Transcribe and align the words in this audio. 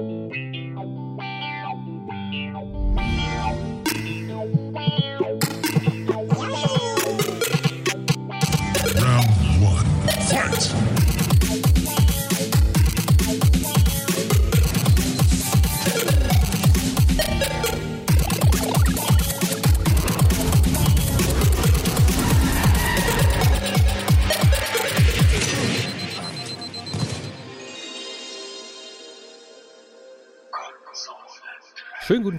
Música 0.00 0.59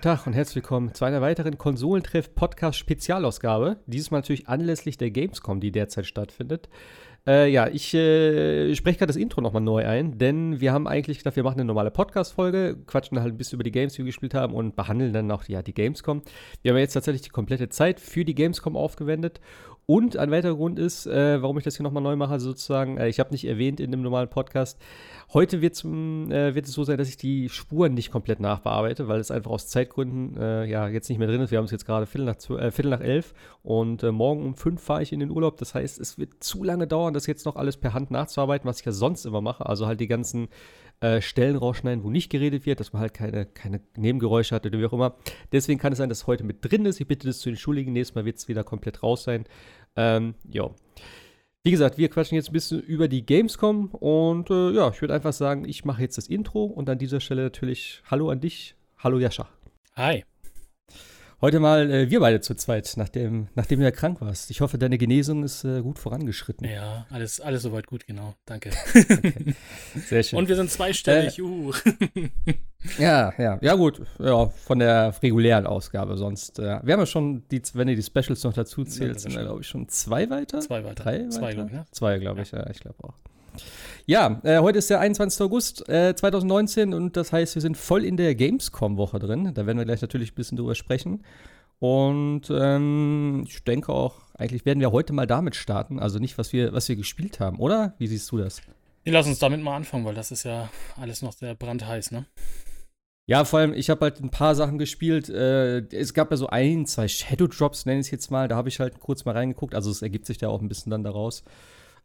guten 0.02 0.18
Tag 0.18 0.26
und 0.26 0.34
herzlich 0.34 0.56
willkommen 0.56 0.96
zu 0.96 1.06
einer 1.06 1.22
weiteren 1.22 1.60
Konsolentreff-Podcast-Spezialausgabe. 1.60 3.78
Dieses 3.86 4.10
Mal 4.10 4.18
natürlich 4.18 4.48
anlässlich 4.48 4.98
der 4.98 5.12
Gamescom, 5.12 5.60
die 5.60 5.72
derzeit 5.72 6.08
stattfindet. 6.08 6.70
Äh, 7.28 7.52
ja, 7.52 7.68
ich 7.68 7.94
äh, 7.94 8.74
spreche 8.74 8.98
gerade 8.98 9.14
das 9.14 9.16
Intro 9.16 9.42
nochmal 9.42 9.62
neu 9.62 9.86
ein, 9.86 10.18
denn 10.18 10.60
wir 10.60 10.74
haben 10.74 10.88
eigentlich 10.88 11.20
gedacht, 11.20 11.36
wir 11.36 11.44
machen 11.44 11.60
eine 11.60 11.66
normale 11.66 11.92
Podcast-Folge, 11.92 12.78
quatschen 12.88 13.20
halt 13.20 13.36
ein 13.36 13.38
bisschen 13.38 13.58
über 13.58 13.64
die 13.64 13.72
Games, 13.72 13.94
die 13.94 14.00
wir 14.00 14.06
gespielt 14.06 14.34
haben 14.34 14.56
und 14.56 14.76
behandeln 14.76 15.14
dann 15.14 15.30
auch 15.30 15.44
ja, 15.44 15.62
die 15.62 15.76
Gamescom. 15.76 16.24
Wir 16.64 16.72
haben 16.72 16.80
jetzt 16.80 16.94
tatsächlich 16.94 17.22
die 17.22 17.30
komplette 17.30 17.70
Zeit 17.70 18.00
für 18.00 18.26
die 18.26 18.34
Gamescom 18.34 18.76
aufgewendet 18.76 19.40
und 19.92 20.16
ein 20.16 20.32
weiterer 20.32 20.56
Grund 20.56 20.80
ist, 20.80 21.06
äh, 21.06 21.42
warum 21.42 21.58
ich 21.58 21.66
das 21.66 21.76
hier 21.76 21.84
nochmal 21.84 22.02
neu 22.02 22.16
mache, 22.16 22.40
sozusagen, 22.40 22.96
äh, 22.96 23.10
ich 23.10 23.20
habe 23.20 23.32
nicht 23.32 23.44
erwähnt 23.44 23.82
in 23.82 23.92
dem 23.92 24.02
normalen 24.02 24.30
Podcast, 24.30 24.80
heute 25.34 25.60
wird's, 25.60 25.84
äh, 25.84 26.56
wird 26.56 26.66
es 26.66 26.72
so 26.72 26.86
sein, 26.86 26.98
dass 26.98 27.10
ich 27.10 27.18
die 27.18 27.50
Spuren 27.50 27.94
nicht 27.94 28.10
komplett 28.10 28.40
nachbearbeite, 28.40 29.10
weil 29.10 29.20
es 29.20 29.32
einfach 29.32 29.52
aus 29.52 29.68
Zeitgründen 29.68 30.38
äh, 30.38 30.64
ja 30.64 30.88
jetzt 30.88 31.10
nicht 31.10 31.18
mehr 31.18 31.28
drin 31.28 31.42
ist. 31.42 31.52
Wir 31.52 31.58
haben 31.58 31.66
es 31.66 31.72
jetzt 31.72 31.86
gerade 31.86 32.06
Viertel 32.06 32.24
nach, 32.24 32.38
äh, 32.58 32.72
Viertel 32.72 32.90
nach 32.90 33.02
elf 33.02 33.34
und 33.64 34.02
äh, 34.04 34.14
morgen 34.14 34.46
um 34.46 34.56
fünf 34.56 34.82
fahre 34.82 35.04
ich 35.04 35.12
in 35.12 35.20
den 35.20 35.30
Urlaub. 35.30 35.58
Das 35.58 35.76
heißt, 35.76 36.00
es 36.00 36.18
wird 36.18 36.42
zu 36.42 36.64
lange 36.64 36.88
dauern, 36.88 37.14
das 37.14 37.28
jetzt 37.28 37.46
noch 37.46 37.58
alles 37.58 37.76
per 37.76 37.94
Hand 37.94 38.12
nachzuarbeiten, 38.12 38.70
was 38.70 38.80
ich 38.80 38.86
ja 38.86 38.94
sonst 38.94 39.26
immer 39.26 39.42
mache. 39.42 39.66
Also 39.66 39.88
halt 39.88 40.00
die 40.00 40.08
ganzen 40.08 40.48
Stellen 41.20 41.56
rausschneiden, 41.56 42.04
wo 42.04 42.12
nicht 42.12 42.30
geredet 42.30 42.68
wird, 42.68 42.80
dass 42.80 42.94
man 42.94 43.02
halt 43.02 43.16
keine, 43.16 43.48
keine 43.48 43.82
Nebengeräusche 43.98 44.54
hat 44.54 44.68
oder 44.68 44.78
wie 44.78 44.86
auch 44.86 44.94
immer. 44.94 45.16
Deswegen 45.52 45.80
kann 45.80 45.94
es 45.94 45.98
sein, 45.98 46.10
dass 46.10 46.20
es 46.20 46.28
heute 46.28 46.44
mit 46.44 46.58
drin 46.62 46.86
ist. 46.86 47.02
Ich 47.02 47.08
bitte 47.08 47.26
das 47.26 47.40
zu 47.40 47.50
entschuldigen. 47.50 47.92
Nächstes 47.92 48.14
Mal 48.14 48.24
wird 48.24 48.38
es 48.38 48.48
wieder 48.48 48.64
komplett 48.64 49.02
raus 49.02 49.24
sein. 49.24 49.46
Ähm, 49.96 50.36
ja. 50.50 50.70
Wie 51.64 51.72
gesagt, 51.72 51.98
wir 51.98 52.10
quatschen 52.10 52.36
jetzt 52.36 52.50
ein 52.50 52.54
bisschen 52.54 52.82
über 52.82 53.08
die 53.08 53.26
Gamescom 53.26 53.90
und 53.92 54.50
äh, 54.50 54.72
ja, 54.72 54.90
ich 54.90 55.02
würde 55.02 55.14
einfach 55.14 55.34
sagen, 55.34 55.66
ich 55.66 55.86
mache 55.86 56.02
jetzt 56.02 56.18
das 56.18 56.28
Intro 56.28 56.64
und 56.66 56.90
an 56.90 56.98
dieser 56.98 57.20
Stelle 57.20 57.44
natürlich 57.44 58.02
Hallo 58.10 58.30
an 58.30 58.40
dich. 58.40 58.76
Hallo 58.98 59.20
Jascha. 59.20 59.48
Hi. 59.96 60.24
Heute 61.42 61.60
mal 61.60 61.90
äh, 61.90 62.10
wir 62.12 62.20
beide 62.20 62.40
zu 62.40 62.54
zweit, 62.54 62.94
nachdem, 62.98 63.48
nachdem 63.56 63.80
du 63.80 63.86
ja 63.86 63.90
krank 63.92 64.22
warst. 64.22 64.52
Ich 64.52 64.62
hoffe, 64.62 64.78
deine 64.78 65.00
Genesung 65.00 65.44
ist 65.44 65.64
äh, 65.64 65.82
gut 65.82 65.98
vorangeschritten. 65.98 66.68
Ja, 66.70 67.08
alles, 67.10 67.42
alles 67.42 67.64
soweit 67.64 67.88
gut, 67.88 68.06
genau. 68.06 68.36
Danke. 68.46 68.70
Sehr 70.08 70.22
schön. 70.22 70.38
Und 70.38 70.50
wir 70.50 70.56
sind 70.56 70.70
zweistellig. 70.70 71.38
juhu. 71.38 71.74
Ja, 72.98 73.32
ja, 73.38 73.60
ja 73.62 73.76
gut, 73.76 74.02
ja, 74.18 74.48
von 74.50 74.80
der 74.80 75.14
regulären 75.22 75.68
Ausgabe 75.68 76.18
sonst. 76.18 76.58
Äh, 76.58 76.80
wir 76.82 76.94
haben 76.94 77.00
ja 77.02 77.06
schon, 77.06 77.44
die, 77.52 77.62
wenn 77.76 77.88
ihr 77.88 77.96
die 77.96 78.02
Specials 78.02 78.44
noch 78.44 78.54
dazu 78.54 78.82
Ja, 78.82 78.88
zählt, 78.88 79.16
das 79.16 79.22
sind 79.22 79.34
wir, 79.34 79.38
schon- 79.42 79.46
glaube 79.46 79.62
ich, 79.62 79.68
schon 79.68 79.88
zwei 79.88 80.28
weiter. 80.32 80.62
Zwei 80.62 80.84
weiter. 80.84 81.04
Drei 81.04 81.28
Zwei, 81.30 81.42
weiter? 81.42 81.54
glaube 81.54 81.70
ich, 81.70 81.74
ne? 81.76 81.86
Zwei, 81.92 82.18
glaube 82.18 82.42
ich, 82.42 82.52
ja, 82.52 82.68
ich 82.72 82.80
glaube 82.80 83.04
auch. 83.04 83.14
Ja, 84.06 84.42
äh, 84.44 84.60
heute 84.60 84.80
ist 84.80 84.90
der 84.90 85.00
21. 85.00 85.42
August 85.42 85.88
äh, 85.88 86.16
2019 86.16 86.94
und 86.94 87.16
das 87.16 87.32
heißt, 87.32 87.56
wir 87.56 87.62
sind 87.62 87.78
voll 87.78 88.04
in 88.04 88.18
der 88.18 88.36
Gamescom-Woche 88.36 89.20
drin. 89.20 89.52
Da 89.54 89.66
werden 89.66 89.78
wir 89.78 89.86
gleich 89.86 90.02
natürlich 90.02 90.32
ein 90.32 90.36
bisschen 90.36 90.58
drüber 90.58 90.76
sprechen. 90.76 91.24
Und 91.80 92.44
ähm, 92.52 93.44
ich 93.48 93.64
denke 93.64 93.92
auch, 93.92 94.22
eigentlich 94.36 94.66
werden 94.66 94.80
wir 94.80 94.92
heute 94.92 95.14
mal 95.14 95.26
damit 95.26 95.56
starten. 95.56 96.00
Also 96.00 96.20
nicht, 96.20 96.38
was 96.38 96.54
wir, 96.54 96.74
was 96.74 96.88
wir 96.88 96.96
gespielt 96.96 97.40
haben, 97.40 97.60
oder? 97.60 97.96
Wie 97.98 98.08
siehst 98.08 98.32
du 98.32 98.38
das? 98.38 98.62
Lass 99.06 99.26
uns 99.26 99.40
damit 99.40 99.62
mal 99.64 99.76
anfangen, 99.76 100.06
weil 100.06 100.14
das 100.14 100.32
ist 100.32 100.44
ja 100.44 100.70
alles 101.00 101.24
noch 101.24 101.34
sehr 101.34 101.56
brandheiß, 101.56 102.12
ne? 102.12 102.28
Ja, 103.28 103.46
vor 103.46 103.60
allem, 103.60 103.74
ich 103.74 103.90
habe 103.90 104.02
halt 104.02 104.20
ein 104.20 104.30
paar 104.30 104.56
Sachen 104.56 104.78
gespielt. 104.78 105.30
Äh, 105.30 105.80
es 105.96 106.14
gab 106.14 106.32
ja 106.32 106.38
so 106.38 106.48
ein, 106.48 106.86
zwei 106.86 107.08
Shadow 107.08 107.48
Drops, 107.48 107.86
nenne 107.86 108.02
ich 108.02 108.08
es 108.08 108.12
jetzt 108.12 108.30
mal. 108.30 108.48
Da 108.48 108.56
habe 108.56 108.70
ich 108.70 108.80
halt 108.80 109.00
kurz 109.00 109.26
mal 109.26 109.32
reingeguckt. 109.32 109.74
Also 109.74 109.90
es 109.90 110.02
ergibt 110.02 110.26
sich 110.26 110.38
da 110.38 110.50
auch 110.50 110.62
ein 110.62 110.68
bisschen 110.68 110.92
dann 110.92 111.04
daraus. 111.04 111.44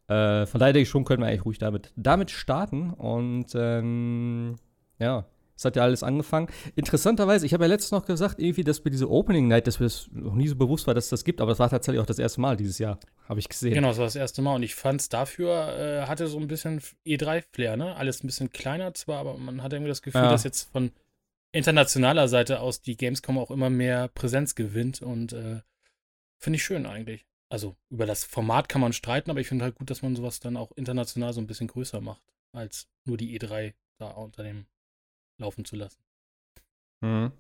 Äh, 0.09 0.47
von 0.47 0.61
daher 0.61 0.73
denke 0.73 0.83
ich 0.85 0.89
schon, 0.89 1.05
können 1.05 1.23
wir 1.23 1.29
eigentlich 1.29 1.45
ruhig 1.45 1.59
damit, 1.59 1.93
damit 1.97 2.31
starten. 2.31 2.91
Und 2.93 3.47
ähm, 3.55 4.57
ja, 4.99 5.27
es 5.57 5.65
hat 5.65 5.75
ja 5.75 5.83
alles 5.83 6.03
angefangen. 6.03 6.49
Interessanterweise, 6.75 7.47
ich 7.47 7.55
habe 7.55 7.65
ja 7.65 7.69
letztens 7.69 7.93
noch 7.93 8.05
gesagt, 8.07 8.39
irgendwie, 8.39 8.63
dass 8.63 8.81
bei 8.81 8.91
dieser 8.91 9.09
Opening 9.11 9.49
Night, 9.49 9.67
dass 9.67 9.81
mir 9.81 9.87
das 9.87 10.09
noch 10.13 10.35
nie 10.35 10.49
so 10.49 10.55
bewusst 10.57 10.87
war, 10.87 10.95
dass 10.95 11.05
es 11.05 11.11
das 11.11 11.25
gibt. 11.25 11.41
Aber 11.41 11.51
das 11.51 11.59
war 11.59 11.71
tatsächlich 11.71 12.01
auch 12.01 12.07
das 12.07 12.19
erste 12.19 12.41
Mal 12.43 12.57
dieses 12.57 12.79
Jahr, 12.79 12.99
habe 13.29 13.41
ich 13.41 13.49
gesehen. 13.49 13.75
Genau, 13.75 13.89
das 13.89 13.99
war 13.99 14.05
das 14.05 14.17
erste 14.17 14.43
Mal. 14.43 14.55
Und 14.55 14.63
ich 14.63 14.75
fand 14.75 15.01
es 15.01 15.09
dafür, 15.09 15.77
äh, 15.79 16.07
hatte 16.07 16.27
so 16.29 16.39
ein 16.39 16.47
bisschen 16.47 16.81
E3-Flair, 17.07 17.77
ne? 17.77 17.97
Alles 17.97 18.23
ein 18.23 18.27
bisschen 18.27 18.51
kleiner 18.51 18.93
zwar, 18.95 19.19
aber 19.19 19.39
man 19.39 19.63
hatte 19.63 19.77
irgendwie 19.77 19.89
das 19.91 20.03
Gefühl, 20.03 20.21
Ja. 20.23 20.31
dass 20.31 20.45
jetzt 20.45 20.71
von 20.73 20.93
internationaler 21.53 22.29
Seite 22.29 22.61
aus 22.61 22.83
die 22.83 22.97
Gamescom 22.99 23.39
auch 23.39 23.51
immer 23.51 23.71
mehr 23.71 24.09
Präsenz 24.09 24.55
gewinnt. 24.57 25.01
Und 25.01 25.33
äh, 25.33 25.63
finde 26.39 26.59
ich 26.59 26.65
schön 26.65 26.85
eigentlich. 26.85 27.25
Also 27.49 27.77
über 27.91 28.07
das 28.07 28.25
Format 28.25 28.69
kann 28.69 28.81
man 28.81 28.93
streiten, 28.93 29.31
aber 29.31 29.41
ich 29.41 29.47
finde 29.47 29.65
halt 29.65 29.77
gut, 29.77 29.91
dass 29.91 30.03
man 30.03 30.17
sowas 30.17 30.41
dann 30.41 30.57
auch 30.57 30.73
international 30.73 31.33
so 31.33 31.41
ein 31.41 31.47
bisschen 31.47 31.69
größer 31.69 32.01
macht, 32.01 32.23
als 32.53 32.89
nur 33.05 33.17
die 33.17 33.39
E3 33.39 33.75
da 33.99 34.11
unter 34.11 34.43
dem 34.43 34.67
laufen 35.39 35.65
zu 35.65 35.77
lassen. 35.77 36.03
Mhm. 37.01 37.33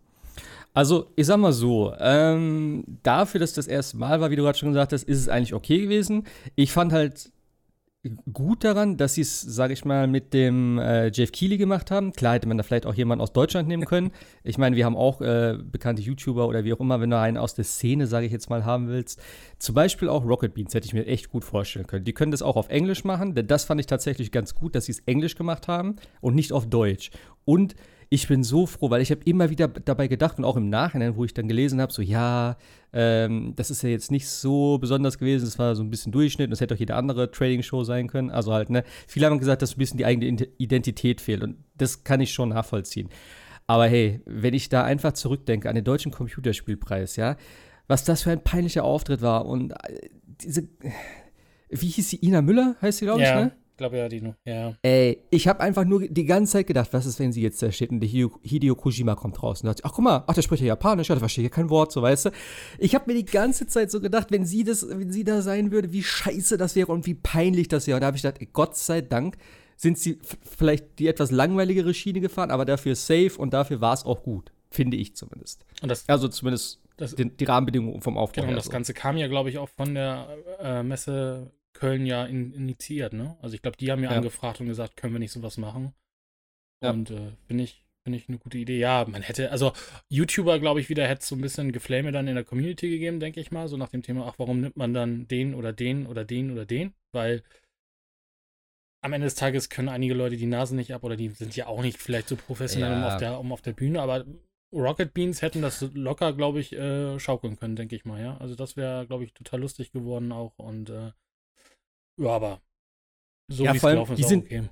Also, 0.74 1.10
ich 1.16 1.26
sag 1.26 1.38
mal 1.38 1.52
so, 1.52 1.94
ähm, 1.98 2.84
dafür, 3.02 3.40
dass 3.40 3.54
das 3.54 3.66
erste 3.66 3.96
Mal 3.96 4.20
war, 4.20 4.30
wie 4.30 4.36
du 4.36 4.42
gerade 4.42 4.58
schon 4.58 4.68
gesagt 4.68 4.92
hast, 4.92 5.04
ist 5.04 5.18
es 5.18 5.28
eigentlich 5.28 5.54
okay 5.54 5.80
gewesen. 5.80 6.26
Ich 6.54 6.72
fand 6.72 6.92
halt 6.92 7.32
gut 8.32 8.64
daran, 8.64 8.96
dass 8.96 9.14
sie 9.14 9.22
es, 9.22 9.40
sag 9.40 9.70
ich 9.70 9.84
mal, 9.84 10.06
mit 10.06 10.34
dem 10.34 10.78
äh, 10.78 11.08
Jeff 11.08 11.32
Keighley 11.32 11.56
gemacht 11.56 11.90
haben. 11.90 12.12
Klar 12.12 12.34
hätte 12.34 12.48
man 12.48 12.56
da 12.56 12.62
vielleicht 12.62 12.86
auch 12.86 12.94
jemanden 12.94 13.22
aus 13.22 13.32
Deutschland 13.32 13.68
nehmen 13.68 13.84
können. 13.84 14.10
Ich 14.44 14.58
meine, 14.58 14.76
wir 14.76 14.84
haben 14.84 14.96
auch 14.96 15.20
äh, 15.20 15.58
bekannte 15.60 16.02
YouTuber 16.02 16.46
oder 16.46 16.62
wie 16.62 16.72
auch 16.72 16.78
immer, 16.78 17.00
wenn 17.00 17.10
du 17.10 17.18
einen 17.18 17.36
aus 17.36 17.54
der 17.54 17.64
Szene, 17.64 18.06
sage 18.06 18.26
ich 18.26 18.32
jetzt 18.32 18.48
mal, 18.48 18.64
haben 18.64 18.86
willst. 18.86 19.20
Zum 19.58 19.74
Beispiel 19.74 20.08
auch 20.08 20.24
Rocket 20.24 20.54
Beans 20.54 20.72
hätte 20.72 20.86
ich 20.86 20.94
mir 20.94 21.04
echt 21.06 21.30
gut 21.30 21.44
vorstellen 21.44 21.86
können. 21.86 22.04
Die 22.04 22.12
können 22.12 22.30
das 22.30 22.42
auch 22.42 22.54
auf 22.54 22.68
Englisch 22.68 23.02
machen, 23.02 23.34
denn 23.34 23.48
das 23.48 23.64
fand 23.64 23.80
ich 23.80 23.86
tatsächlich 23.86 24.30
ganz 24.30 24.54
gut, 24.54 24.76
dass 24.76 24.84
sie 24.84 24.92
es 24.92 25.00
Englisch 25.00 25.34
gemacht 25.34 25.66
haben 25.66 25.96
und 26.20 26.36
nicht 26.36 26.52
auf 26.52 26.66
Deutsch. 26.68 27.10
Und 27.44 27.74
ich 28.08 28.28
bin 28.28 28.44
so 28.44 28.66
froh, 28.66 28.90
weil 28.90 29.02
ich 29.02 29.10
habe 29.10 29.22
immer 29.24 29.50
wieder 29.50 29.66
dabei 29.68 30.06
gedacht 30.06 30.38
und 30.38 30.44
auch 30.44 30.56
im 30.56 30.68
Nachhinein, 30.68 31.16
wo 31.16 31.24
ich 31.24 31.34
dann 31.34 31.48
gelesen 31.48 31.80
habe, 31.80 31.92
so 31.92 32.02
ja, 32.02 32.56
ähm, 32.92 33.54
das 33.56 33.70
ist 33.70 33.82
ja 33.82 33.88
jetzt 33.88 34.10
nicht 34.10 34.28
so 34.28 34.78
besonders 34.78 35.18
gewesen, 35.18 35.46
es 35.46 35.58
war 35.58 35.74
so 35.74 35.82
ein 35.82 35.90
bisschen 35.90 36.12
Durchschnitt 36.12 36.46
und 36.48 36.52
es 36.52 36.60
hätte 36.60 36.74
auch 36.74 36.78
jede 36.78 36.94
andere 36.94 37.30
Trading-Show 37.30 37.82
sein 37.84 38.06
können. 38.06 38.30
Also 38.30 38.52
halt, 38.52 38.70
ne, 38.70 38.84
viele 39.08 39.26
haben 39.26 39.38
gesagt, 39.38 39.62
dass 39.62 39.74
ein 39.74 39.78
bisschen 39.78 39.98
die 39.98 40.04
eigene 40.04 40.26
Ide- 40.26 40.48
Identität 40.58 41.20
fehlt 41.20 41.42
und 41.42 41.56
das 41.76 42.04
kann 42.04 42.20
ich 42.20 42.32
schon 42.32 42.50
nachvollziehen. 42.50 43.08
Aber 43.66 43.88
hey, 43.88 44.20
wenn 44.24 44.54
ich 44.54 44.68
da 44.68 44.84
einfach 44.84 45.12
zurückdenke 45.14 45.68
an 45.68 45.74
den 45.74 45.84
deutschen 45.84 46.12
Computerspielpreis, 46.12 47.16
ja, 47.16 47.36
was 47.88 48.04
das 48.04 48.22
für 48.22 48.30
ein 48.30 48.44
peinlicher 48.44 48.84
Auftritt 48.84 49.20
war 49.20 49.46
und 49.46 49.72
äh, 49.72 50.08
diese, 50.40 50.68
wie 51.70 51.88
hieß 51.88 52.10
sie, 52.10 52.24
Ina 52.24 52.42
Müller, 52.42 52.76
heißt 52.80 52.98
sie, 52.98 53.06
glaube 53.06 53.22
ich, 53.22 53.26
ja, 53.28 53.44
ne? 53.46 53.52
Ich 53.76 53.78
glaube 53.78 53.98
ja, 53.98 54.08
die 54.08 54.22
nur. 54.22 54.34
Ja. 54.46 54.72
Ey, 54.80 55.18
ich 55.28 55.48
habe 55.48 55.60
einfach 55.60 55.84
nur 55.84 56.08
die 56.08 56.24
ganze 56.24 56.52
Zeit 56.54 56.66
gedacht, 56.66 56.94
was 56.94 57.04
ist, 57.04 57.20
wenn 57.20 57.30
sie 57.30 57.42
jetzt 57.42 57.62
da 57.62 57.70
steht 57.70 57.90
und 57.90 58.00
der 58.00 58.08
Hideo, 58.08 58.74
Kojima 58.74 59.14
kommt 59.16 59.42
raus 59.42 59.60
und 59.60 59.66
sagt, 59.66 59.84
ach 59.84 59.92
guck 59.92 60.02
mal, 60.02 60.24
ach, 60.26 60.32
der 60.32 60.40
spricht 60.40 60.62
ja 60.62 60.68
Japanisch, 60.68 61.10
ja, 61.10 61.14
da 61.14 61.18
verstehe 61.18 61.44
ich 61.44 61.50
ja 61.50 61.54
kein 61.54 61.68
Wort, 61.68 61.92
so 61.92 62.00
weißt 62.00 62.24
du. 62.24 62.30
Ich 62.78 62.94
habe 62.94 63.04
mir 63.06 63.18
die 63.18 63.26
ganze 63.26 63.66
Zeit 63.66 63.90
so 63.90 64.00
gedacht, 64.00 64.30
wenn 64.30 64.46
sie 64.46 64.64
das, 64.64 64.88
wenn 64.88 65.12
sie 65.12 65.24
da 65.24 65.42
sein 65.42 65.72
würde, 65.72 65.92
wie 65.92 66.02
scheiße 66.02 66.56
das 66.56 66.74
wäre 66.74 66.90
und 66.90 67.04
wie 67.04 67.12
peinlich 67.12 67.68
das 67.68 67.86
wäre. 67.86 67.96
Und 67.96 68.00
da 68.00 68.06
habe 68.06 68.16
ich 68.16 68.22
gedacht, 68.22 68.40
ey, 68.40 68.48
Gott 68.50 68.78
sei 68.78 69.02
Dank 69.02 69.36
sind 69.76 69.98
sie 69.98 70.18
vielleicht 70.40 70.98
die 70.98 71.06
etwas 71.06 71.30
langweiligere 71.30 71.92
Schiene 71.92 72.20
gefahren, 72.20 72.50
aber 72.50 72.64
dafür 72.64 72.94
safe 72.94 73.32
und 73.36 73.52
dafür 73.52 73.82
war 73.82 73.92
es 73.92 74.06
auch 74.06 74.22
gut, 74.22 74.52
finde 74.70 74.96
ich 74.96 75.14
zumindest. 75.14 75.66
Und 75.82 75.90
das, 75.90 76.08
Also 76.08 76.28
zumindest 76.28 76.80
das, 76.96 77.14
den, 77.14 77.36
die 77.36 77.44
Rahmenbedingungen 77.44 78.00
vom 78.00 78.16
Aufbau. 78.16 78.40
genau, 78.40 78.48
und 78.52 78.56
das 78.56 78.64
so. 78.64 78.70
Ganze 78.70 78.94
kam 78.94 79.18
ja, 79.18 79.28
glaube 79.28 79.50
ich, 79.50 79.58
auch 79.58 79.68
von 79.68 79.94
der 79.94 80.28
äh, 80.60 80.82
Messe 80.82 81.50
Köln 81.76 82.06
ja 82.06 82.24
in, 82.26 82.52
initiiert, 82.52 83.12
ne? 83.12 83.36
Also 83.40 83.54
ich 83.54 83.62
glaube, 83.62 83.76
die 83.76 83.90
haben 83.92 84.02
ja, 84.02 84.10
Ja. 84.10 84.16
angefragt 84.16 84.60
und 84.60 84.66
gesagt, 84.66 84.96
können 84.96 85.12
wir 85.14 85.20
nicht 85.20 85.32
sowas 85.32 85.56
machen? 85.58 85.94
Ja. 86.82 86.90
Und 86.90 87.10
äh, 87.10 87.32
finde 87.46 87.64
ich, 87.64 87.84
finde 88.04 88.18
ich 88.18 88.28
eine 88.28 88.38
gute 88.38 88.58
Idee. 88.58 88.78
Ja, 88.78 89.04
man 89.08 89.22
hätte, 89.22 89.50
also 89.50 89.72
YouTuber, 90.08 90.58
glaube 90.58 90.80
ich, 90.80 90.88
wieder 90.88 91.06
hätte 91.08 91.20
es 91.22 91.28
so 91.28 91.34
ein 91.36 91.40
bisschen 91.40 91.72
Geflame 91.72 92.12
dann 92.12 92.28
in 92.28 92.34
der 92.34 92.44
Community 92.44 92.88
gegeben, 92.90 93.20
denke 93.20 93.40
ich 93.40 93.50
mal, 93.50 93.68
so 93.68 93.76
nach 93.76 93.88
dem 93.88 94.02
Thema, 94.02 94.26
ach, 94.26 94.34
warum 94.38 94.60
nimmt 94.60 94.76
man 94.76 94.92
dann 94.94 95.26
den 95.28 95.54
oder 95.54 95.72
den 95.72 96.06
oder 96.06 96.24
den 96.24 96.50
oder 96.50 96.66
den? 96.66 96.94
Weil 97.12 97.42
am 99.02 99.12
Ende 99.12 99.26
des 99.26 99.34
Tages 99.36 99.68
können 99.68 99.88
einige 99.88 100.14
Leute 100.14 100.36
die 100.36 100.46
Nase 100.46 100.74
nicht 100.74 100.92
ab 100.92 101.04
oder 101.04 101.16
die 101.16 101.28
sind 101.28 101.54
ja 101.56 101.66
auch 101.66 101.82
nicht 101.82 101.98
vielleicht 101.98 102.28
so 102.28 102.36
professionell 102.36 102.92
um, 102.92 103.00
Ja. 103.02 103.08
auf 103.14 103.16
der, 103.18 103.38
um 103.38 103.52
auf 103.52 103.62
der 103.62 103.72
Bühne, 103.72 104.00
aber 104.02 104.24
Rocket 104.72 105.14
Beans 105.14 105.42
hätten 105.42 105.62
das 105.62 105.80
locker, 105.94 106.32
glaube 106.32 106.58
ich, 106.60 106.72
äh, 106.72 107.18
schaukeln 107.20 107.56
können, 107.56 107.76
denke 107.76 107.94
ich 107.94 108.04
mal, 108.04 108.20
ja. 108.20 108.36
Also 108.38 108.56
das 108.56 108.76
wäre, 108.76 109.06
glaube 109.06 109.24
ich, 109.24 109.32
total 109.32 109.60
lustig 109.60 109.92
geworden 109.92 110.32
auch 110.32 110.58
und 110.58 110.90
äh, 110.90 111.12
ja, 112.18 112.28
aber 112.30 112.60
so 113.48 113.64
Ja, 113.64 113.72
wie 113.72 113.76
es 113.76 113.82
gelaufen 113.82 114.16
die 114.16 114.22
ist, 114.22 114.28
sind- 114.28 114.44
okay. 114.46 114.62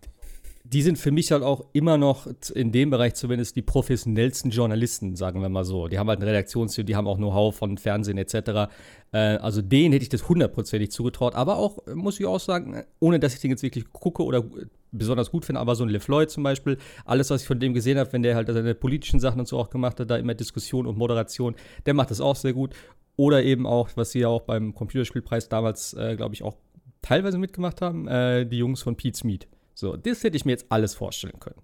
die 0.64 0.82
sind 0.82 0.98
für 0.98 1.10
mich 1.12 1.30
halt 1.30 1.42
auch 1.42 1.66
immer 1.74 1.98
noch 1.98 2.26
in 2.54 2.72
dem 2.72 2.90
Bereich 2.90 3.14
zumindest 3.14 3.54
die 3.54 3.62
professionellsten 3.62 4.50
Journalisten, 4.50 5.14
sagen 5.14 5.40
wir 5.42 5.48
mal 5.48 5.64
so. 5.64 5.88
Die 5.88 5.98
haben 5.98 6.08
halt 6.08 6.20
ein 6.20 6.26
Redaktionsteam, 6.26 6.86
die 6.86 6.96
haben 6.96 7.06
auch 7.06 7.18
Know-how 7.18 7.54
von 7.54 7.76
Fernsehen 7.78 8.18
etc. 8.18 8.70
Äh, 9.12 9.18
also 9.18 9.62
denen 9.62 9.92
hätte 9.92 10.02
ich 10.04 10.08
das 10.08 10.28
hundertprozentig 10.28 10.90
zugetraut. 10.90 11.34
Aber 11.34 11.58
auch, 11.58 11.78
muss 11.94 12.18
ich 12.18 12.26
auch 12.26 12.40
sagen, 12.40 12.82
ohne 12.98 13.20
dass 13.20 13.34
ich 13.34 13.40
den 13.40 13.50
jetzt 13.50 13.62
wirklich 13.62 13.92
gucke 13.92 14.24
oder 14.24 14.42
besonders 14.90 15.30
gut 15.30 15.44
finde, 15.44 15.60
aber 15.60 15.74
so 15.74 15.84
ein 15.84 15.90
LeFloid 15.90 16.30
zum 16.30 16.42
Beispiel, 16.44 16.78
alles, 17.04 17.28
was 17.30 17.42
ich 17.42 17.46
von 17.48 17.58
dem 17.60 17.74
gesehen 17.74 17.98
habe, 17.98 18.12
wenn 18.12 18.22
der 18.22 18.34
halt 18.36 18.48
seine 18.48 18.74
politischen 18.74 19.20
Sachen 19.20 19.40
und 19.40 19.46
so 19.46 19.58
auch 19.58 19.68
gemacht 19.68 20.00
hat, 20.00 20.08
da 20.10 20.16
immer 20.16 20.34
Diskussion 20.34 20.86
und 20.86 20.96
Moderation, 20.96 21.56
der 21.84 21.94
macht 21.94 22.10
das 22.10 22.20
auch 22.20 22.36
sehr 22.36 22.52
gut. 22.54 22.74
Oder 23.16 23.42
eben 23.44 23.66
auch, 23.66 23.90
was 23.96 24.12
sie 24.12 24.20
ja 24.20 24.28
auch 24.28 24.42
beim 24.42 24.74
Computerspielpreis 24.74 25.48
damals, 25.48 25.94
äh, 25.94 26.16
glaube 26.16 26.34
ich, 26.34 26.42
auch 26.42 26.56
teilweise 27.04 27.38
mitgemacht 27.38 27.80
haben, 27.80 28.08
äh, 28.08 28.46
die 28.46 28.58
Jungs 28.58 28.82
von 28.82 28.96
Pete's 28.96 29.24
Meat. 29.24 29.46
So, 29.74 29.96
das 29.96 30.24
hätte 30.24 30.36
ich 30.36 30.44
mir 30.44 30.52
jetzt 30.52 30.66
alles 30.70 30.94
vorstellen 30.94 31.38
können. 31.38 31.60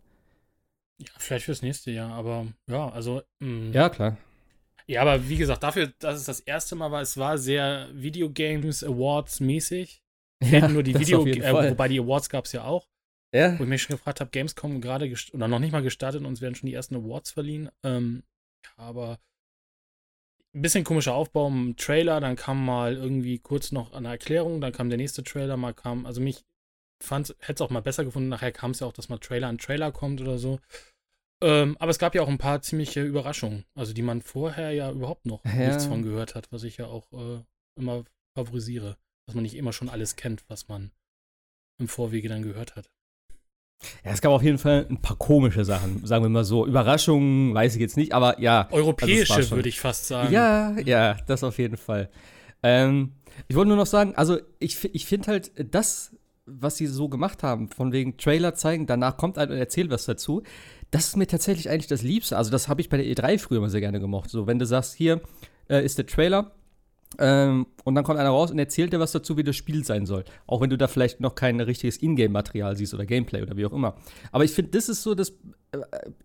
Ja, 1.00 1.08
vielleicht 1.16 1.46
fürs 1.46 1.62
nächste 1.62 1.90
Jahr, 1.90 2.12
aber 2.12 2.46
ja, 2.68 2.90
also. 2.90 3.22
Mh. 3.38 3.72
Ja, 3.72 3.88
klar. 3.88 4.18
Ja, 4.86 5.02
aber 5.02 5.28
wie 5.28 5.36
gesagt, 5.36 5.62
dafür, 5.62 5.92
dass 5.98 6.16
es 6.16 6.24
das 6.24 6.40
erste 6.40 6.74
Mal 6.74 6.90
war, 6.90 7.00
es 7.00 7.16
war 7.16 7.38
sehr 7.38 7.88
Videogames 7.92 8.84
Awards 8.84 9.40
mäßig. 9.40 10.02
Ja, 10.42 10.68
nur 10.68 10.82
die 10.82 10.98
Video, 10.98 11.26
äh, 11.26 11.70
wobei 11.70 11.86
die 11.88 12.00
Awards 12.00 12.30
gab 12.30 12.46
es 12.46 12.52
ja 12.52 12.64
auch. 12.64 12.88
Ja. 13.34 13.58
Wo 13.58 13.64
ich 13.64 13.68
mich 13.68 13.82
schon 13.82 13.96
gefragt 13.96 14.20
habe, 14.20 14.30
Gamescom 14.30 14.80
gerade 14.80 15.12
oder 15.34 15.48
noch 15.48 15.58
nicht 15.58 15.72
mal 15.72 15.82
gestartet, 15.82 16.24
uns 16.24 16.40
werden 16.40 16.54
schon 16.54 16.66
die 16.66 16.72
ersten 16.72 16.96
Awards 16.96 17.30
verliehen. 17.30 17.68
Ähm, 17.84 18.22
aber 18.78 19.18
ein 20.54 20.62
bisschen 20.62 20.84
komischer 20.84 21.14
Aufbau 21.14 21.48
im 21.48 21.76
Trailer, 21.76 22.20
dann 22.20 22.36
kam 22.36 22.64
mal 22.64 22.96
irgendwie 22.96 23.38
kurz 23.38 23.72
noch 23.72 23.92
eine 23.92 24.08
Erklärung, 24.08 24.60
dann 24.60 24.72
kam 24.72 24.88
der 24.88 24.98
nächste 24.98 25.22
Trailer, 25.22 25.56
mal 25.56 25.74
kam, 25.74 26.06
also 26.06 26.20
mich 26.20 26.44
fand, 27.02 27.34
hätte 27.38 27.54
es 27.54 27.60
auch 27.60 27.70
mal 27.70 27.82
besser 27.82 28.04
gefunden, 28.04 28.28
nachher 28.28 28.52
kam 28.52 28.72
es 28.72 28.80
ja 28.80 28.86
auch, 28.86 28.92
dass 28.92 29.08
mal 29.08 29.18
Trailer 29.18 29.48
an 29.48 29.58
Trailer 29.58 29.92
kommt 29.92 30.20
oder 30.20 30.38
so. 30.38 30.58
Ähm, 31.42 31.76
aber 31.78 31.90
es 31.90 31.98
gab 31.98 32.14
ja 32.14 32.22
auch 32.22 32.28
ein 32.28 32.38
paar 32.38 32.60
ziemliche 32.60 33.02
Überraschungen, 33.02 33.64
also 33.74 33.92
die 33.92 34.02
man 34.02 34.20
vorher 34.22 34.72
ja 34.72 34.90
überhaupt 34.90 35.24
noch 35.24 35.44
ja. 35.44 35.68
nichts 35.68 35.86
von 35.86 36.02
gehört 36.02 36.34
hat, 36.34 36.52
was 36.52 36.64
ich 36.64 36.76
ja 36.76 36.86
auch 36.86 37.10
äh, 37.12 37.42
immer 37.76 38.04
favorisiere, 38.34 38.98
dass 39.26 39.34
man 39.34 39.42
nicht 39.42 39.56
immer 39.56 39.72
schon 39.72 39.88
alles 39.88 40.16
kennt, 40.16 40.44
was 40.48 40.68
man 40.68 40.90
im 41.78 41.88
Vorwege 41.88 42.28
dann 42.28 42.42
gehört 42.42 42.76
hat. 42.76 42.90
Ja, 44.04 44.12
es 44.12 44.20
gab 44.20 44.32
auf 44.32 44.42
jeden 44.42 44.58
Fall 44.58 44.86
ein 44.90 45.00
paar 45.00 45.16
komische 45.16 45.64
Sachen, 45.64 46.04
sagen 46.06 46.24
wir 46.24 46.28
mal 46.28 46.44
so. 46.44 46.66
Überraschungen 46.66 47.54
weiß 47.54 47.74
ich 47.74 47.80
jetzt 47.80 47.96
nicht, 47.96 48.12
aber 48.12 48.40
ja. 48.40 48.62
Also 48.62 48.76
Europäische 48.76 49.34
also 49.34 49.56
würde 49.56 49.68
ich 49.68 49.80
fast 49.80 50.06
sagen. 50.06 50.32
Ja, 50.32 50.78
ja, 50.84 51.16
das 51.26 51.42
auf 51.44 51.58
jeden 51.58 51.76
Fall. 51.76 52.10
Ähm, 52.62 53.12
ich 53.48 53.56
wollte 53.56 53.68
nur 53.68 53.76
noch 53.76 53.86
sagen, 53.86 54.14
also 54.16 54.38
ich, 54.58 54.84
ich 54.94 55.06
finde 55.06 55.28
halt 55.28 55.52
das, 55.72 56.16
was 56.46 56.76
sie 56.76 56.86
so 56.86 57.08
gemacht 57.08 57.42
haben, 57.42 57.68
von 57.68 57.92
wegen 57.92 58.16
Trailer 58.16 58.54
zeigen, 58.54 58.86
danach 58.86 59.16
kommt 59.16 59.38
einer 59.38 59.52
und 59.52 59.58
erzählt 59.58 59.90
was 59.90 60.04
dazu, 60.04 60.42
das 60.90 61.08
ist 61.08 61.16
mir 61.16 61.26
tatsächlich 61.26 61.70
eigentlich 61.70 61.86
das 61.86 62.02
Liebste. 62.02 62.36
Also 62.36 62.50
das 62.50 62.68
habe 62.68 62.80
ich 62.80 62.88
bei 62.88 62.96
der 62.96 63.06
E3 63.06 63.38
früher 63.38 63.58
immer 63.58 63.70
sehr 63.70 63.80
gerne 63.80 64.00
gemocht. 64.00 64.30
So, 64.30 64.46
wenn 64.46 64.58
du 64.58 64.66
sagst, 64.66 64.94
hier 64.94 65.20
äh, 65.68 65.84
ist 65.84 65.98
der 65.98 66.06
Trailer, 66.06 66.52
ähm, 67.18 67.66
und 67.84 67.94
dann 67.94 68.04
kommt 68.04 68.18
einer 68.18 68.30
raus 68.30 68.50
und 68.50 68.58
erzählt 68.58 68.92
dir 68.92 69.00
was 69.00 69.12
dazu, 69.12 69.36
wie 69.36 69.42
das 69.42 69.56
Spiel 69.56 69.84
sein 69.84 70.06
soll. 70.06 70.24
Auch 70.46 70.60
wenn 70.60 70.70
du 70.70 70.78
da 70.78 70.86
vielleicht 70.86 71.20
noch 71.20 71.34
kein 71.34 71.60
richtiges 71.60 72.00
Ingame-Material 72.02 72.76
siehst 72.76 72.94
oder 72.94 73.04
Gameplay 73.04 73.42
oder 73.42 73.56
wie 73.56 73.66
auch 73.66 73.72
immer. 73.72 73.96
Aber 74.32 74.44
ich 74.44 74.52
finde, 74.52 74.70
das 74.70 74.88
ist 74.88 75.02
so 75.02 75.14
das, 75.14 75.32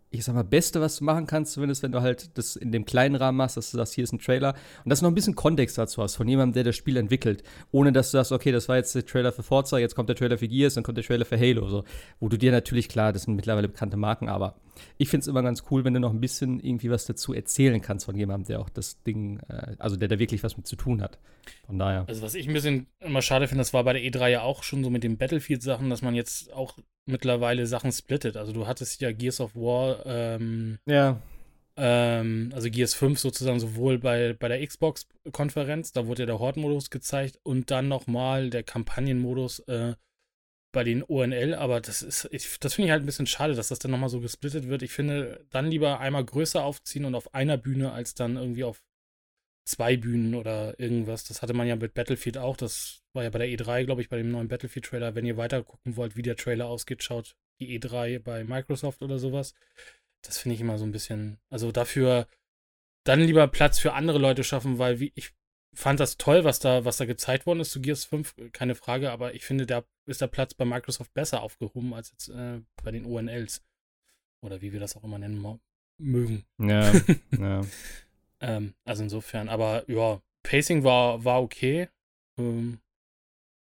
ich 0.09 0.23
sag 0.23 0.33
mal, 0.33 0.43
Beste, 0.43 0.81
was 0.81 0.97
du 0.97 1.03
machen 1.03 1.27
kannst, 1.27 1.53
zumindest 1.53 1.83
wenn 1.83 1.91
du 1.91 2.01
halt 2.01 2.37
das 2.37 2.55
in 2.55 2.71
dem 2.71 2.85
kleinen 2.85 3.15
Rahmen 3.15 3.37
machst, 3.37 3.57
dass 3.57 3.71
du 3.71 3.77
sagst, 3.77 3.93
hier 3.93 4.03
ist 4.03 4.13
ein 4.13 4.19
Trailer 4.19 4.55
und 4.83 4.89
dass 4.89 4.99
du 4.99 5.05
noch 5.05 5.11
ein 5.11 5.15
bisschen 5.15 5.35
Kontext 5.35 5.77
dazu 5.77 6.01
hast 6.01 6.15
von 6.15 6.27
jemandem, 6.27 6.53
der 6.53 6.63
das 6.63 6.75
Spiel 6.75 6.97
entwickelt. 6.97 7.43
Ohne 7.71 7.91
dass 7.91 8.11
du 8.11 8.17
sagst, 8.17 8.31
okay, 8.31 8.51
das 8.51 8.69
war 8.69 8.77
jetzt 8.77 8.95
der 8.95 9.05
Trailer 9.05 9.31
für 9.31 9.43
Forza, 9.43 9.77
jetzt 9.77 9.95
kommt 9.95 10.09
der 10.09 10.15
Trailer 10.15 10.37
für 10.37 10.47
Gears, 10.47 10.75
dann 10.75 10.83
kommt 10.83 10.97
der 10.97 11.03
Trailer 11.03 11.25
für 11.25 11.37
Halo. 11.37 11.67
So. 11.69 11.83
Wo 12.19 12.29
du 12.29 12.37
dir 12.37 12.51
natürlich, 12.51 12.89
klar, 12.89 13.13
das 13.13 13.23
sind 13.23 13.35
mittlerweile 13.35 13.67
bekannte 13.67 13.97
Marken, 13.97 14.29
aber 14.29 14.55
ich 14.97 15.09
finde 15.09 15.21
es 15.21 15.27
immer 15.27 15.43
ganz 15.43 15.63
cool, 15.69 15.83
wenn 15.83 15.93
du 15.93 15.99
noch 15.99 16.11
ein 16.11 16.21
bisschen 16.21 16.59
irgendwie 16.59 16.89
was 16.89 17.05
dazu 17.05 17.33
erzählen 17.33 17.81
kannst 17.81 18.05
von 18.05 18.15
jemandem, 18.15 18.47
der 18.47 18.59
auch 18.61 18.69
das 18.69 19.03
Ding, 19.03 19.39
äh, 19.49 19.75
also 19.79 19.95
der 19.95 20.07
da 20.07 20.17
wirklich 20.19 20.43
was 20.43 20.57
mit 20.57 20.67
zu 20.67 20.75
tun 20.75 21.01
hat. 21.01 21.19
Von 21.65 21.77
daher. 21.77 22.05
Also, 22.07 22.21
was 22.21 22.35
ich 22.35 22.47
ein 22.47 22.53
bisschen 22.53 22.87
immer 22.99 23.21
schade 23.21 23.47
finde, 23.47 23.61
das 23.61 23.73
war 23.73 23.83
bei 23.83 23.93
der 23.93 24.01
E3 24.01 24.27
ja 24.29 24.41
auch 24.41 24.63
schon 24.63 24.83
so 24.83 24.89
mit 24.89 25.03
den 25.03 25.17
Battlefield-Sachen, 25.17 25.89
dass 25.89 26.01
man 26.01 26.15
jetzt 26.15 26.51
auch 26.53 26.77
mittlerweile 27.05 27.67
Sachen 27.67 27.91
splittet. 27.91 28.37
Also, 28.37 28.53
du 28.53 28.67
hattest 28.67 29.01
ja 29.01 29.11
Gears 29.11 29.41
of 29.41 29.55
War, 29.55 30.05
ähm, 30.05 30.79
ja. 30.85 31.21
Ähm, 31.77 32.51
also 32.53 32.69
Gears 32.69 32.93
5 32.93 33.19
sozusagen 33.19 33.59
sowohl 33.59 33.99
bei, 33.99 34.33
bei 34.33 34.47
der 34.47 34.65
Xbox-Konferenz, 34.65 35.91
da 35.91 36.07
wurde 36.07 36.21
ja 36.23 36.25
der 36.25 36.39
Horde-Modus 36.39 36.89
gezeigt 36.89 37.39
und 37.43 37.69
dann 37.69 37.89
nochmal 37.89 38.49
der 38.49 38.63
Kampagnenmodus 38.63 39.59
äh, 39.67 39.95
bei 40.71 40.83
den 40.83 41.03
ONL, 41.03 41.53
aber 41.53 41.81
das 41.81 42.01
ist, 42.01 42.27
ich, 42.31 42.59
das 42.59 42.73
finde 42.73 42.87
ich 42.87 42.91
halt 42.91 43.03
ein 43.03 43.05
bisschen 43.05 43.27
schade, 43.27 43.55
dass 43.55 43.69
das 43.69 43.79
dann 43.79 43.91
nochmal 43.91 44.09
so 44.09 44.19
gesplittet 44.19 44.67
wird. 44.67 44.83
Ich 44.83 44.91
finde, 44.91 45.45
dann 45.49 45.67
lieber 45.67 45.99
einmal 45.99 46.23
größer 46.23 46.63
aufziehen 46.63 47.05
und 47.05 47.15
auf 47.15 47.33
einer 47.33 47.57
Bühne, 47.57 47.93
als 47.93 48.13
dann 48.13 48.35
irgendwie 48.35 48.65
auf 48.65 48.81
zwei 49.65 49.97
Bühnen 49.97 50.35
oder 50.35 50.79
irgendwas. 50.79 51.25
Das 51.25 51.41
hatte 51.41 51.53
man 51.53 51.67
ja 51.67 51.75
mit 51.75 51.93
Battlefield 51.93 52.37
auch. 52.37 52.55
Das 52.55 53.03
war 53.13 53.23
ja 53.23 53.29
bei 53.29 53.39
der 53.39 53.47
E3, 53.47 53.85
glaube 53.85 54.01
ich, 54.01 54.09
bei 54.09 54.17
dem 54.17 54.31
neuen 54.31 54.47
Battlefield-Trailer. 54.47 55.15
Wenn 55.15 55.25
ihr 55.25 55.37
weiter 55.37 55.63
gucken 55.63 55.95
wollt, 55.97 56.15
wie 56.15 56.21
der 56.21 56.35
Trailer 56.35 56.67
ausgeht, 56.67 57.03
schaut 57.03 57.35
die 57.59 57.79
E3 57.79 58.19
bei 58.19 58.43
Microsoft 58.43 59.01
oder 59.01 59.17
sowas. 59.19 59.53
Das 60.21 60.37
finde 60.37 60.55
ich 60.55 60.61
immer 60.61 60.77
so 60.77 60.85
ein 60.85 60.91
bisschen, 60.91 61.39
also 61.49 61.71
dafür 61.71 62.27
dann 63.03 63.21
lieber 63.21 63.47
Platz 63.47 63.79
für 63.79 63.93
andere 63.93 64.17
Leute 64.17 64.43
schaffen, 64.43 64.79
weil 64.79 64.99
wie 64.99 65.11
ich 65.15 65.33
fand 65.73 65.99
das 65.99 66.17
toll, 66.17 66.43
was 66.43 66.59
da, 66.59 66.85
was 66.85 66.97
da 66.97 67.05
gezeigt 67.05 67.45
worden 67.45 67.59
ist 67.59 67.71
zu 67.71 67.81
Gears 67.81 68.05
5, 68.05 68.35
keine 68.53 68.75
Frage, 68.75 69.11
aber 69.11 69.35
ich 69.35 69.43
finde, 69.43 69.65
da 69.65 69.83
ist 70.05 70.21
der 70.21 70.27
Platz 70.27 70.53
bei 70.53 70.65
Microsoft 70.65 71.13
besser 71.13 71.41
aufgehoben 71.41 71.93
als 71.93 72.11
jetzt 72.11 72.29
äh, 72.29 72.61
bei 72.83 72.91
den 72.91 73.05
ONLs. 73.05 73.61
Oder 74.41 74.61
wie 74.61 74.73
wir 74.73 74.79
das 74.79 74.95
auch 74.95 75.03
immer 75.03 75.19
nennen 75.19 75.59
mögen. 75.97 76.45
Ja, 76.57 76.93
ja. 77.31 77.61
Ähm, 78.41 78.73
also 78.85 79.03
insofern, 79.03 79.49
aber 79.49 79.89
ja, 79.89 80.19
Pacing 80.43 80.83
war, 80.83 81.23
war 81.23 81.41
okay. 81.41 81.89
Ähm, 82.39 82.79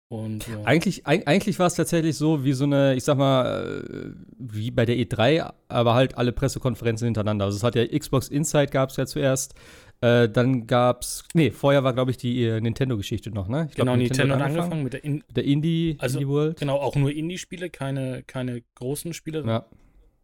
und, 0.08 0.48
ja. 0.48 0.64
Eigentlich, 0.64 1.08
eigentlich 1.08 1.58
war 1.58 1.66
es 1.66 1.74
tatsächlich 1.74 2.16
so 2.16 2.44
wie 2.44 2.54
so 2.54 2.66
eine, 2.66 2.94
ich 2.96 3.04
sag 3.04 3.18
mal, 3.18 3.84
äh, 3.84 4.12
wie 4.38 4.70
bei 4.70 4.86
der 4.86 4.96
E3, 4.96 5.52
aber 5.68 5.96
halt 5.96 6.18
alle 6.18 6.32
Pressekonferenzen 6.32 7.06
hintereinander. 7.06 7.46
Also 7.46 7.58
es 7.58 7.64
hat 7.64 7.76
ja 7.76 7.86
Xbox 7.86 8.28
Insight 8.28 8.72
gab 8.72 8.92
es 8.92 8.98
ja 8.98 9.08
zuerst. 9.08 9.56
Äh, 10.02 10.30
dann 10.30 10.68
gab's, 10.68 11.24
nee, 11.34 11.50
vorher 11.50 11.84
war, 11.84 11.94
glaube 11.94 12.12
ich, 12.12 12.18
die 12.18 12.44
äh, 12.44 12.62
Nintendo-Geschichte 12.62 13.32
noch, 13.32 13.48
ne? 13.48 13.68
Ich 13.70 13.76
glaub, 13.76 13.88
genau, 13.88 13.98
Nintendo, 13.98 14.36
Nintendo 14.36 14.36
hat 14.36 14.42
angefangen, 14.42 14.74
angefangen 14.74 14.84
mit 14.84 14.94
der, 14.94 15.04
In 15.04 15.24
der 15.34 15.44
Indie, 15.44 15.96
also, 16.00 16.20
Indie 16.20 16.30
World. 16.30 16.60
Genau, 16.60 16.76
auch 16.78 16.96
nur 16.96 17.12
Indie-Spiele, 17.12 17.70
keine, 17.70 18.24
keine 18.24 18.62
großen 18.76 19.14
Spiele. 19.14 19.44
Ja. 19.46 19.66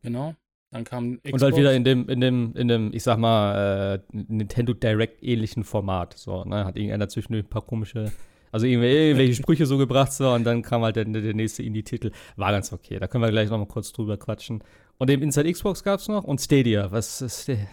Genau. 0.03 0.35
Dann 0.71 0.85
kam 0.85 1.17
Xbox. 1.17 1.33
Und 1.33 1.41
halt 1.41 1.57
wieder 1.57 1.73
in 1.73 1.83
dem, 1.83 2.07
in 2.07 2.21
dem, 2.21 2.55
in 2.55 2.67
dem, 2.69 2.93
ich 2.93 3.03
sag 3.03 3.17
mal, 3.17 3.95
äh, 3.95 3.99
Nintendo 4.11 4.73
Direct-ähnlichen 4.73 5.65
Format. 5.65 6.17
So, 6.17 6.45
ne? 6.45 6.63
Hat 6.65 6.77
irgendeiner 6.77 7.09
zwischendurch 7.09 7.45
ein 7.45 7.49
paar 7.49 7.65
komische, 7.65 8.11
also 8.53 8.65
irgendwelche 8.65 9.35
Sprüche 9.35 9.65
so 9.65 9.77
gebracht, 9.77 10.13
so, 10.13 10.31
und 10.31 10.45
dann 10.45 10.61
kam 10.61 10.81
halt 10.83 10.95
der, 10.95 11.05
der 11.05 11.33
nächste 11.33 11.63
Indie-Titel. 11.63 12.11
War 12.37 12.51
ganz 12.53 12.71
okay. 12.71 12.99
Da 12.99 13.07
können 13.07 13.23
wir 13.23 13.31
gleich 13.31 13.49
noch 13.49 13.57
mal 13.57 13.67
kurz 13.67 13.91
drüber 13.91 14.17
quatschen. 14.17 14.63
Und 14.97 15.09
eben 15.09 15.21
Inside 15.23 15.51
Xbox 15.51 15.83
gab's 15.83 16.07
noch 16.07 16.23
und 16.23 16.39
Stadia. 16.39 16.89
Was 16.91 17.21
ist 17.21 17.49
der? 17.49 17.67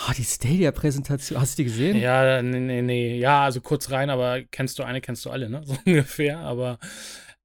Oh, 0.00 0.12
die 0.16 0.24
Stadia-Präsentation, 0.24 1.40
hast 1.40 1.58
du 1.58 1.62
die 1.62 1.68
gesehen? 1.68 1.96
Ja, 1.96 2.40
nee, 2.40 2.60
nee, 2.60 2.82
nee. 2.82 3.18
Ja, 3.18 3.42
also 3.44 3.60
kurz 3.60 3.90
rein, 3.90 4.10
aber 4.10 4.42
kennst 4.42 4.78
du 4.78 4.84
eine, 4.84 5.00
kennst 5.00 5.24
du 5.24 5.30
alle, 5.30 5.50
ne? 5.50 5.62
So 5.64 5.76
ungefähr. 5.84 6.38
Aber 6.38 6.78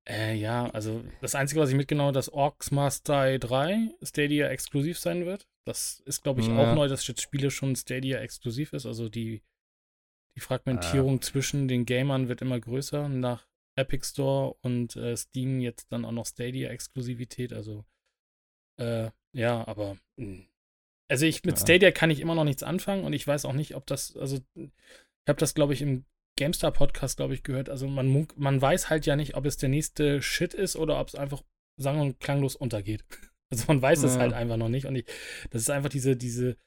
äh, 0.07 0.35
ja, 0.35 0.69
also 0.71 1.03
das 1.21 1.35
Einzige, 1.35 1.61
was 1.61 1.69
ich 1.69 1.75
mitgenommen 1.75 2.07
habe, 2.07 2.15
dass 2.15 2.29
Orcs 2.29 2.71
Master 2.71 3.37
3 3.39 3.91
Stadia 4.01 4.49
exklusiv 4.49 4.99
sein 4.99 5.25
wird. 5.25 5.47
Das 5.65 6.01
ist, 6.05 6.23
glaube 6.23 6.41
ich, 6.41 6.47
ja. 6.47 6.57
auch 6.57 6.75
neu, 6.75 6.87
dass 6.87 7.07
jetzt 7.07 7.21
Spiele 7.21 7.51
schon 7.51 7.75
Stadia 7.75 8.19
exklusiv 8.19 8.73
ist. 8.73 8.85
Also 8.85 9.07
die, 9.07 9.43
die 10.35 10.41
Fragmentierung 10.41 11.17
ah. 11.17 11.21
zwischen 11.21 11.67
den 11.67 11.85
Gamern 11.85 12.27
wird 12.27 12.41
immer 12.41 12.59
größer. 12.59 13.07
Nach 13.07 13.47
Epic 13.75 14.05
Store 14.05 14.55
und 14.61 14.95
äh, 14.95 15.15
Steam 15.15 15.61
jetzt 15.61 15.91
dann 15.91 16.05
auch 16.05 16.11
noch 16.11 16.25
Stadia-Exklusivität. 16.25 17.53
Also 17.53 17.85
äh, 18.79 19.09
ja, 19.33 19.65
aber 19.67 19.97
mh 20.17 20.25
hm, 20.25 20.47
also 21.09 21.25
ich 21.25 21.43
mit 21.43 21.57
ja. 21.57 21.61
Stadia 21.61 21.91
kann 21.91 22.09
ich 22.09 22.19
immer 22.19 22.33
noch 22.33 22.43
nichts 22.43 22.63
anfangen 22.63 23.03
und 23.03 23.13
ich 23.13 23.27
weiß 23.27 23.45
auch 23.45 23.53
nicht, 23.53 23.75
ob 23.75 23.85
das, 23.85 24.15
also 24.17 24.37
ich 24.55 24.71
habe 25.27 25.39
das, 25.39 25.53
glaube 25.53 25.73
ich, 25.73 25.81
im 25.81 26.05
GameStar-Podcast, 26.43 27.17
glaube 27.17 27.33
ich, 27.33 27.43
gehört. 27.43 27.69
Also 27.69 27.87
man, 27.87 28.27
man 28.35 28.61
weiß 28.61 28.89
halt 28.89 29.05
ja 29.05 29.15
nicht, 29.15 29.35
ob 29.35 29.45
es 29.45 29.55
der 29.57 29.69
nächste 29.69 30.21
Shit 30.21 30.53
ist 30.53 30.75
oder 30.75 30.99
ob 30.99 31.07
es 31.07 31.15
einfach 31.15 31.41
sang- 31.77 32.01
und 32.01 32.19
klanglos 32.19 32.55
untergeht. 32.55 33.03
Also 33.51 33.65
man 33.67 33.83
weiß 33.83 34.01
ja. 34.01 34.07
es 34.07 34.17
halt 34.17 34.33
einfach 34.33 34.57
noch 34.57 34.69
nicht. 34.69 34.87
Und 34.87 34.95
ich, 34.95 35.05
das 35.51 35.61
ist 35.61 35.69
einfach 35.69 35.89
diese, 35.89 36.15
diese, 36.15 36.57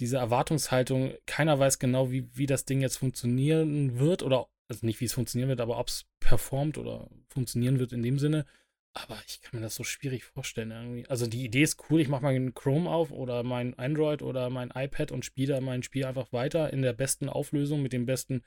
diese 0.00 0.16
Erwartungshaltung. 0.16 1.14
Keiner 1.26 1.60
weiß 1.60 1.78
genau, 1.78 2.10
wie, 2.10 2.28
wie 2.36 2.46
das 2.46 2.64
Ding 2.64 2.80
jetzt 2.80 2.96
funktionieren 2.96 4.00
wird 4.00 4.24
oder, 4.24 4.48
also 4.66 4.84
nicht, 4.84 5.00
wie 5.00 5.04
es 5.04 5.12
funktionieren 5.12 5.48
wird, 5.48 5.60
aber 5.60 5.78
ob 5.78 5.86
es 5.86 6.06
performt 6.18 6.76
oder 6.76 7.08
funktionieren 7.28 7.78
wird 7.78 7.92
in 7.92 8.02
dem 8.02 8.18
Sinne. 8.18 8.46
Aber 8.94 9.16
ich 9.28 9.42
kann 9.42 9.60
mir 9.60 9.64
das 9.64 9.76
so 9.76 9.84
schwierig 9.84 10.24
vorstellen 10.24 10.72
irgendwie. 10.72 11.06
Also 11.08 11.28
die 11.28 11.44
Idee 11.44 11.62
ist 11.62 11.78
cool, 11.88 12.00
ich 12.00 12.08
mache 12.08 12.24
meinen 12.24 12.52
Chrome 12.52 12.90
auf 12.90 13.12
oder 13.12 13.44
mein 13.44 13.78
Android 13.78 14.20
oder 14.20 14.50
mein 14.50 14.72
iPad 14.74 15.12
und 15.12 15.24
spiele 15.24 15.60
mein 15.60 15.84
Spiel 15.84 16.04
einfach 16.04 16.32
weiter 16.32 16.72
in 16.72 16.82
der 16.82 16.94
besten 16.94 17.28
Auflösung 17.28 17.80
mit 17.80 17.92
den 17.92 18.06
besten 18.06 18.42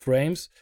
Frames. 0.00 0.52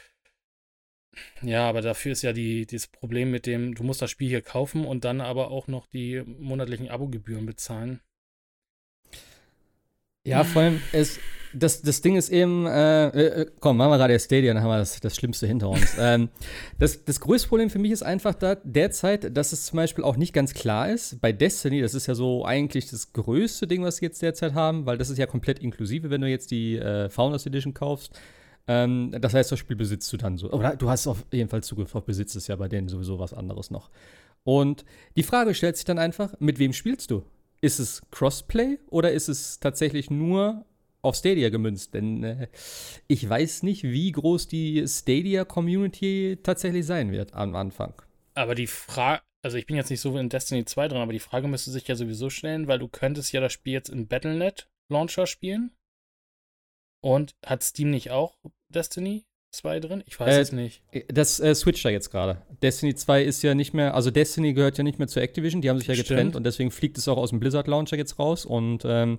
Ja, 1.43 1.69
aber 1.69 1.81
dafür 1.81 2.13
ist 2.13 2.23
ja 2.23 2.33
die, 2.33 2.67
dieses 2.67 2.89
Problem 2.89 3.31
mit 3.31 3.47
dem, 3.47 3.75
du 3.75 3.85
musst 3.85 4.03
das 4.03 4.11
Spiel 4.11 4.29
hier 4.29 4.43
kaufen 4.43 4.85
und 4.85 5.05
dann 5.05 5.21
aber 5.21 5.51
auch 5.51 5.69
noch 5.69 5.87
die 5.87 6.23
monatlichen 6.27 6.89
Abogebühren 6.89 7.47
bezahlen. 7.47 8.01
Ja, 10.27 10.43
vor 10.43 10.63
allem, 10.63 10.81
es, 10.93 11.21
das, 11.53 11.83
das 11.83 12.01
Ding 12.01 12.17
ist 12.17 12.31
eben, 12.31 12.67
äh, 12.67 13.09
äh, 13.09 13.47
komm, 13.61 13.77
machen 13.77 13.91
wir 13.91 13.99
gerade 13.99 14.19
Stadia, 14.19 14.55
dann 14.55 14.63
haben 14.63 14.71
wir 14.71 14.79
das, 14.79 14.99
das 14.99 15.15
Schlimmste 15.15 15.47
hinter 15.47 15.69
uns. 15.69 15.97
ähm, 15.99 16.31
das, 16.79 17.05
das 17.05 17.21
größte 17.21 17.49
Problem 17.49 17.69
für 17.69 17.79
mich 17.79 17.93
ist 17.93 18.03
einfach 18.03 18.35
da 18.35 18.55
derzeit, 18.55 19.37
dass 19.37 19.53
es 19.53 19.67
zum 19.67 19.77
Beispiel 19.77 20.03
auch 20.03 20.17
nicht 20.17 20.33
ganz 20.33 20.55
klar 20.55 20.91
ist, 20.91 21.21
bei 21.21 21.33
Destiny, 21.33 21.83
das 21.83 21.93
ist 21.93 22.07
ja 22.07 22.15
so 22.15 22.45
eigentlich 22.47 22.89
das 22.89 23.13
größte 23.13 23.67
Ding, 23.67 23.83
was 23.83 23.97
sie 23.97 24.07
jetzt 24.07 24.23
derzeit 24.23 24.55
haben, 24.55 24.87
weil 24.87 24.97
das 24.97 25.11
ist 25.11 25.19
ja 25.19 25.27
komplett 25.27 25.59
inklusive, 25.59 26.09
wenn 26.09 26.23
du 26.23 26.29
jetzt 26.29 26.51
die 26.51 26.77
äh, 26.77 27.11
Founders 27.11 27.45
Edition 27.45 27.75
kaufst. 27.75 28.19
Ähm, 28.67 29.15
das 29.21 29.35
heißt, 29.35 29.53
das 29.53 29.59
Spiel 29.59 29.77
besitzt 29.77 30.13
du 30.13 30.17
dann 30.17 30.39
so. 30.39 30.51
Oder 30.51 30.77
du 30.77 30.89
hast 30.89 31.07
auf 31.07 31.25
jeden 31.33 31.49
Fall 31.49 31.63
Zugriff 31.63 31.95
auf 31.95 32.05
Besitz, 32.05 32.35
ist 32.35 32.49
ja 32.49 32.57
bei 32.57 32.69
denen 32.69 32.89
sowieso 32.89 33.19
was 33.19 33.35
anderes 33.35 33.71
noch. 33.71 33.91
Und 34.43 34.85
die 35.17 35.23
Frage 35.23 35.55
stellt 35.55 35.77
sich 35.77 35.85
dann 35.85 35.99
einfach, 35.99 36.35
mit 36.39 36.59
wem 36.59 36.73
spielst 36.73 37.11
du? 37.11 37.25
Ist 37.61 37.79
es 37.79 38.03
Crossplay 38.11 38.79
oder 38.91 39.13
ist 39.13 39.29
es 39.29 39.59
tatsächlich 39.59 40.11
nur 40.11 40.67
auf 41.01 41.17
Stadia 41.17 41.49
gemünzt? 41.49 41.95
Denn 41.95 42.23
äh, 42.23 42.49
ich 43.09 43.29
weiß 43.29 43.63
nicht, 43.63 43.85
wie 43.85 44.13
groß 44.13 44.49
die 44.49 44.85
Stadia-Community 44.87 46.39
tatsächlich 46.43 46.85
sein 46.85 47.11
wird 47.11 47.35
am 47.35 47.55
Anfang. 47.57 47.95
Aber 48.35 48.55
die 48.55 48.67
Frage, 48.67 49.23
also 49.43 49.57
ich 49.57 49.67
bin 49.67 49.77
jetzt 49.77 49.91
nicht 49.91 50.01
so 50.01 50.17
in 50.19 50.29
Destiny 50.29 50.65
2 50.65 50.89
drin, 50.89 51.01
aber 51.01 51.13
die 51.13 51.21
Frage 51.21 51.49
müsste 51.49 51.71
sich 51.71 51.87
ja 51.89 51.97
sowieso 51.97 52.29
stellen, 52.29 52.67
weil 52.67 52.79
du 52.79 52.89
könntest 52.89 53.33
ja 53.33 53.41
das 53.41 53.53
Spiel 53.53 53.75
jetzt 53.75 53.89
in 53.89 54.09
Battlenet 54.09 54.69
Launcher 54.91 55.27
spielen. 55.27 55.71
Und 57.05 57.35
hat 57.45 57.63
Steam 57.63 57.91
nicht 57.91 58.11
auch 58.11 58.39
Destiny? 58.71 59.27
2 59.51 59.81
drin? 59.81 60.03
Ich 60.07 60.19
weiß 60.19 60.35
äh, 60.35 60.41
es 60.41 60.53
nicht. 60.53 60.83
Das 61.09 61.39
äh, 61.39 61.55
switcht 61.55 61.85
da 61.85 61.91
jetzt 61.91 62.11
gerade. 62.11 62.43
Destiny 62.63 62.95
2 62.95 63.23
ist 63.23 63.43
ja 63.43 63.55
nicht 63.55 63.75
mehr, 63.75 63.95
also 63.95 64.11
Destiny 64.11 64.55
gehört 64.55 64.79
ja 64.79 64.85
nicht 64.85 64.99
mehr 64.99 65.07
zu 65.07 65.21
Activision, 65.21 65.61
die 65.61 65.69
haben 65.69 65.79
sich 65.79 65.87
ja 65.87 65.95
getrennt 65.95 66.21
Stimmt. 66.21 66.37
und 66.37 66.45
deswegen 66.45 66.71
fliegt 66.71 66.97
es 66.97 67.07
auch 67.07 67.19
aus 67.19 67.29
dem 67.29 67.41
Blizzard 67.41 67.69
Launcher 67.69 67.99
jetzt 67.99 68.19
raus 68.19 68.47
und 68.47 68.85
ähm, 68.87 69.19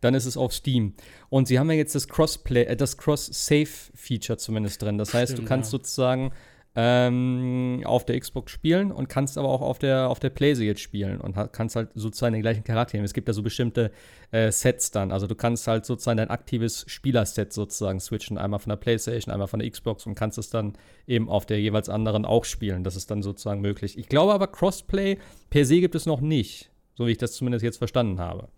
dann 0.00 0.14
ist 0.14 0.26
es 0.26 0.36
auf 0.36 0.54
Steam. 0.54 0.94
Und 1.28 1.48
sie 1.48 1.58
haben 1.58 1.68
ja 1.70 1.76
jetzt 1.76 1.94
das 1.96 2.08
Crossplay, 2.08 2.64
äh, 2.64 2.76
das 2.76 2.96
Cross-Save-Feature 2.96 4.38
zumindest 4.38 4.80
drin. 4.80 4.96
Das 4.96 5.12
heißt, 5.12 5.32
Stimmt, 5.32 5.46
du 5.46 5.48
kannst 5.48 5.72
ja. 5.72 5.78
sozusagen 5.78 6.32
ähm, 6.76 7.82
auf 7.84 8.04
der 8.04 8.18
Xbox 8.18 8.50
spielen 8.50 8.90
und 8.90 9.08
kannst 9.08 9.38
aber 9.38 9.48
auch 9.48 9.60
auf 9.60 9.78
der, 9.78 10.08
auf 10.08 10.18
der 10.18 10.30
PlayStation 10.30 10.66
jetzt 10.66 10.80
spielen 10.80 11.20
und 11.20 11.36
kannst 11.52 11.76
halt 11.76 11.90
sozusagen 11.94 12.32
den 12.32 12.42
gleichen 12.42 12.64
Charakter 12.64 12.96
nehmen. 12.96 13.04
Es 13.04 13.14
gibt 13.14 13.28
ja 13.28 13.34
so 13.34 13.42
bestimmte 13.42 13.92
äh, 14.32 14.50
Sets 14.50 14.90
dann. 14.90 15.12
Also 15.12 15.26
du 15.26 15.36
kannst 15.36 15.68
halt 15.68 15.86
sozusagen 15.86 16.16
dein 16.16 16.30
aktives 16.30 16.84
Spielerset 16.88 17.52
sozusagen 17.52 18.00
switchen, 18.00 18.38
einmal 18.38 18.58
von 18.58 18.70
der 18.70 18.76
PlayStation, 18.76 19.32
einmal 19.32 19.48
von 19.48 19.60
der 19.60 19.70
Xbox 19.70 20.06
und 20.06 20.16
kannst 20.16 20.38
es 20.38 20.50
dann 20.50 20.72
eben 21.06 21.28
auf 21.28 21.46
der 21.46 21.60
jeweils 21.60 21.88
anderen 21.88 22.24
auch 22.24 22.44
spielen. 22.44 22.82
Das 22.82 22.96
ist 22.96 23.10
dann 23.10 23.22
sozusagen 23.22 23.60
möglich. 23.60 23.96
Ich 23.96 24.08
glaube 24.08 24.34
aber, 24.34 24.48
Crossplay 24.48 25.18
per 25.50 25.64
se 25.64 25.80
gibt 25.80 25.94
es 25.94 26.06
noch 26.06 26.20
nicht, 26.20 26.70
so 26.94 27.06
wie 27.06 27.12
ich 27.12 27.18
das 27.18 27.32
zumindest 27.34 27.64
jetzt 27.64 27.78
verstanden 27.78 28.20
habe. 28.20 28.48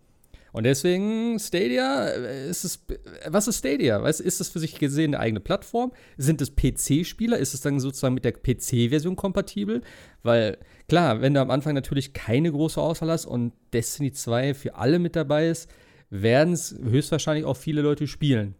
Und 0.56 0.64
deswegen 0.64 1.38
Stadia, 1.38 2.06
äh, 2.08 2.48
ist 2.48 2.64
es, 2.64 2.86
was 3.26 3.46
ist 3.46 3.58
Stadia? 3.58 4.02
Weißt, 4.02 4.22
ist 4.22 4.40
das 4.40 4.48
für 4.48 4.58
sich 4.58 4.78
gesehen 4.78 5.14
eine 5.14 5.20
eigene 5.22 5.40
Plattform? 5.40 5.92
Sind 6.16 6.40
es 6.40 6.56
PC-Spieler? 6.56 7.36
Ist 7.36 7.52
es 7.52 7.60
dann 7.60 7.78
sozusagen 7.78 8.14
mit 8.14 8.24
der 8.24 8.32
PC-Version 8.32 9.16
kompatibel? 9.16 9.82
Weil 10.22 10.56
klar, 10.88 11.20
wenn 11.20 11.34
du 11.34 11.42
am 11.42 11.50
Anfang 11.50 11.74
natürlich 11.74 12.14
keine 12.14 12.50
große 12.50 12.80
Auswahl 12.80 13.10
hast 13.10 13.26
und 13.26 13.52
Destiny 13.74 14.12
2 14.12 14.54
für 14.54 14.76
alle 14.76 14.98
mit 14.98 15.14
dabei 15.14 15.48
ist, 15.48 15.70
werden 16.08 16.54
es 16.54 16.74
höchstwahrscheinlich 16.82 17.44
auch 17.44 17.58
viele 17.58 17.82
Leute 17.82 18.06
spielen. 18.06 18.54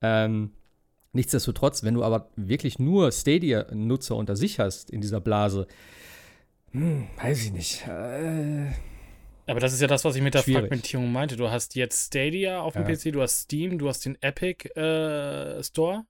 Ähm, 0.00 0.52
nichtsdestotrotz, 1.12 1.84
wenn 1.84 1.92
du 1.92 2.02
aber 2.02 2.30
wirklich 2.36 2.78
nur 2.78 3.12
Stadia-Nutzer 3.12 4.16
unter 4.16 4.36
sich 4.36 4.58
hast 4.58 4.88
in 4.88 5.02
dieser 5.02 5.20
Blase, 5.20 5.66
hm, 6.70 7.08
weiß 7.20 7.44
ich 7.44 7.52
nicht. 7.52 7.86
Äh, 7.86 8.70
aber 9.46 9.60
das 9.60 9.72
ist 9.72 9.80
ja 9.80 9.86
das, 9.86 10.04
was 10.04 10.16
ich 10.16 10.22
mit 10.22 10.34
der 10.34 10.42
Schwierig. 10.42 10.62
Fragmentierung 10.62 11.12
meinte. 11.12 11.36
Du 11.36 11.50
hast 11.50 11.74
jetzt 11.76 12.08
Stadia 12.08 12.60
auf 12.60 12.74
dem 12.74 12.88
ja. 12.88 12.94
PC, 12.94 13.12
du 13.12 13.22
hast 13.22 13.42
Steam, 13.42 13.78
du 13.78 13.88
hast 13.88 14.04
den 14.04 14.20
Epic 14.20 14.68
äh, 14.70 15.62
Store. 15.62 16.04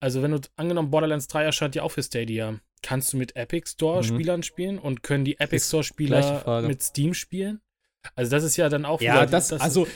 Also, 0.00 0.22
wenn 0.22 0.32
du 0.32 0.40
angenommen, 0.56 0.90
Borderlands 0.90 1.28
3 1.28 1.44
erscheint 1.44 1.74
ja 1.74 1.82
auch 1.82 1.90
für 1.90 2.02
Stadia, 2.02 2.58
kannst 2.82 3.12
du 3.12 3.16
mit 3.16 3.36
Epic 3.36 3.70
Store-Spielern 3.70 4.40
mhm. 4.40 4.44
spielen 4.44 4.78
und 4.78 5.02
können 5.02 5.24
die 5.24 5.38
Epic 5.38 5.64
Store-Spieler 5.64 6.62
mit 6.62 6.82
Steam 6.82 7.14
spielen? 7.14 7.60
Also, 8.16 8.30
das 8.30 8.42
ist 8.42 8.56
ja 8.56 8.68
dann 8.68 8.84
auch 8.84 9.00
ja, 9.00 9.14
wieder. 9.14 9.26
Das, 9.26 9.48
das 9.48 9.60
also, 9.60 9.86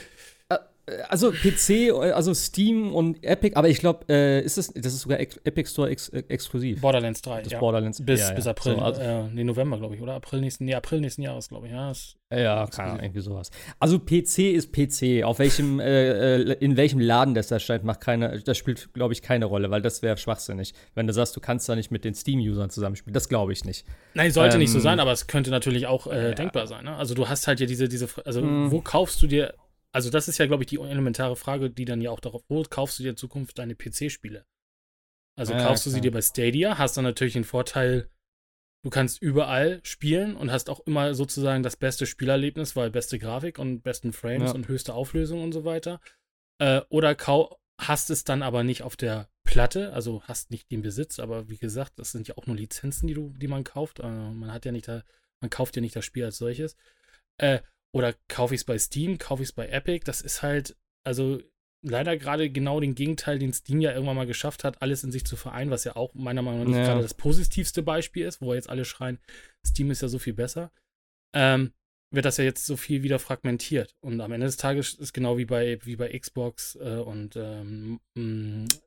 also 1.09 1.31
PC, 1.31 1.91
also 2.13 2.33
Steam 2.33 2.93
und 2.95 3.21
Epic, 3.23 3.55
aber 3.55 3.67
ich 3.67 3.79
glaube, 3.79 4.05
äh, 4.07 4.41
ist 4.41 4.57
das, 4.57 4.71
das 4.73 4.93
ist 4.93 5.01
sogar 5.01 5.19
Epic 5.19 5.69
Store 5.69 5.89
ex 5.89 6.07
äh, 6.09 6.23
exklusiv. 6.29 6.79
Borderlands 6.79 7.21
3, 7.21 7.41
das 7.41 7.51
ja. 7.51 7.59
Borderlands 7.59 8.03
bis, 8.05 8.21
ja, 8.21 8.29
ja. 8.29 8.33
bis 8.33 8.47
April, 8.47 8.75
so, 8.75 8.81
also, 8.81 9.01
äh, 9.01 9.23
nee, 9.33 9.43
November, 9.43 9.77
glaube 9.77 9.95
ich, 9.95 10.01
oder? 10.01 10.13
April 10.13 10.39
nächsten, 10.39 10.63
nee, 10.63 10.73
April 10.73 11.01
nächsten 11.01 11.23
Jahres, 11.23 11.49
glaube 11.49 11.67
ich, 11.67 11.73
ja. 11.73 11.91
ja, 12.31 12.67
keine 12.67 12.91
Ahnung, 12.91 13.03
irgendwie 13.03 13.19
sowas. 13.19 13.51
Also 13.79 13.99
PC 13.99 14.53
ist 14.53 14.71
PC. 14.71 15.25
Auf 15.25 15.39
welchem, 15.39 15.81
äh, 15.81 16.35
äh, 16.35 16.53
in 16.59 16.77
welchem 16.77 16.99
Laden 16.99 17.33
das 17.33 17.51
erscheint, 17.51 17.83
macht 17.83 17.99
keine, 17.99 18.39
das 18.39 18.57
spielt, 18.57 18.93
glaube 18.93 19.13
ich, 19.13 19.21
keine 19.21 19.45
Rolle, 19.45 19.69
weil 19.69 19.81
das 19.81 20.01
wäre 20.01 20.15
schwachsinnig. 20.15 20.73
Wenn 20.95 21.05
du 21.05 21.11
sagst, 21.11 21.35
du 21.35 21.41
kannst 21.41 21.67
da 21.67 21.75
nicht 21.75 21.91
mit 21.91 22.05
den 22.05 22.13
Steam-Usern 22.13 22.69
zusammenspielen, 22.69 23.13
das 23.13 23.27
glaube 23.27 23.51
ich 23.51 23.65
nicht. 23.65 23.85
Nein, 24.13 24.31
sollte 24.31 24.55
ähm, 24.55 24.61
nicht 24.61 24.71
so 24.71 24.79
sein, 24.79 25.01
aber 25.01 25.11
es 25.11 25.27
könnte 25.27 25.51
natürlich 25.51 25.85
auch 25.85 26.07
äh, 26.07 26.33
denkbar 26.33 26.65
sein. 26.67 26.85
Ne? 26.85 26.95
Also 26.95 27.13
du 27.13 27.27
hast 27.27 27.45
halt 27.47 27.59
ja 27.59 27.65
diese, 27.65 27.89
diese, 27.89 28.07
also 28.23 28.41
hm. 28.41 28.71
wo 28.71 28.79
kaufst 28.79 29.21
du 29.21 29.27
dir 29.27 29.53
also 29.97 30.11
das 30.11 30.27
ist 30.27 30.37
ja, 30.37 30.45
glaube 30.45 30.61
ich, 30.61 30.69
die 30.69 30.79
elementare 30.79 31.35
Frage, 31.35 31.71
die 31.71 31.83
dann 31.83 32.01
ja 32.01 32.11
auch 32.11 32.19
darauf, 32.19 32.43
wo 32.49 32.61
kaufst 32.61 32.99
du 32.99 33.03
dir 33.03 33.09
in 33.09 33.17
Zukunft 33.17 33.57
deine 33.57 33.73
PC-Spiele? 33.73 34.45
Also 35.35 35.53
ja, 35.53 35.65
kaufst 35.65 35.87
du 35.87 35.89
sie 35.89 36.01
dir 36.01 36.11
bei 36.11 36.21
Stadia, 36.21 36.77
hast 36.77 36.97
dann 36.97 37.03
natürlich 37.03 37.33
den 37.33 37.43
Vorteil, 37.43 38.07
du 38.83 38.91
kannst 38.91 39.19
überall 39.19 39.79
spielen 39.81 40.35
und 40.35 40.51
hast 40.51 40.69
auch 40.69 40.81
immer 40.81 41.15
sozusagen 41.15 41.63
das 41.63 41.77
beste 41.77 42.05
Spielerlebnis, 42.05 42.75
weil 42.75 42.91
beste 42.91 43.17
Grafik 43.17 43.57
und 43.57 43.81
besten 43.81 44.13
Frames 44.13 44.51
ja. 44.51 44.55
und 44.55 44.67
höchste 44.67 44.93
Auflösung 44.93 45.41
und 45.41 45.51
so 45.51 45.65
weiter. 45.65 45.99
Äh, 46.59 46.81
oder 46.89 47.17
hast 47.79 48.11
es 48.11 48.23
dann 48.23 48.43
aber 48.43 48.63
nicht 48.63 48.83
auf 48.83 48.97
der 48.97 49.29
Platte, 49.45 49.93
also 49.93 50.21
hast 50.25 50.51
nicht 50.51 50.69
den 50.69 50.83
Besitz, 50.83 51.17
aber 51.17 51.49
wie 51.49 51.57
gesagt, 51.57 51.93
das 51.97 52.11
sind 52.11 52.27
ja 52.27 52.37
auch 52.37 52.45
nur 52.45 52.55
Lizenzen, 52.55 53.07
die 53.07 53.15
du, 53.15 53.33
die 53.35 53.47
man 53.47 53.63
kauft. 53.63 53.99
Äh, 53.99 54.03
man 54.03 54.53
hat 54.53 54.65
ja 54.65 54.71
nicht 54.71 54.87
da, 54.87 55.01
man 55.41 55.49
kauft 55.49 55.75
ja 55.75 55.81
nicht 55.81 55.95
das 55.95 56.05
Spiel 56.05 56.23
als 56.23 56.37
solches. 56.37 56.75
Äh, 57.37 57.61
oder 57.97 58.13
kaufe 58.27 58.53
ich 58.53 58.61
es 58.61 58.65
bei 58.65 58.77
Steam, 58.77 59.17
kaufe 59.17 59.41
ich 59.41 59.49
es 59.49 59.53
bei 59.53 59.67
Epic? 59.67 60.03
Das 60.05 60.21
ist 60.21 60.43
halt, 60.43 60.77
also 61.03 61.41
leider 61.81 62.15
gerade 62.15 62.49
genau 62.51 62.79
den 62.79 62.93
Gegenteil, 62.93 63.39
den 63.39 63.53
Steam 63.53 63.81
ja 63.81 63.91
irgendwann 63.91 64.15
mal 64.15 64.27
geschafft 64.27 64.63
hat, 64.63 64.83
alles 64.83 65.03
in 65.03 65.11
sich 65.11 65.25
zu 65.25 65.35
vereinen, 65.35 65.71
was 65.71 65.83
ja 65.83 65.95
auch 65.95 66.13
meiner 66.13 66.43
Meinung 66.43 66.69
nach 66.69 66.77
ja. 66.77 66.85
gerade 66.85 67.01
das 67.01 67.15
positivste 67.15 67.81
Beispiel 67.81 68.27
ist, 68.27 68.39
wo 68.39 68.53
jetzt 68.53 68.69
alle 68.69 68.85
schreien, 68.85 69.17
Steam 69.65 69.89
ist 69.89 70.03
ja 70.03 70.09
so 70.09 70.19
viel 70.19 70.33
besser, 70.33 70.71
ähm, 71.33 71.73
wird 72.11 72.25
das 72.25 72.37
ja 72.37 72.43
jetzt 72.43 72.67
so 72.67 72.77
viel 72.77 73.01
wieder 73.01 73.17
fragmentiert. 73.17 73.95
Und 73.99 74.21
am 74.21 74.31
Ende 74.31 74.45
des 74.45 74.57
Tages 74.57 74.93
ist 74.93 75.13
genau 75.13 75.37
wie 75.39 75.45
bei, 75.45 75.79
wie 75.83 75.95
bei 75.95 76.17
Xbox 76.17 76.75
äh, 76.75 76.97
und 76.97 77.35
ähm, 77.35 77.99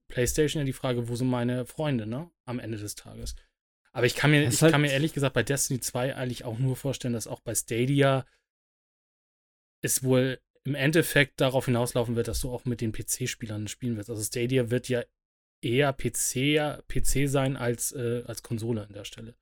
PlayStation 0.09 0.61
ja 0.61 0.64
die 0.64 0.73
Frage, 0.73 1.09
wo 1.09 1.17
sind 1.17 1.29
meine 1.29 1.67
Freunde, 1.67 2.07
ne? 2.07 2.31
Am 2.47 2.61
Ende 2.61 2.79
des 2.79 2.95
Tages. 2.95 3.35
Aber 3.93 4.07
ich 4.07 4.14
kann 4.14 4.31
mir, 4.31 4.49
ich 4.49 4.62
halt 4.62 4.73
kann 4.73 4.83
mir 4.83 4.93
ehrlich 4.93 5.12
gesagt 5.12 5.35
bei 5.35 5.43
Destiny 5.43 5.81
2 5.81 6.14
eigentlich 6.14 6.45
auch 6.45 6.59
nur 6.59 6.76
vorstellen, 6.76 7.14
dass 7.14 7.26
auch 7.26 7.40
bei 7.40 7.55
Stadia 7.55 8.25
es 9.82 10.02
wohl 10.02 10.38
im 10.64 10.75
Endeffekt 10.75 11.40
darauf 11.40 11.66
hinauslaufen 11.66 12.16
wird, 12.16 12.28
dass 12.28 12.40
du 12.40 12.50
auch 12.50 12.64
mit 12.64 12.80
den 12.80 12.92
PC-Spielern 12.92 13.68
spielen 13.68 13.96
wirst. 13.96 14.10
Also 14.10 14.22
Stadia 14.22 14.70
wird 14.70 14.88
ja 14.88 15.02
eher 15.62 15.92
PC, 15.92 16.82
PC 16.88 17.28
sein 17.28 17.56
als, 17.56 17.92
äh, 17.92 18.22
als 18.26 18.42
Konsole 18.42 18.82
an 18.82 18.92
der 18.92 19.04
Stelle. 19.04 19.34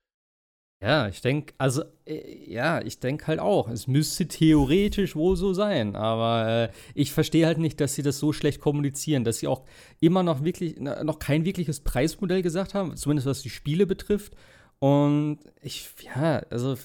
Ja, 0.80 1.08
ich 1.08 1.20
denke, 1.22 1.54
also, 1.58 1.82
äh, 2.06 2.52
ja, 2.52 2.80
ich 2.80 3.00
denke 3.00 3.26
halt 3.26 3.40
auch, 3.40 3.68
es 3.68 3.88
müsste 3.88 4.28
theoretisch 4.28 5.16
wohl 5.16 5.36
so 5.36 5.52
sein, 5.52 5.96
aber 5.96 6.70
äh, 6.70 6.76
ich 6.94 7.12
verstehe 7.12 7.46
halt 7.46 7.58
nicht, 7.58 7.80
dass 7.80 7.96
sie 7.96 8.02
das 8.02 8.20
so 8.20 8.32
schlecht 8.32 8.60
kommunizieren, 8.60 9.24
dass 9.24 9.38
sie 9.38 9.48
auch 9.48 9.64
immer 9.98 10.22
noch 10.22 10.44
wirklich, 10.44 10.78
noch 10.78 11.18
kein 11.18 11.44
wirkliches 11.44 11.80
Preismodell 11.80 12.42
gesagt 12.42 12.74
haben, 12.74 12.96
zumindest 12.96 13.26
was 13.26 13.42
die 13.42 13.50
Spiele 13.50 13.86
betrifft 13.86 14.36
und 14.80 15.38
ich, 15.62 15.88
ja, 16.04 16.42
also 16.50 16.76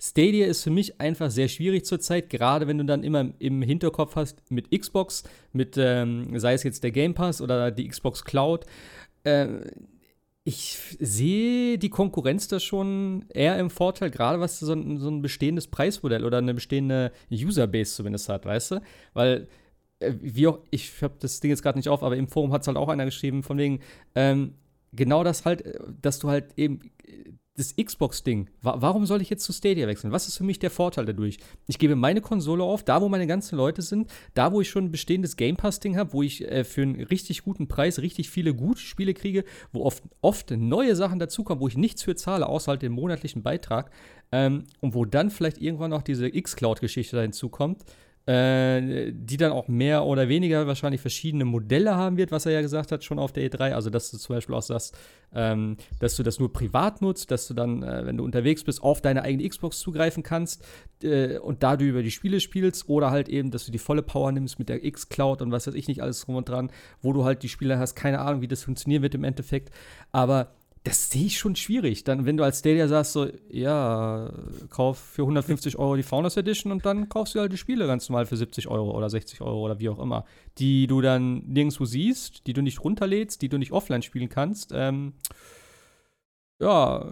Stadia 0.00 0.46
ist 0.46 0.62
für 0.62 0.70
mich 0.70 1.00
einfach 1.00 1.30
sehr 1.30 1.48
schwierig 1.48 1.84
zurzeit, 1.84 2.30
gerade 2.30 2.66
wenn 2.66 2.78
du 2.78 2.84
dann 2.84 3.02
immer 3.02 3.30
im 3.38 3.62
Hinterkopf 3.62 4.16
hast 4.16 4.38
mit 4.50 4.70
Xbox, 4.70 5.24
mit, 5.52 5.76
ähm, 5.76 6.38
sei 6.38 6.54
es 6.54 6.62
jetzt 6.62 6.84
der 6.84 6.92
Game 6.92 7.14
Pass 7.14 7.42
oder 7.42 7.70
die 7.70 7.88
Xbox 7.88 8.24
Cloud. 8.24 8.64
Äh, 9.24 9.48
ich 10.44 10.96
sehe 10.98 11.78
die 11.78 11.90
Konkurrenz 11.90 12.48
da 12.48 12.60
schon 12.60 13.26
eher 13.28 13.58
im 13.58 13.70
Vorteil, 13.70 14.10
gerade 14.10 14.40
was 14.40 14.58
so 14.58 14.72
ein, 14.72 14.98
so 14.98 15.10
ein 15.10 15.20
bestehendes 15.20 15.66
Preismodell 15.66 16.24
oder 16.24 16.38
eine 16.38 16.54
bestehende 16.54 17.12
Userbase 17.30 17.94
zumindest 17.94 18.28
hat, 18.28 18.46
weißt 18.46 18.70
du? 18.72 18.82
Weil 19.12 19.48
äh, 19.98 20.14
wie 20.20 20.46
auch, 20.46 20.60
ich 20.70 21.02
habe 21.02 21.14
das 21.20 21.40
Ding 21.40 21.50
jetzt 21.50 21.62
gerade 21.62 21.78
nicht 21.78 21.88
auf, 21.88 22.02
aber 22.02 22.16
im 22.16 22.28
Forum 22.28 22.52
hat 22.52 22.62
es 22.62 22.68
halt 22.68 22.78
auch 22.78 22.88
einer 22.88 23.04
geschrieben, 23.04 23.42
von 23.42 23.58
wegen, 23.58 23.80
ähm, 24.14 24.54
genau 24.92 25.24
das 25.24 25.44
halt, 25.44 25.62
äh, 25.62 25.78
dass 26.00 26.18
du 26.18 26.28
halt 26.28 26.52
eben 26.56 26.80
das 27.56 27.76
Xbox-Ding, 27.76 28.48
wa 28.62 28.76
warum 28.80 29.04
soll 29.06 29.20
ich 29.20 29.28
jetzt 29.28 29.44
zu 29.44 29.52
Stadia 29.52 29.86
wechseln? 29.86 30.12
Was 30.12 30.28
ist 30.28 30.38
für 30.38 30.44
mich 30.44 30.58
der 30.58 30.70
Vorteil 30.70 31.04
dadurch? 31.04 31.38
Ich 31.66 31.78
gebe 31.78 31.94
meine 31.94 32.22
Konsole 32.22 32.62
auf, 32.64 32.84
da 32.84 33.02
wo 33.02 33.08
meine 33.08 33.26
ganzen 33.26 33.56
Leute 33.56 33.82
sind, 33.82 34.10
da 34.34 34.52
wo 34.52 34.60
ich 34.60 34.70
schon 34.70 34.86
ein 34.86 34.90
bestehendes 34.90 35.36
Game 35.36 35.56
Pass-Ding 35.56 35.96
habe, 35.96 36.12
wo 36.12 36.22
ich 36.22 36.42
äh, 36.50 36.64
für 36.64 36.82
einen 36.82 37.02
richtig 37.02 37.42
guten 37.42 37.68
Preis 37.68 37.98
richtig 37.98 38.30
viele 38.30 38.54
gute 38.54 38.80
Spiele 38.80 39.14
kriege, 39.14 39.44
wo 39.72 39.84
oft, 39.84 40.02
oft 40.22 40.50
neue 40.52 40.96
Sachen 40.96 41.18
dazukommen, 41.18 41.60
wo 41.60 41.68
ich 41.68 41.76
nichts 41.76 42.02
für 42.02 42.16
zahle, 42.16 42.46
außer 42.46 42.70
halt 42.70 42.82
den 42.82 42.92
monatlichen 42.92 43.42
Beitrag. 43.42 43.90
Ähm, 44.32 44.64
und 44.80 44.94
wo 44.94 45.04
dann 45.04 45.30
vielleicht 45.30 45.58
irgendwann 45.58 45.90
noch 45.90 46.02
diese 46.02 46.28
X-Cloud-Geschichte 46.28 47.20
hinzukommt 47.20 47.84
äh, 48.30 49.10
die 49.12 49.36
dann 49.36 49.50
auch 49.50 49.66
mehr 49.66 50.04
oder 50.04 50.28
weniger 50.28 50.64
wahrscheinlich 50.68 51.00
verschiedene 51.00 51.44
Modelle 51.44 51.96
haben 51.96 52.16
wird, 52.16 52.30
was 52.30 52.46
er 52.46 52.52
ja 52.52 52.60
gesagt 52.60 52.92
hat, 52.92 53.02
schon 53.02 53.18
auf 53.18 53.32
der 53.32 53.50
E3. 53.50 53.72
Also, 53.72 53.90
dass 53.90 54.12
du 54.12 54.18
zum 54.18 54.36
Beispiel 54.36 54.54
auch 54.54 54.62
sagst, 54.62 54.96
ähm, 55.34 55.76
dass 55.98 56.14
du 56.14 56.22
das 56.22 56.38
nur 56.38 56.52
privat 56.52 57.02
nutzt, 57.02 57.32
dass 57.32 57.48
du 57.48 57.54
dann, 57.54 57.82
äh, 57.82 58.06
wenn 58.06 58.18
du 58.18 58.24
unterwegs 58.24 58.62
bist, 58.62 58.84
auf 58.84 59.00
deine 59.00 59.22
eigene 59.22 59.48
Xbox 59.48 59.80
zugreifen 59.80 60.22
kannst 60.22 60.64
äh, 61.02 61.38
und 61.38 61.64
da 61.64 61.76
du 61.76 61.84
über 61.84 62.04
die 62.04 62.12
Spiele 62.12 62.38
spielst 62.38 62.88
oder 62.88 63.10
halt 63.10 63.28
eben, 63.28 63.50
dass 63.50 63.66
du 63.66 63.72
die 63.72 63.78
volle 63.78 64.02
Power 64.02 64.30
nimmst 64.30 64.60
mit 64.60 64.68
der 64.68 64.84
X-Cloud 64.84 65.42
und 65.42 65.50
was 65.50 65.66
weiß 65.66 65.74
ich 65.74 65.88
nicht 65.88 66.00
alles 66.00 66.20
drum 66.20 66.36
und 66.36 66.48
dran, 66.48 66.70
wo 67.02 67.12
du 67.12 67.24
halt 67.24 67.42
die 67.42 67.48
Spiele 67.48 67.80
hast, 67.80 67.96
keine 67.96 68.20
Ahnung, 68.20 68.42
wie 68.42 68.48
das 68.48 68.62
funktionieren 68.62 69.02
wird 69.02 69.16
im 69.16 69.24
Endeffekt. 69.24 69.70
Aber 70.12 70.52
das 70.84 71.10
sehe 71.10 71.26
ich 71.26 71.38
schon 71.38 71.56
schwierig. 71.56 72.04
Dann, 72.04 72.24
wenn 72.24 72.36
du 72.36 72.44
als 72.44 72.60
Stadia 72.60 72.88
sagst, 72.88 73.12
so, 73.12 73.28
ja, 73.50 74.32
kauf 74.70 74.98
für 74.98 75.22
150 75.22 75.78
Euro 75.78 75.96
die 75.96 76.02
Founders 76.02 76.36
Edition 76.38 76.72
und 76.72 76.86
dann 76.86 77.08
kaufst 77.08 77.34
du 77.34 77.40
halt 77.40 77.52
die 77.52 77.58
Spiele 77.58 77.86
ganz 77.86 78.08
normal 78.08 78.24
für 78.24 78.36
70 78.36 78.68
Euro 78.68 78.96
oder 78.96 79.10
60 79.10 79.42
Euro 79.42 79.60
oder 79.60 79.78
wie 79.78 79.90
auch 79.90 79.98
immer, 79.98 80.24
die 80.58 80.86
du 80.86 81.02
dann 81.02 81.44
nirgendwo 81.46 81.84
siehst, 81.84 82.46
die 82.46 82.54
du 82.54 82.62
nicht 82.62 82.82
runterlädst, 82.82 83.42
die 83.42 83.50
du 83.50 83.58
nicht 83.58 83.72
offline 83.72 84.02
spielen 84.02 84.30
kannst, 84.30 84.72
ähm, 84.72 85.12
ja, 86.60 87.04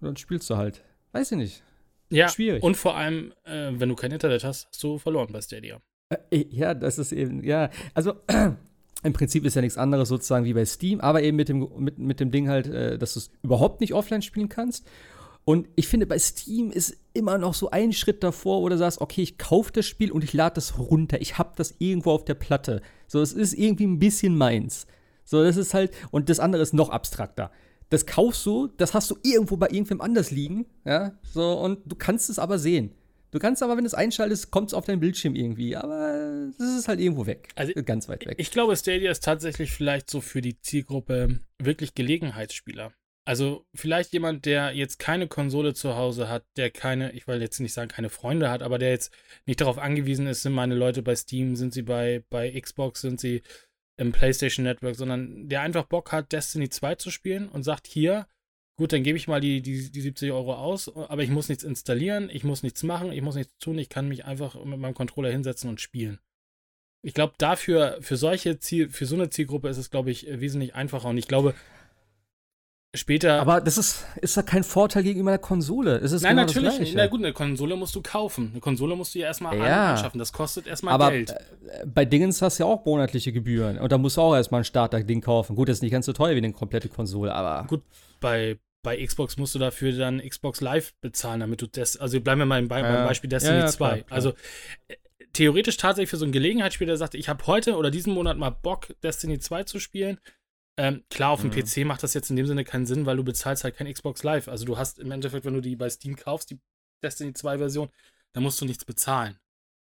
dann 0.00 0.16
spielst 0.16 0.50
du 0.50 0.56
halt. 0.56 0.82
Weiß 1.12 1.30
ich 1.32 1.38
nicht. 1.38 1.62
Ja, 2.10 2.28
schwierig. 2.28 2.62
Und 2.62 2.76
vor 2.76 2.96
allem, 2.96 3.32
äh, 3.44 3.70
wenn 3.72 3.88
du 3.88 3.94
kein 3.94 4.10
Internet 4.10 4.44
hast, 4.44 4.66
hast 4.68 4.82
du 4.82 4.98
verloren 4.98 5.32
bei 5.32 5.40
Stadia. 5.40 5.80
Äh, 6.30 6.46
ja, 6.50 6.74
das 6.74 6.98
ist 6.98 7.12
eben, 7.12 7.42
ja, 7.44 7.70
also 7.94 8.14
im 9.02 9.12
Prinzip 9.12 9.44
ist 9.44 9.54
ja 9.54 9.62
nichts 9.62 9.78
anderes 9.78 10.08
sozusagen 10.08 10.44
wie 10.44 10.54
bei 10.54 10.64
Steam, 10.64 11.00
aber 11.00 11.22
eben 11.22 11.36
mit 11.36 11.48
dem, 11.48 11.68
mit, 11.78 11.98
mit 11.98 12.20
dem 12.20 12.30
Ding 12.30 12.48
halt, 12.48 12.68
äh, 12.68 12.98
dass 12.98 13.14
du 13.14 13.20
es 13.20 13.30
überhaupt 13.42 13.80
nicht 13.80 13.94
offline 13.94 14.22
spielen 14.22 14.48
kannst. 14.48 14.86
Und 15.44 15.68
ich 15.74 15.88
finde, 15.88 16.06
bei 16.06 16.18
Steam 16.18 16.70
ist 16.70 16.96
immer 17.14 17.36
noch 17.36 17.54
so 17.54 17.70
ein 17.70 17.92
Schritt 17.92 18.22
davor, 18.22 18.62
wo 18.62 18.68
du 18.68 18.78
sagst, 18.78 19.00
okay, 19.00 19.22
ich 19.22 19.38
kaufe 19.38 19.72
das 19.72 19.86
Spiel 19.86 20.12
und 20.12 20.22
ich 20.22 20.32
lade 20.32 20.54
das 20.54 20.78
runter. 20.78 21.20
Ich 21.20 21.36
habe 21.36 21.52
das 21.56 21.74
irgendwo 21.78 22.12
auf 22.12 22.24
der 22.24 22.34
Platte. 22.34 22.80
So, 23.08 23.20
es 23.20 23.32
ist 23.32 23.54
irgendwie 23.54 23.86
ein 23.86 23.98
bisschen 23.98 24.36
meins. 24.36 24.86
So, 25.24 25.42
das 25.42 25.56
ist 25.56 25.74
halt, 25.74 25.92
und 26.12 26.28
das 26.28 26.38
andere 26.38 26.62
ist 26.62 26.74
noch 26.74 26.90
abstrakter. 26.90 27.50
Das 27.90 28.06
kaufst 28.06 28.46
du, 28.46 28.68
das 28.68 28.94
hast 28.94 29.10
du 29.10 29.16
irgendwo 29.22 29.56
bei 29.56 29.68
irgendwem 29.68 30.00
anders 30.00 30.30
liegen, 30.30 30.64
ja, 30.84 31.12
so, 31.22 31.58
und 31.58 31.80
du 31.84 31.96
kannst 31.96 32.30
es 32.30 32.38
aber 32.38 32.58
sehen. 32.58 32.92
Du 33.32 33.38
kannst 33.38 33.62
aber, 33.62 33.76
wenn 33.76 33.84
du 33.84 33.88
es 33.88 33.94
einschaltest, 33.94 34.50
kommt 34.50 34.68
es 34.68 34.74
auf 34.74 34.84
deinen 34.84 35.00
Bildschirm 35.00 35.34
irgendwie. 35.34 35.74
Aber 35.74 36.50
es 36.58 36.78
ist 36.78 36.88
halt 36.88 37.00
irgendwo 37.00 37.26
weg. 37.26 37.48
Also 37.56 37.72
ganz 37.82 38.08
weit 38.08 38.26
weg. 38.26 38.36
Ich 38.38 38.50
glaube, 38.50 38.76
Stadia 38.76 39.10
ist 39.10 39.24
tatsächlich 39.24 39.72
vielleicht 39.72 40.10
so 40.10 40.20
für 40.20 40.42
die 40.42 40.60
Zielgruppe 40.60 41.40
wirklich 41.58 41.94
Gelegenheitsspieler. 41.94 42.92
Also 43.24 43.66
vielleicht 43.74 44.12
jemand, 44.12 44.44
der 44.44 44.72
jetzt 44.72 44.98
keine 44.98 45.28
Konsole 45.28 45.74
zu 45.74 45.96
Hause 45.96 46.28
hat, 46.28 46.44
der 46.56 46.70
keine, 46.70 47.12
ich 47.12 47.26
will 47.26 47.40
jetzt 47.40 47.60
nicht 47.60 47.72
sagen, 47.72 47.88
keine 47.88 48.10
Freunde 48.10 48.50
hat, 48.50 48.62
aber 48.62 48.78
der 48.78 48.90
jetzt 48.90 49.12
nicht 49.46 49.60
darauf 49.60 49.78
angewiesen 49.78 50.26
ist, 50.26 50.42
sind 50.42 50.52
meine 50.52 50.74
Leute 50.74 51.02
bei 51.02 51.14
Steam, 51.14 51.56
sind 51.56 51.72
sie 51.72 51.82
bei, 51.82 52.24
bei 52.30 52.50
Xbox, 52.60 53.00
sind 53.00 53.20
sie 53.20 53.42
im 53.96 54.12
PlayStation 54.12 54.64
Network, 54.64 54.96
sondern 54.96 55.48
der 55.48 55.62
einfach 55.62 55.84
Bock 55.84 56.12
hat, 56.12 56.32
Destiny 56.32 56.68
2 56.68 56.96
zu 56.96 57.10
spielen 57.10 57.48
und 57.48 57.62
sagt, 57.62 57.86
hier, 57.86 58.26
gut, 58.76 58.92
dann 58.92 59.02
gebe 59.02 59.16
ich 59.16 59.28
mal 59.28 59.40
die, 59.40 59.62
die, 59.62 59.90
die 59.90 60.00
70 60.00 60.32
Euro 60.32 60.54
aus, 60.54 60.94
aber 60.94 61.22
ich 61.22 61.30
muss 61.30 61.48
nichts 61.48 61.64
installieren, 61.64 62.28
ich 62.32 62.44
muss 62.44 62.62
nichts 62.62 62.82
machen, 62.82 63.12
ich 63.12 63.22
muss 63.22 63.34
nichts 63.34 63.56
tun, 63.58 63.78
ich 63.78 63.88
kann 63.88 64.08
mich 64.08 64.24
einfach 64.24 64.62
mit 64.64 64.78
meinem 64.78 64.94
Controller 64.94 65.30
hinsetzen 65.30 65.68
und 65.70 65.80
spielen. 65.80 66.18
Ich 67.04 67.14
glaube, 67.14 67.34
dafür, 67.38 67.98
für 68.00 68.16
solche 68.16 68.58
Ziel, 68.60 68.88
für 68.88 69.06
so 69.06 69.16
eine 69.16 69.28
Zielgruppe 69.28 69.68
ist 69.68 69.78
es, 69.78 69.90
glaube 69.90 70.12
ich, 70.12 70.26
wesentlich 70.28 70.76
einfacher. 70.76 71.08
Und 71.08 71.18
ich 71.18 71.26
glaube, 71.26 71.52
später. 72.94 73.40
Aber 73.40 73.60
das 73.60 73.78
ist, 73.78 74.04
ist 74.20 74.36
da 74.36 74.42
kein 74.42 74.62
Vorteil 74.62 75.02
gegenüber 75.02 75.30
der 75.30 75.38
Konsole. 75.38 75.96
Es 75.96 76.12
ist 76.12 76.22
Nein, 76.22 76.36
genau 76.36 76.46
natürlich 76.46 76.78
nicht. 76.78 76.94
Na 76.94 77.06
gut, 77.06 77.20
eine 77.20 77.32
Konsole 77.32 77.76
musst 77.76 77.94
du 77.94 78.02
kaufen. 78.02 78.50
Eine 78.52 78.60
Konsole 78.60 78.94
musst 78.96 79.14
du 79.14 79.18
ja 79.18 79.26
erstmal 79.26 79.56
ja. 79.58 79.92
anschaffen. 79.92 80.18
Das 80.18 80.32
kostet 80.32 80.66
erstmal 80.66 80.94
aber 80.94 81.10
Geld. 81.10 81.30
Äh, 81.30 81.86
bei 81.86 82.04
Dingens 82.04 82.42
hast 82.42 82.58
du 82.58 82.64
ja 82.64 82.68
auch 82.68 82.84
monatliche 82.84 83.32
Gebühren. 83.32 83.78
Und 83.78 83.90
da 83.90 83.98
musst 83.98 84.16
du 84.16 84.20
auch 84.20 84.34
erstmal 84.34 84.60
ein 84.60 84.64
Starter-Ding 84.64 85.22
kaufen. 85.22 85.56
Gut, 85.56 85.68
das 85.68 85.78
ist 85.78 85.82
nicht 85.82 85.92
ganz 85.92 86.06
so 86.06 86.12
teuer 86.12 86.34
wie 86.34 86.38
eine 86.38 86.52
komplette 86.52 86.88
Konsole, 86.88 87.34
aber. 87.34 87.66
Gut, 87.66 87.82
bei, 88.22 88.58
bei 88.82 89.04
Xbox 89.04 89.36
musst 89.36 89.54
du 89.54 89.58
dafür 89.58 89.92
dann 89.92 90.26
Xbox 90.26 90.62
Live 90.62 90.94
bezahlen, 91.02 91.40
damit 91.40 91.60
du 91.60 91.66
das, 91.66 91.98
also 91.98 92.18
bleiben 92.20 92.40
wir 92.40 92.46
mal 92.46 92.62
beim, 92.62 92.84
ja, 92.84 93.06
Beispiel 93.06 93.28
Destiny 93.28 93.58
ja, 93.58 93.64
ja, 93.64 93.66
2. 93.66 93.86
Klar, 93.86 93.98
klar. 93.98 94.16
Also 94.16 94.30
äh, 94.88 94.96
theoretisch 95.34 95.76
tatsächlich 95.76 96.10
für 96.10 96.16
so 96.16 96.24
einen 96.24 96.32
Gelegenheitsspieler, 96.32 96.92
der 96.92 96.96
sagt, 96.96 97.14
ich 97.14 97.28
habe 97.28 97.46
heute 97.46 97.76
oder 97.76 97.90
diesen 97.90 98.14
Monat 98.14 98.38
mal 98.38 98.50
Bock, 98.50 98.88
Destiny 99.02 99.38
2 99.38 99.64
zu 99.64 99.78
spielen. 99.78 100.18
Ähm, 100.78 101.04
klar, 101.10 101.30
auf 101.30 101.42
dem 101.42 101.50
mhm. 101.50 101.62
PC 101.62 101.84
macht 101.84 102.02
das 102.02 102.14
jetzt 102.14 102.30
in 102.30 102.36
dem 102.36 102.46
Sinne 102.46 102.64
keinen 102.64 102.86
Sinn, 102.86 103.04
weil 103.04 103.16
du 103.16 103.24
bezahlst 103.24 103.64
halt 103.64 103.76
kein 103.76 103.92
Xbox 103.92 104.22
Live. 104.22 104.48
Also 104.48 104.64
du 104.64 104.78
hast 104.78 104.98
im 104.98 105.10
Endeffekt, 105.10 105.44
wenn 105.44 105.54
du 105.54 105.60
die 105.60 105.76
bei 105.76 105.90
Steam 105.90 106.16
kaufst, 106.16 106.50
die 106.50 106.58
Destiny 107.02 107.34
2 107.34 107.58
Version, 107.58 107.90
dann 108.32 108.42
musst 108.42 108.60
du 108.60 108.64
nichts 108.64 108.84
bezahlen. 108.84 109.38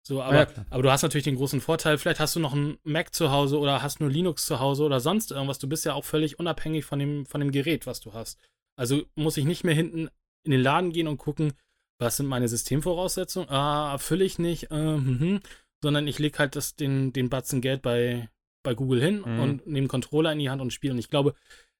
So, 0.07 0.21
aber, 0.21 0.35
ja, 0.35 0.65
aber 0.69 0.83
du 0.83 0.91
hast 0.91 1.01
natürlich 1.01 1.23
den 1.23 1.35
großen 1.35 1.61
Vorteil, 1.61 1.97
vielleicht 1.97 2.19
hast 2.19 2.35
du 2.35 2.39
noch 2.39 2.53
einen 2.53 2.77
Mac 2.83 3.15
zu 3.15 3.31
Hause 3.31 3.57
oder 3.57 3.81
hast 3.81 3.99
nur 3.99 4.09
Linux 4.09 4.45
zu 4.45 4.59
Hause 4.59 4.83
oder 4.83 4.99
sonst 4.99 5.31
irgendwas. 5.31 5.57
Du 5.57 5.67
bist 5.67 5.83
ja 5.83 5.93
auch 5.93 6.05
völlig 6.05 6.37
unabhängig 6.37 6.85
von 6.85 6.99
dem, 6.99 7.25
von 7.25 7.41
dem 7.41 7.51
Gerät, 7.51 7.87
was 7.87 8.01
du 8.01 8.13
hast. 8.13 8.39
Also 8.77 9.03
muss 9.15 9.37
ich 9.37 9.45
nicht 9.45 9.63
mehr 9.63 9.73
hinten 9.73 10.09
in 10.43 10.51
den 10.51 10.61
Laden 10.61 10.91
gehen 10.91 11.07
und 11.07 11.17
gucken, 11.17 11.53
was 11.99 12.17
sind 12.17 12.27
meine 12.27 12.47
Systemvoraussetzungen? 12.47 13.49
Ah, 13.49 13.93
erfülle 13.93 14.25
ich 14.25 14.37
nicht, 14.37 14.69
äh, 14.69 14.97
mh, 14.97 15.39
sondern 15.81 16.07
ich 16.07 16.19
lege 16.19 16.37
halt 16.37 16.55
das, 16.55 16.75
den, 16.75 17.11
den 17.11 17.29
Batzen 17.29 17.61
Geld 17.61 17.81
bei, 17.81 18.29
bei 18.63 18.75
Google 18.75 19.01
hin 19.01 19.23
mhm. 19.25 19.39
und 19.39 19.67
nehme 19.67 19.87
Controller 19.87 20.31
in 20.33 20.39
die 20.39 20.51
Hand 20.51 20.61
und 20.61 20.71
spiele. 20.71 20.93
Und 20.93 20.99
ich 20.99 21.09
glaube, 21.09 21.33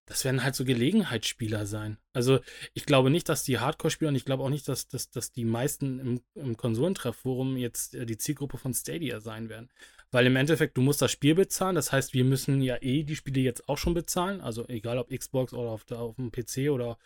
das 0.05 0.23
werden 0.23 0.43
halt 0.43 0.55
so 0.55 0.65
Gelegenheitsspieler 0.65 1.65
sein. 1.65 1.97
Also 2.13 2.39
ich 2.73 2.85
glaube 2.85 3.09
nicht, 3.09 3.27
dass 3.27 3.43
die 3.43 3.59
Hardcore-Spieler 3.59 4.09
und 4.09 4.15
ich 4.15 4.25
glaube 4.25 4.43
auch 4.43 4.49
nicht, 4.49 4.67
dass, 4.67 4.87
dass, 4.87 5.09
dass 5.09 5.31
die 5.31 5.45
meisten 5.45 5.99
im, 5.99 6.21
im 6.35 6.57
Konsolentreffforum 6.57 7.57
jetzt 7.57 7.95
äh, 7.95 8.05
die 8.05 8.17
Zielgruppe 8.17 8.57
von 8.57 8.73
Stadia 8.73 9.19
sein 9.19 9.49
werden. 9.49 9.69
Weil 10.11 10.27
im 10.27 10.35
Endeffekt, 10.35 10.77
du 10.77 10.81
musst 10.81 11.01
das 11.01 11.11
Spiel 11.11 11.33
bezahlen. 11.33 11.75
Das 11.75 11.91
heißt, 11.91 12.13
wir 12.13 12.23
müssen 12.23 12.61
ja 12.61 12.77
eh 12.81 13.03
die 13.03 13.15
Spiele 13.15 13.41
jetzt 13.41 13.67
auch 13.67 13.77
schon 13.77 13.95
bezahlen. 13.95 14.41
Also 14.41 14.67
egal 14.67 14.99
ob 14.99 15.09
Xbox 15.09 15.53
oder 15.53 15.71
auf, 15.71 15.83
der, 15.85 15.99
auf 15.99 16.15
dem 16.15 16.31
PC 16.31 16.69
oder 16.69 16.97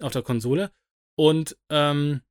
auf 0.00 0.12
der 0.12 0.22
Konsole. 0.22 0.72
Und 1.14 1.56
ähm, 1.70 2.22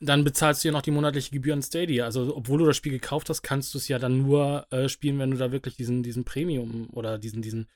dann 0.00 0.24
bezahlst 0.24 0.62
du 0.62 0.68
ja 0.68 0.72
noch 0.72 0.82
die 0.82 0.90
monatliche 0.90 1.30
Gebühr 1.30 1.54
an 1.54 1.62
Stadia. 1.62 2.04
Also, 2.04 2.36
obwohl 2.36 2.58
du 2.58 2.66
das 2.66 2.76
Spiel 2.76 2.92
gekauft 2.92 3.30
hast, 3.30 3.42
kannst 3.42 3.72
du 3.72 3.78
es 3.78 3.88
ja 3.88 3.98
dann 3.98 4.18
nur 4.18 4.66
äh, 4.70 4.88
spielen, 4.88 5.18
wenn 5.18 5.30
du 5.30 5.36
da 5.36 5.52
wirklich 5.52 5.76
diesen, 5.76 6.02
diesen 6.02 6.24
Premium 6.24 6.90
oder 6.90 7.18
diesen, 7.18 7.40
diesen 7.40 7.68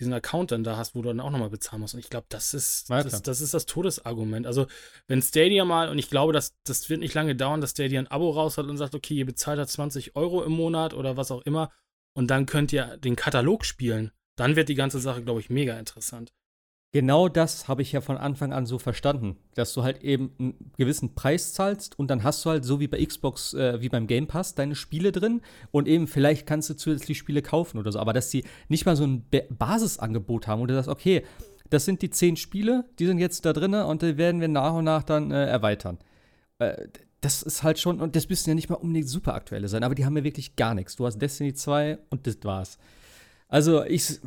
diesen 0.00 0.12
Account 0.12 0.52
dann 0.52 0.64
da 0.64 0.76
hast, 0.76 0.94
wo 0.94 1.02
du 1.02 1.08
dann 1.08 1.20
auch 1.20 1.30
nochmal 1.30 1.50
bezahlen 1.50 1.80
musst. 1.80 1.94
Und 1.94 2.00
ich 2.00 2.10
glaube, 2.10 2.26
das 2.28 2.54
ist, 2.54 2.90
das, 2.90 3.22
das, 3.22 3.40
ist 3.40 3.54
das 3.54 3.66
Todesargument. 3.66 4.46
Also, 4.46 4.66
wenn 5.08 5.22
Stadia 5.22 5.64
mal, 5.64 5.88
und 5.88 5.98
ich 5.98 6.10
glaube, 6.10 6.32
das, 6.32 6.54
das 6.64 6.88
wird 6.90 7.00
nicht 7.00 7.14
lange 7.14 7.34
dauern, 7.34 7.60
dass 7.60 7.70
Stadia 7.70 7.98
ein 7.98 8.06
Abo 8.06 8.30
raus 8.30 8.58
hat 8.58 8.66
und 8.66 8.76
sagt, 8.76 8.94
okay, 8.94 9.14
ihr 9.14 9.26
bezahlt 9.26 9.58
da 9.58 9.66
20 9.66 10.16
Euro 10.16 10.42
im 10.42 10.52
Monat 10.52 10.92
oder 10.92 11.16
was 11.16 11.30
auch 11.30 11.42
immer, 11.42 11.70
und 12.14 12.28
dann 12.28 12.46
könnt 12.46 12.72
ihr 12.72 12.96
den 12.96 13.16
Katalog 13.16 13.64
spielen, 13.64 14.10
dann 14.36 14.56
wird 14.56 14.68
die 14.68 14.74
ganze 14.74 15.00
Sache, 15.00 15.22
glaube 15.22 15.40
ich, 15.40 15.50
mega 15.50 15.78
interessant. 15.78 16.32
Genau 16.96 17.28
das 17.28 17.68
habe 17.68 17.82
ich 17.82 17.92
ja 17.92 18.00
von 18.00 18.16
Anfang 18.16 18.54
an 18.54 18.64
so 18.64 18.78
verstanden, 18.78 19.36
dass 19.52 19.74
du 19.74 19.82
halt 19.82 20.02
eben 20.02 20.32
einen 20.38 20.72
gewissen 20.78 21.14
Preis 21.14 21.52
zahlst 21.52 21.98
und 21.98 22.08
dann 22.08 22.22
hast 22.22 22.42
du 22.42 22.48
halt 22.48 22.64
so 22.64 22.80
wie 22.80 22.88
bei 22.88 23.04
Xbox, 23.04 23.52
äh, 23.52 23.82
wie 23.82 23.90
beim 23.90 24.06
Game 24.06 24.26
Pass, 24.26 24.54
deine 24.54 24.74
Spiele 24.74 25.12
drin 25.12 25.42
und 25.72 25.88
eben 25.88 26.06
vielleicht 26.06 26.46
kannst 26.46 26.70
du 26.70 26.74
zusätzlich 26.74 27.18
Spiele 27.18 27.42
kaufen 27.42 27.76
oder 27.76 27.92
so, 27.92 27.98
aber 27.98 28.14
dass 28.14 28.30
sie 28.30 28.44
nicht 28.68 28.86
mal 28.86 28.96
so 28.96 29.04
ein 29.04 29.26
Ba 29.30 29.40
Basisangebot 29.50 30.46
haben, 30.46 30.62
wo 30.62 30.64
du 30.64 30.72
sagst, 30.72 30.88
okay, 30.88 31.22
das 31.68 31.84
sind 31.84 32.00
die 32.00 32.08
zehn 32.08 32.34
Spiele, 32.34 32.86
die 32.98 33.04
sind 33.04 33.18
jetzt 33.18 33.44
da 33.44 33.52
drin 33.52 33.74
und 33.74 34.00
die 34.00 34.16
werden 34.16 34.40
wir 34.40 34.48
nach 34.48 34.72
und 34.72 34.84
nach 34.84 35.02
dann 35.02 35.32
äh, 35.32 35.44
erweitern. 35.44 35.98
Äh, 36.60 36.88
das 37.20 37.42
ist 37.42 37.62
halt 37.62 37.78
schon, 37.78 38.00
und 38.00 38.16
das 38.16 38.30
müssen 38.30 38.48
ja 38.48 38.54
nicht 38.54 38.70
mal 38.70 38.76
unbedingt 38.76 39.10
super 39.10 39.34
aktuelle 39.34 39.68
sein, 39.68 39.84
aber 39.84 39.94
die 39.94 40.06
haben 40.06 40.16
ja 40.16 40.24
wirklich 40.24 40.56
gar 40.56 40.72
nichts. 40.72 40.96
Du 40.96 41.04
hast 41.04 41.18
Destiny 41.18 41.52
2 41.52 41.98
und 42.08 42.26
das 42.26 42.38
war's. 42.42 42.78
Also 43.48 43.84
ich 43.84 44.18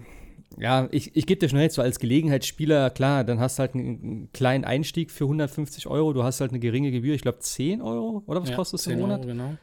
ja, 0.57 0.87
ich, 0.91 1.15
ich 1.15 1.25
gebe 1.25 1.39
dir 1.39 1.49
schnell 1.49 1.69
so 1.69 1.81
als 1.81 1.99
Gelegenheitsspieler, 1.99 2.89
klar, 2.89 3.23
dann 3.23 3.39
hast 3.39 3.59
du 3.59 3.61
halt 3.61 3.75
einen, 3.75 4.01
einen, 4.01 4.31
kleinen 4.33 4.65
Einstieg 4.65 5.11
für 5.11 5.25
150 5.25 5.87
Euro, 5.87 6.13
du 6.13 6.23
hast 6.23 6.41
halt 6.41 6.51
eine 6.51 6.59
geringe 6.59 6.91
Gebühr, 6.91 7.13
ich 7.13 7.21
glaube 7.21 7.39
10 7.39 7.81
Euro 7.81 8.23
oder 8.25 8.41
was 8.41 8.49
ja, 8.49 8.55
kostet 8.55 8.79
es 8.79 8.87
im 8.87 8.99
Monat? 8.99 9.19
Euro, 9.19 9.27
genau. 9.27 9.57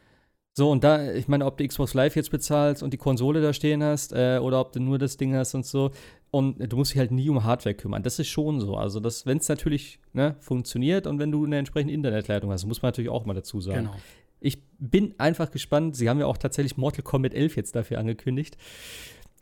So, 0.59 0.70
und 0.70 0.85
da, 0.85 1.12
ich 1.12 1.29
meine, 1.29 1.44
ob 1.44 1.59
du 1.59 1.68
Xbox 1.68 1.92
Live 1.92 2.16
jetzt 2.16 2.31
bezahlst 2.31 2.83
und 2.83 2.94
die 2.94 2.96
Konsole 2.96 3.42
da 3.42 3.53
stehen 3.53 3.83
hast, 3.83 4.14
äh, 4.14 4.38
oder 4.40 4.59
ob 4.59 4.72
du 4.72 4.81
nur 4.81 4.99
das 4.99 5.18
Ding 5.18 5.35
hast 5.35 5.55
und 5.55 5.66
so. 5.66 5.90
Und 6.31 6.72
du 6.72 6.77
musst 6.79 6.92
dich 6.92 6.99
halt 6.99 7.11
nie 7.11 7.29
um 7.29 7.44
Hardware 7.44 7.75
kümmern. 7.75 8.03
Das 8.03 8.18
ist 8.18 8.29
schon 8.29 8.61
so. 8.62 8.75
Also, 8.75 9.05
wenn 9.05 9.37
es 9.37 9.49
natürlich 9.51 10.01
ne, 10.14 10.37
funktioniert 10.40 11.07
und 11.07 11.18
wenn 11.18 11.31
du 11.31 11.44
eine 11.44 11.59
entsprechende 11.59 11.92
Internetleitung 11.92 12.51
hast, 12.51 12.64
muss 12.64 12.81
man 12.81 12.88
natürlich 12.88 13.11
auch 13.11 13.27
mal 13.27 13.35
dazu 13.35 13.61
sagen. 13.61 13.85
Genau. 13.85 13.96
Ich 14.40 14.62
bin 14.79 15.14
einfach 15.18 15.51
gespannt. 15.51 15.94
Sie 15.94 16.09
haben 16.09 16.20
ja 16.20 16.27
auch 16.27 16.38
tatsächlich 16.38 16.79
Mortal 16.79 17.03
Kombat 17.03 17.35
11 17.35 17.57
jetzt 17.57 17.77
dafür 17.77 17.99
angekündigt. 17.99 18.57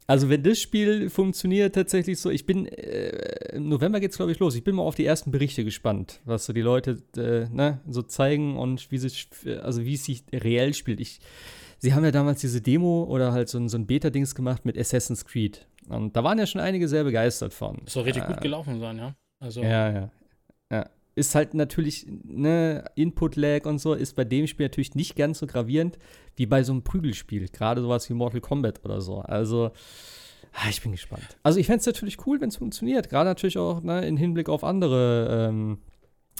Also 0.06 0.28
wenn 0.28 0.42
das 0.42 0.60
Spiel 0.60 1.08
funktioniert 1.08 1.74
tatsächlich 1.74 2.20
so, 2.20 2.28
ich 2.28 2.44
bin, 2.44 2.66
äh, 2.66 3.56
im 3.56 3.68
November 3.68 4.00
geht's 4.00 4.16
glaube 4.16 4.32
ich 4.32 4.38
los. 4.38 4.54
Ich 4.54 4.64
bin 4.64 4.74
mal 4.74 4.82
auf 4.82 4.94
die 4.94 5.06
ersten 5.06 5.30
Berichte 5.30 5.64
gespannt, 5.64 6.20
was 6.24 6.44
so 6.44 6.52
die 6.52 6.60
Leute 6.60 7.02
äh, 7.16 7.48
ne, 7.54 7.80
so 7.88 8.02
zeigen 8.02 8.58
und 8.58 8.90
wie 8.90 8.98
sich, 8.98 9.28
also 9.62 9.82
wie 9.84 9.94
es 9.94 10.04
sich 10.04 10.24
reell 10.32 10.74
spielt. 10.74 11.00
Ich, 11.00 11.20
sie 11.78 11.94
haben 11.94 12.04
ja 12.04 12.10
damals 12.10 12.40
diese 12.42 12.60
Demo 12.60 13.04
oder 13.04 13.32
halt 13.32 13.48
so 13.48 13.58
ein, 13.58 13.68
so 13.68 13.78
ein 13.78 13.86
Beta-Dings 13.86 14.34
gemacht 14.34 14.66
mit 14.66 14.76
Assassin's 14.76 15.24
Creed. 15.24 15.66
Und 15.88 16.16
da 16.16 16.22
waren 16.22 16.38
ja 16.38 16.46
schon 16.46 16.60
einige 16.60 16.86
sehr 16.86 17.04
begeistert 17.04 17.54
von. 17.54 17.80
Das 17.84 17.94
soll 17.94 18.04
richtig 18.04 18.24
äh, 18.24 18.26
gut 18.26 18.40
gelaufen 18.42 18.80
sein, 18.80 18.98
ja. 18.98 19.14
Also. 19.40 19.62
Ja, 19.62 19.90
ja. 19.90 20.10
Ja, 20.70 20.90
ist 21.14 21.34
halt 21.34 21.54
natürlich, 21.54 22.06
ne, 22.08 22.84
Input-Lag 22.96 23.66
und 23.66 23.78
so 23.78 23.94
ist 23.94 24.16
bei 24.16 24.24
dem 24.24 24.46
Spiel 24.46 24.66
natürlich 24.66 24.94
nicht 24.94 25.16
ganz 25.16 25.38
so 25.38 25.46
gravierend 25.46 25.98
wie 26.36 26.46
bei 26.46 26.62
so 26.62 26.72
einem 26.72 26.82
Prügelspiel. 26.82 27.48
Gerade 27.48 27.82
sowas 27.82 28.08
wie 28.10 28.14
Mortal 28.14 28.40
Kombat 28.40 28.84
oder 28.84 29.00
so. 29.00 29.18
Also, 29.20 29.70
ah, 30.52 30.68
ich 30.68 30.82
bin 30.82 30.92
gespannt. 30.92 31.36
Also, 31.42 31.60
ich 31.60 31.66
fände 31.66 31.80
es 31.80 31.86
natürlich 31.86 32.26
cool, 32.26 32.40
wenn 32.40 32.48
es 32.48 32.56
funktioniert. 32.56 33.08
Gerade 33.08 33.30
natürlich 33.30 33.58
auch 33.58 33.82
ne, 33.82 34.06
im 34.06 34.16
Hinblick 34.16 34.48
auf 34.48 34.64
andere 34.64 35.48
ähm, 35.48 35.78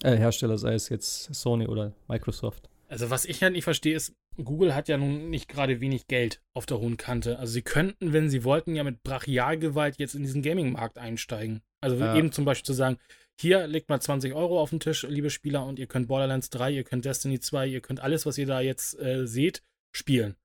äh, 0.02 0.16
Hersteller, 0.16 0.58
sei 0.58 0.74
es 0.74 0.88
jetzt 0.88 1.32
Sony 1.34 1.68
oder 1.68 1.92
Microsoft. 2.08 2.68
Also, 2.88 3.10
was 3.10 3.24
ich 3.24 3.42
halt 3.42 3.52
nicht 3.52 3.64
verstehe, 3.64 3.94
ist, 3.94 4.14
Google 4.42 4.74
hat 4.74 4.88
ja 4.88 4.98
nun 4.98 5.30
nicht 5.30 5.48
gerade 5.48 5.80
wenig 5.80 6.08
Geld 6.08 6.40
auf 6.52 6.66
der 6.66 6.80
hohen 6.80 6.96
Kante. 6.96 7.38
Also, 7.38 7.52
sie 7.52 7.62
könnten, 7.62 8.12
wenn 8.12 8.28
sie 8.28 8.42
wollten, 8.42 8.74
ja 8.74 8.82
mit 8.82 9.04
Brachialgewalt 9.04 9.98
jetzt 9.98 10.16
in 10.16 10.22
diesen 10.22 10.42
Gaming-Markt 10.42 10.98
einsteigen. 10.98 11.62
Also, 11.80 11.96
ja. 11.96 12.16
eben 12.16 12.32
zum 12.32 12.44
Beispiel 12.44 12.66
zu 12.66 12.72
sagen, 12.72 12.98
hier 13.40 13.66
legt 13.66 13.88
mal 13.88 14.00
20 14.00 14.34
Euro 14.34 14.60
auf 14.60 14.70
den 14.70 14.80
Tisch, 14.80 15.02
liebe 15.02 15.30
Spieler, 15.30 15.66
und 15.66 15.78
ihr 15.78 15.86
könnt 15.86 16.08
Borderlands 16.08 16.50
3, 16.50 16.70
ihr 16.70 16.84
könnt 16.84 17.04
Destiny 17.04 17.40
2, 17.40 17.66
ihr 17.66 17.80
könnt 17.80 18.00
alles, 18.00 18.26
was 18.26 18.38
ihr 18.38 18.46
da 18.46 18.60
jetzt 18.60 18.98
äh, 19.00 19.26
seht, 19.26 19.62
spielen. 19.92 20.36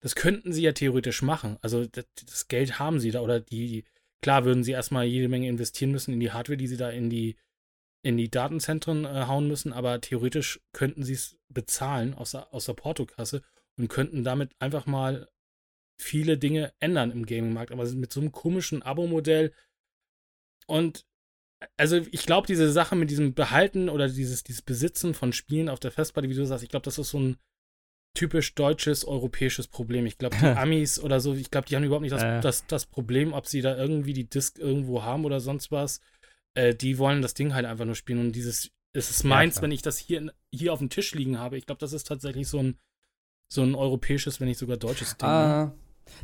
Das 0.00 0.14
könnten 0.14 0.52
sie 0.52 0.62
ja 0.62 0.72
theoretisch 0.72 1.20
machen. 1.22 1.58
Also 1.60 1.84
das, 1.86 2.06
das, 2.26 2.48
Geld 2.48 2.78
haben 2.78 3.00
sie 3.00 3.10
da 3.10 3.20
oder 3.20 3.40
die, 3.40 3.84
klar 4.22 4.44
würden 4.46 4.64
sie 4.64 4.72
erstmal 4.72 5.04
jede 5.04 5.28
Menge 5.28 5.48
investieren 5.48 5.90
müssen 5.90 6.14
in 6.14 6.20
die 6.20 6.32
Hardware, 6.32 6.56
die 6.56 6.66
sie 6.66 6.78
da 6.78 6.88
in 6.88 7.10
die, 7.10 7.36
in 8.02 8.16
die 8.16 8.30
Datenzentren 8.30 9.04
äh, 9.04 9.26
hauen 9.26 9.46
müssen, 9.46 9.74
aber 9.74 10.00
theoretisch 10.00 10.60
könnten 10.72 11.02
sie 11.02 11.12
es 11.12 11.38
bezahlen 11.48 12.14
aus 12.14 12.30
der, 12.30 12.52
aus 12.54 12.64
der 12.64 12.72
Portokasse 12.74 13.42
und 13.76 13.88
könnten 13.88 14.24
damit 14.24 14.52
einfach 14.58 14.86
mal 14.86 15.28
viele 15.98 16.38
Dinge 16.38 16.72
ändern 16.80 17.10
im 17.10 17.26
Gaming-Markt. 17.26 17.72
Aber 17.72 17.84
mit 17.90 18.10
so 18.10 18.20
einem 18.20 18.32
komischen 18.32 18.82
Abo-Modell 18.82 19.52
und 20.66 21.04
also 21.76 21.96
ich 22.10 22.26
glaube, 22.26 22.46
diese 22.46 22.70
Sache 22.72 22.96
mit 22.96 23.10
diesem 23.10 23.34
Behalten 23.34 23.88
oder 23.88 24.08
dieses, 24.08 24.42
dieses 24.42 24.62
Besitzen 24.62 25.14
von 25.14 25.32
Spielen 25.32 25.68
auf 25.68 25.80
der 25.80 25.90
Festplatte, 25.90 26.28
wie 26.28 26.34
du 26.34 26.46
sagst, 26.46 26.64
ich 26.64 26.70
glaube, 26.70 26.84
das 26.84 26.98
ist 26.98 27.10
so 27.10 27.18
ein 27.18 27.36
typisch 28.14 28.54
deutsches, 28.54 29.04
europäisches 29.04 29.68
Problem. 29.68 30.06
Ich 30.06 30.18
glaube, 30.18 30.36
die 30.36 30.44
Amis 30.46 30.98
oder 30.98 31.20
so, 31.20 31.34
ich 31.34 31.50
glaube, 31.50 31.68
die 31.68 31.76
haben 31.76 31.84
überhaupt 31.84 32.02
nicht 32.02 32.14
das, 32.14 32.22
äh. 32.22 32.40
das, 32.40 32.66
das 32.66 32.86
Problem, 32.86 33.32
ob 33.32 33.46
sie 33.46 33.60
da 33.60 33.76
irgendwie 33.76 34.12
die 34.12 34.28
Disk 34.28 34.58
irgendwo 34.58 35.02
haben 35.02 35.24
oder 35.24 35.40
sonst 35.40 35.70
was. 35.70 36.00
Äh, 36.54 36.74
die 36.74 36.98
wollen 36.98 37.22
das 37.22 37.34
Ding 37.34 37.54
halt 37.54 37.66
einfach 37.66 37.84
nur 37.84 37.94
spielen 37.94 38.20
und 38.20 38.32
dieses, 38.32 38.70
es 38.92 39.10
ist 39.10 39.24
meins, 39.24 39.56
ja, 39.56 39.62
wenn 39.62 39.70
ich 39.70 39.82
das 39.82 39.98
hier, 39.98 40.32
hier 40.52 40.72
auf 40.72 40.80
dem 40.80 40.90
Tisch 40.90 41.14
liegen 41.14 41.38
habe. 41.38 41.56
Ich 41.56 41.66
glaube, 41.66 41.78
das 41.78 41.92
ist 41.92 42.06
tatsächlich 42.06 42.48
so 42.48 42.58
ein, 42.58 42.78
so 43.52 43.62
ein 43.62 43.74
europäisches, 43.74 44.40
wenn 44.40 44.48
nicht 44.48 44.58
sogar 44.58 44.76
deutsches 44.76 45.16
Ding. 45.16 45.28
Ne? 45.28 45.72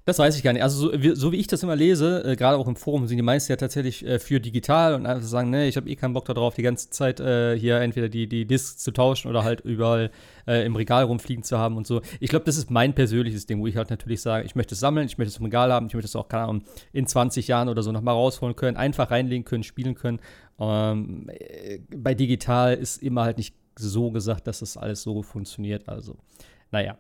Das 0.05 0.18
weiß 0.18 0.37
ich 0.37 0.42
gar 0.42 0.53
nicht. 0.53 0.62
Also, 0.62 0.90
so 0.90 1.03
wie, 1.03 1.14
so 1.14 1.33
wie 1.33 1.37
ich 1.37 1.46
das 1.46 1.62
immer 1.62 1.77
lese, 1.77 2.25
äh, 2.25 2.37
gerade 2.37 2.57
auch 2.57 2.68
im 2.68 2.77
Forum, 2.77 3.07
sind 3.07 3.16
die 3.16 3.22
meisten 3.22 3.53
ja 3.53 3.57
tatsächlich 3.57 4.07
äh, 4.07 4.18
für 4.18 4.40
digital 4.40 4.94
und 4.94 5.07
einfach 5.07 5.27
sagen, 5.27 5.51
nee, 5.51 5.68
ich 5.68 5.77
habe 5.77 5.88
eh 5.88 5.96
keinen 5.96 6.12
Bock 6.12 6.25
darauf, 6.27 6.55
die 6.55 6.62
ganze 6.62 6.90
Zeit 6.90 7.20
äh, 7.20 7.59
hier 7.59 7.81
entweder 7.81 8.09
die, 8.09 8.29
die 8.29 8.46
Discs 8.46 8.79
zu 8.79 8.90
tauschen 8.90 9.29
oder 9.29 9.44
halt 9.44 9.61
überall 9.61 10.11
äh, 10.46 10.64
im 10.64 10.77
Regal 10.77 11.05
rumfliegen 11.05 11.44
zu 11.44 11.59
haben 11.59 11.77
und 11.77 11.87
so. 11.87 12.01
Ich 12.20 12.31
glaube, 12.31 12.44
das 12.44 12.57
ist 12.57 12.70
mein 12.70 12.94
persönliches 12.94 13.46
Ding, 13.46 13.61
wo 13.61 13.66
ich 13.66 13.77
halt 13.77 13.90
natürlich 13.90 14.20
sage, 14.20 14.44
ich 14.44 14.55
möchte 14.55 14.75
es 14.75 14.81
sammeln, 14.81 15.07
ich 15.07 15.18
möchte 15.18 15.31
es 15.31 15.38
im 15.38 15.44
Regal 15.44 15.72
haben, 15.72 15.87
ich 15.87 15.94
möchte 15.94 16.07
es 16.07 16.16
auch, 16.16 16.29
keine 16.29 16.44
Ahnung, 16.44 16.62
in 16.92 17.07
20 17.07 17.49
Jahren 17.49 17.68
oder 17.68 17.83
so 17.83 17.92
nochmal 17.92 18.14
rausholen 18.14 18.57
können, 18.57 18.77
einfach 18.77 19.11
reinlegen 19.11 19.44
können, 19.44 19.62
spielen 19.62 19.94
können. 19.94 20.20
Ähm, 20.59 21.29
äh, 21.29 21.79
bei 21.94 22.14
digital 22.14 22.75
ist 22.75 23.03
immer 23.03 23.25
halt 23.25 23.38
nicht 23.38 23.55
so 23.79 24.11
gesagt, 24.11 24.46
dass 24.46 24.61
das 24.61 24.77
alles 24.77 25.03
so 25.03 25.22
funktioniert. 25.22 25.88
Also, 25.88 26.16
naja. 26.70 26.96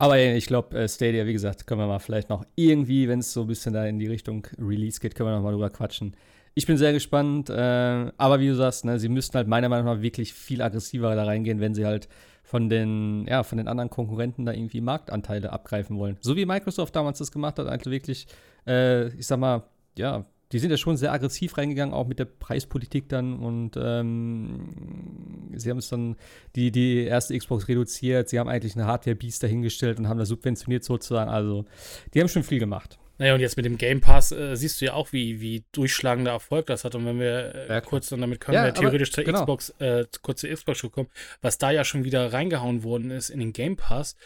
Aber 0.00 0.18
ich 0.18 0.46
glaube, 0.46 0.78
äh, 0.78 0.88
Stadia, 0.88 1.26
wie 1.26 1.34
gesagt, 1.34 1.66
können 1.66 1.78
wir 1.78 1.86
mal 1.86 1.98
vielleicht 1.98 2.30
noch 2.30 2.42
irgendwie, 2.54 3.06
wenn 3.06 3.18
es 3.18 3.34
so 3.34 3.42
ein 3.42 3.46
bisschen 3.46 3.74
da 3.74 3.84
in 3.84 3.98
die 3.98 4.06
Richtung 4.06 4.46
Release 4.58 4.98
geht, 4.98 5.14
können 5.14 5.28
wir 5.28 5.36
noch 5.36 5.42
mal 5.42 5.52
drüber 5.52 5.68
quatschen. 5.68 6.16
Ich 6.54 6.66
bin 6.66 6.78
sehr 6.78 6.94
gespannt, 6.94 7.50
äh, 7.50 8.10
aber 8.16 8.40
wie 8.40 8.48
du 8.48 8.54
sagst, 8.54 8.86
ne, 8.86 8.98
sie 8.98 9.10
müssten 9.10 9.36
halt 9.36 9.46
meiner 9.46 9.68
Meinung 9.68 9.84
nach 9.84 10.00
wirklich 10.00 10.32
viel 10.32 10.62
aggressiver 10.62 11.14
da 11.14 11.24
reingehen, 11.24 11.60
wenn 11.60 11.74
sie 11.74 11.84
halt 11.84 12.08
von 12.42 12.70
den, 12.70 13.26
ja, 13.28 13.42
von 13.42 13.58
den 13.58 13.68
anderen 13.68 13.90
Konkurrenten 13.90 14.46
da 14.46 14.54
irgendwie 14.54 14.80
Marktanteile 14.80 15.52
abgreifen 15.52 15.98
wollen. 15.98 16.16
So 16.22 16.34
wie 16.34 16.46
Microsoft 16.46 16.96
damals 16.96 17.18
das 17.18 17.30
gemacht 17.30 17.58
hat, 17.58 17.66
also 17.66 17.90
wirklich, 17.90 18.26
äh, 18.66 19.08
ich 19.08 19.26
sag 19.26 19.38
mal, 19.38 19.64
ja, 19.98 20.24
die 20.52 20.58
sind 20.58 20.70
ja 20.70 20.76
schon 20.76 20.96
sehr 20.96 21.12
aggressiv 21.12 21.56
reingegangen, 21.56 21.94
auch 21.94 22.06
mit 22.06 22.18
der 22.18 22.24
Preispolitik 22.24 23.08
dann. 23.08 23.38
Und 23.38 23.76
ähm, 23.76 25.52
sie 25.54 25.70
haben 25.70 25.78
es 25.78 25.88
dann, 25.88 26.16
die, 26.56 26.72
die 26.72 27.04
erste 27.04 27.36
Xbox 27.36 27.68
reduziert, 27.68 28.28
sie 28.28 28.38
haben 28.38 28.48
eigentlich 28.48 28.74
eine 28.74 28.86
Hardware-Beast 28.86 29.42
dahingestellt 29.42 29.98
und 29.98 30.08
haben 30.08 30.18
das 30.18 30.28
subventioniert 30.28 30.84
sozusagen. 30.84 31.30
Also, 31.30 31.66
die 32.14 32.20
haben 32.20 32.28
schon 32.28 32.42
viel 32.42 32.58
gemacht. 32.58 32.98
Naja, 33.20 33.34
und 33.34 33.40
jetzt 33.40 33.58
mit 33.58 33.66
dem 33.66 33.76
Game 33.76 34.00
Pass 34.00 34.32
äh, 34.32 34.56
siehst 34.56 34.80
du 34.80 34.86
ja 34.86 34.94
auch, 34.94 35.12
wie, 35.12 35.42
wie 35.42 35.62
durchschlagender 35.72 36.30
Erfolg 36.30 36.64
das 36.66 36.84
hat. 36.84 36.94
Und 36.94 37.04
wenn 37.04 37.20
wir 37.20 37.54
äh, 37.54 37.68
ja, 37.68 37.80
kurz 37.82 38.08
dann 38.08 38.22
damit 38.22 38.40
können 38.40 38.54
ja, 38.54 38.64
wir 38.64 38.72
theoretisch 38.72 39.12
zur 39.12 39.24
genau. 39.24 39.40
Xbox, 39.40 39.68
äh, 39.78 40.06
kurz 40.22 40.40
zur 40.40 40.50
Xbox 40.50 40.82
kommen, 40.90 41.10
was 41.42 41.58
da 41.58 41.70
ja 41.70 41.84
schon 41.84 42.04
wieder 42.04 42.32
reingehauen 42.32 42.82
worden 42.82 43.10
ist 43.10 43.28
in 43.28 43.38
den 43.38 43.52
Game 43.52 43.76
Pass, 43.76 44.16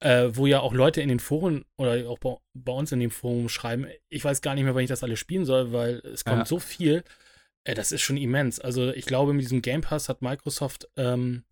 äh, 0.00 0.28
wo 0.32 0.46
ja 0.46 0.60
auch 0.60 0.72
Leute 0.72 1.00
in 1.00 1.08
den 1.08 1.20
Foren 1.20 1.64
oder 1.76 2.08
auch 2.08 2.18
bei, 2.18 2.36
bei, 2.54 2.72
uns 2.72 2.92
in 2.92 3.00
dem 3.00 3.10
Forum 3.10 3.48
schreiben, 3.48 3.86
ich 4.08 4.24
weiß 4.24 4.42
gar 4.42 4.54
nicht 4.54 4.64
mehr, 4.64 4.74
wann 4.74 4.82
ich 4.82 4.88
das 4.88 5.02
alles 5.02 5.18
spielen 5.18 5.44
soll, 5.44 5.72
weil 5.72 5.96
es 6.04 6.24
kommt 6.24 6.38
ja. 6.38 6.44
so 6.44 6.58
viel. 6.58 7.04
Äh, 7.64 7.74
das 7.74 7.92
ist 7.92 8.02
schon 8.02 8.16
immens. 8.16 8.60
Also 8.60 8.90
ich 8.90 9.06
glaube, 9.06 9.32
mit 9.32 9.42
diesem 9.44 9.62
Game 9.62 9.80
Pass 9.80 10.08
hat 10.08 10.22
Microsoft 10.22 10.88
ähm, 10.96 11.44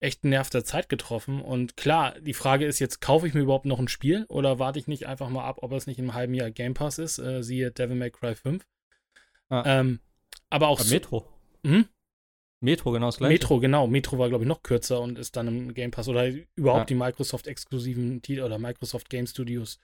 echt 0.00 0.24
einen 0.24 0.30
Nerv 0.30 0.50
der 0.50 0.64
Zeit 0.64 0.88
getroffen. 0.88 1.40
Und 1.40 1.76
klar, 1.76 2.14
die 2.20 2.34
Frage 2.34 2.66
ist 2.66 2.80
jetzt, 2.80 3.00
kaufe 3.00 3.26
ich 3.26 3.34
mir 3.34 3.40
überhaupt 3.40 3.66
noch 3.66 3.78
ein 3.78 3.88
Spiel 3.88 4.24
oder 4.28 4.58
warte 4.58 4.78
ich 4.78 4.88
nicht 4.88 5.06
einfach 5.06 5.28
mal 5.28 5.44
ab, 5.44 5.58
ob 5.62 5.72
es 5.72 5.86
nicht 5.86 5.98
im 5.98 6.14
halben 6.14 6.34
Jahr 6.34 6.50
Game 6.50 6.74
Pass 6.74 6.98
ist? 6.98 7.18
Äh, 7.18 7.42
siehe 7.42 7.70
Devil 7.70 7.96
May 7.96 8.10
Cry 8.10 8.34
5. 8.34 8.66
Ah. 9.48 9.62
Ähm, 9.66 10.00
aber 10.50 10.68
auch. 10.68 10.80
Aber 10.80 10.88
Metro. 10.88 11.28
Hm? 11.64 11.86
Metro, 12.62 12.92
genau 12.92 13.06
das 13.06 13.18
gleiche. 13.18 13.32
Metro, 13.32 13.60
genau. 13.60 13.86
Metro 13.86 14.18
war, 14.18 14.28
glaube 14.28 14.44
ich, 14.44 14.48
noch 14.48 14.62
kürzer 14.62 15.00
und 15.00 15.18
ist 15.18 15.36
dann 15.36 15.48
im 15.48 15.74
Game 15.74 15.90
Pass 15.90 16.08
oder 16.08 16.28
überhaupt 16.54 16.82
ja. 16.82 16.84
die 16.86 16.94
Microsoft-exklusiven 16.94 18.22
Titel 18.22 18.42
oder 18.42 18.58
Microsoft 18.58 19.10
Game 19.10 19.26
Studios 19.26 19.78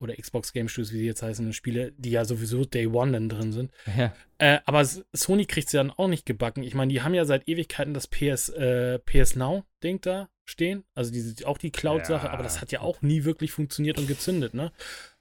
oder 0.00 0.14
Xbox 0.14 0.52
Game 0.52 0.68
Studios, 0.68 0.92
wie 0.92 0.98
sie 0.98 1.06
jetzt 1.06 1.22
heißen, 1.22 1.52
Spiele, 1.52 1.92
die 1.96 2.10
ja 2.10 2.24
sowieso 2.24 2.64
Day 2.64 2.86
One 2.86 3.12
dann 3.12 3.28
drin 3.28 3.52
sind. 3.52 3.70
Ja. 3.96 4.12
Äh, 4.38 4.58
aber 4.66 4.84
Sony 4.84 5.46
kriegt 5.46 5.70
sie 5.70 5.78
dann 5.78 5.90
auch 5.90 6.08
nicht 6.08 6.26
gebacken. 6.26 6.62
Ich 6.62 6.74
meine, 6.74 6.92
die 6.92 7.02
haben 7.02 7.14
ja 7.14 7.24
seit 7.24 7.48
Ewigkeiten 7.48 7.94
das 7.94 8.06
PS, 8.06 8.50
äh, 8.50 8.98
PS 8.98 9.36
Now-Ding 9.36 10.00
da 10.02 10.28
stehen. 10.44 10.84
Also 10.94 11.12
diese, 11.12 11.46
auch 11.46 11.58
die 11.58 11.70
Cloud-Sache, 11.70 12.26
ja. 12.26 12.32
aber 12.32 12.42
das 12.42 12.60
hat 12.60 12.72
ja 12.72 12.80
auch 12.80 13.00
nie 13.00 13.24
wirklich 13.24 13.52
funktioniert 13.52 13.98
und 13.98 14.06
gezündet, 14.06 14.52
ne? 14.54 14.72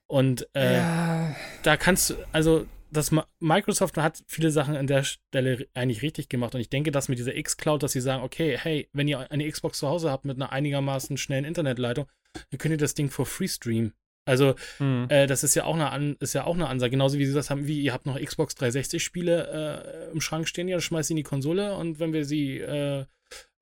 Und 0.07 0.47
äh, 0.53 0.75
ja. 0.75 1.35
da 1.63 1.77
kannst 1.77 2.11
du, 2.11 2.15
also 2.31 2.67
das 2.95 3.11
Microsoft 3.39 3.97
hat 3.97 4.23
viele 4.27 4.51
Sachen 4.51 4.75
an 4.75 4.87
der 4.87 5.03
Stelle 5.03 5.67
eigentlich 5.73 6.01
richtig 6.01 6.29
gemacht 6.29 6.55
und 6.55 6.61
ich 6.61 6.69
denke, 6.69 6.91
dass 6.91 7.09
mit 7.09 7.19
dieser 7.19 7.35
X-Cloud, 7.35 7.83
dass 7.83 7.91
sie 7.91 8.01
sagen, 8.01 8.23
okay, 8.23 8.57
hey, 8.57 8.89
wenn 8.93 9.07
ihr 9.07 9.31
eine 9.31 9.49
Xbox 9.49 9.79
zu 9.79 9.87
Hause 9.87 10.11
habt 10.11 10.25
mit 10.25 10.37
einer 10.37 10.51
einigermaßen 10.51 11.17
schnellen 11.17 11.45
Internetleitung, 11.45 12.07
dann 12.49 12.57
könnt 12.57 12.73
ihr 12.73 12.77
das 12.77 12.95
Ding 12.95 13.09
for 13.09 13.25
free 13.25 13.47
streamen. 13.47 13.93
Also, 14.27 14.55
mhm. 14.79 15.05
äh, 15.09 15.27
das 15.27 15.43
ist 15.43 15.53
ja 15.53 15.65
auch 15.65 15.75
eine 15.75 15.91
An 15.91 16.15
ist 16.19 16.33
ja 16.33 16.45
auch 16.45 16.55
eine 16.55 16.67
Ansage, 16.67 16.91
genauso 16.91 17.19
wie 17.19 17.25
sie 17.25 17.33
das 17.33 17.51
haben, 17.51 17.67
wie 17.67 17.81
ihr 17.81 17.93
habt 17.93 18.07
noch 18.07 18.19
Xbox 18.19 18.55
360 18.55 19.03
Spiele 19.03 20.07
äh, 20.09 20.11
im 20.11 20.19
Schrank 20.19 20.47
stehen, 20.47 20.67
ja, 20.67 20.79
schmeißt 20.79 21.09
sie 21.09 21.13
in 21.13 21.17
die 21.17 21.23
Konsole 21.23 21.75
und 21.75 21.99
wenn 21.99 22.11
wir 22.11 22.25
sie 22.25 22.57
äh, 22.57 23.05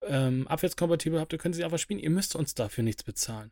ähm, 0.08 0.48
abwärtskompatibel 0.48 1.20
habt, 1.20 1.34
dann 1.34 1.40
können 1.40 1.54
sie 1.54 1.64
einfach 1.64 1.80
spielen. 1.80 2.00
Ihr 2.00 2.10
müsst 2.10 2.36
uns 2.36 2.56
dafür 2.56 2.84
nichts 2.84 3.04
bezahlen. 3.04 3.52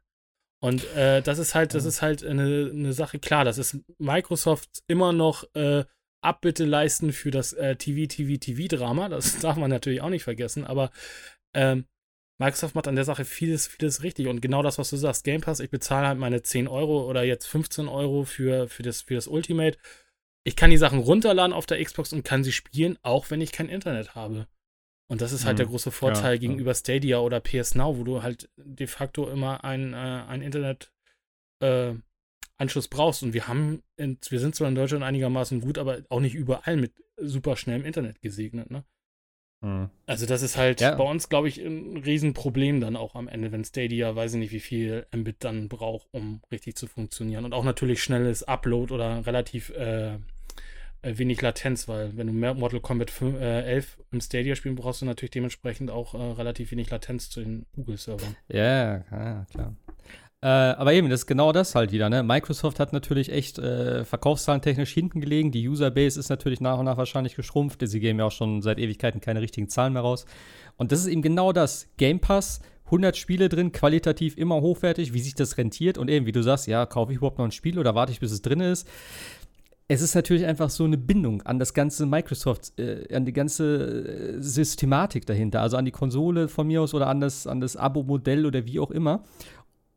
Und 0.63 0.85
äh, 0.95 1.21
das 1.21 1.39
ist 1.39 1.55
halt, 1.55 1.73
das 1.73 1.85
ist 1.85 2.01
halt 2.01 2.23
eine, 2.23 2.69
eine 2.71 2.93
Sache, 2.93 3.17
klar, 3.17 3.43
das 3.43 3.57
ist 3.57 3.79
Microsoft 3.97 4.83
immer 4.87 5.11
noch 5.11 5.43
äh, 5.55 5.85
Abbitte 6.23 6.65
leisten 6.65 7.13
für 7.13 7.31
das 7.31 7.53
äh, 7.53 7.75
TV, 7.75 8.07
TV, 8.07 8.37
TV-Drama. 8.39 9.09
Das 9.09 9.39
darf 9.41 9.57
man 9.57 9.71
natürlich 9.71 10.01
auch 10.01 10.09
nicht 10.09 10.23
vergessen, 10.23 10.65
aber 10.65 10.91
ähm, 11.55 11.85
Microsoft 12.39 12.75
macht 12.75 12.87
an 12.87 12.95
der 12.95 13.05
Sache 13.05 13.25
vieles, 13.25 13.67
vieles 13.67 14.03
richtig. 14.03 14.27
Und 14.27 14.41
genau 14.41 14.61
das, 14.61 14.77
was 14.77 14.91
du 14.91 14.97
sagst, 14.97 15.23
Game 15.23 15.41
Pass, 15.41 15.59
ich 15.59 15.71
bezahle 15.71 16.07
halt 16.07 16.19
meine 16.19 16.43
10 16.43 16.67
Euro 16.67 17.09
oder 17.09 17.23
jetzt 17.23 17.47
15 17.47 17.87
Euro 17.87 18.23
für, 18.23 18.67
für, 18.67 18.83
das, 18.83 19.01
für 19.01 19.15
das 19.15 19.27
Ultimate. 19.27 19.77
Ich 20.43 20.55
kann 20.55 20.71
die 20.71 20.77
Sachen 20.77 20.99
runterladen 20.99 21.53
auf 21.53 21.65
der 21.65 21.83
Xbox 21.83 22.13
und 22.13 22.23
kann 22.23 22.43
sie 22.43 22.51
spielen, 22.51 22.97
auch 23.01 23.29
wenn 23.29 23.41
ich 23.41 23.51
kein 23.51 23.69
Internet 23.69 24.15
habe. 24.15 24.47
Und 25.11 25.19
das 25.19 25.33
ist 25.33 25.43
halt 25.43 25.55
mhm. 25.55 25.57
der 25.57 25.65
große 25.65 25.91
Vorteil 25.91 26.35
ja, 26.35 26.39
gegenüber 26.39 26.73
Stadia 26.73 27.19
oder 27.19 27.41
PS 27.41 27.75
Now, 27.75 27.97
wo 27.97 28.05
du 28.05 28.23
halt 28.23 28.49
de 28.55 28.87
facto 28.87 29.29
immer 29.29 29.65
einen 29.65 29.93
äh, 29.93 30.45
Internet 30.45 30.93
äh, 31.59 31.95
Anschluss 32.55 32.87
brauchst. 32.87 33.21
Und 33.21 33.33
wir 33.33 33.49
haben, 33.49 33.83
in, 33.97 34.17
wir 34.29 34.39
sind 34.39 34.55
zwar 34.55 34.69
in 34.69 34.75
Deutschland 34.75 35.03
einigermaßen 35.03 35.59
gut, 35.59 35.77
aber 35.77 35.97
auch 36.07 36.21
nicht 36.21 36.33
überall 36.33 36.77
mit 36.77 36.93
super 37.17 37.57
schnellem 37.57 37.83
Internet 37.83 38.21
gesegnet, 38.21 38.71
ne? 38.71 38.85
Hm. 39.61 39.89
Also 40.05 40.25
das 40.25 40.43
ist 40.43 40.55
halt 40.55 40.79
Ja. 40.79 40.95
bei 40.95 41.03
uns, 41.03 41.27
glaube 41.27 41.49
ich, 41.49 41.57
ein 41.57 41.97
Riesenproblem 41.97 42.79
dann 42.79 42.95
auch 42.95 43.13
am 43.15 43.27
Ende, 43.27 43.51
wenn 43.51 43.65
Stadia, 43.65 44.15
weiß 44.15 44.35
ich 44.35 44.39
nicht, 44.39 44.53
wie 44.53 44.61
viel 44.61 45.07
Mbit 45.13 45.43
dann 45.43 45.67
braucht, 45.67 46.07
um 46.11 46.39
richtig 46.53 46.77
zu 46.77 46.87
funktionieren. 46.87 47.43
Und 47.43 47.53
auch 47.53 47.65
natürlich 47.65 48.01
schnelles 48.01 48.43
Upload 48.43 48.93
oder 48.93 49.25
relativ 49.25 49.71
äh, 49.71 50.19
äh, 51.01 51.17
wenig 51.17 51.41
Latenz, 51.41 51.87
weil 51.87 52.15
wenn 52.17 52.27
du 52.27 52.33
Mortal 52.33 52.79
Kombat 52.79 53.11
5, 53.11 53.39
äh, 53.39 53.61
11 53.63 53.97
im 54.11 54.21
Stadia 54.21 54.55
spielen, 54.55 54.75
brauchst 54.75 55.01
du 55.01 55.05
natürlich 55.05 55.31
dementsprechend 55.31 55.91
auch 55.91 56.13
äh, 56.13 56.17
relativ 56.17 56.71
wenig 56.71 56.89
Latenz 56.89 57.29
zu 57.29 57.41
den 57.41 57.65
Google-Servern. 57.75 58.35
Ja, 58.49 58.97
ja, 59.11 59.45
klar. 59.51 59.75
Äh, 60.43 60.47
aber 60.47 60.93
eben, 60.93 61.09
das 61.09 61.21
ist 61.21 61.27
genau 61.27 61.51
das 61.51 61.75
halt 61.75 61.91
wieder. 61.91 62.09
Ne? 62.09 62.23
Microsoft 62.23 62.79
hat 62.79 62.93
natürlich 62.93 63.31
echt 63.31 63.59
äh, 63.59 64.03
verkaufszahlentechnisch 64.03 64.91
hinten 64.91 65.21
gelegen. 65.21 65.51
Die 65.51 65.67
Userbase 65.69 66.19
ist 66.19 66.29
natürlich 66.29 66.61
nach 66.61 66.79
und 66.79 66.85
nach 66.85 66.97
wahrscheinlich 66.97 67.35
geschrumpft. 67.35 67.81
Sie 67.83 67.99
geben 67.99 68.17
ja 68.17 68.25
auch 68.25 68.31
schon 68.31 68.63
seit 68.63 68.79
Ewigkeiten 68.79 69.21
keine 69.21 69.41
richtigen 69.41 69.69
Zahlen 69.69 69.93
mehr 69.93 70.01
raus. 70.01 70.25
Und 70.77 70.91
das 70.91 71.01
ist 71.01 71.07
eben 71.07 71.21
genau 71.21 71.51
das. 71.51 71.89
Game 71.97 72.19
Pass, 72.19 72.59
100 72.85 73.15
Spiele 73.15 73.49
drin, 73.49 73.71
qualitativ 73.71 74.35
immer 74.35 74.61
hochwertig, 74.61 75.13
wie 75.13 75.21
sich 75.21 75.35
das 75.35 75.59
rentiert. 75.59 75.99
Und 75.99 76.09
eben, 76.09 76.25
wie 76.25 76.31
du 76.31 76.41
sagst, 76.41 76.65
ja, 76.65 76.87
kaufe 76.87 77.11
ich 77.11 77.17
überhaupt 77.17 77.37
noch 77.37 77.45
ein 77.45 77.51
Spiel 77.51 77.77
oder 77.77 77.93
warte 77.93 78.11
ich, 78.11 78.19
bis 78.19 78.31
es 78.31 78.41
drin 78.41 78.61
ist? 78.61 78.87
Es 79.93 80.01
ist 80.01 80.15
natürlich 80.15 80.45
einfach 80.45 80.69
so 80.69 80.85
eine 80.85 80.97
Bindung 80.97 81.41
an 81.41 81.59
das 81.59 81.73
ganze 81.73 82.05
Microsoft, 82.05 82.79
äh, 82.79 83.13
an 83.13 83.25
die 83.25 83.33
ganze 83.33 84.37
äh, 84.37 84.41
Systematik 84.41 85.25
dahinter, 85.25 85.61
also 85.61 85.75
an 85.75 85.83
die 85.83 85.91
Konsole 85.91 86.47
von 86.47 86.65
mir 86.65 86.81
aus 86.81 86.93
oder 86.93 87.07
an 87.07 87.19
das, 87.19 87.45
an 87.45 87.59
das 87.59 87.75
Abo-Modell 87.75 88.45
oder 88.45 88.65
wie 88.65 88.79
auch 88.79 88.91
immer. 88.91 89.23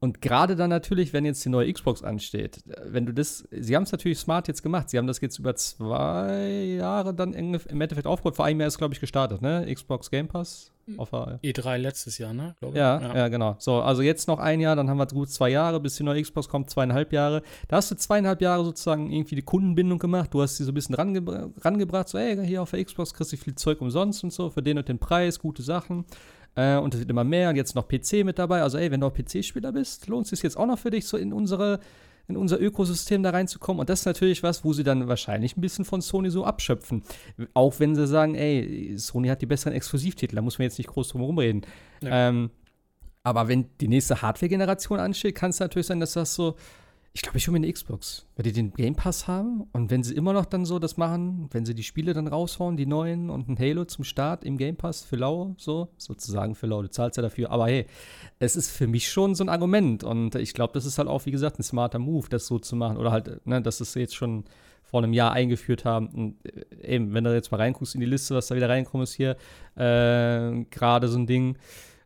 Und 0.00 0.20
gerade 0.20 0.56
dann 0.56 0.68
natürlich, 0.68 1.12
wenn 1.12 1.24
jetzt 1.24 1.44
die 1.44 1.48
neue 1.48 1.72
Xbox 1.72 2.02
ansteht, 2.02 2.66
äh, 2.66 2.74
wenn 2.86 3.06
du 3.06 3.14
das, 3.14 3.46
sie 3.52 3.76
haben 3.76 3.84
es 3.84 3.92
natürlich 3.92 4.18
smart 4.18 4.48
jetzt 4.48 4.64
gemacht, 4.64 4.90
sie 4.90 4.98
haben 4.98 5.06
das 5.06 5.20
jetzt 5.20 5.38
über 5.38 5.54
zwei 5.54 6.74
Jahre 6.76 7.14
dann 7.14 7.32
im 7.32 7.54
Endeffekt 7.54 8.08
aufgebaut, 8.08 8.34
vor 8.34 8.46
einem 8.46 8.58
Jahr 8.58 8.66
ist 8.66 8.78
glaube 8.78 8.94
ich 8.94 9.00
gestartet, 9.00 9.42
ne? 9.42 9.64
Xbox 9.72 10.10
Game 10.10 10.26
Pass. 10.26 10.73
Auf 10.96 11.10
der, 11.10 11.40
E3 11.42 11.74
E 11.74 11.78
letztes 11.78 12.18
Jahr, 12.18 12.34
ne? 12.34 12.54
Glaube 12.58 12.74
ich. 12.74 12.78
ja, 12.78 13.14
ja, 13.14 13.28
genau. 13.28 13.56
So, 13.58 13.80
also 13.80 14.02
jetzt 14.02 14.28
noch 14.28 14.38
ein 14.38 14.60
Jahr, 14.60 14.76
dann 14.76 14.90
haben 14.90 14.98
wir 14.98 15.06
gut 15.06 15.30
zwei 15.30 15.48
Jahre, 15.50 15.80
bis 15.80 15.96
die 15.96 16.02
neue 16.02 16.22
Xbox 16.22 16.48
kommt, 16.48 16.70
zweieinhalb 16.70 17.12
Jahre. 17.12 17.42
Da 17.68 17.76
hast 17.76 17.90
du 17.90 17.94
zweieinhalb 17.94 18.40
Jahre 18.40 18.64
sozusagen 18.64 19.10
irgendwie 19.10 19.34
die 19.34 19.42
Kundenbindung 19.42 19.98
gemacht. 19.98 20.32
Du 20.32 20.42
hast 20.42 20.56
sie 20.56 20.64
so 20.64 20.72
ein 20.72 20.74
bisschen 20.74 20.94
rangebra 20.94 21.50
rangebracht, 21.60 22.08
so, 22.08 22.18
ey, 22.18 22.46
hier 22.46 22.62
auf 22.62 22.70
der 22.70 22.84
Xbox 22.84 23.14
kriegst 23.14 23.32
du 23.32 23.36
viel 23.36 23.54
Zeug 23.54 23.80
umsonst 23.80 24.24
und 24.24 24.32
so, 24.32 24.50
für 24.50 24.62
den 24.62 24.78
und 24.78 24.88
den 24.88 24.98
Preis, 24.98 25.38
gute 25.38 25.62
Sachen. 25.62 26.04
Äh, 26.56 26.76
und 26.76 26.94
es 26.94 27.00
wird 27.00 27.10
immer 27.10 27.24
mehr 27.24 27.50
und 27.50 27.56
jetzt 27.56 27.74
noch 27.74 27.88
PC 27.88 28.24
mit 28.24 28.38
dabei. 28.38 28.62
Also, 28.62 28.78
ey, 28.78 28.90
wenn 28.90 29.00
du 29.00 29.06
auch 29.06 29.14
PC-Spieler 29.14 29.72
bist, 29.72 30.06
lohnt 30.06 30.24
es 30.26 30.30
sich 30.30 30.42
jetzt 30.42 30.56
auch 30.56 30.66
noch 30.66 30.78
für 30.78 30.90
dich, 30.90 31.06
so 31.06 31.16
in 31.16 31.32
unsere 31.32 31.80
in 32.26 32.36
unser 32.36 32.60
Ökosystem 32.60 33.22
da 33.22 33.30
reinzukommen. 33.30 33.80
Und 33.80 33.90
das 33.90 34.00
ist 34.00 34.06
natürlich 34.06 34.42
was, 34.42 34.64
wo 34.64 34.72
sie 34.72 34.82
dann 34.82 35.08
wahrscheinlich 35.08 35.56
ein 35.56 35.60
bisschen 35.60 35.84
von 35.84 36.00
Sony 36.00 36.30
so 36.30 36.44
abschöpfen. 36.44 37.02
Auch 37.52 37.80
wenn 37.80 37.94
sie 37.94 38.06
sagen, 38.06 38.34
ey, 38.34 38.94
Sony 38.96 39.28
hat 39.28 39.42
die 39.42 39.46
besseren 39.46 39.74
Exklusivtitel, 39.74 40.36
da 40.36 40.42
muss 40.42 40.58
man 40.58 40.64
jetzt 40.64 40.78
nicht 40.78 40.88
groß 40.88 41.08
drum 41.08 41.22
rumreden. 41.22 41.62
Ja. 42.02 42.28
Ähm, 42.28 42.50
aber 43.22 43.48
wenn 43.48 43.66
die 43.80 43.88
nächste 43.88 44.22
Hardware-Generation 44.22 45.00
ansteht, 45.00 45.34
kann 45.34 45.50
es 45.50 45.60
natürlich 45.60 45.86
sein, 45.86 46.00
dass 46.00 46.12
das 46.12 46.34
so, 46.34 46.56
ich 47.16 47.22
glaube, 47.22 47.38
ich 47.38 47.46
hole 47.46 47.52
mir 47.52 47.64
eine 47.64 47.72
Xbox, 47.72 48.26
weil 48.34 48.42
die 48.42 48.52
den 48.52 48.72
Game 48.72 48.96
Pass 48.96 49.28
haben. 49.28 49.68
Und 49.72 49.88
wenn 49.92 50.02
sie 50.02 50.14
immer 50.14 50.32
noch 50.32 50.46
dann 50.46 50.64
so 50.64 50.80
das 50.80 50.96
machen, 50.96 51.48
wenn 51.52 51.64
sie 51.64 51.74
die 51.74 51.84
Spiele 51.84 52.12
dann 52.12 52.26
raushauen, 52.26 52.76
die 52.76 52.86
neuen 52.86 53.30
und 53.30 53.48
ein 53.48 53.56
Halo 53.56 53.84
zum 53.84 54.02
Start 54.02 54.42
im 54.42 54.58
Game 54.58 54.74
Pass 54.74 55.02
für 55.02 55.14
lau, 55.14 55.54
so, 55.56 55.90
sozusagen 55.96 56.56
für 56.56 56.66
lau, 56.66 56.82
du 56.82 56.90
zahlst 56.90 57.16
ja 57.16 57.22
dafür, 57.22 57.52
aber 57.52 57.68
hey, 57.68 57.86
es 58.40 58.56
ist 58.56 58.72
für 58.72 58.88
mich 58.88 59.08
schon 59.08 59.36
so 59.36 59.44
ein 59.44 59.48
Argument. 59.48 60.02
Und 60.02 60.34
ich 60.34 60.54
glaube, 60.54 60.72
das 60.72 60.86
ist 60.86 60.98
halt 60.98 61.06
auch, 61.06 61.24
wie 61.24 61.30
gesagt, 61.30 61.60
ein 61.60 61.62
smarter 61.62 62.00
Move, 62.00 62.26
das 62.28 62.48
so 62.48 62.58
zu 62.58 62.74
machen. 62.74 62.96
Oder 62.96 63.12
halt, 63.12 63.46
ne, 63.46 63.62
dass 63.62 63.78
es 63.78 63.94
jetzt 63.94 64.16
schon 64.16 64.42
vor 64.82 65.00
einem 65.00 65.12
Jahr 65.12 65.32
eingeführt 65.32 65.84
haben. 65.84 66.08
Und 66.08 66.36
äh, 66.44 66.94
eben, 66.96 67.14
wenn 67.14 67.22
du 67.22 67.32
jetzt 67.32 67.52
mal 67.52 67.58
reinguckst 67.58 67.94
in 67.94 68.00
die 68.00 68.06
Liste, 68.06 68.34
was 68.34 68.48
da 68.48 68.56
wieder 68.56 68.68
reinkommt, 68.68 69.04
ist 69.04 69.14
hier 69.14 69.36
äh, 69.76 70.64
gerade 70.68 71.06
so 71.06 71.16
ein 71.16 71.28
Ding, 71.28 71.58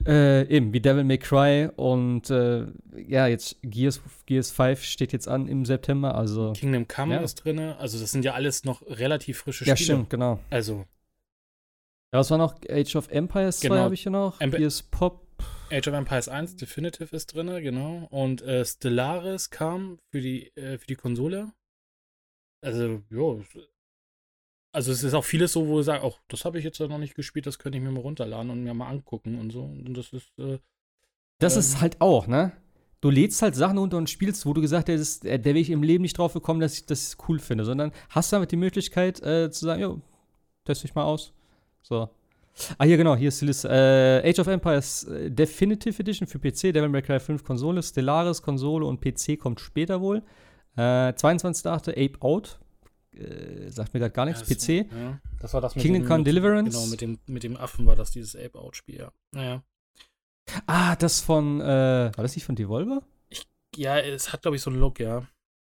äh, 0.06 0.46
eben 0.48 0.72
wie 0.72 0.80
Devil 0.80 1.04
May 1.04 1.18
Cry 1.18 1.68
und 1.76 2.30
äh, 2.30 2.66
ja, 3.06 3.26
jetzt 3.26 3.56
Gears, 3.62 4.00
Gears 4.26 4.50
5 4.50 4.82
steht 4.84 5.12
jetzt 5.12 5.28
an 5.28 5.48
im 5.48 5.64
September, 5.64 6.14
also. 6.14 6.52
Kingdom 6.52 6.87
Come 6.88 7.14
Ja. 7.14 7.20
ist 7.20 7.37
drin. 7.37 7.58
Also 7.58 7.98
das 7.98 8.11
sind 8.12 8.24
ja 8.24 8.34
alles 8.34 8.64
noch 8.64 8.82
relativ 8.87 9.38
frische 9.38 9.64
Ja, 9.64 9.76
Spiele. 9.76 9.94
stimmt, 9.96 10.11
genau. 10.11 10.40
Also 10.50 10.84
Ja, 12.12 12.20
was 12.20 12.30
war 12.30 12.38
noch? 12.38 12.56
Age 12.70 12.96
of 12.96 13.11
Empires 13.11 13.61
2 13.61 13.68
Genau. 13.68 13.80
habe 13.80 13.94
ich 13.94 14.02
hier 14.02 14.12
noch. 14.12 14.40
Emp- 14.40 14.56
Gears 14.56 14.82
Pop. 14.82 15.26
Age 15.70 15.88
of 15.88 15.94
Empires 15.94 16.28
1 16.28 16.56
Definitive 16.56 17.14
ist 17.14 17.34
drin, 17.34 17.48
genau. 17.62 18.06
Und 18.11 18.40
äh, 18.42 18.64
Stellaris 18.64 19.50
kam 19.50 19.98
für 20.11 20.20
die, 20.22 20.48
äh, 20.56 20.78
für 20.78 20.87
die 20.87 20.94
Konsole. 20.96 21.52
Also, 22.62 23.02
ja. 23.11 23.37
Also 24.72 24.92
es 24.92 25.02
ist 25.02 25.14
auch 25.14 25.24
vieles 25.24 25.52
so, 25.52 25.66
wo 25.66 25.81
ich 25.81 25.87
sage, 25.87 26.02
auch 26.02 26.18
das 26.28 26.44
habe 26.44 26.59
ich 26.59 26.64
jetzt 26.64 26.78
noch 26.78 26.98
nicht 26.98 27.14
gespielt, 27.14 27.46
das 27.46 27.59
könnte 27.59 27.78
ich 27.78 27.85
mir 27.85 27.90
mal 27.90 28.00
runterladen 28.00 28.50
und 28.50 28.62
mir 28.62 28.74
mal 28.74 28.88
angucken 28.88 29.38
und 29.40 29.50
so. 29.50 29.62
Und 29.62 29.94
das 29.96 30.12
ist, 30.12 30.38
äh, 30.38 30.59
Das 31.40 31.54
Ähm. 31.54 31.61
ist 31.61 31.81
halt 31.81 32.00
auch, 32.00 32.26
ne? 32.26 32.52
Du 33.00 33.11
lädst 33.11 33.40
halt 33.42 33.54
Sachen 33.54 33.78
runter 33.78 33.96
und 33.96 34.11
spielst, 34.11 34.44
wo 34.44 34.52
du 34.52 34.61
gesagt 34.61 34.88
hättest, 34.88 35.24
äh, 35.24 35.38
der 35.38 35.54
wäre 35.54 35.61
ich 35.61 35.70
im 35.70 35.83
Leben 35.85 36.02
nicht 36.02 36.18
drauf 36.18 36.33
gekommen, 36.35 36.61
dass 36.61 36.74
ich 36.74 36.87
das 36.87 37.16
cool 37.28 37.38
finde, 37.38 37.64
sondern 37.64 37.92
hast 38.11 38.33
damit 38.33 38.50
die 38.52 38.57
Möglichkeit 38.57 39.22
äh, 39.22 39.50
zu 39.50 39.64
sagen, 39.64 39.81
jo, 39.83 40.00
teste 40.64 40.87
ich 40.87 40.94
mal 40.94 41.04
aus. 41.04 41.33
So. 41.83 42.09
Ah, 42.76 42.85
hier 42.85 42.96
genau, 42.96 43.14
hier 43.14 43.28
ist 43.28 43.40
die 43.40 43.46
Liste. 43.46 43.68
Äh, 43.68 44.28
Age 44.28 44.40
of 44.40 44.48
Empires 44.48 45.04
äh, 45.04 45.31
Definitive 45.31 46.00
Edition 46.00 46.26
für 46.26 46.40
PC, 46.40 46.72
Devil 46.74 46.88
May 46.88 47.02
Cry 47.02 47.20
5 47.20 47.44
Konsole, 47.44 47.83
Stellaris 47.85 48.42
Konsole 48.42 48.85
und 48.85 49.00
PC 49.00 49.38
kommt 49.38 49.61
später 49.61 50.00
wohl. 50.00 50.22
Äh, 50.76 50.81
22.8. 51.12 51.90
Ape 51.90 52.20
Out. 52.20 52.59
Äh, 53.18 53.70
sagt 53.70 53.92
mir 53.94 54.00
gerade 54.00 54.12
gar 54.14 54.24
nichts. 54.26 54.40
ja, 54.48 54.54
das- 54.54 54.66
PC. 54.66 54.92
Ja, 54.92 55.20
das 55.40 55.54
war 55.54 55.61
das 55.61 55.74
mit 55.74 55.83
Kingdom 55.85 56.07
Come 56.07 56.24
Deliverance. 56.24 56.70
Genau, 56.76 56.87
mit 56.90 57.00
dem, 57.00 57.18
mit 57.26 57.42
dem 57.42 57.57
Affen 57.57 57.87
war 57.87 57.96
das 57.96 58.11
dieses 58.11 58.37
Ape-Out-Spiel, 58.37 58.96
ja. 58.98 59.12
Naja. 59.33 59.62
Ah, 60.66 60.96
das 60.96 61.20
von, 61.20 61.61
äh, 61.61 61.64
war 62.14 62.22
das 62.22 62.35
nicht 62.35 62.44
von 62.44 62.57
Devolver? 62.57 63.02
Ja, 63.76 63.98
es 63.98 64.33
hat, 64.33 64.42
glaube 64.42 64.57
ich, 64.57 64.62
so 64.62 64.70
einen 64.70 64.81
Look, 64.81 64.98
ja. 65.00 65.26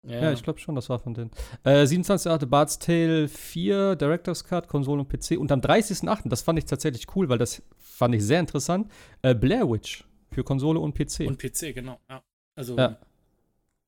Ja, 0.07 0.33
ich 0.33 0.43
glaube 0.43 0.59
schon, 0.59 0.75
das 0.77 0.89
war 0.89 0.99
von 0.99 1.13
denen. 1.13 1.31
Äh, 1.63 1.85
27.8. 1.85 2.47
Bart's 2.47 2.79
Tale 2.79 3.29
4, 3.29 3.97
Director's 3.97 4.45
Cut, 4.45 4.67
Konsole 4.67 5.03
und 5.03 5.09
PC. 5.09 5.37
Und 5.39 5.53
am 5.53 5.61
30.8., 5.61 6.29
das 6.31 6.41
fand 6.41 6.59
ich 6.59 6.65
tatsächlich 6.65 7.05
cool, 7.15 7.29
weil 7.29 7.37
das 7.37 7.63
fand 7.79 8.15
ich 8.15 8.25
sehr 8.25 8.41
interessant, 8.41 8.91
äh, 9.21 9.35
Blair 9.35 9.69
Witch 9.71 10.05
für 10.33 10.43
Konsole 10.43 10.81
und 10.81 10.95
PC. 10.95 11.27
Und 11.27 11.39
PC, 11.39 11.75
genau, 11.75 12.01
ja. 12.09 12.23
Also, 12.57 12.79
Ja. 12.79 12.99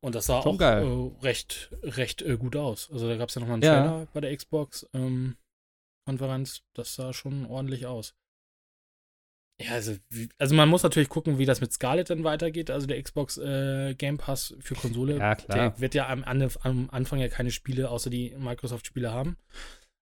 Und 0.03 0.15
das 0.15 0.27
sah 0.27 0.43
Schon 0.43 0.57
auch. 0.57 0.61
Äh, 0.61 1.25
recht, 1.27 1.71
recht 1.83 2.21
äh, 2.23 2.37
gut 2.37 2.57
aus. 2.57 2.91
Also 2.93 3.09
da 3.09 3.17
gab 3.17 3.29
es 3.31 3.35
ja 3.35 3.41
nochmal 3.41 3.55
einen 3.55 3.63
Ja. 3.63 3.81
Trailer 3.83 4.07
bei 4.13 4.21
der 4.21 4.37
Xbox 4.37 4.87
ähm, 4.93 5.37
Konferenz. 6.07 6.63
Das 6.75 6.95
sah 6.95 7.13
schon 7.13 7.47
ordentlich 7.47 7.87
aus. 7.87 8.15
Ja, 9.61 9.73
also, 9.73 9.97
wie, 10.09 10.29
also 10.39 10.55
man 10.57 10.69
muss 10.69 10.83
natürlich 10.83 11.09
gucken, 11.09 11.39
wie 11.39 11.45
das 11.47 11.61
mit 11.61 11.73
Scarlett 11.73 12.11
dann 12.11 12.25
weitergeht. 12.25 12.71
Also 12.71 12.87
der 12.87 13.01
Xbox 13.01 13.39
äh, 13.39 13.95
Game 13.95 14.19
Pass 14.19 14.55
für 14.61 14.75
Konsole. 14.75 15.19
Ja. 15.19 15.35
Der 15.37 15.79
wird 15.79 15.95
ja 15.95 16.09
am, 16.09 16.25
am 16.25 16.91
Anfang 16.91 17.21
ja 17.21 17.29
keine 17.29 17.51
Spiele 17.53 17.89
außer 17.91 18.11
die 18.11 18.35
Microsoft-Spiele 18.37 19.13
haben. 19.13 19.37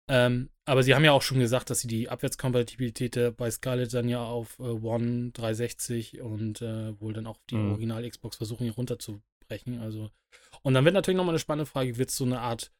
Ähm, 0.09 0.51
aber 0.65 0.83
sie 0.83 0.95
haben 0.95 1.05
ja 1.05 1.13
auch 1.13 1.23
schon 1.23 1.39
gesagt, 1.39 1.71
dass 1.71 1.81
sie 1.81 1.89
die 1.89 2.09
Abwärtskompatibilität 2.09 3.17
äh, 3.17 3.31
bei 3.31 3.51
Scarlett 3.51 3.93
dann 3.93 4.09
ja 4.09 4.25
auf 4.25 4.59
äh, 4.59 4.63
One 4.63 5.31
360 5.33 6.21
und 6.21 6.63
äh, 6.63 6.99
wohl 7.01 7.13
dann 7.13 7.27
auch 7.27 7.39
die 7.51 7.57
Mhm. 7.57 7.73
Original 7.73 8.09
Xbox 8.09 8.37
versuchen 8.37 8.65
hier 8.65 8.73
runterzubrechen. 9.53 9.81
Also 9.81 10.11
und 10.63 10.75
dann 10.75 10.85
wird 10.85 10.95
natürlich 10.95 11.17
nochmal 11.17 11.35
eine 11.35 11.41
spannende 11.41 11.67
Frage, 11.67 11.97
wird 11.99 12.11
es 12.11 12.17
so 12.17 12.25
eine 12.25 12.41
Art 12.41 12.73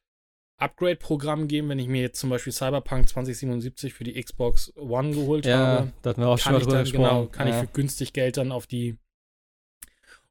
Upgrade-Programm 0.57 1.47
geben, 1.47 1.69
wenn 1.69 1.79
ich 1.79 1.87
mir 1.87 2.01
jetzt 2.01 2.19
zum 2.19 2.29
Beispiel 2.29 2.53
Cyberpunk 2.53 3.09
2077 3.09 3.93
für 3.93 4.03
die 4.03 4.21
Xbox 4.21 4.71
One 4.77 5.11
geholt 5.11 5.45
ja, 5.45 5.57
habe? 5.57 5.93
da 6.01 6.11
hatten 6.11 6.21
wir 6.21 6.27
auch 6.27 6.37
schon 6.37 6.43
Kann 6.43 6.53
mal 6.53 6.59
ich 6.59 6.63
drüber 6.65 6.77
dann, 6.77 6.83
gesprochen. 6.85 7.03
genau, 7.03 7.27
kann 7.27 7.47
ja. 7.47 7.55
ich 7.55 7.67
für 7.67 7.73
günstig 7.73 8.13
Geld 8.13 8.37
dann 8.37 8.51
auf 8.51 8.67
die 8.67 8.97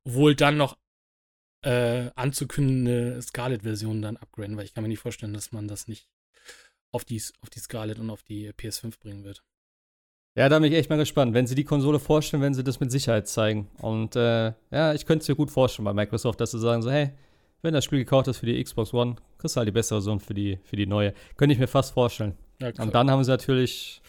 wohl 0.05 0.35
dann 0.35 0.57
noch 0.57 0.79
äh, 1.63 2.11
anzukündigende 2.15 3.21
Scarlett-Version 3.21 4.03
dann 4.03 4.17
upgraden, 4.17 4.57
weil 4.57 4.65
ich 4.65 4.75
kann 4.75 4.83
mir 4.83 4.89
nicht 4.89 4.99
vorstellen, 5.01 5.35
dass 5.35 5.53
man 5.53 5.69
das 5.69 5.87
nicht 5.87 6.09
auf 6.93 7.05
die, 7.05 7.23
auf 7.41 7.51
die 7.51 7.61
Scarlett 7.61 7.99
und 7.99 8.11
auf 8.11 8.23
die 8.23 8.51
PS5 8.53 8.99
bringen 8.99 9.25
wird. 9.25 9.45
Ja, 10.35 10.49
da 10.49 10.59
bin 10.59 10.73
ich 10.73 10.79
echt 10.79 10.89
mal 10.89 10.97
gespannt. 10.97 11.35
Wenn 11.35 11.47
sie 11.47 11.55
die 11.55 11.65
Konsole 11.65 11.99
vorstellen, 11.99 12.43
werden 12.43 12.55
sie 12.55 12.65
das 12.65 12.81
mit 12.81 12.91
Sicherheit 12.91 13.29
zeigen. 13.29 13.69
Und 13.81 14.17
äh, 14.17 14.53
ja, 14.71 14.95
ich 14.95 15.05
könnte 15.05 15.23
es 15.23 15.29
mir 15.29 15.35
gut 15.35 15.51
vorstellen 15.51 15.85
bei 15.85 15.93
Microsoft, 15.93 16.41
dass 16.41 16.53
sie 16.53 16.59
sagen 16.59 16.81
so, 16.83 16.91
hey, 16.91 17.11
wenn 17.61 17.75
das 17.75 17.85
Spiel 17.85 17.99
gekauft 17.99 18.29
ist 18.29 18.39
für 18.39 18.47
die 18.47 18.63
Xbox 18.63 18.95
One, 18.95 19.17
kriegst 19.39 19.57
du 19.57 19.59
halt 19.59 19.69
die 19.69 19.73
bessere 19.73 19.99
Version 19.99 20.21
für 20.21 20.35
die, 20.35 20.59
für 20.65 20.77
die 20.77 20.87
neue. 20.87 21.13
Könnte 21.37 21.53
ich 21.53 21.59
mir 21.59 21.69
fast 21.69 21.93
vorstellen. 21.93 22.35
Ja, 22.61 22.71
Und 22.79 22.95
dann 22.95 23.11
haben 23.11 23.23
sie 23.25 23.31
natürlich. 23.31 24.01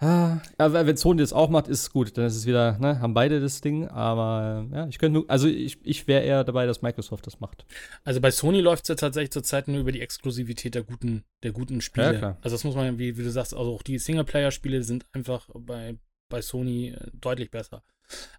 Ah, 0.00 0.40
aber 0.58 0.86
wenn 0.86 0.96
Sony 0.96 1.20
das 1.20 1.32
auch 1.32 1.50
macht, 1.50 1.66
ist 1.66 1.82
es 1.82 1.90
gut. 1.90 2.16
Dann 2.16 2.26
ist 2.26 2.36
es 2.36 2.46
wieder, 2.46 2.78
ne, 2.78 3.00
haben 3.00 3.14
beide 3.14 3.40
das 3.40 3.60
Ding. 3.60 3.88
Aber 3.88 4.66
ja, 4.72 4.86
ich 4.86 4.98
könnte 4.98 5.20
nur, 5.20 5.24
also 5.28 5.48
ich, 5.48 5.78
ich 5.82 6.06
wäre 6.06 6.22
eher 6.22 6.44
dabei, 6.44 6.66
dass 6.66 6.82
Microsoft 6.82 7.26
das 7.26 7.40
macht. 7.40 7.66
Also 8.04 8.20
bei 8.20 8.30
Sony 8.30 8.60
läuft 8.60 8.84
es 8.84 8.88
ja 8.88 8.94
tatsächlich 8.94 9.32
zurzeit 9.32 9.66
nur 9.66 9.80
über 9.80 9.90
die 9.90 10.00
Exklusivität 10.00 10.74
der 10.74 10.84
guten, 10.84 11.24
der 11.42 11.50
guten 11.52 11.80
Spiele. 11.80 12.12
Ja, 12.12 12.18
klar. 12.18 12.38
Also 12.42 12.54
das 12.54 12.64
muss 12.64 12.76
man, 12.76 12.98
wie, 12.98 13.16
wie 13.18 13.22
du 13.22 13.30
sagst, 13.30 13.54
also 13.54 13.74
auch 13.74 13.82
die 13.82 13.98
Singleplayer-Spiele 13.98 14.82
sind 14.84 15.04
einfach 15.12 15.48
bei, 15.52 15.96
bei 16.28 16.42
Sony 16.42 16.90
äh, 16.90 17.10
deutlich 17.12 17.50
besser. 17.50 17.82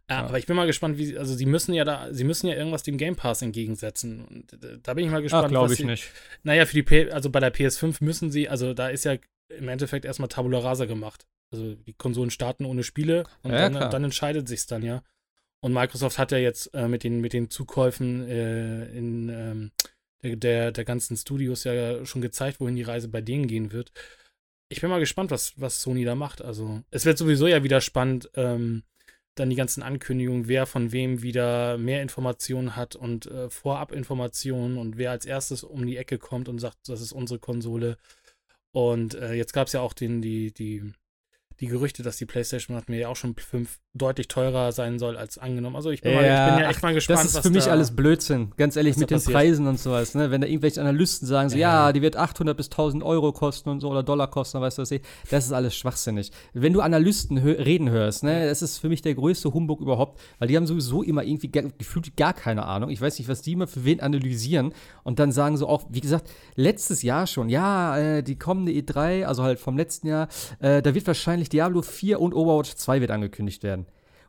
Äh, 0.07 0.13
Ja. 0.13 0.25
Aber 0.27 0.39
ich 0.39 0.45
bin 0.45 0.55
mal 0.55 0.65
gespannt, 0.65 0.97
wie 0.97 1.05
sie, 1.07 1.17
also 1.17 1.35
sie 1.35 1.45
müssen 1.45 1.73
ja 1.73 1.83
da, 1.83 2.07
sie 2.11 2.23
müssen 2.23 2.47
ja 2.47 2.55
irgendwas 2.55 2.83
dem 2.83 2.97
Game 2.97 3.15
Pass 3.15 3.41
entgegensetzen. 3.41 4.23
Und 4.25 4.53
äh, 4.63 4.79
da 4.81 4.93
bin 4.93 5.05
ich 5.05 5.11
mal 5.11 5.21
gespannt, 5.21 5.49
glaube 5.49 5.73
ich 5.73 5.79
sie, 5.79 5.85
nicht. 5.85 6.09
Naja, 6.43 6.65
für 6.65 6.73
die 6.73 6.83
P 6.83 7.11
also 7.11 7.29
bei 7.29 7.39
der 7.39 7.53
PS5 7.53 7.97
müssen 8.03 8.31
sie, 8.31 8.47
also 8.47 8.73
da 8.73 8.87
ist 8.87 9.03
ja 9.03 9.17
im 9.49 9.67
Endeffekt 9.67 10.05
erstmal 10.05 10.29
Tabula 10.29 10.59
Rasa 10.59 10.85
gemacht. 10.85 11.25
Also 11.51 11.75
die 11.75 11.93
Konsolen 11.93 12.29
starten 12.29 12.65
ohne 12.65 12.83
Spiele 12.83 13.25
und 13.43 13.51
Ja, 13.51 13.69
dann, 13.69 13.91
dann 13.91 14.03
entscheidet 14.03 14.47
sich's 14.47 14.67
dann, 14.67 14.83
ja. 14.83 15.03
Und 15.61 15.73
Microsoft 15.73 16.17
hat 16.17 16.31
ja 16.31 16.37
jetzt 16.37 16.73
äh, 16.73 16.87
mit, 16.87 17.03
den, 17.03 17.19
mit 17.19 17.33
den 17.33 17.49
Zukäufen 17.49 18.27
äh, 18.29 18.85
in 18.85 19.29
ähm, 19.29 19.71
der, 20.23 20.35
der, 20.35 20.71
der 20.71 20.85
ganzen 20.85 21.17
Studios 21.17 21.63
ja 21.63 22.05
schon 22.05 22.21
gezeigt, 22.21 22.59
wohin 22.59 22.75
die 22.75 22.83
Reise 22.83 23.07
bei 23.07 23.21
denen 23.21 23.47
gehen 23.47 23.71
wird. 23.71 23.91
Ich 24.69 24.81
bin 24.81 24.89
mal 24.89 24.99
gespannt, 24.99 25.31
was, 25.31 25.59
was 25.59 25.81
Sony 25.81 26.05
da 26.05 26.15
macht. 26.15 26.41
Also, 26.41 26.83
es 26.91 27.05
wird 27.05 27.17
sowieso 27.17 27.47
ja 27.47 27.63
wieder 27.63 27.81
spannend, 27.81 28.29
ähm, 28.35 28.83
dann 29.35 29.49
die 29.49 29.55
ganzen 29.55 29.83
Ankündigungen, 29.83 30.47
wer 30.47 30.65
von 30.65 30.91
wem 30.91 31.21
wieder 31.21 31.77
mehr 31.77 32.01
Informationen 32.01 32.75
hat 32.75 32.95
und 32.95 33.25
äh, 33.25 33.49
Vorabinformationen 33.49 34.77
und 34.77 34.97
wer 34.97 35.11
als 35.11 35.25
erstes 35.25 35.63
um 35.63 35.85
die 35.85 35.97
Ecke 35.97 36.19
kommt 36.19 36.49
und 36.49 36.59
sagt, 36.59 36.77
das 36.87 37.01
ist 37.01 37.13
unsere 37.13 37.39
Konsole. 37.39 37.97
Und 38.71 39.15
äh, 39.15 39.33
jetzt 39.33 39.53
gab 39.53 39.67
es 39.67 39.73
ja 39.73 39.81
auch 39.81 39.93
den, 39.93 40.21
die, 40.21 40.53
die, 40.53 40.93
die 41.59 41.67
Gerüchte, 41.67 42.03
dass 42.03 42.17
die 42.17 42.25
PlayStation 42.25 42.75
hat 42.77 42.89
mir 42.89 42.99
ja 42.99 43.07
auch 43.09 43.15
schon 43.15 43.35
5 43.35 43.79
deutlich 43.99 44.27
teurer 44.27 44.71
sein 44.71 44.97
soll 44.97 45.17
als 45.17 45.37
angenommen. 45.37 45.75
Also 45.75 45.91
ich 45.91 46.01
bin, 46.01 46.15
mal, 46.15 46.21
ich 46.21 46.27
bin 46.27 46.63
ja 46.63 46.69
echt 46.69 46.81
mal 46.81 46.93
gespannt, 46.93 47.19
das 47.19 47.35
ist 47.35 47.41
für 47.41 47.49
mich 47.51 47.65
da, 47.65 47.71
alles 47.71 47.95
Blödsinn, 47.95 48.51
ganz 48.57 48.75
ehrlich, 48.75 48.97
mit 48.97 49.09
den 49.11 49.17
passiert. 49.17 49.35
Preisen 49.35 49.67
und 49.67 49.79
sowas. 49.79 50.15
Ne? 50.15 50.31
Wenn 50.31 50.41
da 50.41 50.47
irgendwelche 50.47 50.81
Analysten 50.81 51.27
sagen, 51.27 51.49
so, 51.49 51.57
Ja. 51.57 51.87
ja, 51.87 51.93
die 51.93 52.01
wird 52.01 52.15
800 52.15 52.57
bis 52.57 52.67
1000 52.67 53.03
Euro 53.03 53.31
kosten 53.31 53.69
und 53.69 53.81
so 53.81 53.89
oder 53.89 54.01
Dollar 54.01 54.29
kosten, 54.29 54.59
weißt 54.59 54.77
du 54.79 54.81
was 54.81 54.91
ich, 54.91 55.01
das 55.29 55.45
ist 55.45 55.51
alles 55.51 55.75
schwachsinnig. 55.75 56.31
Wenn 56.53 56.73
du 56.73 56.81
Analysten 56.81 57.41
hö 57.41 57.51
reden 57.51 57.89
hörst, 57.89 58.23
ne, 58.23 58.47
das 58.47 58.61
ist 58.61 58.79
für 58.79 58.89
mich 58.89 59.01
der 59.01 59.13
größte 59.15 59.53
Humbug 59.53 59.81
überhaupt, 59.81 60.19
weil 60.39 60.47
die 60.47 60.55
haben 60.57 60.65
sowieso 60.67 61.03
immer 61.03 61.23
irgendwie 61.23 61.49
ge 61.49 61.69
gefühlt 61.77 62.15
gar 62.17 62.33
keine 62.33 62.65
Ahnung. 62.65 62.89
Ich 62.89 63.01
weiß 63.01 63.19
nicht, 63.19 63.27
was 63.27 63.41
die 63.41 63.51
immer 63.53 63.67
für 63.67 63.85
wen 63.85 63.99
analysieren 63.99 64.73
und 65.03 65.19
dann 65.19 65.31
sagen 65.31 65.57
so 65.57 65.67
auch, 65.67 65.83
wie 65.89 66.01
gesagt, 66.01 66.29
letztes 66.55 67.03
Jahr 67.03 67.27
schon, 67.27 67.49
ja, 67.49 67.97
äh, 67.97 68.23
die 68.23 68.37
kommende 68.37 68.71
E3, 68.71 69.25
also 69.25 69.43
halt 69.43 69.59
vom 69.59 69.77
letzten 69.77 70.07
Jahr, 70.07 70.27
äh, 70.59 70.81
da 70.81 70.95
wird 70.95 71.05
wahrscheinlich 71.07 71.49
Diablo 71.49 71.81
4 71.81 72.19
und 72.21 72.33
Overwatch 72.33 72.75
2 72.75 73.01
wird 73.01 73.11
angekündigt 73.11 73.63
werden. 73.63 73.85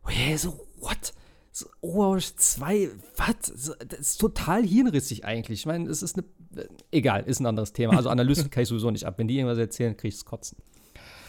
Oh, 0.07 0.11
yeah, 0.11 0.37
so, 0.37 0.67
what? 0.81 1.13
So, 1.53 1.67
Overwatch 1.83 2.35
2, 2.37 2.91
was? 3.17 3.47
So, 3.57 3.75
das 3.87 3.99
ist 4.01 4.21
total 4.21 4.63
hirnrissig 4.63 5.25
eigentlich. 5.25 5.61
Ich 5.61 5.67
meine, 5.67 5.89
es 5.91 6.03
ist 6.03 6.17
eine. 6.17 6.25
äh, 6.63 6.69
Egal, 6.93 7.25
ist 7.25 7.41
ein 7.41 7.47
anderes 7.47 7.73
Thema. 7.73 7.97
Also 7.97 8.09
Analysten 8.11 8.51
kann 8.51 8.63
ich 8.63 8.69
sowieso 8.69 8.91
nicht 8.91 9.05
ab. 9.05 9.15
Wenn 9.19 9.29
die 9.29 9.37
irgendwas 9.37 9.59
erzählen, 9.59 9.97
kriege 9.97 10.09
ich 10.09 10.15
es 10.15 10.25
kotzen. 10.25 10.59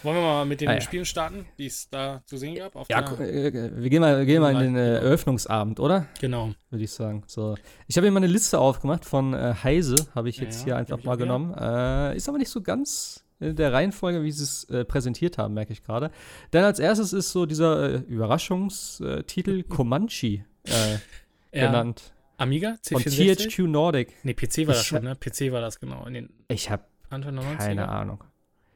Wollen 0.04 0.16
wir 0.16 0.22
mal 0.24 0.46
mit 0.46 0.62
den 0.62 0.68
Ah, 0.70 0.74
ja. 0.76 0.82
Spielen 0.82 1.06
starten, 1.06 1.46
die 1.60 1.68
es 1.68 1.88
da 1.92 2.24
zu 2.26 2.36
sehen 2.38 2.56
gab? 2.56 2.74
Ja, 2.90 3.02
gu- 3.02 3.22
äh, 3.22 3.54
wir 3.76 3.90
gehen 3.90 4.02
mal, 4.02 4.18
wir 4.18 4.26
gehen 4.26 4.42
mal 4.42 4.52
in 4.54 4.74
den 4.74 4.76
äh, 4.76 4.80
Genau. 4.96 5.06
Eröffnungsabend, 5.06 5.80
oder? 5.80 6.08
genau. 6.20 6.52
Würde 6.72 6.84
ich 6.84 6.92
sagen. 6.92 7.24
So. 7.28 7.56
Ich 7.88 7.98
habe 7.98 8.06
hier 8.08 8.12
mal 8.12 8.18
eine 8.18 8.26
Liste 8.28 8.58
aufgemacht 8.60 9.06
von 9.06 9.34
äh, 9.36 9.54
Heise, 9.64 9.96
habe 10.16 10.30
ich 10.30 10.38
jetzt 10.38 10.62
ja, 10.62 10.66
hier 10.66 10.78
einfach 10.78 11.04
mal 11.04 11.18
genommen. 11.18 11.54
Äh, 11.54 12.16
ist 12.18 12.28
aber 12.30 12.40
nicht 12.40 12.50
so 12.50 12.62
ganz 12.62 13.24
in 13.42 13.56
der 13.56 13.74
Reihenfolge, 13.74 14.24
wie 14.24 14.32
sie 14.32 14.44
es 14.44 14.64
äh, 14.66 14.86
präsentiert 14.86 15.38
haben, 15.38 15.54
merke 15.54 15.74
ich 15.74 15.84
gerade. 15.84 16.12
Denn 16.54 16.64
als 16.64 16.80
erstes 16.80 17.12
ist 17.12 17.32
so 17.32 17.46
dieser 17.46 17.90
äh, 17.96 17.98
Überraschungstitel 18.08 19.64
Comanche 19.70 20.46
äh, 20.66 20.98
Ja, 21.54 21.68
genannt. 21.68 22.14
Amiga? 22.38 22.78
Von 22.88 23.02
C64? 23.02 23.50
THQ 23.50 23.60
Nordic. 23.68 24.14
Nee, 24.24 24.34
PC 24.34 24.60
war 24.60 24.74
das 24.74 24.82
Ich 24.82 24.88
schon, 24.88 25.04
ne? 25.04 25.16
PC 25.16 25.52
war 25.52 25.60
das 25.62 25.80
genau. 25.80 26.08
Ich 26.48 26.70
habe 26.72 26.84
Anfang 27.10 27.36
der 27.36 27.44
90er. 27.44 27.58
keine 27.58 27.90
Ahnung. 27.90 28.24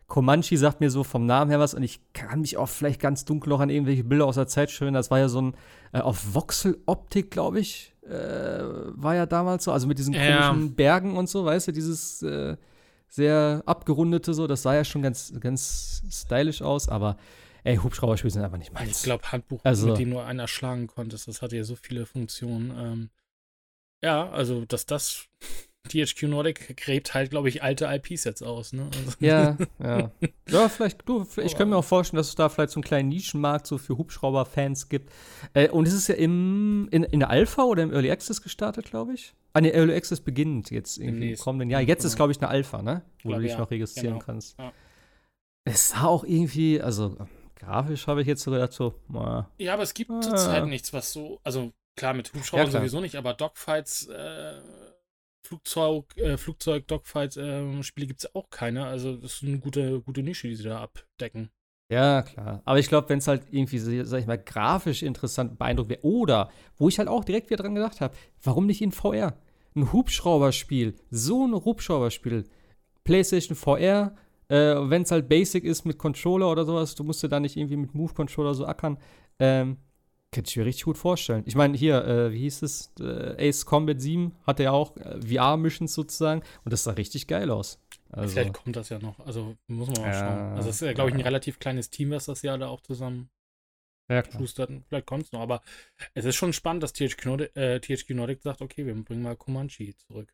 Comanche 0.07 0.55
sagt 0.57 0.81
mir 0.81 0.91
so 0.91 1.03
vom 1.03 1.25
Namen 1.25 1.49
her 1.49 1.59
was 1.59 1.73
und 1.73 1.81
ich 1.81 1.99
kann 2.13 2.41
mich 2.41 2.57
auch 2.57 2.67
vielleicht 2.69 2.99
ganz 3.01 3.25
dunkel 3.25 3.49
noch 3.49 3.59
an 3.59 3.69
irgendwelche 3.69 4.03
Bilder 4.03 4.25
aus 4.27 4.35
der 4.35 4.45
Zeit 4.45 4.69
schön. 4.69 4.93
Das 4.93 5.09
war 5.09 5.17
ja 5.19 5.29
so 5.29 5.41
ein 5.41 5.55
äh, 5.93 5.99
auf 5.99 6.35
Voxel-Optik, 6.35 7.31
glaube 7.31 7.59
ich, 7.59 7.95
äh, 8.03 8.09
war 8.11 9.15
ja 9.15 9.25
damals 9.25 9.63
so. 9.63 9.71
Also 9.71 9.87
mit 9.87 9.97
diesen 9.97 10.13
Ja. 10.13 10.49
komischen 10.49 10.75
Bergen 10.75 11.17
und 11.17 11.27
so, 11.27 11.43
weißt 11.45 11.69
du, 11.69 11.71
dieses 11.71 12.21
äh, 12.21 12.55
sehr 13.09 13.63
abgerundete 13.65 14.33
so. 14.33 14.47
Das 14.47 14.61
sah 14.63 14.75
ja 14.75 14.83
schon 14.83 15.01
ganz, 15.01 15.33
ganz 15.39 16.03
stylisch 16.11 16.61
aus, 16.61 16.89
aber 16.89 17.17
ey, 17.63 17.77
Hubschrauberspiele 17.77 18.31
sind 18.31 18.43
einfach 18.43 18.57
nicht 18.57 18.67
Ich 18.69 18.73
meins. 18.73 19.03
glaube, 19.03 19.31
Handbuch, 19.31 19.61
Also- 19.63 19.87
mit 19.87 19.97
dem 19.99 20.09
nur 20.09 20.25
einer 20.25 20.47
schlagen 20.47 20.87
konntest, 20.87 21.27
das 21.27 21.41
hatte 21.41 21.55
ja 21.57 21.63
so 21.63 21.75
viele 21.75 22.05
Funktionen. 22.05 22.71
Ähm, 22.77 23.09
ja, 24.03 24.29
also, 24.29 24.65
dass 24.65 24.85
das 24.85 25.27
THQ 25.87 26.23
Nordic 26.23 26.75
gräbt 26.77 27.13
halt, 27.13 27.29
glaube 27.31 27.49
ich, 27.49 27.63
alte 27.63 27.85
IPs 27.85 28.23
jetzt 28.23 28.41
aus, 28.41 28.73
ne? 28.73 28.89
Also, 28.95 29.11
Ja, 29.19 29.57
ja. 29.81 30.11
Ja, 30.49 30.69
vielleicht, 30.69 31.07
du, 31.07 31.23
ich 31.37 31.55
könnte 31.55 31.65
mir 31.67 31.77
auch 31.77 31.83
vorstellen, 31.83 32.17
dass 32.17 32.27
es 32.29 32.35
da 32.35 32.49
vielleicht 32.49 32.71
so 32.71 32.77
einen 32.77 32.83
kleinen 32.83 33.09
Nischenmarkt 33.09 33.65
so 33.67 33.77
für 33.77 33.97
Hubschrauber-Fans 33.97 34.89
gibt. 34.89 35.11
Äh, 35.53 35.69
und 35.69 35.87
es 35.87 35.93
ist 35.93 36.07
ja 36.07 36.15
im, 36.15 36.87
in, 36.91 37.03
in 37.03 37.19
der 37.19 37.29
Alpha 37.29 37.63
oder 37.63 37.83
im 37.83 37.91
Early 37.93 38.11
Access 38.11 38.41
gestartet, 38.41 38.85
glaube 38.89 39.13
ich. 39.13 39.33
Ah, 39.53 39.61
ne, 39.61 39.71
Early 39.73 39.93
Access 39.95 40.19
beginnt 40.21 40.69
jetzt 40.71 40.97
irgendwie 40.97 41.31
im 41.31 41.37
kommenden 41.39 41.69
Jahr. 41.69 41.81
Jetzt 41.81 42.03
ist, 42.03 42.11
Genau. 42.13 42.17
glaube 42.17 42.31
ich, 42.33 42.39
eine 42.39 42.49
Alpha, 42.49 42.81
ne? 42.81 43.01
Wo 43.23 43.29
Glaub, 43.29 43.39
du 43.39 43.43
dich 43.43 43.51
ja. 43.53 43.57
noch 43.59 43.71
registrieren 43.71 44.13
Genau. 44.15 44.25
kannst. 44.25 44.59
Ja. 44.59 44.71
Es 45.63 45.89
sah 45.89 46.03
auch 46.05 46.23
irgendwie, 46.23 46.79
also 46.81 47.17
grafisch 47.55 48.05
habe 48.07 48.21
ich 48.21 48.27
jetzt 48.27 48.43
so 48.43 48.51
gedacht, 48.51 48.73
so, 48.73 48.93
na, 49.07 49.49
Ja, 49.57 49.73
aber 49.73 49.83
es 49.83 49.93
gibt 49.93 50.11
Ah. 50.11 50.21
zurzeit 50.21 50.65
nichts, 50.67 50.93
was 50.93 51.11
so, 51.11 51.39
also 51.43 51.71
klar, 51.95 52.13
mit 52.13 52.31
Hubschraubern 52.33 52.65
Ja, 52.65 52.69
klar. 52.69 52.81
sowieso 52.81 52.99
nicht, 53.01 53.15
aber 53.15 53.33
Dogfights, 53.33 54.07
äh, 54.07 54.51
Flugzeug, 55.45 56.17
äh, 56.17 56.37
Flugzeug-Dogfight-Spiele 56.37 58.07
gibt 58.07 58.23
es 58.23 58.35
auch 58.35 58.49
keine. 58.49 58.85
Also 58.85 59.15
das 59.15 59.35
ist 59.35 59.43
eine 59.43 59.59
gute, 59.59 60.01
gute 60.01 60.23
Nische, 60.23 60.47
die 60.47 60.55
sie 60.55 60.63
da 60.63 60.81
abdecken. 60.81 61.49
Ja, 61.91 62.23
klar. 62.23 62.61
Aber 62.65 62.79
ich 62.79 62.87
glaube, 62.87 63.09
wenn 63.09 63.19
es 63.19 63.27
halt 63.27 63.43
irgendwie, 63.51 63.77
sag 63.77 64.19
ich 64.19 64.25
mal, 64.25 64.39
grafisch 64.39 65.03
interessant 65.03 65.59
beeindruckt 65.59 65.89
wäre, 65.89 66.03
oder 66.03 66.49
wo 66.77 66.89
ich 66.89 66.97
halt 66.97 67.07
auch 67.07 67.23
direkt 67.23 67.49
wieder 67.49 67.61
dran 67.61 67.75
gedacht 67.75 68.01
habe, 68.01 68.15
warum 68.41 68.65
nicht 68.65 68.81
in 68.81 68.91
VR? 68.91 69.37
Ein 69.75 69.91
Hubschrauberspiel, 69.93 70.95
so 71.11 71.45
ein 71.45 71.53
Hubschrauberspiel, 71.53 72.45
PlayStation 73.03 73.55
VR, 73.55 74.15
äh, 74.47 74.55
wenn 74.55 75.03
es 75.03 75.11
halt 75.11 75.29
basic 75.29 75.63
ist 75.63 75.85
mit 75.85 75.97
Controller 75.97 76.51
oder 76.51 76.65
sowas, 76.65 76.95
du 76.95 77.03
musst 77.03 77.21
dir 77.21 77.29
da 77.29 77.39
nicht 77.39 77.55
irgendwie 77.55 77.77
mit 77.77 77.93
Move-Controller 77.93 78.53
so 78.55 78.65
ackern, 78.65 78.97
ähm, 79.39 79.77
könnte 80.35 80.49
ich 80.49 80.57
mir 80.57 80.65
richtig 80.65 80.83
gut 80.85 80.97
vorstellen. 80.97 81.43
Ich 81.45 81.55
meine, 81.55 81.77
hier, 81.77 82.05
äh, 82.05 82.31
wie 82.31 82.39
hieß 82.39 82.61
es? 82.61 82.91
Äh, 82.99 83.49
Ace 83.49 83.65
Combat 83.65 83.99
7 83.99 84.33
hatte 84.45 84.63
ja 84.63 84.71
auch 84.71 84.95
äh, 84.97 85.19
VR-Missions 85.21 85.93
sozusagen 85.93 86.41
und 86.63 86.71
das 86.71 86.83
sah 86.83 86.91
richtig 86.91 87.27
geil 87.27 87.49
aus. 87.49 87.79
Also, 88.11 88.33
Vielleicht 88.33 88.53
kommt 88.53 88.75
das 88.75 88.89
ja 88.89 88.99
noch. 88.99 89.19
Also 89.25 89.55
muss 89.67 89.87
man 89.87 90.01
mal 90.01 90.11
Ja, 90.11 90.19
schauen. 90.19 90.57
Also 90.57 90.69
es 90.69 90.75
ist 90.75 90.81
ja, 90.81 90.93
glaube 90.93 91.09
ich, 91.09 91.15
ein 91.15 91.21
relativ 91.21 91.59
kleines 91.59 91.89
Team, 91.89 92.11
was 92.11 92.25
das 92.25 92.41
ja 92.43 92.57
da 92.57 92.67
auch 92.67 92.81
zusammen 92.81 93.29
ja. 94.07 94.21
Vielleicht 94.21 95.05
kommt 95.07 95.23
es 95.23 95.31
noch. 95.31 95.41
Aber 95.41 95.61
es 96.13 96.25
ist 96.25 96.35
schon 96.35 96.53
spannend, 96.53 96.83
dass 96.83 96.93
THQ 96.93 97.25
Nordic, 97.25 97.55
äh, 97.55 97.79
THQ 97.79 98.11
Nordic 98.11 98.41
sagt, 98.43 98.61
okay, 98.61 98.85
wir 98.85 98.93
bringen 98.93 99.23
mal 99.23 99.35
Comanche 99.35 99.95
zurück. 99.97 100.31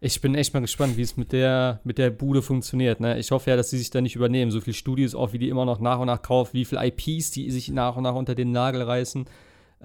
Ich 0.00 0.20
bin 0.20 0.34
echt 0.34 0.52
mal 0.52 0.60
gespannt, 0.60 0.96
wie 0.96 1.02
es 1.02 1.16
mit 1.16 1.32
der, 1.32 1.80
mit 1.84 1.96
der 1.98 2.10
Bude 2.10 2.42
funktioniert. 2.42 2.98
Ne? 2.98 3.18
Ich 3.18 3.30
hoffe 3.30 3.50
ja, 3.50 3.56
dass 3.56 3.70
sie 3.70 3.78
sich 3.78 3.90
da 3.90 4.00
nicht 4.00 4.16
übernehmen. 4.16 4.50
So 4.50 4.60
viele 4.60 4.74
Studios 4.74 5.14
auch, 5.14 5.32
wie 5.32 5.38
die 5.38 5.48
immer 5.48 5.64
noch 5.64 5.78
nach 5.78 6.00
und 6.00 6.06
nach 6.06 6.22
kaufen, 6.22 6.54
wie 6.54 6.64
viele 6.64 6.84
IPs 6.84 7.30
die 7.30 7.50
sich 7.50 7.68
nach 7.68 7.96
und 7.96 8.02
nach 8.02 8.14
unter 8.14 8.34
den 8.34 8.50
Nagel 8.50 8.82
reißen. 8.82 9.26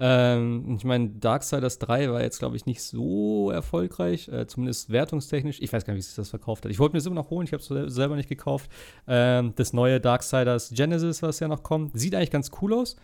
Ähm, 0.00 0.76
ich 0.76 0.84
meine, 0.84 1.10
Darksiders 1.10 1.78
3 1.80 2.10
war 2.10 2.22
jetzt, 2.22 2.38
glaube 2.38 2.56
ich, 2.56 2.66
nicht 2.66 2.82
so 2.82 3.50
erfolgreich, 3.50 4.28
äh, 4.28 4.46
zumindest 4.46 4.90
wertungstechnisch. 4.90 5.60
Ich 5.60 5.72
weiß 5.72 5.84
gar 5.84 5.92
nicht, 5.92 5.98
wie 5.98 6.06
sich 6.06 6.14
das 6.14 6.30
verkauft 6.30 6.64
hat. 6.64 6.70
Ich 6.70 6.78
wollte 6.78 6.94
mir 6.94 6.98
das 6.98 7.06
immer 7.06 7.16
noch 7.16 7.30
holen, 7.30 7.46
ich 7.46 7.52
habe 7.52 7.62
es 7.62 7.94
selber 7.94 8.14
nicht 8.14 8.28
gekauft. 8.28 8.70
Ähm, 9.08 9.54
das 9.56 9.72
neue 9.72 10.00
Darksiders 10.00 10.70
Genesis, 10.74 11.22
was 11.22 11.40
ja 11.40 11.48
noch 11.48 11.64
kommt, 11.64 11.98
sieht 11.98 12.14
eigentlich 12.14 12.30
ganz 12.30 12.50
cool 12.62 12.74
aus. 12.74 12.96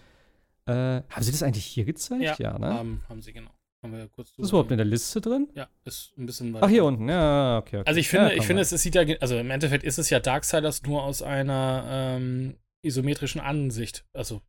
Äh, 0.67 0.73
haben 0.73 1.23
sie 1.23 1.33
das 1.33 1.43
eigentlich 1.43 1.67
hier 1.67 1.85
gezeigt? 1.85 2.39
Ja, 2.39 2.59
ne? 2.59 2.73
haben, 2.73 3.03
haben 3.09 3.23
sie 3.23 3.33
genau. 3.33 3.51
Haben 3.85 3.93
wir 3.93 4.01
ja 4.01 4.07
kurz 4.09 4.31
ist 4.31 4.39
das 4.39 4.49
überhaupt 4.49 4.71
in 4.71 4.79
der 4.79 4.87
Liste 4.87 5.21
drin? 5.21 5.47
Ja, 5.55 5.69
ist 5.85 6.15
ein 6.17 6.25
bisschen 6.25 6.55
weiter. 6.55 6.65
Ach, 6.65 6.71
hier 6.71 6.85
unten, 6.87 7.07
ja, 7.09 7.59
okay. 7.59 7.77
okay. 7.81 7.87
Also 7.87 8.01
ich 8.01 8.09
finde, 8.09 8.31
ja, 8.31 8.33
ich 8.39 8.47
finde, 8.47 8.63
es, 8.63 8.73
es 8.73 8.81
sieht 8.83 8.95
ja, 8.95 9.03
also 9.21 9.37
im 9.37 9.51
Endeffekt 9.51 9.85
ist 9.85 9.99
es 9.99 10.09
ja 10.09 10.21
Darksiders 10.21 10.83
nur 10.85 11.03
aus 11.03 11.21
einer 11.21 11.85
ähm, 11.87 12.55
isometrischen 12.83 13.43
Ansicht. 13.43 14.07
Also 14.15 14.41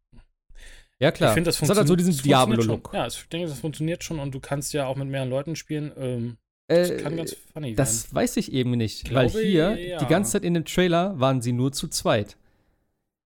Ja, 0.99 1.11
klar. 1.11 1.31
ich 1.31 1.33
finde, 1.33 1.49
das 1.49 1.61
es 1.61 1.69
hat 1.69 1.75
halt 1.77 1.87
so 1.89 1.97
diesen 1.97 2.11
das 2.13 2.21
funktioniert 2.21 2.59
Diablo-Look. 2.61 2.89
schon. 2.91 2.97
Ja, 2.99 3.07
ich 3.07 3.27
denke, 3.27 3.47
das 3.49 3.59
funktioniert 3.59 4.03
schon 4.05 4.19
und 4.19 4.33
du 4.33 4.39
kannst 4.39 4.71
ja 4.71 4.87
auch 4.87 4.95
mit 4.95 5.09
mehreren 5.09 5.29
Leuten 5.29 5.57
spielen. 5.57 5.91
Ähm, 5.97 6.37
Äh, 6.69 6.87
das 6.87 7.03
kann 7.03 7.17
ganz 7.17 7.35
funny 7.53 7.67
sein. 7.71 7.75
das 7.75 8.15
weiß 8.15 8.37
ich 8.37 8.53
eben 8.53 8.71
nicht, 8.71 9.07
Ich 9.09 9.13
weil 9.13 9.29
glaube, 9.29 9.45
hier 9.45 9.77
ja. 9.77 9.97
die 9.99 10.05
ganze 10.07 10.31
Zeit 10.31 10.43
in 10.45 10.53
dem 10.53 10.63
Trailer 10.63 11.19
waren 11.19 11.41
sie 11.41 11.51
nur 11.51 11.73
zu 11.73 11.89
zweit. 11.89 12.37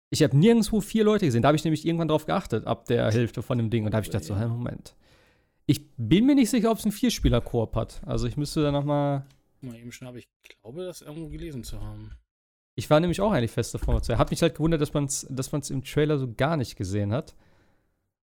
Ich 0.09 0.23
habe 0.23 0.35
nirgendwo 0.35 0.81
vier 0.81 1.03
Leute 1.03 1.25
gesehen. 1.27 1.43
Da 1.43 1.49
habe 1.49 1.55
ich 1.55 1.63
nämlich 1.63 1.85
irgendwann 1.85 2.07
drauf 2.07 2.25
geachtet, 2.25 2.65
ab 2.65 2.85
der 2.85 3.11
Hälfte 3.11 3.43
von 3.43 3.59
dem 3.59 3.69
Ding. 3.69 3.85
Und 3.85 3.91
da 3.91 3.97
habe 3.97 4.05
ich 4.05 4.11
gedacht, 4.11 4.23
so, 4.25 4.35
hä, 4.35 4.47
Moment. 4.47 4.95
Ich 5.69 5.87
bin 5.97 6.25
mir 6.25 6.33
nicht 6.33 6.49
sicher, 6.49 6.71
ob 6.71 6.79
es 6.79 6.85
einen 6.85 6.91
Vierspieler-Koop 6.91 7.75
hat. 7.75 8.01
Also 8.03 8.25
ich 8.25 8.37
müsste 8.37 8.63
da 8.63 8.71
noch 8.71 8.83
mal. 8.83 9.23
Mal 9.61 9.75
eben 9.75 9.91
schon, 9.91 10.07
aber 10.07 10.17
ich 10.17 10.27
glaube, 10.41 10.83
das 10.83 11.03
irgendwo 11.03 11.29
gelesen 11.29 11.63
zu 11.63 11.79
haben. 11.79 12.09
Ich 12.73 12.89
war 12.89 12.99
nämlich 12.99 13.21
auch 13.21 13.31
eigentlich 13.31 13.51
fest 13.51 13.75
davon 13.75 13.93
überzeugt. 13.93 14.17
Hat 14.17 14.31
mich 14.31 14.41
halt 14.41 14.55
gewundert, 14.55 14.81
dass 14.81 14.95
man 14.95 15.05
es 15.05 15.27
dass 15.29 15.51
man's 15.51 15.69
im 15.69 15.83
Trailer 15.83 16.17
so 16.17 16.33
gar 16.33 16.57
nicht 16.57 16.75
gesehen 16.75 17.13
hat. 17.13 17.35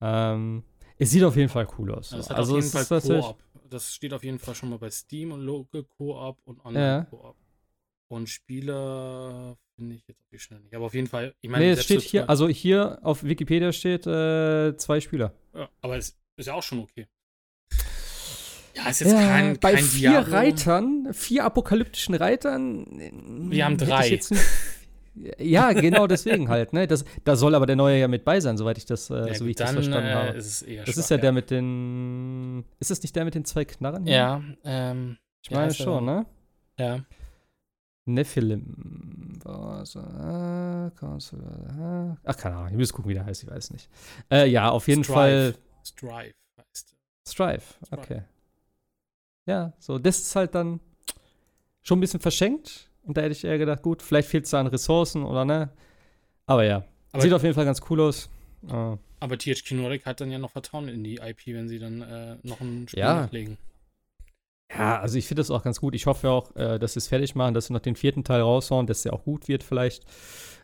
Ähm, 0.02 0.63
es 0.97 1.12
sieht 1.12 1.23
auf 1.23 1.36
jeden 1.36 1.50
Fall 1.50 1.67
cool 1.78 1.93
aus. 1.93 2.12
Also, 2.12 2.15
so. 2.15 2.19
es 2.21 2.30
hat 2.32 2.38
also 2.38 2.58
auf 2.58 2.63
jeden 2.63 2.71
Fall 2.71 3.02
Koop. 3.02 3.38
Das 3.69 3.93
steht 3.93 4.13
auf 4.13 4.23
jeden 4.23 4.39
Fall 4.39 4.56
schon 4.56 4.69
mal 4.69 4.80
bei 4.80 4.89
Steam 4.89 5.32
und 5.32 5.41
Local 5.41 5.84
Koop 5.84 6.39
und 6.45 6.58
Ja. 6.58 6.65
Online 6.65 7.08
Koop. 7.12 7.35
Und 8.08 8.29
Spieler 8.29 9.56
finde 9.75 9.94
ich 9.94 10.08
jetzt 10.08 10.21
auf 10.21 10.29
die 10.31 10.40
Schnelle 10.40 10.63
nicht. 10.63 10.73
Aber 10.73 10.85
auf 10.85 10.96
jeden 10.96 11.08
Fall, 11.08 11.35
ich 11.42 11.52
meine, 11.52 11.65
Nee, 11.65 11.71
es 11.73 11.83
steht 11.83 12.02
hier, 12.02 12.27
also 12.27 12.48
hier 12.48 12.98
auf 13.04 13.23
Wikipedia 13.23 13.71
steht 13.71 14.08
äh, 14.08 14.75
zwei 14.77 15.00
Spieler. 15.02 15.35
Ja, 15.54 15.69
aber 15.81 15.98
es 15.98 16.17
ist 16.35 16.48
ja 16.48 16.56
auch 16.56 16.63
schon 16.63 16.79
okay. 16.79 17.06
Ja, 18.78 18.90
ist 18.90 19.02
jetzt 19.02 19.13
kein, 19.13 19.58
bei 19.60 19.73
kein 19.73 19.84
vier 19.84 20.10
Diablo. 20.12 20.34
Reitern, 20.36 21.08
vier 21.13 21.44
apokalyptischen 21.46 22.15
Reitern. 22.15 22.86
Wir 23.52 23.65
haben 23.65 23.78
drei. 23.78 24.19
ja, 25.40 25.71
genau 25.73 26.06
deswegen 26.08 26.48
halt. 26.50 26.73
Ne? 26.73 26.88
Das, 26.88 27.04
da 27.23 27.36
soll 27.36 27.56
aber 27.56 27.65
der 27.65 27.75
neue 27.75 28.00
ja 28.00 28.08
mit 28.08 28.23
bei 28.23 28.40
sein, 28.40 28.58
soweit 28.58 28.78
ich 28.78 28.86
das, 28.86 29.10
äh, 29.10 29.28
Ja, 29.28 29.34
so 29.34 29.46
wie 29.46 29.50
ich 29.52 29.56
das 29.56 29.67
dann 29.67 29.75
verstanden 29.75 30.10
äh, 30.10 30.13
habe. 30.13 30.38
ist 30.38 30.46
es 30.48 30.62
eher 30.62 30.84
Das 30.86 30.94
schwach, 30.96 31.04
ist 31.04 31.10
ja 31.10 31.17
der 31.17 31.32
mit 31.32 31.50
den. 31.50 32.63
Ist 32.80 32.92
das 32.92 33.02
nicht 33.02 33.15
der 33.15 33.25
mit 33.25 33.36
den 33.36 33.46
zwei 33.46 33.65
Knarren? 33.65 34.04
hier? 34.06 34.13
Ja, 34.15 34.42
ähm, 34.63 35.17
ich 35.44 35.52
meine 35.52 35.73
schon, 35.73 36.06
ne? 36.06 36.25
ja. 36.78 37.00
Nephilim. 38.06 39.40
Äh, 39.46 39.82
äh, 39.82 40.92
ach, 42.23 42.38
keine 42.38 42.56
Ahnung, 42.56 42.69
ich 42.71 42.78
muss 42.78 42.94
gucken, 42.94 43.10
wie 43.10 43.15
der 43.15 43.25
heißt, 43.25 43.44
ich 43.44 43.50
weiß 43.50 43.71
nicht. 43.71 43.90
Äh, 44.32 44.48
ja, 44.50 44.69
auf 44.69 44.88
jeden 44.88 45.04
Strive. 45.04 45.13
Fall 45.15 45.56
Strive 45.86 46.34
heißt 46.58 46.96
Strive. 47.28 47.63
okay. 47.92 48.21
Ja, 49.48 49.73
so, 49.79 49.98
das 49.98 50.19
ist 50.19 50.35
halt 50.35 50.54
dann 50.54 50.79
schon 51.81 51.98
ein 51.98 52.02
bisschen 52.02 52.19
verschenkt. 52.19 52.91
Und 53.04 53.17
da 53.17 53.21
hätte 53.21 53.31
ich 53.31 53.43
eher 53.45 53.58
gedacht, 53.58 53.81
gut, 53.81 54.02
vielleicht 54.02 54.27
fehlt 54.27 54.43
es 54.45 54.52
da 54.52 54.60
an 54.60 54.67
Ressourcen 54.67 55.23
oder 55.23 55.45
ne. 55.45 55.71
Aber 56.45 56.63
ja, 56.65 56.83
Aber- 57.13 57.21
sieht 57.23 57.33
auf 57.33 57.41
jeden 57.43 57.56
Fall 57.56 57.65
ganz 57.65 57.81
cool 57.89 58.02
aus. 58.02 58.29
Äh, 58.67 58.98
Aber 59.19 59.37
THQ 59.37 59.71
Nordic 59.71 60.06
hat 60.06 60.19
dann 60.21 60.29
ja 60.29 60.37
noch 60.39 60.52
Vertrauen 60.52 60.89
in 60.89 61.04
die 61.04 61.15
IP, 61.17 61.48
wenn 61.48 61.67
sie 61.69 61.79
dann 61.79 62.02
äh, 62.02 62.37
noch 62.43 62.60
ein 62.60 62.87
Spiel 62.89 63.00
Ja. 63.00 63.21
nachlegen. 63.21 63.58
ja, 64.69 65.00
also 65.00 65.17
ich 65.17 65.25
finde 65.27 65.39
das 65.39 65.50
auch 65.52 65.63
ganz 65.63 65.79
gut. 65.79 65.95
Ich 65.95 66.06
hoffe 66.08 66.29
auch, 66.29 66.54
äh, 66.58 66.77
dass 66.77 66.93
sie 66.93 67.00
es 67.00 67.08
fertig 67.08 67.33
machen, 67.35 67.54
dass 67.54 67.67
sie 67.67 67.73
noch 67.73 67.79
den 67.79 67.95
vierten 67.95 68.25
Teil 68.25 68.41
raushauen, 68.41 68.85
dass 68.87 69.04
der 69.04 69.13
auch 69.13 69.23
gut 69.23 69.48
wird 69.48 69.63
vielleicht. 69.63 70.06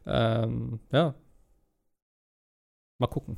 Ähm, 0.06 0.82
ja. 0.92 1.16
Mal 3.00 3.08
gucken. 3.08 3.38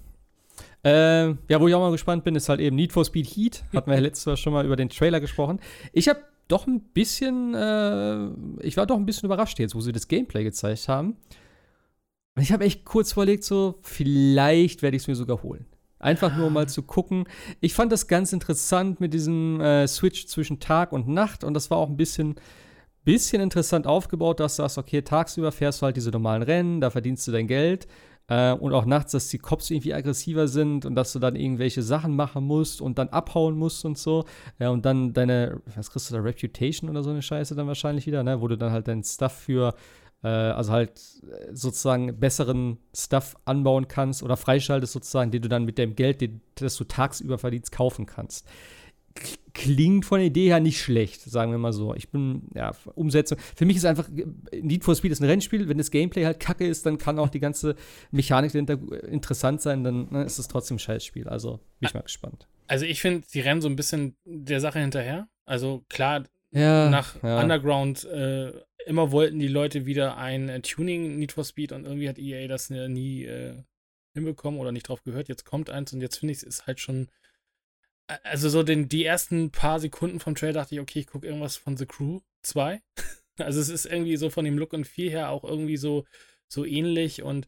Ähm, 0.83 1.39
ja, 1.49 1.59
wo 1.59 1.67
ich 1.67 1.73
auch 1.73 1.79
mal 1.79 1.91
gespannt 1.91 2.23
bin, 2.23 2.35
ist 2.35 2.49
halt 2.49 2.59
eben 2.59 2.75
Need 2.75 2.93
for 2.93 3.05
Speed 3.05 3.27
Heat. 3.27 3.63
Hatten 3.73 3.89
wir 3.89 3.95
ja 3.95 4.01
letztes 4.01 4.25
Mal 4.25 4.37
schon 4.37 4.53
mal 4.53 4.65
über 4.65 4.75
den 4.75 4.89
Trailer 4.89 5.19
gesprochen. 5.19 5.59
Ich 5.93 6.07
habe 6.07 6.21
doch 6.47 6.67
ein 6.67 6.81
bisschen, 6.81 7.53
äh, 7.55 8.65
ich 8.65 8.77
war 8.77 8.85
doch 8.85 8.97
ein 8.97 9.05
bisschen 9.05 9.25
überrascht 9.25 9.59
jetzt, 9.59 9.75
wo 9.75 9.81
sie 9.81 9.91
das 9.91 10.07
Gameplay 10.07 10.43
gezeigt 10.43 10.87
haben. 10.87 11.17
Und 12.35 12.43
ich 12.43 12.51
habe 12.51 12.65
echt 12.65 12.85
kurz 12.85 13.13
überlegt, 13.13 13.43
so, 13.43 13.79
vielleicht 13.81 14.81
werde 14.81 14.97
ich 14.97 15.03
es 15.03 15.07
mir 15.07 15.15
sogar 15.15 15.41
holen. 15.41 15.65
Einfach 15.99 16.35
nur 16.35 16.47
um 16.47 16.53
mal 16.53 16.67
zu 16.67 16.83
gucken. 16.83 17.25
Ich 17.61 17.73
fand 17.73 17.91
das 17.91 18.07
ganz 18.07 18.33
interessant 18.33 18.99
mit 18.99 19.13
diesem 19.13 19.59
äh, 19.61 19.87
Switch 19.87 20.27
zwischen 20.27 20.59
Tag 20.59 20.91
und 20.91 21.07
Nacht 21.07 21.43
und 21.43 21.53
das 21.53 21.71
war 21.71 21.77
auch 21.77 21.89
ein 21.89 21.97
bisschen, 21.97 22.35
bisschen 23.05 23.41
interessant 23.41 23.87
aufgebaut, 23.87 24.39
dass 24.39 24.57
du 24.57 24.63
sagst, 24.63 24.77
okay, 24.77 25.01
tagsüber 25.01 25.51
fährst 25.51 25.81
du 25.81 25.85
halt 25.85 25.95
diese 25.95 26.11
normalen 26.11 26.43
Rennen, 26.43 26.81
da 26.81 26.89
verdienst 26.89 27.27
du 27.27 27.31
dein 27.31 27.47
Geld. 27.47 27.87
Äh, 28.27 28.53
und 28.53 28.73
auch 28.73 28.85
nachts, 28.85 29.11
dass 29.11 29.29
die 29.29 29.37
Cops 29.37 29.69
irgendwie 29.69 29.93
aggressiver 29.93 30.47
sind 30.47 30.85
und 30.85 30.95
dass 30.95 31.13
du 31.13 31.19
dann 31.19 31.35
irgendwelche 31.35 31.83
Sachen 31.83 32.15
machen 32.15 32.45
musst 32.45 32.81
und 32.81 32.97
dann 32.97 33.09
abhauen 33.09 33.55
musst 33.57 33.85
und 33.85 33.97
so. 33.97 34.25
Ja, 34.59 34.69
und 34.69 34.85
dann 34.85 35.13
deine, 35.13 35.61
was 35.75 35.91
kriegst 35.91 36.09
du 36.09 36.15
da, 36.15 36.21
Reputation 36.21 36.89
oder 36.89 37.03
so 37.03 37.11
eine 37.11 37.21
Scheiße 37.21 37.55
dann 37.55 37.67
wahrscheinlich 37.67 38.07
wieder, 38.07 38.23
ne? 38.23 38.41
Wo 38.41 38.47
du 38.47 38.57
dann 38.57 38.71
halt 38.71 38.87
deinen 38.87 39.03
Stuff 39.03 39.33
für, 39.33 39.75
äh, 40.23 40.27
also 40.27 40.71
halt 40.71 40.99
äh, 41.29 41.53
sozusagen 41.53 42.19
besseren 42.19 42.79
Stuff 42.95 43.35
anbauen 43.45 43.87
kannst 43.87 44.23
oder 44.23 44.37
freischaltest 44.37 44.93
sozusagen, 44.93 45.29
den 45.29 45.43
du 45.43 45.49
dann 45.49 45.65
mit 45.65 45.77
dem 45.77 45.95
Geld, 45.95 46.21
den, 46.21 46.41
das 46.55 46.75
du 46.77 46.85
tagsüber 46.85 47.37
verdienst, 47.37 47.71
kaufen 47.71 48.07
kannst. 48.07 48.47
Klingt 49.53 50.05
von 50.05 50.19
der 50.19 50.27
Idee 50.27 50.47
her 50.47 50.59
nicht 50.59 50.81
schlecht, 50.81 51.21
sagen 51.21 51.51
wir 51.51 51.57
mal 51.57 51.71
so. 51.71 51.95
Ich 51.95 52.09
bin, 52.09 52.49
ja, 52.53 52.73
Umsetzung. 52.95 53.37
Für 53.55 53.65
mich 53.65 53.77
ist 53.77 53.85
einfach, 53.85 54.09
Need 54.51 54.83
for 54.83 54.95
Speed 54.95 55.13
ist 55.13 55.21
ein 55.21 55.29
Rennspiel. 55.29 55.69
Wenn 55.69 55.77
das 55.77 55.91
Gameplay 55.91 56.25
halt 56.25 56.41
kacke 56.41 56.67
ist, 56.67 56.85
dann 56.85 56.97
kann 56.97 57.17
auch 57.19 57.29
die 57.29 57.39
ganze 57.39 57.75
Mechanik 58.11 58.51
dahinter 58.51 58.77
interessant 59.07 59.61
sein, 59.61 59.85
dann 59.85 60.09
ne, 60.11 60.23
ist 60.25 60.39
es 60.39 60.49
trotzdem 60.49 60.75
ein 60.75 60.79
Scheißspiel. 60.79 61.29
Also 61.29 61.61
bin 61.79 61.87
ich 61.87 61.93
mal 61.93 62.01
gespannt. 62.01 62.47
Also 62.67 62.85
ich 62.85 62.99
finde, 62.99 63.25
sie 63.27 63.39
rennen 63.39 63.61
so 63.61 63.69
ein 63.69 63.77
bisschen 63.77 64.17
der 64.25 64.59
Sache 64.59 64.79
hinterher. 64.79 65.29
Also 65.45 65.85
klar, 65.87 66.25
Ja, 66.51 66.89
nach 66.89 67.21
ja. 67.23 67.39
Underground 67.41 68.03
äh, 68.05 68.51
immer 68.85 69.11
wollten 69.11 69.39
die 69.39 69.47
Leute 69.47 69.85
wieder 69.85 70.17
ein 70.17 70.49
äh, 70.49 70.61
Tuning 70.61 71.17
Need 71.17 71.31
for 71.31 71.45
Speed 71.45 71.71
und 71.71 71.85
irgendwie 71.85 72.09
hat 72.09 72.19
EA 72.19 72.47
das 72.47 72.69
nie 72.69 73.23
äh, 73.23 73.53
hinbekommen 74.13 74.59
oder 74.59 74.71
nicht 74.71 74.89
drauf 74.89 75.03
gehört. 75.03 75.27
Jetzt 75.27 75.45
kommt 75.45 75.69
eins 75.69 75.93
und 75.93 76.01
jetzt 76.01 76.17
finde 76.17 76.33
ich 76.33 76.39
es 76.39 76.43
ist 76.43 76.67
halt 76.67 76.79
schon 76.79 77.07
also 78.23 78.49
so 78.49 78.63
den, 78.63 78.87
die 78.89 79.05
ersten 79.05 79.51
paar 79.51 79.79
Sekunden 79.79 80.19
vom 80.19 80.35
Trail 80.35 80.53
dachte 80.53 80.75
ich, 80.75 80.81
okay, 80.81 80.99
ich 80.99 81.07
gucke 81.07 81.25
irgendwas 81.27 81.57
von 81.57 81.77
The 81.77 81.85
Crew 81.85 82.21
2. 82.43 82.81
Also 83.37 83.59
es 83.59 83.67
ist 83.67 83.85
irgendwie 83.85 84.15
so 84.15 84.29
von 84.29 84.45
dem 84.45 84.57
Look 84.57 84.71
und 84.71 84.87
Feel 84.87 85.09
her 85.11 85.29
auch 85.29 85.43
irgendwie 85.43 85.75
so, 85.75 86.05
so 86.47 86.63
ähnlich 86.63 87.21
und 87.21 87.47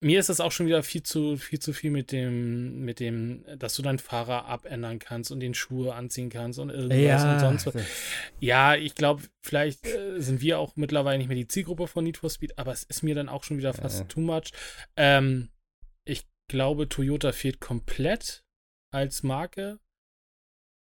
mir 0.00 0.18
ist 0.18 0.28
das 0.28 0.40
auch 0.40 0.50
schon 0.50 0.66
wieder 0.66 0.82
viel 0.82 1.04
zu 1.04 1.36
viel 1.36 1.60
zu 1.60 1.72
viel 1.72 1.92
mit 1.92 2.10
dem 2.10 2.80
mit 2.80 2.98
dem, 2.98 3.44
dass 3.56 3.74
du 3.76 3.82
deinen 3.82 4.00
Fahrer 4.00 4.46
abändern 4.46 4.98
kannst 4.98 5.30
und 5.30 5.38
den 5.38 5.54
Schuhe 5.54 5.94
anziehen 5.94 6.30
kannst 6.30 6.58
und 6.58 6.70
irgendwas 6.70 7.22
und 7.22 7.38
sonst 7.38 7.66
was. 7.66 7.74
Ja, 8.40 8.74
ich 8.74 8.96
glaube, 8.96 9.22
vielleicht 9.40 9.86
äh, 9.86 10.18
sind 10.18 10.40
wir 10.40 10.58
auch 10.58 10.74
mittlerweile 10.74 11.18
nicht 11.18 11.28
mehr 11.28 11.36
die 11.36 11.46
Zielgruppe 11.46 11.86
von 11.86 12.02
Need 12.02 12.16
for 12.16 12.28
Speed, 12.30 12.58
aber 12.58 12.72
es 12.72 12.82
ist 12.82 13.02
mir 13.04 13.14
dann 13.14 13.28
auch 13.28 13.44
schon 13.44 13.58
wieder 13.58 13.72
fast 13.72 14.00
Äh. 14.00 14.04
too 14.06 14.20
much. 14.20 14.50
Ähm, 14.96 15.50
ich 16.04 16.26
glaube, 16.48 16.88
Toyota 16.88 17.30
fehlt 17.30 17.60
komplett 17.60 18.42
als 18.92 19.22
Marke. 19.22 19.78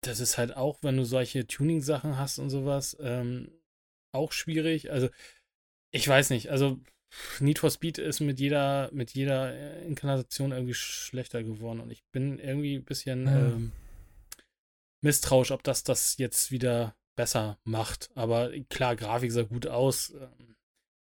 Das 0.07 0.19
ist 0.19 0.37
halt 0.37 0.55
auch, 0.55 0.79
wenn 0.81 0.97
du 0.97 1.03
solche 1.05 1.47
Tuning-Sachen 1.47 2.17
hast 2.17 2.39
und 2.39 2.49
sowas, 2.49 2.95
ähm, 2.99 3.51
auch 4.13 4.31
schwierig. 4.31 4.91
Also, 4.91 5.09
ich 5.91 6.07
weiß 6.07 6.29
nicht. 6.29 6.49
Also, 6.51 6.79
Need 7.39 7.59
for 7.59 7.71
Speed 7.71 7.97
ist 7.97 8.19
mit 8.19 8.39
jeder, 8.39 8.89
mit 8.91 9.11
jeder 9.11 9.53
äh, 9.53 9.85
Inkarnation 9.85 10.51
irgendwie 10.51 10.73
schlechter 10.73 11.43
geworden 11.43 11.79
und 11.79 11.89
ich 11.91 12.03
bin 12.11 12.39
irgendwie 12.39 12.75
ein 12.75 12.83
bisschen 12.83 13.25
Ja. 13.25 13.47
ähm, 13.53 13.71
misstrauisch, 15.01 15.51
ob 15.51 15.63
das 15.63 15.83
das 15.83 16.17
jetzt 16.17 16.51
wieder 16.51 16.95
besser 17.15 17.57
macht. 17.63 18.09
Aber 18.15 18.51
klar, 18.69 18.95
Grafik 18.95 19.31
sah 19.31 19.43
gut 19.43 19.67
aus. 19.67 20.09
Ähm, 20.11 20.55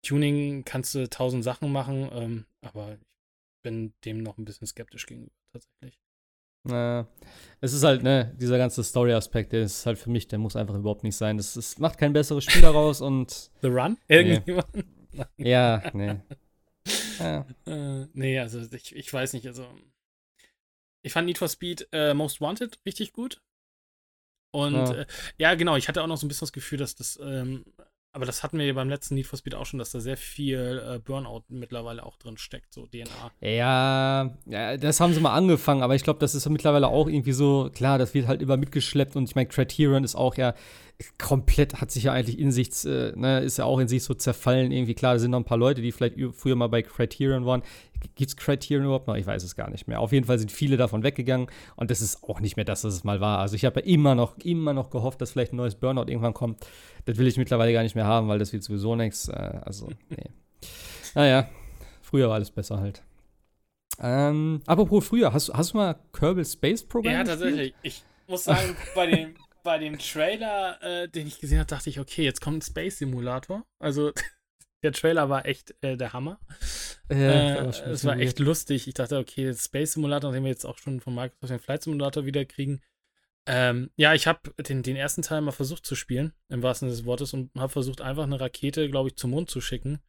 Tuning 0.06 0.66
kannst 0.66 0.94
du 0.94 1.10
tausend 1.10 1.44
Sachen 1.44 1.72
machen, 1.72 2.10
ähm, 2.14 2.46
aber 2.62 2.94
ich 2.94 3.62
bin 3.64 3.94
dem 4.06 4.22
noch 4.22 4.38
ein 4.38 4.46
bisschen 4.46 4.68
skeptisch 4.68 5.06
gegenüber, 5.06 5.32
tatsächlich. 5.52 6.03
Na, 6.66 7.08
es 7.60 7.74
ist 7.74 7.84
halt, 7.84 8.04
ne, 8.04 8.34
dieser 8.40 8.58
ganze 8.58 8.84
Story-Aspekt, 8.84 9.52
der 9.52 9.64
ist 9.64 9.86
halt 9.86 9.98
für 9.98 10.10
mich, 10.10 10.28
der 10.28 10.40
muss 10.40 10.56
einfach 10.56 10.76
überhaupt 10.76 11.04
nicht 11.04 11.16
sein. 11.18 11.38
Das, 11.38 11.54
das 11.56 11.78
macht 11.78 11.98
kein 11.98 12.14
besseres 12.14 12.46
Spiel 12.46 12.62
daraus 12.62 13.02
und 13.02 13.52
The 13.62 13.68
Run? 13.68 13.98
Irgendjemand? 14.08 14.68
ja, 15.38 15.84
nee. 15.94 16.16
Ja. 17.20 17.46
Äh, 17.66 18.08
nee, 18.14 18.40
also 18.40 18.62
ich, 18.72 18.96
ich 18.96 19.14
weiß 19.14 19.34
nicht, 19.34 19.46
also 19.48 19.68
ich 21.02 21.12
fand 21.12 21.26
Need 21.28 21.38
for 21.38 21.50
Speed 21.50 21.88
äh, 21.92 22.14
Most 22.14 22.40
Wanted 22.42 22.80
richtig 22.86 23.14
gut. 23.14 23.42
Und 24.52 24.74
Ja. 24.74 24.94
äh, 24.94 25.06
ja, 25.38 25.56
genau, 25.56 25.76
ich 25.76 25.88
hatte 25.88 26.02
auch 26.02 26.08
noch 26.08 26.18
so 26.18 26.26
ein 26.26 26.30
bisschen 26.30 26.46
das 26.46 26.54
Gefühl, 26.54 26.78
dass 26.78 26.96
das, 26.96 27.20
ähm, 27.22 27.66
aber 28.14 28.26
das 28.26 28.44
hatten 28.44 28.60
wir 28.60 28.66
ja 28.66 28.74
beim 28.74 28.90
letzten 28.90 29.16
Need 29.16 29.26
for 29.26 29.38
Speed 29.40 29.56
auch 29.56 29.66
schon, 29.66 29.80
dass 29.80 29.92
da 29.92 30.00
sehr 30.00 30.18
viel 30.18 30.82
äh, 30.88 31.00
Burnout 31.00 31.46
mittlerweile 31.50 32.06
auch 32.06 32.16
drin 32.18 32.38
steckt, 32.38 32.72
so 32.72 32.86
DNA. 32.86 33.32
Ja, 33.42 34.32
ja, 34.46 34.78
das 34.78 35.00
haben 35.00 35.14
sie 35.14 35.20
mal 35.20 35.34
angefangen, 35.34 35.82
aber 35.82 35.96
ich 35.96 36.04
glaube, 36.04 36.20
das 36.20 36.36
ist 36.36 36.48
mittlerweile 36.48 36.88
auch 36.88 37.08
irgendwie 37.08 37.32
so, 37.32 37.72
klar, 37.74 37.98
das 37.98 38.14
wird 38.14 38.28
halt 38.28 38.44
immer 38.44 38.56
mitgeschleppt 38.56 39.16
und 39.16 39.24
ich 39.24 39.36
meine, 39.36 39.48
Criterion 39.48 40.04
ist 40.04 40.16
auch 40.16 40.36
ja 40.36 40.54
komplett, 41.18 41.82
hat 41.82 41.92
sich 41.92 42.04
ja 42.04 42.14
eigentlich 42.14 42.40
in 42.40 42.52
sich, 42.52 42.86
äh, 42.86 43.12
ne, 43.16 43.40
ist 43.42 43.58
ja 43.58 43.66
auch 43.66 43.80
in 43.80 43.88
sich 43.88 44.04
so 44.04 44.14
zerfallen 44.14 44.72
irgendwie. 44.72 44.94
Klar, 44.94 45.14
da 45.14 45.20
sind 45.20 45.32
noch 45.32 45.40
ein 45.40 45.46
paar 45.46 45.58
Leute, 45.58 45.82
die 45.82 45.92
vielleicht 45.92 46.16
früher 46.36 46.56
mal 46.56 46.68
bei 46.68 46.82
Criterion 46.82 47.46
waren. 47.46 47.64
Gibt's 48.16 48.36
Criterion 48.36 48.86
überhaupt 48.86 49.08
noch? 49.08 49.16
Ich 49.16 49.26
weiß 49.26 49.44
es 49.44 49.56
gar 49.56 49.70
nicht 49.70 49.88
mehr. 49.88 50.00
Auf 50.00 50.12
jeden 50.12 50.26
Fall 50.26 50.38
sind 50.38 50.52
viele 50.52 50.76
davon 50.78 51.04
weggegangen 51.04 51.48
und 51.76 51.90
das 51.90 52.02
ist 52.02 52.24
auch 52.24 52.40
nicht 52.42 52.58
mehr 52.58 52.66
das, 52.66 52.84
was 52.84 52.94
es 52.94 53.04
mal 53.04 53.22
war. 53.22 53.40
Also 53.40 53.56
ich 53.56 53.66
habe 53.66 53.80
ja 53.80 53.86
immer 53.86 54.14
noch, 54.16 54.38
immer 54.40 54.74
noch 54.74 54.90
gehofft, 54.90 55.22
dass 55.22 55.32
vielleicht 55.32 55.54
ein 55.54 55.58
neues 55.58 55.76
Burnout 55.76 56.08
irgendwann 56.10 56.34
kommt. 56.34 56.66
Das 57.06 57.18
will 57.18 57.28
ich 57.28 57.38
mittlerweile 57.38 57.72
gar 57.74 57.84
nicht 57.84 57.96
mehr 57.96 58.06
haben, 58.06 58.28
weil 58.28 58.40
das 58.40 58.52
wird 58.54 58.64
sowieso 58.64 58.96
nichts. 58.96 59.30
Äh, 59.30 59.60
also, 59.64 59.90
nee. 60.10 60.30
Naja, 61.16 61.48
früher 62.02 62.28
war 62.28 62.36
alles 62.36 62.52
besser 62.52 62.80
halt. 62.80 63.04
Ähm, 64.00 64.62
apropos 64.66 65.06
früher, 65.06 65.32
hast, 65.34 65.54
hast 65.54 65.74
du 65.74 65.78
mal 65.78 65.96
Kerbal 66.12 66.44
Space 66.46 66.84
Program 66.84 67.14
Ja, 67.14 67.24
gespielt? 67.24 67.40
tatsächlich. 67.42 67.74
Ich 67.84 68.04
muss 68.28 68.44
sagen, 68.46 68.76
bei 68.96 69.06
dem, 69.06 69.36
bei 69.64 69.78
dem 69.78 69.98
Trailer, 69.98 70.82
äh, 70.84 71.10
den 71.10 71.28
ich 71.28 71.40
gesehen 71.40 71.60
habe, 71.60 71.68
dachte 71.68 71.90
ich, 71.90 72.00
okay, 72.00 72.24
jetzt 72.24 72.42
kommt 72.42 72.58
ein 72.58 72.62
Space 72.62 73.00
Simulator. 73.00 73.66
Also 73.80 74.12
der 74.84 74.92
Trailer 74.92 75.30
war 75.30 75.46
echt 75.46 75.74
äh, 75.82 75.98
der 75.98 76.14
Hammer. 76.14 76.40
Ja, 77.10 77.16
Äh, 77.18 77.68
es 77.68 77.82
bisschen 77.82 78.10
war 78.10 78.18
echt 78.18 78.40
lustig. 78.40 78.88
Ich 78.88 78.94
dachte, 78.94 79.18
okay, 79.18 79.54
Space 79.54 79.94
Simulator, 79.94 80.32
den 80.32 80.44
wir 80.44 80.52
jetzt 80.52 80.66
auch 80.66 80.78
schon 80.78 81.00
von 81.00 81.16
Microsoft 81.16 81.52
den 81.52 81.60
Flight 81.60 81.84
Simulator 81.84 82.26
wieder 82.26 82.46
kriegen. 82.46 82.82
Ähm, 83.46 83.90
ja, 83.98 84.14
ich 84.14 84.28
habe 84.28 84.54
den, 84.64 84.84
den 84.84 84.96
ersten 84.96 85.22
Teil 85.22 85.42
mal 85.42 85.52
versucht 85.52 85.86
zu 85.86 85.96
spielen, 85.96 86.34
im 86.50 86.64
wahrsten 86.64 86.88
Sinne 86.88 86.98
des 86.98 87.06
Wortes, 87.06 87.34
und 87.34 87.52
habe 87.58 87.72
versucht, 87.72 88.00
einfach 88.00 88.24
eine 88.24 88.40
Rakete, 88.40 88.90
glaube 88.90 89.10
ich, 89.10 89.18
zum 89.18 89.32
Mond 89.32 89.50
zu 89.50 89.60
schicken. 89.60 90.00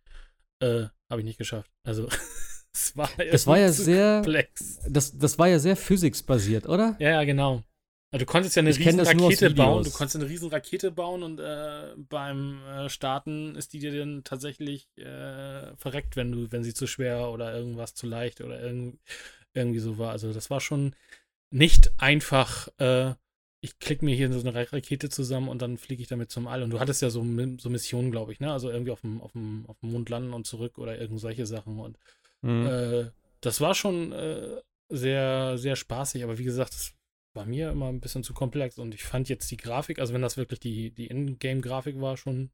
Äh, 0.61 0.85
habe 1.11 1.21
ich 1.21 1.25
nicht 1.25 1.39
geschafft. 1.39 1.71
Also, 1.83 2.09
es 2.73 2.97
war 2.97 3.11
Das 3.31 3.47
war 3.47 3.59
ja 3.59 3.73
sehr, 3.73 4.17
komplex. 4.17 4.79
das, 4.89 5.19
das 5.19 5.39
war 5.39 5.49
ja 5.49 5.59
sehr 5.59 5.77
physics-basiert, 5.77 6.69
oder? 6.69 6.97
Ja, 7.01 7.11
ja, 7.11 7.25
genau. 7.25 7.65
Also, 8.15 8.27
du 8.27 8.31
konntest 8.31 8.55
ja 8.55 8.61
eine 8.61 8.71
Ich 8.71 8.79
riesen 8.79 9.01
Rakete 9.01 9.51
bauen. 9.51 9.83
Du 9.83 9.91
konntest 9.91 10.15
eine 10.15 10.29
riesen 10.29 10.49
Rakete 10.49 10.93
bauen 10.93 11.25
und 11.25 11.41
äh, 11.41 11.95
beim 11.97 12.63
äh, 12.63 12.89
Starten 12.89 13.57
ist 13.57 13.73
die 13.73 13.81
dir 13.81 13.91
dann 13.99 14.23
tatsächlich 14.23 14.87
äh, 14.99 15.75
verreckt, 15.75 16.15
wenn 16.15 16.31
du, 16.31 16.53
wenn 16.53 16.63
sie 16.63 16.75
zu 16.75 16.87
schwer 16.87 17.31
oder 17.31 17.53
irgendwas 17.53 17.95
zu 17.95 18.07
leicht 18.07 18.41
oder 18.41 18.63
irgend, 18.63 19.01
irgendwie 19.53 19.81
so 19.81 19.99
war. 19.99 20.13
Also 20.13 20.33
das 20.33 20.49
war 20.49 20.61
schon 20.61 20.95
nicht 21.51 21.91
einfach, 21.99 22.69
äh, 22.79 23.15
ich 23.61 23.81
klicke 23.81 24.05
mir 24.05 24.15
hier 24.15 24.33
so 24.33 24.47
eine 24.47 24.55
Rakete 24.73 25.09
zusammen 25.09 25.49
und 25.49 25.61
dann 25.61 25.77
fliege 25.77 26.01
ich 26.01 26.07
damit 26.07 26.31
zum 26.31 26.47
All. 26.47 26.63
Und 26.63 26.71
du 26.71 26.79
hattest 26.79 27.03
ja 27.03 27.11
so, 27.11 27.27
so 27.59 27.69
Missionen, 27.69 28.13
glaube 28.13 28.31
ich, 28.31 28.39
ne? 28.39 28.53
Also 28.53 28.71
irgendwie 28.71 28.93
auf 28.93 29.01
dem, 29.01 29.21
auf, 29.23 29.33
dem, 29.33 29.65
auf 29.67 29.81
dem 29.81 29.91
Mond 29.91 30.09
landen 30.09 30.35
und 30.35 30.47
zurück 30.47 30.79
oder 30.79 31.01
irgend 31.01 31.19
solche 31.19 31.47
Sachen. 31.47 31.81
Und 31.81 31.99
mhm. 32.43 32.65
äh, 32.65 33.11
das 33.41 33.61
war 33.61 33.75
schon 33.75 34.13
äh, 34.13 34.61
sehr, 34.89 35.59
sehr 35.59 35.75
spaßig, 35.75 36.23
aber 36.23 36.39
wie 36.39 36.45
gesagt, 36.45 36.75
das 36.75 36.95
war 37.35 37.47
mir 37.47 37.71
immer 37.71 37.89
ein 37.89 38.01
bisschen 38.01 38.23
zu 38.23 38.33
komplex 38.35 38.79
und 38.79 38.95
ich 38.95 39.05
fand 39.05 39.29
jetzt 39.29 39.51
die 39.51 39.57
Grafik, 39.57 39.99
also 39.99 40.15
wenn 40.15 40.23
das 40.23 40.37
wirklich 40.37 40.61
die, 40.61 40.91
die 40.91 41.09
Ingame-Grafik 41.09 42.01
war, 42.01 42.17
schon, 42.17 42.51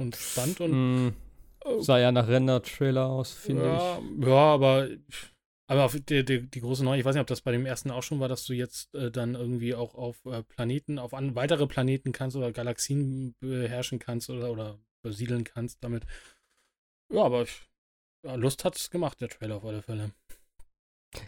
schon 0.00 0.12
spannend 0.12 0.60
und. 0.60 1.06
Mm, 1.06 1.14
sah 1.80 1.98
ja 1.98 2.12
nach 2.12 2.28
Render-Trailer 2.28 3.06
aus, 3.06 3.32
finde 3.32 3.64
ja, 3.64 3.98
ich. 3.98 4.26
Ja, 4.26 4.54
aber. 4.54 4.88
Aber 5.68 5.84
auf 5.84 5.98
die, 5.98 6.24
die, 6.24 6.48
die 6.48 6.60
große 6.60 6.84
Neue, 6.84 7.00
ich 7.00 7.04
weiß 7.04 7.16
nicht, 7.16 7.20
ob 7.20 7.26
das 7.26 7.40
bei 7.40 7.50
dem 7.50 7.66
ersten 7.66 7.90
auch 7.90 8.04
schon 8.04 8.20
war, 8.20 8.28
dass 8.28 8.44
du 8.44 8.52
jetzt 8.52 8.94
äh, 8.94 9.10
dann 9.10 9.34
irgendwie 9.34 9.74
auch 9.74 9.96
auf 9.96 10.24
äh, 10.24 10.44
Planeten, 10.44 11.00
auf 11.00 11.12
an, 11.12 11.34
weitere 11.34 11.66
Planeten 11.66 12.12
kannst 12.12 12.36
oder 12.36 12.52
Galaxien 12.52 13.34
beherrschen 13.40 13.98
kannst 13.98 14.30
oder, 14.30 14.52
oder 14.52 14.78
besiedeln 15.02 15.42
kannst 15.42 15.82
damit. 15.82 16.04
Ja, 17.12 17.24
aber 17.24 17.42
ich, 17.42 17.68
ja, 18.24 18.36
Lust 18.36 18.64
hat 18.64 18.76
es 18.76 18.90
gemacht, 18.90 19.20
der 19.20 19.28
Trailer 19.28 19.56
auf 19.56 19.64
alle 19.64 19.82
Fälle. 19.82 20.12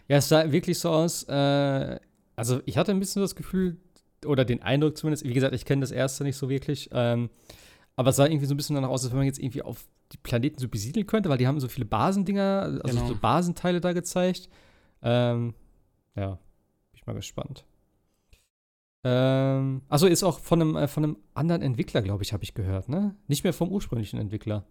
Ja, 0.07 0.17
es 0.17 0.29
sah 0.29 0.49
wirklich 0.49 0.79
so 0.79 0.89
aus, 0.89 1.23
äh, 1.23 1.99
also 2.39 2.61
ich 2.65 2.77
hatte 2.77 2.91
ein 2.91 2.99
bisschen 2.99 3.21
das 3.21 3.35
Gefühl, 3.35 3.77
oder 4.25 4.45
den 4.45 4.61
Eindruck 4.61 4.97
zumindest, 4.97 5.25
wie 5.25 5.33
gesagt, 5.33 5.53
ich 5.53 5.65
kenne 5.65 5.81
das 5.81 5.91
erste 5.91 6.23
nicht 6.23 6.37
so 6.37 6.49
wirklich, 6.49 6.89
ähm, 6.91 7.29
aber 7.95 8.09
es 8.09 8.15
sah 8.15 8.25
irgendwie 8.25 8.45
so 8.45 8.53
ein 8.53 8.57
bisschen 8.57 8.75
danach 8.75 8.89
aus, 8.89 9.03
als 9.03 9.11
wenn 9.11 9.19
man 9.19 9.27
jetzt 9.27 9.39
irgendwie 9.39 9.61
auf 9.61 9.87
die 10.11 10.17
Planeten 10.17 10.59
so 10.59 10.67
besiedeln 10.67 11.05
könnte, 11.05 11.29
weil 11.29 11.37
die 11.37 11.47
haben 11.47 11.59
so 11.59 11.67
viele 11.67 11.85
Basendinger, 11.85 12.79
also 12.83 12.97
genau. 12.97 13.07
so 13.07 13.15
Basenteile 13.15 13.81
da 13.81 13.93
gezeigt. 13.93 14.49
Ähm, 15.01 15.53
ja, 16.15 16.31
bin 16.31 16.95
ich 16.95 17.05
mal 17.05 17.13
gespannt. 17.13 17.65
Ähm, 19.03 19.81
also 19.87 20.07
ist 20.07 20.23
auch 20.23 20.39
von 20.39 20.61
einem, 20.61 20.75
äh, 20.75 20.87
von 20.87 21.03
einem 21.03 21.17
anderen 21.33 21.61
Entwickler, 21.61 22.01
glaube 22.01 22.23
ich, 22.23 22.33
habe 22.33 22.43
ich 22.43 22.53
gehört, 22.53 22.89
ne? 22.89 23.15
Nicht 23.27 23.43
mehr 23.43 23.53
vom 23.53 23.69
ursprünglichen 23.69 24.19
Entwickler. 24.19 24.65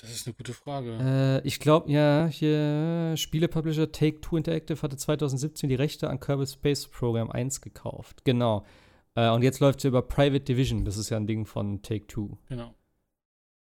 Das 0.00 0.10
ist 0.10 0.26
eine 0.26 0.34
gute 0.34 0.52
Frage. 0.52 0.98
Äh, 1.44 1.46
ich 1.46 1.58
glaube, 1.58 1.90
ja, 1.90 2.26
hier 2.26 3.14
Spielepublisher 3.16 3.90
Take-Two 3.90 4.36
Interactive 4.36 4.80
hatte 4.80 4.96
2017 4.96 5.68
die 5.68 5.74
Rechte 5.74 6.08
an 6.08 6.20
Kerbal 6.20 6.46
Space 6.46 6.86
Program 6.86 7.30
1 7.30 7.60
gekauft. 7.60 8.24
Genau. 8.24 8.64
Äh, 9.14 9.30
und 9.30 9.42
jetzt 9.42 9.58
läuft 9.60 9.80
es 9.80 9.84
über 9.84 10.02
Private 10.02 10.44
Division. 10.44 10.84
Das 10.84 10.96
ist 10.96 11.10
ja 11.10 11.16
ein 11.16 11.26
Ding 11.26 11.46
von 11.46 11.82
Take-Two. 11.82 12.38
Genau. 12.48 12.74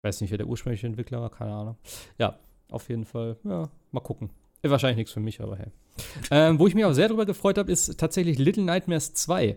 Weiß 0.02 0.20
nicht, 0.20 0.30
wer 0.30 0.38
der 0.38 0.48
ursprüngliche 0.48 0.86
Entwickler 0.86 1.20
war, 1.20 1.30
keine 1.30 1.52
Ahnung. 1.52 1.76
Ja, 2.18 2.38
auf 2.70 2.88
jeden 2.88 3.04
Fall. 3.04 3.36
Ja, 3.44 3.70
mal 3.92 4.00
gucken. 4.00 4.30
Ist 4.62 4.70
wahrscheinlich 4.70 4.96
nichts 4.96 5.12
für 5.12 5.20
mich, 5.20 5.40
aber 5.40 5.56
hey. 5.58 5.70
ähm, 6.30 6.58
wo 6.58 6.66
ich 6.66 6.74
mich 6.74 6.84
auch 6.84 6.92
sehr 6.92 7.08
drüber 7.08 7.26
gefreut 7.26 7.58
habe, 7.58 7.70
ist 7.70 7.98
tatsächlich 7.98 8.38
Little 8.38 8.64
Nightmares 8.64 9.14
2. 9.14 9.56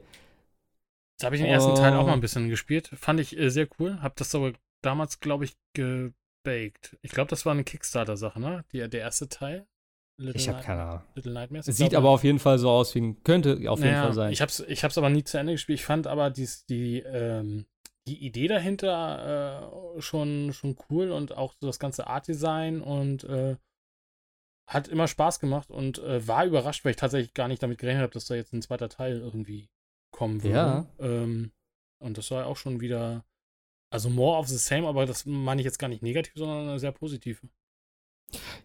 Da 1.17 1.25
habe 1.25 1.35
ich 1.35 1.41
den 1.41 1.51
ersten 1.51 1.71
oh. 1.71 1.75
Teil 1.75 1.93
auch 1.95 2.05
mal 2.05 2.13
ein 2.13 2.21
bisschen 2.21 2.49
gespielt. 2.49 2.91
Fand 2.95 3.19
ich 3.19 3.37
äh, 3.37 3.49
sehr 3.49 3.67
cool. 3.79 3.99
Hab 4.01 4.15
das 4.15 4.33
aber 4.35 4.53
damals, 4.81 5.19
glaube 5.19 5.45
ich, 5.45 5.55
ge 5.73 6.11
Baked. 6.43 6.97
Ich 7.01 7.11
glaube, 7.11 7.29
das 7.29 7.45
war 7.45 7.53
eine 7.53 7.63
Kickstarter-Sache, 7.63 8.39
ne? 8.39 8.65
Die, 8.71 8.87
der 8.89 9.01
erste 9.01 9.29
Teil. 9.29 9.67
Little 10.17 10.35
ich 10.35 10.49
habe 10.49 10.61
keine 10.61 10.83
Ahnung. 10.83 11.03
Little 11.15 11.31
Nightmares. 11.31 11.67
Es 11.67 11.77
sieht 11.77 11.95
aber 11.95 12.09
auf 12.09 12.23
jeden 12.23 12.39
Fall 12.39 12.59
so 12.59 12.69
aus, 12.69 12.93
wie 12.93 12.99
ein, 12.99 13.23
könnte 13.23 13.57
auf 13.69 13.79
jeden 13.79 13.95
Fall 13.95 14.13
sein. 14.13 14.33
Ich 14.33 14.41
habe 14.41 14.49
es 14.49 14.59
ich 14.59 14.83
hab's 14.83 14.97
aber 14.97 15.09
nie 15.09 15.23
zu 15.23 15.37
Ende 15.37 15.53
gespielt. 15.53 15.79
Ich 15.79 15.85
fand 15.85 16.07
aber 16.07 16.29
dies, 16.29 16.65
die, 16.65 16.99
ähm, 16.99 17.65
die 18.05 18.25
Idee 18.25 18.47
dahinter 18.47 19.69
äh, 19.97 20.01
schon, 20.01 20.51
schon 20.51 20.75
cool 20.89 21.11
und 21.11 21.37
auch 21.37 21.53
so 21.59 21.67
das 21.67 21.79
ganze 21.79 22.07
Art-Design 22.07 22.81
und 22.81 23.23
äh, 23.23 23.55
hat 24.67 24.89
immer 24.89 25.07
Spaß 25.07 25.39
gemacht 25.39 25.71
und 25.71 25.99
äh, 25.99 26.27
war 26.27 26.45
überrascht, 26.45 26.83
weil 26.83 26.91
ich 26.91 26.97
tatsächlich 26.97 27.33
gar 27.33 27.47
nicht 27.47 27.63
damit 27.63 27.77
gerechnet 27.77 28.03
habe, 28.03 28.13
dass 28.13 28.25
da 28.25 28.35
jetzt 28.35 28.53
ein 28.53 28.61
zweiter 28.61 28.89
Teil 28.89 29.19
irgendwie 29.19 29.69
kommen 30.11 30.43
würde. 30.43 30.55
Ja. 30.55 30.85
Ähm, 30.99 31.53
und 31.99 32.17
das 32.17 32.29
war 32.31 32.45
auch 32.45 32.57
schon 32.57 32.81
wieder 32.81 33.25
also 33.89 34.09
more 34.09 34.37
of 34.37 34.47
the 34.47 34.57
same, 34.57 34.87
aber 34.87 35.05
das 35.05 35.25
meine 35.25 35.61
ich 35.61 35.65
jetzt 35.65 35.79
gar 35.79 35.87
nicht 35.87 36.03
negativ, 36.03 36.33
sondern 36.35 36.77
sehr 36.79 36.91
positiv. 36.91 37.41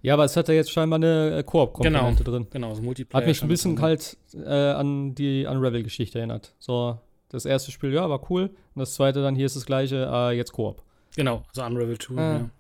Ja, 0.03 0.15
aber 0.15 0.25
es 0.25 0.37
hat 0.37 0.49
ja 0.49 0.55
jetzt 0.55 0.71
scheinbar 0.71 0.99
eine 0.99 1.39
äh, 1.39 1.43
Koop-Komponente 1.43 2.23
genau, 2.23 2.39
drin. 2.39 2.47
Genau, 2.51 2.75
so 2.75 2.83
Multiplayer. 2.83 3.23
Hat 3.23 3.27
mich 3.27 3.43
ein 3.43 3.49
bisschen 3.49 3.81
halt 3.81 4.19
äh, 4.35 4.49
an 4.49 5.15
die 5.15 5.47
Unravel-Geschichte 5.47 6.19
erinnert. 6.19 6.55
So, 6.59 6.99
das 7.31 7.47
erste 7.47 7.71
Spiel, 7.71 7.93
ja, 7.93 8.09
war 8.11 8.31
cool. 8.31 8.51
Und 8.75 8.81
das 8.81 8.95
zweite 8.95 9.23
dann, 9.23 9.35
hier 9.35 9.47
ist 9.47 9.57
das 9.57 9.65
gleiche, 9.65 10.07
äh, 10.13 10.37
jetzt 10.37 10.53
Koop. 10.53 10.83
Genau, 11.17 11.43
also 11.49 11.65
Unravel 11.65 11.99
2, 11.99 12.15
ja. 12.15 12.51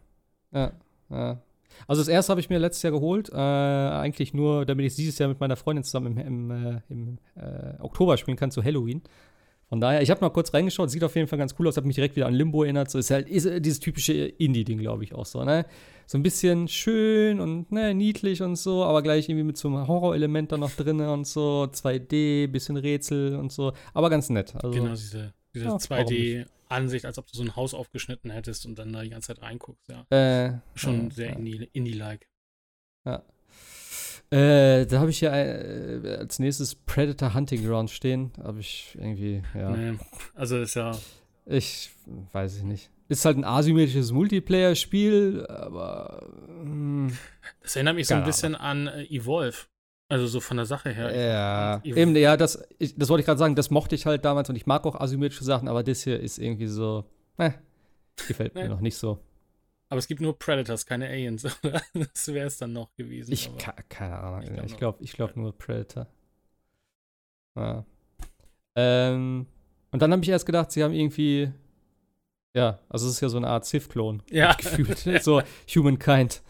Ja, 0.52 0.72
ja. 1.10 1.42
Also 1.88 2.00
das 2.00 2.08
erste 2.08 2.30
habe 2.30 2.40
ich 2.40 2.48
mir 2.48 2.58
letztes 2.58 2.82
Jahr 2.82 2.92
geholt, 2.92 3.30
äh, 3.30 3.36
eigentlich 3.36 4.32
nur, 4.32 4.64
damit 4.64 4.86
ich 4.86 4.92
es 4.92 4.96
dieses 4.96 5.18
Jahr 5.18 5.28
mit 5.28 5.40
meiner 5.40 5.56
Freundin 5.56 5.84
zusammen 5.84 6.16
im, 6.16 6.50
im, 6.50 6.50
äh, 6.50 6.80
im 6.88 7.18
äh, 7.34 7.80
Oktober 7.80 8.16
spielen 8.16 8.36
kann, 8.36 8.50
zu 8.50 8.62
Halloween. 8.62 9.02
Von 9.68 9.80
daher, 9.80 10.02
ich 10.02 10.10
habe 10.10 10.20
mal 10.20 10.30
kurz 10.30 10.52
reingeschaut, 10.52 10.90
sieht 10.90 11.02
auf 11.04 11.16
jeden 11.16 11.26
Fall 11.26 11.38
ganz 11.38 11.54
cool 11.58 11.68
aus, 11.68 11.76
hat 11.76 11.84
mich 11.84 11.96
direkt 11.96 12.16
wieder 12.16 12.26
an 12.26 12.34
Limbo 12.34 12.62
erinnert. 12.62 12.90
So 12.90 12.98
ist 12.98 13.10
halt 13.10 13.28
ist 13.28 13.48
dieses 13.64 13.80
typische 13.80 14.12
Indie-Ding, 14.12 14.78
glaube 14.78 15.04
ich, 15.04 15.14
auch 15.14 15.26
so, 15.26 15.44
ne? 15.44 15.66
So 16.06 16.18
ein 16.18 16.22
bisschen 16.22 16.68
schön 16.68 17.40
und 17.40 17.72
ne, 17.72 17.94
niedlich 17.94 18.42
und 18.42 18.56
so, 18.56 18.84
aber 18.84 19.02
gleich 19.02 19.28
irgendwie 19.28 19.44
mit 19.44 19.56
so 19.56 19.68
einem 19.68 19.88
Horrorelement 19.88 20.52
da 20.52 20.58
noch 20.58 20.70
drin 20.70 21.00
und 21.00 21.26
so, 21.26 21.66
2D, 21.72 22.46
bisschen 22.48 22.76
Rätsel 22.76 23.36
und 23.36 23.52
so, 23.52 23.72
aber 23.94 24.10
ganz 24.10 24.28
nett. 24.28 24.54
Also, 24.54 24.70
genau, 24.70 24.90
diese, 24.90 25.32
diese 25.54 25.64
ja, 25.64 25.76
2D-Ansicht, 25.76 27.06
als 27.06 27.16
ob 27.16 27.26
du 27.26 27.36
so 27.36 27.42
ein 27.42 27.56
Haus 27.56 27.72
aufgeschnitten 27.72 28.30
hättest 28.30 28.66
und 28.66 28.78
dann 28.78 28.92
da 28.92 29.02
die 29.02 29.08
ganze 29.08 29.28
Zeit 29.28 29.42
reinguckst, 29.42 29.88
ja. 29.88 30.04
Äh, 30.10 30.58
Schon 30.74 31.04
ja, 31.04 31.10
sehr 31.10 31.30
ja. 31.30 31.66
Indie-like. 31.72 32.28
Ja. 33.06 33.22
Äh, 34.34 34.86
da 34.86 34.98
habe 34.98 35.10
ich 35.10 35.20
ja 35.20 35.32
äh, 35.32 36.16
als 36.18 36.40
nächstes 36.40 36.74
Predator 36.74 37.34
Hunting 37.34 37.64
Ground 37.64 37.90
stehen. 37.90 38.32
Habe 38.42 38.58
ich 38.58 38.96
irgendwie, 38.98 39.44
ja. 39.54 39.70
Nee, 39.70 39.96
also 40.34 40.58
ist 40.58 40.74
ja. 40.74 40.98
Ich 41.46 41.90
weiß 42.32 42.56
ich 42.56 42.64
nicht. 42.64 42.90
Ist 43.06 43.24
halt 43.24 43.36
ein 43.36 43.44
asymmetrisches 43.44 44.10
Multiplayer-Spiel, 44.10 45.46
aber. 45.46 46.26
Mh, 46.64 47.10
hm. 47.10 47.18
das 47.62 47.76
erinnert 47.76 47.94
mich 47.94 48.08
so 48.08 48.14
ein 48.16 48.24
bisschen 48.24 48.56
an 48.56 48.88
äh, 48.88 49.04
Evolve. 49.04 49.66
Also 50.08 50.26
so 50.26 50.40
von 50.40 50.56
der 50.56 50.66
Sache 50.66 50.90
her. 50.90 51.16
Ja, 51.16 51.80
eben, 51.84 52.16
ja, 52.16 52.36
das, 52.36 52.62
ich, 52.78 52.96
das 52.96 53.08
wollte 53.08 53.20
ich 53.20 53.26
gerade 53.26 53.38
sagen, 53.38 53.54
das 53.54 53.70
mochte 53.70 53.94
ich 53.94 54.04
halt 54.04 54.24
damals 54.24 54.50
und 54.50 54.56
ich 54.56 54.66
mag 54.66 54.84
auch 54.84 54.96
asymmetrische 54.96 55.44
Sachen, 55.44 55.68
aber 55.68 55.84
das 55.84 56.02
hier 56.02 56.18
ist 56.18 56.38
irgendwie 56.38 56.66
so, 56.66 57.04
äh, 57.38 57.52
gefällt 58.26 58.54
mir 58.54 58.68
noch 58.68 58.80
nicht 58.80 58.96
so. 58.96 59.20
Aber 59.94 60.00
es 60.00 60.08
gibt 60.08 60.20
nur 60.20 60.36
Predators, 60.36 60.86
keine 60.86 61.06
Aliens, 61.06 61.44
oder? 61.62 61.80
Das 61.94 62.26
wäre 62.34 62.48
es 62.48 62.58
dann 62.58 62.72
noch 62.72 62.92
gewesen. 62.96 63.32
Ich 63.32 63.48
keine 63.88 64.18
Ahnung. 64.18 64.64
Ich 64.64 64.76
glaube 64.76 64.98
ich 65.04 65.12
glaub 65.12 65.36
nur 65.36 65.56
Predator. 65.56 66.08
Ja. 67.54 67.84
Ähm, 68.74 69.46
und 69.92 70.02
dann 70.02 70.10
habe 70.10 70.20
ich 70.20 70.28
erst 70.28 70.46
gedacht, 70.46 70.72
sie 70.72 70.82
haben 70.82 70.92
irgendwie. 70.92 71.52
Ja, 72.56 72.80
also 72.88 73.06
es 73.06 73.14
ist 73.14 73.20
ja 73.20 73.28
so 73.28 73.36
eine 73.36 73.46
Art 73.46 73.66
Sith-Klon. 73.66 74.24
Ja. 74.30 74.54
Gefühlt. 74.54 75.22
so 75.22 75.40
Humankind. 75.72 76.42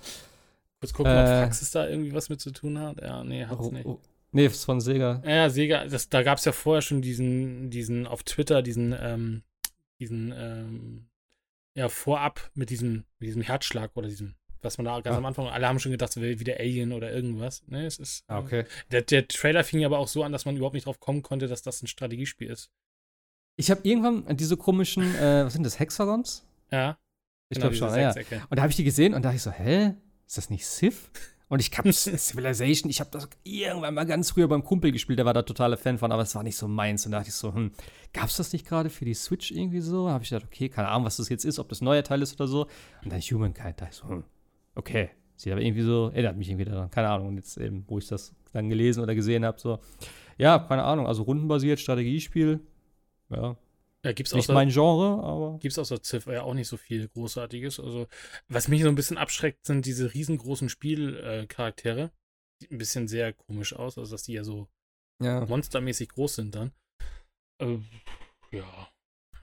Kurz 0.81 0.95
gucken, 0.95 1.13
äh, 1.13 1.19
ob 1.19 1.27
Praxis 1.27 1.71
da 1.71 1.87
irgendwie 1.87 2.15
was 2.15 2.31
mit 2.31 2.41
zu 2.41 2.51
tun 2.51 2.79
hat. 2.79 3.03
Ja, 3.03 3.23
nee, 3.25 3.45
hat's 3.45 3.71
nicht. 3.71 3.85
Oh, 3.85 4.01
nee, 4.33 4.47
ist 4.47 4.65
von 4.65 4.81
Sega. 4.81 5.21
Ja, 5.23 5.31
ja 5.31 5.51
Sega, 5.51 5.85
das, 5.85 6.09
da 6.09 6.23
gab 6.23 6.39
es 6.39 6.47
ja 6.47 6.53
vorher 6.53 6.81
schon 6.81 7.03
diesen, 7.03 7.69
diesen 7.69 8.07
auf 8.07 8.23
Twitter, 8.23 8.63
diesen, 8.63 8.97
ähm, 8.99 9.43
diesen, 10.01 10.33
ähm, 10.35 11.07
ja 11.75 11.89
vorab 11.89 12.51
mit 12.55 12.71
diesem, 12.71 13.05
mit 13.19 13.29
diesem 13.29 13.43
Herzschlag 13.43 13.91
oder 13.95 14.09
diesem, 14.09 14.35
was 14.63 14.79
man 14.79 14.87
da 14.87 15.01
ganz 15.01 15.15
ah. 15.15 15.19
am 15.19 15.27
Anfang, 15.27 15.47
alle 15.47 15.69
haben 15.69 15.79
schon 15.79 15.93
gedacht, 15.93 16.17
wäre 16.17 16.41
wieder 16.41 16.59
Alien 16.59 16.93
oder 16.93 17.13
irgendwas. 17.13 17.63
Ne, 17.67 17.87
es 17.87 17.99
ist. 17.99 18.25
Ah, 18.29 18.39
okay. 18.39 18.65
Der, 18.91 19.03
der 19.03 19.29
Trailer 19.29 19.65
fing 19.65 19.85
aber 19.85 19.99
auch 19.99 20.09
so 20.09 20.23
an, 20.23 20.33
dass 20.33 20.45
man 20.45 20.57
überhaupt 20.57 20.75
nicht 20.75 20.87
drauf 20.87 21.01
kommen 21.01 21.23
konnte, 21.23 21.49
dass 21.49 21.63
das 21.63 21.83
ein 21.83 21.87
Strategiespiel 21.87 22.49
ist. 22.49 22.71
Ich 23.57 23.71
habe 23.71 23.81
irgendwann 23.85 24.37
diese 24.37 24.57
komischen, 24.57 25.15
äh, 25.17 25.45
was 25.45 25.53
sind 25.53 25.65
das, 25.65 25.79
Hexagons? 25.79 26.45
Ja. 26.71 26.99
Ich 27.51 27.57
genau, 27.59 27.71
glaube 27.71 27.93
schon, 27.93 28.01
ja. 28.01 28.13
Und 28.49 28.57
da 28.57 28.63
habe 28.63 28.71
ich 28.71 28.77
die 28.77 28.85
gesehen 28.85 29.15
und 29.15 29.23
dachte 29.23 29.37
ich 29.37 29.43
so, 29.43 29.51
hä? 29.51 29.95
Ist 30.27 30.39
das 30.39 30.51
nicht 30.51 30.67
Sith? 30.67 31.11
Und 31.55 31.61
ich 31.61 31.71
habe 31.79 31.93
Civilization, 31.93 32.91
ich 32.91 32.99
habe 32.99 33.11
das 33.13 33.29
irgendwann 33.45 33.95
mal 33.95 34.03
ganz 34.07 34.33
früher 34.33 34.49
beim 34.49 34.65
Kumpel 34.65 34.91
gespielt, 34.91 35.21
der 35.21 35.27
war 35.27 35.35
da 35.35 35.43
totaler 35.43 35.77
Fan 35.77 35.99
von, 35.99 36.11
aber 36.11 36.23
es 36.23 36.35
war 36.35 36.43
nicht 36.43 36.57
so 36.57 36.67
meins. 36.67 37.07
Und 37.07 37.13
da 37.13 37.19
dachte 37.19 37.29
ich 37.29 37.37
so, 37.37 37.55
hm, 37.55 37.71
gab 38.13 38.25
es 38.25 38.37
das 38.39 38.53
nicht 38.53 38.67
gerade 38.67 38.91
für 38.91 39.05
die 39.05 39.15
Switch 39.15 39.53
irgendwie 39.53 39.79
so? 39.79 40.09
Da 40.09 40.15
habe 40.15 40.25
ich 40.25 40.31
gedacht, 40.31 40.47
okay, 40.53 40.69
keine 40.69 40.89
Ahnung, 40.89 41.05
was 41.05 41.17
das 41.17 41.29
jetzt 41.29 41.45
ist, 41.45 41.61
ob 41.61 41.69
das 41.69 41.81
neuer 41.81 42.03
Teil 42.03 42.23
ist 42.23 42.35
oder 42.35 42.49
so. 42.49 42.67
Und 43.05 43.13
dann 43.13 43.21
Humankind, 43.21 43.81
da 43.81 43.87
ich 43.87 43.95
so, 43.95 44.09
hm, 44.09 44.25
okay. 44.75 45.11
Sieht 45.37 45.53
aber 45.53 45.63
irgendwie 45.63 45.83
so, 45.83 46.09
erinnert 46.09 46.37
mich 46.37 46.49
irgendwie 46.49 46.65
daran, 46.65 46.91
keine 46.91 47.09
Ahnung. 47.09 47.29
Und 47.29 47.37
jetzt 47.37 47.57
eben, 47.57 47.85
wo 47.87 47.99
ich 47.99 48.09
das 48.09 48.35
dann 48.53 48.69
gelesen 48.69 49.05
oder 49.05 49.15
gesehen 49.15 49.45
habe, 49.45 49.61
so, 49.61 49.79
ja, 50.37 50.59
keine 50.59 50.83
Ahnung, 50.83 51.07
also 51.07 51.23
rundenbasiert, 51.23 51.79
Strategiespiel, 51.79 52.59
ja, 53.31 53.57
ja, 54.05 54.13
gibt's 54.13 54.35
nicht 54.35 54.51
mein 54.51 54.69
Genre, 54.69 55.25
aber. 55.25 55.59
Gibt 55.61 55.73
es 55.73 55.79
außer 55.79 56.03
Civ 56.03 56.27
ja 56.27 56.43
auch 56.43 56.53
nicht 56.53 56.69
so 56.69 56.77
viel 56.77 57.09
Großartiges. 57.09 57.81
Also, 57.81 58.07
was 58.49 58.69
mich 58.69 58.83
so 58.83 58.89
ein 58.89 58.95
bisschen 58.95 59.17
abschreckt, 59.17 59.67
sind 59.67 59.87
diese 59.87 60.13
riesengroßen 60.13 60.69
Spielcharaktere. 60.69 62.11
Sieht 62.61 62.71
ein 62.71 62.79
bisschen 62.79 63.09
sehr 63.09 63.33
komisch 63.33 63.75
aus, 63.75 63.97
also 63.97 64.13
dass 64.13 64.25
die 64.25 64.35
ja 64.35 64.45
so 64.45 64.69
ja. 65.23 65.45
monstermäßig 65.47 66.11
groß 66.11 66.35
sind 66.35 66.55
dann. 66.55 66.73
Äh, 67.63 67.79
ja. 68.53 68.89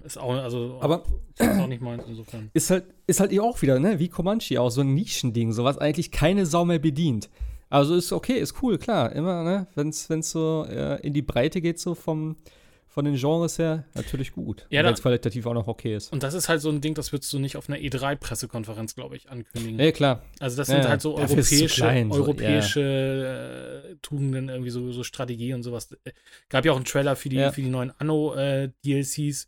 Ist 0.04 0.18
auch, 0.18 0.34
also, 0.34 0.80
aber 0.82 1.04
ist 1.38 1.60
auch 1.60 1.68
nicht 1.68 1.82
meins 1.82 2.04
insofern. 2.08 2.50
Ist 2.54 2.70
halt, 2.70 2.86
ist 3.08 3.20
halt 3.20 3.38
auch 3.40 3.62
wieder, 3.62 3.80
ne, 3.80 4.00
wie 4.00 4.10
Comanche 4.10 4.60
auch, 4.60 4.70
so 4.70 4.82
ein 4.82 4.94
Nischending, 4.94 5.52
so 5.54 5.64
was 5.64 5.78
eigentlich 5.78 6.12
keine 6.12 6.46
Sau 6.46 6.66
mehr 6.66 6.80
bedient. 6.80 7.30
Also 7.70 7.96
ist 7.96 8.12
okay, 8.12 8.40
ist 8.40 8.62
cool, 8.62 8.78
klar, 8.78 9.12
immer, 9.14 9.44
ne, 9.44 9.68
wenn 9.76 9.90
es 9.90 10.32
so 10.32 10.66
äh, 10.68 11.00
in 11.02 11.14
die 11.14 11.22
Breite 11.22 11.62
geht, 11.62 11.80
so 11.80 11.94
vom, 11.94 12.36
von 12.94 13.06
den 13.06 13.16
Genres 13.16 13.58
her 13.58 13.86
natürlich 13.94 14.34
gut. 14.34 14.68
Ja, 14.70 14.80
wenn 14.80 14.88
da- 14.88 14.92
es 14.92 15.02
qualitativ 15.02 15.46
auch 15.46 15.54
noch 15.54 15.68
okay 15.68 15.96
ist. 15.96 16.12
Und 16.12 16.24
das 16.24 16.34
ist 16.34 16.50
halt 16.50 16.60
so 16.62 16.70
ein 16.70 16.82
Ding, 16.82 16.94
das 16.94 17.12
würdest 17.14 17.32
du 17.32 17.40
nicht 17.40 17.56
auf 17.56 17.70
einer 17.70 17.80
E3-Pressekonferenz, 17.80 18.96
glaube 18.96 19.16
ich, 19.16 19.30
ankündigen. 19.30 19.80
Ja, 19.80 19.92
klar. 19.94 20.22
Also 20.40 20.58
das 20.58 20.68
Ja, 20.68 20.82
sind 20.82 20.90
halt 20.90 21.02
so 21.02 21.16
europäische, 21.18 21.68
klein, 21.68 22.12
so, 22.12 22.22
europäische 22.22 23.92
äh, 23.92 23.96
Tugenden, 24.02 24.50
irgendwie 24.50 24.72
so, 24.72 24.92
so 24.92 25.04
Strategie 25.04 25.54
und 25.54 25.64
sowas. 25.64 25.90
Äh, 26.04 26.12
Gab 26.50 26.66
ja 26.66 26.74
auch 26.74 26.76
einen 26.76 26.86
Trailer 26.86 27.16
für 27.16 27.30
die, 27.30 27.38
Ja. 27.38 27.52
für 27.52 27.62
die 27.62 27.70
neuen 27.70 27.92
Anno-DLCs. 27.98 29.48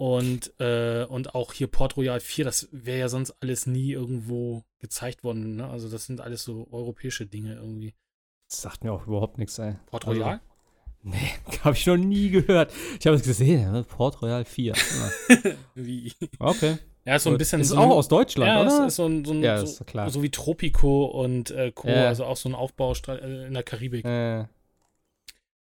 und, 0.00 0.52
äh, 0.60 1.04
und 1.08 1.34
auch 1.34 1.52
hier 1.52 1.66
Port 1.66 1.96
Royal 1.96 2.20
4, 2.20 2.44
das 2.44 2.68
wäre 2.70 3.00
ja 3.00 3.08
sonst 3.08 3.32
alles 3.42 3.66
nie 3.66 3.92
irgendwo 3.92 4.62
gezeigt 4.78 5.24
worden. 5.24 5.56
Ne? 5.56 5.68
Also 5.68 5.88
das 5.90 6.06
sind 6.06 6.20
alles 6.20 6.44
so 6.44 6.68
europäische 6.70 7.26
Dinge 7.26 7.54
irgendwie. 7.56 7.94
Das 8.48 8.62
sagt 8.62 8.84
mir 8.84 8.92
auch 8.92 9.06
überhaupt 9.08 9.38
nichts, 9.38 9.58
ey. 9.58 9.74
Port 9.86 10.06
Also, 10.06 10.22
Royal? 10.22 10.40
Nee, 11.02 11.16
habe 11.64 11.76
ich 11.76 11.86
noch 11.86 11.96
nie 11.96 12.30
gehört. 12.30 12.72
Ich 13.00 13.06
habe 13.06 13.16
es 13.16 13.22
gesehen, 13.22 13.60
ja, 13.74 13.82
Port 13.82 14.20
Royal 14.22 14.44
4. 14.44 14.74
Ja. 14.74 15.52
Wie? 15.74 16.12
Okay. 16.38 16.78
Ja, 17.04 17.16
ist 17.16 17.22
so 17.22 17.30
ein 17.30 17.38
bisschen 17.38 17.60
Ist 17.62 17.68
so 17.68 17.76
auch 17.78 17.82
ein- 17.84 17.90
aus 17.92 18.08
Deutschland, 18.08 18.48
ja, 18.50 18.60
oder? 18.60 18.82
es 18.84 18.88
ist 18.88 18.96
so 18.96 19.06
ein, 19.06 19.24
so 19.24 19.32
ein 19.32 19.42
Ja, 19.42 19.56
so, 19.58 19.64
ist 19.64 19.86
klar. 19.86 20.10
so 20.10 20.22
wie 20.22 20.30
Tropico 20.30 21.06
und 21.06 21.50
äh, 21.50 21.72
Co., 21.72 21.88
Ja. 21.88 22.06
also 22.08 22.24
auch 22.26 22.36
so 22.36 22.50
ein 22.50 22.54
Aufbau 22.54 22.92
äh, 23.08 23.46
in 23.46 23.54
der 23.54 23.62
Karibik. 23.62 24.04
Äh. 24.04 24.44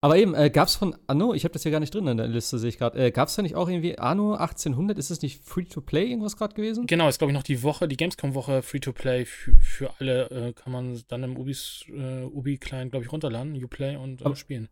Aber 0.00 0.18
eben, 0.18 0.34
äh, 0.34 0.50
gab 0.50 0.68
es 0.68 0.76
von 0.76 0.94
Anno, 1.06 1.32
ich 1.32 1.44
habe 1.44 1.52
das 1.54 1.62
hier 1.62 1.72
gar 1.72 1.80
nicht 1.80 1.94
drin 1.94 2.06
in 2.06 2.18
der 2.18 2.28
Liste, 2.28 2.58
sehe 2.58 2.68
ich 2.68 2.76
gerade, 2.78 2.98
äh, 3.06 3.10
gab 3.10 3.28
es 3.28 3.36
da 3.36 3.42
nicht 3.42 3.54
auch 3.54 3.68
irgendwie 3.70 3.98
Anno 3.98 4.34
1800? 4.34 4.98
Ist 4.98 5.10
das 5.10 5.22
nicht 5.22 5.42
Free-to-Play 5.42 6.08
irgendwas 6.10 6.36
gerade 6.36 6.54
gewesen? 6.54 6.86
Genau, 6.86 7.08
ist 7.08 7.18
glaube 7.18 7.32
ich 7.32 7.34
noch 7.34 7.42
die 7.42 7.62
Woche, 7.62 7.88
die 7.88 7.96
Gamescom-Woche 7.96 8.60
Free-to-Play 8.62 9.24
für, 9.24 9.54
für 9.60 9.90
alle, 9.98 10.30
äh, 10.30 10.52
kann 10.52 10.72
man 10.72 11.02
dann 11.08 11.22
im 11.24 11.36
Ubis, 11.38 11.86
äh, 11.88 12.22
Ubi-Client, 12.24 12.90
glaube 12.92 13.06
ich, 13.06 13.10
runterladen, 13.10 13.56
Uplay 13.64 13.96
und 13.96 14.20
äh, 14.20 14.24
Aber- 14.26 14.36
spielen. 14.36 14.68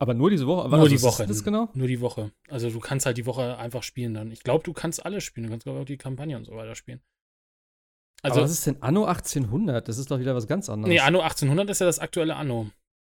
Aber 0.00 0.14
nur 0.14 0.30
diese 0.30 0.46
Woche? 0.46 0.62
Aber 0.64 0.78
Nur 0.78 0.86
also, 0.86 0.96
die 0.96 1.02
Woche. 1.02 1.26
Das 1.26 1.44
genau? 1.44 1.68
Nur 1.74 1.86
die 1.86 2.00
Woche. 2.00 2.32
Also 2.48 2.70
du 2.70 2.80
kannst 2.80 3.04
halt 3.04 3.18
die 3.18 3.26
Woche 3.26 3.58
einfach 3.58 3.82
spielen 3.82 4.14
dann. 4.14 4.30
Ich 4.32 4.42
glaube, 4.42 4.64
du 4.64 4.72
kannst 4.72 5.04
alle 5.04 5.20
spielen. 5.20 5.44
Du 5.44 5.50
kannst, 5.50 5.64
glaube 5.64 5.78
ich, 5.78 5.82
auch 5.82 5.86
die 5.86 5.98
Kampagne 5.98 6.36
und 6.38 6.44
so 6.46 6.56
weiter 6.56 6.74
spielen. 6.74 7.02
Also, 8.22 8.40
Also, 8.40 8.44
was 8.44 8.50
ist 8.50 8.66
denn 8.66 8.82
Anno 8.82 9.04
1800? 9.04 9.86
Das 9.86 9.98
ist 9.98 10.10
doch 10.10 10.18
wieder 10.18 10.34
was 10.34 10.46
ganz 10.46 10.68
anderes. 10.70 10.88
nee, 10.90 11.00
Anno 11.00 11.20
1800 11.20 11.68
ist 11.70 11.80
ja 11.80 11.86
das 11.86 11.98
aktuelle 11.98 12.36
Anno. 12.36 12.70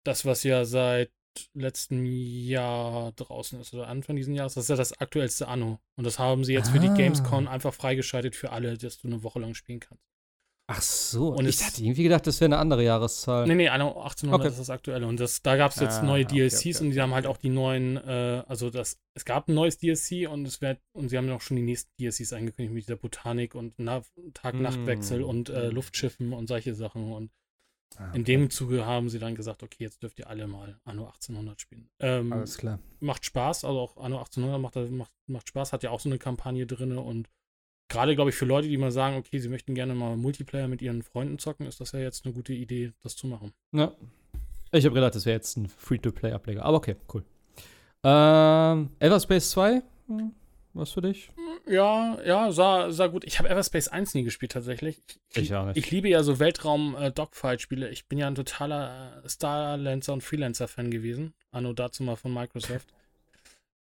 Das, 0.04 0.24
was 0.26 0.42
ja 0.42 0.64
seit 0.64 1.12
letztem 1.54 2.04
Jahr 2.04 3.12
draußen 3.12 3.60
ist 3.60 3.72
oder 3.72 3.86
Anfang 3.88 4.16
dieses 4.16 4.34
Jahres, 4.36 4.54
das 4.54 4.64
ist 4.64 4.68
ja 4.70 4.76
das 4.76 4.98
aktuellste 5.00 5.46
Anno. 5.48 5.78
Und 5.96 6.04
das 6.04 6.18
haben 6.18 6.44
sie 6.44 6.52
jetzt 6.52 6.70
für 6.70 6.80
die 6.80 6.88
Ah. 6.88 6.94
Gamescom 6.94 7.46
einfach 7.48 7.72
freigeschaltet 7.72 8.34
für 8.36 8.50
alle, 8.50 8.76
dass 8.76 8.98
du 8.98 9.06
eine 9.06 9.22
Woche 9.22 9.38
lang 9.38 9.54
spielen 9.54 9.80
kannst. 9.80 10.02
Ach 10.74 10.82
so, 10.82 11.28
Und 11.28 11.46
ich 11.46 11.64
hatte 11.64 11.82
irgendwie 11.82 12.02
gedacht, 12.04 12.26
das 12.26 12.40
wäre 12.40 12.46
eine 12.48 12.58
andere 12.58 12.82
Jahreszahl. 12.84 13.46
Nee, 13.46 13.54
nee, 13.54 13.68
Anno 13.68 13.88
1800 13.88 14.40
Okay. 14.40 14.48
ist 14.52 14.58
das 14.60 14.70
aktuelle. 14.70 15.06
Und 15.06 15.20
das, 15.20 15.42
da 15.42 15.56
gab 15.56 15.72
es 15.72 15.80
jetzt 15.80 15.98
Ah, 15.98 16.02
neue 16.02 16.24
okay, 16.24 16.34
DLCs 16.48 16.56
okay, 16.76 16.84
und 16.84 16.90
die 16.90 16.96
okay, 16.96 17.00
haben 17.00 17.14
halt 17.14 17.26
okay. 17.26 17.34
auch 17.34 17.36
die 17.38 17.48
neuen, 17.50 17.96
äh, 17.96 18.42
also 18.46 18.70
das, 18.70 18.98
es 19.14 19.24
gab 19.24 19.48
ein 19.48 19.54
neues 19.54 19.78
DLC 19.78 20.28
und 20.28 20.46
es 20.46 20.60
wird, 20.60 20.80
und 20.92 21.08
sie 21.08 21.18
haben 21.18 21.30
auch 21.30 21.40
schon 21.40 21.56
die 21.56 21.62
nächsten 21.62 21.90
DLCs 22.00 22.32
angekündigt 22.32 22.74
mit 22.74 22.84
dieser 22.84 22.96
Botanik 22.96 23.54
und 23.54 23.74
Na- 23.78 24.02
Tag-Nacht-Wechsel 24.34 25.20
Mm. 25.20 25.24
und 25.24 25.48
äh, 25.50 25.68
Luftschiffen 25.68 26.32
und 26.32 26.46
solche 26.48 26.74
Sachen. 26.74 27.12
Und 27.12 27.30
Ah, 27.98 28.10
in 28.14 28.24
dem 28.24 28.48
Zuge 28.48 28.86
haben 28.86 29.10
sie 29.10 29.18
dann 29.18 29.34
gesagt, 29.34 29.62
okay, 29.62 29.76
jetzt 29.84 30.02
dürft 30.02 30.18
ihr 30.18 30.26
alle 30.26 30.46
mal 30.46 30.80
Anno 30.84 31.04
1800 31.04 31.60
spielen. 31.60 31.90
Ähm, 32.00 32.32
Alles 32.32 32.56
klar. 32.56 32.78
macht 33.00 33.26
Spaß, 33.26 33.66
also 33.66 33.78
auch 33.80 33.96
Anno 33.98 34.16
1800 34.16 34.58
macht, 34.62 34.90
macht, 34.90 35.12
macht 35.26 35.48
Spaß, 35.48 35.74
hat 35.74 35.82
ja 35.82 35.90
auch 35.90 36.00
so 36.00 36.08
eine 36.08 36.18
Kampagne 36.18 36.66
drin 36.66 36.96
und 36.96 37.28
gerade, 37.92 38.14
glaube 38.14 38.30
ich, 38.30 38.36
für 38.36 38.46
Leute, 38.46 38.68
die 38.68 38.76
mal 38.76 38.90
sagen, 38.90 39.16
okay, 39.16 39.38
sie 39.38 39.48
möchten 39.48 39.74
gerne 39.74 39.94
mal 39.94 40.16
Multiplayer 40.16 40.66
mit 40.66 40.82
ihren 40.82 41.02
Freunden 41.02 41.38
zocken, 41.38 41.66
ist 41.66 41.80
das 41.80 41.92
ja 41.92 42.00
jetzt 42.00 42.24
eine 42.24 42.34
gute 42.34 42.52
Idee, 42.52 42.92
das 43.02 43.14
zu 43.14 43.26
machen. 43.26 43.52
Ja. 43.72 43.92
Ich 44.72 44.84
habe 44.86 44.94
gedacht, 44.94 45.14
das 45.14 45.26
wäre 45.26 45.36
jetzt 45.36 45.56
ein 45.56 45.68
Free-to-Play-Ableger. 45.68 46.64
Aber 46.64 46.78
okay, 46.78 46.96
cool. 47.12 47.22
Ähm, 48.02 48.90
Everspace 48.98 49.50
2? 49.50 49.82
Hm, 50.08 50.32
was 50.72 50.92
für 50.92 51.02
dich? 51.02 51.30
Ja, 51.68 52.18
ja, 52.24 52.50
sah, 52.50 52.90
sah 52.90 53.06
gut. 53.06 53.24
Ich 53.24 53.38
habe 53.38 53.50
Everspace 53.50 53.88
1 53.88 54.14
nie 54.14 54.24
gespielt 54.24 54.52
tatsächlich. 54.52 55.02
Ich 55.34 55.54
auch 55.54 55.66
nicht. 55.66 55.76
Ich 55.76 55.90
liebe 55.90 56.08
ja 56.08 56.22
so 56.22 56.38
Weltraum-Dogfight-Spiele. 56.38 57.90
ich 57.90 58.08
bin 58.08 58.18
ja 58.18 58.26
ein 58.26 58.34
totaler 58.34 59.22
äh, 59.22 59.28
Starlancer 59.28 60.14
und 60.14 60.22
Freelancer-Fan 60.22 60.90
gewesen. 60.90 61.34
Anno 61.50 61.74
dazu 61.74 62.02
mal 62.02 62.16
von 62.16 62.32
Microsoft. 62.32 62.94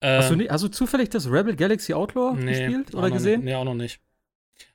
Hast, 0.01 0.29
du 0.29 0.33
Ähm, 0.33 0.39
nie, 0.39 0.49
hast 0.49 0.63
du 0.63 0.67
zufällig 0.67 1.09
das 1.09 1.27
Rebel 1.29 1.55
Galaxy 1.55 1.93
Outlaw 1.93 2.35
gespielt 2.39 2.93
auch 2.93 2.99
oder 2.99 3.11
gesehen? 3.11 3.41
Nicht, 3.41 3.45
nee, 3.45 3.55
auch 3.55 3.63
noch 3.63 3.73
nicht. 3.75 3.99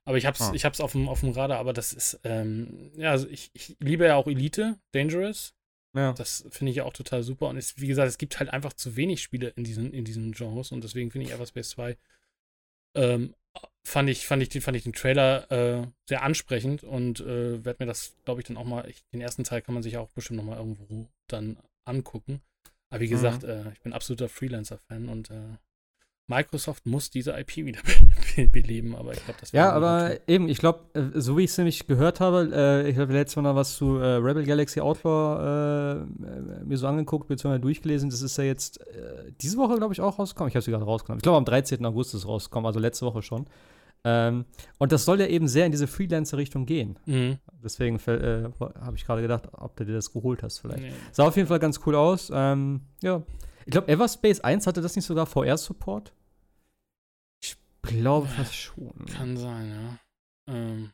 Aber 0.05 0.18
ich 0.18 0.27
hab's, 0.27 0.41
Ah. 0.41 0.53
ich 0.55 0.64
hab's 0.64 0.81
auf 0.81 0.93
dem, 0.93 1.09
auf 1.09 1.21
dem 1.21 1.31
Radar, 1.31 1.59
aber 1.59 1.73
das 1.73 1.93
ist, 1.93 2.21
ähm, 2.25 2.91
ja, 2.97 3.11
also 3.12 3.29
ich, 3.29 3.51
ich 3.55 3.77
liebe 3.81 4.05
ja 4.07 4.16
auch 4.16 4.27
Elite, 4.27 4.79
Dangerous. 4.93 5.55
Ja. 5.95 6.12
Das 6.12 6.47
finde 6.51 6.71
ich 6.71 6.77
ja 6.77 6.85
auch 6.85 6.93
total 6.93 7.23
super. 7.23 7.49
Und 7.49 7.57
es, 7.57 7.79
wie 7.81 7.87
gesagt, 7.87 8.09
es 8.09 8.18
gibt 8.18 8.39
halt 8.39 8.51
einfach 8.51 8.73
zu 8.73 8.97
wenig 8.97 9.23
Spiele 9.23 9.49
in 9.57 9.64
diesen, 9.64 9.93
in 9.93 10.05
diesen 10.05 10.33
Genres 10.33 10.71
und 10.73 10.85
deswegen 10.85 11.11
finde 11.11 11.27
ich 11.27 11.33
Everspace 11.33 11.71
2 11.71 11.97
ähm, 12.95 13.35
fand 13.85 14.09
ich, 14.11 14.27
fand 14.27 14.43
ich, 14.43 14.49
den- 14.49 14.62
fand 14.62 14.77
ich 14.77 14.85
den 14.85 14.93
Trailer 14.93 15.51
äh, 15.51 15.87
sehr 16.09 16.23
ansprechend 16.23 16.83
und 16.85 17.21
äh, 17.21 17.64
werde 17.64 17.77
mir 17.83 17.87
das, 17.87 18.14
glaube 18.25 18.41
ich, 18.41 18.47
dann 18.47 18.57
auch 18.57 18.64
mal, 18.64 18.89
ich, 18.89 19.03
den 19.12 19.21
ersten 19.21 19.45
Teil 19.45 19.62
kann 19.62 19.75
man 19.75 19.83
sich 19.83 19.97
auch 19.97 20.11
bestimmt 20.11 20.39
noch 20.39 20.45
mal 20.45 20.59
irgendwo 20.59 21.09
dann 21.29 21.57
angucken. 21.85 22.41
Aber 22.91 23.01
wie 23.01 23.07
Mhm. 23.07 23.11
gesagt, 23.11 23.45
äh, 23.45 23.70
ich 23.72 23.80
bin 23.80 23.93
absoluter 23.93 24.28
Freelancer-Fan 24.28 25.09
und 25.09 25.30
äh, 25.30 25.34
Microsoft 26.26 26.86
muss 26.86 27.11
diese 27.11 27.32
IP 27.38 27.57
wieder 27.57 27.80
be 28.36 28.47
beleben, 28.47 28.95
aber 28.95 29.12
ich 29.12 29.24
glaube, 29.24 29.41
das 29.41 29.51
Ja, 29.51 29.72
aber 29.72 30.11
tun. 30.11 30.18
eben, 30.28 30.49
ich 30.49 30.59
glaube, 30.59 30.80
äh, 30.95 31.20
so 31.20 31.36
wie 31.36 31.43
ich 31.45 31.51
es 31.51 31.59
nämlich 31.59 31.86
gehört 31.88 32.20
habe, 32.20 32.51
äh, 32.55 32.88
ich 32.88 32.97
habe 32.99 33.12
letztes 33.12 33.34
Mal 33.36 33.43
noch 33.43 33.57
was 33.57 33.74
zu 33.76 33.97
äh, 33.99 34.14
Rebel 34.16 34.45
Galaxy 34.45 34.80
Outlaw 34.80 36.05
äh, 36.05 36.64
mir 36.64 36.76
so 36.78 36.86
angeguckt, 36.86 37.26
beziehungsweise 37.28 37.61
durchgelesen. 37.61 38.11
Das 38.11 38.22
ist 38.22 38.36
ja 38.38 38.45
jetzt 38.45 38.80
äh, 38.80 39.32
diese 39.41 39.57
Woche, 39.59 39.76
glaube 39.76 39.93
ich, 39.93 40.01
auch 40.01 40.18
rausgekommen. 40.20 40.49
Ich 40.51 40.55
habe 40.55 40.62
sie 40.62 40.70
gerade 40.70 40.84
rausgenommen. 40.84 41.18
Ich 41.18 41.22
glaube, 41.24 41.38
am 41.38 41.45
13. 41.45 41.84
August 41.84 42.14
ist 42.14 42.20
es 42.20 42.28
rausgekommen, 42.28 42.66
also 42.66 42.78
letzte 42.78 43.07
Woche 43.07 43.22
schon. 43.22 43.47
Ähm, 44.05 44.46
und 44.78 44.92
das 44.92 45.05
soll 45.05 45.20
ja 45.20 45.26
eben 45.26 45.46
sehr 45.46 45.66
in 45.66 45.72
diese 45.72 45.86
Freelancer-Richtung 45.86 46.64
gehen. 46.66 46.98
Mhm. 47.07 47.38
Deswegen 47.62 47.96
äh, 48.07 48.51
habe 48.61 48.96
ich 48.96 49.05
gerade 49.05 49.22
gedacht, 49.22 49.48
ob 49.53 49.76
du 49.76 49.84
dir 49.84 49.92
das 49.92 50.12
geholt 50.12 50.42
hast 50.42 50.59
vielleicht. 50.59 50.82
Nee. 50.82 50.92
Sah 51.12 51.26
auf 51.26 51.36
jeden 51.36 51.48
Fall 51.48 51.59
ganz 51.59 51.80
cool 51.86 51.94
aus. 51.94 52.30
Ähm, 52.32 52.82
ja. 53.03 53.22
Ich 53.66 53.72
glaube, 53.72 53.88
Everspace 53.88 54.40
1 54.40 54.66
hatte 54.66 54.80
das 54.80 54.96
nicht 54.96 55.05
sogar 55.05 55.26
VR-Support? 55.26 56.12
Ich 57.42 57.57
glaube 57.82 58.26
fast 58.26 58.55
schon. 58.55 59.07
Kann 59.07 59.36
sein, 59.36 59.70
ja. 59.70 60.55
Ähm, 60.55 60.90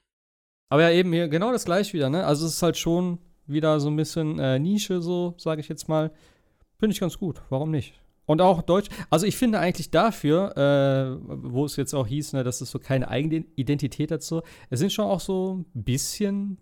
Aber 0.69 0.83
ja, 0.83 0.91
eben 0.91 1.13
hier 1.13 1.29
genau 1.29 1.53
das 1.53 1.65
gleiche 1.65 1.93
wieder, 1.93 2.11
ne? 2.11 2.27
Also 2.27 2.47
es 2.47 2.55
ist 2.55 2.63
halt 2.63 2.77
schon 2.77 3.19
wieder 3.47 3.79
so 3.79 3.89
ein 3.89 3.97
bisschen 3.97 4.39
äh, 4.41 4.59
Nische, 4.59 5.01
so, 5.01 5.35
sage 5.39 5.61
ich 5.61 5.69
jetzt 5.69 5.89
mal. 5.89 6.13
Finde 6.79 6.93
ich 6.93 7.01
ganz 7.01 7.19
gut. 7.19 7.41
Warum 7.49 7.71
nicht? 7.71 7.95
Und 8.27 8.41
auch 8.41 8.63
Deutsch. 8.63 8.89
Also 9.09 9.27
ich 9.27 9.37
finde 9.37 9.61
eigentlich 9.61 9.91
dafür, 9.91 10.57
äh, 10.57 11.17
wo 11.29 11.65
es 11.65 11.77
jetzt 11.77 11.95
auch 11.95 12.07
hieß, 12.07 12.33
ne, 12.35 12.45
dass 12.45 12.61
es 12.61 12.71
so 12.71 12.79
keine 12.79 13.09
eigene 13.09 13.45
Identität 13.55 14.11
dazu, 14.11 14.43
es 14.69 14.81
sind 14.81 14.93
schon 14.93 15.07
auch 15.07 15.21
so 15.21 15.65
ein 15.75 15.83
bisschen, 15.85 16.59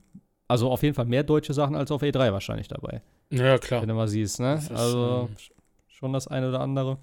also 0.46 0.70
auf 0.70 0.82
jeden 0.82 0.94
Fall 0.94 1.06
mehr 1.06 1.22
deutsche 1.24 1.54
Sachen 1.54 1.74
als 1.74 1.90
auf 1.90 2.02
E3 2.02 2.32
wahrscheinlich 2.32 2.68
dabei. 2.68 3.02
ja, 3.30 3.58
klar. 3.58 3.80
Wenn 3.80 3.88
du 3.88 3.94
mal 3.94 4.08
siehst, 4.08 4.40
ne? 4.40 4.54
Ist, 4.54 4.70
Also 4.70 5.28
ähm, 5.30 5.36
schon 5.88 6.12
das 6.12 6.28
eine 6.28 6.50
oder 6.50 6.60
andere. 6.60 6.98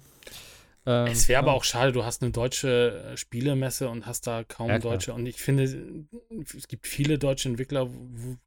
Ähm, 0.84 1.06
Es 1.08 1.28
wäre 1.28 1.40
aber 1.40 1.52
ja. 1.52 1.54
auch 1.54 1.64
schade, 1.64 1.92
du 1.92 2.04
hast 2.04 2.22
eine 2.22 2.32
deutsche 2.32 3.04
äh, 3.12 3.16
Spielemesse 3.16 3.88
und 3.88 4.06
hast 4.06 4.26
da 4.26 4.44
kaum 4.44 4.68
Ja, 4.68 4.78
deutsche. 4.78 5.12
Und 5.12 5.26
ich 5.26 5.40
finde, 5.40 5.64
es 5.64 6.68
gibt 6.68 6.86
viele 6.86 7.18
deutsche 7.18 7.48
Entwickler, 7.48 7.88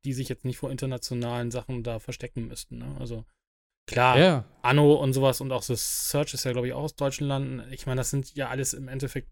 die 0.04 0.14
sich 0.14 0.28
jetzt 0.30 0.44
nicht 0.46 0.58
vor 0.58 0.72
internationalen 0.72 1.52
Sachen 1.52 1.84
da 1.84 2.00
verstecken 2.00 2.48
müssten. 2.48 2.80
Ne? 2.80 2.96
Also 3.00 3.26
klar, 3.88 4.18
Ja, 4.18 4.46
Anno 4.62 4.94
und 4.94 5.14
sowas 5.14 5.42
und 5.42 5.52
auch 5.52 5.64
so 5.64 5.76
Search 5.76 6.34
ist 6.34 6.44
ja, 6.44 6.52
glaube 6.52 6.68
ich, 6.68 6.74
auch 6.74 6.84
aus 6.84 6.96
deutschen 6.96 7.28
Landen. 7.28 7.62
Ich 7.72 7.86
meine, 7.86 8.00
das 8.00 8.10
sind 8.10 8.34
ja 8.36 8.50
alles 8.50 8.74
im 8.74 8.88
Endeffekt 8.88 9.30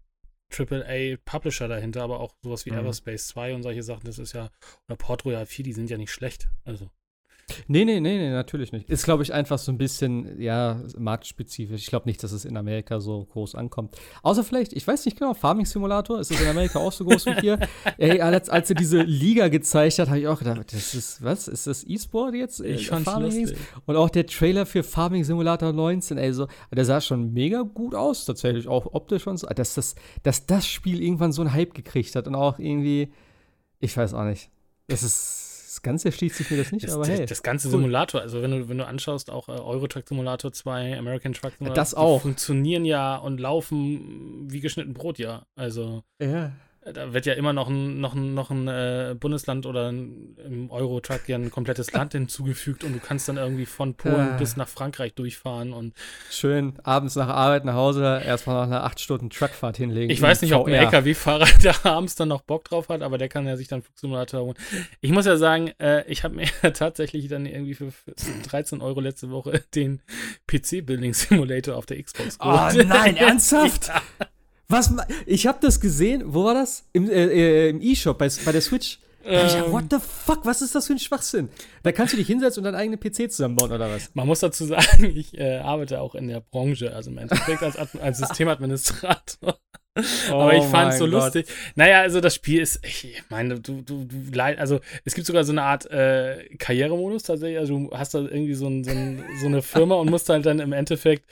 AAA-Publisher 0.52 1.68
dahinter, 1.68 2.02
aber 2.02 2.20
auch 2.20 2.34
sowas 2.42 2.64
wie 2.66 2.70
Mhm. 2.70 2.78
Everspace 2.78 3.26
2 3.28 3.54
und 3.54 3.62
solche 3.62 3.82
Sachen, 3.82 4.04
das 4.04 4.18
ist 4.18 4.32
ja, 4.32 4.50
oder 4.88 4.96
Port 4.96 5.24
Royal 5.24 5.46
4, 5.46 5.64
die 5.64 5.72
sind 5.72 5.90
ja 5.90 5.96
nicht 5.98 6.12
schlecht. 6.12 6.48
Also, 6.64 6.90
Nee, 7.66 7.84
nee, 7.84 8.00
nee, 8.00 8.18
nee, 8.18 8.30
natürlich 8.30 8.72
nicht. 8.72 8.88
Ist, 8.88 9.04
glaube 9.04 9.22
ich, 9.22 9.32
einfach 9.32 9.58
so 9.58 9.70
ein 9.70 9.78
bisschen, 9.78 10.40
ja, 10.40 10.80
marktspezifisch. 10.98 11.82
Ich 11.82 11.86
glaube 11.88 12.08
nicht, 12.08 12.22
dass 12.22 12.32
es 12.32 12.44
in 12.44 12.56
Amerika 12.56 13.00
so 13.00 13.24
groß 13.24 13.54
ankommt. 13.54 13.96
Außer 14.22 14.44
vielleicht, 14.44 14.72
ich 14.72 14.86
weiß 14.86 15.04
nicht 15.04 15.18
genau, 15.18 15.34
Farming 15.34 15.66
Simulator, 15.66 16.20
ist 16.20 16.30
es 16.30 16.40
in 16.40 16.48
Amerika 16.48 16.78
auch 16.78 16.92
so 16.92 17.04
groß 17.04 17.26
wie 17.26 17.40
hier? 17.40 17.58
Ey, 17.98 18.20
als, 18.20 18.48
als 18.48 18.70
er 18.70 18.76
diese 18.76 19.02
Liga 19.02 19.48
gezeigt 19.48 19.98
hat, 19.98 20.08
habe 20.08 20.20
ich 20.20 20.28
auch 20.28 20.38
gedacht, 20.38 20.72
das 20.72 20.94
ist, 20.94 21.22
was, 21.22 21.48
ist 21.48 21.66
das 21.66 21.84
E-Sport 21.84 22.34
jetzt? 22.34 22.60
Ich 22.60 22.88
fand's 22.88 23.10
Farming 23.10 23.46
lustig. 23.46 23.58
Und 23.86 23.96
auch 23.96 24.10
der 24.10 24.26
Trailer 24.26 24.66
für 24.66 24.82
Farming 24.82 25.24
Simulator 25.24 25.72
19, 25.72 26.18
ey, 26.18 26.32
so, 26.32 26.48
der 26.72 26.84
sah 26.84 27.00
schon 27.00 27.32
mega 27.32 27.62
gut 27.62 27.94
aus, 27.94 28.24
tatsächlich, 28.24 28.68
auch 28.68 28.92
optisch 28.92 29.26
und 29.26 29.36
so. 29.36 29.46
Dass 29.46 29.74
das, 29.74 29.94
dass 30.22 30.46
das 30.46 30.66
Spiel 30.66 31.02
irgendwann 31.02 31.32
so 31.32 31.42
einen 31.42 31.52
Hype 31.52 31.74
gekriegt 31.74 32.16
hat 32.16 32.26
und 32.26 32.34
auch 32.34 32.58
irgendwie, 32.58 33.12
ich 33.80 33.96
weiß 33.96 34.14
auch 34.14 34.24
nicht. 34.24 34.50
Das 34.86 35.02
ist, 35.02 35.53
das 35.74 35.82
Ganze 35.82 36.08
erschließt 36.08 36.36
sich 36.36 36.50
mir 36.50 36.56
das 36.58 36.70
nicht, 36.72 36.86
Das, 36.86 36.94
aber 36.94 37.04
das, 37.04 37.18
hey. 37.18 37.26
das 37.26 37.42
ganze 37.42 37.68
cool. 37.68 37.72
Simulator, 37.72 38.20
also 38.20 38.40
wenn 38.42 38.50
du, 38.52 38.68
wenn 38.68 38.78
du 38.78 38.86
anschaust, 38.86 39.28
auch 39.30 39.48
äh, 39.48 39.52
Euro 39.52 39.86
Truck 39.88 40.06
Simulator 40.08 40.52
2, 40.52 40.96
American 40.98 41.32
Truck 41.32 41.52
Simulator, 41.58 41.74
das 41.74 41.94
auch. 41.94 42.22
funktionieren 42.22 42.84
ja 42.84 43.16
und 43.16 43.40
laufen 43.40 44.46
wie 44.50 44.60
geschnitten 44.60 44.94
Brot, 44.94 45.18
ja. 45.18 45.46
Also 45.56 46.04
Ja. 46.20 46.52
Da 46.92 47.12
wird 47.14 47.24
ja 47.26 47.32
immer 47.34 47.52
noch 47.52 47.68
ein, 47.68 48.00
noch 48.00 48.14
ein, 48.14 48.34
noch 48.34 48.50
ein 48.50 48.68
äh, 48.68 49.14
Bundesland 49.18 49.64
oder 49.64 49.90
ein, 49.90 50.36
im 50.44 50.70
Euro-Truck 50.70 51.28
ja 51.28 51.36
ein 51.36 51.50
komplettes 51.50 51.92
Land 51.92 52.12
hinzugefügt 52.12 52.84
und 52.84 52.92
du 52.92 52.98
kannst 53.00 53.28
dann 53.28 53.36
irgendwie 53.38 53.66
von 53.66 53.94
Polen 53.94 54.14
Ah. 54.34 54.36
bis 54.36 54.56
nach 54.56 54.68
Frankreich 54.68 55.14
durchfahren 55.14 55.72
und 55.72 55.94
Schön 56.30 56.74
abends 56.82 57.16
nach 57.16 57.28
Arbeit 57.28 57.64
nach 57.64 57.74
Hause 57.74 58.20
erstmal 58.24 58.56
noch 58.56 58.62
eine 58.64 58.82
8 58.82 59.00
Stunden 59.00 59.30
Truckfahrt 59.30 59.76
hinlegen. 59.78 60.10
ich 60.10 60.20
weiß 60.20 60.42
nicht, 60.42 60.52
ob 60.54 60.66
ein. 60.66 60.74
LKW-Fahrer 60.74 61.46
da 61.62 61.74
abends 61.90 62.14
dann 62.16 62.28
noch 62.28 62.42
Bock 62.42 62.64
drauf 62.64 62.88
hat, 62.90 63.02
aber 63.02 63.16
der 63.18 63.28
kann 63.28 63.46
ja 63.46 63.56
sich 63.56 63.68
dann 63.68 63.82
Flugsimulator 63.82 64.42
holen. 64.42 64.56
Ich 65.00 65.10
muss 65.10 65.24
ja 65.26 65.36
sagen, 65.36 65.72
äh, 65.78 66.04
ich 66.06 66.22
habe 66.24 66.34
mir 66.34 66.46
tatsächlich 66.74 67.28
dann 67.28 67.46
irgendwie 67.46 67.74
für, 67.74 67.90
für 67.92 68.12
13 68.48 68.80
Euro 68.82 69.00
letzte 69.00 69.30
Woche 69.30 69.62
den 69.74 70.02
PC-Building-Simulator 70.46 71.76
auf 71.76 71.86
der 71.86 72.02
Xbox 72.02 72.38
Oh 72.40 72.50
geholt. 72.50 72.88
nein, 72.88 73.16
ernsthaft? 73.16 73.88
Ja. 73.88 74.02
Was? 74.68 74.92
Ich 75.26 75.46
habe 75.46 75.58
das 75.60 75.80
gesehen. 75.80 76.22
Wo 76.26 76.44
war 76.44 76.54
das? 76.54 76.84
Im, 76.92 77.08
äh, 77.08 77.24
äh, 77.26 77.68
im 77.70 77.80
E-Shop 77.82 78.18
bei, 78.18 78.28
bei 78.44 78.52
der 78.52 78.60
Switch. 78.60 78.98
Ich 79.26 79.54
Ähm. 79.54 79.72
what 79.72 79.84
the 79.90 79.96
fuck? 79.98 80.44
Was 80.44 80.60
ist 80.60 80.74
das 80.74 80.86
für 80.86 80.92
ein 80.92 80.98
Schwachsinn? 80.98 81.48
Da 81.82 81.92
kannst 81.92 82.12
du 82.12 82.18
dich 82.18 82.26
hinsetzen 82.26 82.60
und 82.60 82.64
deinen 82.64 82.74
eigenen 82.74 83.00
PC 83.00 83.30
zusammenbauen 83.32 83.72
oder 83.72 83.90
was? 83.90 84.10
Man 84.14 84.26
muss 84.26 84.40
dazu 84.40 84.64
sagen, 84.66 85.04
ich 85.04 85.38
äh, 85.38 85.58
arbeite 85.58 86.00
auch 86.00 86.14
in 86.14 86.28
der 86.28 86.40
Branche, 86.40 86.94
also 86.94 87.10
im 87.10 87.16
Endeffekt 87.18 87.62
als, 87.62 87.76
als 87.76 88.18
Systemadministrator. 88.68 89.58
Aber 90.30 90.54
ich 90.54 90.64
fand 90.64 90.92
es 90.92 90.98
so 90.98 91.04
Oh 91.04 91.08
mein 91.08 91.20
lustig. 91.20 91.46
Naja, 91.76 92.00
also 92.00 92.20
das 92.20 92.34
Spiel 92.34 92.60
ist, 92.60 92.84
ich 92.84 93.22
meine, 93.28 93.60
du, 93.60 93.80
du, 93.80 94.04
du 94.04 94.16
leid, 94.32 94.58
also 94.58 94.80
es 95.04 95.14
gibt 95.14 95.26
sogar 95.26 95.44
so 95.44 95.52
eine 95.52 95.62
Art 95.62 95.88
äh, 95.88 96.48
Karrieremodus 96.58 97.22
tatsächlich. 97.22 97.58
Also 97.58 97.78
du 97.78 97.90
hast 97.96 98.12
da 98.12 98.18
irgendwie 98.18 98.54
so, 98.54 98.66
ein, 98.66 98.82
so, 98.82 98.90
ein, 98.90 99.22
so 99.40 99.46
eine 99.46 99.62
Firma 99.62 99.94
und 99.94 100.10
musst 100.10 100.28
halt 100.28 100.46
dann 100.46 100.58
im 100.58 100.72
Endeffekt 100.72 101.30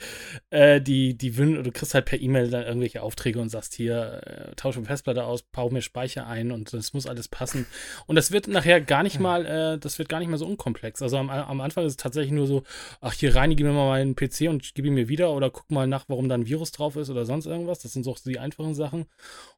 äh, 0.49 0.79
die, 0.79 1.17
die 1.17 1.37
Wün 1.37 1.61
du 1.61 1.71
kriegst 1.71 1.93
halt 1.93 2.05
per 2.05 2.21
E-Mail 2.21 2.49
dann 2.49 2.63
irgendwelche 2.63 3.03
Aufträge 3.03 3.39
und 3.41 3.49
sagst 3.49 3.73
hier, 3.73 4.21
äh, 4.25 4.55
tausche 4.55 4.81
Festplatte 4.83 5.25
aus, 5.25 5.41
bau 5.41 5.69
mir 5.69 5.81
Speicher 5.81 6.25
ein 6.27 6.51
und 6.51 6.71
das 6.71 6.93
muss 6.93 7.05
alles 7.05 7.27
passen. 7.27 7.65
Und 8.07 8.15
das 8.15 8.31
wird 8.31 8.47
nachher 8.47 8.79
gar 8.79 9.03
nicht 9.03 9.19
mal, 9.19 9.45
äh, 9.45 9.77
das 9.77 9.99
wird 9.99 10.07
gar 10.07 10.19
nicht 10.19 10.29
mal 10.29 10.37
so 10.37 10.45
unkomplex. 10.45 11.01
Also 11.01 11.17
am, 11.17 11.29
am 11.29 11.59
Anfang 11.59 11.85
ist 11.85 11.91
es 11.91 11.97
tatsächlich 11.97 12.31
nur 12.31 12.47
so, 12.47 12.63
ach, 13.01 13.11
hier 13.11 13.35
reinige 13.35 13.65
mir 13.65 13.73
mal 13.73 13.89
meinen 13.89 14.15
PC 14.15 14.47
und 14.47 14.73
gib 14.73 14.85
ihn 14.85 14.93
mir 14.93 15.09
wieder 15.09 15.31
oder 15.31 15.49
guck 15.49 15.69
mal 15.69 15.85
nach, 15.85 16.05
warum 16.07 16.29
da 16.29 16.35
ein 16.35 16.45
Virus 16.45 16.71
drauf 16.71 16.95
ist 16.95 17.09
oder 17.09 17.25
sonst 17.25 17.45
irgendwas. 17.45 17.79
Das 17.79 17.91
sind 17.91 18.03
so 18.03 18.15
die 18.25 18.39
einfachen 18.39 18.52
Sachen. 18.73 19.05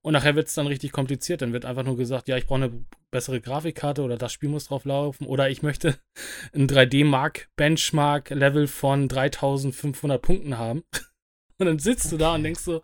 Und 0.02 0.14
nachher 0.14 0.36
wird 0.36 0.48
es 0.48 0.54
dann 0.54 0.68
richtig 0.68 0.92
kompliziert. 0.92 1.42
Dann 1.42 1.54
wird 1.54 1.66
einfach 1.66 1.84
nur 1.84 1.98
gesagt, 1.98 2.28
ja, 2.28 2.38
ich 2.38 2.46
brauche 2.46 2.64
eine 2.64 2.86
bessere 3.12 3.42
Grafikkarte 3.42 4.02
oder 4.02 4.18
das 4.18 4.34
Spiel 4.34 4.50
muss 4.50 4.68
drauf 4.68 4.86
laufen 4.86 5.26
oder 5.26 5.50
ich 5.50 5.62
möchte 5.62 5.98
ein 6.54 6.68
3D-Mark-Benchmark-Level 6.68 8.68
von 8.68 9.08
3500 9.08 10.22
Punkten 10.22 10.58
haben. 10.58 10.84
Und 11.58 11.68
dann 11.68 11.80
sitzt 11.80 12.12
du 12.12 12.18
da 12.18 12.36
und 12.36 12.44
denkst 12.44 12.60
so, 12.60 12.84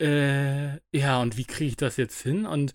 äh, 0.00 0.78
ja, 0.92 1.20
und 1.20 1.36
wie 1.36 1.44
kriege 1.44 1.68
ich 1.68 1.76
das 1.76 1.98
jetzt 1.98 2.22
hin? 2.22 2.46
Und 2.46 2.72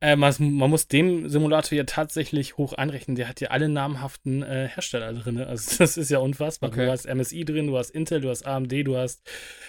äh, 0.00 0.14
man, 0.14 0.32
man 0.38 0.70
muss 0.70 0.86
dem 0.86 1.28
Simulator 1.28 1.76
ja 1.76 1.84
tatsächlich 1.84 2.56
hoch 2.56 2.72
einrechnen. 2.72 3.16
Der 3.16 3.28
hat 3.28 3.40
ja 3.40 3.48
alle 3.48 3.68
namhaften 3.68 4.42
äh, 4.42 4.68
Hersteller 4.68 5.12
drin. 5.12 5.38
Also 5.38 5.76
das 5.78 5.96
ist 5.96 6.10
ja 6.10 6.18
unfassbar. 6.18 6.70
Okay. 6.70 6.86
Du 6.86 6.92
hast 6.92 7.12
MSI 7.12 7.44
drin, 7.44 7.66
du 7.66 7.76
hast 7.76 7.90
Intel, 7.90 8.20
du 8.20 8.30
hast 8.30 8.46
AMD, 8.46 8.72
du 8.86 8.96
hast 8.96 9.28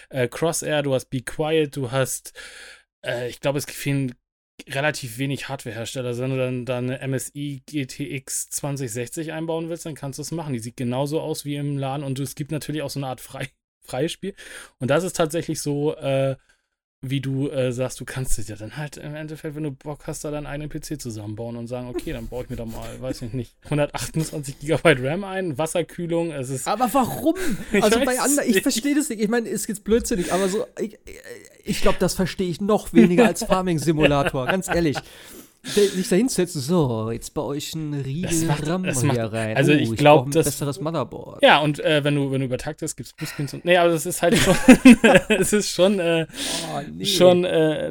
äh, 0.09 0.27
Crosshair, 0.27 0.83
du 0.83 0.93
hast 0.93 1.05
Be 1.05 1.21
Quiet, 1.21 1.75
du 1.75 1.91
hast, 1.91 2.33
äh, 3.03 3.27
ich 3.27 3.39
glaube, 3.39 3.57
es 3.57 3.65
fehlen 3.65 4.13
relativ 4.67 5.17
wenig 5.17 5.49
Hardware-Hersteller. 5.49 6.15
Wenn 6.17 6.29
du 6.29 6.37
dann, 6.37 6.65
dann 6.65 6.91
eine 6.91 7.07
MSI 7.07 7.63
GTX 7.65 8.49
2060 8.51 9.31
einbauen 9.31 9.69
willst, 9.69 9.85
dann 9.85 9.95
kannst 9.95 10.19
du 10.19 10.21
es 10.21 10.31
machen. 10.31 10.53
Die 10.53 10.59
sieht 10.59 10.77
genauso 10.77 11.21
aus 11.21 11.43
wie 11.43 11.55
im 11.55 11.77
LAN 11.77 12.03
und 12.03 12.19
es 12.19 12.35
gibt 12.35 12.51
natürlich 12.51 12.83
auch 12.83 12.89
so 12.91 12.99
eine 12.99 13.07
Art 13.07 13.21
frei, 13.21 13.49
freies 13.81 14.11
Spiel. 14.11 14.35
Und 14.77 14.89
das 14.91 15.03
ist 15.03 15.15
tatsächlich 15.15 15.59
so, 15.61 15.95
äh, 15.95 16.35
wie 17.01 17.21
du 17.21 17.49
äh, 17.49 17.71
sagst, 17.71 17.99
du 18.01 18.05
kannst 18.05 18.37
es 18.39 18.49
ja 18.49 18.57
dann 18.57 18.75
halt 18.75 18.97
im 18.97 19.15
Endeffekt, 19.15 19.55
wenn 19.55 19.63
du 19.63 19.71
Bock 19.71 20.01
hast, 20.05 20.25
da 20.25 20.31
deinen 20.31 20.45
eigenen 20.45 20.69
PC 20.69 20.99
zusammenbauen 20.99 21.55
und 21.55 21.67
sagen, 21.67 21.87
okay, 21.87 22.11
dann 22.11 22.27
baue 22.27 22.43
ich 22.43 22.49
mir 22.49 22.57
da 22.57 22.65
mal, 22.65 22.99
weiß 22.99 23.21
ich 23.21 23.33
nicht, 23.33 23.55
128 23.65 24.59
GB 24.59 24.95
RAM 24.99 25.23
ein, 25.23 25.57
Wasserkühlung, 25.57 26.31
es 26.31 26.49
ist 26.49 26.67
Aber 26.67 26.93
warum? 26.93 27.35
Also 27.81 28.03
bei 28.03 28.19
anderen, 28.19 28.49
ich 28.49 28.61
verstehe 28.61 28.95
das 28.95 29.07
nicht. 29.09 29.21
Ich 29.21 29.29
meine, 29.29 29.47
es 29.47 29.65
ist 29.65 29.83
blödsinnig, 29.83 30.33
aber 30.33 30.49
so, 30.49 30.65
ich, 30.77 30.99
ich 31.63 31.81
glaube, 31.81 31.97
das 31.99 32.15
verstehe 32.15 32.49
ich 32.49 32.59
noch 32.59 32.91
weniger 32.93 33.27
als 33.27 33.43
Farming-Simulator, 33.45 34.45
ganz 34.47 34.67
ehrlich. 34.67 34.97
Der, 35.75 35.83
sich 35.87 36.07
da 36.07 36.15
hinsetzen, 36.15 36.61
so, 36.61 37.11
jetzt 37.11 37.33
ich 37.55 37.75
einen 37.75 37.91
Das 37.91 38.05
Riegel 38.05 38.47
macht- 38.47 38.67
RAM 38.67 38.83
das 38.83 39.01
hier 39.01 39.07
macht- 39.13 39.33
rein. 39.33 39.57
also 39.57 39.71
Oh, 39.73 39.75
ich 39.75 39.89
brauch 39.89 39.95
glaub, 39.97 40.25
ein 40.27 40.31
das- 40.31 40.45
besseres 40.45 40.79
Motherboard. 40.79 41.43
Ja, 41.43 41.59
und 41.59 41.79
äh, 41.79 42.03
wenn 42.03 42.15
du, 42.15 42.31
wenn 42.31 42.39
du 42.39 42.45
übertaktest, 42.45 42.95
gibt 42.95 43.07
es 43.07 43.13
Bluescreens 43.13 43.53
und. 43.53 43.65
Nee, 43.65 43.77
aber 43.77 43.91
das 43.91 44.05
ist 44.05 44.21
halt 44.21 44.37
schon. 44.37 44.55
es 45.29 45.51
ist 45.53 45.69
schon, 45.71 45.99
äh, 45.99 46.25
Oh, 46.73 46.81
nee. 46.93 47.05
schon 47.05 47.43
äh, 47.43 47.89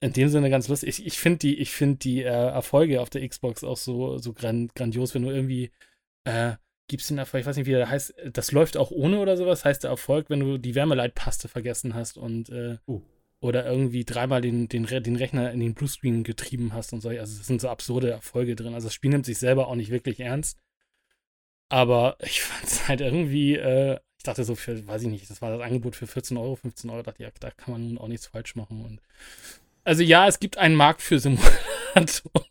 in 0.00 0.12
dem 0.12 0.28
Sinne 0.28 0.48
ganz 0.50 0.68
lustig. 0.68 0.88
Ich, 1.00 1.06
ich 1.06 1.18
finde 1.18 1.38
die, 1.38 1.58
ich 1.58 1.70
find 1.72 2.04
die 2.04 2.22
äh, 2.22 2.26
Erfolge 2.26 3.00
auf 3.00 3.10
der 3.10 3.26
Xbox 3.28 3.64
auch 3.64 3.76
so, 3.76 4.18
so 4.18 4.32
gran 4.32 4.68
grandios, 4.74 5.14
wenn 5.14 5.22
du 5.22 5.30
irgendwie. 5.30 5.70
Äh, 6.24 6.52
Gibt's 6.90 7.08
den 7.08 7.18
Erfolg, 7.18 7.42
ich 7.42 7.46
weiß 7.46 7.56
nicht, 7.58 7.66
wie 7.66 7.72
der 7.72 7.90
heißt, 7.90 8.14
das 8.32 8.50
läuft 8.50 8.78
auch 8.78 8.90
ohne 8.90 9.18
oder 9.18 9.36
sowas, 9.36 9.62
heißt 9.62 9.82
der 9.84 9.90
Erfolg, 9.90 10.30
wenn 10.30 10.40
du 10.40 10.56
die 10.56 10.74
Wärmeleitpaste 10.74 11.46
vergessen 11.46 11.92
hast 11.94 12.16
und 12.16 12.48
Oh. 12.86 13.02
Oder 13.40 13.64
irgendwie 13.66 14.04
dreimal 14.04 14.40
den, 14.40 14.68
den, 14.68 14.86
den 14.86 15.16
Rechner 15.16 15.52
in 15.52 15.60
den 15.60 15.74
Bluescreen 15.74 16.24
getrieben 16.24 16.72
hast 16.72 16.92
und 16.92 17.00
so. 17.00 17.08
Also 17.08 17.40
es 17.40 17.46
sind 17.46 17.60
so 17.60 17.68
absurde 17.68 18.10
Erfolge 18.10 18.56
drin. 18.56 18.74
Also 18.74 18.88
das 18.88 18.94
Spiel 18.94 19.10
nimmt 19.10 19.26
sich 19.26 19.38
selber 19.38 19.68
auch 19.68 19.76
nicht 19.76 19.90
wirklich 19.90 20.20
ernst. 20.20 20.58
Aber 21.68 22.16
ich 22.20 22.40
fand 22.42 22.64
es 22.64 22.88
halt 22.88 23.00
irgendwie, 23.00 23.54
äh, 23.54 23.98
ich 24.16 24.24
dachte 24.24 24.44
so 24.44 24.54
für, 24.54 24.86
weiß 24.86 25.02
ich 25.02 25.08
nicht, 25.08 25.30
das 25.30 25.40
war 25.40 25.50
das 25.50 25.60
Angebot 25.60 25.94
für 25.94 26.06
14 26.06 26.36
Euro, 26.36 26.56
15 26.56 26.90
Euro, 26.90 27.02
dachte 27.02 27.22
ich, 27.22 27.28
ja, 27.28 27.32
da 27.38 27.50
kann 27.50 27.72
man 27.72 27.88
nun 27.88 27.98
auch 27.98 28.08
nichts 28.08 28.26
falsch 28.26 28.56
machen. 28.56 28.84
Und 28.84 29.00
also 29.84 30.02
ja, 30.02 30.26
es 30.26 30.40
gibt 30.40 30.58
einen 30.58 30.74
Markt 30.74 31.02
für 31.02 31.18
Simulatoren. 31.20 32.46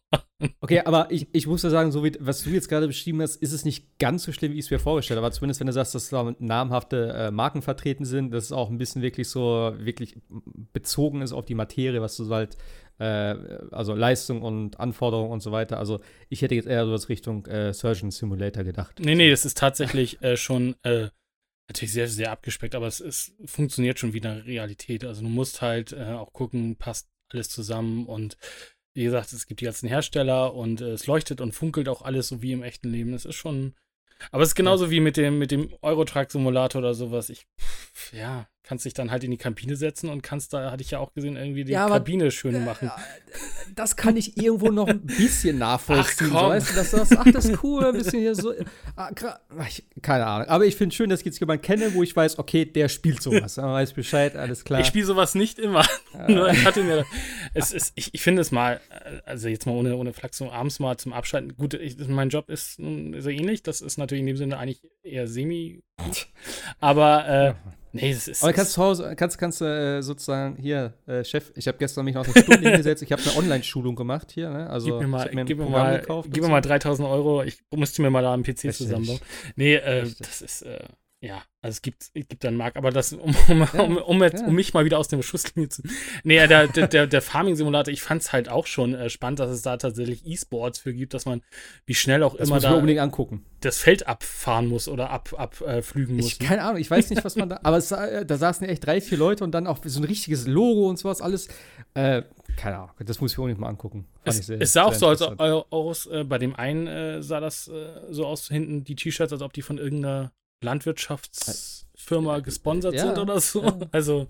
Okay, 0.59 0.81
aber 0.85 1.09
ich, 1.09 1.27
ich 1.31 1.47
muss 1.47 1.63
ja 1.63 1.69
sagen, 1.69 1.91
so 1.91 2.03
wie 2.03 2.11
was 2.19 2.43
du 2.43 2.51
jetzt 2.51 2.69
gerade 2.69 2.85
beschrieben 2.87 3.21
hast, 3.21 3.37
ist 3.37 3.53
es 3.53 3.65
nicht 3.65 3.97
ganz 3.97 4.23
so 4.23 4.31
schlimm, 4.31 4.53
wie 4.53 4.59
ich 4.59 4.65
es 4.65 4.71
mir 4.71 4.79
vorgestellt 4.79 5.17
habe. 5.17 5.25
Aber 5.25 5.33
zumindest, 5.33 5.59
wenn 5.59 5.67
du 5.67 5.73
sagst, 5.73 5.95
dass 5.95 6.09
da 6.09 6.35
namhafte 6.37 7.13
äh, 7.13 7.31
Marken 7.31 7.63
vertreten 7.63 8.05
sind, 8.05 8.31
dass 8.31 8.45
es 8.45 8.51
auch 8.51 8.69
ein 8.69 8.77
bisschen 8.77 9.01
wirklich 9.01 9.29
so 9.29 9.73
wirklich 9.79 10.15
bezogen 10.73 11.21
ist 11.21 11.33
auf 11.33 11.45
die 11.45 11.55
Materie, 11.55 12.01
was 12.01 12.17
du 12.17 12.29
halt, 12.29 12.55
äh, 12.99 13.35
also 13.71 13.95
Leistung 13.95 14.43
und 14.43 14.79
Anforderungen 14.79 15.31
und 15.31 15.41
so 15.41 15.51
weiter. 15.51 15.79
Also 15.79 15.99
ich 16.29 16.43
hätte 16.43 16.53
jetzt 16.53 16.67
eher 16.67 16.85
so 16.85 16.91
was 16.91 17.09
Richtung 17.09 17.45
äh, 17.47 17.73
Surgeon 17.73 18.11
Simulator 18.11 18.63
gedacht. 18.63 18.99
Nee, 18.99 19.15
nee, 19.15 19.31
das 19.31 19.43
ist 19.43 19.57
tatsächlich 19.57 20.21
äh, 20.21 20.37
schon 20.37 20.75
äh, 20.83 21.09
natürlich 21.67 21.93
sehr, 21.93 22.07
sehr 22.07 22.31
abgespeckt, 22.31 22.75
aber 22.75 22.85
es, 22.85 22.99
es 22.99 23.35
funktioniert 23.45 23.97
schon 23.97 24.13
wie 24.13 24.23
eine 24.23 24.45
Realität. 24.45 25.03
Also 25.03 25.23
du 25.23 25.29
musst 25.29 25.61
halt 25.63 25.93
äh, 25.93 26.13
auch 26.13 26.31
gucken, 26.31 26.75
passt 26.75 27.09
alles 27.29 27.49
zusammen 27.49 28.05
und 28.05 28.37
wie 28.97 29.03
gesagt, 29.03 29.31
es 29.31 29.45
gibt 29.45 29.61
die 29.61 29.65
ganzen 29.65 29.87
Hersteller 29.87 30.55
und 30.55 30.81
äh, 30.81 30.89
es 30.89 31.05
leuchtet 31.05 31.39
und 31.39 31.53
funkelt 31.53 31.87
auch 31.87 32.01
alles 32.01 32.29
so 32.29 32.41
wie 32.41 32.51
im 32.51 32.63
echten 32.63 32.89
Leben. 32.89 33.13
Es 33.13 33.25
ist 33.25 33.35
schon. 33.35 33.75
Aber 34.31 34.41
es 34.41 34.49
ist 34.49 34.55
genauso 34.55 34.89
wie 34.89 34.99
mit 34.99 35.17
dem, 35.17 35.37
mit 35.37 35.51
dem 35.51 35.71
Eurotruck-Simulator 35.83 36.79
oder 36.79 36.95
sowas. 36.95 37.29
Ich, 37.29 37.45
pff, 37.59 38.13
ja, 38.13 38.49
kannst 38.67 38.83
dich 38.83 38.93
dann 38.93 39.11
halt 39.11 39.23
in 39.23 39.31
die 39.31 39.37
Kabine 39.37 39.77
setzen 39.77 40.09
und 40.09 40.21
kannst 40.23 40.51
da, 40.53 40.71
hatte 40.71 40.83
ich 40.83 40.91
ja 40.91 40.99
auch 40.99 41.13
gesehen, 41.13 41.37
irgendwie 41.37 41.63
die 41.63 41.71
Ja, 41.71 41.85
aber- 41.85 41.95
Kabine 41.95 42.31
schön 42.31 42.65
machen. 42.65 42.91
Das 43.75 43.95
kann 43.95 44.17
ich 44.17 44.37
irgendwo 44.37 44.71
noch 44.71 44.87
ein 44.87 45.01
bisschen 45.05 45.57
nachvollziehen. 45.59 46.31
Ach, 46.33 46.41
so, 46.41 46.47
weißt 46.49 46.69
du, 46.71 46.75
dass 46.75 46.91
du 46.91 46.97
sagst, 46.97 47.17
ach, 47.17 47.31
das 47.31 47.45
ist 47.45 47.63
cool, 47.63 47.85
ein 47.85 47.93
bisschen 47.93 48.19
hier 48.19 48.35
so. 48.35 48.53
Ah, 48.95 49.11
ich, 49.67 49.85
keine 50.01 50.25
Ahnung. 50.25 50.47
Aber 50.49 50.65
ich 50.65 50.75
finde 50.75 50.93
schön, 50.95 51.09
dass 51.09 51.21
ich 51.21 51.25
jetzt 51.27 51.39
jemanden 51.39 51.61
kenne, 51.61 51.93
wo 51.93 52.03
ich 52.03 52.13
weiß, 52.15 52.39
okay, 52.39 52.65
der 52.65 52.89
spielt 52.89 53.21
sowas. 53.21 53.55
Dann 53.55 53.65
weiß 53.71 53.93
Bescheid, 53.93 54.35
alles 54.35 54.65
klar. 54.65 54.81
Ich 54.81 54.87
spiele 54.87 55.05
sowas 55.05 55.33
nicht 55.35 55.59
immer. 55.59 55.85
Nur 56.27 56.49
ich 56.49 56.65
hatte 56.65 56.83
mir, 56.83 57.05
es 57.53 57.71
ist, 57.71 57.93
ich, 57.95 58.13
ich 58.13 58.21
finde 58.21 58.41
es 58.41 58.51
mal, 58.51 58.81
äh, 58.89 59.21
also 59.25 59.47
jetzt 59.47 59.65
mal 59.65 59.73
ohne, 59.73 59.95
ohne 59.95 60.11
Flachs, 60.13 60.37
so 60.37 60.51
abends 60.51 60.79
mal 60.79 60.97
zum 60.97 61.13
Abschalten. 61.13 61.55
Gut, 61.55 61.73
ich, 61.73 61.97
mein 62.07 62.29
Job 62.29 62.49
ist 62.49 62.75
so 62.75 63.29
ähnlich. 63.29 63.63
Das 63.63 63.79
ist 63.81 63.97
natürlich 63.97 64.21
in 64.21 64.27
dem 64.27 64.37
Sinne 64.37 64.57
eigentlich 64.57 64.81
eher 65.03 65.27
semi. 65.27 65.83
Aber, 66.79 67.27
äh, 67.27 67.53
nee, 67.93 68.11
es 68.11 68.27
ist. 68.27 68.43
Aber 68.43 68.53
kannst 68.53 68.73
zu 68.73 68.81
Hause, 68.83 69.13
kannst, 69.15 69.37
kannst 69.37 69.61
du 69.61 69.65
äh, 69.65 70.01
sozusagen, 70.01 70.55
hier, 70.57 70.93
äh, 71.05 71.23
Chef, 71.23 71.51
ich 71.55 71.67
habe 71.67 71.77
gestern 71.77 72.05
mich 72.05 72.15
noch 72.15 72.25
eine 72.25 72.43
Stunde 72.43 72.59
hingesetzt, 72.69 73.03
ich 73.03 73.11
habe 73.11 73.21
eine 73.23 73.35
Online-Schulung 73.37 73.95
gemacht 73.95 74.31
hier, 74.31 74.49
ne? 74.49 74.69
Also, 74.69 74.87
Gib 74.87 74.95
mir 74.97 75.03
ich 75.05 75.09
mal, 75.09 75.31
mir 75.35 75.45
gib 75.45 75.57
mir 75.57 75.69
mal, 75.69 75.99
gekauft. 75.99 76.29
gib 76.31 76.43
mir 76.43 76.49
mal 76.49 76.61
3000 76.61 77.07
Euro. 77.07 77.43
Ich 77.43 77.59
musste 77.71 78.01
mir 78.01 78.09
mal 78.09 78.21
da 78.21 78.33
einen 78.33 78.43
PC 78.43 78.47
Richtig. 78.47 78.77
zusammenbauen. 78.77 79.19
Nee, 79.55 79.75
äh, 79.75 80.09
das 80.19 80.41
ist, 80.41 80.61
äh, 80.63 80.79
ja, 81.27 81.43
also 81.61 81.73
es 81.75 81.81
gibt, 81.81 82.03
es 82.13 82.27
gibt 82.27 82.43
da 82.43 82.47
einen 82.47 82.55
Markt, 82.57 82.77
aber 82.77 82.91
das, 82.91 83.11
um, 83.13 83.35
um, 83.49 83.61
um, 83.77 83.97
um, 83.97 84.23
jetzt, 84.23 84.41
um 84.45 84.55
mich 84.55 84.73
mal 84.73 84.85
wieder 84.85 84.97
aus 84.97 85.09
dem 85.09 85.21
Schusslinie 85.21 85.67
zu. 85.69 85.81
Nee, 86.23 86.45
der, 86.47 86.67
der, 86.67 86.87
der, 86.87 87.07
der 87.07 87.21
Farming-Simulator, 87.21 87.91
ich 87.91 88.01
fand 88.01 88.21
es 88.21 88.31
halt 88.31 88.47
auch 88.47 88.67
schon 88.67 88.93
äh, 88.93 89.09
spannend, 89.09 89.39
dass 89.39 89.49
es 89.51 89.61
da 89.63 89.75
tatsächlich 89.77 90.25
E-Sports 90.25 90.79
für 90.79 90.93
gibt, 90.93 91.13
dass 91.13 91.25
man 91.25 91.41
wie 91.85 91.95
schnell 91.95 92.23
auch 92.23 92.37
das 92.37 92.47
immer 92.47 92.59
da 92.61 92.73
unbedingt 92.75 92.99
angucken. 93.01 93.43
das 93.59 93.79
Feld 93.79 94.07
abfahren 94.07 94.67
muss 94.67 94.87
oder 94.87 95.09
abflügen 95.09 95.43
ab, 95.43 95.61
äh, 95.61 95.81
flügen 95.81 96.15
muss. 96.15 96.27
Ich, 96.27 96.39
keine 96.39 96.61
Ahnung, 96.63 96.79
ich 96.79 96.89
weiß 96.89 97.09
nicht, 97.09 97.25
was 97.25 97.35
man 97.35 97.49
da, 97.49 97.59
aber 97.63 97.77
es, 97.77 97.91
äh, 97.91 98.25
da 98.25 98.37
saßen 98.37 98.65
echt 98.69 98.85
drei, 98.85 99.01
vier 99.01 99.17
Leute 99.17 99.43
und 99.43 99.51
dann 99.51 99.67
auch 99.67 99.79
so 99.83 99.99
ein 99.99 100.05
richtiges 100.05 100.47
Logo 100.47 100.87
und 100.87 100.97
sowas, 100.97 101.21
alles. 101.21 101.49
Äh, 101.93 102.21
keine 102.55 102.77
Ahnung, 102.77 102.91
das 103.05 103.19
muss 103.19 103.33
ich 103.33 103.37
mir 103.37 103.43
unbedingt 103.43 103.59
mal 103.61 103.69
angucken. 103.69 104.05
Es, 104.23 104.37
sehr- 104.47 104.61
es 104.61 104.71
sah 104.73 104.83
auch 104.83 104.93
so 104.93 105.11
äh, 105.11 105.61
aus, 105.69 106.05
äh, 106.07 106.23
bei 106.23 106.37
dem 106.37 106.55
einen 106.55 106.87
äh, 106.87 107.21
sah 107.21 107.39
das 107.39 107.67
äh, 107.67 107.73
so 108.11 108.25
aus, 108.25 108.47
hinten 108.47 108.83
die 108.83 108.95
T-Shirts, 108.95 109.33
als 109.33 109.41
ob 109.41 109.51
die 109.53 109.61
von 109.61 109.77
irgendeiner 109.77 110.31
Landwirtschaftsfirma 110.63 112.39
gesponsert 112.39 112.95
Ja, 112.95 113.07
sind 113.07 113.17
oder 113.19 113.39
so. 113.39 113.63
ja. 113.63 113.77
Also, 113.91 114.27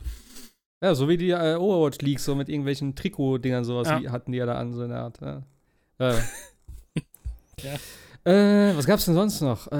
Ja, 0.82 0.94
so 0.96 1.08
wie 1.10 1.18
die 1.18 1.32
äh, 1.32 1.56
Overwatch 1.56 2.00
Leagues, 2.02 2.26
so 2.26 2.36
mit 2.36 2.50
irgendwelchen 2.50 2.96
Trikot-Dingern, 2.96 3.64
sowas 3.64 3.88
Ja. 3.88 4.00
die 4.00 4.10
hatten 4.10 4.32
die 4.32 4.38
ja 4.38 4.46
da 4.46 4.56
an, 4.58 4.74
so 4.74 4.82
eine 4.84 4.98
Art. 4.98 5.20
Ja. 5.22 5.44
Äh. 6.00 6.14
Ja. 7.64 7.74
Äh, 8.32 8.78
was 8.78 8.86
gab's 8.86 9.06
denn 9.06 9.16
sonst 9.16 9.42
noch? 9.42 9.72
Äh, 9.72 9.76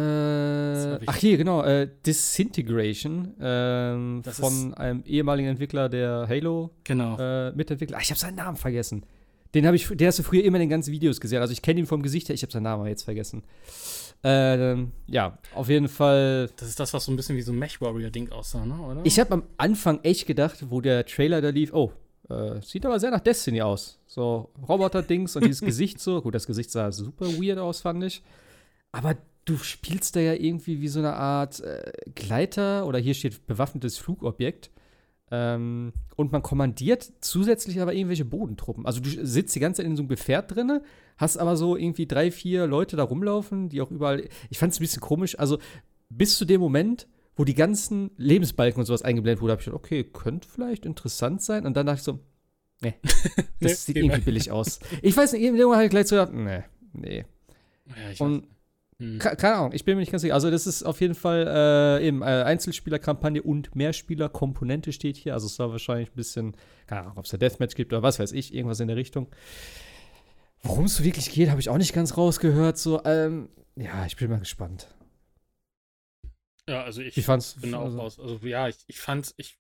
hab 0.94 1.02
ach 1.06 1.16
hier, 1.18 1.38
genau, 1.38 1.62
äh, 1.64 1.88
Disintegration 2.08 3.36
ähm, 3.40 4.24
von 4.24 4.74
einem 4.74 5.04
ehemaligen 5.06 5.50
Entwickler 5.50 5.88
der 5.88 6.26
Halo 6.28 6.72
Genau. 6.86 7.18
äh, 7.20 7.52
Mitentwickler. 7.52 7.98
Ach, 8.00 8.02
ich 8.02 8.10
habe 8.10 8.20
seinen 8.20 8.34
Namen 8.36 8.58
vergessen. 8.58 9.06
Den 9.54 9.68
habe 9.68 9.76
ich, 9.76 9.88
der 9.92 10.08
hast 10.08 10.18
du 10.18 10.24
früher 10.24 10.44
immer 10.44 10.58
in 10.58 10.62
den 10.62 10.70
ganzen 10.70 10.92
Videos 10.92 11.20
gesehen. 11.22 11.40
Also 11.42 11.52
ich 11.54 11.62
kenne 11.62 11.80
ihn 11.82 11.86
vom 11.86 12.02
Gesicht 12.02 12.30
her, 12.30 12.34
ich 12.36 12.42
habe 12.42 12.52
seinen 12.52 12.64
Namen 12.64 12.88
jetzt 12.88 13.04
vergessen. 13.04 13.44
Ähm, 14.24 14.92
ja, 15.06 15.38
auf 15.54 15.70
jeden 15.70 15.88
Fall. 15.88 16.50
Das 16.58 16.68
ist 16.68 16.80
das, 16.80 16.94
was 16.94 17.06
so 17.06 17.12
ein 17.12 17.16
bisschen 17.16 17.36
wie 17.38 17.42
so 17.42 17.52
ein 17.52 17.60
Mech-Warrior-Ding 17.60 18.32
aussah, 18.32 18.66
ne? 18.66 18.80
oder? 18.80 19.02
Ich 19.06 19.20
habe 19.20 19.32
am 19.34 19.44
Anfang 19.58 20.00
echt 20.04 20.26
gedacht, 20.26 20.66
wo 20.70 20.82
der 20.82 21.06
Trailer 21.06 21.42
da 21.42 21.50
lief, 21.50 21.74
oh, 21.74 21.92
äh, 22.30 22.62
sieht 22.62 22.86
aber 22.86 23.00
sehr 23.00 23.12
nach 23.12 23.20
Destiny 23.20 23.62
aus. 23.62 24.00
So 24.08 24.50
Roboter-Dings 24.68 25.36
und 25.36 25.46
dieses 25.46 25.62
Gesicht 25.66 26.00
so. 26.00 26.22
Gut, 26.22 26.36
das 26.36 26.48
Gesicht 26.48 26.72
sah 26.72 26.92
super 26.92 27.28
weird 27.28 27.60
aus, 27.60 27.82
fand 27.82 28.04
ich. 28.04 28.24
Aber 28.92 29.16
du 29.46 29.58
spielst 29.58 30.16
da 30.16 30.20
ja 30.20 30.34
irgendwie 30.34 30.82
wie 30.82 30.88
so 30.88 31.00
eine 31.00 31.14
Art 31.14 31.60
äh, 31.62 31.92
Gleiter 32.16 32.86
oder 32.86 33.00
hier 33.00 33.14
steht 33.14 33.46
bewaffnetes 33.48 33.98
Flugobjekt. 33.98 34.72
Ähm, 35.30 35.92
und 36.16 36.32
man 36.32 36.42
kommandiert 36.42 37.12
zusätzlich 37.20 37.82
aber 37.82 37.94
irgendwelche 37.94 38.26
Bodentruppen. 38.26 38.86
Also 38.86 39.02
du 39.02 39.10
sitzt 39.10 39.56
die 39.56 39.60
ganze 39.60 39.82
Zeit 39.82 39.86
in 39.86 39.98
so 39.98 40.02
einem 40.02 40.10
Gefährt 40.10 40.56
drinne, 40.56 40.82
hast 41.18 41.38
aber 41.38 41.58
so 41.58 41.76
irgendwie 41.76 42.06
drei, 42.06 42.32
vier 42.32 42.66
Leute 42.66 42.96
da 42.96 43.04
rumlaufen, 43.04 43.70
die 43.70 43.82
auch 43.82 43.92
überall. 43.92 44.28
Ich 44.50 44.58
fand 44.58 44.72
es 44.74 44.80
ein 44.80 44.84
bisschen 44.84 45.02
komisch. 45.02 45.38
Also 45.38 45.60
bis 46.10 46.38
zu 46.38 46.46
dem 46.46 46.62
Moment, 46.62 47.08
wo 47.36 47.44
die 47.44 47.56
ganzen 47.56 48.12
Lebensbalken 48.18 48.80
und 48.80 48.86
sowas 48.86 49.02
eingeblendet 49.02 49.42
wurde, 49.42 49.52
habe 49.52 49.62
ich 49.62 49.66
gedacht, 49.66 49.84
okay, 49.84 50.04
könnte 50.04 50.48
vielleicht 50.48 50.86
interessant 50.86 51.42
sein. 51.42 51.66
Und 51.66 51.76
dann 51.76 51.86
dachte 51.86 52.00
ich 52.00 52.04
so, 52.04 52.20
nee, 52.82 52.96
das 53.60 53.86
sieht 53.86 53.98
irgendwie 53.98 54.22
billig 54.22 54.52
aus. 54.52 54.80
Ich 55.02 55.16
weiß 55.16 55.34
nicht, 55.34 55.44
irgendwann 55.44 55.76
habe 55.76 55.86
ich 55.86 55.92
gleich 55.92 56.08
so 56.08 56.16
gedacht, 56.16 56.34
nee, 56.34 56.64
nee. 56.94 57.26
ja, 57.88 58.12
ich 58.12 58.22
Und 58.22 58.48
Hm. 59.00 59.20
Ke- 59.20 59.36
Keine 59.36 59.56
Ahnung, 59.58 59.74
ich 59.74 59.86
bin 59.86 59.96
mir 59.96 60.02
nicht 60.02 60.12
ganz 60.12 60.22
sicher. 60.24 60.34
Also, 60.34 60.50
das 60.50 60.66
ist 60.66 60.84
auf 60.84 61.02
jeden 61.02 61.14
Fall 61.16 61.46
äh, 62.02 62.08
eben 62.08 62.22
äh, 62.22 62.26
Einzelspielerkampagne 62.26 63.44
und 63.44 63.76
Mehrspielerkomponente 63.76 64.92
steht 64.92 65.18
hier. 65.18 65.34
Also, 65.34 65.46
es 65.48 65.56
soll 65.56 65.70
wahrscheinlich 65.72 66.10
ein 66.10 66.16
bisschen, 66.16 66.56
keine 66.88 67.02
Ahnung, 67.02 67.18
ob 67.18 67.26
es 67.26 67.32
da 67.32 67.38
Deathmatch 67.38 67.76
gibt 67.76 67.94
oder 67.94 68.02
was 68.02 68.18
weiß 68.20 68.32
ich, 68.32 68.54
irgendwas 68.54 68.80
in 68.80 68.88
der 68.88 68.98
Richtung. 68.98 69.28
Worum 70.64 70.86
es 70.86 70.96
so 70.98 71.04
wirklich 71.04 71.30
geht, 71.32 71.50
habe 71.52 71.60
ich 71.60 71.70
auch 71.70 71.78
nicht 71.78 71.94
ganz 71.94 72.18
rausgehört. 72.18 72.78
So, 72.80 73.04
ähm, 73.06 73.50
ja, 73.76 74.06
ich 74.08 74.16
bin 74.18 74.30
mal 74.32 74.40
gespannt. 74.40 74.88
Ja, 76.68 76.84
also 76.84 77.02
ich 77.02 77.16
Ich 77.18 77.26
fand's. 77.26 77.56
bin 77.62 77.74
auch 77.76 77.86
also, 77.86 78.00
raus. 78.00 78.20
Also 78.20 78.40
ja, 78.48 78.68
ich, 78.68 78.78
ich 78.88 79.00
fand, 79.00 79.34
ich, 79.38 79.58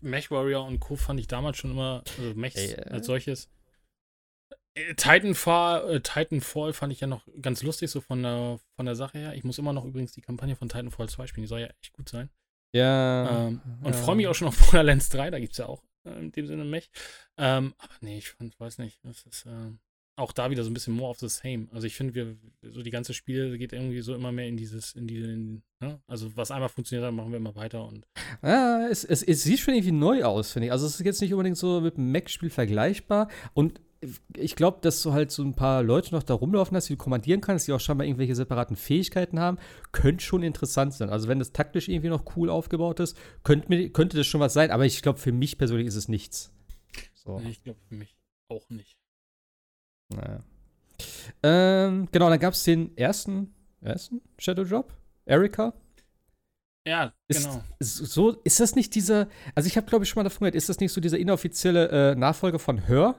Mech 0.00 0.30
Warrior 0.30 0.64
und 0.64 0.78
Co. 0.80 0.94
fand 0.96 1.18
ich 1.18 1.26
damals 1.26 1.58
schon 1.58 1.72
immer, 1.72 2.04
also 2.18 2.34
Mechs 2.34 2.56
äh. 2.56 2.80
als 2.88 3.06
solches. 3.06 3.50
Titanfall, 4.96 5.96
äh, 5.96 6.00
Titanfall 6.00 6.72
fand 6.72 6.92
ich 6.92 7.00
ja 7.00 7.06
noch 7.06 7.26
ganz 7.40 7.62
lustig, 7.62 7.90
so 7.90 8.00
von 8.00 8.22
der, 8.22 8.58
von 8.76 8.86
der 8.86 8.94
Sache 8.94 9.18
her. 9.18 9.34
Ich 9.34 9.44
muss 9.44 9.58
immer 9.58 9.72
noch 9.72 9.84
übrigens 9.84 10.12
die 10.12 10.20
Kampagne 10.20 10.56
von 10.56 10.68
Titanfall 10.68 11.08
2 11.08 11.26
spielen, 11.26 11.44
die 11.44 11.48
soll 11.48 11.60
ja 11.60 11.68
echt 11.82 11.92
gut 11.92 12.08
sein. 12.08 12.30
Ja. 12.74 13.48
Ähm, 13.48 13.60
und 13.82 13.94
ja. 13.94 14.00
freue 14.00 14.16
mich 14.16 14.26
auch 14.26 14.34
schon 14.34 14.48
auf 14.48 14.58
Borderlands 14.70 15.08
3, 15.10 15.30
da 15.30 15.38
gibt 15.38 15.52
es 15.52 15.58
ja 15.58 15.66
auch 15.66 15.82
äh, 16.04 16.18
in 16.18 16.32
dem 16.32 16.46
Sinne 16.46 16.64
Mech. 16.64 16.90
Ähm, 17.36 17.74
aber 17.78 17.94
nee, 18.00 18.18
ich 18.18 18.30
fand, 18.30 18.58
weiß 18.58 18.78
nicht, 18.78 19.00
das 19.04 19.24
ist 19.26 19.46
äh, 19.46 19.72
auch 20.18 20.32
da 20.32 20.50
wieder 20.50 20.64
so 20.64 20.70
ein 20.70 20.74
bisschen 20.74 20.94
more 20.94 21.10
of 21.10 21.18
the 21.18 21.28
same. 21.28 21.68
Also 21.72 21.86
ich 21.86 21.94
finde, 21.94 22.14
wir, 22.14 22.36
so 22.62 22.82
die 22.82 22.90
ganze 22.90 23.14
Spiel 23.14 23.56
geht 23.56 23.72
irgendwie 23.72 24.00
so 24.00 24.14
immer 24.14 24.32
mehr 24.32 24.46
in 24.46 24.56
dieses, 24.56 24.94
in 24.94 25.06
diese, 25.06 25.30
in, 25.30 25.62
ne? 25.80 26.00
also 26.06 26.36
was 26.36 26.50
einmal 26.50 26.68
funktioniert 26.68 27.06
hat, 27.06 27.14
machen 27.14 27.30
wir 27.30 27.38
immer 27.38 27.54
weiter 27.54 27.86
und 27.86 28.06
Ja, 28.42 28.86
es, 28.88 29.04
es, 29.04 29.22
es 29.22 29.44
sieht 29.44 29.60
schon 29.60 29.74
irgendwie 29.74 29.92
neu 29.92 30.24
aus, 30.24 30.52
finde 30.52 30.66
ich. 30.66 30.72
Also, 30.72 30.86
es 30.86 30.94
ist 30.98 31.06
jetzt 31.06 31.20
nicht 31.20 31.32
unbedingt 31.32 31.56
so 31.56 31.80
mit 31.80 31.96
einem 31.96 32.10
Mac-Spiel 32.10 32.50
vergleichbar. 32.50 33.28
Und 33.54 33.80
ich 34.36 34.54
glaube, 34.54 34.78
dass 34.80 35.02
du 35.02 35.12
halt 35.12 35.30
so 35.30 35.42
ein 35.42 35.54
paar 35.54 35.82
Leute 35.82 36.14
noch 36.14 36.22
da 36.22 36.34
rumlaufen 36.34 36.76
hast, 36.76 36.88
die 36.88 36.94
du 36.94 37.02
kommandieren 37.02 37.40
kannst, 37.40 37.66
die 37.66 37.72
auch 37.72 37.80
scheinbar 37.80 38.06
irgendwelche 38.06 38.34
separaten 38.34 38.76
Fähigkeiten 38.76 39.40
haben, 39.40 39.58
könnte 39.92 40.24
schon 40.24 40.42
interessant 40.42 40.94
sein. 40.94 41.10
Also, 41.10 41.28
wenn 41.28 41.38
das 41.38 41.52
taktisch 41.52 41.88
irgendwie 41.88 42.08
noch 42.08 42.36
cool 42.36 42.50
aufgebaut 42.50 43.00
ist, 43.00 43.16
könnte, 43.42 43.90
könnte 43.90 44.16
das 44.16 44.26
schon 44.26 44.40
was 44.40 44.52
sein. 44.52 44.70
Aber 44.70 44.86
ich 44.86 45.02
glaube, 45.02 45.18
für 45.18 45.32
mich 45.32 45.58
persönlich 45.58 45.88
ist 45.88 45.96
es 45.96 46.08
nichts. 46.08 46.52
So. 47.14 47.40
nee, 47.40 47.50
ich 47.50 47.62
glaube 47.62 47.80
für 47.88 47.94
mich 47.94 48.16
auch 48.48 48.68
nicht. 48.70 48.98
Naja. 50.08 50.42
Ähm, 51.42 52.08
genau, 52.10 52.30
dann 52.30 52.38
gab 52.38 52.54
es 52.54 52.64
den 52.64 52.96
ersten, 52.96 53.54
ersten 53.80 54.20
Shadow 54.38 54.64
Drop. 54.64 54.94
Erika. 55.26 55.74
Ja, 56.86 57.12
Ist, 57.26 57.44
genau. 57.44 57.62
ist 57.80 57.96
so, 57.96 58.30
ist 58.44 58.60
das 58.60 58.74
nicht 58.74 58.94
dieser, 58.94 59.28
also 59.54 59.66
ich 59.66 59.76
habe 59.76 59.86
glaube 59.86 60.04
ich 60.04 60.08
schon 60.08 60.20
mal 60.20 60.24
davon 60.24 60.40
gehört, 60.40 60.54
ist 60.54 60.70
das 60.70 60.80
nicht 60.80 60.90
so 60.90 61.02
dieser 61.02 61.18
inoffizielle 61.18 62.12
äh, 62.12 62.14
Nachfolger 62.14 62.58
von 62.58 62.86
Her? 62.86 63.14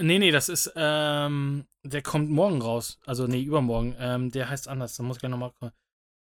Nee, 0.00 0.18
nee, 0.18 0.30
das 0.30 0.48
ist, 0.48 0.72
ähm, 0.76 1.66
der 1.82 2.02
kommt 2.02 2.30
morgen 2.30 2.62
raus. 2.62 2.98
Also, 3.04 3.26
nee, 3.26 3.42
übermorgen. 3.42 3.96
Ähm, 3.98 4.30
der 4.30 4.48
heißt 4.48 4.68
anders, 4.68 4.96
da 4.96 5.02
muss 5.02 5.16
ich 5.16 5.20
gleich 5.20 5.30
nochmal. 5.30 5.52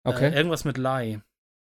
Okay. 0.05 0.29
Äh, 0.31 0.37
irgendwas 0.37 0.64
mit 0.64 0.79
Lie. 0.79 1.21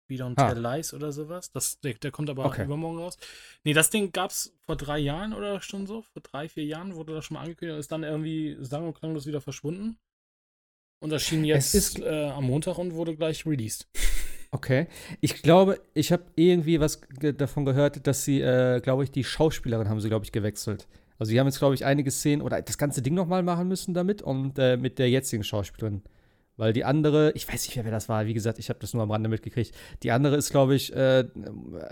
We 0.09 0.17
don't 0.17 0.35
Ah. 0.37 0.53
tell 0.53 0.63
lies 0.63 0.95
oder 0.95 1.11
sowas. 1.13 1.51
Das, 1.51 1.81
der, 1.81 1.95
der 1.95 2.11
kommt 2.13 2.31
aber 2.31 2.45
Okay. 2.47 2.65
übermorgen 2.65 2.99
raus. 2.99 3.17
Nee, 3.65 3.73
das 3.73 3.91
Ding 3.91 4.13
gab's 4.13 4.53
vor 4.65 4.77
drei 4.77 4.99
Jahren 4.99 5.33
oder 5.33 5.61
schon 5.61 5.87
so. 5.87 6.03
Vor 6.03 6.23
drei, 6.23 6.49
vier 6.49 6.65
Jahren 6.65 6.95
wurde 6.95 7.15
das 7.15 7.25
schon 7.25 7.35
mal 7.37 7.41
angekündigt 7.43 7.75
und 7.75 7.81
ist 7.81 7.91
dann 7.93 8.05
irgendwie 8.05 8.57
sang- 8.61 8.87
und 8.87 8.95
klanglos 8.95 9.27
wieder 9.27 9.41
verschwunden. 9.41 9.99
Und 11.01 11.13
erschien 11.13 11.45
jetzt 11.45 11.75
ist- 11.75 11.99
äh, 12.01 12.27
am 12.31 12.45
Montag 12.45 12.79
und 12.79 12.95
wurde 12.95 13.17
gleich 13.17 13.47
released. 13.47 13.89
Okay. 14.53 14.87
Ich 15.21 15.43
glaube, 15.43 15.81
ich 15.93 16.13
habe 16.13 16.23
irgendwie 16.37 16.79
was 16.81 17.03
ge 17.03 17.33
davon 17.33 17.65
gehört, 17.67 18.07
dass 18.07 18.25
sie, 18.25 18.41
äh, 18.41 18.81
glaube 18.81 19.03
ich, 19.05 19.11
die 19.11 19.25
Schauspielerin 19.25 19.89
haben 19.89 20.01
sie, 20.01 20.09
glaube 20.09 20.25
ich, 20.25 20.31
gewechselt. 20.33 20.87
Also 21.19 21.31
sie 21.31 21.41
haben 21.41 21.47
jetzt, 21.47 21.59
glaube 21.59 21.75
ich, 21.75 21.85
einige 21.85 22.11
Szenen 22.11 22.43
oder 22.43 22.61
das 22.63 22.79
ganze 22.79 23.03
Ding 23.03 23.15
nochmal 23.15 23.43
machen 23.43 23.69
müssen 23.69 23.95
damit 23.95 24.23
und 24.23 24.59
äh, 24.59 24.77
mit 24.77 24.99
der 24.99 25.09
jetzigen 25.11 25.45
Schauspielerin. 25.45 26.03
Weil 26.59 26.73
die 26.73 26.85
andere, 26.85 27.33
ich 27.33 27.47
weiß 27.47 27.67
nicht 27.67 27.77
mehr, 27.77 27.85
wer 27.85 27.93
das 27.93 28.09
war, 28.09 28.25
wie 28.27 28.33
gesagt, 28.33 28.59
ich 28.59 28.71
habe 28.71 28.79
das 28.79 28.95
nur 28.95 29.03
am 29.03 29.11
Rande 29.11 29.29
mitgekriegt. 29.29 29.75
Die 30.03 30.11
andere 30.11 30.37
ist, 30.37 30.51
glaube 30.51 30.75
ich, 30.75 30.95
äh, 30.95 31.25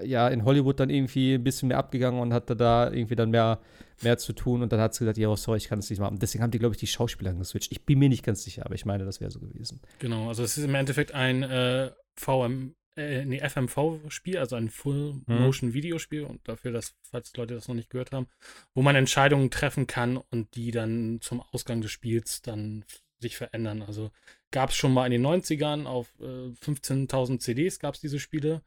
ja, 0.02 0.28
in 0.28 0.44
Hollywood 0.44 0.80
dann 0.80 0.88
irgendwie 0.88 1.34
ein 1.34 1.44
bisschen 1.44 1.68
mehr 1.68 1.76
abgegangen 1.76 2.18
und 2.18 2.32
hatte 2.32 2.56
da 2.56 2.90
irgendwie 2.90 3.14
dann 3.14 3.30
mehr, 3.30 3.60
mehr 4.02 4.16
zu 4.16 4.32
tun 4.32 4.62
und 4.62 4.72
dann 4.72 4.80
hat 4.80 4.94
sie 4.94 5.00
gesagt, 5.00 5.18
ja, 5.18 5.36
sorry, 5.36 5.58
ich 5.58 5.68
kann 5.68 5.80
das 5.80 5.90
nicht 5.90 5.98
machen. 5.98 6.18
Deswegen 6.18 6.42
haben 6.42 6.50
die, 6.50 6.58
glaube 6.58 6.74
ich, 6.74 6.80
die 6.80 6.86
Schauspielerin 6.86 7.38
geswitcht. 7.38 7.72
Ich 7.72 7.84
bin 7.84 7.98
mir 7.98 8.08
nicht 8.08 8.24
ganz 8.24 8.42
sicher, 8.42 8.64
aber 8.64 8.74
ich 8.74 8.86
meine, 8.86 9.04
das 9.04 9.20
wäre 9.20 9.30
so 9.30 9.38
gewesen. 9.38 9.80
Genau, 9.98 10.28
also 10.28 10.42
es 10.42 10.56
ist 10.56 10.64
im 10.64 10.74
Endeffekt 10.74 11.12
ein 11.12 11.42
äh, 11.42 11.90
VM, 12.16 12.74
äh, 12.96 13.24
nee, 13.24 13.40
FMV-Spiel, 13.40 14.38
also 14.38 14.56
ein 14.56 14.70
Full-Motion-Videospiel 14.70 16.24
und 16.24 16.46
dafür, 16.48 16.72
dass, 16.72 16.94
falls 17.02 17.34
Leute 17.36 17.54
das 17.54 17.68
noch 17.68 17.74
nicht 17.74 17.90
gehört 17.90 18.12
haben, 18.12 18.26
wo 18.74 18.82
man 18.82 18.96
Entscheidungen 18.96 19.50
treffen 19.50 19.86
kann 19.86 20.16
und 20.16 20.54
die 20.54 20.70
dann 20.70 21.18
zum 21.20 21.40
Ausgang 21.40 21.80
des 21.80 21.90
Spiels 21.90 22.42
dann 22.42 22.84
sich 23.18 23.36
verändern. 23.36 23.82
Also 23.82 24.10
gab 24.50 24.70
es 24.70 24.76
schon 24.76 24.92
mal 24.92 25.06
in 25.06 25.12
den 25.12 25.26
90ern 25.26 25.86
auf 25.86 26.12
äh, 26.20 26.24
15.000 26.64 27.38
CDs 27.40 27.78
gab 27.78 27.94
es 27.94 28.00
diese 28.00 28.20
Spiele 28.20 28.62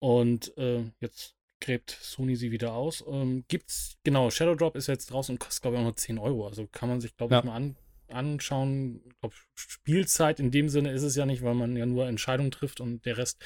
und 0.00 0.56
äh, 0.56 0.84
jetzt 1.00 1.34
gräbt 1.60 1.90
Sony 2.00 2.36
sie 2.36 2.50
wieder 2.52 2.72
aus. 2.72 3.04
Ähm, 3.06 3.44
gibt's, 3.48 3.96
genau, 4.04 4.30
Shadow 4.30 4.54
Drop 4.54 4.76
ist 4.76 4.86
jetzt 4.86 5.10
draußen 5.10 5.34
und 5.34 5.38
kostet, 5.38 5.62
glaube 5.62 5.76
ich, 5.76 5.80
auch 5.80 5.84
nur 5.84 5.96
10 5.96 6.18
Euro. 6.18 6.46
Also 6.46 6.66
kann 6.66 6.88
man 6.88 7.00
sich, 7.00 7.16
glaube 7.16 7.34
ich, 7.34 7.40
Ja. 7.40 7.46
mal 7.46 7.56
an, 7.56 7.76
anschauen. 8.12 9.02
Ich 9.22 9.32
Spielzeit 9.54 10.40
in 10.40 10.50
dem 10.50 10.68
Sinne 10.68 10.92
ist 10.92 11.02
es 11.02 11.16
ja 11.16 11.26
nicht, 11.26 11.42
weil 11.42 11.54
man 11.54 11.76
ja 11.76 11.86
nur 11.86 12.06
Entscheidungen 12.06 12.50
trifft 12.50 12.80
und 12.80 13.04
der 13.06 13.16
Rest 13.18 13.42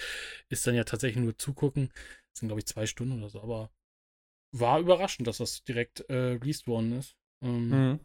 ist 0.49 0.67
dann 0.67 0.75
ja 0.75 0.85
tatsächlich 0.85 1.23
nur 1.23 1.39
zugucken. 1.39 1.91
Das 2.33 2.41
sind, 2.41 2.49
glaube 2.49 2.61
ich, 2.61 2.67
zwei 2.67 2.87
Stunden 2.87 3.19
oder 3.19 3.31
so, 3.31 3.43
aber 3.43 3.71
war 4.53 4.79
überraschend, 4.79 5.27
dass 5.27 5.39
das 5.39 5.65
direkt 5.65 6.01
äh, 6.09 6.15
released 6.15 6.67
worden 6.67 6.99
ist. 6.99 7.17
Ähm, 7.43 7.69
Mhm. 7.69 8.01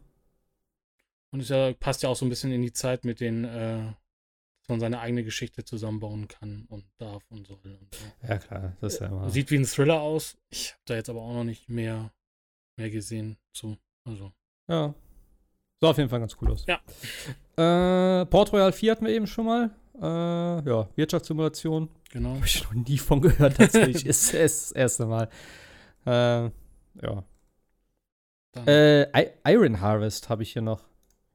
Und 1.32 1.40
es 1.40 1.48
ja, 1.48 1.72
passt 1.72 2.02
ja 2.02 2.08
auch 2.08 2.16
so 2.16 2.26
ein 2.26 2.28
bisschen 2.28 2.52
in 2.52 2.62
die 2.62 2.72
Zeit 2.72 3.04
mit 3.04 3.20
den, 3.20 3.44
äh, 3.44 3.84
dass 4.62 4.68
man 4.68 4.80
seine 4.80 5.00
eigene 5.00 5.22
Geschichte 5.22 5.64
zusammenbauen 5.64 6.26
kann 6.26 6.66
und 6.68 6.84
darf 6.98 7.22
und 7.30 7.46
soll. 7.46 7.58
Und 7.64 7.94
so. 7.94 8.04
Ja, 8.26 8.38
klar, 8.38 8.76
das 8.80 8.94
ist 8.94 9.00
ja 9.00 9.06
immer. 9.06 9.30
Sieht 9.30 9.50
wie 9.50 9.56
ein 9.56 9.64
Thriller 9.64 10.00
aus. 10.00 10.36
Ich 10.48 10.72
habe 10.72 10.82
da 10.86 10.94
jetzt 10.96 11.08
aber 11.08 11.22
auch 11.22 11.32
noch 11.32 11.44
nicht 11.44 11.68
mehr, 11.68 12.12
mehr 12.76 12.90
gesehen 12.90 13.38
zu. 13.52 13.78
Also. 14.04 14.32
Ja. 14.68 14.94
Sah 15.80 15.90
auf 15.90 15.96
jeden 15.98 16.10
Fall 16.10 16.20
ganz 16.20 16.36
cool 16.40 16.52
aus. 16.52 16.66
Ja. 16.66 16.80
Äh, 18.20 18.26
Port 18.26 18.52
Royal 18.52 18.72
4 18.72 18.92
hatten 18.92 19.06
wir 19.06 19.12
eben 19.12 19.26
schon 19.26 19.46
mal. 19.46 19.70
Äh, 20.00 20.68
ja, 20.68 20.88
Wirtschaftssimulation. 20.94 21.88
Genau. 22.10 22.34
Habe 22.34 22.44
ich 22.46 22.62
noch 22.64 22.74
nie 22.74 22.98
von 22.98 23.20
gehört, 23.22 23.56
tatsächlich. 23.56 23.94
ist, 24.06 24.34
ist 24.34 24.70
das 24.70 24.72
erste 24.72 25.06
Mal. 25.06 25.28
Äh, 26.06 26.50
ja. 27.02 27.24
Äh, 28.66 29.30
Iron 29.46 29.80
Harvest 29.80 30.28
habe 30.28 30.42
ich 30.42 30.52
hier 30.52 30.62
noch. 30.62 30.82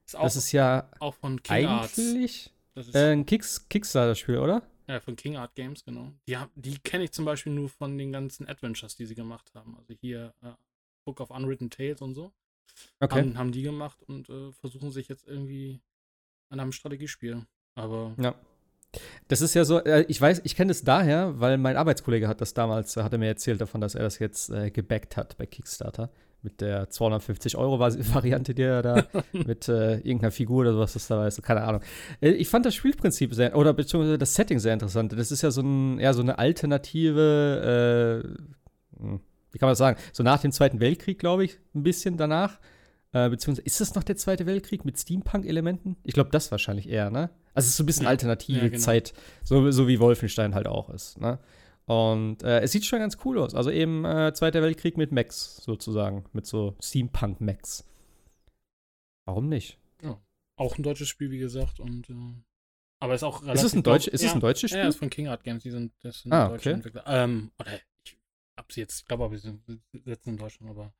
ist 0.04 0.16
auch, 0.16 0.22
Das 0.24 0.36
ist 0.36 0.52
ja 0.52 0.90
auch 1.00 1.14
von 1.14 1.42
King 1.42 1.66
Arts. 1.66 1.98
eigentlich 1.98 2.52
ist 2.74 2.94
äh, 2.94 3.12
ein 3.12 3.26
Kicks 3.26 3.68
Kickstarter-Spiel, 3.68 4.38
oder? 4.38 4.62
ja, 4.88 5.00
von 5.00 5.16
King 5.16 5.36
Art 5.36 5.54
Games, 5.54 5.84
genau. 5.84 6.12
Die, 6.28 6.36
die 6.54 6.78
kenne 6.78 7.04
ich 7.04 7.12
zum 7.12 7.24
Beispiel 7.24 7.52
nur 7.52 7.68
von 7.68 7.96
den 7.98 8.12
ganzen 8.12 8.48
Adventures, 8.48 8.94
die 8.96 9.06
sie 9.06 9.14
gemacht 9.14 9.50
haben. 9.54 9.76
Also 9.76 9.94
hier 10.00 10.34
äh, 10.42 10.50
Book 11.04 11.20
of 11.20 11.30
Unwritten 11.30 11.70
Tales 11.70 12.00
und 12.02 12.14
so. 12.14 12.32
Okay. 13.00 13.20
Haben, 13.20 13.38
haben 13.38 13.52
die 13.52 13.62
gemacht 13.62 14.02
und 14.02 14.28
äh, 14.28 14.52
versuchen 14.52 14.90
sich 14.90 15.08
jetzt 15.08 15.26
irgendwie 15.26 15.80
an 16.48 16.60
einem 16.60 16.72
Strategiespiel. 16.72 17.46
Aber 17.74 18.14
Ja. 18.18 18.34
Das 19.28 19.40
ist 19.40 19.54
ja 19.54 19.64
so, 19.64 19.82
äh, 19.84 20.04
ich 20.08 20.20
weiß, 20.20 20.42
ich 20.44 20.56
kenne 20.56 20.70
es 20.70 20.82
daher, 20.82 21.38
weil 21.40 21.58
mein 21.58 21.76
Arbeitskollege 21.76 22.28
hat 22.28 22.40
das 22.40 22.54
damals, 22.54 22.96
hat 22.96 23.12
er 23.12 23.18
mir 23.18 23.26
erzählt 23.26 23.60
davon, 23.60 23.80
dass 23.80 23.94
er 23.94 24.02
das 24.02 24.18
jetzt 24.18 24.50
äh, 24.50 24.70
gebackt 24.70 25.16
hat 25.16 25.36
bei 25.36 25.46
Kickstarter. 25.46 26.10
Mit 26.42 26.60
der 26.60 26.88
250-Euro-Variante, 26.90 28.54
die 28.54 28.62
er 28.62 28.82
da 28.82 29.06
mit 29.32 29.68
äh, 29.68 29.96
irgendeiner 29.96 30.30
Figur 30.30 30.60
oder 30.60 30.74
sowas 30.74 30.92
das 30.92 31.08
da 31.08 31.26
ist, 31.26 31.42
keine 31.42 31.62
Ahnung. 31.62 31.80
Äh, 32.20 32.30
ich 32.30 32.48
fand 32.48 32.64
das 32.64 32.74
Spielprinzip 32.74 33.34
sehr, 33.34 33.56
oder 33.56 33.72
beziehungsweise 33.72 34.16
das 34.16 34.34
Setting 34.34 34.60
sehr 34.60 34.74
interessant. 34.74 35.12
Das 35.12 35.32
ist 35.32 35.42
ja 35.42 35.50
so, 35.50 35.62
ein, 35.62 35.98
ja, 35.98 36.12
so 36.12 36.22
eine 36.22 36.38
alternative, 36.38 38.24
äh, 38.24 39.02
hm, 39.02 39.20
wie 39.56 39.58
kann 39.58 39.68
man 39.68 39.70
das 39.72 39.78
sagen, 39.78 39.98
so 40.12 40.22
nach 40.22 40.42
dem 40.42 40.52
Zweiten 40.52 40.80
Weltkrieg, 40.80 41.18
glaube 41.18 41.46
ich, 41.46 41.58
ein 41.74 41.82
bisschen 41.82 42.18
danach. 42.18 42.60
Äh, 43.12 43.30
beziehungsweise, 43.30 43.64
ist 43.64 43.80
das 43.80 43.94
noch 43.94 44.02
der 44.04 44.16
Zweite 44.16 44.44
Weltkrieg 44.44 44.84
mit 44.84 44.98
Steampunk-Elementen? 45.00 45.96
Ich 46.04 46.12
glaube, 46.12 46.28
das 46.28 46.50
wahrscheinlich 46.50 46.86
eher, 46.90 47.08
ne? 47.08 47.30
Also, 47.54 47.64
es 47.64 47.70
ist 47.70 47.76
so 47.78 47.82
ein 47.84 47.86
bisschen 47.86 48.06
alternative 48.06 48.58
Ja, 48.58 48.68
genau. 48.68 48.78
Zeit, 48.82 49.14
so, 49.44 49.70
so 49.70 49.88
wie 49.88 49.98
Wolfenstein 49.98 50.54
halt 50.54 50.66
auch 50.66 50.90
ist, 50.90 51.18
ne? 51.18 51.38
Und 51.86 52.42
äh, 52.42 52.60
es 52.60 52.72
sieht 52.72 52.84
schon 52.84 52.98
ganz 52.98 53.16
cool 53.24 53.38
aus. 53.38 53.54
Also 53.54 53.70
eben 53.70 54.04
äh, 54.04 54.34
Zweiter 54.34 54.60
Weltkrieg 54.60 54.98
mit 54.98 55.10
Mechs 55.12 55.56
sozusagen, 55.64 56.26
mit 56.34 56.44
so 56.44 56.76
Steampunk-Mechs. 56.82 57.84
Warum 59.24 59.48
nicht? 59.48 59.78
Auch 60.58 60.76
ein 60.78 60.82
deutsches 60.82 61.08
Spiel, 61.08 61.30
wie 61.30 61.38
gesagt. 61.38 61.80
Und, 61.80 62.10
äh, 62.10 62.14
aber 63.00 63.14
ist 63.14 63.22
auch 63.22 63.42
Ist 63.42 63.62
es 63.62 63.74
ein, 63.74 63.82
Deutsch, 63.82 64.08
ist 64.08 64.22
ja, 64.22 64.28
es 64.28 64.34
ein 64.34 64.40
deutsches 64.40 64.70
Ja, 64.72 64.78
Spiel? 64.78 64.88
ist 64.88 64.96
von 64.98 65.10
King 65.10 65.28
Art 65.28 65.42
Games. 65.44 65.62
Die 65.62 65.70
sind, 65.70 65.92
das 66.02 66.20
sind 66.20 66.32
Ah, 66.32 66.48
deutsche 66.48 66.70
okay. 66.70 66.74
Entwickler. 66.76 67.04
Ähm, 67.06 67.50
oder 67.58 67.70
hab 68.66 68.72
sie 68.72 68.80
jetzt, 68.80 69.00
ich 69.02 69.04
glaube, 69.06 69.38
sie 69.38 69.60
sitzen 70.04 70.30
in 70.30 70.36
Deutschland, 70.36 70.70
aber 70.70 70.92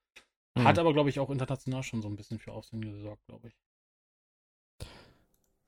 Hm. 0.57 0.65
hat 0.65 0.79
aber, 0.79 0.93
glaube 0.93 1.11
ich, 1.11 1.19
auch 1.19 1.31
international 1.31 1.83
schon 1.83 2.01
so 2.01 2.09
ein 2.09 2.15
bisschen 2.17 2.39
für 2.39 2.53
Aufsehen 2.53 2.81
gesorgt, 2.81 3.27
glaube 3.27 3.49
ich. 3.49 4.87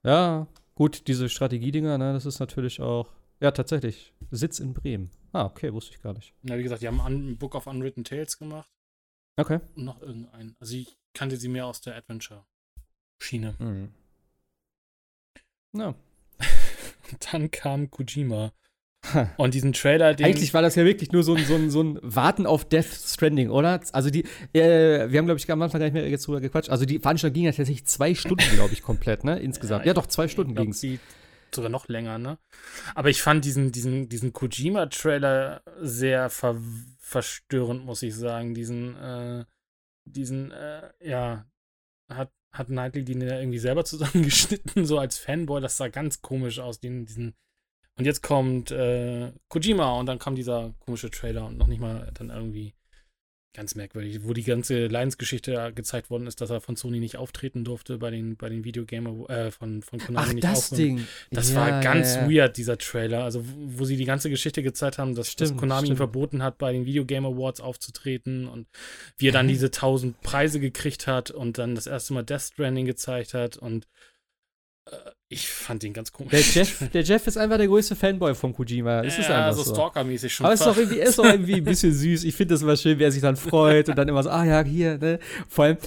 Ja, 0.03 0.47
gut, 0.75 1.07
diese 1.07 1.27
Strategiedinger, 1.29 1.97
ne, 1.97 2.13
das 2.13 2.25
ist 2.25 2.39
natürlich 2.39 2.79
auch. 2.81 3.13
Ja, 3.41 3.51
tatsächlich. 3.51 4.13
Sitz 4.31 4.59
in 4.59 4.73
Bremen. 4.73 5.11
Ah, 5.33 5.45
okay, 5.45 5.73
wusste 5.73 5.93
ich 5.95 6.01
gar 6.01 6.13
nicht. 6.13 6.33
Ja, 6.43 6.57
wie 6.57 6.63
gesagt, 6.63 6.81
die 6.81 6.87
haben 6.87 7.01
ein 7.01 7.37
Book 7.37 7.53
of 7.55 7.67
Unwritten 7.67 8.03
Tales 8.03 8.37
gemacht 8.37 8.69
Okay. 9.37 9.59
und 9.75 9.83
noch 9.85 10.01
irgendeinen. 10.01 10.55
Also 10.59 10.75
ich 10.75 10.97
kannte 11.13 11.37
sie 11.37 11.49
mehr 11.49 11.65
aus 11.67 11.81
der 11.81 11.95
Adventure-Schiene. 11.95 13.55
Mhm. 13.59 13.93
Ja. 15.73 15.93
Dann 17.31 17.51
kam 17.51 17.91
Kojima. 17.91 18.53
Und 19.37 19.53
diesen 19.53 19.73
Trailer, 19.73 20.13
den. 20.13 20.25
Eigentlich 20.25 20.53
war 20.53 20.61
das 20.61 20.75
ja 20.75 20.83
wirklich 20.85 21.11
nur 21.11 21.23
so 21.23 21.33
ein, 21.33 21.45
so 21.45 21.55
ein, 21.55 21.69
so 21.71 21.81
ein 21.81 21.99
Warten 22.01 22.45
auf 22.45 22.65
Death 22.67 22.85
Stranding, 22.85 23.49
oder? 23.49 23.79
Also 23.93 24.09
die, 24.09 24.23
äh, 24.53 25.09
wir 25.09 25.17
haben, 25.19 25.25
glaube 25.25 25.39
ich, 25.39 25.49
am 25.51 25.61
Anfang 25.61 25.79
gar 25.79 25.85
nicht 25.85 25.93
mehr 25.93 26.07
jetzt 26.09 26.27
drüber 26.27 26.41
gequatscht. 26.41 26.69
Also 26.69 26.85
die 26.85 26.99
Veranstaltung 26.99 27.33
ging 27.35 27.43
ja 27.45 27.51
tatsächlich 27.51 27.85
zwei 27.85 28.13
Stunden, 28.13 28.43
glaube 28.55 28.73
ich, 28.73 28.81
komplett, 28.83 29.23
ne? 29.23 29.39
Insgesamt. 29.39 29.85
Ja, 29.85 29.91
ich- 29.91 29.95
doch, 29.95 30.07
zwei 30.07 30.27
Stunden 30.27 30.53
ging's. 30.55 30.81
die- 30.81 30.99
Sogar 31.51 31.71
noch 31.71 31.87
länger, 31.87 32.19
ne? 32.19 32.37
Aber 32.93 33.09
ich 33.09 33.23
fand 33.23 33.43
diesen, 33.43 33.71
diesen, 33.71 34.07
diesen 34.07 34.33
Kojima-Trailer 34.33 35.63
sehr 35.81 36.29
ver 36.29 36.55
verstörend, 36.99 37.83
muss 37.85 38.03
ich 38.03 38.13
sagen. 38.15 38.53
Diesen, 38.53 38.95
äh, 38.97 39.45
diesen, 40.05 40.51
äh, 40.51 40.89
ja, 41.01 41.45
hat, 42.07 42.31
hat 42.51 42.67
Knightley 42.67 43.03
den 43.03 43.21
ja 43.21 43.39
irgendwie 43.39 43.57
selber 43.57 43.83
zusammengeschnitten, 43.85 44.85
so 44.85 44.99
als 44.99 45.17
Fanboy. 45.17 45.59
Das 45.59 45.77
sah 45.77 45.87
ganz 45.87 46.21
komisch 46.21 46.59
aus, 46.59 46.79
den, 46.79 47.05
diesen. 47.05 47.33
Und 47.99 48.05
jetzt 48.05 48.23
kommt 48.23 48.71
äh, 48.71 49.33
Kojima 49.49 49.91
und 49.99 50.05
dann 50.05 50.19
kam 50.19 50.33
dieser 50.35 50.73
komische 50.79 51.11
Trailer 51.11 51.45
und 51.45 51.57
noch 51.57 51.67
nicht 51.67 51.81
mal 51.81 52.09
dann 52.13 52.29
irgendwie 52.29 52.73
ganz 53.53 53.75
merkwürdig, 53.75 54.23
wo 54.23 54.31
die 54.31 54.43
ganze 54.43 54.87
Leidensgeschichte 54.87 55.73
gezeigt 55.75 56.09
worden 56.09 56.25
ist, 56.27 56.39
dass 56.39 56.49
er 56.49 56.61
von 56.61 56.77
Sony 56.77 56.99
nicht 56.99 57.17
auftreten 57.17 57.65
durfte 57.65 57.97
bei 57.97 58.09
den, 58.09 58.37
bei 58.37 58.47
den 58.47 58.63
Videogamer, 58.63 59.29
äh, 59.29 59.51
von, 59.51 59.81
von 59.81 59.99
Konami 59.99 60.27
Ach, 60.29 60.33
nicht 60.33 60.43
das 60.45 60.71
auftreten. 60.71 60.97
Ding. 60.97 61.07
Das 61.31 61.49
Ja, 61.51 61.55
war 61.57 61.81
ganz 61.81 62.15
ja, 62.15 62.21
ja. 62.21 62.31
weird, 62.31 62.55
dieser 62.55 62.77
Trailer. 62.77 63.25
Also, 63.25 63.45
wo 63.45 63.79
wo 63.79 63.85
sie 63.85 63.97
die 63.97 64.05
ganze 64.05 64.29
Geschichte 64.29 64.63
gezeigt 64.63 64.97
haben, 64.97 65.13
dass, 65.15 65.35
dass 65.35 65.49
Stimmt, 65.49 65.59
Konami 65.59 65.81
ihm 65.81 65.85
stimmt. 65.87 65.97
verboten 65.97 66.41
hat, 66.41 66.57
bei 66.57 66.71
den 66.71 66.85
Video 66.85 67.03
Game 67.05 67.25
Awards 67.25 67.59
aufzutreten 67.59 68.47
und 68.47 68.67
wie 69.17 69.27
er 69.27 69.33
dann 69.33 69.47
Hä? 69.47 69.53
diese 69.53 69.71
tausend 69.71 70.21
Preise 70.21 70.61
gekriegt 70.61 71.05
hat 71.07 71.31
und 71.31 71.57
dann 71.57 71.75
das 71.75 71.87
erste 71.87 72.13
Mal 72.13 72.23
Death 72.23 72.41
Stranding 72.53 72.85
gezeigt 72.85 73.33
hat 73.33 73.57
und 73.57 73.87
äh, 74.85 74.95
ich 75.31 75.47
fand 75.47 75.83
den 75.83 75.93
ganz 75.93 76.11
komisch. 76.11 76.31
Der 76.31 76.41
Jeff, 76.41 76.89
der 76.93 77.03
Jeff 77.03 77.27
ist 77.27 77.37
einfach 77.37 77.57
der 77.57 77.67
größte 77.67 77.95
Fanboy 77.95 78.33
von 78.33 78.51
Kojima. 78.51 79.01
Es 79.01 79.19
ist 79.19 79.29
ja, 79.29 79.45
einfach 79.45 79.57
so 79.57 79.63
so. 79.63 79.75
Stalker-mäßig 79.75 80.33
schon. 80.33 80.45
Aber 80.45 80.55
es 80.55 80.59
ist 80.59 80.65
doch 80.65 80.75
irgendwie, 80.75 80.97
ist 80.97 81.19
doch 81.19 81.25
irgendwie 81.25 81.55
ein 81.55 81.63
bisschen 81.63 81.93
süß. 81.93 82.23
Ich 82.23 82.35
finde 82.35 82.55
das 82.55 82.63
immer 82.63 82.75
schön, 82.75 82.97
wer 82.97 83.11
sich 83.11 83.21
dann 83.21 83.35
freut 83.35 83.89
und 83.89 83.95
dann 83.95 84.07
immer 84.07 84.23
so, 84.23 84.31
ah 84.31 84.43
ja, 84.43 84.63
hier, 84.63 84.97
ne? 84.97 85.19
Vor 85.47 85.65
allem, 85.65 85.77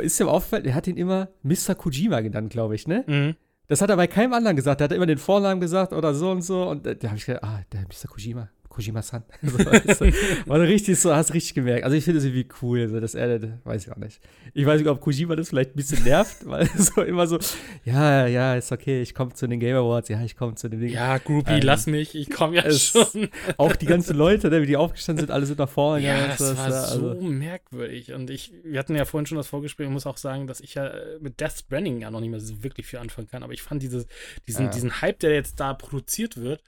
ist 0.00 0.18
dir 0.18 0.28
aufgefallen, 0.28 0.64
er 0.64 0.74
hat 0.74 0.86
ihn 0.86 0.96
immer 0.96 1.28
Mr. 1.42 1.74
Kojima 1.74 2.22
genannt, 2.22 2.50
glaube 2.50 2.74
ich, 2.74 2.88
ne? 2.88 3.04
Mhm. 3.06 3.36
Das 3.68 3.82
hat 3.82 3.90
er 3.90 3.96
bei 3.96 4.06
keinem 4.06 4.32
anderen 4.32 4.56
gesagt. 4.56 4.80
Der 4.80 4.86
hat 4.86 4.92
immer 4.92 5.06
den 5.06 5.18
Vornamen 5.18 5.60
gesagt 5.60 5.92
oder 5.92 6.14
so 6.14 6.30
und 6.30 6.40
so. 6.40 6.66
Und 6.66 6.86
äh, 6.86 6.96
da 6.96 7.08
habe 7.08 7.18
ich 7.18 7.26
gedacht, 7.26 7.44
ah, 7.44 7.60
der 7.72 7.82
Mr. 7.82 8.08
Kojima, 8.08 8.48
Kojima-san. 8.76 9.24
so, 9.42 9.58
weißt 9.58 10.00
du. 10.02 10.12
War 10.46 10.60
richtig 10.60 11.00
so, 11.00 11.14
hast 11.14 11.32
richtig 11.32 11.54
gemerkt. 11.54 11.84
Also 11.84 11.96
ich 11.96 12.04
finde 12.04 12.18
es 12.18 12.24
irgendwie 12.26 12.46
cool, 12.60 12.82
also, 12.82 13.00
dass 13.00 13.14
er, 13.14 13.38
das 13.38 13.50
weiß 13.64 13.86
ich 13.86 13.90
auch 13.92 13.96
nicht. 13.96 14.20
Ich 14.52 14.66
weiß 14.66 14.78
nicht, 14.80 14.88
ob 14.90 15.00
Kojima 15.00 15.34
das 15.34 15.48
vielleicht 15.48 15.70
ein 15.70 15.76
bisschen 15.76 16.04
nervt, 16.04 16.36
weil 16.46 16.68
so 16.76 17.00
immer 17.02 17.26
so, 17.26 17.38
ja, 17.84 18.26
ja, 18.26 18.54
ist 18.54 18.70
okay, 18.72 19.00
ich 19.00 19.14
komme 19.14 19.32
zu 19.32 19.46
den 19.46 19.58
Game 19.60 19.76
Awards, 19.76 20.10
ja, 20.10 20.22
ich 20.22 20.36
komme 20.36 20.54
zu 20.56 20.68
den 20.68 20.80
Dingen. 20.80 20.92
Ja, 20.92 21.16
Groupie, 21.18 21.52
Ähm, 21.52 21.60
lass 21.62 21.86
mich, 21.86 22.14
ich 22.14 22.28
komme 22.30 22.56
ja 22.56 22.64
es- 22.64 22.88
schon. 22.88 23.28
Auch 23.56 23.74
die 23.74 23.86
ganzen 23.86 24.14
Leute, 24.16 24.50
ne, 24.50 24.60
wie 24.60 24.66
die 24.66 24.76
aufgestanden 24.76 25.22
sind, 25.26 25.32
alle 25.32 25.46
sind 25.46 25.58
nach 25.58 25.68
vorne. 25.70 26.04
Ja, 26.04 26.26
das 26.28 26.38
so, 26.38 26.56
war 26.56 26.68
ja, 26.68 26.82
so 26.86 27.08
also- 27.10 27.22
merkwürdig. 27.22 28.12
Und 28.12 28.28
ich, 28.28 28.52
wir 28.62 28.78
hatten 28.78 28.94
ja 28.94 29.04
vorhin 29.06 29.26
schon 29.26 29.38
das 29.38 29.46
Vorgespräch, 29.48 29.86
ich 29.86 29.92
muss 29.92 30.06
auch 30.06 30.18
sagen, 30.18 30.46
dass 30.46 30.60
ich 30.60 30.74
ja 30.74 30.86
äh, 30.86 31.18
mit 31.20 31.40
Death 31.40 31.52
Stranding 31.64 32.00
ja 32.02 32.10
noch 32.10 32.20
nicht 32.20 32.30
mehr 32.30 32.40
so 32.40 32.62
wirklich 32.62 32.86
viel 32.86 32.98
anfangen 32.98 33.28
kann. 33.28 33.42
Aber 33.42 33.52
ich 33.54 33.62
fand 33.62 33.82
dieses, 33.82 34.06
diesen, 34.46 34.66
Ja. 34.66 34.70
diesen 34.70 35.00
Hype, 35.00 35.18
der 35.20 35.32
jetzt 35.32 35.58
da 35.60 35.72
produziert 35.72 36.36
wird, 36.36 36.62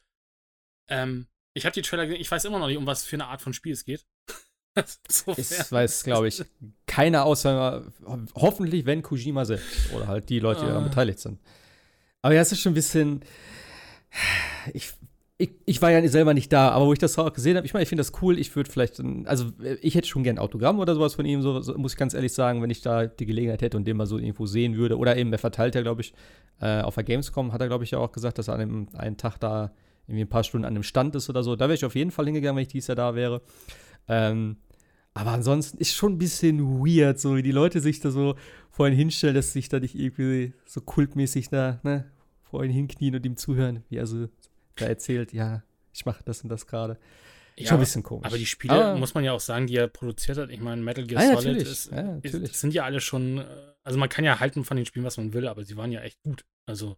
ähm, 0.88 1.26
ich 1.58 1.66
habe 1.66 1.74
die 1.74 1.82
Trailer 1.82 2.06
gesehen, 2.06 2.20
ich 2.20 2.30
weiß 2.30 2.44
immer 2.46 2.58
noch 2.58 2.66
nicht, 2.68 2.78
um 2.78 2.86
was 2.86 3.04
für 3.04 3.16
eine 3.16 3.26
Art 3.26 3.42
von 3.42 3.52
Spiel 3.52 3.72
es 3.72 3.84
geht. 3.84 4.06
Es 5.36 5.72
weiß, 5.72 6.04
glaube 6.04 6.28
ich, 6.28 6.44
keiner 6.86 7.24
außer 7.24 7.84
ho- 8.06 8.18
hoffentlich, 8.36 8.86
wenn 8.86 9.02
Kojima 9.02 9.44
selbst 9.44 9.92
oder 9.92 10.06
halt 10.06 10.28
die 10.28 10.38
Leute, 10.38 10.60
die 10.60 10.66
daran 10.68 10.84
Ah. 10.84 10.88
beteiligt 10.88 11.18
sind. 11.18 11.40
Aber 12.22 12.32
ja, 12.34 12.40
es 12.42 12.52
ist 12.52 12.60
schon 12.60 12.72
ein 12.72 12.74
bisschen. 12.76 13.22
Ich, 14.72 14.92
ich, 15.36 15.50
ich 15.66 15.82
war 15.82 15.90
ja 15.90 16.06
selber 16.08 16.32
nicht 16.34 16.52
da, 16.52 16.70
aber 16.70 16.86
wo 16.86 16.92
ich 16.92 16.98
das 17.00 17.18
auch 17.18 17.32
gesehen 17.32 17.56
habe, 17.56 17.66
ich 17.66 17.72
meine, 17.74 17.82
ich 17.82 17.88
finde 17.88 18.00
das 18.02 18.12
cool. 18.22 18.38
Ich 18.38 18.54
würde 18.54 18.70
vielleicht, 18.70 19.00
also 19.24 19.52
ich 19.80 19.94
hätte 19.96 20.06
schon 20.06 20.22
gern 20.22 20.36
ein 20.36 20.42
Autogramm 20.42 20.78
oder 20.78 20.94
sowas 20.94 21.14
von 21.14 21.24
ihm, 21.26 21.42
so, 21.42 21.60
so 21.60 21.76
muss 21.76 21.92
ich 21.94 21.98
ganz 21.98 22.14
ehrlich 22.14 22.32
sagen, 22.32 22.62
wenn 22.62 22.70
ich 22.70 22.80
da 22.82 23.06
die 23.06 23.26
Gelegenheit 23.26 23.62
hätte 23.62 23.76
und 23.76 23.84
den 23.84 23.96
mal 23.96 24.06
so 24.06 24.18
irgendwo 24.18 24.46
sehen 24.46 24.76
würde. 24.76 24.96
Oder 24.96 25.16
eben, 25.16 25.32
er 25.32 25.38
verteilt 25.38 25.74
ja, 25.74 25.82
glaube 25.82 26.02
ich, 26.02 26.12
äh, 26.60 26.82
auf 26.82 26.94
der 26.94 27.04
Gamescom 27.04 27.52
hat 27.52 27.60
er, 27.60 27.66
glaube 27.68 27.82
ich, 27.84 27.90
ja 27.92 27.98
auch 27.98 28.12
gesagt, 28.12 28.38
dass 28.38 28.46
er 28.48 28.54
an 28.54 28.60
einem 28.60 28.88
einen 28.94 29.16
Tag 29.16 29.38
da 29.38 29.72
irgendwie 30.08 30.22
ein 30.24 30.28
paar 30.28 30.42
Stunden 30.44 30.64
an 30.64 30.72
einem 30.74 30.82
Stand 30.82 31.14
ist 31.14 31.28
oder 31.30 31.42
so. 31.44 31.54
Da 31.54 31.66
wäre 31.66 31.74
ich 31.74 31.84
auf 31.84 31.94
jeden 31.94 32.10
Fall 32.10 32.24
hingegangen, 32.24 32.56
wenn 32.56 32.62
ich 32.62 32.68
dieses 32.68 32.88
Jahr 32.88 32.96
da 32.96 33.14
wäre. 33.14 33.42
Ähm, 34.08 34.56
aber 35.14 35.30
ansonsten 35.32 35.78
ist 35.78 35.94
schon 35.94 36.12
ein 36.14 36.18
bisschen 36.18 36.78
weird, 36.80 37.18
so 37.20 37.36
wie 37.36 37.42
die 37.42 37.52
Leute 37.52 37.80
sich 37.80 38.00
da 38.00 38.10
so 38.10 38.36
vorhin 38.70 38.96
hinstellen, 38.96 39.34
dass 39.34 39.52
sich 39.52 39.68
da 39.68 39.80
nicht 39.80 39.94
irgendwie 39.94 40.54
so 40.66 40.80
kultmäßig 40.80 41.48
da, 41.50 41.80
ne, 41.82 42.04
vor 42.42 42.64
ihn 42.64 42.70
hinknien 42.70 43.14
und 43.16 43.26
ihm 43.26 43.36
zuhören, 43.36 43.84
wie 43.90 43.96
er 43.96 44.06
so 44.06 44.28
da 44.76 44.86
erzählt, 44.86 45.32
ja, 45.32 45.62
ich 45.92 46.06
mache 46.06 46.22
das 46.24 46.42
und 46.42 46.48
das 46.48 46.66
gerade. 46.66 46.98
Ja, 47.56 47.66
schon 47.66 47.78
ein 47.78 47.80
bisschen 47.80 48.02
komisch. 48.04 48.26
aber 48.26 48.38
die 48.38 48.46
Spiele, 48.46 48.74
Aber- 48.74 48.98
muss 48.98 49.14
man 49.14 49.24
ja 49.24 49.32
auch 49.32 49.40
sagen, 49.40 49.66
die 49.66 49.74
er 49.76 49.88
produziert 49.88 50.38
hat. 50.38 50.50
Ich 50.50 50.60
meine, 50.60 50.80
Metal 50.80 51.04
Gear 51.04 51.20
ja, 51.24 51.40
Solid 51.40 51.60
ist, 51.62 51.90
Ja, 51.90 52.18
ist, 52.22 52.54
sind 52.54 52.72
ja 52.72 52.84
alle 52.84 53.00
schon, 53.00 53.38
äh, 53.38 53.44
also 53.82 53.98
man 53.98 54.08
kann 54.08 54.24
ja 54.24 54.38
halten 54.38 54.64
von 54.64 54.76
den 54.76 54.86
Spielen, 54.86 55.04
was 55.04 55.16
man 55.16 55.32
will, 55.32 55.48
aber 55.48 55.64
sie 55.64 55.76
waren 55.76 55.90
ja 55.90 56.00
echt 56.02 56.22
gut. 56.22 56.44
Also 56.66 56.96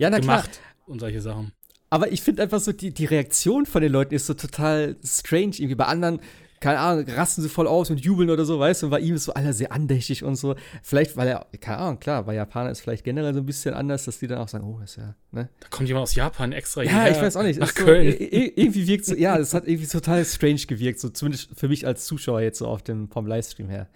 Ja, 0.00 0.10
na 0.10 0.18
klar. 0.18 0.38
gemacht 0.42 0.60
und 0.86 0.98
solche 0.98 1.20
Sachen. 1.20 1.52
Aber 1.90 2.12
ich 2.12 2.22
finde 2.22 2.42
einfach 2.42 2.60
so, 2.60 2.72
die, 2.72 2.92
die 2.92 3.06
Reaktion 3.06 3.66
von 3.66 3.82
den 3.82 3.92
Leuten 3.92 4.14
ist 4.14 4.26
so 4.26 4.34
total 4.34 4.96
strange. 5.02 5.52
Irgendwie 5.56 5.74
bei 5.74 5.86
anderen, 5.86 6.20
keine 6.60 6.80
Ahnung, 6.80 7.04
rasten 7.08 7.40
sie 7.42 7.48
voll 7.48 7.66
aus 7.66 7.88
und 7.88 8.00
jubeln 8.00 8.30
oder 8.30 8.44
so, 8.44 8.58
weißt 8.58 8.82
du? 8.82 8.86
Und 8.86 8.90
bei 8.90 9.00
ihm 9.00 9.14
ist 9.14 9.24
so 9.24 9.32
aller 9.32 9.52
sehr 9.52 9.72
andächtig 9.72 10.24
und 10.24 10.36
so. 10.36 10.54
Vielleicht, 10.82 11.16
weil 11.16 11.28
er, 11.28 11.46
keine 11.60 11.78
Ahnung, 11.78 12.00
klar, 12.00 12.24
bei 12.24 12.34
Japanern 12.34 12.72
ist 12.72 12.80
vielleicht 12.80 13.04
generell 13.04 13.32
so 13.32 13.40
ein 13.40 13.46
bisschen 13.46 13.74
anders, 13.74 14.04
dass 14.04 14.18
die 14.18 14.26
dann 14.26 14.38
auch 14.38 14.48
sagen, 14.48 14.64
oh, 14.64 14.82
ist 14.82 14.96
ja, 14.96 15.14
ne? 15.30 15.48
Da 15.60 15.68
kommt 15.70 15.88
jemand 15.88 16.02
aus 16.02 16.14
Japan 16.14 16.52
extra 16.52 16.82
Ja, 16.82 16.90
hierher 16.90 17.10
ich 17.12 17.22
weiß 17.22 17.36
auch 17.36 17.42
nicht. 17.42 17.60
Nach 17.60 17.68
so, 17.68 17.84
Köln. 17.84 18.14
irgendwie 18.18 18.86
wirkt 18.86 19.06
so, 19.06 19.14
ja, 19.14 19.38
es 19.38 19.54
hat 19.54 19.66
irgendwie 19.66 19.86
total 19.86 20.24
strange 20.24 20.62
gewirkt, 20.66 21.00
so 21.00 21.08
zumindest 21.08 21.50
für 21.54 21.68
mich 21.68 21.86
als 21.86 22.04
Zuschauer 22.06 22.40
jetzt 22.40 22.58
so 22.58 22.66
auf 22.66 22.82
dem, 22.82 23.08
vom 23.08 23.26
Livestream 23.26 23.68
her. 23.68 23.88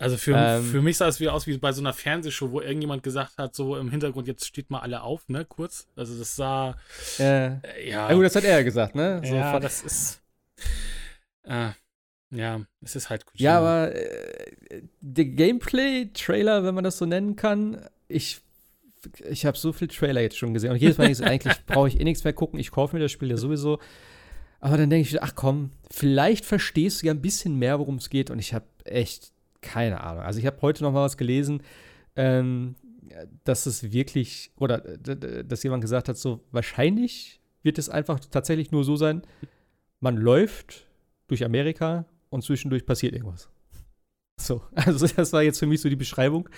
Also 0.00 0.16
für, 0.16 0.34
Ähm, 0.34 0.64
für 0.64 0.80
mich 0.80 0.96
sah 0.96 1.08
es 1.08 1.20
wieder 1.20 1.34
aus 1.34 1.46
wie 1.46 1.58
bei 1.58 1.72
so 1.72 1.82
einer 1.82 1.92
Fernsehshow, 1.92 2.50
wo 2.50 2.62
irgendjemand 2.62 3.02
gesagt 3.02 3.36
hat, 3.36 3.54
so 3.54 3.76
im 3.76 3.90
Hintergrund, 3.90 4.26
jetzt 4.26 4.46
steht 4.46 4.70
mal 4.70 4.80
alle 4.80 5.02
auf, 5.02 5.28
ne, 5.28 5.44
kurz. 5.44 5.88
Also 5.94 6.18
das 6.18 6.34
sah, 6.34 6.74
Äh, 7.18 7.48
äh, 7.48 7.90
ja, 7.90 8.08
ja, 8.08 8.14
gut, 8.14 8.24
das 8.24 8.34
hat 8.34 8.44
er 8.44 8.58
ja 8.58 8.62
gesagt, 8.62 8.94
ne? 8.94 9.20
So 9.22 9.34
ja, 9.34 9.60
das 9.60 9.82
ist, 9.82 10.22
äh, 11.42 11.68
ja, 12.30 12.62
es 12.80 12.96
ist 12.96 13.10
halt 13.10 13.26
gut. 13.26 13.38
Ja, 13.38 13.58
aber 13.58 13.94
äh, 13.94 14.82
der 15.02 15.26
Gameplay-Trailer, 15.26 16.64
wenn 16.64 16.74
man 16.74 16.84
das 16.84 16.96
so 16.96 17.04
nennen 17.04 17.36
kann, 17.36 17.84
ich, 18.08 18.40
ich 19.28 19.44
habe 19.44 19.58
so 19.58 19.74
viel 19.74 19.88
Trailer 19.88 20.22
jetzt 20.22 20.38
schon 20.38 20.54
gesehen. 20.54 20.70
Und 20.70 20.78
jedes 20.78 20.96
Mal 20.96 21.08
denke 21.08 21.22
ich, 21.22 21.26
eigentlich 21.30 21.66
brauche 21.66 21.88
ich 21.88 22.00
eh 22.00 22.04
nichts 22.04 22.24
mehr 22.24 22.32
gucken. 22.32 22.58
Ich 22.58 22.70
kaufe 22.70 22.96
mir 22.96 23.02
das 23.02 23.12
Spiel 23.12 23.28
ja 23.28 23.36
sowieso. 23.36 23.80
Aber 24.60 24.78
dann 24.78 24.88
denke 24.88 25.08
ich, 25.08 25.22
ach 25.22 25.34
komm, 25.34 25.72
vielleicht 25.90 26.46
verstehst 26.46 27.02
du 27.02 27.06
ja 27.06 27.12
ein 27.12 27.20
bisschen 27.20 27.56
mehr, 27.58 27.78
worum 27.78 27.96
es 27.96 28.08
geht. 28.08 28.30
Und 28.30 28.38
ich 28.38 28.54
habe 28.54 28.64
echt 28.84 29.32
keine 29.60 30.02
Ahnung. 30.02 30.22
Also 30.22 30.38
ich 30.38 30.46
habe 30.46 30.60
heute 30.62 30.82
noch 30.82 30.92
mal 30.92 31.04
was 31.04 31.16
gelesen. 31.16 31.62
Ähm, 32.16 32.74
dass 33.44 33.66
es 33.66 33.92
wirklich, 33.92 34.52
oder 34.56 34.78
dass 34.78 35.62
jemand 35.62 35.82
gesagt 35.82 36.08
hat, 36.08 36.16
so 36.16 36.44
wahrscheinlich 36.52 37.40
wird 37.62 37.78
es 37.78 37.88
einfach 37.88 38.20
tatsächlich 38.20 38.70
nur 38.70 38.84
so 38.84 38.96
sein, 38.96 39.22
man 40.00 40.16
läuft 40.16 40.86
durch 41.26 41.44
Amerika 41.44 42.06
und 42.30 42.42
zwischendurch 42.42 42.86
passiert 42.86 43.14
irgendwas. 43.14 43.48
So, 44.38 44.62
also 44.74 45.06
das 45.06 45.32
war 45.32 45.42
jetzt 45.42 45.58
für 45.58 45.66
mich 45.66 45.80
so 45.80 45.88
die 45.88 45.96
Beschreibung. 45.96 46.48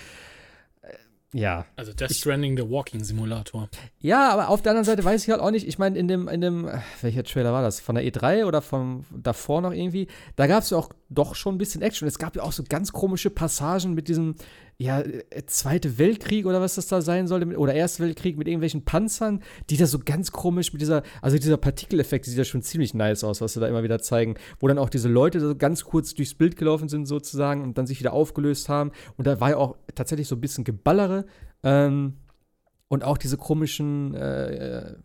Ja. 1.35 1.65
Also 1.77 1.93
Death 1.93 2.13
Stranding, 2.13 2.57
der 2.57 2.71
Walking 2.71 3.03
Simulator. 3.03 3.69
Ja, 3.99 4.31
aber 4.31 4.49
auf 4.49 4.61
der 4.63 4.73
anderen 4.73 4.85
Seite 4.85 5.03
weiß 5.03 5.25
ich 5.25 5.31
halt 5.31 5.41
auch 5.41 5.51
nicht, 5.51 5.67
ich 5.67 5.79
meine, 5.79 5.99
in 5.99 6.07
dem, 6.07 6.29
in 6.29 6.41
dem, 6.41 6.71
welcher 7.01 7.25
Trailer 7.25 7.53
war 7.53 7.63
das? 7.63 7.81
Von 7.81 7.95
der 7.95 8.05
E3 8.05 8.45
oder 8.45 8.61
von 8.61 9.07
davor 9.11 9.63
noch 9.63 9.73
irgendwie? 9.73 10.09
Da 10.37 10.47
gab 10.47 10.63
es 10.63 10.71
ja 10.71 10.79
auch 10.79 10.91
doch 11.09 11.35
schon 11.35 11.55
ein 11.55 11.59
bisschen 11.59 11.83
Action. 11.83 12.07
Es 12.07 12.19
gab 12.19 12.37
ja 12.37 12.43
auch 12.43 12.53
so 12.53 12.63
ganz 12.69 12.93
komische 12.93 13.31
Passagen 13.31 13.95
mit 13.95 14.09
diesem, 14.09 14.35
ja, 14.79 15.01
äh, 15.01 15.23
Zweite 15.47 15.99
Weltkrieg 15.99 16.47
oder 16.47 16.61
was 16.61 16.75
das 16.75 16.87
da 16.87 17.03
sein 17.03 17.27
sollte, 17.29 17.57
oder 17.57 17.75
Erste 17.75 18.03
Weltkrieg 18.03 18.37
mit 18.37 18.49
irgendwelchen 18.49 18.85
Panzern, 18.85 19.43
die 19.71 19.77
da 19.77 19.87
so 19.87 19.99
ganz 19.99 20.33
komisch 20.33 20.73
mit 20.73 20.83
dieser, 20.83 21.03
also 21.21 21.37
dieser 21.37 21.57
Partikeleffekt 21.57 22.25
sieht 22.25 22.39
ja 22.39 22.45
schon 22.45 22.63
ziemlich 22.63 22.95
nice 22.95 23.25
aus, 23.25 23.41
was 23.41 23.53
sie 23.53 23.61
da 23.61 23.69
immer 23.69 23.83
wieder 23.83 24.01
zeigen, 24.01 24.35
wo 24.61 24.69
dann 24.69 24.79
auch 24.79 24.91
diese 24.91 25.09
Leute 25.09 25.41
so 25.41 25.55
ganz 25.55 25.85
kurz 25.85 26.15
durchs 26.15 26.35
Bild 26.35 26.57
gelaufen 26.57 26.89
sind 26.89 27.07
sozusagen 27.07 27.63
und 27.63 27.79
dann 27.79 27.87
sich 27.87 28.01
wieder 28.01 28.13
aufgelöst 28.13 28.69
haben. 28.69 28.93
Und 29.17 29.27
da 29.27 29.41
war 29.41 29.51
ja 29.51 29.57
auch 29.57 29.77
tatsächlich 29.95 30.29
so 30.29 30.37
ein 30.37 30.41
bisschen 30.41 30.65
Geballere 30.65 31.27
ähm, 31.63 32.15
und 32.89 33.05
auch 33.05 33.19
diese 33.19 33.37
komischen, 33.37 34.15
äh, 34.15 34.79
äh 34.79 34.97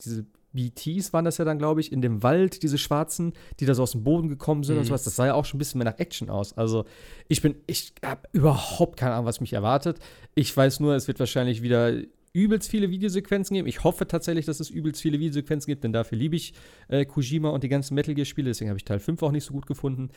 diese 0.00 0.24
BTs 0.54 1.12
waren 1.12 1.24
das 1.24 1.38
ja 1.38 1.44
dann, 1.44 1.58
glaube 1.58 1.80
ich, 1.80 1.92
in 1.92 2.00
dem 2.00 2.22
Wald, 2.22 2.62
diese 2.62 2.78
schwarzen, 2.78 3.32
die 3.60 3.66
da 3.66 3.74
so 3.74 3.82
aus 3.82 3.92
dem 3.92 4.04
Boden 4.04 4.28
gekommen 4.28 4.62
sind 4.62 4.76
mhm. 4.76 4.80
und 4.80 4.86
sowas. 4.86 5.04
Das 5.04 5.16
sah 5.16 5.26
ja 5.26 5.34
auch 5.34 5.44
schon 5.44 5.58
ein 5.58 5.58
bisschen 5.58 5.78
mehr 5.78 5.90
nach 5.90 5.98
Action 5.98 6.30
aus. 6.30 6.56
Also 6.56 6.84
ich 7.28 7.42
bin, 7.42 7.56
ich 7.66 7.92
habe 8.04 8.22
überhaupt 8.32 8.98
keine 8.98 9.14
Ahnung, 9.14 9.26
was 9.26 9.40
mich 9.40 9.52
erwartet. 9.52 9.98
Ich 10.34 10.56
weiß 10.56 10.80
nur, 10.80 10.94
es 10.94 11.08
wird 11.08 11.18
wahrscheinlich 11.18 11.62
wieder 11.62 11.92
übelst 12.32 12.70
viele 12.70 12.90
Videosequenzen 12.90 13.54
geben. 13.54 13.68
Ich 13.68 13.84
hoffe 13.84 14.08
tatsächlich, 14.08 14.44
dass 14.44 14.58
es 14.58 14.68
übelst 14.68 15.00
viele 15.00 15.20
Videosequenzen 15.20 15.70
gibt, 15.70 15.84
denn 15.84 15.92
dafür 15.92 16.18
liebe 16.18 16.34
ich 16.34 16.54
äh, 16.88 17.04
Kojima 17.04 17.50
und 17.50 17.62
die 17.62 17.68
ganzen 17.68 17.94
Metal 17.94 18.14
Gear-Spiele. 18.14 18.48
Deswegen 18.48 18.70
habe 18.70 18.78
ich 18.78 18.84
Teil 18.84 18.98
5 18.98 19.22
auch 19.22 19.30
nicht 19.30 19.44
so 19.44 19.52
gut 19.52 19.66
gefunden. 19.66 20.10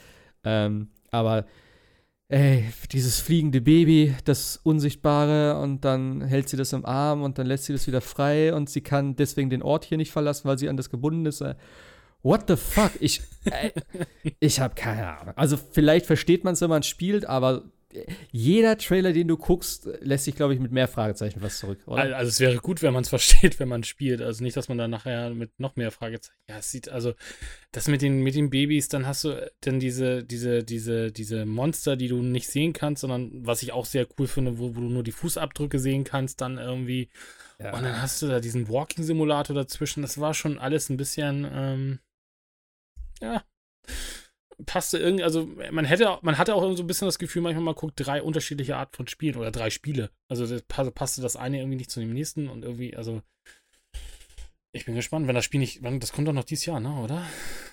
Ähm, 0.43 0.87
aber 1.11 1.45
ey, 2.29 2.65
dieses 2.91 3.19
fliegende 3.19 3.61
Baby, 3.61 4.15
das 4.25 4.59
Unsichtbare 4.63 5.59
und 5.59 5.85
dann 5.85 6.21
hält 6.21 6.49
sie 6.49 6.57
das 6.57 6.73
im 6.73 6.85
Arm 6.85 7.21
und 7.21 7.37
dann 7.37 7.47
lässt 7.47 7.65
sie 7.65 7.73
das 7.73 7.87
wieder 7.87 8.01
frei 8.01 8.53
und 8.53 8.69
sie 8.69 8.81
kann 8.81 9.15
deswegen 9.15 9.49
den 9.49 9.61
Ort 9.61 9.85
hier 9.85 9.97
nicht 9.97 10.11
verlassen, 10.11 10.47
weil 10.47 10.57
sie 10.57 10.69
an 10.69 10.77
das 10.77 10.89
gebunden 10.89 11.25
ist. 11.25 11.41
Äh, 11.41 11.55
what 12.23 12.43
the 12.47 12.55
fuck? 12.57 12.91
Ich, 12.99 13.21
äh, 13.45 13.71
ich 14.39 14.59
habe 14.59 14.75
keine 14.75 15.17
Ahnung. 15.17 15.33
Also 15.37 15.57
vielleicht 15.57 16.05
versteht 16.05 16.43
man 16.43 16.53
es, 16.53 16.61
wenn 16.61 16.69
man 16.69 16.83
spielt, 16.83 17.25
aber 17.25 17.63
jeder 18.31 18.77
Trailer, 18.77 19.13
den 19.13 19.27
du 19.27 19.37
guckst, 19.37 19.87
lässt 20.01 20.25
sich, 20.25 20.35
glaube 20.35 20.53
ich, 20.53 20.59
mit 20.59 20.71
mehr 20.71 20.87
Fragezeichen 20.87 21.41
was 21.41 21.59
zurück, 21.59 21.79
oder? 21.85 22.17
Also 22.17 22.29
es 22.29 22.39
wäre 22.39 22.57
gut, 22.57 22.81
wenn 22.81 22.93
man 22.93 23.03
es 23.03 23.09
versteht, 23.17 23.59
wenn 23.59 23.69
man 23.69 23.83
spielt. 23.83 24.21
Also 24.21 24.43
nicht, 24.43 24.57
dass 24.57 24.67
man 24.67 24.77
dann 24.77 24.91
nachher 24.91 25.33
mit 25.33 25.59
noch 25.59 25.75
mehr 25.75 25.91
Fragezeichen. 25.91 26.37
Ja, 26.49 26.57
es 26.57 26.69
sieht, 26.69 26.89
also 26.89 27.13
das 27.71 27.87
mit 27.87 28.01
den, 28.01 28.23
mit 28.23 28.35
den 28.35 28.49
Babys, 28.49 28.89
dann 28.89 29.07
hast 29.07 29.23
du 29.23 29.51
dann 29.61 29.79
diese, 29.79 30.23
diese, 30.23 30.63
diese, 30.63 31.11
diese 31.11 31.45
Monster, 31.45 31.95
die 31.95 32.09
du 32.09 32.21
nicht 32.21 32.47
sehen 32.47 32.73
kannst, 32.73 33.01
sondern 33.01 33.31
was 33.45 33.63
ich 33.63 33.71
auch 33.71 33.85
sehr 33.85 34.07
cool 34.19 34.27
finde, 34.27 34.59
wo, 34.59 34.75
wo 34.75 34.81
du 34.81 34.89
nur 34.89 35.03
die 35.03 35.11
Fußabdrücke 35.11 35.79
sehen 35.79 36.03
kannst, 36.03 36.41
dann 36.41 36.57
irgendwie. 36.57 37.09
Ja. 37.59 37.73
Und 37.73 37.83
dann 37.83 38.01
hast 38.01 38.21
du 38.21 38.27
da 38.27 38.39
diesen 38.39 38.69
Walking-Simulator 38.69 39.55
dazwischen. 39.55 40.01
Das 40.01 40.19
war 40.19 40.33
schon 40.33 40.59
alles 40.59 40.89
ein 40.89 40.97
bisschen, 40.97 41.47
ähm, 41.49 41.99
ja 43.21 43.43
passte 44.65 44.97
irgendwie, 44.97 45.23
also 45.23 45.47
man 45.71 45.85
hätte, 45.85 46.17
man 46.21 46.37
hatte 46.37 46.55
auch 46.55 46.75
so 46.75 46.83
ein 46.83 46.87
bisschen 46.87 47.07
das 47.07 47.19
Gefühl, 47.19 47.41
manchmal 47.41 47.63
man 47.63 47.75
guckt 47.75 47.93
drei 47.97 48.21
unterschiedliche 48.21 48.75
Arten 48.75 48.95
von 48.95 49.07
Spielen 49.07 49.35
oder 49.35 49.51
drei 49.51 49.69
Spiele. 49.69 50.09
Also 50.27 50.47
das 50.47 50.63
passte 50.63 51.21
das 51.21 51.35
eine 51.35 51.59
irgendwie 51.59 51.77
nicht 51.77 51.91
zu 51.91 51.99
dem 51.99 52.13
nächsten 52.13 52.49
und 52.49 52.63
irgendwie, 52.63 52.95
also 52.95 53.21
ich 54.73 54.85
bin 54.85 54.95
gespannt, 54.95 55.27
wenn 55.27 55.35
das 55.35 55.45
Spiel 55.45 55.59
nicht, 55.59 55.81
das 55.83 56.11
kommt 56.11 56.27
doch 56.27 56.33
noch 56.33 56.43
dieses 56.43 56.65
Jahr, 56.65 56.79
ne, 56.79 56.93
oder? 57.01 57.23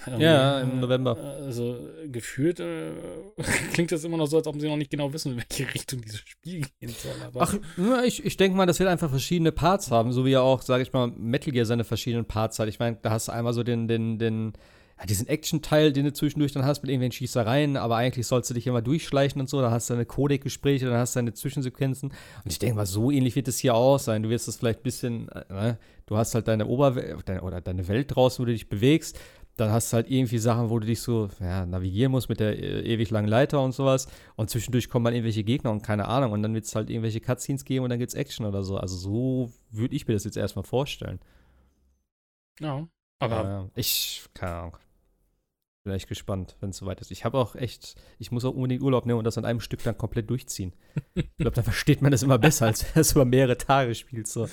Irgendwie, 0.07 0.25
ja, 0.25 0.61
im 0.61 0.81
November. 0.81 1.17
Also 1.19 1.79
gefühlt 2.07 2.61
äh, 2.61 2.93
klingt 3.73 3.93
das 3.93 4.05
immer 4.05 4.17
noch 4.17 4.27
so, 4.27 4.39
als 4.39 4.47
ob 4.47 4.59
sie 4.61 4.69
noch 4.69 4.77
nicht 4.77 4.91
genau 4.91 5.13
wissen, 5.13 5.33
in 5.33 5.39
welche 5.39 5.73
Richtung 5.75 6.01
dieses 6.01 6.21
Spiel 6.21 6.67
gehen 6.81 6.91
soll. 6.91 7.13
Ach, 7.39 7.55
ich, 8.05 8.25
ich 8.25 8.37
denke 8.37 8.57
mal, 8.57 8.67
das 8.67 8.79
wird 8.79 8.89
einfach 8.89 9.11
verschiedene 9.11 9.53
Parts 9.53 9.91
haben, 9.91 10.13
so 10.13 10.25
wie 10.25 10.31
ja 10.31 10.41
auch, 10.41 10.63
sage 10.63 10.83
ich 10.83 10.93
mal, 10.93 11.09
Metal 11.09 11.53
Gear 11.53 11.67
seine 11.67 11.85
verschiedenen 11.85 12.27
Parts 12.27 12.59
hat. 12.59 12.69
Ich 12.69 12.79
meine, 12.79 12.97
da 13.03 13.11
hast 13.11 13.29
du 13.29 13.33
einmal 13.33 13.53
so 13.53 13.63
den, 13.63 13.87
den, 13.89 14.19
den 14.19 14.53
diesen 15.07 15.27
Action-Teil, 15.27 15.93
den 15.93 16.05
du 16.05 16.13
zwischendurch 16.13 16.53
dann 16.53 16.65
hast 16.65 16.83
mit 16.83 16.91
irgendwelchen 16.91 17.19
Schießereien, 17.19 17.77
aber 17.77 17.97
eigentlich 17.97 18.27
sollst 18.27 18.51
du 18.51 18.55
dich 18.55 18.67
immer 18.67 18.83
durchschleichen 18.83 19.41
und 19.41 19.49
so, 19.49 19.61
dann 19.61 19.71
hast 19.71 19.91
du 19.91 19.95
deine 19.95 20.07
Codec-Gespräche, 20.07 20.87
dann 20.87 20.97
hast 20.97 21.15
du 21.15 21.19
deine 21.19 21.35
Zwischensequenzen. 21.35 22.11
Und 22.11 22.51
ich 22.51 22.59
denke 22.59 22.77
mal, 22.77 22.87
so 22.87 23.11
ähnlich 23.11 23.37
wird 23.37 23.49
es 23.49 23.59
hier 23.59 23.75
auch 23.75 23.99
sein. 23.99 24.23
Du 24.23 24.31
wirst 24.31 24.49
es 24.49 24.57
vielleicht 24.57 24.81
ein 24.81 24.83
bisschen, 24.85 25.29
äh, 25.29 25.53
ne? 25.53 25.79
du 26.07 26.17
hast 26.17 26.35
halt 26.35 26.49
deine 26.49 26.67
Oberwelt 26.67 27.43
oder 27.43 27.61
deine 27.61 27.87
Welt 27.89 28.15
draußen, 28.15 28.43
wo 28.43 28.47
du 28.47 28.53
dich 28.53 28.69
bewegst. 28.69 29.19
Dann 29.57 29.71
hast 29.71 29.93
du 29.93 29.97
halt 29.97 30.11
irgendwie 30.11 30.39
Sachen, 30.39 30.69
wo 30.69 30.81
du 30.81 30.87
dich 30.87 31.01
so 31.01 31.29
ja, 31.39 31.65
navigieren 31.65 32.11
musst 32.11 32.29
mit 32.29 32.41
der 32.41 32.59
äh, 32.59 32.81
ewig 32.93 33.11
langen 33.11 33.29
Leiter 33.29 33.63
und 33.63 33.73
sowas. 33.73 34.09
Und 34.35 34.51
zwischendurch 34.51 34.89
kommen 34.89 35.05
dann 35.05 35.15
irgendwelche 35.15 35.45
Gegner 35.45 35.71
und 35.71 35.83
keine 35.83 36.09
Ahnung. 36.09 36.33
Und 36.33 36.43
dann 36.43 36.55
wird 36.55 36.65
es 36.65 36.75
halt 36.75 36.91
irgendwelche 36.91 37.21
Cutscenes 37.21 37.65
geben 37.65 37.85
und 37.85 37.91
dann 37.91 38.01
gibt 38.01 38.09
es 38.09 38.15
Action 38.15 38.47
oder 38.47 38.65
so. 38.65 38.77
Also 38.77 38.97
so 38.97 39.53
würde 39.71 39.95
ich 39.95 40.09
mir 40.09 40.15
das 40.15 40.25
jetzt 40.25 40.37
erstmal 40.37 40.65
vorstellen. 40.65 41.21
Ja, 42.61 42.89
aber. 43.21 43.45
Ja, 43.45 43.71
ich, 43.75 44.25
keine 44.35 44.55
Ahnung. 44.55 44.77
Bin 45.85 45.93
echt 45.93 46.09
gespannt, 46.09 46.57
wenn 46.61 46.71
es 46.71 46.79
soweit 46.79 47.03
ist. 47.03 47.11
Ich 47.11 47.27
habe 47.27 47.37
auch 47.37 47.55
echt, 47.57 47.95
ich 48.19 48.33
muss 48.33 48.47
auch 48.47 48.55
unbedingt 48.55 48.81
Urlaub 48.81 49.05
nehmen 49.05 49.19
und 49.19 49.25
das 49.25 49.37
an 49.37 49.45
einem 49.45 49.61
Stück 49.61 49.83
dann 49.83 49.99
komplett 49.99 50.31
durchziehen. 50.31 50.73
ich 51.15 51.37
glaube, 51.37 51.55
da 51.55 51.63
versteht 51.63 52.01
man 52.01 52.11
das 52.11 52.23
immer 52.23 52.39
besser, 52.39 52.65
als 52.65 52.87
wenn 52.95 53.03
es 53.03 53.13
über 53.13 53.27
mehrere 53.27 53.59
Tage 53.59 53.95
spielst. 53.95 54.33
So. 54.33 54.49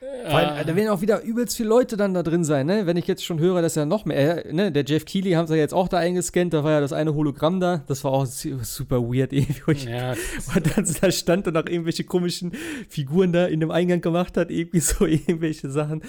Ja. 0.00 0.32
Weil, 0.32 0.64
da 0.64 0.74
werden 0.74 0.88
auch 0.88 1.02
wieder 1.02 1.20
übelst 1.20 1.58
viele 1.58 1.68
Leute 1.68 1.98
dann 1.98 2.14
da 2.14 2.22
drin 2.22 2.42
sein, 2.42 2.66
ne? 2.66 2.86
Wenn 2.86 2.96
ich 2.96 3.06
jetzt 3.06 3.22
schon 3.22 3.38
höre, 3.38 3.60
dass 3.60 3.74
ja 3.74 3.84
noch 3.84 4.06
mehr, 4.06 4.46
äh, 4.46 4.52
ne? 4.52 4.72
Der 4.72 4.82
Jeff 4.84 5.04
Keighley 5.04 5.32
haben 5.32 5.46
sie 5.46 5.56
ja 5.56 5.60
jetzt 5.60 5.74
auch 5.74 5.88
da 5.88 5.98
eingescannt, 5.98 6.54
da 6.54 6.64
war 6.64 6.72
ja 6.72 6.80
das 6.80 6.94
eine 6.94 7.14
Hologramm 7.14 7.60
da, 7.60 7.84
das 7.86 8.02
war 8.02 8.12
auch 8.12 8.24
super 8.24 9.02
weird 9.02 9.32
irgendwie. 9.34 9.90
Ja. 9.90 10.14
Und 10.54 10.74
dann 10.74 10.86
da 11.02 11.10
stand 11.10 11.48
und 11.48 11.56
auch 11.58 11.66
irgendwelche 11.66 12.04
komischen 12.04 12.52
Figuren 12.88 13.34
da 13.34 13.44
in 13.44 13.60
dem 13.60 13.70
Eingang 13.70 14.00
gemacht 14.00 14.38
hat, 14.38 14.50
irgendwie 14.50 14.80
so 14.80 15.04
irgendwelche 15.06 15.70
Sachen. 15.70 16.02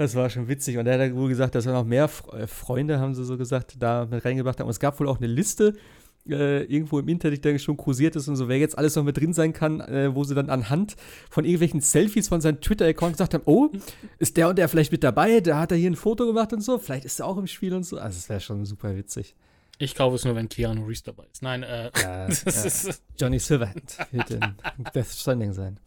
Das 0.00 0.14
war 0.14 0.30
schon 0.30 0.48
witzig. 0.48 0.78
Und 0.78 0.86
er 0.86 0.98
hat 0.98 1.14
wohl 1.14 1.28
gesagt, 1.28 1.54
dass 1.54 1.66
er 1.66 1.74
noch 1.74 1.84
mehr 1.84 2.08
äh, 2.32 2.46
Freunde, 2.46 2.98
haben 2.98 3.14
sie 3.14 3.22
so 3.22 3.36
gesagt, 3.36 3.74
da 3.80 4.06
mit 4.10 4.24
reingebracht 4.24 4.58
haben. 4.58 4.66
Und 4.66 4.70
es 4.70 4.80
gab 4.80 4.98
wohl 4.98 5.06
auch 5.06 5.18
eine 5.18 5.26
Liste, 5.26 5.74
äh, 6.26 6.62
irgendwo 6.62 6.98
im 7.00 7.06
Internet, 7.06 7.44
die 7.44 7.58
schon 7.58 7.76
kursiert 7.76 8.16
ist 8.16 8.26
und 8.26 8.36
so, 8.36 8.48
wer 8.48 8.56
jetzt 8.56 8.78
alles 8.78 8.96
noch 8.96 9.04
mit 9.04 9.18
drin 9.18 9.34
sein 9.34 9.52
kann, 9.52 9.82
äh, 9.82 10.14
wo 10.14 10.24
sie 10.24 10.34
dann 10.34 10.48
anhand 10.48 10.96
von 11.28 11.44
irgendwelchen 11.44 11.82
Selfies 11.82 12.28
von 12.28 12.40
seinem 12.40 12.62
Twitter-Account 12.62 13.12
gesagt 13.12 13.34
haben, 13.34 13.42
oh, 13.44 13.68
ist 14.18 14.38
der 14.38 14.48
und 14.48 14.56
der 14.56 14.70
vielleicht 14.70 14.90
mit 14.90 15.04
dabei, 15.04 15.40
da 15.40 15.60
hat 15.60 15.70
er 15.70 15.76
hier 15.76 15.90
ein 15.90 15.96
Foto 15.96 16.24
gemacht 16.24 16.54
und 16.54 16.62
so, 16.62 16.78
vielleicht 16.78 17.04
ist 17.04 17.20
er 17.20 17.26
auch 17.26 17.36
im 17.36 17.46
Spiel 17.46 17.74
und 17.74 17.82
so. 17.82 17.98
Also 17.98 18.16
es 18.16 18.30
wäre 18.30 18.40
schon 18.40 18.64
super 18.64 18.96
witzig. 18.96 19.34
Ich 19.76 19.94
glaube 19.94 20.16
es 20.16 20.24
nur, 20.24 20.34
wenn 20.34 20.48
Keanu 20.48 20.86
Reeves 20.86 21.02
dabei 21.02 21.26
ist. 21.30 21.42
Nein, 21.42 21.62
äh. 21.62 21.90
Ja, 22.02 22.26
ja. 22.28 22.94
Johnny 23.18 23.38
Silverhand 23.38 23.98
wird 24.12 24.30
in 24.30 24.40
Death 24.94 25.08
Stranding 25.08 25.52
sein. 25.52 25.78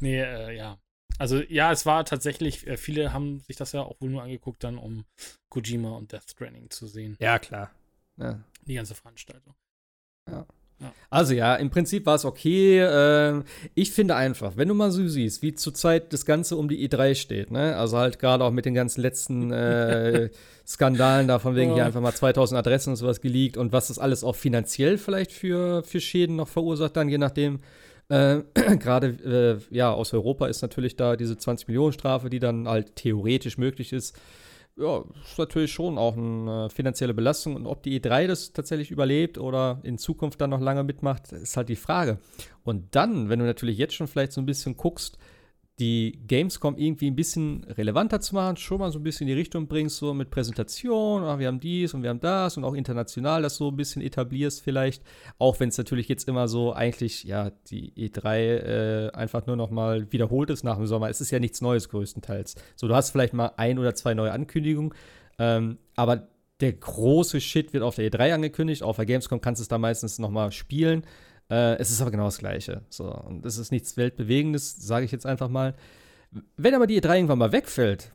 Nee, 0.00 0.22
äh, 0.22 0.56
ja. 0.56 0.78
Also 1.20 1.42
ja, 1.50 1.70
es 1.70 1.84
war 1.84 2.06
tatsächlich, 2.06 2.66
äh, 2.66 2.78
viele 2.78 3.12
haben 3.12 3.40
sich 3.40 3.54
das 3.54 3.72
ja 3.72 3.82
auch 3.82 4.00
wohl 4.00 4.08
nur 4.08 4.22
angeguckt, 4.22 4.64
dann 4.64 4.78
um 4.78 5.04
Kojima 5.50 5.90
und 5.90 6.12
Death 6.12 6.30
Stranding 6.30 6.70
zu 6.70 6.86
sehen. 6.86 7.18
Ja, 7.20 7.38
klar. 7.38 7.70
Ja. 8.16 8.40
Die 8.66 8.72
ganze 8.72 8.94
Veranstaltung. 8.94 9.54
Ja. 10.26 10.46
ja. 10.80 10.92
Also 11.10 11.34
ja, 11.34 11.56
im 11.56 11.68
Prinzip 11.68 12.06
war 12.06 12.14
es 12.14 12.24
okay. 12.24 12.78
Äh, 12.78 13.42
ich 13.74 13.92
finde 13.92 14.16
einfach, 14.16 14.56
wenn 14.56 14.68
du 14.68 14.74
mal 14.74 14.90
so 14.90 15.06
siehst, 15.06 15.42
wie 15.42 15.54
zurzeit 15.54 16.10
das 16.14 16.24
Ganze 16.24 16.56
um 16.56 16.70
die 16.70 16.88
E3 16.88 17.14
steht, 17.14 17.50
ne? 17.50 17.76
Also 17.76 17.98
halt 17.98 18.18
gerade 18.18 18.42
auch 18.42 18.50
mit 18.50 18.64
den 18.64 18.72
ganzen 18.72 19.02
letzten 19.02 19.50
äh, 19.52 20.30
Skandalen 20.66 21.28
da 21.28 21.38
von 21.38 21.54
wegen 21.54 21.72
oh. 21.72 21.74
hier 21.74 21.84
einfach 21.84 22.00
mal 22.00 22.14
2000 22.14 22.58
Adressen 22.58 22.90
und 22.90 22.96
sowas 22.96 23.20
geleakt 23.20 23.58
und 23.58 23.72
was 23.72 23.88
das 23.88 23.98
alles 23.98 24.24
auch 24.24 24.36
finanziell 24.36 24.96
vielleicht 24.96 25.32
für, 25.32 25.82
für 25.82 26.00
Schäden 26.00 26.36
noch 26.36 26.48
verursacht 26.48 26.96
dann, 26.96 27.10
je 27.10 27.18
nachdem, 27.18 27.60
äh, 28.10 28.42
Gerade 28.76 29.60
äh, 29.70 29.74
ja, 29.74 29.92
aus 29.92 30.12
Europa 30.12 30.46
ist 30.46 30.62
natürlich 30.62 30.96
da 30.96 31.16
diese 31.16 31.38
20 31.38 31.68
Millionen 31.68 31.92
Strafe, 31.92 32.28
die 32.28 32.40
dann 32.40 32.68
halt 32.68 32.96
theoretisch 32.96 33.56
möglich 33.56 33.92
ist. 33.92 34.18
Ja, 34.76 35.04
ist 35.24 35.38
natürlich 35.38 35.72
schon 35.72 35.98
auch 35.98 36.16
eine 36.16 36.70
finanzielle 36.70 37.14
Belastung. 37.14 37.54
Und 37.54 37.66
ob 37.66 37.82
die 37.82 38.00
E3 38.00 38.26
das 38.26 38.52
tatsächlich 38.52 38.90
überlebt 38.90 39.38
oder 39.38 39.80
in 39.82 39.98
Zukunft 39.98 40.40
dann 40.40 40.50
noch 40.50 40.60
lange 40.60 40.84
mitmacht, 40.84 41.32
ist 41.32 41.56
halt 41.56 41.68
die 41.68 41.76
Frage. 41.76 42.18
Und 42.64 42.94
dann, 42.94 43.28
wenn 43.28 43.38
du 43.38 43.44
natürlich 43.44 43.78
jetzt 43.78 43.94
schon 43.94 44.06
vielleicht 44.06 44.32
so 44.32 44.40
ein 44.40 44.46
bisschen 44.46 44.76
guckst, 44.76 45.18
die 45.80 46.20
Gamescom 46.26 46.76
irgendwie 46.76 47.06
ein 47.06 47.16
bisschen 47.16 47.64
relevanter 47.64 48.20
zu 48.20 48.34
machen, 48.34 48.58
schon 48.58 48.78
mal 48.78 48.92
so 48.92 48.98
ein 48.98 49.02
bisschen 49.02 49.26
in 49.26 49.34
die 49.34 49.40
Richtung 49.40 49.66
bringst, 49.66 49.96
so 49.96 50.12
mit 50.12 50.30
Präsentation, 50.30 51.24
ah, 51.24 51.38
wir 51.38 51.46
haben 51.46 51.58
dies 51.58 51.94
und 51.94 52.02
wir 52.02 52.10
haben 52.10 52.20
das 52.20 52.58
und 52.58 52.64
auch 52.64 52.74
international 52.74 53.40
das 53.40 53.56
so 53.56 53.68
ein 53.68 53.76
bisschen 53.76 54.02
etablierst 54.02 54.60
vielleicht, 54.62 55.02
auch 55.38 55.58
wenn 55.58 55.70
es 55.70 55.78
natürlich 55.78 56.06
jetzt 56.08 56.28
immer 56.28 56.48
so 56.48 56.74
eigentlich, 56.74 57.24
ja, 57.24 57.50
die 57.68 57.92
E3 57.94 58.36
äh, 58.36 59.10
einfach 59.12 59.46
nur 59.46 59.56
noch 59.56 59.70
mal 59.70 60.12
wiederholt 60.12 60.50
ist 60.50 60.64
nach 60.64 60.76
dem 60.76 60.86
Sommer. 60.86 61.08
Es 61.08 61.22
ist 61.22 61.30
ja 61.30 61.38
nichts 61.38 61.62
Neues 61.62 61.88
größtenteils. 61.88 62.56
So, 62.76 62.86
du 62.86 62.94
hast 62.94 63.10
vielleicht 63.10 63.32
mal 63.32 63.52
ein 63.56 63.78
oder 63.78 63.94
zwei 63.94 64.12
neue 64.12 64.32
Ankündigungen, 64.32 64.92
ähm, 65.38 65.78
aber 65.96 66.28
der 66.60 66.74
große 66.74 67.40
Shit 67.40 67.72
wird 67.72 67.82
auf 67.82 67.96
der 67.96 68.10
E3 68.10 68.34
angekündigt, 68.34 68.82
auf 68.82 68.96
der 68.96 69.06
Gamescom 69.06 69.40
kannst 69.40 69.60
du 69.60 69.62
es 69.62 69.68
da 69.68 69.78
meistens 69.78 70.18
noch 70.18 70.30
mal 70.30 70.52
spielen 70.52 71.04
Äh, 71.50 71.76
es 71.78 71.90
ist 71.90 72.00
aber 72.00 72.10
genau 72.10 72.26
das 72.26 72.38
Gleiche. 72.38 72.82
So, 72.88 73.12
und 73.12 73.44
es 73.44 73.58
ist 73.58 73.72
nichts 73.72 73.96
Weltbewegendes, 73.96 74.76
sage 74.76 75.04
ich 75.04 75.12
jetzt 75.12 75.26
einfach 75.26 75.48
mal. 75.48 75.74
Wenn 76.56 76.74
aber 76.74 76.86
die 76.86 77.00
E3 77.00 77.16
irgendwann 77.16 77.38
mal 77.38 77.52
wegfällt, 77.52 78.12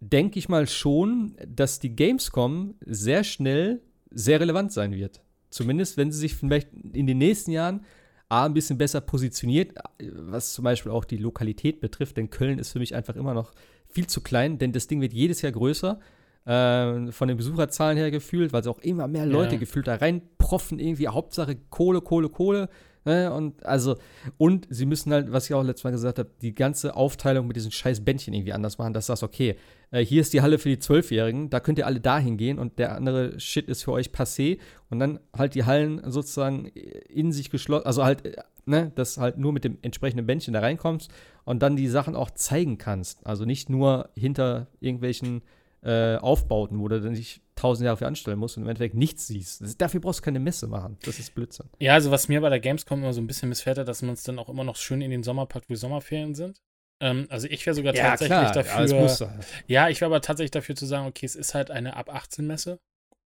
denke 0.00 0.38
ich 0.38 0.48
mal 0.48 0.66
schon, 0.66 1.34
dass 1.46 1.80
die 1.80 1.96
Gamescom 1.96 2.74
sehr 2.84 3.24
schnell 3.24 3.80
sehr 4.10 4.40
relevant 4.40 4.72
sein 4.72 4.92
wird. 4.92 5.22
Zumindest, 5.50 5.96
wenn 5.96 6.12
sie 6.12 6.18
sich 6.18 6.34
vielleicht 6.34 6.68
in 6.92 7.06
den 7.06 7.18
nächsten 7.18 7.50
Jahren 7.50 7.84
A, 8.28 8.44
ein 8.44 8.54
bisschen 8.54 8.76
besser 8.76 9.00
positioniert, 9.00 9.72
was 9.98 10.52
zum 10.52 10.64
Beispiel 10.64 10.92
auch 10.92 11.06
die 11.06 11.16
Lokalität 11.16 11.80
betrifft, 11.80 12.18
denn 12.18 12.28
Köln 12.28 12.58
ist 12.58 12.72
für 12.72 12.78
mich 12.78 12.94
einfach 12.94 13.16
immer 13.16 13.32
noch 13.32 13.52
viel 13.88 14.06
zu 14.06 14.20
klein, 14.20 14.58
denn 14.58 14.72
das 14.72 14.86
Ding 14.86 15.00
wird 15.00 15.14
jedes 15.14 15.40
Jahr 15.40 15.52
größer, 15.52 15.98
äh, 16.48 17.12
von 17.12 17.28
den 17.28 17.36
Besucherzahlen 17.36 17.98
her 17.98 18.10
gefühlt, 18.10 18.52
weil 18.52 18.62
es 18.62 18.66
auch 18.66 18.78
immer 18.78 19.06
mehr 19.06 19.26
Leute 19.26 19.54
Ja. 19.54 19.60
gefühlt 19.60 19.86
da 19.86 19.96
reinproffen, 19.96 20.78
irgendwie 20.78 21.08
Hauptsache 21.08 21.56
Kohle, 21.68 22.00
Kohle, 22.00 22.28
Kohle. 22.30 22.68
Ne? 23.04 23.32
Und 23.32 23.64
also, 23.64 23.96
und 24.38 24.66
sie 24.70 24.84
müssen 24.86 25.12
halt, 25.12 25.30
was 25.32 25.46
ich 25.48 25.54
auch 25.54 25.62
letztes 25.62 25.84
Mal 25.84 25.90
gesagt 25.92 26.18
habe, 26.18 26.30
die 26.42 26.54
ganze 26.54 26.94
Aufteilung 26.96 27.46
mit 27.46 27.56
diesen 27.56 27.70
scheiß 27.70 28.04
Bändchen 28.04 28.34
irgendwie 28.34 28.52
anders 28.52 28.76
machen, 28.78 28.92
dass 28.92 29.06
sagst, 29.06 29.22
okay, 29.22 29.56
äh, 29.90 30.04
hier 30.04 30.20
ist 30.20 30.32
die 30.32 30.42
Halle 30.42 30.58
für 30.58 30.68
die 30.68 30.78
Zwölfjährigen, 30.78 31.48
da 31.50 31.60
könnt 31.60 31.78
ihr 31.78 31.86
alle 31.86 32.00
dahin 32.00 32.36
gehen 32.36 32.58
und 32.58 32.78
der 32.78 32.94
andere 32.96 33.38
Shit 33.40 33.68
ist 33.68 33.84
für 33.84 33.92
euch 33.92 34.08
passé 34.08 34.58
und 34.90 34.98
dann 34.98 35.20
halt 35.36 35.54
die 35.54 35.64
Hallen 35.64 36.02
sozusagen 36.10 36.66
in 36.66 37.30
sich 37.32 37.50
geschlossen, 37.50 37.86
also 37.86 38.04
halt, 38.04 38.26
äh, 38.26 38.36
ne, 38.66 38.92
dass 38.94 39.16
halt 39.16 39.38
nur 39.38 39.52
mit 39.52 39.64
dem 39.64 39.78
entsprechenden 39.82 40.26
Bändchen 40.26 40.52
da 40.54 40.60
reinkommst 40.60 41.10
und 41.44 41.62
dann 41.62 41.76
die 41.76 41.88
Sachen 41.88 42.16
auch 42.16 42.30
zeigen 42.32 42.78
kannst. 42.78 43.26
Also 43.26 43.44
nicht 43.44 43.70
nur 43.70 44.10
hinter 44.16 44.66
irgendwelchen 44.80 45.42
äh, 45.82 46.16
Aufbauten, 46.16 46.80
wo 46.80 46.88
du 46.88 47.00
dann 47.00 47.12
nicht 47.12 47.40
tausend 47.54 47.84
Jahre 47.84 47.96
für 47.96 48.06
anstellen 48.06 48.38
musst 48.38 48.56
und 48.56 48.64
im 48.64 48.68
Endeffekt 48.68 48.94
nichts 48.94 49.26
siehst. 49.26 49.60
Das, 49.60 49.76
dafür 49.76 50.00
brauchst 50.00 50.20
du 50.20 50.24
keine 50.24 50.40
Messe 50.40 50.66
machen. 50.66 50.96
Das 51.04 51.18
ist 51.18 51.34
Blödsinn. 51.34 51.68
Ja, 51.78 51.94
also 51.94 52.10
was 52.10 52.28
mir 52.28 52.40
bei 52.40 52.48
der 52.48 52.60
Gamescom 52.60 53.00
immer 53.00 53.12
so 53.12 53.20
ein 53.20 53.26
bisschen 53.26 53.48
missfällt, 53.48 53.78
dass 53.78 54.02
man 54.02 54.14
es 54.14 54.22
dann 54.22 54.38
auch 54.38 54.48
immer 54.48 54.64
noch 54.64 54.76
schön 54.76 55.00
in 55.00 55.10
den 55.10 55.22
Sommer 55.22 55.46
packt, 55.46 55.68
wo 55.68 55.74
die 55.74 55.78
Sommerferien 55.78 56.34
sind. 56.34 56.60
Ähm, 57.00 57.26
also 57.30 57.46
ich 57.48 57.64
wäre 57.66 57.74
sogar 57.74 57.94
tatsächlich 57.94 58.50
dafür. 58.50 58.74
alles 58.74 58.92
muss 58.92 59.18
sein. 59.18 59.40
Ja, 59.66 59.88
ich 59.88 60.00
wäre 60.00 60.10
aber 60.10 60.20
tatsächlich 60.20 60.50
dafür 60.50 60.74
zu 60.74 60.86
sagen, 60.86 61.06
okay, 61.06 61.26
es 61.26 61.36
ist 61.36 61.54
halt 61.54 61.70
eine 61.70 61.96
ab 61.96 62.12
18 62.12 62.46
Messe. 62.46 62.80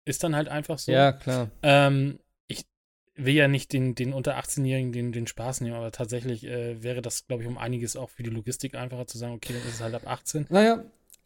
Ist 0.04 0.24
dann 0.24 0.34
halt 0.34 0.48
einfach 0.48 0.78
so. 0.78 0.90
Ja, 0.90 1.12
klar. 1.12 1.50
Ähm, 1.62 2.18
ich 2.46 2.64
will 3.14 3.34
ja 3.34 3.48
nicht 3.48 3.72
den, 3.72 3.94
den 3.94 4.14
unter 4.14 4.38
18-Jährigen 4.38 4.92
den, 4.92 5.12
den 5.12 5.26
Spaß 5.26 5.60
nehmen, 5.60 5.76
aber 5.76 5.92
tatsächlich 5.92 6.44
äh, 6.44 6.82
wäre 6.82 7.02
das, 7.02 7.26
glaube 7.26 7.42
ich, 7.42 7.48
um 7.48 7.58
einiges 7.58 7.94
auch 7.96 8.08
für 8.08 8.22
die 8.22 8.30
Logistik 8.30 8.74
einfacher 8.74 9.06
zu 9.06 9.18
sagen, 9.18 9.34
okay, 9.34 9.52
dann 9.52 9.62
ist 9.62 9.74
es 9.74 9.80
halt 9.82 9.94
ab 9.94 10.06
18. 10.06 10.46
Naja, 10.48 10.82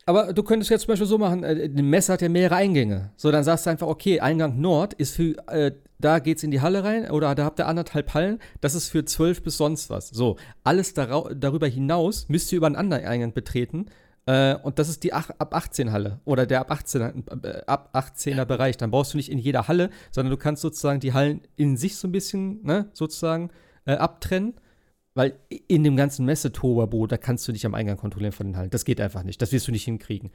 aber 0.07 0.33
du 0.33 0.43
könntest 0.43 0.71
jetzt 0.71 0.83
zum 0.83 0.93
Beispiel 0.93 1.07
so 1.07 1.19
machen, 1.19 1.45
äh, 1.45 1.69
die 1.69 1.83
Messe 1.83 2.13
hat 2.13 2.23
ja 2.23 2.29
mehrere 2.29 2.57
Eingänge. 2.57 3.13
So, 3.17 3.31
dann 3.31 3.45
sagst 3.45 3.67
du 3.67 3.71
einfach, 3.71 3.87
okay, 3.87 4.21
Eingang 4.21 4.61
Nord 4.61 4.95
ist 4.95 5.15
für, 5.15 5.37
äh, 5.49 5.73
da 5.99 6.19
geht's 6.19 6.43
in 6.43 6.51
die 6.51 6.61
Halle 6.61 6.83
rein 6.85 7.11
oder 7.11 7.35
da 7.35 7.45
habt 7.45 7.61
ihr 7.61 7.69
anderthalb 7.69 8.13
Hallen, 8.15 8.41
das 8.61 8.75
ist 8.75 8.89
für 8.89 9.05
zwölf 9.05 9.43
bis 9.43 9.57
sonst 9.57 9.91
was. 9.91 10.09
So, 10.09 10.37
alles 10.65 10.95
darüber 10.95 11.69
hinaus 11.69 12.29
müsst 12.29 12.51
ihr 12.53 12.57
über 12.57 12.67
einen 12.67 12.77
anderen 12.77 13.05
Eingang 13.05 13.33
betreten. 13.33 13.87
Äh, 14.27 14.57
und 14.57 14.79
das 14.79 14.89
ist 14.89 15.03
die 15.03 15.13
ab 15.13 15.55
18 15.55 15.91
Halle 15.91 16.21
oder 16.25 16.47
der 16.47 16.61
ab 16.61 16.71
18er, 16.71 17.45
äh, 17.45 17.63
ab 17.67 17.91
18er 17.95 18.45
Bereich. 18.45 18.77
Dann 18.77 18.91
brauchst 18.91 19.15
du 19.15 19.17
nicht 19.17 19.31
in 19.31 19.39
jeder 19.39 19.69
Halle, 19.69 19.91
sondern 20.11 20.31
du 20.31 20.37
kannst 20.37 20.63
sozusagen 20.63 21.01
die 21.01 21.13
Hallen 21.13 21.43
in 21.57 21.77
sich 21.77 21.97
so 21.97 22.09
ein 22.09 22.13
bisschen, 22.13 22.65
ne, 22.65 22.89
sozusagen 22.93 23.51
äh, 23.85 23.95
abtrennen. 23.95 24.55
Weil 25.15 25.35
in 25.69 25.85
dem 25.85 25.97
ganzen 25.97 26.25
Messetoberbo, 26.25 27.07
da 27.07 27.19
kannst 27.19 27.47
du 27.47 27.53
nicht 27.53 27.67
am 27.67 27.75
Eingang 27.75 27.99
kontrollieren 27.99 28.33
von 28.33 28.47
den 28.47 28.57
Hallen. 28.57 28.71
Das 28.71 28.85
geht 28.85 29.01
einfach 29.01 29.23
nicht. 29.23 29.43
Das 29.43 29.53
wirst 29.53 29.69
du 29.69 29.73
nicht 29.73 29.85
hinkriegen. 29.85 30.31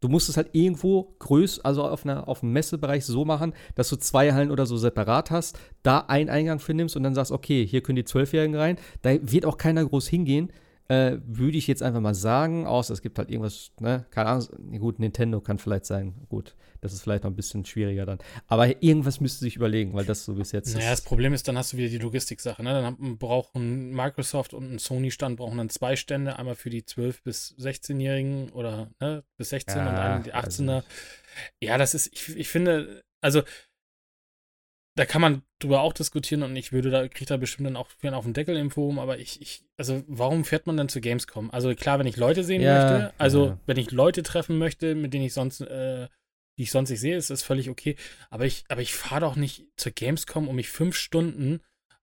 Du 0.00 0.08
musst 0.08 0.28
es 0.28 0.36
halt 0.36 0.50
irgendwo 0.52 1.16
größ, 1.18 1.64
also 1.64 1.84
auf, 1.84 2.04
einer, 2.04 2.28
auf 2.28 2.42
einem 2.42 2.52
Messebereich 2.52 3.04
so 3.04 3.24
machen, 3.24 3.52
dass 3.74 3.88
du 3.88 3.96
zwei 3.96 4.32
Hallen 4.32 4.52
oder 4.52 4.64
so 4.64 4.76
separat 4.76 5.32
hast, 5.32 5.58
da 5.82 5.98
einen 5.98 6.30
Eingang 6.30 6.60
für 6.60 6.72
nimmst 6.72 6.96
und 6.96 7.02
dann 7.02 7.16
sagst, 7.16 7.32
okay, 7.32 7.66
hier 7.66 7.82
können 7.82 7.96
die 7.96 8.04
Zwölfjährigen 8.04 8.54
rein. 8.54 8.76
Da 9.02 9.16
wird 9.20 9.44
auch 9.44 9.58
keiner 9.58 9.84
groß 9.84 10.06
hingehen. 10.06 10.52
Äh, 10.90 11.18
würde 11.26 11.58
ich 11.58 11.66
jetzt 11.66 11.82
einfach 11.82 12.00
mal 12.00 12.14
sagen, 12.14 12.66
außer 12.66 12.94
es 12.94 13.02
gibt 13.02 13.18
halt 13.18 13.30
irgendwas, 13.30 13.72
ne, 13.78 14.06
keine 14.10 14.30
Ahnung, 14.30 14.48
nee, 14.58 14.78
gut, 14.78 14.98
Nintendo 14.98 15.40
kann 15.42 15.58
vielleicht 15.58 15.84
sein, 15.84 16.14
gut, 16.30 16.56
das 16.80 16.94
ist 16.94 17.02
vielleicht 17.02 17.24
noch 17.24 17.30
ein 17.30 17.36
bisschen 17.36 17.66
schwieriger 17.66 18.06
dann. 18.06 18.18
Aber 18.46 18.82
irgendwas 18.82 19.20
müsste 19.20 19.40
sich 19.40 19.56
überlegen, 19.56 19.92
weil 19.92 20.06
das 20.06 20.24
so 20.24 20.34
bis 20.34 20.52
jetzt 20.52 20.74
Naja, 20.74 20.90
das. 20.90 21.02
Problem 21.02 21.34
ist, 21.34 21.46
dann 21.46 21.58
hast 21.58 21.74
du 21.74 21.76
wieder 21.76 21.90
die 21.90 21.98
Logistik-Sache. 21.98 22.62
Ne? 22.62 22.72
Dann 22.72 23.18
brauchen 23.18 23.90
Microsoft 23.90 24.54
und 24.54 24.72
ein 24.72 24.78
Sony-Stand 24.78 25.36
brauchen 25.36 25.58
dann 25.58 25.68
zwei 25.68 25.94
Stände, 25.94 26.38
einmal 26.38 26.54
für 26.54 26.70
die 26.70 26.82
12- 26.82 27.22
bis 27.22 27.54
16-Jährigen 27.58 28.48
oder 28.50 28.90
ne, 29.00 29.24
bis 29.36 29.50
16 29.50 29.80
und 29.80 29.86
Ja, 29.86 30.00
einen 30.00 30.22
die 30.22 30.32
also 30.32 30.62
18er. 30.62 30.84
Ja, 31.60 31.76
das 31.76 31.94
ist, 31.94 32.06
ich, 32.14 32.34
ich 32.34 32.48
finde, 32.48 33.02
also 33.20 33.42
da 34.98 35.06
kann 35.06 35.20
man 35.20 35.42
drüber 35.60 35.82
auch 35.82 35.92
diskutieren 35.92 36.42
und 36.42 36.56
ich 36.56 36.72
würde 36.72 36.90
da, 36.90 37.06
kriege 37.06 37.26
da 37.26 37.36
bestimmt 37.36 37.68
dann 37.68 37.76
auch 37.76 37.88
viel 38.00 38.12
auf 38.12 38.24
den 38.24 38.34
Deckel 38.34 38.56
im 38.56 38.72
Forum, 38.72 38.98
aber 38.98 39.20
ich, 39.20 39.40
ich, 39.40 39.62
also 39.76 40.02
warum 40.08 40.44
fährt 40.44 40.66
man 40.66 40.76
dann 40.76 40.88
zu 40.88 41.00
Gamescom? 41.00 41.52
Also 41.52 41.72
klar, 41.76 42.00
wenn 42.00 42.08
ich 42.08 42.16
Leute 42.16 42.42
sehen 42.42 42.60
Ja, 42.60 42.74
möchte, 42.74 43.14
also 43.16 43.46
ja. 43.46 43.60
wenn 43.66 43.76
ich 43.76 43.92
Leute 43.92 44.24
treffen 44.24 44.58
möchte, 44.58 44.96
mit 44.96 45.14
denen 45.14 45.24
ich 45.24 45.34
sonst, 45.34 45.60
äh, 45.60 46.08
die 46.56 46.64
ich 46.64 46.72
sonst 46.72 46.90
nicht 46.90 46.98
sehe, 46.98 47.16
ist 47.16 47.30
das 47.30 47.44
völlig 47.44 47.70
okay. 47.70 47.94
Aber 48.28 48.44
ich, 48.44 48.64
aber 48.66 48.80
ich 48.80 48.92
fahre 48.92 49.20
doch 49.20 49.36
nicht 49.36 49.66
zur 49.76 49.92
Gamescom, 49.92 50.48
um 50.48 50.56
mich 50.56 50.68
fünf 50.68 50.96
Stunden 50.96 51.60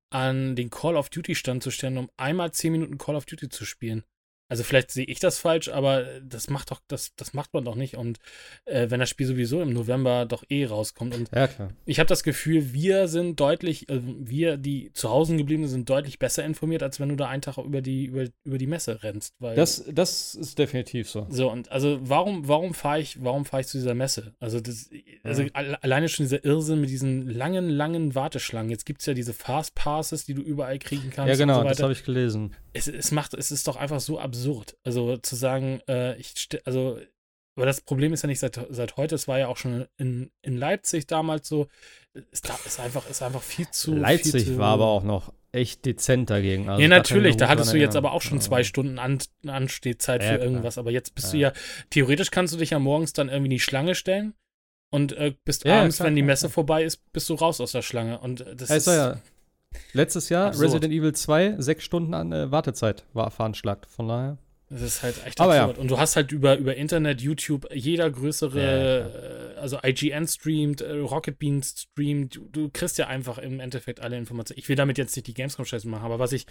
an 0.09 0.55
den 0.55 0.69
Call 0.69 0.95
of 0.95 1.09
Duty 1.09 1.35
Stand 1.35 1.63
zu 1.63 1.71
stellen, 1.71 1.97
um 1.97 2.09
einmal 2.15 2.53
zehn 2.53 2.71
Minuten 2.71 2.97
Call 2.97 3.17
of 3.17 3.25
Duty 3.25 3.49
zu 3.49 3.65
spielen. 3.65 4.05
Also 4.47 4.63
vielleicht 4.63 4.91
sehe 4.91 5.05
ich 5.05 5.19
das 5.19 5.39
falsch, 5.39 5.69
aber 5.69 6.05
das 6.21 6.49
macht 6.51 6.69
doch, 6.69 6.79
das, 6.87 7.15
das 7.15 7.33
macht 7.33 7.53
man 7.53 7.65
doch 7.65 7.73
nicht. 7.75 7.95
Und 7.97 8.19
äh, 8.65 8.91
wenn 8.91 8.99
das 8.99 9.09
Spiel 9.09 9.25
sowieso 9.25 9.59
im 9.61 9.73
November 9.73 10.25
doch 10.27 10.43
eh 10.49 10.65
rauskommt. 10.65 11.15
Und 11.15 11.31
Ja, 11.33 11.47
klar. 11.47 11.69
ich 11.85 11.97
habe 11.99 12.07
das 12.07 12.21
Gefühl, 12.23 12.71
wir 12.71 13.07
sind 13.07 13.39
deutlich, 13.39 13.89
äh, 13.89 13.99
wir, 14.03 14.57
die 14.57 14.91
zu 14.93 15.09
Hause 15.09 15.35
geblieben 15.35 15.67
sind, 15.67 15.89
deutlich 15.89 16.19
besser 16.19 16.45
informiert, 16.45 16.83
als 16.83 16.99
wenn 16.99 17.09
du 17.09 17.15
da 17.15 17.27
einen 17.27 17.41
Tag 17.41 17.57
über 17.57 17.81
die, 17.81 18.05
über, 18.05 18.25
über 18.43 18.57
die 18.59 18.67
Messe 18.67 19.01
rennst. 19.01 19.33
Weil 19.39 19.55
Das, 19.55 19.83
das 19.91 20.35
ist 20.35 20.59
definitiv 20.59 21.09
so. 21.09 21.25
so, 21.29 21.51
und 21.51 21.71
also 21.71 21.97
warum, 22.03 22.47
warum 22.47 22.75
fahre 22.75 22.99
ich, 22.99 23.23
warum 23.23 23.45
fahre 23.45 23.61
ich 23.61 23.67
zu 23.67 23.77
dieser 23.79 23.95
Messe? 23.95 24.35
Also, 24.39 24.59
das, 24.59 24.89
also 25.23 25.41
Ja. 25.41 25.49
alle- 25.53 25.81
alleine 25.83 26.07
schon 26.07 26.23
dieser 26.25 26.45
Irrsinn 26.45 26.81
mit 26.81 26.91
diesen 26.91 27.27
langen, 27.29 27.67
langen 27.69 28.13
Warteschlangen. 28.13 28.69
Jetzt 28.69 28.85
gibt 28.85 28.99
es 29.01 29.07
ja 29.07 29.15
diese 29.15 29.33
Fast 29.33 29.73
Passes, 29.73 30.25
die 30.25 30.35
du 30.35 30.43
überall 30.43 30.77
kriegen 30.77 31.09
kannst. 31.09 31.29
Ja, 31.29 31.35
genau, 31.35 31.63
so 31.63 31.67
das 31.67 31.81
habe 31.81 31.93
ich 31.93 32.03
gelesen. 32.03 32.53
Es, 32.75 32.87
es 32.87 33.11
macht, 33.11 33.33
es 33.33 33.51
ist 33.51 33.67
doch 33.67 33.77
einfach 33.77 33.99
so 33.99 34.19
absurd. 34.19 34.77
Also 34.83 35.17
zu 35.17 35.35
sagen, 35.35 35.81
äh, 35.87 36.15
ich, 36.17 36.33
also, 36.65 36.99
aber 37.55 37.65
das 37.65 37.79
Problem 37.81 38.11
ist 38.13 38.21
ja 38.23 38.27
nicht 38.27 38.39
seit, 38.39 38.59
seit 38.69 38.97
heute, 38.97 39.15
es 39.15 39.27
war 39.27 39.39
ja 39.39 39.47
auch 39.47 39.57
schon 39.57 39.87
in, 39.97 40.29
in 40.41 40.57
Leipzig 40.57 41.07
damals 41.07 41.47
so. 41.47 41.67
Es 42.13 42.41
ist 42.65 42.79
einfach, 42.79 43.09
ist 43.09 43.21
einfach 43.21 43.41
viel 43.41 43.69
zu. 43.71 43.95
Leipzig 43.95 44.31
viel 44.43 44.45
zu, 44.45 44.57
war 44.57 44.73
aber 44.73 44.87
auch 44.87 45.03
noch 45.03 45.31
echt 45.53 45.85
dezent 45.85 46.29
dagegen. 46.29 46.67
Also 46.69 46.81
ja, 46.81 46.89
natürlich, 46.89 47.31
ich 47.31 47.37
da 47.37 47.47
hattest 47.47 47.71
du 47.71 47.77
jetzt 47.77 47.95
aber 47.95 48.11
auch 48.11 48.21
schon 48.21 48.39
Ja. 48.39 48.43
zwei 48.43 48.63
Stunden 48.65 48.99
An 48.99 49.19
Anstehzeit 49.47 50.21
Ja, 50.21 50.33
für 50.33 50.43
irgendwas, 50.43 50.77
aber 50.77 50.91
jetzt 50.91 51.15
bist 51.15 51.31
du 51.31 51.37
Ja. 51.37 51.49
ja, 51.49 51.53
theoretisch 51.89 52.29
kannst 52.29 52.53
du 52.53 52.57
dich 52.57 52.71
ja 52.71 52.79
morgens 52.79 53.13
dann 53.13 53.29
irgendwie 53.29 53.47
in 53.47 53.51
die 53.51 53.59
Schlange 53.61 53.95
stellen 53.95 54.33
und 54.91 55.13
äh, 55.13 55.33
bist 55.45 55.63
Ja, 55.63 55.79
abends, 55.79 55.95
klar, 55.97 56.07
wenn 56.07 56.15
die 56.17 56.23
Messe 56.23 56.49
vorbei 56.49 56.83
ist, 56.83 57.09
bist 57.13 57.29
du 57.29 57.35
raus 57.35 57.61
aus 57.61 57.71
der 57.71 57.83
Schlange 57.83 58.19
und 58.19 58.41
äh, 58.41 58.53
das 58.55 58.69
Also 58.69 58.91
ist 58.91 58.97
ja, 58.97 59.21
letztes 59.93 60.29
Jahr 60.29 60.47
absurd. 60.47 60.67
Resident 60.67 60.93
Evil 60.93 61.13
2, 61.13 61.55
sechs 61.59 61.83
Stunden 61.83 62.13
an 62.13 62.31
äh, 62.31 62.51
Wartezeit 62.51 63.03
war 63.13 63.31
veranschlagt. 63.31 63.85
Von 63.85 64.07
daher. 64.07 64.37
Das 64.69 64.81
ist 64.81 65.03
halt 65.03 65.15
echt 65.25 65.39
Aber 65.39 65.55
ja. 65.55 65.63
absurd. 65.63 65.79
Und 65.79 65.91
du 65.91 65.99
hast 65.99 66.15
halt 66.15 66.31
über, 66.31 66.57
über 66.57 66.75
Internet, 66.75 67.21
YouTube, 67.21 67.67
jeder 67.73 68.09
größere, 68.09 69.54
also 69.55 69.79
IGN 69.83 70.27
streamt, 70.27 70.81
äh, 70.81 70.91
Rocket 70.97 71.39
Beans 71.39 71.87
streamt, 71.91 72.35
du, 72.35 72.47
du 72.51 72.69
kriegst 72.71 72.97
ja 72.97 73.07
einfach 73.07 73.37
im 73.37 73.59
Endeffekt 73.59 73.99
alle 73.99 74.17
Informationen. 74.17 74.59
Ich 74.59 74.69
will 74.69 74.75
damit 74.75 74.97
jetzt 74.97 75.15
nicht 75.15 75.27
die 75.27 75.33
Gamescom-Scheiße 75.33 75.87
machen, 75.87 76.05
aber 76.05 76.19
was 76.19 76.31
ich 76.31 76.45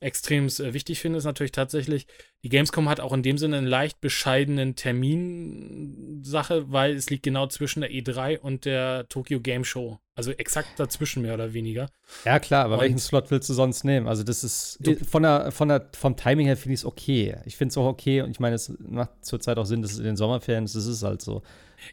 extrem 0.00 0.46
äh, 0.46 0.72
wichtig 0.74 1.00
finde, 1.00 1.18
ist 1.18 1.24
natürlich 1.24 1.52
tatsächlich, 1.52 2.06
die 2.42 2.48
Gamescom 2.48 2.88
hat 2.88 3.00
auch 3.00 3.12
in 3.12 3.22
dem 3.22 3.38
Sinne 3.38 3.58
einen 3.58 3.66
leicht 3.66 4.00
bescheidenen 4.00 4.76
Termin-Sache, 4.76 6.70
weil 6.72 6.94
es 6.94 7.10
liegt 7.10 7.22
genau 7.22 7.46
zwischen 7.46 7.80
der 7.80 7.90
E3 7.90 8.38
und 8.38 8.64
der 8.64 9.08
Tokyo 9.08 9.40
Game 9.40 9.64
Show. 9.64 9.98
Also 10.14 10.30
exakt 10.32 10.68
dazwischen 10.78 11.22
mehr 11.22 11.34
oder 11.34 11.52
weniger. 11.52 11.90
Ja, 12.24 12.38
klar, 12.38 12.64
aber 12.64 12.74
Und- 12.76 12.80
welchen 12.80 12.98
Slot 12.98 13.30
willst 13.30 13.48
du 13.50 13.54
sonst 13.54 13.84
nehmen? 13.84 14.08
Also, 14.08 14.22
das 14.22 14.44
ist 14.44 14.78
von 15.08 15.22
der, 15.22 15.52
von 15.52 15.68
der, 15.68 15.88
vom 15.94 16.16
Timing 16.16 16.46
her 16.46 16.56
finde 16.56 16.74
ich 16.74 16.80
es 16.80 16.84
okay. 16.86 17.36
Ich 17.44 17.56
finde 17.56 17.70
es 17.72 17.76
auch 17.76 17.86
okay 17.86 18.22
und 18.22 18.30
ich 18.30 18.40
meine, 18.40 18.54
es 18.56 18.72
macht 18.78 19.10
zurzeit 19.24 19.58
auch 19.58 19.66
Sinn, 19.66 19.82
dass 19.82 19.92
es 19.92 19.98
in 19.98 20.04
den 20.04 20.16
Sommerferien 20.16 20.64
ist. 20.64 20.74
Das 20.74 20.86
ist 20.86 21.02
halt 21.02 21.20
so. 21.20 21.42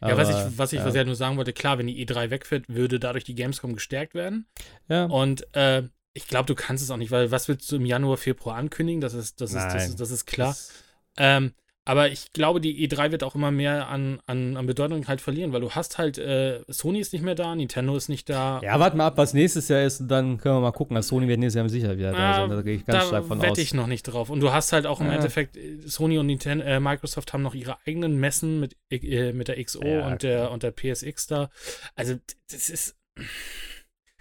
Ja, 0.02 0.16
was 0.16 0.28
Aber, 0.28 0.48
ich, 0.48 0.58
was 0.58 0.72
ich, 0.72 0.78
ja. 0.80 0.84
was 0.84 0.94
ich 0.94 0.98
halt 0.98 1.06
nur 1.06 1.16
sagen 1.16 1.36
wollte, 1.36 1.52
klar, 1.52 1.78
wenn 1.78 1.86
die 1.86 2.06
E3 2.06 2.30
wegfällt, 2.30 2.68
würde 2.68 2.98
dadurch 3.00 3.24
die 3.24 3.34
Gamescom 3.34 3.74
gestärkt 3.74 4.14
werden. 4.14 4.46
Ja. 4.88 5.04
Und 5.06 5.46
äh, 5.54 5.82
ich 6.12 6.28
glaube, 6.28 6.46
du 6.46 6.54
kannst 6.54 6.82
es 6.82 6.90
auch 6.90 6.96
nicht, 6.96 7.10
weil 7.10 7.30
was 7.30 7.48
willst 7.48 7.70
du 7.72 7.76
im 7.76 7.86
Januar, 7.86 8.16
Februar 8.16 8.56
ankündigen? 8.56 9.00
Das 9.00 9.14
ist, 9.14 9.40
das 9.40 9.52
ist, 9.52 9.64
das 9.64 9.86
ist, 9.88 10.00
das 10.00 10.10
ist 10.10 10.26
klar. 10.26 10.48
Das- 10.50 10.72
Ähm, 11.16 11.52
aber 11.86 12.10
ich 12.10 12.32
glaube, 12.32 12.60
die 12.60 12.88
E3 12.88 13.10
wird 13.10 13.22
auch 13.22 13.34
immer 13.34 13.50
mehr 13.50 13.88
an, 13.88 14.18
an, 14.26 14.56
an 14.56 14.66
Bedeutung 14.66 15.06
halt 15.06 15.20
verlieren, 15.20 15.52
weil 15.52 15.60
du 15.60 15.72
hast 15.72 15.98
halt, 15.98 16.16
äh, 16.18 16.60
Sony 16.68 16.98
ist 17.00 17.12
nicht 17.12 17.22
mehr 17.22 17.34
da, 17.34 17.54
Nintendo 17.54 17.94
ist 17.96 18.08
nicht 18.08 18.30
da. 18.30 18.60
Ja, 18.62 18.80
warten 18.80 18.96
wir 18.96 19.04
ab, 19.04 19.18
was 19.18 19.34
nächstes 19.34 19.68
Jahr 19.68 19.82
ist 19.82 20.00
und 20.00 20.08
dann 20.08 20.38
können 20.38 20.56
wir 20.56 20.60
mal 20.60 20.72
gucken. 20.72 20.96
Also 20.96 21.10
Sony 21.10 21.28
wird 21.28 21.40
nächstes 21.40 21.58
Jahr 21.58 21.68
sicher 21.68 21.96
wieder 21.98 22.12
da 22.12 22.18
Ah, 22.18 22.34
sein. 22.36 22.50
Da 22.50 22.62
gehe 22.62 22.76
ich 22.76 22.86
ganz 22.86 23.02
da 23.04 23.06
stark 23.08 23.26
von 23.26 23.40
wette 23.42 23.52
aus. 23.52 23.58
ich 23.58 23.74
noch 23.74 23.86
nicht 23.86 24.04
drauf. 24.04 24.30
Und 24.30 24.40
du 24.40 24.52
hast 24.52 24.72
halt 24.72 24.86
auch 24.86 25.00
im 25.00 25.08
Ja. 25.08 25.14
Endeffekt, 25.14 25.56
äh, 25.56 25.78
Sony 25.86 26.16
und 26.18 26.26
Nintendo, 26.26 26.64
äh, 26.64 26.80
Microsoft 26.80 27.32
haben 27.32 27.42
noch 27.42 27.54
ihre 27.54 27.76
eigenen 27.86 28.18
Messen 28.18 28.60
mit, 28.60 28.76
äh, 28.90 29.32
mit 29.32 29.48
der 29.48 29.62
XO 29.62 29.84
Ja, 29.84 30.06
und, 30.06 30.22
der, 30.22 30.50
und 30.52 30.62
der 30.62 30.70
PSX 30.72 31.26
da. 31.26 31.50
Also, 31.96 32.14
das 32.50 32.70
ist. 32.70 32.96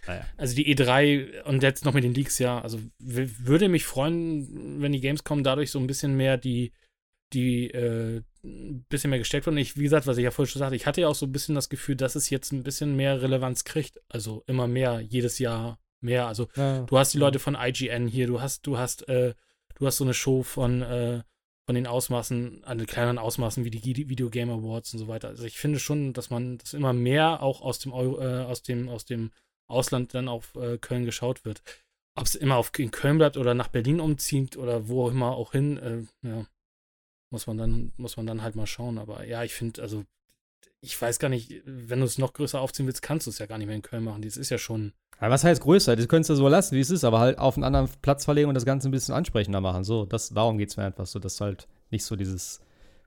Naja. 0.05 0.25
Also 0.35 0.53
die 0.55 0.75
E3 0.75 1.43
und 1.43 1.63
jetzt 1.63 1.85
noch 1.85 1.93
mit 1.93 2.03
den 2.03 2.13
Leaks, 2.13 2.37
ja. 2.39 2.59
Also 2.59 2.79
würde 2.99 3.69
mich 3.69 3.85
freuen, 3.85 4.81
wenn 4.81 4.91
die 4.91 4.99
Gamescom 4.99 5.43
dadurch 5.45 5.71
so 5.71 5.79
ein 5.79 5.87
bisschen 5.87 6.17
mehr 6.17 6.35
die, 6.37 6.73
die, 7.33 7.69
äh, 7.71 8.21
ein 8.43 8.85
bisschen 8.89 9.09
mehr 9.09 9.19
gesteckt 9.19 9.45
wird. 9.45 9.53
Und 9.53 9.57
ich, 9.59 9.77
wie 9.77 9.83
gesagt, 9.83 10.05
was 10.07 10.17
ich 10.17 10.23
ja 10.23 10.31
vorhin 10.31 10.51
schon 10.51 10.59
sagte, 10.59 10.75
ich 10.75 10.85
hatte 10.85 11.01
ja 11.01 11.07
auch 11.07 11.15
so 11.15 11.25
ein 11.25 11.31
bisschen 11.31 11.55
das 11.55 11.69
Gefühl, 11.69 11.95
dass 11.95 12.15
es 12.15 12.29
jetzt 12.29 12.51
ein 12.51 12.63
bisschen 12.63 12.95
mehr 12.95 13.21
Relevanz 13.21 13.63
kriegt. 13.63 13.99
Also 14.09 14.43
immer 14.47 14.67
mehr, 14.67 14.99
jedes 15.01 15.39
Jahr 15.39 15.79
mehr. 16.01 16.27
Also 16.27 16.47
Ja. 16.55 16.81
du 16.83 16.97
hast 16.97 17.13
die 17.13 17.17
Leute 17.19 17.39
von 17.39 17.55
IGN 17.59 18.07
hier, 18.07 18.27
du 18.27 18.41
hast, 18.41 18.67
du 18.67 18.77
hast, 18.77 19.07
äh, 19.07 19.33
du 19.75 19.87
hast 19.87 19.97
so 19.97 20.03
eine 20.03 20.13
Show 20.13 20.43
von, 20.43 20.81
äh, 20.81 21.23
von 21.65 21.75
den 21.75 21.87
Ausmaßen, 21.87 22.63
an 22.65 22.77
den 22.77 22.87
kleineren 22.87 23.17
Ausmaßen 23.17 23.63
wie 23.63 23.71
die 23.71 24.09
Video 24.09 24.29
Game 24.29 24.49
Awards 24.49 24.93
und 24.93 24.99
so 24.99 25.07
weiter. 25.07 25.29
Also 25.29 25.45
ich 25.45 25.57
finde 25.57 25.79
schon, 25.79 26.11
dass 26.11 26.29
man, 26.29 26.57
dass 26.57 26.73
immer 26.73 26.91
mehr 26.91 27.41
auch 27.41 27.61
aus 27.61 27.79
dem 27.79 27.93
Euro, 27.93 28.19
äh, 28.21 28.43
aus 28.43 28.63
dem, 28.63 28.89
aus 28.89 29.05
dem 29.05 29.31
Ausland 29.67 30.13
dann 30.13 30.27
auf 30.27 30.55
äh, 30.55 30.77
Köln 30.77 31.05
geschaut 31.05 31.45
wird. 31.45 31.63
Ob 32.15 32.25
es 32.25 32.35
immer 32.35 32.57
auf 32.57 32.71
in 32.77 32.91
Köln 32.91 33.17
bleibt 33.17 33.37
oder 33.37 33.53
nach 33.53 33.69
Berlin 33.69 33.99
umzieht 34.01 34.57
oder 34.57 34.87
wo 34.89 35.09
immer 35.09 35.31
auch 35.31 35.53
hin, 35.53 35.77
äh, 35.77 36.27
ja, 36.27 36.45
muss 37.33 37.47
man 37.47 37.57
dann, 37.57 37.91
muss 37.97 38.15
man 38.15 38.27
dann 38.27 38.43
halt 38.43 38.55
mal 38.55 38.67
schauen. 38.67 38.97
Aber 38.97 39.25
ja, 39.25 39.43
ich 39.43 39.53
finde, 39.53 39.81
also 39.81 40.05
ich 40.79 41.01
weiß 41.01 41.19
gar 41.19 41.29
nicht, 41.29 41.61
wenn 41.65 41.99
du 41.99 42.05
es 42.05 42.17
noch 42.17 42.31
größer 42.31 42.61
aufziehen 42.61 42.85
willst, 42.85 43.01
kannst 43.01 43.25
du 43.25 43.31
es 43.31 43.39
ja 43.39 43.47
gar 43.47 43.57
nicht 43.57 43.67
mehr 43.67 43.75
in 43.75 43.81
Köln 43.81 44.03
machen. 44.03 44.21
Das 44.21 44.37
ist 44.37 44.51
ja 44.51 44.57
schon. 44.57 44.93
Ja, 45.19 45.29
was 45.29 45.43
heißt 45.43 45.61
größer? 45.61 45.95
Das 45.95 46.07
könntest 46.07 46.29
du 46.29 46.35
so 46.35 46.47
lassen, 46.47 46.75
wie 46.75 46.79
es 46.79 46.91
ist, 46.91 47.03
aber 47.03 47.19
halt 47.19 47.39
auf 47.39 47.57
einen 47.57 47.63
anderen 47.63 47.89
Platz 48.01 48.23
verlegen 48.23 48.49
und 48.49 48.55
das 48.55 48.65
Ganze 48.65 48.87
ein 48.87 48.91
bisschen 48.91 49.15
ansprechender 49.15 49.61
machen. 49.61 49.83
So, 49.83 50.05
das, 50.05 50.29
darum 50.29 50.57
geht 50.57 50.69
es 50.69 50.77
mir 50.77 50.85
einfach 50.85 51.07
so, 51.07 51.19
dass 51.19 51.41
halt 51.41 51.67
nicht 51.89 52.05
so 52.05 52.15
dieses 52.15 52.61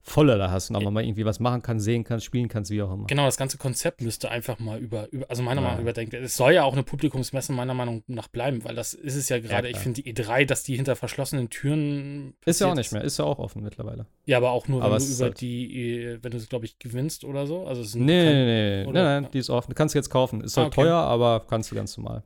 Volle 0.08 0.38
da 0.38 0.52
hast 0.52 0.70
und 0.70 0.76
auch 0.76 0.88
mal 0.88 1.02
irgendwie 1.04 1.24
was 1.24 1.40
machen 1.40 1.62
kannst, 1.62 1.84
sehen 1.84 2.04
kannst, 2.04 2.24
spielen 2.24 2.46
kannst, 2.48 2.70
wie 2.70 2.80
auch 2.80 2.92
immer. 2.92 3.06
Genau, 3.06 3.24
das 3.24 3.36
ganze 3.36 3.58
Konzept 3.58 4.00
müsste 4.02 4.30
einfach 4.30 4.60
mal 4.60 4.78
über, 4.78 5.08
über 5.12 5.28
also 5.28 5.42
meiner 5.42 5.60
Ja. 5.60 5.66
Meinung 5.66 5.76
nach 5.78 5.82
überdenkt. 5.82 6.14
Es 6.14 6.36
soll 6.36 6.52
ja 6.52 6.62
auch 6.62 6.74
eine 6.74 6.84
Publikumsmesse 6.84 7.52
meiner 7.52 7.74
Meinung 7.74 8.04
nach 8.06 8.28
bleiben, 8.28 8.62
weil 8.64 8.76
das 8.76 8.94
ist 8.94 9.16
es 9.16 9.28
ja 9.28 9.40
gerade. 9.40 9.66
ich 9.66 9.72
klar. 9.72 9.82
finde 9.82 10.02
die 10.02 10.14
E3, 10.14 10.44
dass 10.44 10.62
die 10.62 10.76
hinter 10.76 10.94
verschlossenen 10.94 11.50
Türen. 11.50 12.34
Ist 12.44 12.60
ja 12.60 12.68
auch 12.70 12.76
nicht 12.76 12.92
mehr, 12.92 13.02
ist 13.02 13.18
ja 13.18 13.24
auch 13.24 13.40
offen 13.40 13.64
mittlerweile. 13.64 14.06
Ja, 14.26 14.36
aber 14.36 14.52
auch 14.52 14.68
nur, 14.68 14.78
wenn 14.78 14.86
Aber 14.86 14.96
du 14.98 15.02
es 15.02 15.10
ist 15.10 15.18
über 15.18 15.26
halt- 15.26 15.40
die, 15.40 16.02
äh, 16.04 16.18
wenn 16.22 16.30
du 16.30 16.36
es, 16.36 16.48
glaube 16.48 16.66
ich, 16.66 16.78
gewinnst 16.78 17.24
oder 17.24 17.48
so. 17.48 17.66
Also 17.66 17.82
es 17.82 17.96
Nee, 17.96 18.04
nee, 18.04 18.32
nee, 18.32 18.44
nee, 18.44 18.84
nein, 18.92 19.22
nein, 19.22 19.28
die 19.32 19.38
ist 19.40 19.50
offen. 19.50 19.70
Du 19.70 19.74
kannst 19.74 19.94
jetzt 19.96 20.08
kaufen. 20.10 20.40
Ist 20.40 20.56
Ah, 20.56 20.62
halt 20.62 20.72
okay. 20.72 20.82
teuer, 20.82 20.94
aber 20.98 21.44
kannst 21.48 21.72
du 21.72 21.74
ganz 21.74 21.96
normal. 21.96 22.22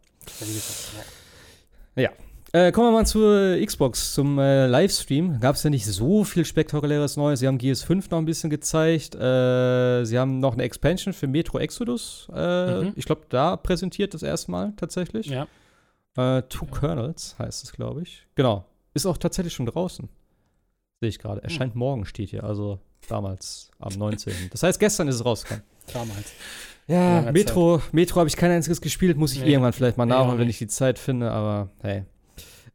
Ja, 1.97 2.03
ja. 2.03 2.11
Äh, 2.53 2.73
kommen 2.73 2.89
wir 2.89 2.93
mal 2.93 3.07
zur 3.07 3.65
Xbox, 3.65 4.13
zum 4.15 4.39
äh, 4.41 4.67
Livestream. 4.67 5.39
Gab 5.39 5.55
es 5.55 5.63
ja 5.63 5.71
nicht 5.71 5.87
so 5.87 6.25
viel 6.25 6.45
spektakuläres 6.45 7.17
Neues. 7.17 7.39
Sie 7.41 7.47
haben 7.47 7.59
GS5 7.59 8.07
noch 8.11 8.19
ein 8.19 8.25
bisschen 8.25 8.51
gezeigt. 8.51 9.15
Äh, 9.15 10.05
sie 10.05 10.19
haben 10.19 10.41
noch 10.41 10.55
eine 10.55 10.65
Expansion 10.65 11.15
für 11.15 11.29
Metro 11.29 11.59
Exodus. 11.59 12.29
Äh, 12.35 12.81
Mhm. 12.81 12.93
Ich 12.97 13.05
glaube, 13.05 13.23
da 13.29 13.57
präsentiert 13.57 14.15
das 14.15 14.25
erstmal 14.25 14.73
tatsächlich. 14.77 15.27
Ja. 15.27 15.47
Äh, 16.17 16.43
Two 16.49 16.67
Kernels 16.67 17.37
heißt 17.39 17.63
es, 17.63 17.73
glaube 17.73 18.03
ich. 18.03 18.27
Genau. 18.35 18.65
Ist 18.95 19.07
auch 19.07 19.17
tatsächlich 19.17 19.55
schon 19.55 19.67
draußen. 19.67 20.09
Sehe 21.01 21.09
ich 21.09 21.21
gerade. 21.21 21.43
Erscheint 21.45 21.77
morgen, 21.77 22.05
steht 22.05 22.31
hier. 22.31 22.43
Also 22.43 22.81
damals 23.09 23.71
am 23.79 23.93
19. 23.97 24.33
das 24.51 24.65
heißt, 24.65 24.81
gestern 24.81 25.07
ist 25.07 25.15
es 25.17 25.25
rausgekommen. 25.25 25.63
damals. 25.93 26.33
Ja, 26.89 27.31
Metro, 27.31 27.81
Metro 27.93 28.19
habe 28.19 28.29
ich 28.29 28.37
kein 28.37 28.51
einziges 28.51 28.81
gespielt, 28.81 29.17
muss 29.17 29.33
ich 29.35 29.41
Nee. 29.41 29.53
irgendwann 29.53 29.73
vielleicht 29.73 29.97
mal 29.97 30.05
Nee, 30.07 30.11
nachholen, 30.15 30.39
wenn 30.41 30.49
nicht. 30.49 30.57
ich 30.61 30.67
die 30.67 30.75
Zeit 30.75 30.99
finde, 30.99 31.31
aber 31.31 31.69
hey. 31.83 32.05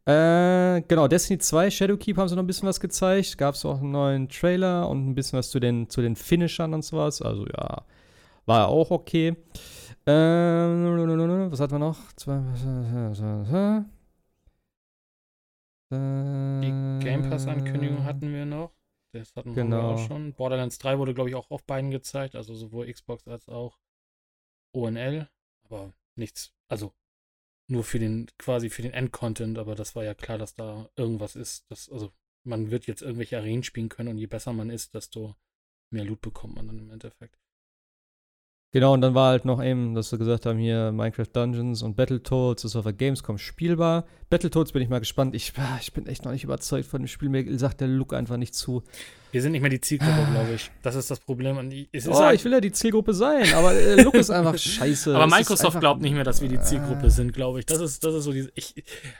Äh, 0.06 0.82
genau, 0.82 1.08
Destiny 1.08 1.38
2, 1.38 1.68
Shadowkeep 1.68 2.16
haben 2.16 2.28
sie 2.28 2.36
noch 2.36 2.42
ein 2.44 2.46
bisschen 2.46 2.68
was 2.68 2.78
gezeigt. 2.78 3.36
Gab 3.38 3.56
es 3.56 3.64
auch 3.64 3.80
einen 3.80 3.90
neuen 3.90 4.28
Trailer 4.28 4.88
und 4.88 5.08
ein 5.08 5.14
bisschen 5.16 5.36
was 5.38 5.50
zu 5.50 5.58
den, 5.58 5.90
zu 5.90 6.00
den 6.00 6.14
Finishern 6.14 6.74
und 6.74 6.82
sowas. 6.82 7.20
Also 7.22 7.44
ja, 7.46 7.84
war 8.46 8.68
auch 8.68 8.92
okay. 8.92 9.36
Ähm, 10.06 11.50
was 11.50 11.58
hatten 11.58 11.72
wir 11.72 11.78
noch? 11.80 11.98
Zwei, 12.14 12.40
Die 15.90 16.98
Game 17.04 17.28
Pass-Ankündigung 17.28 18.04
hatten 18.04 18.32
wir 18.32 18.46
noch. 18.46 18.72
Das 19.12 19.34
hatten 19.34 19.56
wir 19.56 19.64
Genau. 19.64 19.94
auch 19.94 19.98
schon. 20.06 20.34
Borderlands 20.34 20.78
3 20.78 20.98
wurde, 20.98 21.14
glaube 21.14 21.30
ich, 21.30 21.34
auch 21.34 21.50
auf 21.50 21.64
beiden 21.64 21.90
gezeigt, 21.90 22.36
also 22.36 22.54
sowohl 22.54 22.92
Xbox 22.92 23.26
als 23.26 23.48
auch 23.48 23.78
ONL. 24.72 25.28
Aber 25.64 25.92
nichts, 26.14 26.52
also 26.68 26.92
nur 27.68 27.84
für 27.84 27.98
den, 27.98 28.26
quasi 28.38 28.70
für 28.70 28.82
den 28.82 28.92
Endcontent, 28.92 29.58
aber 29.58 29.74
das 29.74 29.96
war 29.96 30.04
ja 30.04 30.14
klar, 30.14 30.38
dass 30.38 30.54
da 30.54 30.88
irgendwas 30.96 31.36
ist. 31.36 31.70
Das, 31.70 31.88
also 31.88 32.12
man 32.44 32.70
wird 32.70 32.86
jetzt 32.86 33.02
irgendwelche 33.02 33.38
Arenen 33.38 33.64
spielen 33.64 33.88
können 33.88 34.10
und 34.10 34.18
je 34.18 34.26
besser 34.26 34.52
man 34.52 34.70
ist, 34.70 34.94
desto 34.94 35.36
mehr 35.90 36.04
Loot 36.04 36.20
bekommt 36.20 36.56
man 36.56 36.66
dann 36.66 36.78
im 36.78 36.90
Endeffekt. 36.90 37.38
Genau, 38.76 38.92
und 38.92 39.00
dann 39.00 39.14
war 39.14 39.30
halt 39.30 39.46
noch 39.46 39.64
eben, 39.64 39.94
dass 39.94 40.12
wir 40.12 40.18
gesagt 40.18 40.44
haben, 40.44 40.58
hier 40.58 40.92
Minecraft 40.92 41.24
Dungeons 41.32 41.80
und 41.82 41.96
Battletoads 41.96 42.62
ist 42.62 42.76
auf 42.76 42.84
der 42.84 42.92
Gamescom 42.92 43.38
spielbar. 43.38 44.04
Battletoads 44.28 44.72
bin 44.72 44.82
ich 44.82 44.90
mal 44.90 44.98
gespannt. 44.98 45.34
Ich, 45.34 45.54
ah, 45.56 45.78
ich 45.80 45.94
bin 45.94 46.06
echt 46.06 46.26
noch 46.26 46.32
nicht 46.32 46.44
überzeugt 46.44 46.86
von 46.86 47.00
dem 47.00 47.08
Spiel. 47.08 47.30
Mir 47.30 47.58
sagt 47.58 47.80
der 47.80 47.88
Look 47.88 48.12
einfach 48.12 48.36
nicht 48.36 48.54
zu. 48.54 48.82
Wir 49.32 49.40
sind 49.40 49.52
nicht 49.52 49.62
mehr 49.62 49.70
die 49.70 49.80
Zielgruppe, 49.80 50.26
glaube 50.30 50.52
ich. 50.56 50.70
Das 50.82 50.94
ist 50.94 51.10
das 51.10 51.20
Problem. 51.20 51.56
Und 51.56 51.72
es 51.90 52.06
Oh, 52.06 52.18
halt- 52.18 52.38
ich 52.38 52.44
will 52.44 52.52
ja 52.52 52.60
die 52.60 52.70
Zielgruppe 52.72 53.14
sein, 53.14 53.50
aber 53.54 53.72
der 53.72 54.04
Look 54.04 54.12
ist 54.14 54.28
einfach 54.28 54.58
scheiße. 54.58 55.16
Aber 55.16 55.24
Es 55.24 55.30
Microsoft 55.40 55.80
glaubt 55.80 56.02
nicht 56.02 56.12
mehr, 56.12 56.24
dass 56.24 56.42
wir 56.42 56.50
die 56.50 56.60
Zielgruppe 56.60 57.06
Ah. 57.06 57.10
sind, 57.10 57.32
glaube 57.32 57.60
ich. 57.60 57.64
Das 57.64 57.80
ist, 57.80 58.04
das 58.04 58.14
ist 58.14 58.24
so 58.24 58.32
diese. 58.32 58.52
Ich, 58.56 58.74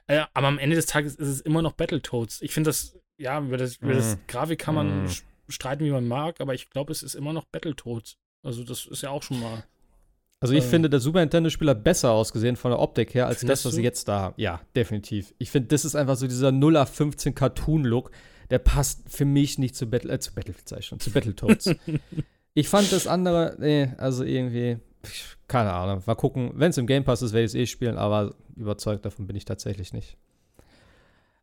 äh, 0.06 0.20
aber 0.34 0.48
am 0.48 0.58
Ende 0.58 0.76
des 0.76 0.84
Tages 0.84 1.14
ist 1.14 1.28
es 1.28 1.40
immer 1.40 1.62
noch 1.62 1.72
Battletoads. 1.72 2.42
Ich 2.42 2.52
finde 2.52 2.68
das, 2.68 2.98
ja, 3.16 3.40
über 3.40 3.56
das, 3.56 3.76
über 3.76 3.94
das 3.94 4.16
Mm. 4.16 4.20
Grafik 4.28 4.58
kann 4.58 4.74
man 4.74 5.04
Mm. 5.04 5.06
sch- 5.06 5.22
streiten, 5.48 5.82
wie 5.86 5.90
man 5.90 6.06
mag, 6.06 6.42
aber 6.42 6.52
ich 6.52 6.68
glaube, 6.68 6.92
es 6.92 7.02
ist 7.02 7.14
immer 7.14 7.32
noch 7.32 7.44
Battletoads. 7.46 8.18
Also, 8.46 8.64
das 8.64 8.86
ist 8.86 9.02
ja 9.02 9.10
auch 9.10 9.22
schon 9.22 9.40
mal. 9.40 9.64
Also 10.40 10.54
ich 10.54 10.64
äh, 10.64 10.68
finde, 10.68 10.90
der 10.90 11.00
Super 11.00 11.20
Nintendo-Spieler 11.20 11.74
besser 11.74 12.12
ausgesehen 12.12 12.56
von 12.56 12.70
der 12.70 12.78
Optik 12.78 13.14
her 13.14 13.26
als 13.26 13.40
das, 13.40 13.64
was 13.64 13.74
sie 13.74 13.82
jetzt 13.82 14.06
da 14.06 14.20
haben. 14.20 14.34
Ja, 14.36 14.60
definitiv. 14.74 15.34
Ich 15.38 15.50
finde, 15.50 15.68
das 15.68 15.84
ist 15.84 15.96
einfach 15.96 16.16
so 16.16 16.26
dieser 16.26 16.48
0815 16.48 17.34
Cartoon-Look. 17.34 18.10
Der 18.50 18.58
passt 18.58 19.02
für 19.08 19.24
mich 19.24 19.58
nicht 19.58 19.74
zu 19.74 19.86
Battle, 19.86 20.12
äh, 20.12 20.20
zu 20.20 20.34
Battlefield, 20.34 20.68
sag 20.68 20.78
ich 20.80 20.86
schon, 20.86 21.00
zu 21.00 21.10
Battletoads. 21.10 21.74
ich 22.54 22.68
fand 22.68 22.92
das 22.92 23.06
andere, 23.06 23.56
nee, 23.58 23.90
also 23.96 24.24
irgendwie, 24.24 24.78
keine 25.48 25.72
Ahnung. 25.72 26.02
Mal 26.06 26.14
gucken. 26.14 26.52
Wenn 26.54 26.70
es 26.70 26.78
im 26.78 26.86
Game 26.86 27.04
Pass 27.04 27.22
ist, 27.22 27.32
werde 27.32 27.44
ich 27.44 27.52
es 27.52 27.54
eh 27.54 27.66
spielen, 27.66 27.96
aber 27.96 28.34
überzeugt 28.54 29.04
davon 29.04 29.26
bin 29.26 29.36
ich 29.36 29.46
tatsächlich 29.46 29.92
nicht. 29.92 30.16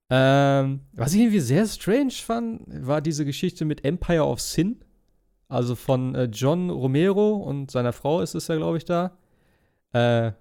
Ähm, 0.09 0.81
was 0.93 1.13
ich 1.13 1.21
irgendwie 1.21 1.39
sehr 1.39 1.65
strange 1.65 2.11
fand, 2.11 2.61
war 2.67 3.01
diese 3.01 3.25
Geschichte 3.25 3.65
mit 3.65 3.84
Empire 3.84 4.25
of 4.25 4.39
Sin. 4.39 4.77
Also 5.53 5.75
von 5.75 6.15
äh, 6.15 6.23
John 6.25 6.69
Romero 6.69 7.35
und 7.38 7.71
seiner 7.71 7.93
Frau 7.93 8.21
ist 8.21 8.34
es 8.35 8.47
ja, 8.47 8.55
glaube 8.55 8.77
ich, 8.77 8.85
da. 8.85 9.17
Äh, 9.93 10.31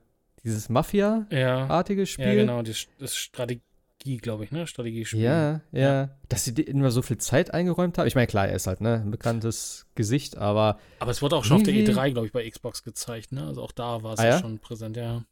dieses 0.44 0.68
Mafia-artige 0.68 2.00
Ja, 2.02 2.06
Spiel. 2.06 2.26
ja 2.26 2.34
genau, 2.34 2.62
das, 2.62 2.86
das 2.98 3.14
Strategie, 3.14 4.16
glaube 4.20 4.44
ich, 4.44 4.50
ne? 4.50 4.66
Strategiespiel. 4.66 5.20
Ja, 5.20 5.60
ja. 5.70 6.08
Dass 6.28 6.44
sie 6.44 6.52
immer 6.52 6.90
so 6.90 7.02
viel 7.02 7.18
Zeit 7.18 7.54
eingeräumt 7.54 7.96
haben. 7.98 8.06
Ich 8.08 8.14
meine, 8.14 8.26
klar, 8.26 8.48
er 8.48 8.56
ist 8.56 8.66
halt 8.66 8.80
ne, 8.80 9.02
ein 9.04 9.10
bekanntes 9.10 9.86
Gesicht, 9.94 10.36
aber 10.38 10.78
Aber 10.98 11.10
es 11.12 11.22
wurde 11.22 11.36
auch 11.36 11.44
schon 11.44 11.58
auf 11.58 11.62
der 11.62 11.74
Irgendwie- 11.74 11.92
E3, 11.92 12.10
glaube 12.12 12.26
ich, 12.26 12.32
bei 12.32 12.48
Xbox 12.48 12.82
gezeigt, 12.82 13.30
ne? 13.32 13.46
Also 13.46 13.62
auch 13.62 13.72
da 13.72 14.02
war 14.02 14.14
es 14.14 14.18
Ah, 14.20 14.24
ja 14.24 14.30
ja? 14.30 14.38
schon 14.40 14.58
präsent, 14.58 14.96
ja. 14.96 15.22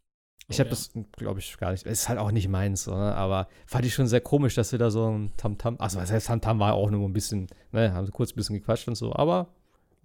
ich 0.49 0.57
Oh, 0.57 0.61
habe 0.61 0.69
ja. 0.69 0.77
das, 0.77 0.91
glaube 1.17 1.41
ich, 1.41 1.57
gar 1.59 1.73
nicht. 1.73 1.87
Es 1.87 2.03
ist 2.03 2.09
halt 2.09 2.19
auch 2.21 2.31
nicht 2.31 2.49
meins, 2.49 2.85
so, 2.85 2.95
ne? 2.95 3.15
aber 3.17 3.49
fand 3.67 3.85
ich 3.87 3.95
schon 3.95 4.07
sehr 4.07 4.21
komisch, 4.21 4.55
dass 4.55 4.71
wir 4.73 4.79
da 4.79 4.91
so 4.91 5.09
ein 5.11 5.33
Tamtam. 5.37 5.77
Also, 5.81 5.99
was 5.99 6.13
heißt 6.13 6.27
Tamtam 6.29 6.61
war 6.61 6.75
auch 6.75 6.91
nur 6.91 7.09
ein 7.09 7.13
bisschen, 7.13 7.49
ne? 7.73 7.93
Haben 7.95 8.05
sie 8.07 8.13
kurz 8.13 8.33
ein 8.33 8.37
bisschen 8.37 8.57
gequatscht 8.57 8.87
und 8.87 8.95
so, 8.97 9.13
aber 9.15 9.49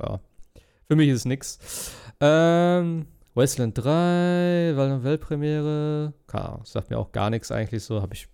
ja. 0.02 0.20
Für 0.88 0.96
mich 0.96 1.10
ist 1.10 1.20
es 1.20 1.26
nix. 1.26 1.92
Ähm, 2.20 3.08
Wasteland 3.34 3.78
3, 3.78 4.74
Welt- 4.76 5.04
Weltpremiere. 5.04 6.14
Keine 6.28 6.62
sagt 6.64 6.90
mir 6.90 6.98
auch 7.00 7.12
gar 7.12 7.30
nichts 7.30 7.52
eigentlich 7.52 7.84
so. 7.84 8.02
Habe 8.02 8.14
ich 8.14 8.28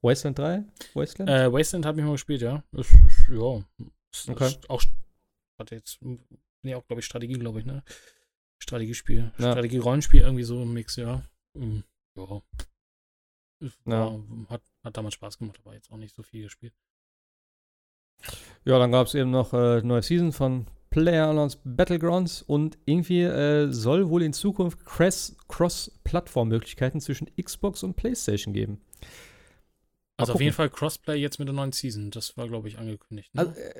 Wasteland 0.00 0.38
3? 0.38 0.64
Wasteland? 0.94 1.30
Äh, 1.30 1.52
Wasteland 1.52 1.86
habe 1.86 2.00
ich 2.00 2.06
mal 2.06 2.12
gespielt, 2.12 2.40
ja. 2.42 2.62
Ist, 2.72 2.92
ist, 2.92 3.28
ja. 3.30 3.62
Ist, 4.12 4.28
Okay. 4.30 4.46
ist 4.46 4.70
auch, 4.70 4.82
hatte 5.58 5.74
jetzt, 5.74 5.98
nee, 6.62 6.74
auch, 6.74 6.86
glaube 6.86 7.00
ich, 7.00 7.06
Strategie, 7.06 7.34
glaube 7.34 7.60
ich, 7.60 7.66
ne? 7.66 7.82
Strategiespiel. 8.58 9.32
Ja. 9.38 9.50
Strategie-Rollenspiel, 9.52 10.20
irgendwie 10.22 10.44
so 10.44 10.62
im 10.62 10.72
Mix, 10.72 10.96
ja. 10.96 11.22
Mm, 11.54 11.80
Ja. 12.16 12.42
Ja. 13.86 14.18
Hat, 14.48 14.62
hat 14.84 14.96
damals 14.96 15.14
Spaß 15.14 15.38
gemacht, 15.38 15.58
aber 15.64 15.74
jetzt 15.74 15.90
auch 15.92 15.96
nicht 15.96 16.14
so 16.14 16.22
viel 16.22 16.44
gespielt. 16.44 16.74
Ja, 18.64 18.78
dann 18.78 18.92
gab 18.92 19.06
es 19.08 19.14
eben 19.14 19.30
noch 19.30 19.52
äh, 19.52 19.82
neue 19.82 20.02
Season 20.02 20.32
von 20.32 20.66
PlayerUnknown's 20.92 21.58
Battlegrounds 21.64 22.42
und 22.42 22.78
irgendwie 22.84 23.22
äh, 23.22 23.72
soll 23.72 24.08
wohl 24.08 24.22
in 24.22 24.32
Zukunft 24.32 24.84
Cross- 24.86 25.36
Cross-Plattform-Möglichkeiten 25.48 27.00
zwischen 27.00 27.28
Xbox 27.36 27.82
und 27.82 27.96
PlayStation 27.96 28.54
geben. 28.54 28.74
Mal 28.74 28.78
Also 30.18 30.32
auf 30.32 30.34
gucken. 30.34 30.44
jeden 30.44 30.54
Fall 30.54 30.70
Crossplay 30.70 31.16
jetzt 31.16 31.40
mit 31.40 31.48
der 31.48 31.54
neuen 31.54 31.72
Season. 31.72 32.12
Das 32.12 32.36
war, 32.36 32.46
glaube 32.46 32.68
ich, 32.68 32.78
angekündigt. 32.78 33.34
Ne? 33.34 33.40
Also, 33.40 33.52
äh, 33.60 33.72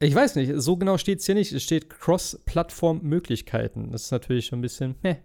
ich 0.00 0.12
weiß 0.14 0.34
nicht, 0.34 0.52
so 0.56 0.76
genau 0.76 0.98
steht 0.98 1.20
es 1.20 1.26
hier 1.26 1.36
nicht. 1.36 1.52
Es 1.52 1.62
steht 1.62 1.88
Cross-Plattform-Möglichkeiten. 1.88 3.92
Das 3.92 4.02
ist 4.06 4.10
natürlich 4.10 4.46
schon 4.46 4.58
ein 4.58 4.62
bisschen, 4.62 4.96
meh. 5.02 5.16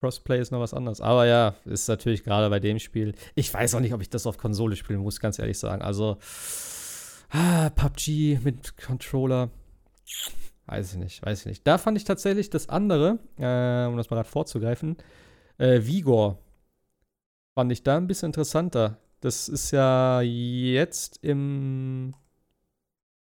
Crossplay 0.00 0.40
ist 0.40 0.50
noch 0.50 0.60
was 0.60 0.74
anderes. 0.74 1.00
Aber 1.00 1.26
ja, 1.26 1.54
ist 1.64 1.88
natürlich 1.88 2.22
gerade 2.24 2.48
bei 2.50 2.60
dem 2.60 2.78
Spiel. 2.78 3.14
Ich 3.34 3.52
weiß 3.52 3.74
auch 3.74 3.80
nicht, 3.80 3.94
ob 3.94 4.00
ich 4.02 4.10
das 4.10 4.26
auf 4.26 4.36
Konsole 4.38 4.76
spielen 4.76 5.00
muss, 5.00 5.20
ganz 5.20 5.38
ehrlich 5.38 5.58
sagen. 5.58 5.82
Also, 5.82 6.18
ah, 7.30 7.70
PUBG 7.70 8.38
mit 8.44 8.76
Controller. 8.76 9.50
Weiß 10.66 10.92
ich 10.92 10.98
nicht, 10.98 11.24
weiß 11.24 11.40
ich 11.40 11.46
nicht. 11.46 11.66
Da 11.66 11.78
fand 11.78 11.96
ich 11.96 12.04
tatsächlich 12.04 12.50
das 12.50 12.68
andere, 12.68 13.18
äh, 13.38 13.86
um 13.86 13.96
das 13.96 14.10
mal 14.10 14.16
gerade 14.16 14.28
vorzugreifen, 14.28 14.96
Äh, 15.58 15.86
Vigor 15.86 16.38
fand 17.54 17.72
ich 17.72 17.82
da 17.82 17.96
ein 17.96 18.06
bisschen 18.06 18.26
interessanter. 18.26 18.98
Das 19.20 19.48
ist 19.48 19.70
ja 19.70 20.20
jetzt 20.20 21.18
im 21.22 22.14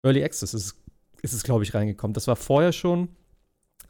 Early 0.02 0.24
Access 0.24 0.54
ist, 0.54 0.76
ist 1.22 1.32
es, 1.32 1.42
glaube 1.44 1.62
ich, 1.62 1.74
reingekommen. 1.74 2.14
Das 2.14 2.26
war 2.26 2.36
vorher 2.36 2.72
schon 2.72 3.08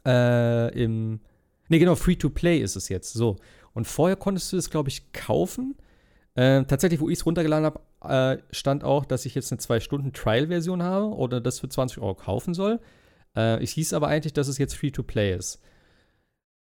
äh, 0.05 0.71
im. 0.79 1.21
Ne, 1.69 1.79
genau, 1.79 1.95
Free-to-Play 1.95 2.59
ist 2.59 2.75
es 2.75 2.89
jetzt. 2.89 3.13
So. 3.13 3.37
Und 3.73 3.85
vorher 3.85 4.15
konntest 4.15 4.51
du 4.53 4.57
es, 4.57 4.69
glaube 4.69 4.89
ich, 4.89 5.11
kaufen. 5.13 5.75
Äh, 6.35 6.63
tatsächlich, 6.65 6.99
wo 6.99 7.09
ich 7.09 7.19
es 7.19 7.25
runtergeladen 7.25 7.65
habe, 7.65 7.81
äh, 8.03 8.37
stand 8.51 8.83
auch, 8.83 9.05
dass 9.05 9.25
ich 9.25 9.35
jetzt 9.35 9.51
eine 9.51 9.59
2-Stunden-Trial-Version 9.59 10.83
habe 10.83 11.07
oder 11.15 11.41
das 11.41 11.59
für 11.59 11.69
20 11.69 11.99
Euro 11.99 12.15
kaufen 12.15 12.53
soll. 12.53 12.79
Äh, 13.35 13.61
es 13.63 13.71
hieß 13.71 13.93
aber 13.93 14.07
eigentlich, 14.07 14.33
dass 14.33 14.47
es 14.47 14.57
jetzt 14.57 14.75
Free-to-Play 14.75 15.35
ist. 15.35 15.61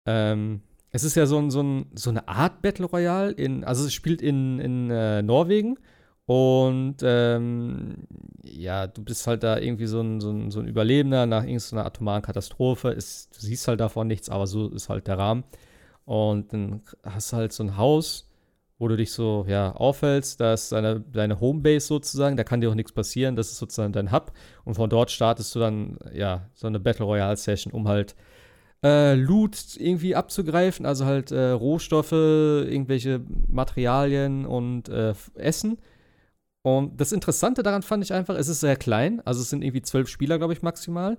Ähm, 0.06 0.62
es 0.90 1.04
ist 1.04 1.16
ja 1.16 1.26
so, 1.26 1.38
ein, 1.38 1.50
so, 1.50 1.62
ein, 1.62 1.90
so 1.94 2.10
eine 2.10 2.28
Art 2.28 2.62
Battle 2.62 2.86
Royale, 2.86 3.32
in, 3.32 3.64
also 3.64 3.84
es 3.84 3.92
spielt 3.92 4.22
in, 4.22 4.60
in 4.60 4.90
äh, 4.90 5.22
Norwegen 5.22 5.76
und 6.26 6.96
ähm, 7.02 8.06
ja, 8.42 8.86
du 8.86 9.02
bist 9.02 9.26
halt 9.26 9.42
da 9.42 9.58
irgendwie 9.58 9.86
so 9.86 10.00
ein, 10.00 10.20
so 10.20 10.30
ein, 10.30 10.50
so 10.50 10.60
ein 10.60 10.66
Überlebender 10.66 11.26
nach 11.26 11.44
irgendeiner 11.44 11.84
atomaren 11.84 12.22
Katastrophe. 12.22 12.90
Ist, 12.90 13.36
du 13.36 13.40
siehst 13.40 13.68
halt 13.68 13.80
davon 13.80 14.06
nichts, 14.06 14.30
aber 14.30 14.46
so 14.46 14.68
ist 14.70 14.88
halt 14.88 15.06
der 15.06 15.18
Rahmen. 15.18 15.44
Und 16.06 16.52
dann 16.52 16.82
hast 17.02 17.32
du 17.32 17.36
halt 17.36 17.52
so 17.52 17.62
ein 17.62 17.76
Haus, 17.76 18.30
wo 18.84 18.88
du 18.88 18.96
dich 18.98 19.12
so 19.12 19.46
ja, 19.48 19.72
aufhältst. 19.72 20.40
Da 20.40 20.52
ist 20.52 20.70
deine, 20.70 21.00
deine 21.00 21.40
Homebase 21.40 21.86
sozusagen, 21.86 22.36
da 22.36 22.44
kann 22.44 22.60
dir 22.60 22.68
auch 22.68 22.74
nichts 22.74 22.92
passieren. 22.92 23.34
Das 23.34 23.50
ist 23.50 23.56
sozusagen 23.56 23.94
dein 23.94 24.12
Hub. 24.12 24.32
Und 24.64 24.74
von 24.74 24.90
dort 24.90 25.10
startest 25.10 25.54
du 25.54 25.58
dann 25.58 25.96
ja 26.12 26.50
so 26.52 26.66
eine 26.66 26.78
Battle 26.78 27.06
Royale 27.06 27.38
Session, 27.38 27.72
um 27.72 27.88
halt 27.88 28.14
äh, 28.84 29.14
Loot 29.14 29.56
irgendwie 29.78 30.14
abzugreifen, 30.14 30.84
also 30.84 31.06
halt 31.06 31.32
äh, 31.32 31.52
Rohstoffe, 31.52 32.12
irgendwelche 32.12 33.22
Materialien 33.48 34.44
und 34.44 34.90
äh, 34.90 35.14
Essen. 35.34 35.78
Und 36.60 37.00
das 37.00 37.12
Interessante 37.12 37.62
daran 37.62 37.80
fand 37.80 38.04
ich 38.04 38.12
einfach, 38.12 38.36
es 38.36 38.48
ist 38.48 38.60
sehr 38.60 38.76
klein, 38.76 39.22
also 39.24 39.40
es 39.40 39.48
sind 39.48 39.62
irgendwie 39.62 39.80
zwölf 39.80 40.10
Spieler, 40.10 40.36
glaube 40.36 40.52
ich, 40.52 40.60
maximal. 40.60 41.16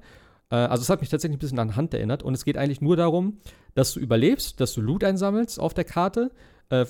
Äh, 0.52 0.56
also 0.56 0.84
es 0.84 0.90
hat 0.90 1.02
mich 1.02 1.10
tatsächlich 1.10 1.38
ein 1.38 1.40
bisschen 1.40 1.58
an 1.58 1.76
Hand 1.76 1.96
erinnert 1.96 2.22
und 2.22 2.36
es 2.36 2.46
geht 2.46 2.58
eigentlich 2.58 2.82
nur 2.82 2.96
darum, 2.96 3.40
dass 3.74 3.94
du 3.94 4.00
überlebst, 4.00 4.62
dass 4.62 4.74
du 4.74 4.82
Loot 4.82 5.04
einsammelst 5.04 5.60
auf 5.60 5.74
der 5.74 5.86
Karte, 5.86 6.30
äh, 6.70 6.86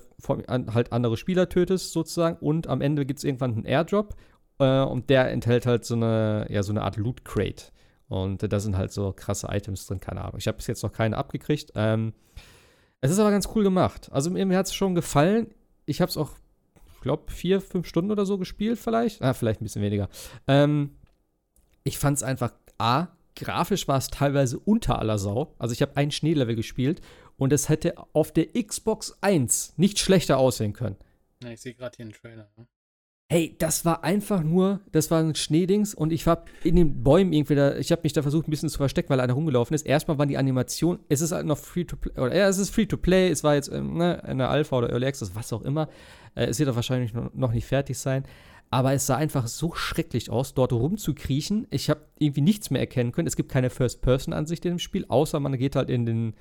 an, 0.47 0.73
halt 0.73 0.91
andere 0.91 1.17
Spieler 1.17 1.49
tötest 1.49 1.91
sozusagen 1.91 2.37
und 2.37 2.67
am 2.67 2.81
Ende 2.81 3.05
gibt 3.05 3.19
es 3.19 3.23
irgendwann 3.23 3.53
einen 3.53 3.65
Airdrop 3.65 4.15
äh, 4.59 4.81
und 4.81 5.09
der 5.09 5.31
enthält 5.31 5.65
halt 5.65 5.85
so 5.85 5.95
eine, 5.95 6.47
ja, 6.49 6.63
so 6.63 6.71
eine 6.71 6.83
Art 6.83 6.97
Loot 6.97 7.25
Crate. 7.25 7.71
Und 8.07 8.43
äh, 8.43 8.49
da 8.49 8.59
sind 8.59 8.77
halt 8.77 8.91
so 8.91 9.13
krasse 9.13 9.47
Items 9.51 9.87
drin, 9.87 9.99
keine 9.99 10.21
Ahnung. 10.21 10.37
Ich 10.37 10.47
habe 10.47 10.57
bis 10.57 10.67
jetzt 10.67 10.83
noch 10.83 10.91
keine 10.91 11.17
abgekriegt. 11.17 11.71
Ähm, 11.75 12.13
es 13.01 13.11
ist 13.11 13.19
aber 13.19 13.31
ganz 13.31 13.49
cool 13.55 13.63
gemacht. 13.63 14.09
Also 14.11 14.29
mir, 14.29 14.45
mir 14.45 14.57
hat 14.57 14.67
es 14.67 14.73
schon 14.73 14.95
gefallen. 14.95 15.53
Ich 15.85 16.01
habe 16.01 16.09
es 16.09 16.17
auch, 16.17 16.31
ich 16.95 17.01
glaube, 17.01 17.31
vier, 17.31 17.61
fünf 17.61 17.87
Stunden 17.87 18.11
oder 18.11 18.25
so 18.25 18.37
gespielt 18.37 18.79
vielleicht. 18.79 19.21
Ah, 19.21 19.33
vielleicht 19.33 19.61
ein 19.61 19.65
bisschen 19.65 19.81
weniger. 19.81 20.09
Ähm, 20.47 20.97
ich 21.83 21.97
fand 21.97 22.17
es 22.17 22.23
einfach, 22.23 22.51
A, 22.77 23.07
grafisch 23.35 23.87
war 23.87 23.97
es 23.97 24.07
teilweise 24.07 24.59
unter 24.59 24.99
aller 24.99 25.17
Sau. 25.17 25.53
Also 25.59 25.73
ich 25.73 25.81
habe 25.81 25.95
ein 25.97 26.11
Schneelevel 26.11 26.55
gespielt 26.55 27.01
und 27.37 27.53
es 27.53 27.69
hätte 27.69 27.95
auf 28.13 28.31
der 28.31 28.47
Xbox 28.53 29.17
1 29.21 29.73
nicht 29.77 29.99
schlechter 29.99 30.37
aussehen 30.37 30.73
können. 30.73 30.95
Ja, 31.43 31.51
ich 31.51 31.61
sehe 31.61 31.73
gerade 31.73 31.95
hier 31.95 32.05
einen 32.05 32.13
Trailer. 32.13 32.49
Ne? 32.57 32.67
Hey, 33.27 33.55
das 33.57 33.85
war 33.85 34.03
einfach 34.03 34.43
nur, 34.43 34.81
das 34.91 35.09
war 35.09 35.19
ein 35.19 35.33
Schneedings 35.33 35.95
und 35.95 36.13
ich 36.13 36.27
war 36.27 36.45
in 36.63 36.75
den 36.75 37.01
Bäumen 37.01 37.33
irgendwie 37.33 37.55
da, 37.55 37.75
ich 37.75 37.91
habe 37.91 38.03
mich 38.03 38.13
da 38.13 38.21
versucht 38.21 38.47
ein 38.47 38.51
bisschen 38.51 38.69
zu 38.69 38.77
verstecken, 38.77 39.09
weil 39.09 39.19
einer 39.19 39.33
rumgelaufen 39.33 39.73
ist. 39.73 39.83
Erstmal 39.83 40.19
waren 40.19 40.29
die 40.29 40.37
Animationen, 40.37 41.03
es 41.09 41.21
ist 41.21 41.31
halt 41.31 41.47
noch 41.47 41.57
free 41.57 41.85
to 41.85 41.95
play, 41.95 42.11
oder 42.21 42.35
ja, 42.35 42.47
es 42.47 42.59
ist 42.59 42.69
free 42.69 42.85
to 42.85 42.97
play, 42.97 43.29
es 43.29 43.43
war 43.43 43.55
jetzt 43.55 43.69
ähm, 43.69 43.97
ne, 43.97 44.23
eine 44.23 44.47
Alpha 44.47 44.77
oder 44.77 44.91
Early 44.91 45.07
Access, 45.07 45.33
was 45.33 45.51
auch 45.53 45.63
immer. 45.63 45.89
Äh, 46.35 46.45
es 46.45 46.59
wird 46.59 46.69
doch 46.69 46.75
wahrscheinlich 46.75 47.13
noch 47.13 47.51
nicht 47.51 47.65
fertig 47.65 47.97
sein. 47.97 48.25
Aber 48.71 48.93
es 48.93 49.05
sah 49.05 49.15
einfach 49.15 49.47
so 49.47 49.73
schrecklich 49.73 50.29
aus, 50.29 50.53
dort 50.53 50.73
rumzukriechen. 50.73 51.67
Ich 51.69 51.89
habe 51.89 52.01
irgendwie 52.19 52.41
nichts 52.41 52.71
mehr 52.71 52.81
erkennen 52.81 53.11
können. 53.11 53.27
Es 53.27 53.35
gibt 53.35 53.49
keine 53.49 53.69
First-Person-Ansicht 53.69 54.65
in 54.65 54.73
dem 54.73 54.79
Spiel, 54.79 55.05
außer 55.07 55.39
man 55.39 55.57
geht 55.57 55.75
halt 55.75 55.89
in 55.89 56.05
den 56.05 56.33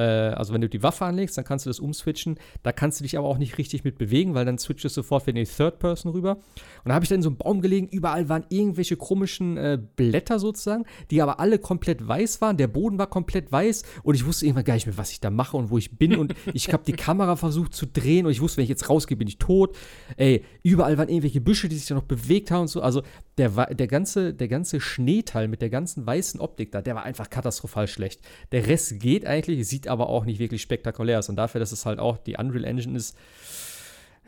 also 0.00 0.54
wenn 0.54 0.60
du 0.60 0.68
die 0.68 0.82
Waffe 0.82 1.04
anlegst, 1.04 1.36
dann 1.36 1.44
kannst 1.44 1.66
du 1.66 1.70
das 1.70 1.80
umswitchen. 1.80 2.38
Da 2.62 2.72
kannst 2.72 3.00
du 3.00 3.04
dich 3.04 3.18
aber 3.18 3.28
auch 3.28 3.38
nicht 3.38 3.58
richtig 3.58 3.84
mit 3.84 3.98
bewegen, 3.98 4.34
weil 4.34 4.44
dann 4.44 4.58
switcht 4.58 4.84
es 4.84 4.94
sofort 4.94 5.26
wieder 5.26 5.38
in 5.38 5.44
die 5.44 5.50
Third 5.50 5.78
Person 5.78 6.12
rüber. 6.12 6.36
Und 6.36 6.88
da 6.88 6.94
habe 6.94 7.04
ich 7.04 7.08
dann 7.08 7.16
in 7.16 7.22
so 7.22 7.28
einem 7.28 7.36
Baum 7.36 7.60
gelegen, 7.60 7.88
überall 7.88 8.28
waren 8.28 8.44
irgendwelche 8.48 8.96
komischen 8.96 9.56
äh, 9.56 9.78
Blätter 9.96 10.38
sozusagen, 10.38 10.84
die 11.10 11.20
aber 11.20 11.40
alle 11.40 11.58
komplett 11.58 12.06
weiß 12.06 12.40
waren. 12.40 12.56
Der 12.56 12.68
Boden 12.68 12.98
war 12.98 13.06
komplett 13.06 13.52
weiß 13.52 13.82
und 14.02 14.14
ich 14.14 14.24
wusste 14.24 14.46
irgendwann 14.46 14.64
gar 14.64 14.74
nicht 14.74 14.86
mehr, 14.86 14.98
was 14.98 15.12
ich 15.12 15.20
da 15.20 15.30
mache 15.30 15.56
und 15.56 15.70
wo 15.70 15.78
ich 15.78 15.98
bin. 15.98 16.16
Und 16.16 16.34
ich 16.54 16.72
habe 16.72 16.84
die 16.84 16.92
Kamera 16.92 17.36
versucht 17.36 17.74
zu 17.74 17.86
drehen 17.86 18.26
und 18.26 18.32
ich 18.32 18.40
wusste, 18.40 18.58
wenn 18.58 18.64
ich 18.64 18.70
jetzt 18.70 18.88
rausgehe, 18.88 19.16
bin 19.16 19.28
ich 19.28 19.38
tot. 19.38 19.76
Ey, 20.16 20.44
überall 20.62 20.98
waren 20.98 21.08
irgendwelche 21.08 21.40
Büsche, 21.40 21.68
die 21.68 21.76
sich 21.76 21.86
da 21.86 21.94
noch 21.94 22.02
bewegt 22.02 22.50
haben 22.50 22.62
und 22.62 22.68
so. 22.68 22.80
Also 22.82 23.02
der, 23.38 23.50
der, 23.74 23.86
ganze, 23.86 24.34
der 24.34 24.48
ganze 24.48 24.80
Schneeteil 24.80 25.48
mit 25.48 25.62
der 25.62 25.70
ganzen 25.70 26.06
weißen 26.06 26.40
Optik 26.40 26.70
da, 26.72 26.82
der 26.82 26.94
war 26.94 27.04
einfach 27.04 27.30
katastrophal 27.30 27.88
schlecht. 27.88 28.20
Der 28.52 28.66
Rest 28.66 29.00
geht 29.00 29.26
eigentlich, 29.26 29.66
sieht 29.66 29.88
aber 29.88 30.08
auch 30.08 30.24
nicht 30.24 30.38
wirklich 30.38 30.62
spektakulär 30.62 31.18
aus. 31.18 31.28
Und 31.28 31.36
dafür, 31.36 31.58
dass 31.58 31.72
es 31.72 31.86
halt 31.86 31.98
auch 31.98 32.18
die 32.18 32.36
Unreal 32.36 32.64
Engine 32.64 32.96
ist, 32.96 33.16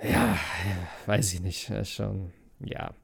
ja, 0.03 0.39
weiß 1.07 1.35
ich 1.35 1.41
nicht. 1.41 1.71
Schon, 1.85 2.33
ja. 2.61 2.95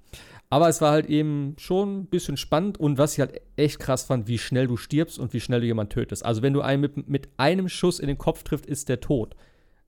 Aber 0.48 0.68
es 0.68 0.81
war 0.81 0.90
halt 0.90 1.06
eben 1.06 1.55
schon 1.59 2.01
ein 2.01 2.06
bisschen 2.06 2.36
spannend 2.36 2.78
und 2.78 2.98
was 2.98 3.12
ich 3.12 3.20
halt 3.20 3.40
echt 3.56 3.78
krass 3.78 4.02
fand, 4.02 4.27
wie 4.27 4.39
schnell 4.39 4.66
du 4.66 4.77
stirbst 4.77 5.18
und 5.18 5.32
wie 5.32 5.40
schnell 5.40 5.60
du 5.60 5.66
jemanden 5.66 5.90
tötest. 5.90 6.24
Also 6.24 6.43
wenn 6.43 6.52
du 6.52 6.60
einen 6.60 6.81
mit, 6.81 7.09
mit 7.09 7.28
einem 7.36 7.68
Schuss 7.68 8.01
in 8.01 8.09
den 8.09 8.18
Kopf 8.18 8.43
triffst, 8.43 8.66
ist 8.66 8.89
der 8.89 9.01
tot. 9.01 9.36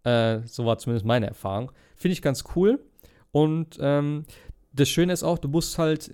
Äh, 0.04 0.40
so 0.44 0.64
war 0.64 0.78
zumindest 0.78 1.04
meine 1.04 1.26
Erfahrung. 1.26 1.72
Finde 1.96 2.12
ich 2.12 2.22
ganz 2.22 2.44
cool. 2.54 2.78
Und 3.32 3.78
ähm, 3.80 4.24
das 4.72 4.88
Schöne 4.88 5.12
ist 5.12 5.22
auch, 5.22 5.38
du 5.38 5.48
musst 5.48 5.78
halt, 5.78 6.10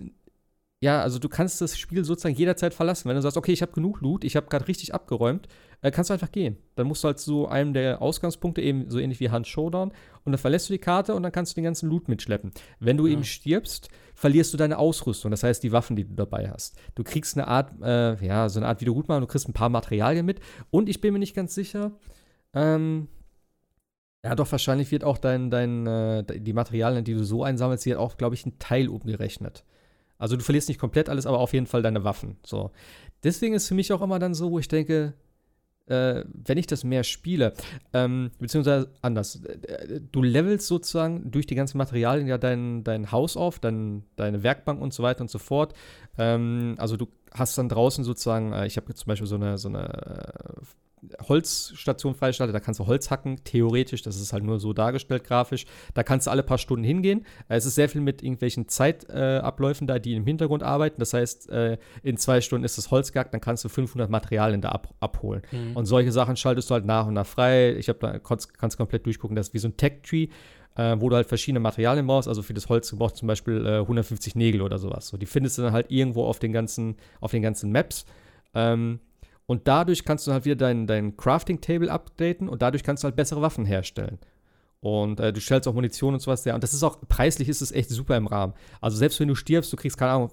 ja, 0.81 1.01
also 1.01 1.19
du 1.19 1.27
kannst 1.27 1.59
das 1.61 1.77
Spiel 1.77 2.05
sozusagen 2.05 2.35
jederzeit 2.35 2.73
verlassen. 2.73 3.09
Wenn 3.09 3.15
du 3.15 3.21
sagst, 3.21 3.37
okay, 3.37 3.51
ich 3.51 3.61
habe 3.61 3.73
genug 3.73 3.99
Loot, 4.01 4.23
ich 4.23 4.35
habe 4.35 4.47
gerade 4.47 4.67
richtig 4.67 4.93
abgeräumt, 4.93 5.47
äh, 5.81 5.91
kannst 5.91 6.09
du 6.09 6.13
einfach 6.13 6.31
gehen. 6.31 6.57
Dann 6.75 6.87
musst 6.87 7.03
du 7.03 7.07
halt 7.07 7.19
zu 7.19 7.47
einem 7.47 7.73
der 7.73 8.01
Ausgangspunkte, 8.01 8.61
eben 8.61 8.89
so 8.89 8.97
ähnlich 8.99 9.19
wie 9.19 9.29
Hans 9.29 9.47
Showdown, 9.47 9.91
und 10.23 10.31
dann 10.31 10.37
verlässt 10.37 10.69
du 10.69 10.73
die 10.73 10.79
Karte 10.79 11.15
und 11.15 11.23
dann 11.23 11.31
kannst 11.31 11.51
du 11.51 11.55
den 11.55 11.65
ganzen 11.65 11.89
Loot 11.89 12.07
mitschleppen. 12.07 12.51
Wenn 12.79 12.97
du 12.97 13.07
ja. 13.07 13.13
eben 13.13 13.23
stirbst, 13.25 13.89
verlierst 14.15 14.53
du 14.53 14.57
deine 14.57 14.77
Ausrüstung, 14.77 15.31
das 15.31 15.43
heißt 15.43 15.63
die 15.63 15.71
Waffen, 15.71 15.95
die 15.95 16.05
du 16.05 16.13
dabei 16.13 16.49
hast. 16.49 16.77
Du 16.95 17.03
kriegst 17.03 17.37
eine 17.37 17.47
Art, 17.47 17.73
äh, 17.81 18.25
ja, 18.25 18.47
so 18.47 18.59
eine 18.59 18.67
Art 18.67 18.81
Wiedergutmachung, 18.81 19.21
du 19.21 19.27
kriegst 19.27 19.49
ein 19.49 19.53
paar 19.53 19.69
Materialien 19.69 20.25
mit 20.25 20.39
und 20.71 20.87
ich 20.87 21.01
bin 21.01 21.13
mir 21.13 21.19
nicht 21.19 21.35
ganz 21.35 21.55
sicher, 21.55 21.91
ähm, 22.53 23.09
ja, 24.23 24.35
doch, 24.35 24.51
wahrscheinlich 24.51 24.91
wird 24.91 25.03
auch 25.03 25.17
dein, 25.17 25.49
dein, 25.49 25.87
äh, 25.87 26.23
die 26.39 26.53
Materialien, 26.53 27.05
die 27.05 27.13
du 27.13 27.23
so 27.23 27.43
einsammelst, 27.43 27.83
hier 27.85 27.99
auch, 27.99 28.17
glaube 28.17 28.35
ich, 28.35 28.45
ein 28.45 28.59
Teil 28.59 28.89
umgerechnet. 28.89 29.63
Also 30.17 30.35
du 30.35 30.43
verlierst 30.43 30.67
nicht 30.67 30.79
komplett 30.79 31.07
alles, 31.07 31.25
aber 31.25 31.39
auf 31.39 31.53
jeden 31.53 31.67
Fall 31.67 31.81
deine 31.81 32.03
Waffen. 32.03 32.35
So. 32.45 32.71
Deswegen 33.23 33.55
ist 33.55 33.67
für 33.67 33.75
mich 33.75 33.93
auch 33.93 34.01
immer 34.01 34.19
dann 34.19 34.33
so, 34.33 34.51
wo 34.51 34.59
ich 34.59 34.67
denke, 34.67 35.13
äh, 35.85 36.23
wenn 36.27 36.57
ich 36.57 36.67
das 36.67 36.83
mehr 36.83 37.03
spiele, 37.03 37.53
ähm, 37.93 38.31
beziehungsweise 38.39 38.91
anders, 39.01 39.41
äh, 39.43 40.01
du 40.11 40.21
levelst 40.21 40.67
sozusagen 40.67 41.31
durch 41.31 41.47
die 41.47 41.55
ganzen 41.55 41.77
Materialien 41.77 42.27
ja 42.27 42.37
dein, 42.37 42.83
dein 42.83 43.11
Haus 43.13 43.37
auf, 43.37 43.59
dein, 43.59 44.03
deine 44.17 44.43
Werkbank 44.43 44.81
und 44.81 44.93
so 44.93 45.01
weiter 45.01 45.21
und 45.21 45.29
so 45.29 45.39
fort. 45.39 45.73
Ähm, 46.17 46.75
also 46.77 46.97
du 46.97 47.07
hast 47.33 47.57
dann 47.57 47.69
draußen 47.69 48.03
sozusagen, 48.03 48.51
äh, 48.51 48.67
ich 48.67 48.75
habe 48.75 48.87
jetzt 48.89 48.99
zum 48.99 49.07
Beispiel 49.07 49.27
so 49.27 49.35
eine, 49.35 49.57
so 49.57 49.69
eine 49.69 49.87
äh, 49.87 50.61
Holzstation 51.27 52.13
freigeschaltet, 52.15 52.55
da 52.55 52.59
kannst 52.59 52.79
du 52.79 52.87
Holz 52.87 53.09
hacken, 53.09 53.43
theoretisch, 53.43 54.01
das 54.01 54.19
ist 54.19 54.33
halt 54.33 54.43
nur 54.43 54.59
so 54.59 54.73
dargestellt 54.73 55.23
grafisch. 55.23 55.65
Da 55.93 56.03
kannst 56.03 56.27
du 56.27 56.31
alle 56.31 56.43
paar 56.43 56.57
Stunden 56.57 56.83
hingehen. 56.83 57.25
Äh, 57.47 57.57
es 57.57 57.65
ist 57.65 57.75
sehr 57.75 57.89
viel 57.89 58.01
mit 58.01 58.21
irgendwelchen 58.21 58.67
Zeitabläufen 58.67 59.87
da, 59.87 59.99
die 59.99 60.13
im 60.13 60.25
Hintergrund 60.25 60.63
arbeiten. 60.63 60.99
Das 60.99 61.13
heißt, 61.13 61.49
äh, 61.49 61.77
in 62.03 62.17
zwei 62.17 62.41
Stunden 62.41 62.65
ist 62.65 62.77
das 62.77 62.91
Holz 62.91 63.11
gehackt, 63.11 63.33
dann 63.33 63.41
kannst 63.41 63.63
du 63.63 63.69
500 63.69 64.09
Materialien 64.09 64.61
da 64.61 64.69
ab, 64.69 64.93
abholen. 64.99 65.41
Mhm. 65.51 65.75
Und 65.75 65.85
solche 65.85 66.11
Sachen 66.11 66.35
schaltest 66.35 66.69
du 66.69 66.73
halt 66.73 66.85
nach 66.85 67.07
und 67.07 67.13
nach 67.13 67.27
frei. 67.27 67.75
Ich 67.75 67.89
habe 67.89 67.99
da, 67.99 68.19
kannst, 68.19 68.57
kannst 68.57 68.77
komplett 68.77 69.05
durchgucken, 69.05 69.35
das 69.35 69.49
ist 69.49 69.53
wie 69.53 69.59
so 69.59 69.67
ein 69.67 69.77
Tech-Tree. 69.77 70.27
Äh, 70.75 70.95
wo 70.99 71.09
du 71.09 71.15
halt 71.15 71.27
verschiedene 71.27 71.59
Materialien 71.59 72.07
brauchst. 72.07 72.29
Also 72.29 72.41
für 72.41 72.53
das 72.53 72.69
Holz 72.69 72.89
du 72.89 72.97
brauchst 72.97 73.17
zum 73.17 73.27
Beispiel 73.27 73.65
äh, 73.65 73.79
150 73.79 74.35
Nägel 74.35 74.61
oder 74.61 74.77
sowas. 74.77 75.07
So, 75.07 75.17
die 75.17 75.25
findest 75.25 75.57
du 75.57 75.63
dann 75.63 75.73
halt 75.73 75.87
irgendwo 75.89 76.23
auf 76.23 76.39
den 76.39 76.53
ganzen, 76.53 76.95
auf 77.19 77.31
den 77.31 77.41
ganzen 77.41 77.71
Maps. 77.71 78.05
Ähm, 78.53 78.99
und 79.49 79.67
dadurch 79.67 80.05
kannst 80.05 80.27
du 80.27 80.31
halt 80.31 80.45
wieder 80.45 80.55
dein, 80.55 80.85
dein 80.85 81.17
Crafting-Table 81.17 81.89
updaten 81.89 82.47
und 82.47 82.61
dadurch 82.61 82.83
kannst 82.83 83.01
du 83.01 83.05
halt 83.05 83.15
bessere 83.15 83.41
Waffen 83.41 83.65
herstellen. 83.65 84.19
Und 84.79 85.19
äh, 85.19 85.33
du 85.33 85.41
stellst 85.41 85.67
auch 85.67 85.73
Munition 85.73 86.13
und 86.13 86.19
sowas 86.19 86.45
her. 86.45 86.53
Und 86.53 86.63
das 86.63 86.75
ist 86.75 86.83
auch, 86.83 86.99
preislich 87.09 87.49
ist 87.49 87.63
es 87.63 87.71
echt 87.71 87.89
super 87.89 88.15
im 88.15 88.27
Rahmen. 88.27 88.53
Also 88.79 88.97
selbst 88.97 89.19
wenn 89.19 89.27
du 89.27 89.33
stirbst, 89.33 89.73
du 89.73 89.75
kriegst, 89.75 89.97
keine 89.97 90.11
Ahnung, 90.11 90.29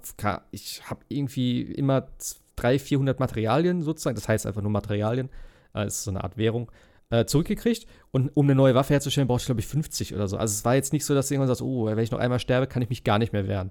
ich 0.51 0.83
habe 0.91 1.01
irgendwie 1.09 1.63
immer 1.63 2.09
300, 2.57 2.83
400 2.83 3.19
Materialien 3.19 3.81
sozusagen, 3.81 4.17
das 4.17 4.29
heißt 4.29 4.45
einfach 4.45 4.61
nur 4.61 4.71
Materialien, 4.71 5.31
äh, 5.75 5.87
ist 5.87 6.05
so 6.05 6.11
eine 6.11 6.23
Art 6.23 6.37
Währung, 6.37 6.71
äh, 7.09 7.25
zurückgekriegt. 7.25 7.87
Und 8.11 8.37
um 8.37 8.45
eine 8.45 8.55
neue 8.55 8.75
Waffe 8.75 8.93
herzustellen, 8.93 9.29
brauchst 9.29 9.47
du, 9.47 9.49
glaube 9.49 9.61
ich, 9.63 9.67
50 9.67 10.15
oder 10.15 10.29
so. 10.29 10.37
Also 10.37 10.53
es 10.53 10.67
war 10.67 10.75
jetzt 10.75 10.93
nicht 10.93 11.07
so, 11.07 11.15
dass 11.15 11.29
du 11.29 11.35
irgendwann 11.35 11.49
sagst, 11.49 11.63
oh, 11.63 11.87
wenn 11.87 11.99
ich 12.01 12.11
noch 12.11 12.19
einmal 12.19 12.39
sterbe, 12.39 12.67
kann 12.67 12.83
ich 12.83 12.91
mich 12.91 13.03
gar 13.03 13.19
nicht 13.19 13.33
mehr 13.33 13.49
wehren. 13.49 13.71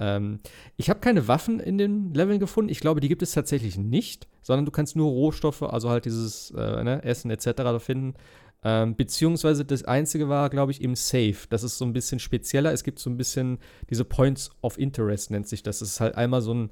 Ähm, 0.00 0.40
ich 0.78 0.88
habe 0.88 1.00
keine 1.00 1.28
Waffen 1.28 1.60
in 1.60 1.76
den 1.76 2.14
Leveln 2.14 2.40
gefunden. 2.40 2.70
Ich 2.70 2.80
glaube, 2.80 3.00
die 3.00 3.08
gibt 3.08 3.22
es 3.22 3.32
tatsächlich 3.32 3.76
nicht, 3.76 4.26
sondern 4.42 4.64
du 4.64 4.72
kannst 4.72 4.96
nur 4.96 5.10
Rohstoffe, 5.10 5.62
also 5.62 5.90
halt 5.90 6.06
dieses 6.06 6.50
äh, 6.52 6.82
ne, 6.82 7.04
Essen 7.04 7.30
etc. 7.30 7.78
finden. 7.78 8.14
Ähm, 8.62 8.96
beziehungsweise 8.96 9.64
das 9.64 9.84
einzige 9.84 10.28
war, 10.28 10.48
glaube 10.48 10.72
ich, 10.72 10.82
im 10.82 10.96
Safe. 10.96 11.36
Das 11.50 11.62
ist 11.62 11.78
so 11.78 11.84
ein 11.84 11.92
bisschen 11.92 12.18
spezieller. 12.18 12.72
Es 12.72 12.82
gibt 12.82 12.98
so 12.98 13.10
ein 13.10 13.18
bisschen 13.18 13.58
diese 13.90 14.04
Points 14.04 14.50
of 14.62 14.78
Interest, 14.78 15.30
nennt 15.30 15.48
sich 15.48 15.62
das. 15.62 15.80
Das 15.80 15.88
ist 15.88 16.00
halt 16.00 16.14
einmal 16.14 16.40
so 16.40 16.54
ein, 16.54 16.70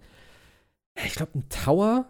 ich 1.05 1.15
glaube, 1.15 1.39
ein 1.39 1.49
Tower. 1.51 2.07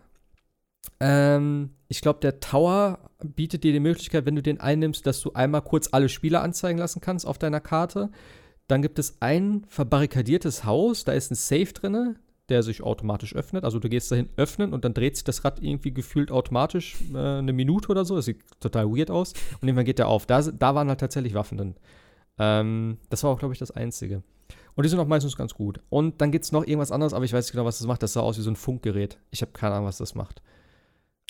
Ähm, 1.00 1.70
ich 1.88 2.00
glaube, 2.00 2.20
der 2.20 2.38
Tower 2.38 3.10
bietet 3.24 3.64
dir 3.64 3.72
die 3.72 3.80
Möglichkeit, 3.80 4.24
wenn 4.24 4.36
du 4.36 4.42
den 4.42 4.60
einnimmst, 4.60 5.04
dass 5.04 5.20
du 5.20 5.32
einmal 5.32 5.62
kurz 5.62 5.88
alle 5.92 6.08
Spieler 6.08 6.42
anzeigen 6.42 6.78
lassen 6.78 7.00
kannst 7.00 7.26
auf 7.26 7.38
deiner 7.38 7.60
Karte. 7.60 8.10
Dann 8.68 8.82
gibt 8.82 8.98
es 8.98 9.16
ein 9.20 9.64
verbarrikadiertes 9.68 10.64
Haus, 10.64 11.04
da 11.04 11.12
ist 11.12 11.30
ein 11.30 11.34
Safe 11.34 11.72
drin, 11.72 12.18
der 12.48 12.62
sich 12.62 12.82
automatisch 12.82 13.34
öffnet. 13.34 13.64
Also 13.64 13.78
du 13.78 13.88
gehst 13.88 14.10
dahin 14.10 14.28
öffnen 14.36 14.72
und 14.72 14.84
dann 14.84 14.94
dreht 14.94 15.16
sich 15.16 15.24
das 15.24 15.44
Rad 15.44 15.62
irgendwie 15.62 15.92
gefühlt 15.92 16.30
automatisch 16.30 16.96
äh, 17.12 17.18
eine 17.18 17.52
Minute 17.52 17.88
oder 17.88 18.04
so. 18.04 18.16
Das 18.16 18.26
sieht 18.26 18.40
total 18.60 18.86
weird 18.90 19.10
aus. 19.10 19.32
Und 19.60 19.68
irgendwann 19.68 19.84
geht 19.84 19.98
der 19.98 20.08
auf. 20.08 20.26
Da, 20.26 20.40
da 20.40 20.74
waren 20.74 20.88
halt 20.88 21.00
tatsächlich 21.00 21.34
Waffen 21.34 21.58
drin. 21.58 21.74
Ähm, 22.38 22.98
das 23.10 23.22
war 23.24 23.30
auch, 23.30 23.38
glaube 23.38 23.52
ich, 23.52 23.58
das 23.58 23.70
Einzige. 23.70 24.22
Und 24.74 24.84
die 24.84 24.88
sind 24.88 25.00
auch 25.00 25.06
meistens 25.06 25.36
ganz 25.36 25.54
gut. 25.54 25.80
Und 25.88 26.20
dann 26.20 26.30
gibt 26.30 26.44
es 26.44 26.52
noch 26.52 26.62
irgendwas 26.62 26.92
anderes, 26.92 27.12
aber 27.12 27.24
ich 27.24 27.32
weiß 27.32 27.46
nicht 27.46 27.52
genau, 27.52 27.64
was 27.64 27.78
das 27.78 27.86
macht. 27.86 28.02
Das 28.02 28.12
sah 28.12 28.20
aus 28.20 28.38
wie 28.38 28.42
so 28.42 28.50
ein 28.50 28.56
Funkgerät. 28.56 29.18
Ich 29.30 29.42
habe 29.42 29.52
keine 29.52 29.74
Ahnung, 29.74 29.88
was 29.88 29.98
das 29.98 30.14
macht. 30.14 30.40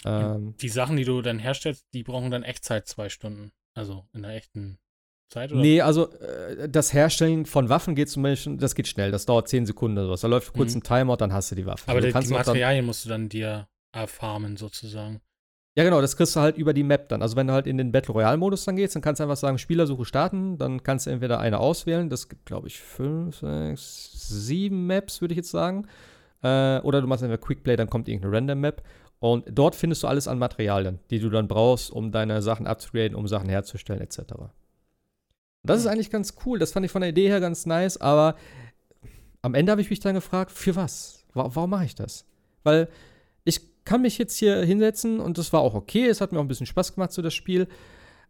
Ähm, 0.04 0.54
die 0.60 0.68
Sachen, 0.68 0.96
die 0.96 1.04
du 1.04 1.22
dann 1.22 1.38
herstellst, 1.38 1.86
die 1.94 2.02
brauchen 2.02 2.30
dann 2.30 2.42
Echtzeit 2.42 2.86
zwei 2.86 3.08
Stunden. 3.08 3.50
Also 3.74 4.04
in 4.12 4.22
der 4.22 4.32
echten 4.32 4.78
Zeit, 5.28 5.52
oder? 5.52 5.60
Nee, 5.60 5.80
also 5.80 6.10
äh, 6.12 6.68
das 6.68 6.92
Herstellen 6.92 7.46
von 7.46 7.68
Waffen 7.68 7.94
geht 7.94 8.08
zum 8.08 8.22
Beispiel, 8.22 8.56
das 8.56 8.74
geht 8.74 8.88
schnell, 8.88 9.10
das 9.10 9.26
dauert 9.26 9.48
10 9.48 9.66
Sekunden 9.66 9.98
oder 9.98 10.06
sowas. 10.06 10.20
Da 10.22 10.28
läuft 10.28 10.52
kurz 10.54 10.74
mhm. 10.74 10.78
ein 10.78 10.82
Timer, 10.82 11.16
dann 11.16 11.32
hast 11.32 11.50
du 11.50 11.54
die 11.54 11.66
Waffe. 11.66 11.84
Aber 11.86 11.96
also, 11.96 12.18
die, 12.18 12.26
die 12.26 12.32
Materialien 12.32 12.84
musst 12.84 13.04
du 13.04 13.08
dann 13.08 13.28
dir 13.28 13.68
erfarmen, 13.92 14.56
sozusagen. 14.56 15.20
Ja, 15.78 15.84
genau, 15.84 16.00
das 16.00 16.16
kriegst 16.16 16.34
du 16.34 16.40
halt 16.40 16.56
über 16.56 16.74
die 16.74 16.82
Map 16.82 17.08
dann. 17.08 17.22
Also 17.22 17.36
wenn 17.36 17.46
du 17.46 17.52
halt 17.52 17.68
in 17.68 17.78
den 17.78 17.92
Battle 17.92 18.12
Royale-Modus 18.12 18.64
dann 18.64 18.74
gehst, 18.74 18.96
dann 18.96 19.02
kannst 19.02 19.20
du 19.20 19.22
einfach 19.22 19.36
sagen, 19.36 19.58
Spielersuche 19.58 20.04
starten, 20.04 20.58
dann 20.58 20.82
kannst 20.82 21.06
du 21.06 21.10
entweder 21.10 21.38
eine 21.38 21.60
auswählen, 21.60 22.10
das 22.10 22.28
gibt, 22.28 22.46
glaube 22.46 22.66
ich, 22.66 22.80
fünf, 22.80 23.36
sechs, 23.36 24.10
sieben 24.28 24.88
Maps, 24.88 25.20
würde 25.20 25.34
ich 25.34 25.36
jetzt 25.36 25.52
sagen. 25.52 25.86
Äh, 26.42 26.80
oder 26.80 27.00
du 27.00 27.06
machst 27.06 27.22
einfach 27.22 27.40
Quickplay, 27.40 27.76
dann 27.76 27.88
kommt 27.88 28.08
irgendeine 28.08 28.34
Random 28.34 28.60
Map. 28.60 28.82
Und 29.20 29.44
dort 29.50 29.76
findest 29.76 30.02
du 30.02 30.08
alles 30.08 30.26
an 30.26 30.38
Materialien, 30.38 30.98
die 31.10 31.20
du 31.20 31.30
dann 31.30 31.46
brauchst, 31.46 31.92
um 31.92 32.10
deine 32.10 32.42
Sachen 32.42 32.66
abzugraden, 32.66 33.14
um 33.14 33.28
Sachen 33.28 33.48
herzustellen, 33.48 34.00
etc. 34.00 34.20
Das 35.62 35.80
ist 35.80 35.86
eigentlich 35.86 36.10
ganz 36.10 36.34
cool. 36.46 36.58
Das 36.58 36.72
fand 36.72 36.86
ich 36.86 36.92
von 36.92 37.00
der 37.00 37.10
Idee 37.10 37.28
her 37.28 37.40
ganz 37.40 37.66
nice, 37.66 38.00
aber 38.00 38.36
am 39.42 39.54
Ende 39.54 39.72
habe 39.72 39.80
ich 39.80 39.90
mich 39.90 40.00
dann 40.00 40.14
gefragt, 40.14 40.50
für 40.50 40.76
was? 40.76 41.24
Warum 41.34 41.70
mache 41.70 41.84
ich 41.84 41.94
das? 41.94 42.24
Weil 42.62 42.88
ich 43.44 43.84
kann 43.84 44.02
mich 44.02 44.18
jetzt 44.18 44.36
hier 44.36 44.62
hinsetzen 44.62 45.20
und 45.20 45.38
das 45.38 45.52
war 45.52 45.60
auch 45.60 45.74
okay. 45.74 46.06
Es 46.06 46.20
hat 46.20 46.32
mir 46.32 46.38
auch 46.38 46.44
ein 46.44 46.48
bisschen 46.48 46.66
Spaß 46.66 46.94
gemacht, 46.94 47.12
so 47.12 47.22
das 47.22 47.34
Spiel. 47.34 47.68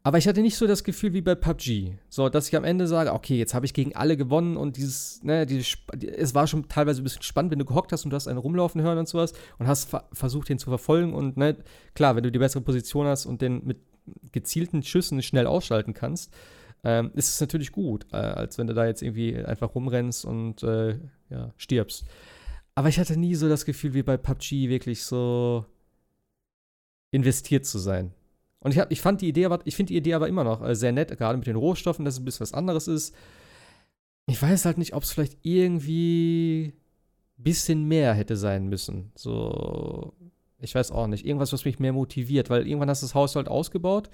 Aber 0.04 0.16
ich 0.16 0.28
hatte 0.28 0.42
nicht 0.42 0.56
so 0.56 0.66
das 0.66 0.84
Gefühl 0.84 1.12
wie 1.12 1.20
bei 1.20 1.34
PUBG. 1.34 1.94
So, 2.08 2.28
dass 2.28 2.48
ich 2.48 2.56
am 2.56 2.64
Ende 2.64 2.86
sage, 2.86 3.12
okay, 3.12 3.36
jetzt 3.36 3.52
habe 3.54 3.66
ich 3.66 3.74
gegen 3.74 3.96
alle 3.96 4.16
gewonnen 4.16 4.56
und 4.56 4.76
dieses, 4.76 5.22
ne, 5.24 5.44
dieses, 5.44 5.76
es 6.00 6.34
war 6.34 6.46
schon 6.46 6.68
teilweise 6.68 7.02
ein 7.02 7.04
bisschen 7.04 7.22
spannend, 7.22 7.50
wenn 7.50 7.58
du 7.58 7.64
gehockt 7.64 7.92
hast 7.92 8.04
und 8.04 8.10
du 8.10 8.14
hast 8.14 8.28
einen 8.28 8.38
rumlaufen 8.38 8.80
hören 8.80 8.98
und 8.98 9.08
sowas 9.08 9.32
und 9.58 9.66
hast 9.66 9.90
versucht, 10.12 10.48
den 10.48 10.58
zu 10.58 10.70
verfolgen 10.70 11.12
und, 11.14 11.36
ne, 11.36 11.56
klar, 11.94 12.14
wenn 12.14 12.22
du 12.22 12.30
die 12.30 12.38
bessere 12.38 12.62
Position 12.62 13.06
hast 13.06 13.26
und 13.26 13.42
den 13.42 13.64
mit 13.64 13.78
gezielten 14.32 14.82
Schüssen 14.82 15.20
schnell 15.20 15.46
ausschalten 15.46 15.94
kannst, 15.94 16.32
ähm, 16.84 17.10
ist 17.14 17.28
es 17.28 17.40
natürlich 17.40 17.72
gut, 17.72 18.06
äh, 18.12 18.16
als 18.16 18.58
wenn 18.58 18.66
du 18.66 18.74
da 18.74 18.86
jetzt 18.86 19.02
irgendwie 19.02 19.36
einfach 19.36 19.74
rumrennst 19.74 20.24
und 20.24 20.62
äh, 20.62 20.98
ja, 21.30 21.52
stirbst. 21.56 22.04
Aber 22.74 22.88
ich 22.88 22.98
hatte 22.98 23.18
nie 23.18 23.34
so 23.34 23.48
das 23.48 23.64
Gefühl, 23.64 23.94
wie 23.94 24.02
bei 24.02 24.16
PUBG 24.16 24.68
wirklich 24.68 25.02
so 25.02 25.66
investiert 27.10 27.66
zu 27.66 27.78
sein. 27.78 28.12
Und 28.60 28.72
ich, 28.72 28.78
hab, 28.78 28.90
ich 28.90 29.00
fand 29.00 29.20
die 29.20 29.28
Idee 29.28 29.46
aber, 29.46 29.60
ich 29.64 29.76
finde 29.76 29.92
die 29.92 29.96
Idee 29.96 30.14
aber 30.14 30.28
immer 30.28 30.44
noch 30.44 30.62
äh, 30.62 30.74
sehr 30.74 30.92
nett, 30.92 31.16
gerade 31.16 31.38
mit 31.38 31.46
den 31.46 31.56
Rohstoffen, 31.56 32.04
dass 32.04 32.14
es 32.14 32.20
ein 32.20 32.24
bisschen 32.24 32.40
was 32.40 32.54
anderes 32.54 32.88
ist. 32.88 33.14
Ich 34.26 34.40
weiß 34.40 34.64
halt 34.64 34.78
nicht, 34.78 34.94
ob 34.94 35.02
es 35.02 35.12
vielleicht 35.12 35.38
irgendwie 35.42 36.74
ein 37.38 37.42
bisschen 37.42 37.86
mehr 37.86 38.14
hätte 38.14 38.36
sein 38.36 38.68
müssen. 38.68 39.10
So, 39.14 40.12
ich 40.60 40.74
weiß 40.74 40.90
auch 40.90 41.06
nicht. 41.06 41.24
Irgendwas, 41.24 41.52
was 41.52 41.64
mich 41.64 41.78
mehr 41.78 41.92
motiviert, 41.92 42.50
weil 42.50 42.66
irgendwann 42.66 42.90
hast 42.90 43.02
du 43.02 43.06
das 43.06 43.14
Haus 43.14 43.36
halt 43.36 43.48
ausgebaut. 43.48 44.10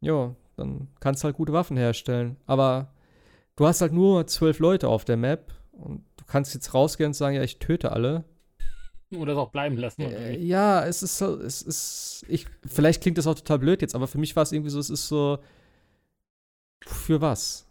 Ja, 0.00 0.34
dann 0.56 0.88
kannst 1.00 1.22
du 1.22 1.26
halt 1.26 1.36
gute 1.36 1.52
Waffen 1.52 1.76
herstellen. 1.76 2.36
Aber 2.46 2.92
du 3.56 3.66
hast 3.66 3.80
halt 3.80 3.92
nur 3.92 4.26
zwölf 4.26 4.58
Leute 4.58 4.88
auf 4.88 5.04
der 5.04 5.16
Map 5.16 5.52
und 5.72 6.04
du 6.16 6.24
kannst 6.26 6.54
jetzt 6.54 6.74
rausgehen 6.74 7.08
und 7.08 7.14
sagen, 7.14 7.36
ja, 7.36 7.42
ich 7.42 7.58
töte 7.58 7.92
alle. 7.92 8.24
Oder 9.14 9.32
es 9.32 9.38
auch 9.38 9.50
bleiben 9.50 9.76
lassen. 9.76 10.02
Äh, 10.02 10.36
ja, 10.38 10.84
es 10.84 11.02
ist 11.02 11.18
so, 11.18 11.38
es 11.40 11.62
ist, 11.62 12.24
ich, 12.28 12.46
vielleicht 12.66 13.02
klingt 13.02 13.18
das 13.18 13.26
auch 13.26 13.36
total 13.36 13.60
blöd 13.60 13.82
jetzt, 13.82 13.94
aber 13.94 14.08
für 14.08 14.18
mich 14.18 14.34
war 14.34 14.42
es 14.42 14.52
irgendwie 14.52 14.70
so, 14.70 14.80
es 14.80 14.90
ist 14.90 15.06
so, 15.06 15.38
für 16.84 17.20
was? 17.20 17.66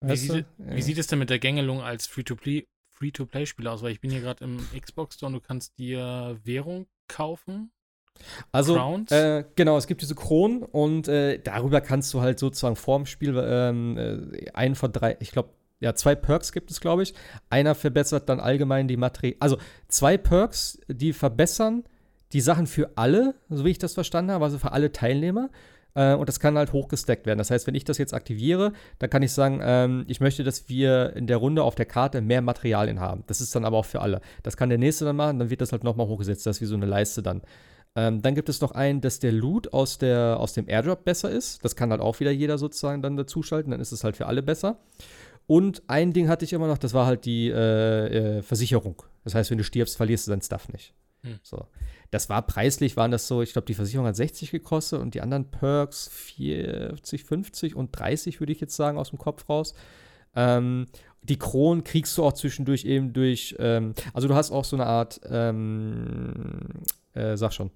Wie 0.00 0.16
sieht, 0.16 0.46
wie 0.58 0.82
sieht, 0.82 0.98
es 0.98 1.06
denn 1.06 1.18
mit 1.18 1.30
der 1.30 1.38
Gängelung 1.38 1.80
als 1.80 2.06
Free-to-Play 2.06 2.66
Free-to-Play-Spieler 2.92 3.72
aus? 3.72 3.82
Weil 3.82 3.92
ich 3.92 4.00
bin 4.00 4.10
hier 4.10 4.20
gerade 4.20 4.44
im 4.44 4.58
Xbox 4.78 5.16
Store 5.16 5.28
und 5.28 5.34
du 5.34 5.40
kannst 5.40 5.78
dir 5.78 6.38
Währung 6.44 6.86
kaufen. 7.08 7.70
Also, 8.52 8.76
äh, 9.10 9.44
genau, 9.54 9.76
es 9.76 9.86
gibt 9.86 10.02
diese 10.02 10.14
Kronen 10.14 10.62
und 10.62 11.08
äh, 11.08 11.38
darüber 11.38 11.80
kannst 11.80 12.12
du 12.14 12.20
halt 12.20 12.38
sozusagen 12.38 12.76
vorm 12.76 13.06
Spiel 13.06 13.36
ähm, 13.42 13.98
äh, 13.98 14.50
einen 14.52 14.74
von 14.74 14.92
drei, 14.92 15.16
ich 15.20 15.32
glaube, 15.32 15.50
ja, 15.80 15.94
zwei 15.94 16.14
Perks 16.14 16.52
gibt 16.52 16.70
es, 16.70 16.80
glaube 16.80 17.02
ich. 17.02 17.14
Einer 17.50 17.74
verbessert 17.74 18.28
dann 18.28 18.40
allgemein 18.40 18.88
die 18.88 18.96
Materie. 18.96 19.36
Also 19.40 19.58
zwei 19.88 20.16
Perks, 20.16 20.80
die 20.88 21.12
verbessern 21.12 21.84
die 22.32 22.40
Sachen 22.40 22.66
für 22.66 22.90
alle, 22.96 23.34
so 23.50 23.64
wie 23.64 23.70
ich 23.70 23.78
das 23.78 23.94
verstanden 23.94 24.30
habe, 24.32 24.44
also 24.44 24.58
für 24.58 24.72
alle 24.72 24.90
Teilnehmer. 24.92 25.50
Äh, 25.94 26.14
und 26.14 26.28
das 26.28 26.40
kann 26.40 26.56
halt 26.56 26.72
hochgesteckt 26.72 27.26
werden. 27.26 27.38
Das 27.38 27.50
heißt, 27.50 27.66
wenn 27.66 27.74
ich 27.74 27.84
das 27.84 27.98
jetzt 27.98 28.14
aktiviere, 28.14 28.72
dann 28.98 29.10
kann 29.10 29.22
ich 29.22 29.32
sagen, 29.32 29.60
ähm, 29.62 30.04
ich 30.08 30.20
möchte, 30.20 30.44
dass 30.44 30.68
wir 30.68 31.14
in 31.16 31.26
der 31.26 31.38
Runde 31.38 31.62
auf 31.62 31.74
der 31.74 31.86
Karte 31.86 32.20
mehr 32.20 32.42
Materialien 32.42 33.00
haben. 33.00 33.24
Das 33.26 33.40
ist 33.40 33.54
dann 33.54 33.64
aber 33.64 33.78
auch 33.78 33.84
für 33.84 34.00
alle. 34.00 34.20
Das 34.42 34.56
kann 34.56 34.68
der 34.68 34.78
nächste 34.78 35.04
dann 35.04 35.16
machen, 35.16 35.38
dann 35.38 35.50
wird 35.50 35.60
das 35.60 35.72
halt 35.72 35.84
nochmal 35.84 36.06
hochgesetzt. 36.06 36.46
Das 36.46 36.56
ist 36.56 36.60
wie 36.62 36.66
so 36.66 36.74
eine 36.74 36.86
Leiste 36.86 37.22
dann. 37.22 37.42
Ähm, 37.96 38.20
dann 38.20 38.34
gibt 38.34 38.50
es 38.50 38.60
noch 38.60 38.72
einen, 38.72 39.00
dass 39.00 39.18
der 39.18 39.32
Loot 39.32 39.72
aus, 39.72 39.96
der, 39.96 40.38
aus 40.38 40.52
dem 40.52 40.68
Airdrop 40.68 41.04
besser 41.04 41.30
ist. 41.30 41.64
Das 41.64 41.74
kann 41.74 41.90
halt 41.90 42.02
auch 42.02 42.20
wieder 42.20 42.30
jeder 42.30 42.58
sozusagen 42.58 43.00
dann 43.00 43.16
dazuschalten. 43.16 43.70
Dann 43.70 43.80
ist 43.80 43.90
es 43.90 44.04
halt 44.04 44.16
für 44.18 44.26
alle 44.26 44.42
besser. 44.42 44.78
Und 45.46 45.82
ein 45.86 46.12
Ding 46.12 46.28
hatte 46.28 46.44
ich 46.44 46.52
immer 46.52 46.66
noch, 46.66 46.78
das 46.78 46.92
war 46.92 47.06
halt 47.06 47.24
die 47.24 47.48
äh, 47.48 48.38
äh, 48.38 48.42
Versicherung. 48.42 49.02
Das 49.24 49.34
heißt, 49.34 49.50
wenn 49.50 49.58
du 49.58 49.64
stirbst, 49.64 49.96
verlierst 49.96 50.26
du 50.26 50.32
dein 50.32 50.42
Stuff 50.42 50.68
nicht. 50.68 50.92
Hm. 51.22 51.38
So. 51.42 51.66
Das 52.10 52.28
war 52.28 52.42
preislich, 52.42 52.96
waren 52.96 53.10
das 53.10 53.26
so, 53.26 53.42
ich 53.42 53.52
glaube, 53.52 53.66
die 53.66 53.74
Versicherung 53.74 54.06
hat 54.06 54.16
60 54.16 54.50
gekostet 54.50 55.00
und 55.00 55.14
die 55.14 55.22
anderen 55.22 55.50
Perks 55.50 56.08
40, 56.12 57.24
50 57.24 57.76
und 57.76 57.98
30, 57.98 58.40
würde 58.40 58.52
ich 58.52 58.60
jetzt 58.60 58.76
sagen, 58.76 58.98
aus 58.98 59.10
dem 59.10 59.18
Kopf 59.18 59.48
raus. 59.48 59.74
Ähm, 60.34 60.86
die 61.22 61.38
Kronen 61.38 61.82
kriegst 61.82 62.16
du 62.18 62.24
auch 62.24 62.34
zwischendurch 62.34 62.84
eben 62.84 63.12
durch, 63.12 63.56
ähm, 63.58 63.94
also 64.12 64.28
du 64.28 64.34
hast 64.34 64.50
auch 64.50 64.64
so 64.64 64.76
eine 64.76 64.86
Art, 64.86 65.20
ähm, 65.28 66.60
äh, 67.14 67.36
sag 67.36 67.52
schon, 67.52 67.70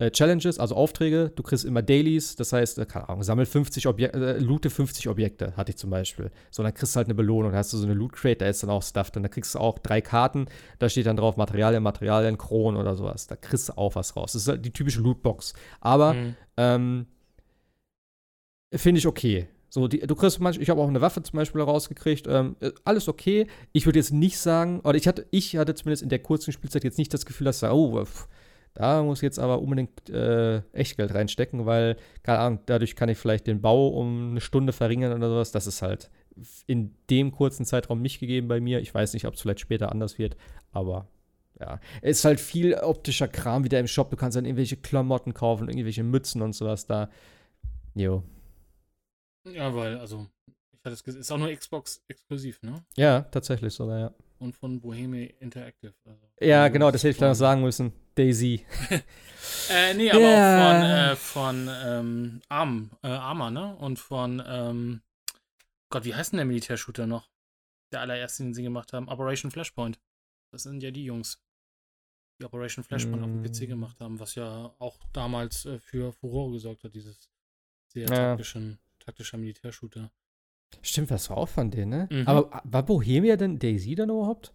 äh, 0.00 0.10
Challenges, 0.10 0.58
also 0.58 0.74
Aufträge. 0.74 1.30
Du 1.36 1.42
kriegst 1.42 1.64
immer 1.64 1.82
Dailies, 1.82 2.34
das 2.34 2.54
heißt, 2.54 2.78
äh, 2.78 2.86
keine 2.86 3.08
Ahnung, 3.08 3.22
sammel 3.22 3.44
50 3.44 3.86
Objekte, 3.86 4.36
äh, 4.36 4.38
loote 4.38 4.70
50 4.70 5.08
Objekte, 5.08 5.56
hatte 5.56 5.70
ich 5.70 5.76
zum 5.76 5.90
Beispiel. 5.90 6.30
So, 6.50 6.62
dann 6.62 6.72
kriegst 6.72 6.94
du 6.94 6.96
halt 6.96 7.06
eine 7.06 7.14
Belohnung. 7.14 7.52
Da 7.52 7.58
hast 7.58 7.72
du 7.74 7.76
so 7.76 7.84
eine 7.84 7.92
Loot 7.92 8.14
Crate, 8.14 8.38
da 8.38 8.46
ist 8.46 8.62
dann 8.62 8.70
auch 8.70 8.82
Stuff. 8.82 9.10
Dann 9.10 9.22
da 9.22 9.28
kriegst 9.28 9.54
du 9.54 9.58
auch 9.58 9.78
drei 9.78 10.00
Karten, 10.00 10.46
da 10.78 10.88
steht 10.88 11.04
dann 11.04 11.18
drauf 11.18 11.36
Materialien, 11.36 11.82
Materialien, 11.82 12.38
Kronen 12.38 12.80
oder 12.80 12.96
sowas. 12.96 13.26
Da 13.26 13.36
kriegst 13.36 13.68
du 13.68 13.76
auch 13.76 13.94
was 13.94 14.16
raus. 14.16 14.32
Das 14.32 14.42
ist 14.42 14.48
halt 14.48 14.64
die 14.64 14.72
typische 14.72 15.00
Lootbox. 15.02 15.52
Aber, 15.80 16.14
mhm. 16.14 16.34
ähm, 16.56 17.06
finde 18.72 19.00
ich 19.00 19.06
okay. 19.06 19.48
So, 19.68 19.86
die, 19.86 20.00
du 20.00 20.14
kriegst 20.16 20.40
manchmal, 20.40 20.62
ich 20.62 20.70
habe 20.70 20.80
auch 20.80 20.88
eine 20.88 21.00
Waffe 21.02 21.22
zum 21.22 21.36
Beispiel 21.36 21.60
rausgekriegt, 21.60 22.26
ähm, 22.26 22.56
äh, 22.60 22.72
alles 22.84 23.06
okay. 23.06 23.46
Ich 23.72 23.84
würde 23.84 23.98
jetzt 23.98 24.12
nicht 24.12 24.38
sagen, 24.38 24.80
oder 24.80 24.96
ich 24.96 25.06
hatte, 25.06 25.26
ich 25.30 25.56
hatte 25.56 25.74
zumindest 25.74 26.02
in 26.02 26.08
der 26.08 26.20
kurzen 26.20 26.52
Spielzeit 26.52 26.84
jetzt 26.84 26.98
nicht 26.98 27.12
das 27.12 27.26
Gefühl, 27.26 27.44
dass 27.44 27.60
da, 27.60 27.72
oh, 27.72 28.02
pff, 28.02 28.26
da 28.74 29.02
muss 29.02 29.18
ich 29.18 29.22
jetzt 29.22 29.38
aber 29.38 29.60
unbedingt 29.60 30.08
äh, 30.10 30.58
Echtgeld 30.72 31.14
reinstecken, 31.14 31.66
weil, 31.66 31.96
keine 32.22 32.38
Ahnung, 32.38 32.60
dadurch 32.66 32.96
kann 32.96 33.08
ich 33.08 33.18
vielleicht 33.18 33.46
den 33.46 33.60
Bau 33.60 33.88
um 33.88 34.30
eine 34.30 34.40
Stunde 34.40 34.72
verringern 34.72 35.12
oder 35.12 35.28
sowas. 35.28 35.52
Das 35.52 35.66
ist 35.66 35.82
halt 35.82 36.10
in 36.66 36.94
dem 37.10 37.32
kurzen 37.32 37.66
Zeitraum 37.66 38.00
nicht 38.00 38.20
gegeben 38.20 38.48
bei 38.48 38.60
mir. 38.60 38.80
Ich 38.80 38.94
weiß 38.94 39.12
nicht, 39.12 39.26
ob 39.26 39.34
es 39.34 39.40
vielleicht 39.40 39.60
später 39.60 39.90
anders 39.90 40.18
wird, 40.18 40.36
aber 40.72 41.08
ja. 41.58 41.80
Es 42.00 42.18
ist 42.18 42.24
halt 42.24 42.40
viel 42.40 42.74
optischer 42.74 43.28
Kram 43.28 43.64
wieder 43.64 43.80
im 43.80 43.86
Shop. 43.86 44.10
Du 44.10 44.16
kannst 44.16 44.36
dann 44.36 44.46
irgendwelche 44.46 44.76
Klamotten 44.76 45.34
kaufen, 45.34 45.68
irgendwelche 45.68 46.04
Mützen 46.04 46.40
und 46.40 46.54
sowas 46.54 46.86
da. 46.86 47.10
Jo. 47.94 48.22
Ja, 49.52 49.74
weil, 49.74 49.98
also, 49.98 50.26
ich 50.72 50.78
hatte 50.84 50.94
es 50.94 51.04
gesehen, 51.04 51.20
ist 51.20 51.32
auch 51.32 51.38
nur 51.38 51.52
Xbox 51.54 52.02
exklusiv, 52.08 52.62
ne? 52.62 52.84
Ja, 52.96 53.22
tatsächlich 53.22 53.74
sogar, 53.74 53.98
ja 53.98 54.14
und 54.40 54.56
von 54.56 54.80
Bohemia 54.80 55.28
Interactive. 55.38 55.92
Also 56.04 56.26
ja, 56.40 56.68
genau, 56.68 56.90
das 56.90 57.02
hätte 57.02 57.10
ich 57.10 57.16
vielleicht 57.16 57.30
noch 57.30 57.38
sagen 57.38 57.62
müssen. 57.62 57.92
Daisy. 58.20 58.66
äh, 59.70 59.94
nee, 59.94 60.10
aber 60.10 60.20
yeah. 60.20 61.12
auch 61.12 61.16
von, 61.16 61.68
äh, 61.68 61.68
von 61.68 61.70
ähm, 61.84 62.42
Arm, 62.48 62.90
äh, 63.02 63.08
Arma, 63.08 63.50
ne? 63.50 63.74
Und 63.76 63.98
von, 63.98 64.42
ähm, 64.46 65.00
Gott, 65.88 66.04
wie 66.04 66.14
heißt 66.14 66.32
denn 66.32 66.36
der 66.36 66.46
Militärshooter 66.46 67.06
noch? 67.06 67.30
Der 67.92 68.02
allererste, 68.02 68.42
den 68.42 68.52
sie 68.52 68.62
gemacht 68.62 68.92
haben. 68.92 69.08
Operation 69.08 69.50
Flashpoint. 69.50 69.98
Das 70.52 70.64
sind 70.64 70.82
ja 70.82 70.90
die 70.90 71.04
Jungs, 71.04 71.42
die 72.38 72.44
Operation 72.44 72.84
Flashpoint 72.84 73.22
mm. 73.22 73.24
auf 73.24 73.30
dem 73.30 73.42
PC 73.42 73.62
mm. 73.62 73.70
gemacht 73.70 74.00
haben, 74.00 74.20
was 74.20 74.34
ja 74.34 74.74
auch 74.78 74.98
damals 75.12 75.64
äh, 75.64 75.78
für 75.78 76.12
Furore 76.12 76.52
gesorgt 76.52 76.84
hat, 76.84 76.94
dieses 76.94 77.30
Sehr 77.88 78.02
Ja. 78.02 78.14
taktischen, 78.14 78.78
taktischer 78.98 79.38
Militärshooter. 79.38 80.10
Stimmt, 80.82 81.10
was 81.10 81.30
war 81.30 81.38
auch 81.38 81.48
von 81.48 81.70
denen, 81.70 81.90
ne? 81.90 82.08
Mhm. 82.10 82.28
Aber 82.28 82.62
war 82.64 82.84
Bohemia 82.84 83.36
denn 83.36 83.58
Daisy 83.58 83.94
dann 83.94 84.10
überhaupt? 84.10 84.52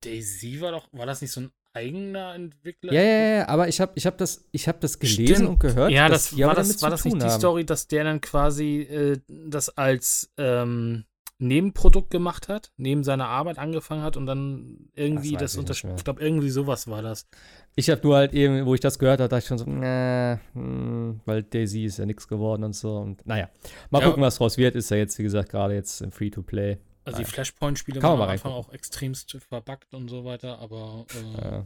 Daisy 0.00 0.60
war 0.60 0.72
doch, 0.72 0.88
war 0.92 1.06
das 1.06 1.20
nicht 1.20 1.32
so 1.32 1.42
ein 1.42 1.52
eigener 1.72 2.34
Entwickler? 2.34 2.92
Ja, 2.92 3.02
ja, 3.02 3.36
ja, 3.38 3.48
aber 3.48 3.68
ich 3.68 3.80
habe 3.80 3.92
ich 3.94 4.06
hab 4.06 4.18
das, 4.18 4.46
ich 4.52 4.68
hab 4.68 4.80
das 4.80 4.98
gelesen 4.98 5.34
Stimmt. 5.34 5.48
und 5.48 5.60
gehört, 5.60 5.90
Ja, 5.92 6.08
dass 6.08 6.28
das 6.30 6.36
die 6.36 6.44
war 6.44 6.54
das, 6.54 6.68
damit 6.68 6.82
war 6.82 6.88
zu 6.88 6.90
das 6.94 7.02
tun 7.02 7.12
nicht 7.12 7.22
die 7.22 7.30
haben. 7.30 7.38
Story, 7.40 7.64
dass 7.64 7.88
der 7.88 8.04
dann 8.04 8.20
quasi 8.20 8.80
äh, 8.82 9.18
das 9.28 9.68
als 9.76 10.32
ähm, 10.38 11.04
Nebenprodukt 11.40 12.10
gemacht 12.10 12.48
hat, 12.48 12.72
neben 12.78 13.04
seiner 13.04 13.28
Arbeit 13.28 13.58
angefangen 13.58 14.02
hat 14.02 14.16
und 14.16 14.26
dann 14.26 14.90
irgendwie 14.96 15.36
Das 15.36 15.54
das, 15.54 15.76
ich. 15.78 15.84
Ich 15.96 16.02
glaube, 16.04 16.20
irgendwie 16.20 16.50
sowas 16.50 16.88
war 16.88 17.00
das. 17.02 17.28
Ich 17.76 17.88
habe 17.90 18.00
nur 18.02 18.16
halt 18.16 18.34
eben, 18.34 18.66
wo 18.66 18.74
ich 18.74 18.80
das 18.80 18.98
gehört 18.98 19.20
habe, 19.20 19.28
dachte 19.28 19.42
ich 19.44 19.46
schon 19.46 19.58
so, 19.58 19.64
hm, 19.66 21.20
weil 21.24 21.42
Daisy 21.44 21.84
ist 21.84 21.98
ja 21.98 22.06
nichts 22.06 22.26
geworden 22.26 22.64
und 22.64 22.74
so. 22.74 22.96
Und 22.96 23.24
naja, 23.24 23.48
mal 23.90 24.00
Ja. 24.02 24.08
gucken, 24.08 24.22
was 24.22 24.36
draus 24.38 24.58
wird. 24.58 24.74
Ist 24.74 24.90
ja 24.90 24.96
jetzt, 24.96 25.16
wie 25.18 25.22
gesagt, 25.22 25.50
gerade 25.50 25.74
jetzt 25.74 26.00
im 26.00 26.10
Free-to-Play. 26.10 26.78
Also 27.08 27.22
die 27.22 27.24
Flashpoint-Spiele 27.24 28.02
waren 28.02 28.20
am 28.20 28.28
Anfang 28.28 28.52
auch 28.52 28.70
extremst 28.72 29.36
verbuggt 29.48 29.94
und 29.94 30.08
so 30.08 30.24
weiter, 30.24 30.58
aber 30.58 31.06
äh, 31.14 31.58
Äh, 31.58 31.64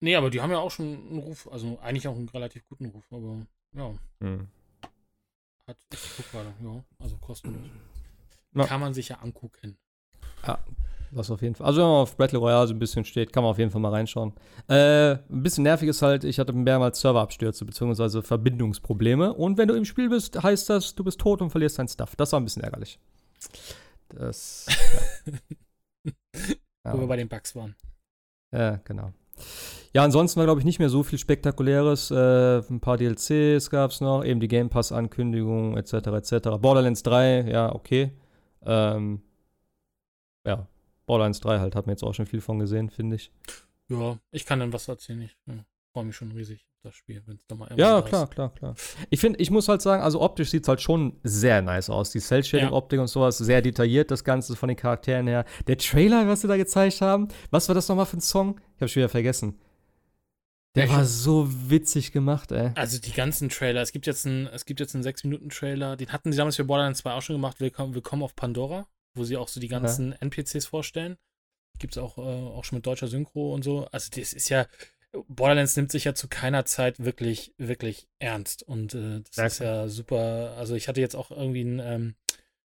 nee, 0.00 0.16
aber 0.16 0.30
die 0.30 0.40
haben 0.40 0.50
ja 0.50 0.58
auch 0.58 0.70
schon 0.70 0.86
einen 0.86 1.18
Ruf, 1.18 1.48
also 1.50 1.78
eigentlich 1.80 2.08
auch 2.08 2.16
einen 2.16 2.28
relativ 2.28 2.66
guten 2.68 2.86
Ruf, 2.86 3.04
aber 3.12 3.46
ja, 3.74 3.94
hm. 4.20 4.48
hat, 5.68 5.76
ich 5.92 6.10
guck 6.16 6.30
gerade, 6.32 6.54
ja, 6.62 6.84
also 6.98 7.16
kostenlos. 7.18 7.62
Ja. 8.54 8.64
Kann 8.66 8.80
man 8.80 8.94
sich 8.94 9.10
ja 9.10 9.16
angucken. 9.20 9.78
Das 11.12 11.30
auf 11.30 11.40
jeden 11.42 11.54
Fall. 11.54 11.66
Also, 11.66 11.80
wenn 11.80 11.88
man 11.88 12.02
auf 12.02 12.16
Battle 12.16 12.38
Royale 12.38 12.66
so 12.66 12.74
ein 12.74 12.78
bisschen 12.78 13.04
steht, 13.04 13.32
kann 13.32 13.42
man 13.42 13.50
auf 13.50 13.58
jeden 13.58 13.70
Fall 13.70 13.80
mal 13.80 13.90
reinschauen. 13.90 14.32
Äh, 14.68 15.12
ein 15.12 15.42
bisschen 15.42 15.62
nervig 15.62 15.88
ist 15.88 16.02
halt, 16.02 16.24
ich 16.24 16.38
hatte 16.38 16.52
mehrmals 16.52 17.00
Serverabstürze 17.00 17.64
bzw. 17.64 18.22
Verbindungsprobleme. 18.22 19.32
Und 19.34 19.56
wenn 19.56 19.68
du 19.68 19.74
im 19.74 19.84
Spiel 19.84 20.08
bist, 20.08 20.42
heißt 20.42 20.68
das, 20.68 20.94
du 20.94 21.04
bist 21.04 21.20
tot 21.20 21.42
und 21.42 21.50
verlierst 21.50 21.78
dein 21.78 21.88
Stuff. 21.88 22.16
Das 22.16 22.32
war 22.32 22.40
ein 22.40 22.44
bisschen 22.44 22.62
ärgerlich. 22.62 22.98
Das. 24.16 24.66
Ja. 26.86 26.92
Wo 26.92 26.98
wir 26.98 27.02
ja. 27.02 27.08
bei 27.08 27.16
den 27.16 27.28
Bugs 27.28 27.56
waren. 27.56 27.74
Ja, 28.52 28.76
genau. 28.84 29.12
Ja, 29.92 30.04
ansonsten 30.04 30.38
war, 30.38 30.46
glaube 30.46 30.60
ich, 30.60 30.64
nicht 30.64 30.78
mehr 30.78 30.88
so 30.88 31.02
viel 31.02 31.18
Spektakuläres. 31.18 32.12
Äh, 32.12 32.58
ein 32.58 32.80
paar 32.80 32.96
DLCs 32.96 33.70
gab 33.70 33.90
es 33.90 34.00
noch, 34.00 34.24
eben 34.24 34.38
die 34.38 34.46
Game 34.46 34.70
Pass-Ankündigung, 34.70 35.76
etc., 35.76 35.94
etc. 35.94 36.32
Borderlands 36.60 37.02
3, 37.02 37.50
ja, 37.50 37.74
okay. 37.74 38.12
Ähm, 38.64 39.20
ja, 40.46 40.68
Borderlands 41.06 41.40
3 41.40 41.58
halt, 41.58 41.74
hat 41.74 41.86
man 41.86 41.94
jetzt 41.94 42.04
auch 42.04 42.14
schon 42.14 42.26
viel 42.26 42.40
von 42.40 42.60
gesehen, 42.60 42.88
finde 42.88 43.16
ich. 43.16 43.32
Ja, 43.88 44.18
ich 44.30 44.46
kann 44.46 44.60
dann 44.60 44.72
was 44.72 44.86
erzählen. 44.86 45.22
Ich 45.22 45.36
ja, 45.46 45.64
freue 45.96 46.04
mich 46.04 46.16
schon 46.16 46.30
riesig 46.32 46.60
auf 46.74 46.80
das 46.82 46.94
Spiel, 46.94 47.22
wenn 47.24 47.36
es 47.36 47.46
da 47.46 47.54
mal 47.54 47.70
Ja, 47.74 48.02
klar, 48.02 48.24
ist. 48.24 48.30
klar, 48.32 48.52
klar. 48.52 48.74
Ich 49.08 49.18
finde, 49.18 49.38
ich 49.38 49.50
muss 49.50 49.66
halt 49.66 49.80
sagen, 49.80 50.02
also 50.02 50.20
optisch 50.20 50.50
sieht 50.50 50.64
es 50.64 50.68
halt 50.68 50.82
schon 50.82 51.18
sehr 51.22 51.62
nice 51.62 51.88
aus. 51.88 52.10
Die 52.10 52.20
Cell-Shading-Optik 52.20 53.00
und 53.00 53.06
sowas, 53.06 53.38
sehr 53.38 53.62
detailliert, 53.62 54.10
das 54.10 54.22
Ganze 54.22 54.56
von 54.56 54.68
den 54.68 54.76
Charakteren 54.76 55.26
her. 55.26 55.46
Der 55.66 55.78
Trailer, 55.78 56.28
was 56.28 56.42
sie 56.42 56.48
da 56.48 56.58
gezeigt 56.58 57.00
haben, 57.00 57.28
was 57.50 57.68
war 57.68 57.74
das 57.74 57.88
nochmal 57.88 58.04
für 58.04 58.18
ein 58.18 58.20
Song? 58.20 58.60
Ich 58.74 58.82
habe 58.82 58.88
schon 58.90 59.00
wieder 59.00 59.08
vergessen. 59.08 59.58
Der 60.74 60.90
war 60.90 61.06
so 61.06 61.48
witzig 61.70 62.12
gemacht, 62.12 62.52
ey. 62.52 62.72
Also 62.74 63.00
die 63.00 63.12
ganzen 63.12 63.48
Trailer. 63.48 63.80
Es 63.80 63.90
gibt 63.92 64.06
jetzt 64.06 64.26
einen, 64.26 64.46
es 64.48 64.66
gibt 64.66 64.78
jetzt 64.78 64.94
einen 64.94 65.02
6-Minuten-Trailer. 65.02 65.96
Den 65.96 66.12
hatten 66.12 66.30
sie 66.30 66.36
damals 66.36 66.56
für 66.56 66.64
Borderlands 66.64 67.00
2 67.00 67.12
auch 67.12 67.22
schon 67.22 67.36
gemacht. 67.36 67.58
Willkommen, 67.58 67.94
Willkommen 67.94 68.22
auf 68.22 68.36
Pandora, 68.36 68.86
wo 69.14 69.24
sie 69.24 69.38
auch 69.38 69.48
so 69.48 69.60
die 69.60 69.68
ganzen 69.68 70.12
NPCs 70.12 70.66
vorstellen. 70.66 71.16
Gibt 71.78 71.96
es 71.96 72.02
auch, 72.02 72.18
äh, 72.18 72.20
auch 72.20 72.64
schon 72.64 72.76
mit 72.76 72.86
deutscher 72.86 73.06
Synchro 73.08 73.54
und 73.54 73.62
so. 73.64 73.86
Also 73.92 74.10
das 74.14 74.34
ist 74.34 74.50
ja, 74.50 74.66
Borderlands 75.28 75.76
nimmt 75.76 75.90
sich 75.92 76.04
ja 76.04 76.14
zu 76.14 76.28
keiner 76.28 76.64
Zeit 76.64 77.04
wirklich, 77.04 77.54
wirklich 77.58 78.08
ernst. 78.18 78.62
Und 78.62 78.94
äh, 78.94 79.20
das 79.20 79.36
Ja, 79.36 79.46
ist 79.46 79.58
ja 79.60 79.88
super. 79.88 80.54
Also 80.56 80.74
ich 80.74 80.88
hatte 80.88 81.00
jetzt 81.00 81.14
auch 81.16 81.30
irgendwie 81.30 81.62
ein 81.64 81.80
ähm, 81.80 82.14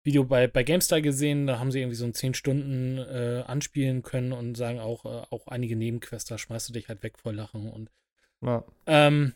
Video 0.04 0.24
bei, 0.24 0.48
bei 0.48 0.64
GameStar 0.64 1.02
gesehen, 1.02 1.48
da 1.48 1.60
haben 1.60 1.72
sie 1.72 1.80
irgendwie 1.80 1.96
so 1.96 2.06
ein 2.06 2.14
10 2.14 2.34
Stunden 2.34 2.98
äh, 2.98 3.44
anspielen 3.46 4.02
können 4.02 4.32
und 4.34 4.56
sagen 4.56 4.80
auch, 4.80 5.06
äh, 5.06 5.26
auch 5.30 5.48
einige 5.48 5.76
Nebenquests, 5.76 6.28
da 6.30 6.38
schmeißt 6.38 6.70
du 6.70 6.74
dich 6.74 6.88
halt 6.90 7.04
weg 7.04 7.20
vor 7.20 7.34
Lachen 7.34 7.70
und 7.70 7.92
Ja. 8.42 8.64
ähm, 8.88 9.34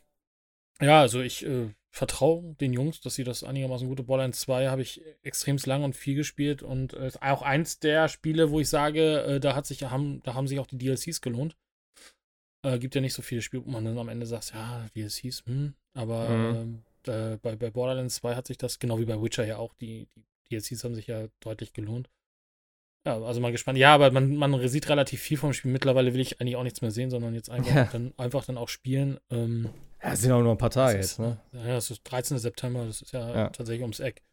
ja, 0.82 1.02
also 1.02 1.22
ich 1.22 1.45
äh, 1.45 1.69
vertraue 1.91 2.56
den 2.60 2.73
Jungs, 2.73 3.02
dass 3.02 3.15
sie 3.15 3.23
das 3.23 3.44
einigermaßen 3.44 3.88
gute 3.88 4.03
Borderlands 4.03 4.41
2 4.41 4.68
habe 4.69 4.82
ich 4.82 5.02
extrem 5.23 5.57
lang 5.65 5.84
und 5.84 5.95
viel 5.95 6.15
gespielt 6.15 6.64
und 6.64 6.94
äh, 6.94 7.07
ist 7.07 7.22
auch 7.22 7.41
eins 7.41 7.80
der 7.80 8.10
Spiele, 8.10 8.52
wo 8.52 8.60
ich 8.60 8.69
sage, 8.69 9.22
äh, 9.23 9.40
da 9.40 9.56
hat 9.56 9.65
sich 9.65 9.84
haben, 9.84 10.22
da 10.23 10.34
haben 10.34 10.48
sich 10.48 10.60
auch 10.60 10.68
die 10.68 10.77
DLCs 10.77 11.22
gelohnt. 11.22 11.56
Äh, 12.66 12.80
gibt 12.80 12.96
ja 12.96 13.02
nicht 13.02 13.14
so 13.14 13.22
viele 13.22 13.42
Spiele, 13.42 13.66
wo 13.66 13.70
man 13.70 13.86
dann 13.86 13.98
am 13.98 14.10
Ende 14.10 14.26
sagt, 14.26 14.54
ja, 14.54 14.88
DLCs, 14.96 15.44
hm, 15.46 15.74
aber 15.94 16.30
Mhm. 16.30 16.84
äh, 17.08 17.38
bei, 17.38 17.56
bei 17.56 17.70
Borderlands 17.70 18.16
2 18.16 18.36
hat 18.36 18.48
sich 18.48 18.58
das, 18.58 18.80
genau 18.80 18.98
wie 19.00 19.06
bei 19.06 19.22
Witcher 19.22 19.46
ja 19.46 19.58
auch, 19.58 19.74
die, 19.76 20.08
die 20.16 20.24
DLCs 20.50 20.84
haben 20.84 20.96
sich 20.96 21.08
ja 21.08 21.28
deutlich 21.42 21.74
gelohnt. 21.74 22.10
Ja, 23.06 23.22
also 23.22 23.40
mal 23.40 23.52
gespannt. 23.52 23.78
Ja, 23.78 23.94
aber 23.94 24.10
man, 24.10 24.36
man 24.36 24.68
sieht 24.68 24.90
relativ 24.90 25.22
viel 25.22 25.38
vom 25.38 25.54
Spiel. 25.54 25.72
Mittlerweile 25.72 26.16
will 26.16 26.20
ich 26.22 26.42
eigentlich 26.42 26.56
auch 26.56 26.64
nichts 26.64 26.82
mehr 26.82 26.90
sehen, 26.90 27.12
sondern 27.12 27.36
jetzt 27.36 27.52
einfach, 27.52 27.76
Ja. 27.76 27.84
dann, 27.92 28.14
einfach 28.18 28.46
dann 28.46 28.58
auch 28.58 28.70
spielen. 28.70 29.20
Ähm, 29.30 29.70
Ja, 30.02 30.14
es 30.14 30.22
sind 30.22 30.32
auch 30.32 30.42
nur 30.42 30.52
ein 30.54 30.58
paar 30.58 30.72
Tage 30.72 30.98
das 30.98 31.06
jetzt, 31.06 31.12
ist, 31.14 31.20
ne? 31.20 31.40
Ja, 31.54 31.68
das 31.76 31.92
ist 31.92 32.02
13. 32.04 32.40
September, 32.40 32.84
das 32.88 33.04
ist 33.04 33.12
ja, 33.12 33.36
Ja. 33.36 33.50
tatsächlich 33.50 33.84
ums 33.84 34.00
Eck. 34.00 34.24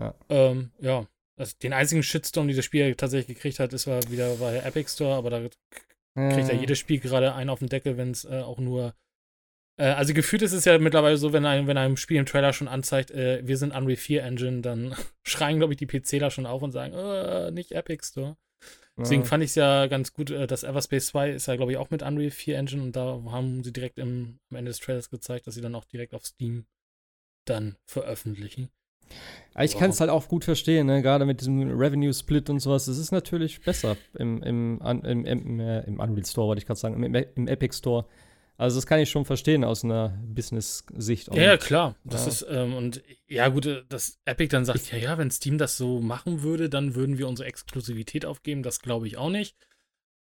Ja. 0.00 0.14
Ähm, 0.30 0.70
ja. 0.80 1.06
Das, 1.36 1.58
den 1.58 1.74
einzigen 1.74 2.02
Shitstorm, 2.02 2.46
den 2.48 2.56
das 2.56 2.64
Spiel 2.64 2.94
tatsächlich 2.94 3.36
gekriegt 3.36 3.58
hat, 3.60 3.74
ist 3.74 3.86
war 3.86 4.08
wieder 4.10 4.36
bei 4.36 4.52
der 4.52 4.64
Epic 4.64 4.88
Store, 4.90 5.16
aber 5.16 5.28
da 5.28 5.42
kriegt 6.14 6.48
ja 6.48 6.54
jedes 6.54 6.78
Spiel 6.78 7.00
gerade 7.00 7.34
einen 7.34 7.50
auf 7.50 7.58
den 7.58 7.68
Deckel, 7.68 7.96
wenn 7.96 8.10
es 8.10 8.24
äh, 8.24 8.40
auch 8.40 8.58
nur. 8.58 8.94
Äh, 9.76 9.86
also 9.86 10.14
gefühlt 10.14 10.42
ist 10.42 10.52
es 10.52 10.64
ja 10.64 10.78
mittlerweile 10.78 11.16
so, 11.16 11.32
wenn 11.32 11.44
ein, 11.44 11.66
wenn 11.66 11.76
einem 11.76 11.96
Spiel 11.96 12.18
im 12.18 12.26
Trailer 12.26 12.52
schon 12.52 12.68
anzeigt, 12.68 13.10
äh, 13.10 13.46
wir 13.46 13.56
sind 13.56 13.74
Unreal 13.74 13.96
4 13.96 14.22
Engine, 14.22 14.60
dann 14.62 14.94
schreien, 15.22 15.58
glaube 15.58 15.72
ich, 15.72 15.78
die 15.78 15.86
PCler 15.86 16.30
schon 16.30 16.46
auf 16.46 16.62
und 16.62 16.72
sagen, 16.72 16.94
äh, 16.94 17.50
nicht 17.50 17.72
Epic 17.72 18.04
Store. 18.06 18.36
Deswegen 18.96 19.22
ja. 19.22 19.28
fand 19.28 19.42
ich 19.42 19.50
es 19.50 19.56
ja 19.56 19.88
ganz 19.88 20.12
gut, 20.12 20.30
äh, 20.30 20.46
dass 20.46 20.62
Everspace 20.62 21.06
2 21.06 21.30
ist 21.30 21.46
ja, 21.46 21.56
glaube 21.56 21.72
ich, 21.72 21.78
auch 21.78 21.90
mit 21.90 22.02
Unreal 22.02 22.30
4 22.30 22.56
Engine 22.58 22.82
und 22.82 22.94
da 22.94 23.20
haben 23.30 23.64
sie 23.64 23.72
direkt 23.72 23.98
im, 23.98 24.38
am 24.50 24.56
Ende 24.56 24.70
des 24.70 24.78
Trailers 24.78 25.10
gezeigt, 25.10 25.46
dass 25.46 25.54
sie 25.54 25.60
dann 25.60 25.74
auch 25.74 25.84
direkt 25.84 26.14
auf 26.14 26.24
Steam 26.24 26.66
dann 27.44 27.76
veröffentlichen. 27.86 28.70
Ich 29.60 29.78
kann 29.78 29.90
es 29.90 30.00
halt 30.00 30.10
auch 30.10 30.26
gut 30.26 30.44
verstehen, 30.44 30.86
ne? 30.86 31.00
gerade 31.00 31.26
mit 31.26 31.40
diesem 31.40 31.60
Revenue-Split 31.78 32.50
und 32.50 32.58
sowas. 32.58 32.88
Es 32.88 32.98
ist 32.98 33.12
natürlich 33.12 33.60
besser 33.60 33.96
im, 34.18 34.42
im, 34.42 34.80
im, 34.80 35.24
im, 35.24 35.60
äh, 35.60 35.80
im 35.82 36.00
Unreal 36.00 36.26
Store, 36.26 36.48
wollte 36.48 36.58
ich 36.58 36.66
gerade 36.66 36.80
sagen, 36.80 37.00
im, 37.00 37.14
im 37.14 37.46
Epic 37.46 37.76
Store. 37.76 38.04
Also 38.56 38.78
das 38.78 38.86
kann 38.86 39.00
ich 39.00 39.10
schon 39.10 39.24
verstehen 39.24 39.64
aus 39.64 39.84
einer 39.84 40.16
Business-Sicht. 40.26 41.34
Ja, 41.34 41.42
ja, 41.42 41.56
klar. 41.56 41.96
Das 42.04 42.22
ja. 42.22 42.28
ist, 42.28 42.46
ähm, 42.48 42.74
und 42.74 43.02
ja, 43.26 43.48
gut, 43.48 43.66
äh, 43.66 43.82
dass 43.88 44.18
Epic 44.24 44.48
dann 44.48 44.64
sagt, 44.64 44.92
ja, 44.92 44.98
ja, 44.98 45.18
wenn 45.18 45.30
Steam 45.30 45.58
das 45.58 45.76
so 45.76 46.00
machen 46.00 46.42
würde, 46.42 46.68
dann 46.68 46.94
würden 46.94 47.18
wir 47.18 47.26
unsere 47.26 47.48
Exklusivität 47.48 48.24
aufgeben. 48.24 48.62
Das 48.62 48.80
glaube 48.80 49.08
ich 49.08 49.16
auch 49.16 49.30
nicht. 49.30 49.56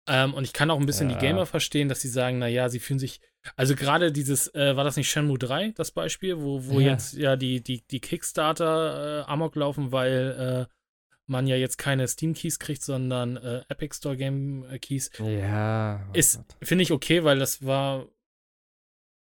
Ähm, 0.07 0.33
und 0.35 0.45
ich 0.45 0.53
kann 0.53 0.71
auch 0.71 0.81
ein 0.81 0.87
bisschen 0.87 1.11
Ja. 1.11 1.17
die 1.17 1.27
Gamer 1.27 1.47
verstehen, 1.47 1.89
dass 1.89 2.01
sie 2.01 2.09
sagen, 2.09 2.39
na 2.39 2.47
ja, 2.47 2.69
sie 2.69 2.79
fühlen 2.79 2.99
sich, 2.99 3.21
also 3.57 3.75
gerade 3.75 4.13
dieses, 4.13 4.53
äh, 4.55 4.77
war 4.77 4.85
das 4.85 4.97
nicht 4.97 5.11
Shenmue 5.11 5.39
3, 5.39 5.73
das 5.73 5.91
Beispiel, 5.91 6.39
wo, 6.39 6.65
wo 6.67 6.81
Ja. 6.81 6.93
jetzt 6.93 7.15
ja 7.15 7.37
die, 7.37 7.63
die, 7.63 7.83
die 7.87 8.01
Kickstarter 8.01 9.23
äh, 9.27 9.31
amok 9.31 9.57
laufen, 9.57 9.93
weil 9.93 10.69
äh, 10.69 10.75
man 11.27 11.47
ja 11.47 11.57
jetzt 11.57 11.79
keine 11.79 12.07
Steam-Keys 12.07 12.59
kriegt, 12.59 12.83
sondern 12.83 13.37
äh, 13.37 13.63
Epic 13.69 13.97
Store 13.97 14.17
Game-Keys. 14.17 15.11
Ja. 15.19 16.07
oh 16.09 16.13
Ist, 16.17 16.41
finde 16.63 16.83
ich 16.83 16.93
okay, 16.93 17.25
weil 17.25 17.39
das 17.39 17.65
war. 17.65 18.07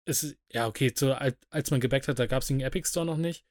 Ist, 0.06 0.36
ja, 0.52 0.66
okay, 0.66 0.92
zu, 0.92 1.18
als, 1.18 1.36
als 1.50 1.70
man 1.70 1.80
gebackt 1.80 2.08
hat, 2.08 2.18
da 2.18 2.26
gab 2.26 2.42
es 2.42 2.48
den 2.48 2.60
Epic 2.60 2.88
Store 2.88 3.06
noch 3.06 3.16
nicht. 3.16 3.44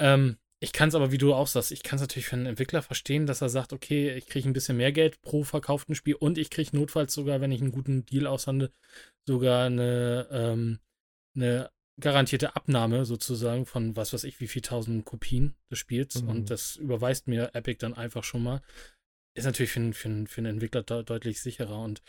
Ähm, 0.00 0.38
ich 0.60 0.72
kann 0.72 0.88
es 0.88 0.94
aber, 0.94 1.12
wie 1.12 1.18
du 1.18 1.34
auch 1.34 1.46
sagst, 1.46 1.72
ich 1.72 1.82
kann 1.82 1.96
es 1.96 2.00
natürlich 2.00 2.26
für 2.26 2.36
einen 2.36 2.46
Entwickler 2.46 2.82
verstehen, 2.82 3.26
dass 3.26 3.42
er 3.42 3.48
sagt, 3.48 3.72
okay, 3.72 4.14
ich 4.14 4.26
kriege 4.26 4.48
ein 4.48 4.54
bisschen 4.54 4.76
mehr 4.78 4.92
Geld 4.92 5.20
pro 5.20 5.44
verkauften 5.44 5.94
Spiel 5.94 6.14
und 6.14 6.38
ich 6.38 6.50
kriege 6.50 6.74
notfalls 6.76 7.12
sogar, 7.12 7.40
wenn 7.40 7.52
ich 7.52 7.60
einen 7.60 7.70
guten 7.70 8.06
Deal 8.06 8.26
aushandle, 8.26 8.72
sogar 9.26 9.66
eine, 9.66 10.28
ähm, 10.30 10.78
eine 11.36 11.70
garantierte 12.00 12.56
Abnahme 12.56 13.04
sozusagen 13.04 13.66
von 13.66 13.94
was 13.96 14.12
weiß 14.12 14.24
ich, 14.24 14.40
wie 14.40 14.48
viel 14.48 14.62
tausend 14.62 15.04
Kopien 15.04 15.54
des 15.70 15.78
Spiels 15.78 16.22
Mhm. 16.22 16.28
und 16.28 16.50
das 16.50 16.76
überweist 16.76 17.28
mir 17.28 17.50
Epic 17.54 17.78
dann 17.78 17.94
einfach 17.94 18.24
schon 18.24 18.42
mal. 18.42 18.60
Ist 19.36 19.44
natürlich 19.44 19.70
für, 19.72 19.80
einen- 19.80 19.94
für, 19.94 20.26
für 20.26 20.38
einen 20.38 20.54
Entwickler 20.54 20.82
de 20.82 21.02
deutlich 21.04 21.40
sicherer 21.40 21.80
und 21.80 22.02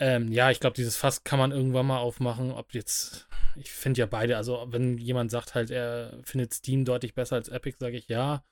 ähm, 0.00 0.32
ja, 0.32 0.50
ich 0.50 0.58
glaube, 0.58 0.74
dieses 0.74 0.96
Fass 0.96 1.22
kann 1.22 1.38
man 1.38 1.52
irgendwann 1.52 1.86
mal 1.86 1.98
aufmachen. 1.98 2.50
Ob 2.50 2.74
jetzt, 2.74 3.28
ich 3.54 3.70
finde 3.70 4.00
ja 4.00 4.06
beide, 4.06 4.36
also 4.36 4.66
wenn 4.70 4.98
jemand 4.98 5.30
sagt 5.30 5.54
halt, 5.54 5.70
er 5.70 6.18
findet 6.24 6.52
Steam 6.52 6.84
deutlich 6.84 7.14
besser 7.14 7.36
als 7.36 7.48
Epic, 7.48 7.76
sage 7.78 7.96
ich 7.96 8.08
ja. 8.08 8.44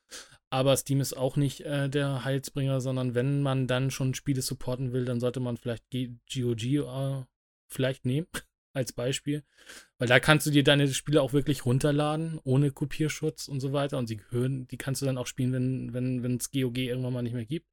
Aber 0.51 0.77
Steam 0.77 1.01
ist 1.01 1.17
auch 1.17 1.37
nicht 1.37 1.63
äh, 1.63 1.89
der 1.89 2.25
Heilsbringer, 2.25 2.81
sondern 2.81 3.17
wenn 3.17 3.43
man 3.43 3.67
dann 3.67 3.91
schon 3.91 4.15
Spiele 4.15 4.41
supporten 4.41 4.93
will, 4.93 5.05
dann 5.05 5.19
sollte 5.19 5.41
man 5.41 5.57
vielleicht 5.57 5.91
G 5.91 6.13
GOG 6.33 6.63
äh, 6.65 7.25
vielleicht 7.73 8.05
nehmen 8.05 8.27
als 8.75 8.93
Beispiel. 8.93 9.43
Weil 9.99 10.09
da 10.09 10.19
kannst 10.21 10.47
du 10.47 10.51
dir 10.51 10.65
deine 10.65 10.89
Spiele 10.93 11.23
auch 11.23 11.33
wirklich 11.33 11.65
runterladen, 11.67 12.41
ohne 12.45 12.71
Kopierschutz 12.71 13.49
und 13.49 13.61
so 13.61 13.73
weiter. 13.73 13.99
Und 13.99 14.07
sie 14.07 14.17
gehören, 14.17 14.67
die 14.69 14.79
kannst 14.79 15.03
du 15.03 15.07
dann 15.07 15.19
auch 15.19 15.27
spielen, 15.27 15.53
wenn 15.53 15.93
wenn 15.95 16.23
wenn 16.23 16.37
es 16.37 16.51
GOG 16.51 16.79
irgendwann 16.79 17.13
mal 17.13 17.23
nicht 17.23 17.35
mehr 17.35 17.45
gibt. 17.47 17.67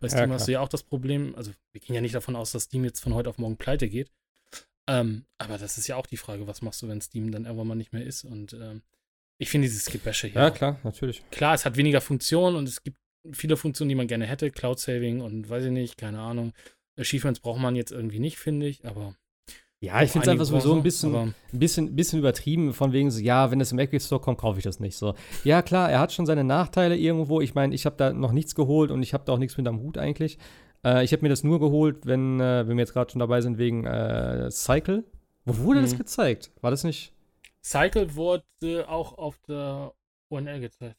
Bei 0.00 0.06
Ja, 0.06 0.10
Steam 0.12 0.24
klar. 0.26 0.34
hast 0.38 0.46
du 0.48 0.52
ja 0.52 0.60
auch 0.60 0.68
das 0.68 0.84
Problem, 0.84 1.34
also 1.34 1.52
wir 1.72 1.80
gehen 1.80 1.94
ja 1.94 2.00
nicht 2.00 2.14
davon 2.14 2.36
aus, 2.36 2.52
dass 2.52 2.64
Steam 2.64 2.84
jetzt 2.84 3.00
von 3.00 3.14
heute 3.14 3.28
auf 3.30 3.38
morgen 3.38 3.56
pleite 3.56 3.88
geht. 3.88 4.12
Ähm, 4.86 5.26
aber 5.38 5.58
das 5.58 5.76
ist 5.76 5.86
ja 5.88 5.96
auch 5.96 6.06
die 6.06 6.16
Frage, 6.16 6.46
was 6.46 6.62
machst 6.62 6.80
du, 6.82 6.88
wenn 6.88 7.00
Steam 7.00 7.30
dann 7.32 7.44
irgendwann 7.44 7.66
mal 7.66 7.74
nicht 7.74 7.92
mehr 7.92 8.04
ist? 8.04 8.24
Und 8.24 8.52
ähm, 8.54 8.82
Ich 9.38 9.50
finde 9.50 9.66
dieses 9.66 9.86
Gebäsche 9.86 10.28
hier. 10.28 10.40
Ja, 10.40 10.50
klar, 10.50 10.78
natürlich. 10.84 11.22
Klar, 11.30 11.54
es 11.54 11.64
hat 11.66 11.76
weniger 11.76 12.00
Funktionen 12.00 12.56
und 12.56 12.68
es 12.68 12.82
gibt 12.82 12.96
viele 13.32 13.56
Funktionen, 13.56 13.88
die 13.88 13.94
man 13.96 14.06
gerne 14.06 14.26
hätte. 14.26 14.50
Cloud 14.50 14.78
Saving 14.78 15.20
und 15.20 15.50
weiß 15.50 15.64
ich 15.64 15.72
nicht, 15.72 15.98
keine 15.98 16.20
Ahnung. 16.20 16.54
Achievements 16.96 17.40
braucht 17.40 17.60
man 17.60 17.76
jetzt 17.76 17.90
irgendwie 17.92 18.18
nicht, 18.20 18.38
finde 18.38 18.66
ich, 18.66 18.84
aber. 18.86 19.14
Ja, 19.80 20.02
ich 20.02 20.10
finde 20.10 20.26
es 20.26 20.28
einfach 20.32 20.44
sowieso 20.44 20.74
ein 20.74 20.82
bisschen, 20.82 21.14
ein 21.14 21.34
bisschen, 21.52 21.94
bisschen 21.94 22.18
übertrieben, 22.18 22.72
von 22.72 22.92
wegen 22.92 23.12
so, 23.12 23.20
ja, 23.20 23.50
wenn 23.52 23.60
es 23.60 23.70
im 23.70 23.78
Epic 23.78 24.04
Store 24.04 24.20
kommt, 24.20 24.38
kaufe 24.38 24.58
ich 24.58 24.64
das 24.64 24.80
nicht 24.80 24.96
so. 24.96 25.14
Ja, 25.44 25.62
klar, 25.62 25.88
er 25.88 26.00
hat 26.00 26.12
schon 26.12 26.26
seine 26.26 26.42
Nachteile 26.42 26.96
irgendwo. 26.96 27.40
Ich 27.40 27.54
meine, 27.54 27.72
ich 27.74 27.86
habe 27.86 27.94
da 27.96 28.12
noch 28.12 28.32
nichts 28.32 28.56
geholt 28.56 28.90
und 28.90 29.02
ich 29.04 29.14
habe 29.14 29.22
da 29.24 29.32
auch 29.34 29.38
nichts 29.38 29.56
mit 29.56 29.68
am 29.68 29.78
Hut 29.80 29.96
eigentlich. 29.96 30.36
Äh, 30.84 31.04
ich 31.04 31.12
habe 31.12 31.22
mir 31.22 31.28
das 31.28 31.44
nur 31.44 31.60
geholt, 31.60 32.06
wenn, 32.06 32.40
äh, 32.40 32.66
wenn 32.66 32.76
wir 32.76 32.82
jetzt 32.82 32.92
gerade 32.92 33.10
schon 33.12 33.20
dabei 33.20 33.40
sind, 33.40 33.56
wegen 33.58 33.84
äh, 33.84 34.50
Cycle. 34.50 35.04
Wo 35.44 35.56
wurde 35.58 35.80
das 35.82 35.92
Mhm. 35.94 35.98
gezeigt? 35.98 36.50
War 36.60 36.72
das 36.72 36.82
nicht? 36.82 37.12
Cycle 37.62 38.16
wurde 38.16 38.88
auch 38.88 39.16
auf 39.16 39.38
der 39.46 39.92
UNL 40.28 40.58
gezeigt. 40.60 40.96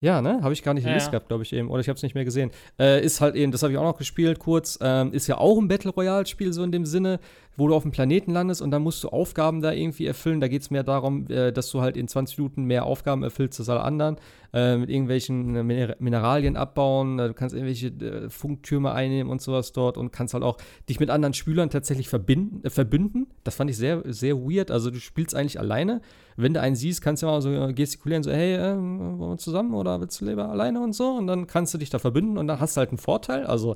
Ja, 0.00 0.20
ne? 0.20 0.40
Habe 0.42 0.52
ich 0.52 0.62
gar 0.62 0.74
nicht 0.74 0.84
Ja, 0.84 0.90
gelesen 0.90 1.06
ja. 1.06 1.10
gehabt, 1.12 1.28
glaube 1.28 1.44
ich 1.44 1.52
eben. 1.54 1.70
Oder 1.70 1.80
ich 1.80 1.88
habe 1.88 1.96
es 1.96 2.02
nicht 2.02 2.14
mehr 2.14 2.26
gesehen. 2.26 2.50
Äh, 2.78 3.02
ist 3.02 3.22
halt 3.22 3.36
eben, 3.36 3.52
das 3.52 3.62
habe 3.62 3.72
ich 3.72 3.78
auch 3.78 3.84
noch 3.84 3.96
gespielt 3.96 4.38
kurz. 4.38 4.78
Ähm, 4.82 5.12
ist 5.14 5.28
ja 5.28 5.38
auch 5.38 5.56
ein 5.58 5.66
Battle 5.68 5.92
Royale-Spiel, 5.92 6.52
so 6.52 6.62
in 6.62 6.72
dem 6.72 6.84
Sinne, 6.84 7.20
wo 7.56 7.68
du 7.68 7.74
auf 7.74 7.82
dem 7.82 7.92
Planeten 7.92 8.32
landest 8.32 8.62
und 8.62 8.70
dann 8.70 8.82
musst 8.82 9.02
du 9.04 9.08
Aufgaben 9.08 9.60
da 9.62 9.72
irgendwie 9.72 10.06
erfüllen. 10.06 10.40
Da 10.40 10.48
geht 10.48 10.62
es 10.62 10.70
mehr 10.70 10.82
darum, 10.82 11.26
äh, 11.28 11.52
dass 11.52 11.70
du 11.70 11.80
halt 11.80 11.96
in 11.96 12.08
20 12.08 12.38
Minuten 12.38 12.64
mehr 12.64 12.84
Aufgaben 12.84 13.22
erfüllst 13.22 13.60
als 13.60 13.68
alle 13.68 13.82
anderen. 13.82 14.16
Äh, 14.54 14.76
mit 14.76 14.88
irgendwelchen 14.88 15.56
äh, 15.56 15.64
Miner 15.64 15.96
Mineralien 15.98 16.56
abbauen. 16.56 17.18
Äh, 17.18 17.26
du 17.26 17.34
kannst 17.34 17.56
irgendwelche 17.56 17.88
äh, 17.88 18.30
Funktürme 18.30 18.92
einnehmen 18.92 19.30
und 19.30 19.42
sowas 19.42 19.72
dort 19.72 19.98
und 19.98 20.12
kannst 20.12 20.32
halt 20.32 20.44
auch 20.44 20.58
dich 20.88 21.00
mit 21.00 21.10
anderen 21.10 21.34
Spielern 21.34 21.70
tatsächlich 21.70 22.08
verbinden, 22.08 22.68
verbünden. 22.70 23.26
Das 23.42 23.56
fand 23.56 23.70
ich 23.70 23.76
sehr, 23.76 24.02
sehr 24.06 24.36
weird. 24.36 24.70
Also 24.70 24.92
du 24.92 25.00
spielst 25.00 25.34
eigentlich 25.34 25.58
alleine. 25.58 26.02
Wenn 26.36 26.54
du 26.54 26.60
einen 26.60 26.76
siehst, 26.76 27.02
kannst 27.02 27.24
du 27.24 27.26
mal 27.26 27.42
so 27.42 27.50
gestikulieren, 27.74 28.22
so, 28.22 28.30
hey, 28.30 28.56
wollen 28.58 29.18
wir 29.18 29.38
zusammen 29.38 29.74
oder 29.74 30.00
willst 30.00 30.20
du 30.20 30.24
lieber 30.24 30.48
alleine 30.48 30.80
und 30.80 30.92
so? 30.92 31.10
Und 31.10 31.26
dann 31.26 31.48
kannst 31.48 31.74
du 31.74 31.78
dich 31.78 31.90
da 31.90 31.98
verbünden 31.98 32.38
und 32.38 32.46
dann 32.46 32.60
hast 32.60 32.76
du 32.76 32.78
halt 32.78 32.90
einen 32.90 32.98
Vorteil. 32.98 33.46
Also 33.46 33.74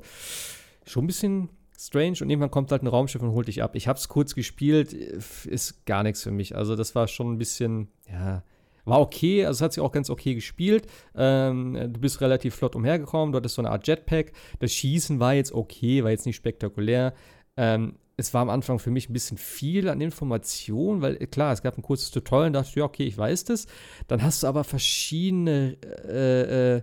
schon 0.85 1.03
ein 1.03 1.07
bisschen 1.07 1.49
strange 1.79 2.17
und 2.21 2.29
irgendwann 2.29 2.51
kommt 2.51 2.71
halt 2.71 2.83
ein 2.83 2.87
Raumschiff 2.87 3.21
und 3.21 3.31
holt 3.31 3.47
dich 3.47 3.63
ab. 3.63 3.75
Ich 3.75 3.87
habe 3.87 3.97
es 3.97 4.09
kurz 4.09 4.35
gespielt, 4.35 4.91
ist 4.93 5.85
gar 5.85 6.03
nichts 6.03 6.23
für 6.23 6.31
mich. 6.31 6.55
Also 6.55 6.75
das 6.75 6.93
war 6.93 7.07
schon 7.07 7.33
ein 7.33 7.37
bisschen, 7.37 7.87
ja, 8.11 8.43
war 8.85 8.99
okay, 8.99 9.45
also 9.45 9.59
es 9.59 9.61
hat 9.61 9.73
sich 9.73 9.81
auch 9.81 9.91
ganz 9.91 10.09
okay 10.09 10.35
gespielt. 10.35 10.87
Ähm, 11.15 11.73
du 11.75 11.99
bist 11.99 12.19
relativ 12.21 12.55
flott 12.55 12.75
umhergekommen, 12.75 13.31
du 13.31 13.37
hattest 13.37 13.55
so 13.55 13.61
eine 13.61 13.71
Art 13.71 13.87
Jetpack. 13.87 14.33
Das 14.59 14.73
Schießen 14.73 15.19
war 15.19 15.33
jetzt 15.33 15.53
okay, 15.53 16.03
war 16.03 16.11
jetzt 16.11 16.25
nicht 16.25 16.35
spektakulär. 16.35 17.13
Ähm, 17.55 17.95
es 18.17 18.33
war 18.33 18.41
am 18.41 18.49
Anfang 18.49 18.79
für 18.79 18.91
mich 18.91 19.09
ein 19.09 19.13
bisschen 19.13 19.37
viel 19.37 19.87
an 19.87 20.01
Informationen, 20.01 21.01
weil 21.01 21.15
äh, 21.21 21.27
klar, 21.27 21.53
es 21.53 21.61
gab 21.61 21.77
ein 21.77 21.81
kurzes 21.81 22.11
Tutorial 22.11 22.47
und 22.47 22.53
dachte, 22.53 22.79
ja, 22.79 22.85
okay, 22.85 23.03
ich 23.05 23.17
weiß 23.17 23.45
das. 23.45 23.67
Dann 24.07 24.21
hast 24.21 24.43
du 24.43 24.47
aber 24.47 24.65
verschiedene 24.65 25.77
äh, 26.05 26.75
äh, 26.75 26.81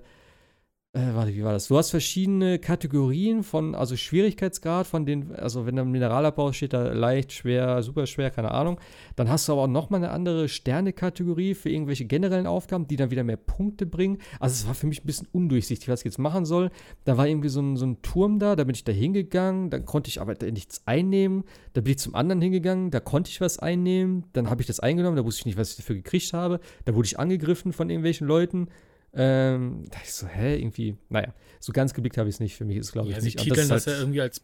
äh, 0.96 1.14
warte, 1.14 1.34
wie 1.34 1.44
war 1.44 1.52
das? 1.52 1.68
Du 1.68 1.76
hast 1.76 1.90
verschiedene 1.90 2.58
Kategorien 2.58 3.42
von, 3.42 3.74
also 3.74 3.96
Schwierigkeitsgrad 3.96 4.86
von 4.86 5.04
den, 5.04 5.34
also 5.34 5.66
wenn 5.66 5.76
da 5.76 5.84
Mineralabbau 5.84 6.52
steht, 6.52 6.72
da 6.72 6.92
leicht, 6.92 7.32
schwer, 7.32 7.82
super 7.82 8.06
schwer, 8.06 8.30
keine 8.30 8.50
Ahnung. 8.50 8.80
Dann 9.14 9.28
hast 9.28 9.46
du 9.46 9.52
aber 9.52 9.62
auch 9.62 9.68
nochmal 9.68 10.02
eine 10.02 10.10
andere 10.10 10.48
Sterne-Kategorie 10.48 11.54
für 11.54 11.68
irgendwelche 11.68 12.06
generellen 12.06 12.46
Aufgaben, 12.46 12.86
die 12.86 12.96
dann 12.96 13.10
wieder 13.10 13.24
mehr 13.24 13.36
Punkte 13.36 13.84
bringen. 13.84 14.18
Also 14.40 14.54
es 14.54 14.66
war 14.66 14.74
für 14.74 14.86
mich 14.86 15.04
ein 15.04 15.06
bisschen 15.06 15.28
undurchsichtig, 15.32 15.88
was 15.88 16.00
ich 16.00 16.06
jetzt 16.06 16.18
machen 16.18 16.46
soll. 16.46 16.70
Da 17.04 17.18
war 17.18 17.28
irgendwie 17.28 17.50
so 17.50 17.60
ein, 17.60 17.76
so 17.76 17.84
ein 17.84 18.00
Turm 18.00 18.38
da, 18.38 18.56
da 18.56 18.64
bin 18.64 18.74
ich 18.74 18.84
da 18.84 18.92
hingegangen, 18.92 19.68
dann 19.68 19.84
konnte 19.84 20.08
ich 20.08 20.20
aber 20.20 20.34
nichts 20.50 20.80
einnehmen. 20.86 21.44
Da 21.74 21.82
bin 21.82 21.90
ich 21.90 21.98
zum 21.98 22.14
anderen 22.14 22.40
hingegangen, 22.40 22.90
da 22.90 23.00
konnte 23.00 23.30
ich 23.30 23.42
was 23.42 23.58
einnehmen. 23.58 24.24
Dann 24.32 24.48
habe 24.48 24.62
ich 24.62 24.66
das 24.66 24.80
eingenommen, 24.80 25.16
da 25.16 25.24
wusste 25.26 25.40
ich 25.40 25.46
nicht, 25.46 25.58
was 25.58 25.72
ich 25.72 25.76
dafür 25.76 25.96
gekriegt 25.96 26.32
habe. 26.32 26.58
Da 26.86 26.94
wurde 26.94 27.04
ich 27.04 27.18
angegriffen 27.18 27.74
von 27.74 27.90
irgendwelchen 27.90 28.26
Leuten. 28.26 28.68
Ähm, 29.16 29.84
da 29.90 29.98
ich 30.04 30.12
so, 30.12 30.26
hä, 30.26 30.56
irgendwie, 30.56 30.96
naja, 31.08 31.32
so 31.58 31.72
ganz 31.72 31.94
geblickt 31.94 32.18
habe 32.18 32.28
ich 32.28 32.34
es 32.36 32.40
nicht. 32.40 32.54
Für 32.56 32.64
mich 32.64 32.76
ist, 32.76 32.92
glaube 32.92 33.08
Ja, 33.08 33.16
ich, 33.16 33.22
sie 33.22 33.26
nicht. 33.28 33.38
Titeln 33.38 33.68
das, 33.68 33.80
ist 33.82 33.86
halt- 33.86 33.96
ja 33.96 34.02
irgendwie 34.02 34.20
als 34.20 34.38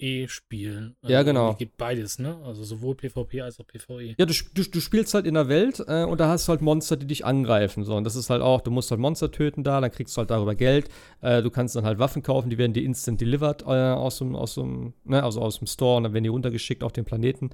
PvP-VE-Spiel. 0.00 0.94
Ja, 1.06 1.22
genau. 1.24 1.54
Gibt 1.54 1.76
beides, 1.76 2.18
ne? 2.18 2.38
Also 2.44 2.62
sowohl 2.64 2.94
PvP 2.94 3.40
als 3.42 3.58
auch. 3.60 3.66
PvE. 3.66 4.14
Ja, 4.16 4.26
du, 4.26 4.32
du, 4.54 4.62
du 4.62 4.80
spielst 4.80 5.14
halt 5.14 5.26
in 5.26 5.34
der 5.34 5.48
Welt 5.48 5.82
äh, 5.86 6.04
und 6.04 6.20
da 6.20 6.28
hast 6.28 6.46
du 6.46 6.50
halt 6.50 6.62
Monster, 6.62 6.96
die 6.96 7.06
dich 7.06 7.24
angreifen. 7.24 7.84
So. 7.84 7.96
Und 7.96 8.04
das 8.04 8.14
ist 8.16 8.30
halt 8.30 8.42
auch, 8.42 8.60
du 8.60 8.70
musst 8.70 8.90
halt 8.90 9.00
Monster 9.00 9.30
töten 9.32 9.64
da, 9.64 9.80
dann 9.80 9.90
kriegst 9.90 10.16
du 10.16 10.20
halt 10.20 10.30
darüber 10.30 10.54
Geld. 10.54 10.88
Äh, 11.20 11.42
du 11.42 11.50
kannst 11.50 11.74
dann 11.76 11.84
halt 11.84 11.98
Waffen 11.98 12.22
kaufen, 12.22 12.50
die 12.50 12.58
werden 12.58 12.72
dir 12.72 12.82
instant 12.84 13.20
delivered 13.20 13.62
äh, 13.62 13.66
aus 13.66 14.18
dem, 14.18 14.36
aus 14.36 14.54
dem, 14.54 14.92
ne, 15.04 15.22
also 15.22 15.40
aus 15.40 15.58
dem 15.58 15.66
Store 15.66 15.96
und 15.96 16.04
dann 16.04 16.12
werden 16.12 16.24
die 16.24 16.30
runtergeschickt 16.30 16.82
auf 16.84 16.92
den 16.92 17.04
Planeten. 17.04 17.50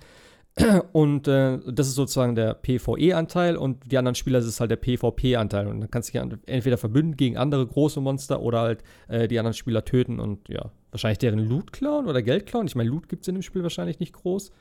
Und 0.92 1.26
äh, 1.26 1.58
das 1.66 1.88
ist 1.88 1.94
sozusagen 1.94 2.36
der 2.36 2.54
PvE-Anteil 2.54 3.56
und 3.56 3.90
die 3.90 3.98
anderen 3.98 4.14
Spieler 4.14 4.38
ist 4.38 4.60
halt 4.60 4.70
der 4.70 4.76
PvP-Anteil. 4.76 5.66
Und 5.66 5.80
dann 5.80 5.90
kannst 5.90 6.14
du 6.14 6.20
dich 6.20 6.38
entweder 6.46 6.78
verbünden 6.78 7.16
gegen 7.16 7.36
andere 7.36 7.66
große 7.66 8.00
Monster 8.00 8.40
oder 8.40 8.60
halt 8.60 8.84
äh, 9.08 9.26
die 9.26 9.38
anderen 9.38 9.54
Spieler 9.54 9.84
töten 9.84 10.20
und 10.20 10.48
ja, 10.48 10.70
wahrscheinlich 10.92 11.18
deren 11.18 11.40
Loot 11.40 11.72
klauen 11.72 12.06
oder 12.06 12.22
Geld 12.22 12.46
klauen. 12.46 12.66
Ich 12.68 12.76
meine, 12.76 12.88
Loot 12.88 13.08
gibt 13.08 13.22
es 13.22 13.28
in 13.28 13.34
dem 13.34 13.42
Spiel 13.42 13.64
wahrscheinlich 13.64 13.98
nicht 13.98 14.12
groß. 14.12 14.52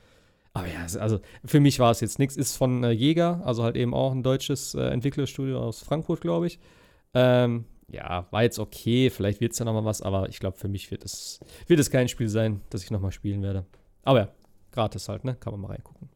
Aber 0.54 0.68
ja, 0.68 0.86
also 1.00 1.20
für 1.46 1.60
mich 1.60 1.80
war 1.80 1.92
es 1.92 2.00
jetzt 2.00 2.18
nichts. 2.18 2.38
Ist 2.38 2.58
von 2.58 2.84
äh, 2.84 2.92
Jäger, 2.92 3.42
also 3.46 3.64
halt 3.64 3.76
eben 3.76 3.94
auch 3.94 4.14
ein 4.14 4.24
deutsches 4.24 4.74
äh, 4.74 4.82
Entwicklerstudio 4.82 5.60
aus 5.60 5.82
Frankfurt, 5.82 6.22
glaube 6.22 6.48
ich. 6.48 6.60
Ähm, 7.14 7.66
ja, 7.88 8.28
war 8.32 8.42
jetzt 8.42 8.58
okay. 8.58 9.12
Vielleicht 9.12 9.42
wird 9.42 9.54
es 9.54 9.60
ja 9.60 9.66
noch 9.66 9.74
mal 9.74 9.86
was, 9.86 10.02
aber 10.02 10.30
ich 10.30 10.40
glaube, 10.40 10.58
für 10.58 10.68
mich 10.68 10.90
wird 10.90 11.06
es, 11.06 11.40
wird 11.68 11.80
es 11.80 11.92
kein 11.92 12.08
Spiel 12.08 12.30
sein, 12.30 12.62
das 12.72 12.84
ich 12.84 12.90
noch 12.90 13.00
mal 13.00 13.12
spielen 13.12 13.44
werde. 13.44 13.66
Aber 14.04 14.20
ja, 14.20 14.30
gratis 14.74 15.08
halt, 15.10 15.24
ne? 15.24 15.36
Kann 15.36 15.54
man 15.54 15.62
mal 15.62 15.68
reingucken. 15.70 16.10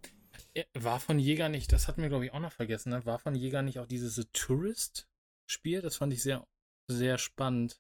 War 0.74 1.00
von 1.00 1.20
Jäger 1.20 1.50
nicht, 1.50 1.72
das 1.72 1.88
hatten 1.88 2.02
wir, 2.02 2.10
glaube 2.10 2.26
ich, 2.26 2.34
auch 2.34 2.40
noch 2.40 2.52
vergessen, 2.52 2.90
ne? 2.90 3.06
War 3.06 3.20
von 3.20 3.36
Jäger 3.36 3.62
nicht 3.62 3.80
auch 3.80 3.86
dieses 3.86 4.16
The 4.16 4.26
Tourist-Spiel? 4.34 5.82
Das 5.82 5.96
fand 5.98 6.14
ich 6.14 6.22
sehr, 6.24 6.46
sehr 6.90 7.18
spannend. 7.18 7.80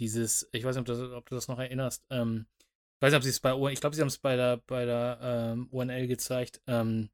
Dieses, 0.00 0.48
ich 0.52 0.64
weiß 0.64 0.76
nicht, 0.76 0.80
ob, 0.80 0.86
das, 0.86 1.00
ob 1.12 1.28
du 1.28 1.34
das 1.34 1.48
noch 1.48 1.58
erinnerst. 1.58 2.04
Ähm, 2.10 2.46
ich 2.60 3.02
weiß 3.02 3.10
nicht, 3.12 3.18
ob 3.18 3.22
sie 3.24 3.30
es 3.30 3.40
bei, 3.40 3.52
ich 3.72 3.80
glaube, 3.80 3.94
sie 3.96 4.00
haben 4.02 4.08
es 4.08 4.18
bei 4.18 4.36
der, 4.36 4.58
bei 4.66 4.84
der 4.84 5.18
ähm, 5.22 5.68
UNL 5.70 6.06
gezeigt. 6.06 6.60
Ähm, 6.66 7.10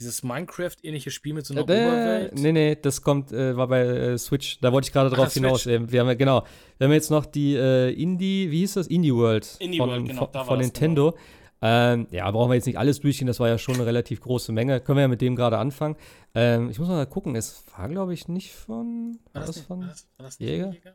dieses 0.00 0.22
Minecraft-ähnliche 0.22 1.10
Spiel 1.10 1.32
mit 1.32 1.46
so 1.46 1.54
einer 1.54 1.60
Äh, 1.60 1.64
Oberwelt. 1.64 2.34
nee, 2.34 2.52
nee, 2.52 2.76
das 2.76 3.00
kommt, 3.00 3.32
äh, 3.32 3.56
war 3.56 3.68
bei 3.68 3.80
äh, 3.80 4.18
Switch. 4.18 4.58
Da 4.60 4.70
wollte 4.72 4.88
ich 4.88 4.92
gerade 4.92 5.08
Ach, 5.10 5.14
drauf 5.16 5.26
das 5.26 5.34
hinaus. 5.34 5.62
Switch. 5.62 5.74
Ähm, 5.74 5.90
wir 5.90 6.00
haben 6.00 6.08
ja, 6.08 6.14
genau, 6.14 6.44
wir 6.76 6.86
haben 6.86 6.92
jetzt 6.92 7.10
noch 7.10 7.24
die 7.24 7.54
äh, 7.54 7.90
Indie, 7.92 8.50
wie 8.50 8.58
hieß 8.60 8.74
das? 8.74 8.86
Indie 8.88 9.14
World. 9.14 9.56
Indie 9.58 9.78
von, 9.78 9.88
World, 9.88 10.06
genau, 10.08 10.24
von, 10.24 10.32
da 10.32 10.38
war 10.40 10.46
von 10.46 10.58
das, 10.58 10.66
Nintendo. 10.66 11.16
Ähm, 11.62 12.06
ja, 12.10 12.30
brauchen 12.30 12.50
wir 12.50 12.54
jetzt 12.54 12.66
nicht 12.66 12.78
alles 12.78 13.00
durchgehen, 13.00 13.26
das 13.26 13.40
war 13.40 13.48
ja 13.48 13.56
schon 13.58 13.76
eine 13.76 13.86
relativ 13.86 14.20
große 14.20 14.52
Menge. 14.52 14.80
Können 14.80 14.96
wir 14.98 15.02
ja 15.02 15.08
mit 15.08 15.20
dem 15.22 15.36
gerade 15.36 15.58
anfangen. 15.58 15.96
Ähm, 16.34 16.68
ich 16.70 16.78
muss 16.78 16.88
mal 16.88 17.06
gucken, 17.06 17.34
es 17.34 17.64
war, 17.76 17.88
glaube 17.88 18.12
ich, 18.12 18.28
nicht 18.28 18.52
von. 18.54 19.18
War 19.32 19.46
das, 19.46 19.56
nicht, 19.56 19.66
von. 19.66 19.80
war 19.80 19.88
das, 19.88 20.06
war 20.18 20.26
das 20.26 20.38
Jäger? 20.38 20.70
Jäger? 20.72 20.94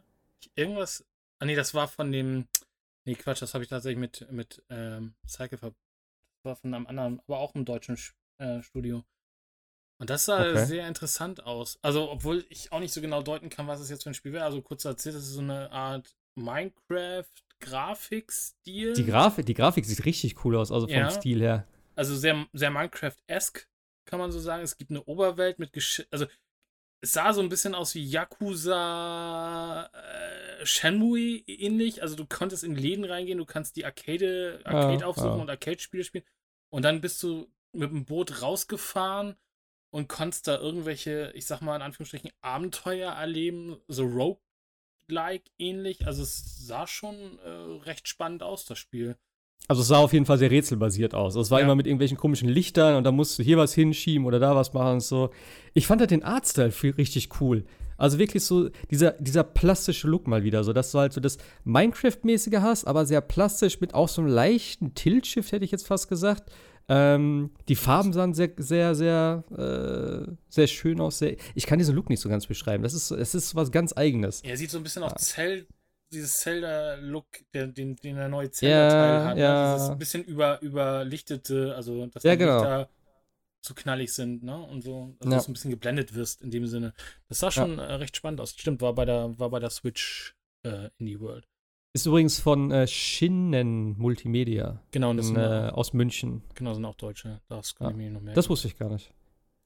Irgendwas. 0.55 1.05
Ah, 1.39 1.45
nee, 1.45 1.55
das 1.55 1.73
war 1.73 1.87
von 1.87 2.11
dem. 2.11 2.47
Nee, 3.05 3.15
Quatsch, 3.15 3.41
das 3.41 3.55
habe 3.55 3.63
ich 3.63 3.69
tatsächlich 3.69 3.99
mit, 3.99 4.31
mit 4.31 4.63
ähm, 4.69 5.15
Cycle 5.27 5.57
ver. 5.57 5.69
Das 6.43 6.45
war 6.45 6.55
von 6.55 6.73
einem 6.73 6.87
anderen, 6.87 7.19
aber 7.27 7.39
auch 7.39 7.55
im 7.55 7.65
deutschen 7.65 7.95
Sch- 7.97 8.13
äh, 8.37 8.61
Studio. 8.61 9.03
Und 9.99 10.09
das 10.09 10.25
sah 10.25 10.41
Okay. 10.41 10.65
sehr 10.65 10.87
interessant 10.87 11.43
aus. 11.45 11.77
Also, 11.81 12.09
obwohl 12.09 12.45
ich 12.49 12.71
auch 12.71 12.79
nicht 12.79 12.93
so 12.93 13.01
genau 13.01 13.21
deuten 13.21 13.49
kann, 13.49 13.67
was 13.67 13.79
es 13.79 13.89
jetzt 13.89 14.03
für 14.03 14.09
ein 14.11 14.15
Spiel 14.15 14.33
wäre. 14.33 14.45
Also, 14.45 14.61
kurz 14.61 14.85
erzählt, 14.85 15.15
das 15.15 15.23
ist 15.23 15.33
so 15.33 15.41
eine 15.41 15.71
Art 15.71 16.15
Minecraft-Grafikstil. 17.61 18.93
Die 18.93 19.05
Grafik, 19.05 19.45
die 19.45 19.53
Grafik 19.53 19.85
sieht 19.85 20.05
richtig 20.05 20.43
cool 20.45 20.55
aus, 20.55 20.71
also 20.71 20.87
vom 20.87 20.95
Ja. 20.95 21.09
Stil 21.09 21.41
her. 21.41 21.67
also 21.95 22.15
sehr, 22.15 22.45
sehr 22.53 22.71
Minecraft-esque, 22.71 23.67
kann 24.05 24.19
man 24.19 24.31
so 24.31 24.39
sagen. 24.39 24.63
Es 24.63 24.77
gibt 24.77 24.91
eine 24.91 25.03
Oberwelt 25.03 25.59
mit 25.59 25.73
Gesch 25.73 26.03
also 26.11 26.25
es 27.03 27.13
sah 27.13 27.33
so 27.33 27.41
ein 27.41 27.49
bisschen 27.49 27.73
aus 27.73 27.95
wie 27.95 28.03
Yakuza 28.05 29.89
äh, 29.91 30.65
Shenmue 30.65 31.41
ähnlich. 31.47 32.03
Also 32.03 32.15
du 32.15 32.25
konntest 32.27 32.63
in 32.63 32.75
Läden 32.75 33.05
reingehen, 33.05 33.39
du 33.39 33.45
kannst 33.45 33.75
die 33.75 33.85
Arcade, 33.85 34.61
Arcade 34.63 34.99
Ja, 35.01 35.07
aufsuchen 35.07 35.29
ja. 35.37 35.41
und 35.41 35.49
Arcade-Spiele 35.49 36.03
spielen. 36.03 36.23
Und 36.69 36.83
dann 36.83 37.01
bist 37.01 37.21
du 37.23 37.47
mit 37.73 37.89
dem 37.89 38.05
Boot 38.05 38.43
rausgefahren 38.43 39.35
und 39.91 40.09
konntest 40.09 40.47
da 40.47 40.59
irgendwelche, 40.59 41.31
ich 41.33 41.47
sag 41.47 41.61
mal 41.61 41.75
in 41.75 41.81
Anführungsstrichen, 41.81 42.29
Abenteuer 42.41 43.11
erleben, 43.13 43.77
so 43.87 44.05
Roguelike 45.11 45.45
ähnlich. 45.57 46.05
Also 46.07 46.23
es 46.23 46.65
sah 46.67 46.87
schon 46.87 47.15
äh, 47.45 47.83
recht 47.85 48.07
spannend 48.07 48.43
aus, 48.43 48.65
das 48.65 48.77
Spiel. 48.77 49.15
Also 49.67 49.83
es 49.83 49.87
sah 49.87 49.97
auf 49.97 50.13
jeden 50.13 50.25
Fall 50.25 50.37
sehr 50.39 50.51
rätselbasiert 50.51 51.13
aus. 51.13 51.35
Es 51.35 51.51
war 51.51 51.59
Ja. 51.59 51.65
immer 51.65 51.75
mit 51.75 51.85
irgendwelchen 51.85 52.17
komischen 52.17 52.49
Lichtern 52.49 52.95
und 52.95 53.03
da 53.03 53.11
musst 53.11 53.37
du 53.37 53.43
hier 53.43 53.57
was 53.57 53.73
hinschieben 53.73 54.25
oder 54.25 54.39
da 54.39 54.55
was 54.55 54.73
machen 54.73 54.93
und 54.93 54.99
so. 55.03 55.29
Ich 55.73 55.87
fand 55.87 56.01
halt 56.01 56.11
den 56.11 56.23
Artstyle 56.23 56.73
richtig 56.97 57.29
cool. 57.39 57.63
Also 57.97 58.17
wirklich 58.17 58.43
so 58.43 58.69
dieser, 58.89 59.11
dieser 59.19 59.43
plastische 59.43 60.07
Look 60.07 60.25
mal 60.27 60.43
wieder. 60.43 60.63
So, 60.63 60.73
dass 60.73 60.91
du 60.91 60.97
halt 60.97 61.13
so 61.13 61.21
das 61.21 61.37
Minecraft-mäßige 61.65 62.59
hast, 62.61 62.85
aber 62.85 63.05
sehr 63.05 63.21
plastisch 63.21 63.79
mit 63.79 63.93
auch 63.93 64.07
so 64.09 64.21
einem 64.21 64.31
leichten 64.31 64.95
Tilt-Shift, 64.95 65.51
hätte 65.51 65.65
ich 65.65 65.71
jetzt 65.71 65.85
fast 65.85 66.09
gesagt. 66.09 66.51
Ähm, 66.93 67.51
die 67.69 67.75
Farben 67.77 68.11
sahen 68.11 68.33
sehr, 68.33 68.51
sehr, 68.57 68.95
sehr, 68.95 69.43
äh, 69.57 70.31
sehr 70.49 70.67
schön 70.67 70.99
aus. 70.99 71.19
Sehr, 71.19 71.37
ich 71.55 71.65
kann 71.65 71.79
diesen 71.79 71.95
Look 71.95 72.09
nicht 72.09 72.19
so 72.19 72.27
ganz 72.27 72.45
beschreiben. 72.47 72.83
Das 72.83 72.93
ist, 72.93 73.11
es 73.11 73.33
ist 73.33 73.55
was 73.55 73.71
ganz 73.71 73.95
Eigenes. 73.95 74.41
Er 74.41 74.57
sieht 74.57 74.71
so 74.71 74.77
ein 74.77 74.83
bisschen 74.83 75.03
Ja. 75.03 75.15
Zell, 75.15 75.67
dieses 76.11 76.39
Zelda-Look, 76.39 77.27
den, 77.53 77.73
den 77.73 77.95
der 78.01 78.27
neue 78.27 78.47
Ja, 78.47 78.51
Zelda-Teil 78.51 79.23
hat. 79.23 79.37
ja. 79.37 79.71
Ne? 79.71 79.77
Dieses 79.79 79.97
bisschen 79.97 80.23
über, 80.25 80.61
überlichtete, 80.61 81.73
also 81.75 82.05
dass 82.07 82.23
Ja, 82.23 82.33
die 82.33 82.39
genau. 82.39 82.57
Lichter 82.59 82.89
zu 83.61 83.73
knallig 83.75 84.11
sind, 84.11 84.43
ne? 84.43 84.57
Und 84.59 84.81
so, 84.83 85.15
also 85.19 85.29
Ja. 85.29 85.37
dass 85.37 85.45
du 85.45 85.51
ein 85.51 85.53
bisschen 85.53 85.71
geblendet 85.71 86.13
wirst 86.15 86.41
in 86.41 86.49
dem 86.51 86.65
Sinne. 86.65 86.93
Das 87.29 87.39
sah 87.39 87.51
schon 87.51 87.77
äh, 87.79 87.83
recht 87.93 88.17
spannend 88.17 88.41
aus. 88.41 88.51
Stimmt, 88.57 88.81
war 88.81 88.93
bei 88.95 89.05
der, 89.05 89.37
war 89.39 89.49
bei 89.49 89.59
der 89.59 89.69
Switch 89.69 90.35
äh, 90.63 90.89
Indie 90.97 91.19
World. 91.19 91.47
Ist 91.93 92.05
übrigens 92.05 92.39
von 92.39 92.71
äh, 92.71 92.87
Shinnen 92.87 93.97
Multimedia 93.97 94.81
Genau, 94.91 95.13
das 95.13 95.27
in, 95.29 95.35
sind, 95.35 95.43
äh, 95.43 95.69
aus 95.73 95.91
München. 95.93 96.41
genau, 96.55 96.73
sind 96.73 96.85
auch 96.85 96.95
Deutsche. 96.95 97.41
Das 97.49 97.75
kann 97.75 97.91
ich 97.91 97.97
mir 97.97 98.09
noch 98.11 98.21
merken. 98.21 98.35
Das 98.35 98.49
wusste 98.49 98.67
ich 98.69 98.77
gar 98.77 98.89
nicht. 98.89 99.11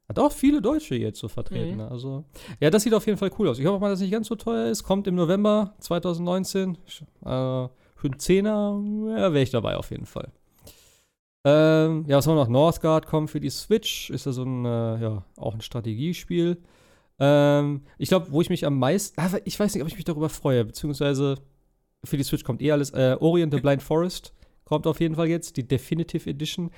Hat 0.10 0.18
auch 0.20 0.32
viele 0.32 0.62
Deutsche 0.62 0.96
jetzt 0.96 1.20
so 1.20 1.28
vertreten. 1.28 1.72
Mhm. 1.74 1.78
ne? 1.78 1.92
Also, 1.92 2.26
ja, 2.60 2.70
das 2.72 2.84
sieht 2.84 2.94
auf 2.94 3.06
jeden 3.06 3.18
Fall 3.20 3.32
cool 3.38 3.48
aus. 3.50 3.60
Ich 3.60 3.66
hoffe 3.66 3.80
mal, 3.80 3.90
dass 3.90 4.00
es 4.00 4.04
nicht 4.04 4.12
ganz 4.12 4.28
so 4.28 4.36
teuer 4.36 4.70
ist. 4.70 4.84
Kommt 4.84 5.06
im 5.08 5.16
November 5.16 5.76
2019. 5.80 6.78
Sch- 6.88 7.04
Äh, 7.66 7.70
für 7.96 8.08
einen 8.08 8.20
Zehner 8.20 8.82
ja, 9.18 9.34
wäre 9.34 9.42
ich 9.42 9.52
dabei 9.52 9.78
auf 9.78 9.92
jeden 9.92 10.06
Fall. 10.06 10.32
Ähm, 11.44 12.06
ja, 12.08 12.18
was 12.18 12.26
haben 12.28 12.36
wir 12.36 12.42
noch? 12.42 12.50
Northgard 12.50 13.06
kommt 13.06 13.30
für 13.30 13.40
die 13.40 13.50
Switch. 13.52 14.10
Ist 14.10 14.26
ja 14.26 14.32
so 14.32 14.44
ein, 14.44 14.66
äh, 14.66 15.02
ja, 15.02 15.24
auch 15.38 15.54
ein 15.54 15.62
Strategiespiel. 15.62 16.58
Ähm, 17.20 17.82
ich 17.98 18.10
glaube, 18.10 18.32
wo 18.32 18.42
ich 18.42 18.50
mich 18.50 18.66
am 18.66 18.80
meisten, 18.80 19.20
ah, 19.22 19.30
ich 19.46 19.60
weiß 19.60 19.74
nicht, 19.76 19.82
ob 19.84 19.88
ich 19.88 19.96
mich 19.96 20.06
darüber 20.06 20.30
freue, 20.30 20.66
beziehungsweise 20.66 21.36
für 22.06 22.18
die 22.18 22.24
Switch 22.24 22.44
kommt 22.44 22.62
eh 22.62 22.72
alles. 22.72 22.92
Äh, 22.92 23.18
Orient 23.20 23.54
the 23.54 23.60
Blind 23.60 23.84
Forest 23.84 24.34
kommt 24.66 24.88
auf 24.88 25.00
jeden 25.00 25.16
Fall 25.16 25.28
jetzt, 25.28 25.58
die 25.58 25.68
Definitive 25.68 26.30
Edition. 26.30 26.72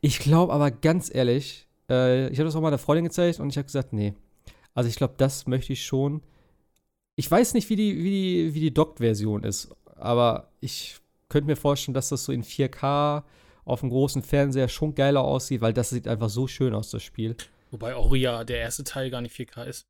Ich 0.00 0.18
glaube 0.18 0.52
aber 0.52 0.70
ganz 0.70 1.12
ehrlich, 1.12 1.66
äh, 1.90 2.28
ich 2.28 2.38
habe 2.38 2.46
das 2.46 2.56
auch 2.56 2.60
meiner 2.60 2.78
Freundin 2.78 3.04
gezeigt 3.04 3.40
und 3.40 3.50
ich 3.50 3.56
habe 3.56 3.66
gesagt, 3.66 3.92
nee. 3.92 4.14
Also 4.74 4.88
ich 4.88 4.96
glaube, 4.96 5.14
das 5.16 5.46
möchte 5.46 5.72
ich 5.72 5.84
schon. 5.84 6.22
Ich 7.16 7.30
weiß 7.30 7.54
nicht, 7.54 7.68
wie 7.68 7.76
die, 7.76 8.02
wie 8.02 8.10
die, 8.10 8.54
wie 8.54 8.60
die 8.60 8.74
Docked-Version 8.74 9.44
ist, 9.44 9.70
aber 9.96 10.50
ich 10.60 10.96
könnte 11.28 11.46
mir 11.46 11.56
vorstellen, 11.56 11.94
dass 11.94 12.08
das 12.08 12.24
so 12.24 12.32
in 12.32 12.42
4K 12.42 13.22
auf 13.64 13.80
dem 13.80 13.90
großen 13.90 14.22
Fernseher 14.22 14.68
schon 14.68 14.94
geiler 14.94 15.22
aussieht, 15.22 15.60
weil 15.60 15.72
das 15.72 15.90
sieht 15.90 16.08
einfach 16.08 16.30
so 16.30 16.46
schön 16.46 16.74
aus, 16.74 16.90
das 16.90 17.02
Spiel. 17.02 17.36
Wobei 17.70 17.94
ja 18.16 18.44
der 18.44 18.58
erste 18.58 18.84
Teil 18.84 19.10
gar 19.10 19.20
nicht 19.20 19.34
4K 19.34 19.64
ist. 19.64 19.86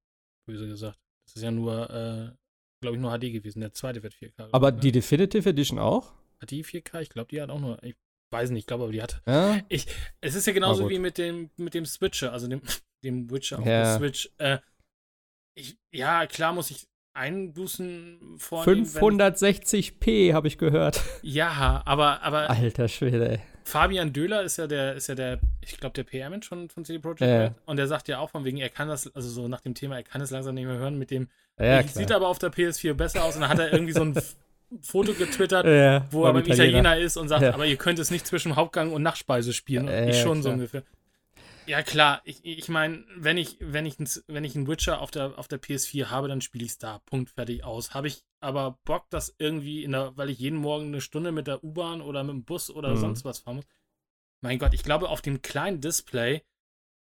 Böse 0.47 0.67
gesagt. 0.67 0.99
Das 1.27 1.37
ist 1.37 1.43
ja 1.43 1.51
nur, 1.51 1.91
äh, 1.91 2.42
glaube 2.83 2.97
ich, 2.97 3.01
nur 3.01 3.11
HD 3.19 3.33
gewesen. 3.33 3.61
Der 3.61 3.73
zweite 3.73 4.03
wird 4.03 4.13
4K. 4.15 4.49
Aber 4.53 4.71
ne? 4.73 4.81
die 4.81 4.93
Definitive 4.93 5.49
Edition 5.49 5.79
auch? 5.79 6.13
Hat 6.41 6.51
die 6.51 6.63
4K? 6.65 7.01
Ich 7.01 7.09
glaube, 7.09 7.29
die 7.31 7.41
hat 7.41 7.49
auch 7.49 7.61
nur. 7.61 7.83
Ich 7.83 7.95
weiß 8.31 8.51
nicht, 8.51 8.61
ich 8.61 8.67
glaube, 8.67 8.85
aber 8.85 8.93
die 8.93 9.01
hat. 9.03 9.23
Ja. 9.27 9.59
Es 10.21 10.35
ist 10.35 10.47
ja 10.47 10.53
genauso 10.53 10.83
gut. 10.83 10.93
wie 10.93 10.99
mit 10.99 11.17
dem, 11.19 11.51
mit 11.57 11.73
dem 11.75 11.87
Switcher, 11.87 12.33
also 12.33 12.47
dem, 12.49 12.61
dem 13.05 13.31
Witcher 13.31 13.59
auf 13.59 13.65
Ja. 13.67 13.83
der 13.85 13.99
Switch. 13.99 14.31
Äh, 14.39 14.59
ich, 15.55 15.77
ja, 15.95 16.27
klar 16.27 16.53
muss 16.53 16.71
ich 16.71 16.87
Einbußen 17.15 18.37
vornehmen. 18.39 18.87
wenn- 18.95 19.03
560p 19.21 20.33
habe 20.33 20.49
ich 20.49 20.57
gehört. 20.59 21.03
Ja, 21.23 21.83
aber, 21.85 22.23
aber 22.23 22.49
Alter 22.51 22.89
Schwede, 22.89 23.29
ey. 23.33 23.41
Fabian 23.65 24.13
Döhler 24.13 24.43
ist 24.43 24.59
ja 24.59 24.67
der, 24.67 24.95
ist 24.95 25.09
ja 25.09 25.15
der, 25.15 25.39
ich 25.61 25.79
glaube, 25.79 25.95
der 25.95 26.05
PR-Mensch 26.05 26.49
von, 26.49 26.69
von 26.69 26.85
CD 26.85 26.99
Projekt 26.99 27.21
Ja. 27.23 27.55
Und 27.67 27.77
der 27.77 27.87
sagt 27.87 28.09
ja 28.09 28.19
auch 28.19 28.31
von 28.31 28.45
wegen, 28.45 28.59
er 28.59 28.69
kann 28.69 28.89
das, 28.89 29.15
also 29.15 29.29
so 29.29 29.49
nach 29.49 29.61
dem 29.61 29.75
Thema, 29.75 29.97
er 29.97 30.03
kann 30.03 30.21
es 30.21 30.31
langsam 30.31 30.55
nicht 30.55 30.67
mehr 30.67 30.77
hören 30.79 30.99
mit 30.99 31.11
dem, 31.11 31.29
Ja, 31.59 31.83
sieht 31.87 32.13
aber 32.13 32.29
auf 32.29 32.39
der 32.39 32.51
PS4 32.53 32.95
besser 32.95 33.25
aus. 33.25 33.35
Und 33.37 33.43
dann 33.43 33.51
hat 33.51 33.59
er 33.59 33.73
irgendwie 33.73 33.93
so 33.93 34.03
ein 34.03 34.15
Foto 34.83 35.13
getwittert, 35.15 35.65
wo 36.11 36.25
er 36.25 36.33
beim 36.33 36.43
beim 36.43 36.53
Italiener 36.53 36.97
ist 36.99 37.17
und 37.17 37.29
sagt, 37.29 37.45
aber 37.45 37.67
ihr 37.67 37.77
könnt 37.77 37.99
es 37.99 38.11
nicht 38.11 38.27
zwischen 38.27 38.57
Hauptgang 38.57 38.93
und 38.93 39.03
Nachspeise 39.03 39.53
spielen. 39.53 39.89
Und 39.89 40.09
ich 40.09 40.21
schon 40.21 40.39
so 40.43 40.49
klar. 40.49 40.55
ungefähr. 40.55 40.83
Ja, 41.67 41.83
klar, 41.83 42.21
ich, 42.25 42.41
ich 42.45 42.69
meine, 42.69 43.05
wenn 43.17 43.37
ich, 43.37 43.57
wenn 43.61 43.87
ich, 43.87 43.99
ein- 44.01 44.09
wenn 44.27 44.43
ich 44.45 44.57
einen 44.57 44.67
Witcher 44.67 45.01
auf 45.01 45.13
der, 45.13 45.39
auf 45.39 45.47
der 45.47 45.61
PS4 45.61 46.07
habe, 46.07 46.27
dann 46.27 46.41
spiele 46.41 46.65
ich 46.65 46.73
es 46.73 46.79
da. 46.79 46.99
Punkt, 47.07 47.31
fertig, 47.31 47.63
aus. 47.63 47.95
Habe 47.95 48.09
ich 48.09 48.25
aber 48.43 48.79
Bock, 48.85 49.07
das 49.11 49.35
irgendwie 49.39 49.85
in 49.85 49.93
der, 49.93 50.17
weil 50.17 50.31
ich 50.31 50.39
jeden 50.39 50.59
Morgen 50.59 50.87
eine 50.87 51.01
Stunde 51.01 51.33
mit 51.33 51.47
der 51.47 51.63
U-Bahn 51.65 52.01
oder 52.03 52.25
mit 52.25 52.35
dem 52.35 52.45
Bus 52.45 52.71
oder 52.71 52.91
Mhm. 52.95 52.99
sonst 52.99 53.25
was 53.25 53.39
fahren 53.41 53.57
muss. 53.57 53.67
Mein 54.43 54.59
Gott, 54.59 54.75
ich 54.75 54.83
glaube, 54.83 55.09
auf 55.09 55.23
dem 55.23 55.43
kleinen 55.43 55.81
Display 55.81 56.43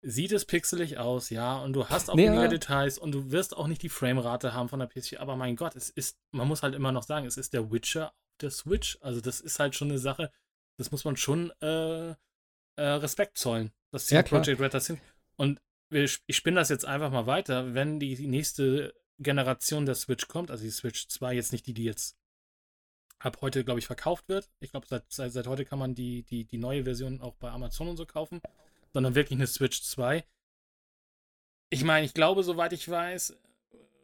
sieht 0.04 0.32
es 0.32 0.44
pixelig 0.44 0.98
aus, 0.98 1.30
ja, 1.30 1.58
und 1.58 1.74
du 1.74 1.88
hast 1.88 2.10
auch 2.10 2.16
Nee, 2.16 2.26
weniger 2.26 2.48
Details 2.48 2.98
und 2.98 3.12
du 3.12 3.30
wirst 3.30 3.56
auch 3.56 3.68
nicht 3.68 3.82
die 3.82 3.88
Framerate 3.88 4.52
haben 4.52 4.68
von 4.68 4.80
der 4.80 4.88
PS4, 4.88 5.18
aber 5.20 5.36
mein 5.36 5.56
Gott, 5.56 5.76
es 5.76 5.90
ist, 5.90 6.18
man 6.32 6.48
muss 6.48 6.62
halt 6.62 6.74
immer 6.74 6.92
noch 6.92 7.04
sagen, 7.04 7.26
es 7.26 7.36
ist 7.36 7.52
der 7.52 7.70
Witcher 7.70 8.08
auf 8.08 8.36
der 8.40 8.50
Switch. 8.50 8.98
Also 9.00 9.20
das 9.20 9.40
ist 9.40 9.58
halt 9.60 9.74
schon 9.76 9.90
eine 9.90 9.98
Sache, 9.98 10.32
das 10.76 10.90
muss 10.90 11.04
man 11.04 11.16
schon 11.16 11.52
äh, 11.60 12.10
äh, 12.10 12.16
Respekt 12.82 13.38
zollen, 13.38 13.72
dass 13.92 14.08
Ja, 14.08 14.22
CD 14.22 14.28
klar. 14.28 14.42
Projekt 14.42 14.60
Red 14.60 14.74
das 14.74 14.86
sind. 14.86 15.00
Und 15.36 15.60
wir, 15.90 16.04
ich 16.04 16.36
spinne 16.36 16.60
das 16.60 16.68
jetzt 16.68 16.84
einfach 16.86 17.10
mal 17.10 17.26
weiter, 17.26 17.74
wenn 17.74 18.00
die, 18.00 18.14
die 18.16 18.26
nächste 18.26 18.94
Generation 19.22 19.86
der 19.86 19.94
Switch 19.94 20.28
kommt, 20.28 20.50
also 20.50 20.64
die 20.64 20.70
Switch 20.70 21.08
2, 21.08 21.34
jetzt 21.34 21.52
nicht 21.52 21.66
die, 21.66 21.74
die 21.74 21.84
jetzt 21.84 22.16
ab 23.18 23.38
heute, 23.40 23.64
glaube 23.64 23.78
ich, 23.78 23.86
verkauft 23.86 24.28
wird. 24.28 24.50
Ich 24.60 24.70
glaube, 24.70 24.86
seit, 24.88 25.04
seit, 25.12 25.32
seit 25.32 25.46
heute 25.46 25.64
kann 25.64 25.78
man 25.78 25.94
die, 25.94 26.24
die, 26.24 26.44
die 26.44 26.58
neue 26.58 26.84
Version 26.84 27.20
auch 27.20 27.34
bei 27.36 27.50
Amazon 27.50 27.88
und 27.88 27.96
so 27.96 28.06
kaufen, 28.06 28.40
sondern 28.92 29.14
wirklich 29.14 29.38
eine 29.38 29.46
Switch 29.46 29.82
2. 29.82 30.24
Ich 31.70 31.84
meine, 31.84 32.04
ich 32.04 32.14
glaube, 32.14 32.42
soweit 32.42 32.72
ich 32.72 32.88
weiß, 32.88 33.36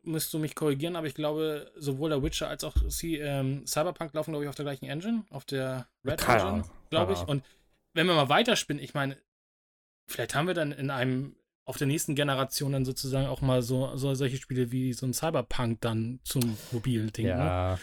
müsst 0.02 0.32
du 0.32 0.38
mich 0.38 0.54
korrigieren, 0.54 0.96
aber 0.96 1.06
ich 1.06 1.14
glaube, 1.14 1.70
sowohl 1.76 2.10
der 2.10 2.22
Witcher 2.22 2.48
als 2.48 2.64
auch 2.64 2.74
C, 2.88 3.16
ähm, 3.16 3.66
Cyberpunk 3.66 4.14
laufen, 4.14 4.32
glaube 4.32 4.44
ich, 4.44 4.48
auf 4.48 4.54
der 4.54 4.64
gleichen 4.64 4.86
Engine, 4.86 5.24
auf 5.30 5.44
der 5.44 5.88
Red 6.04 6.20
Keine 6.20 6.42
Engine, 6.42 6.64
glaube 6.90 7.12
ich. 7.12 7.20
Und 7.20 7.44
wenn 7.92 8.06
wir 8.06 8.14
mal 8.14 8.28
weiterspinnen, 8.28 8.82
ich 8.82 8.94
meine, 8.94 9.18
vielleicht 10.06 10.34
haben 10.34 10.46
wir 10.46 10.54
dann 10.54 10.72
in 10.72 10.90
einem, 10.90 11.36
auf 11.68 11.76
der 11.76 11.86
nächsten 11.86 12.14
Generation 12.14 12.72
dann 12.72 12.84
sozusagen 12.84 13.26
auch 13.28 13.40
mal 13.42 13.62
so, 13.62 13.90
so 13.94 14.14
solche 14.14 14.38
Spiele 14.38 14.72
wie 14.72 14.92
so 14.94 15.06
ein 15.06 15.12
Cyberpunk 15.12 15.80
dann 15.82 16.18
zum 16.24 16.42
mobilen 16.72 17.12
Ding. 17.12 17.26
Ne? 17.26 17.32
Ja. 17.32 17.78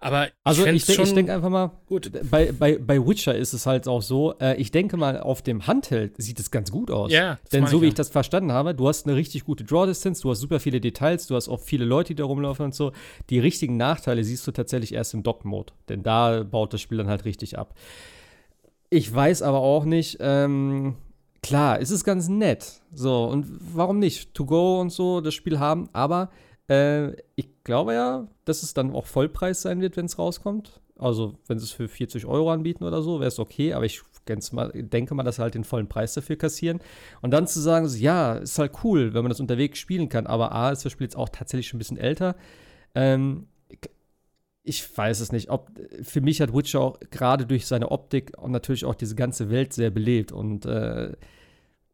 Aber 0.00 0.28
Also 0.44 0.66
ich, 0.66 0.84
denk- 0.84 0.98
ich 1.00 1.14
denke 1.14 1.32
einfach 1.34 1.48
mal, 1.48 1.70
gut. 1.86 2.10
bei, 2.30 2.52
bei, 2.52 2.76
bei 2.78 2.98
Witcher 3.06 3.34
ist 3.34 3.52
es 3.52 3.66
halt 3.66 3.88
auch 3.88 4.02
so, 4.02 4.34
äh, 4.40 4.56
ich 4.56 4.70
denke 4.70 4.96
mal, 4.96 5.20
auf 5.20 5.42
dem 5.42 5.66
Handheld 5.66 6.14
sieht 6.18 6.38
es 6.40 6.50
ganz 6.50 6.70
gut 6.70 6.90
aus. 6.90 7.10
Ja, 7.12 7.38
Denn 7.52 7.66
so 7.66 7.76
ich 7.76 7.82
wie 7.82 7.86
ja. 7.86 7.88
ich 7.90 7.94
das 7.94 8.08
verstanden 8.10 8.52
habe, 8.52 8.74
du 8.74 8.88
hast 8.88 9.06
eine 9.06 9.16
richtig 9.16 9.44
gute 9.44 9.64
Draw-Distance, 9.64 10.22
du 10.22 10.30
hast 10.30 10.40
super 10.40 10.60
viele 10.60 10.80
Details, 10.80 11.26
du 11.26 11.34
hast 11.34 11.48
auch 11.48 11.60
viele 11.60 11.84
Leute, 11.84 12.08
die 12.08 12.16
da 12.16 12.24
rumlaufen 12.24 12.64
und 12.66 12.74
so. 12.74 12.92
Die 13.30 13.38
richtigen 13.38 13.76
Nachteile 13.76 14.22
siehst 14.24 14.46
du 14.46 14.52
tatsächlich 14.52 14.92
erst 14.94 15.14
im 15.14 15.22
Dock-Mode, 15.22 15.72
denn 15.88 16.02
da 16.02 16.42
baut 16.42 16.72
das 16.74 16.80
Spiel 16.80 16.98
dann 16.98 17.08
halt 17.08 17.24
richtig 17.24 17.58
ab. 17.58 17.74
Ich 18.90 19.12
weiß 19.12 19.42
aber 19.42 19.58
auch 19.60 19.84
nicht, 19.84 20.18
ähm, 20.20 20.94
klar, 21.46 21.80
es 21.80 21.90
ist 21.90 22.04
ganz 22.04 22.28
nett. 22.28 22.80
So, 22.92 23.24
und 23.24 23.46
warum 23.74 23.98
nicht? 23.98 24.34
To 24.34 24.44
go 24.44 24.80
und 24.80 24.90
so 24.90 25.20
das 25.20 25.34
Spiel 25.34 25.58
haben, 25.58 25.88
aber 25.92 26.30
äh, 26.68 27.12
ich 27.36 27.62
glaube 27.64 27.94
ja, 27.94 28.28
dass 28.44 28.62
es 28.62 28.74
dann 28.74 28.92
auch 28.92 29.06
Vollpreis 29.06 29.62
sein 29.62 29.80
wird, 29.80 29.96
wenn 29.96 30.06
es 30.06 30.18
rauskommt. 30.18 30.80
Also, 30.98 31.34
wenn 31.46 31.58
sie 31.58 31.64
es 31.64 31.72
für 31.72 31.88
40 31.88 32.24
Euro 32.26 32.50
anbieten 32.50 32.84
oder 32.84 33.02
so, 33.02 33.20
wäre 33.20 33.28
es 33.28 33.38
okay, 33.38 33.74
aber 33.74 33.84
ich 33.84 34.02
mal, 34.52 34.72
denke 34.74 35.14
mal, 35.14 35.22
dass 35.22 35.36
sie 35.36 35.42
halt 35.42 35.54
den 35.54 35.64
vollen 35.64 35.88
Preis 35.88 36.14
dafür 36.14 36.36
kassieren. 36.36 36.80
Und 37.20 37.32
dann 37.32 37.46
zu 37.46 37.60
sagen, 37.60 37.86
so, 37.86 37.96
ja, 37.96 38.34
ist 38.34 38.58
halt 38.58 38.72
cool, 38.82 39.14
wenn 39.14 39.22
man 39.22 39.28
das 39.28 39.40
unterwegs 39.40 39.78
spielen 39.78 40.08
kann, 40.08 40.26
aber 40.26 40.52
A, 40.52 40.70
ist 40.70 40.84
das 40.84 40.92
Spiel 40.92 41.04
jetzt 41.04 41.16
auch 41.16 41.28
tatsächlich 41.28 41.68
schon 41.68 41.76
ein 41.76 41.78
bisschen 41.78 41.98
älter. 41.98 42.34
Ähm, 42.94 43.46
ich 44.62 44.96
weiß 44.96 45.20
es 45.20 45.30
nicht. 45.30 45.50
Ob, 45.50 45.70
für 46.02 46.20
mich 46.20 46.40
hat 46.40 46.52
Witcher 46.52 46.80
auch 46.80 46.98
gerade 47.10 47.46
durch 47.46 47.66
seine 47.66 47.90
Optik 47.92 48.32
und 48.36 48.50
natürlich 48.50 48.84
auch 48.84 48.96
diese 48.96 49.14
ganze 49.14 49.48
Welt 49.48 49.72
sehr 49.72 49.90
belebt. 49.90 50.32
Und 50.32 50.66
äh, 50.66 51.12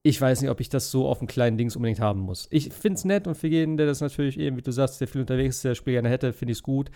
ich 0.03 0.21
weiß 0.21 0.41
nicht, 0.41 0.51
ob 0.51 0.61
ich 0.61 0.69
das 0.69 0.91
so 0.91 1.07
auf 1.09 1.19
dem 1.19 1.29
kleinen 1.29 1.57
Dings 1.57 1.77
unbedingt 1.77 2.01
haben 2.01 2.21
muss. 2.21 2.49
Ich 2.51 2.73
finde 2.73 2.97
es 2.99 3.05
nett 3.05 3.27
und 3.27 3.37
für 3.37 3.47
jeden, 3.49 3.77
der 3.77 3.87
das 3.87 4.01
natürlich 4.01 4.39
eben, 4.39 4.57
wie 4.57 4.63
du 4.63 4.73
sagst, 4.73 5.01
der 5.01 5.09
viel 5.09 5.21
unterwegs 5.21 5.57
ist, 5.57 5.65
der 5.65 5.71
das 5.73 5.79
Spiel 5.79 5.93
gerne 5.95 6.09
hätte, 6.09 6.33
finde 6.33 6.53
ich 6.53 6.59
es 6.59 6.63
gut. 6.63 6.91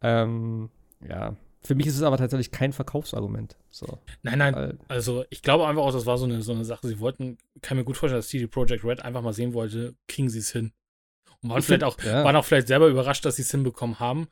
Ähm, 0.00 0.70
ja. 1.06 1.36
Für 1.62 1.74
mich 1.74 1.86
ist 1.86 1.96
es 1.96 2.02
aber 2.02 2.16
tatsächlich 2.16 2.52
kein 2.52 2.72
Verkaufsargument. 2.72 3.56
So, 3.70 3.98
Nein, 4.22 4.38
nein, 4.38 4.78
also 4.88 5.24
ich 5.30 5.42
glaube 5.42 5.66
einfach 5.66 5.82
auch, 5.82 5.92
das 5.92 6.06
war 6.06 6.16
so 6.16 6.24
eine, 6.24 6.40
so 6.42 6.52
eine 6.52 6.64
Sache. 6.64 6.86
Sie 6.86 7.00
wollten, 7.00 7.38
kann 7.60 7.76
mir 7.76 7.84
gut 7.84 7.96
vorstellen, 7.96 8.20
dass 8.20 8.28
CD 8.28 8.46
Projekt 8.46 8.84
Red 8.84 9.02
einfach 9.02 9.20
mal 9.22 9.32
sehen 9.32 9.52
wollte, 9.52 9.94
kriegen 10.06 10.30
sie 10.30 10.38
es 10.38 10.52
hin. 10.52 10.72
Und 11.42 11.50
waren 11.50 11.58
Ich 11.58 11.66
vielleicht 11.66 11.82
find- 11.82 11.92
auch, 11.92 12.02
ja. 12.04 12.24
waren 12.24 12.36
auch 12.36 12.44
vielleicht 12.44 12.68
selber 12.68 12.86
überrascht, 12.86 13.24
dass 13.24 13.36
sie 13.36 13.42
es 13.42 13.50
hinbekommen 13.50 13.98
haben. 13.98 14.28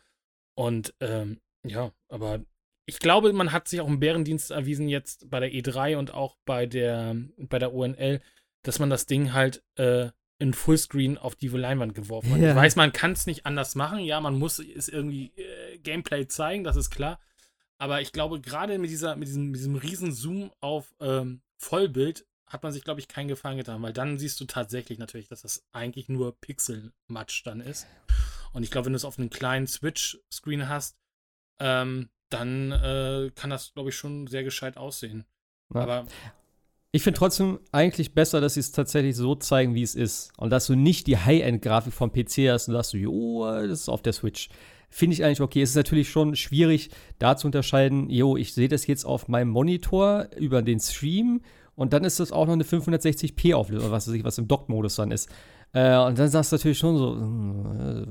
Und 0.55 0.94
ähm, 1.01 1.40
ja, 1.66 1.90
aber 2.09 2.40
ich 2.86 2.98
glaube, 2.98 3.32
man 3.32 3.52
hat 3.52 3.69
sich 3.69 3.81
auch 3.81 3.89
im 3.89 4.01
Bärendienst 4.01 4.51
erwiesen 4.51 4.89
jetzt 4.89 5.31
bei 5.31 5.40
der 5.40 5.51
E3 5.51 5.97
und 5.97 6.12
auch 6.12 6.36
bei 6.44 6.66
der, 6.66 7.16
bei 7.39 7.59
der 7.59 7.73
ONL, 7.73 8.20
dass 8.62 8.78
man 8.78 8.90
das 8.90 9.06
Ding 9.06 9.32
halt 9.32 9.62
äh, 9.77 10.11
in 10.39 10.52
Fullscreen 10.52 11.16
auf 11.16 11.36
die 11.36 11.48
Leinwand 11.48 11.94
geworfen 11.94 12.32
hat. 12.32 12.40
Ja. 12.40 12.51
Ich 12.51 12.56
weiß, 12.56 12.77
man 12.77 12.93
kann 12.93 13.12
es 13.12 13.27
nicht 13.27 13.47
anders 13.47 13.74
machen. 13.74 14.01
Ja, 14.01 14.20
man 14.20 14.39
muss 14.39 14.59
es 14.59 14.89
irgendwie 14.89 15.32
äh, 15.36 15.78
Gameplay 15.78 16.27
zeigen, 16.27 16.65
das 16.65 16.77
ist 16.77 16.90
klar. 16.90 17.20
Aber 17.78 18.01
ich 18.01 18.12
glaube, 18.12 18.40
gerade 18.40 18.78
mit, 18.78 18.90
dieser, 18.90 19.16
mit, 19.16 19.28
diesem, 19.28 19.51
mit 19.51 19.61
diesem 19.61 19.77
riesen 19.77 20.12
Zoom 20.12 20.52
auf 20.61 20.94
ähm, 21.01 21.40
Vollbild 21.56 22.27
hat 22.47 22.62
man 22.62 22.73
sich, 22.73 22.85
glaube 22.85 23.01
ich, 23.01 23.09
keinen 23.09 23.28
Gefallen 23.28 23.56
getan, 23.56 23.82
weil 23.82 23.93
dann 23.93 24.19
siehst 24.19 24.40
du 24.40 24.44
tatsächlich 24.44 24.98
natürlich, 24.98 25.28
dass 25.28 25.43
das 25.43 25.65
eigentlich 25.73 26.09
nur 26.09 26.39
Pixel-Matsch 26.40 27.43
dann 27.44 27.61
ist. 27.61 27.86
Und 28.52 28.62
ich 28.62 28.70
glaube, 28.70 28.86
wenn 28.86 28.93
du 28.93 28.98
es 28.98 29.05
auf 29.05 29.19
einem 29.19 29.31
kleinen 29.31 29.66
Switch-Screen 29.66 30.69
hast, 30.69 30.97
ähm, 31.59 32.11
dann 32.35 32.73
äh, 32.73 33.31
kann 33.35 33.51
das, 33.51 33.73
glaube 33.74 33.90
ich, 33.90 33.97
schon 33.97 34.27
sehr 34.27 34.44
gescheit 34.44 34.77
aussehen. 34.77 35.24
Ja. 35.74 35.81
Aber 35.82 36.06
Ich 36.93 37.02
finde 37.02 37.19
trotzdem 37.19 37.59
eigentlich 37.73 38.15
besser, 38.15 38.40
dass 38.40 38.55
sie 38.55 38.61
es 38.61 38.70
tatsächlich 38.73 39.16
so 39.16 39.35
zeigen, 39.35 39.74
wie 39.74 39.82
es 39.82 39.94
ist. 39.94 40.31
Und 40.36 40.51
dass 40.51 40.66
du 40.66 40.74
nicht 40.74 41.06
die 41.06 41.16
High-End-Grafik 41.16 41.93
vom 41.93 42.12
PC 42.12 42.51
hast 42.51 42.69
und 42.69 42.74
sagst 42.74 42.93
du, 42.93 42.98
jo, 42.98 43.44
das 43.44 43.81
ist 43.81 43.89
auf 43.89 44.02
der 44.02 44.12
Switch. 44.12 44.48
Finde 44.90 45.15
ich 45.15 45.24
eigentlich 45.24 45.40
okay. 45.40 45.61
Es 45.62 45.70
ist 45.70 45.77
natürlich 45.77 46.09
schon 46.09 46.36
schwierig, 46.36 46.90
da 47.19 47.36
zu 47.36 47.48
unterscheiden, 47.48 48.11
jo, 48.11 48.36
ich 48.36 48.55
sehe 48.55 48.69
das 48.69 48.86
jetzt 48.86 49.05
auf 49.05 49.27
meinem 49.27 49.48
Monitor 49.48 50.28
über 50.36 50.62
den 50.62 50.78
Stream 50.78 51.40
Und 51.74 51.93
dann 51.93 52.05
ist 52.05 52.20
das 52.20 52.31
auch 52.31 52.47
noch 52.47 52.52
eine 52.52 52.62
560p 52.62 53.55
Auflösung, 53.55 53.90
was 53.90 54.06
weiß 54.06 54.15
ich, 54.15 54.23
was 54.23 54.39
im 54.39 54.47
Dock-Modus 54.47 54.94
dann 54.94 55.11
ist. 55.11 55.28
Äh, 55.73 55.97
und 55.98 56.16
dann 56.16 56.28
sagst 56.28 56.52
du 56.52 56.56
natürlich 56.56 56.78
schon 56.78 56.97
so. 56.97 57.16
Äh, 57.16 58.06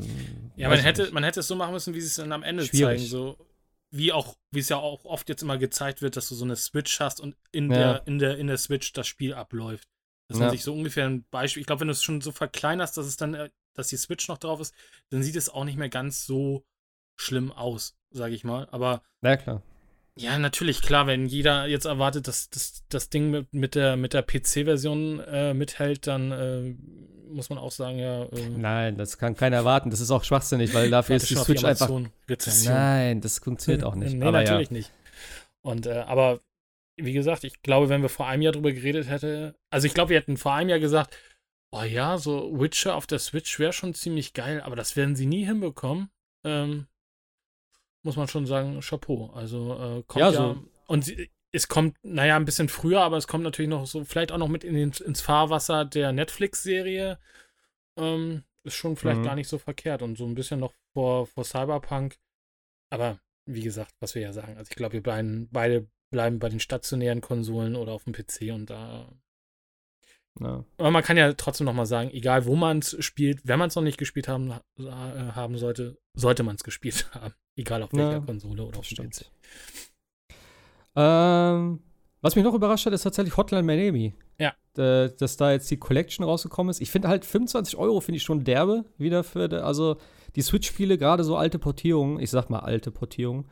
ja, 0.62 0.68
man 0.68 0.80
hätte, 0.80 1.10
man 1.14 1.24
hätte 1.24 1.40
es 1.40 1.48
so 1.48 1.56
machen 1.56 1.72
müssen, 1.72 1.94
wie 1.94 2.02
sie 2.02 2.08
es 2.08 2.16
dann 2.16 2.34
am 2.34 2.44
Ende 2.44 2.66
Schwierig. 2.66 3.00
zeigen. 3.00 3.10
So, 3.10 3.38
wie 3.96 4.12
auch, 4.12 4.36
wie 4.52 4.60
es 4.60 4.70
ja 4.70 4.78
auch 4.78 5.06
oft 5.06 5.30
jetzt 5.30 5.44
immer 5.44 5.58
gezeigt 5.58 6.02
wird, 6.02 6.18
dass 6.18 6.28
du 6.28 6.36
so 6.36 6.46
eine 6.46 6.56
Switch 6.56 7.00
hast 7.00 7.22
und 7.22 7.36
in, 7.52 7.70
Ja. 7.70 7.78
der, 7.78 8.08
in, 8.08 8.20
der, 8.20 8.38
in 8.38 8.48
der 8.48 8.58
Switch 8.58 8.92
das 8.94 9.08
Spiel 9.08 9.34
abläuft. 9.34 9.88
Dass 10.30 10.40
man 10.40 10.48
Ja. 10.48 10.52
sich 10.52 10.64
so 10.64 10.74
ungefähr 10.74 11.06
ein 11.06 11.26
Beispiel, 11.30 11.62
ich 11.62 11.68
glaube, 11.68 11.82
wenn 11.82 11.90
du 11.90 11.92
es 11.94 12.02
schon 12.04 12.20
so 12.22 12.32
verkleinerst, 12.32 12.98
dass 12.98 13.06
es 13.06 13.18
dann, 13.18 13.34
äh, 13.36 13.50
dass 13.76 13.90
die 13.90 13.98
Switch 13.98 14.28
noch 14.28 14.38
drauf 14.40 14.60
ist, 14.60 14.74
dann 15.10 15.22
sieht 15.22 15.36
es 15.36 15.50
auch 15.50 15.64
nicht 15.64 15.78
mehr 15.78 15.90
ganz 15.90 16.26
so 16.26 16.66
schlimm 17.16 17.52
aus, 17.52 17.96
sage 18.10 18.34
ich 18.34 18.44
mal. 18.44 18.68
Aber 18.72 19.04
Ja, 19.22 19.38
klar. 19.38 19.62
Ja, 20.16 20.38
natürlich, 20.38 20.82
klar, 20.82 21.08
wenn 21.08 21.26
jeder 21.26 21.66
jetzt 21.66 21.86
erwartet, 21.86 22.28
dass 22.28 22.50
das, 22.50 22.84
das 22.90 23.10
Ding 23.10 23.32
mit, 23.32 23.54
mit 23.54 23.76
der, 23.76 23.96
mit 23.96 24.14
der 24.14 24.22
PC-Version 24.22 25.20
äh, 25.22 25.54
mithält, 25.54 26.06
dann 26.06 26.32
äh, 26.32 26.76
muss 27.34 27.50
man 27.50 27.58
auch 27.58 27.72
sagen, 27.72 27.98
ja. 27.98 28.24
Äh, 28.26 28.50
Nein, 28.56 28.98
das 28.98 29.18
kann 29.18 29.36
keiner 29.36 29.58
erwarten. 29.58 29.90
Das 29.90 30.00
ist 30.00 30.12
auch 30.12 30.24
schwachsinnig, 30.24 30.74
weil 30.74 30.90
dafür 30.90 31.16
ist 31.16 31.30
die 31.30 31.36
Switch 31.36 31.64
einfach. 31.64 31.90
Rezession. 32.30 32.74
Nein, 32.74 33.22
das 33.22 33.40
funktioniert 33.40 33.84
auch 33.86 33.96
nicht. 33.96 34.16
Nee, 34.16 34.26
aber 34.26 34.44
natürlich 34.44 34.70
ja. 34.70 34.78
nicht. 34.78 34.92
Und, 35.62 35.88
äh, 35.88 36.04
aber 36.06 36.42
wie 36.96 37.14
gesagt, 37.14 37.44
ich 37.44 37.64
glaube, 37.64 37.90
wenn 37.90 38.04
wir 38.04 38.10
vor 38.10 38.28
einem 38.28 38.44
Jahr 38.44 38.54
drüber 38.54 38.72
geredet 38.72 39.10
hätten, 39.10 39.56
also 39.72 39.88
ich 39.88 39.96
glaube, 39.96 40.10
wir 40.10 40.18
hätten 40.18 40.38
vor 40.38 40.54
einem 40.54 40.70
Jahr 40.70 40.80
gesagt, 40.80 41.16
oh 41.72 41.82
ja, 41.84 42.20
so 42.20 42.60
Witcher 42.60 42.96
auf 42.96 43.08
der 43.08 43.20
Switch 43.20 43.58
wäre 43.58 43.74
schon 43.74 43.96
ziemlich 43.96 44.34
geil, 44.34 44.62
aber 44.62 44.76
das 44.76 44.96
werden 44.96 45.16
sie 45.16 45.26
nie 45.26 45.46
hinbekommen. 45.46 46.10
Ähm, 46.46 46.86
muss 48.04 48.16
man 48.18 48.28
schon 48.28 48.46
sagen, 48.46 48.80
Chapeau. 48.82 49.32
Also 49.34 49.74
äh, 49.74 50.04
kommt 50.08 50.20
Ja, 50.22 50.32
ja, 50.32 50.34
so- 50.34 50.64
und 50.88 51.06
sie, 51.06 51.30
es 51.52 51.68
kommt, 51.68 51.98
naja, 52.04 52.36
ein 52.36 52.46
bisschen 52.46 52.68
früher, 52.70 53.02
aber 53.02 53.18
es 53.18 53.28
kommt 53.28 53.44
natürlich 53.44 53.70
noch 53.70 53.86
so, 53.86 54.04
vielleicht 54.04 54.32
auch 54.32 54.38
noch 54.38 54.48
mit 54.48 54.64
in 54.64 54.74
den, 54.76 54.92
ins 54.92 55.22
Fahrwasser 55.22 55.86
der 55.86 56.12
Netflix-Serie. 56.12 57.20
Ähm, 57.98 58.44
ist 58.64 58.76
schon 58.76 58.96
vielleicht 58.96 59.20
Mhm. 59.22 59.26
gar 59.26 59.36
nicht 59.36 59.48
so 59.50 59.58
verkehrt 59.58 60.02
und 60.02 60.18
so 60.18 60.26
ein 60.26 60.36
bisschen 60.36 60.60
noch 60.60 60.74
vor, 60.94 61.28
vor 61.28 61.44
Cyberpunk. 61.44 62.18
Aber 62.90 63.20
wie 63.46 63.62
gesagt, 63.62 63.94
was 64.00 64.16
wir 64.16 64.22
ja 64.22 64.34
sagen, 64.34 64.58
also 64.58 64.70
ich 64.70 64.76
glaube, 64.76 64.94
wir 64.94 65.04
bleiben, 65.04 65.48
beide 65.52 65.88
bleiben 66.12 66.40
bei 66.40 66.50
den 66.50 66.60
stationären 66.60 67.22
Konsolen 67.22 67.76
oder 67.76 67.92
auf 67.92 68.04
dem 68.06 68.14
PC 68.14 68.52
und 68.54 68.70
da. 68.70 69.12
Ja. 70.40 70.64
Aber 70.78 70.92
man 70.92 71.04
kann 71.04 71.18
ja 71.18 71.34
trotzdem 71.34 71.66
noch 71.66 71.74
mal 71.74 71.86
sagen, 71.86 72.10
egal 72.12 72.46
wo 72.46 72.56
man 72.56 72.80
es 72.80 72.96
spielt, 73.04 73.42
wenn 73.48 73.60
man 73.60 73.68
es 73.68 73.76
noch 73.76 73.84
nicht 73.84 73.98
gespielt 74.00 74.28
haben, 74.28 74.52
äh, 74.80 74.84
haben 74.90 75.58
sollte, 75.58 75.98
sollte 76.16 76.44
man 76.44 76.56
es 76.56 76.64
gespielt 76.64 77.10
haben. 77.14 77.34
Egal 77.56 77.84
auf 77.84 77.94
welcher 77.94 78.14
Ja, 78.14 78.20
Konsole 78.20 78.64
oder 78.64 78.80
auf 78.80 78.88
dem 78.88 78.96
Stimmt. 78.96 79.14
PC. 79.16 80.36
Ähm, 80.96 81.80
was 82.22 82.36
mich 82.36 82.44
noch 82.44 82.54
überrascht 82.54 82.86
hat, 82.86 82.94
ist 82.94 83.04
tatsächlich 83.04 83.36
Hotline 83.36 83.64
Miami. 83.64 84.14
Ja. 84.40 84.54
Äh, 84.78 85.12
dass 85.18 85.38
da 85.38 85.52
jetzt 85.52 85.70
die 85.70 85.78
Collection 85.78 86.26
rausgekommen 86.26 86.72
ist. 86.72 86.82
Ich 86.82 86.90
finde 86.90 87.08
halt 87.08 87.26
25 87.26 87.78
Euro 87.78 88.00
finde 88.02 88.18
ich 88.18 88.24
schon 88.24 88.44
derbe 88.44 88.86
wieder 88.98 89.24
für, 89.24 89.48
de, 89.48 89.60
also 89.60 89.98
die 90.36 90.42
Switch-Spiele, 90.42 90.98
gerade 90.98 91.24
so 91.24 91.36
alte 91.38 91.60
Portierungen, 91.60 92.20
ich 92.20 92.32
sag 92.32 92.50
mal 92.50 92.60
alte 92.60 92.90
Portierungen, 92.92 93.46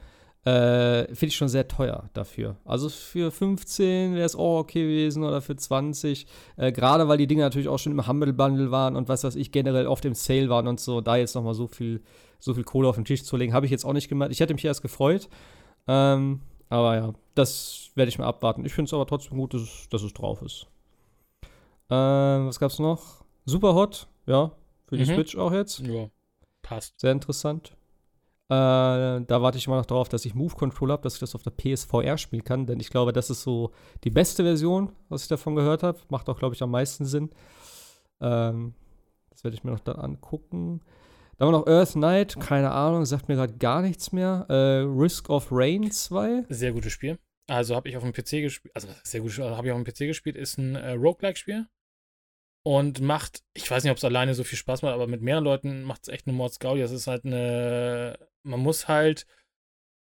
äh, 0.46 1.06
finde 1.08 1.28
ich 1.28 1.36
schon 1.36 1.50
sehr 1.50 1.68
teuer 1.68 2.10
dafür. 2.14 2.58
Also 2.66 2.90
für 2.90 3.30
15 3.30 4.16
wäre 4.16 4.26
es 4.26 4.36
auch 4.36 4.62
okay 4.62 4.82
gewesen 4.82 5.24
oder 5.24 5.42
für 5.42 5.56
20. 5.56 6.26
Äh, 6.58 6.72
gerade 6.72 7.08
weil 7.08 7.20
die 7.20 7.28
Dinge 7.28 7.44
natürlich 7.44 7.68
auch 7.68 7.78
schon 7.78 7.92
im 7.92 8.08
Humble 8.08 8.34
Bundle 8.34 8.72
waren 8.72 8.96
und 8.96 9.08
was 9.08 9.24
weiß 9.24 9.36
ich, 9.36 9.52
generell 9.52 9.86
oft 9.86 10.04
im 10.06 10.16
Sale 10.16 10.50
waren 10.50 10.68
und 10.68 10.80
so, 10.80 11.02
da 11.02 11.18
jetzt 11.18 11.36
nochmal 11.36 11.54
so 11.54 11.68
viel, 11.68 12.02
so 12.42 12.54
viel 12.54 12.64
Kohle 12.66 12.90
auf 12.90 12.96
den 12.96 13.06
Tisch 13.06 13.24
zu 13.24 13.38
legen, 13.38 13.54
habe 13.54 13.66
ich 13.66 13.72
jetzt 13.72 13.86
auch 13.86 13.94
nicht 13.94 14.10
gemacht. 14.10 14.32
Ich 14.32 14.40
hätte 14.42 14.54
mich 14.54 14.66
erst 14.66 14.82
gefreut. 14.82 15.30
Ähm, 15.88 16.42
aber 16.70 16.96
ja, 16.96 17.14
das 17.36 17.92
werde 17.96 18.10
ich 18.10 18.18
mal 18.20 18.28
abwarten. 18.28 18.66
Ich 18.66 18.74
finde 18.74 18.90
es 18.90 18.94
aber 18.94 19.06
trotzdem 19.08 19.38
gut, 19.38 19.54
dass, 19.54 19.62
es- 19.62 19.90
dass 19.90 20.04
es 20.04 20.14
drauf 20.14 20.42
ist. 20.42 20.68
Ähm, 21.90 22.48
was 22.48 22.60
gab's 22.60 22.80
noch? 22.80 23.24
Superhot, 23.46 24.08
ja, 24.26 24.52
für 24.88 24.98
die 24.98 25.04
Mhm. 25.04 25.16
Switch 25.16 25.36
auch 25.38 25.52
jetzt. 25.52 25.80
Ja, 25.80 26.10
passt. 26.62 27.00
Sehr 27.00 27.12
interessant. 27.12 27.76
Äh, 28.50 28.54
da 28.54 29.42
warte 29.42 29.58
ich 29.58 29.68
immer 29.68 29.78
noch 29.78 29.86
darauf, 29.86 30.10
dass 30.10 30.26
ich 30.26 30.36
Move 30.36 30.56
Control 30.56 30.92
habe, 30.92 31.02
dass 31.04 31.14
ich 31.16 31.20
das 31.22 31.36
auf 31.36 31.44
der 31.44 31.52
PSVR 31.52 32.18
spielen 32.18 32.44
kann, 32.44 32.66
denn 32.66 32.80
ich 32.80 32.90
glaube, 32.90 33.14
das 33.14 33.30
ist 33.30 33.44
so 33.44 33.72
die 34.04 34.10
beste 34.10 34.44
Version, 34.44 34.92
was 35.10 35.24
ich 35.24 35.28
davon 35.30 35.56
gehört 35.56 35.84
habe. 35.84 36.00
Macht 36.10 36.30
auch, 36.30 36.38
glaube 36.38 36.56
ich, 36.56 36.62
am 36.62 36.72
meisten 36.72 37.06
Sinn. 37.06 37.30
Ähm, 38.20 38.74
das 39.30 39.44
werde 39.44 39.56
ich 39.56 39.64
mir 39.64 39.72
noch 39.72 39.80
dann 39.80 39.96
angucken. 39.98 40.82
Dann 41.42 41.48
haben 41.48 41.54
wir 41.56 41.60
noch 41.62 41.80
Earth 41.80 41.94
Knight, 41.94 42.40
keine 42.40 42.70
Ahnung, 42.70 43.04
sagt 43.04 43.28
mir 43.28 43.34
gerade 43.34 43.58
gar 43.58 43.82
nichts 43.82 44.12
mehr. 44.12 44.46
Äh, 44.48 44.86
Risk 44.86 45.28
of 45.32 45.48
Rain 45.50 45.90
2. 45.90 46.46
Sehr 46.50 46.72
gutes 46.72 46.94
Spiel. 46.94 47.18
Also 47.50 47.76
habe 47.76 47.90
ich 47.90 47.98
auf 47.98 48.04
dem 48.04 48.14
PC 48.14 48.44
gespielt, 48.44 48.76
also 48.76 48.88
sehr 49.04 49.22
gutes 49.22 49.34
Spiel, 49.34 49.46
habe 49.46 49.66
ich 49.66 49.74
auf 49.74 49.84
dem 49.84 49.92
PC 49.92 50.02
gespielt, 50.02 50.36
ist 50.36 50.60
ein 50.60 50.76
äh, 50.76 50.92
Roguelike-Spiel. 50.92 51.66
Und 52.64 53.02
macht, 53.02 53.42
ich 53.56 53.72
weiß 53.72 53.84
nicht, 53.84 53.90
ob 53.90 53.98
es 53.98 54.04
alleine 54.04 54.36
so 54.36 54.44
viel 54.44 54.60
Spaß 54.60 54.84
macht, 54.84 54.94
aber 54.94 55.08
mit 55.08 55.24
mehreren 55.24 55.44
Leuten 55.44 55.82
macht 55.82 56.04
es 56.04 56.10
echt 56.10 56.28
eine 56.28 56.38
Mordsgaudi. 56.38 56.80
Das 56.80 56.92
ist 56.92 57.08
halt 57.08 57.26
eine, 57.26 58.20
man 58.44 58.60
muss 58.60 58.88
halt, 58.88 59.26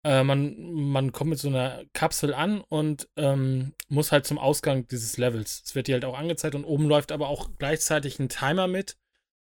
äh, 0.06 0.24
man, 0.24 0.56
man 0.72 1.12
kommt 1.12 1.32
mit 1.32 1.40
so 1.40 1.49
einer 1.49 1.84
Kapsel 1.91 2.34
an 2.34 2.62
und 2.62 3.10
ähm, 3.18 3.74
muss 3.90 4.14
halt 4.14 4.26
zum 4.26 4.40
Ausgang 4.40 4.88
dieses 4.88 5.18
Levels. 5.18 5.64
Es 5.66 5.76
wird 5.76 5.88
dir 5.88 5.95
halt 5.95 6.06
auch 6.06 6.18
angezeigt 6.18 6.56
und 6.56 6.64
oben 6.64 6.88
läuft 6.88 7.12
aber 7.12 7.28
auch 7.28 7.49
gleichzeitig 7.57 8.20
ein 8.20 8.30
Timer 8.30 8.70
mit, 8.70 8.98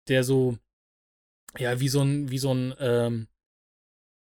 der 0.09 0.23
so, 0.23 0.59
ja, 1.56 1.80
wie 1.80 1.88
so 1.88 2.02
ein, 2.02 2.30
wie 2.30 2.38
so 2.38 2.52
ein, 2.52 2.74
ähm, 2.78 3.28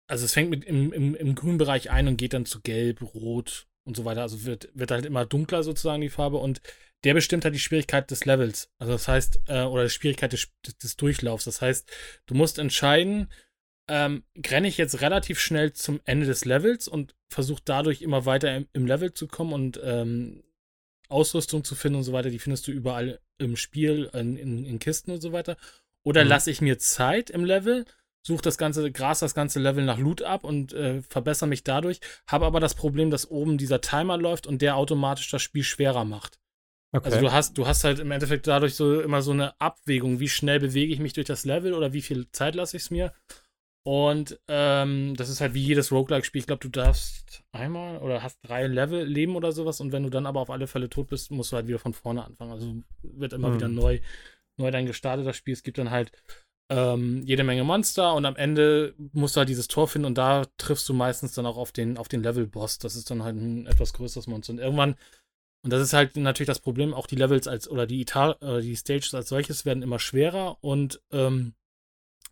also 0.06 0.24
es 0.24 0.32
fängt 0.32 0.50
mit 0.50 0.64
im, 0.64 0.92
im, 0.92 1.14
im 1.14 1.34
grünen 1.34 1.58
Bereich 1.58 1.90
ein 1.90 2.08
und 2.08 2.16
geht 2.16 2.32
dann 2.32 2.46
zu 2.46 2.60
gelb, 2.60 3.02
rot 3.14 3.68
und 3.84 3.96
so 3.96 4.04
weiter. 4.04 4.22
Also 4.22 4.44
wird, 4.44 4.68
wird 4.74 4.90
halt 4.90 5.06
immer 5.06 5.26
dunkler 5.26 5.62
sozusagen 5.62 6.02
die 6.02 6.08
Farbe 6.08 6.38
und 6.38 6.60
der 7.04 7.14
bestimmt 7.14 7.44
halt 7.44 7.54
die 7.54 7.60
Schwierigkeit 7.60 8.10
des 8.10 8.24
Levels. 8.24 8.70
Also 8.78 8.92
das 8.92 9.08
heißt, 9.08 9.40
äh, 9.46 9.62
oder 9.62 9.84
die 9.84 9.90
Schwierigkeit 9.90 10.32
des, 10.32 10.48
des 10.82 10.96
Durchlaufs. 10.96 11.44
Das 11.44 11.62
heißt, 11.62 11.90
du 12.26 12.34
musst 12.34 12.58
entscheiden, 12.58 13.32
ähm, 13.88 14.24
renne 14.46 14.68
ich 14.68 14.76
jetzt 14.76 15.00
relativ 15.00 15.40
schnell 15.40 15.72
zum 15.72 16.00
Ende 16.04 16.26
des 16.26 16.44
Levels 16.44 16.88
und 16.88 17.16
versuche 17.28 17.62
dadurch 17.64 18.02
immer 18.02 18.26
weiter 18.26 18.54
im, 18.54 18.68
im 18.72 18.86
Level 18.86 19.12
zu 19.14 19.26
kommen 19.26 19.52
und 19.52 19.80
ähm, 19.82 20.44
Ausrüstung 21.08 21.64
zu 21.64 21.74
finden 21.74 21.98
und 21.98 22.04
so 22.04 22.12
weiter. 22.12 22.30
Die 22.30 22.38
findest 22.38 22.68
du 22.68 22.72
überall 22.72 23.20
im 23.38 23.56
Spiel, 23.56 24.10
in, 24.12 24.36
in, 24.36 24.64
in 24.64 24.78
Kisten 24.78 25.10
und 25.10 25.20
so 25.20 25.32
weiter. 25.32 25.56
Oder 26.04 26.24
Mhm. 26.24 26.28
lasse 26.28 26.50
ich 26.50 26.60
mir 26.60 26.78
Zeit 26.78 27.30
im 27.30 27.44
Level, 27.44 27.84
suche 28.22 28.42
das 28.42 28.58
ganze 28.58 28.90
Gras, 28.92 29.20
das 29.20 29.34
ganze 29.34 29.60
Level 29.60 29.84
nach 29.84 29.98
Loot 29.98 30.22
ab 30.22 30.44
und 30.44 30.72
äh, 30.72 31.02
verbessere 31.02 31.48
mich 31.48 31.64
dadurch, 31.64 32.00
habe 32.26 32.46
aber 32.46 32.60
das 32.60 32.74
Problem, 32.74 33.10
dass 33.10 33.30
oben 33.30 33.58
dieser 33.58 33.80
Timer 33.80 34.16
läuft 34.18 34.46
und 34.46 34.62
der 34.62 34.76
automatisch 34.76 35.30
das 35.30 35.42
Spiel 35.42 35.64
schwerer 35.64 36.04
macht. 36.04 36.38
Okay. 36.92 37.06
Also 37.06 37.20
du 37.20 37.32
hast, 37.32 37.56
du 37.56 37.66
hast 37.66 37.84
halt 37.84 38.00
im 38.00 38.10
Endeffekt 38.10 38.46
dadurch 38.46 38.74
so 38.74 39.00
immer 39.00 39.22
so 39.22 39.30
eine 39.30 39.58
Abwägung, 39.60 40.18
wie 40.20 40.28
schnell 40.28 40.58
bewege 40.58 40.92
ich 40.92 40.98
mich 40.98 41.12
durch 41.12 41.26
das 41.26 41.44
Level 41.44 41.72
oder 41.74 41.92
wie 41.92 42.02
viel 42.02 42.26
Zeit 42.32 42.54
lasse 42.56 42.76
ich 42.76 42.82
es 42.84 42.90
mir. 42.90 43.12
Und 43.82 44.38
ähm, 44.48 45.14
das 45.16 45.30
ist 45.30 45.40
halt 45.40 45.54
wie 45.54 45.62
jedes 45.64 45.90
Roguelike-Spiel. 45.90 46.40
Ich 46.40 46.46
glaube, 46.46 46.60
du 46.62 46.68
darfst 46.68 47.42
einmal 47.52 47.98
oder 47.98 48.22
hast 48.22 48.38
drei 48.42 48.66
Level 48.66 49.04
leben 49.04 49.36
oder 49.36 49.52
sowas 49.52 49.80
und 49.80 49.92
wenn 49.92 50.02
du 50.02 50.10
dann 50.10 50.26
aber 50.26 50.40
auf 50.40 50.50
alle 50.50 50.66
Fälle 50.66 50.90
tot 50.90 51.08
bist, 51.08 51.30
musst 51.30 51.52
du 51.52 51.56
halt 51.56 51.66
wieder 51.66 51.78
von 51.78 51.94
vorne 51.94 52.24
anfangen. 52.24 52.52
Also 52.52 52.82
wird 53.02 53.32
immer 53.32 53.48
Hm. 53.48 53.54
wieder 53.54 53.68
neu, 53.68 54.00
neu 54.60 54.70
dann 54.70 54.86
gestartet, 54.86 55.26
das 55.26 55.36
Spiel. 55.36 55.54
Es 55.54 55.62
gibt 55.62 55.78
dann 55.78 55.90
halt 55.90 56.12
ähm, 56.70 57.22
jede 57.24 57.42
Menge 57.42 57.64
Monster 57.64 58.14
und 58.14 58.24
am 58.24 58.36
Ende 58.36 58.94
musst 59.12 59.34
du 59.34 59.38
halt 59.38 59.48
dieses 59.48 59.66
Tor 59.66 59.88
finden 59.88 60.06
und 60.06 60.16
da 60.16 60.44
triffst 60.56 60.88
du 60.88 60.94
meistens 60.94 61.32
dann 61.32 61.46
auch 61.46 61.56
auf 61.56 61.72
den, 61.72 61.98
auf 61.98 62.08
den 62.08 62.22
Level-Boss. 62.22 62.78
Das 62.78 62.94
ist 62.94 63.10
dann 63.10 63.24
halt 63.24 63.36
ein 63.36 63.66
etwas 63.66 63.92
größeres 63.92 64.28
Monster. 64.28 64.52
Und 64.52 64.60
irgendwann, 64.60 64.94
und 65.62 65.72
das 65.72 65.82
ist 65.82 65.92
halt 65.92 66.16
natürlich 66.16 66.46
das 66.46 66.60
Problem, 66.60 66.94
auch 66.94 67.08
die 67.08 67.16
Levels 67.16 67.48
als 67.48 67.68
oder 67.68 67.86
die 67.86 68.00
Ita 68.00 68.36
oder 68.40 68.60
die 68.60 68.76
Stages 68.76 69.12
als 69.14 69.28
solches 69.28 69.64
werden 69.64 69.82
immer 69.82 69.98
schwerer 69.98 70.58
und 70.62 71.02
ähm, 71.10 71.54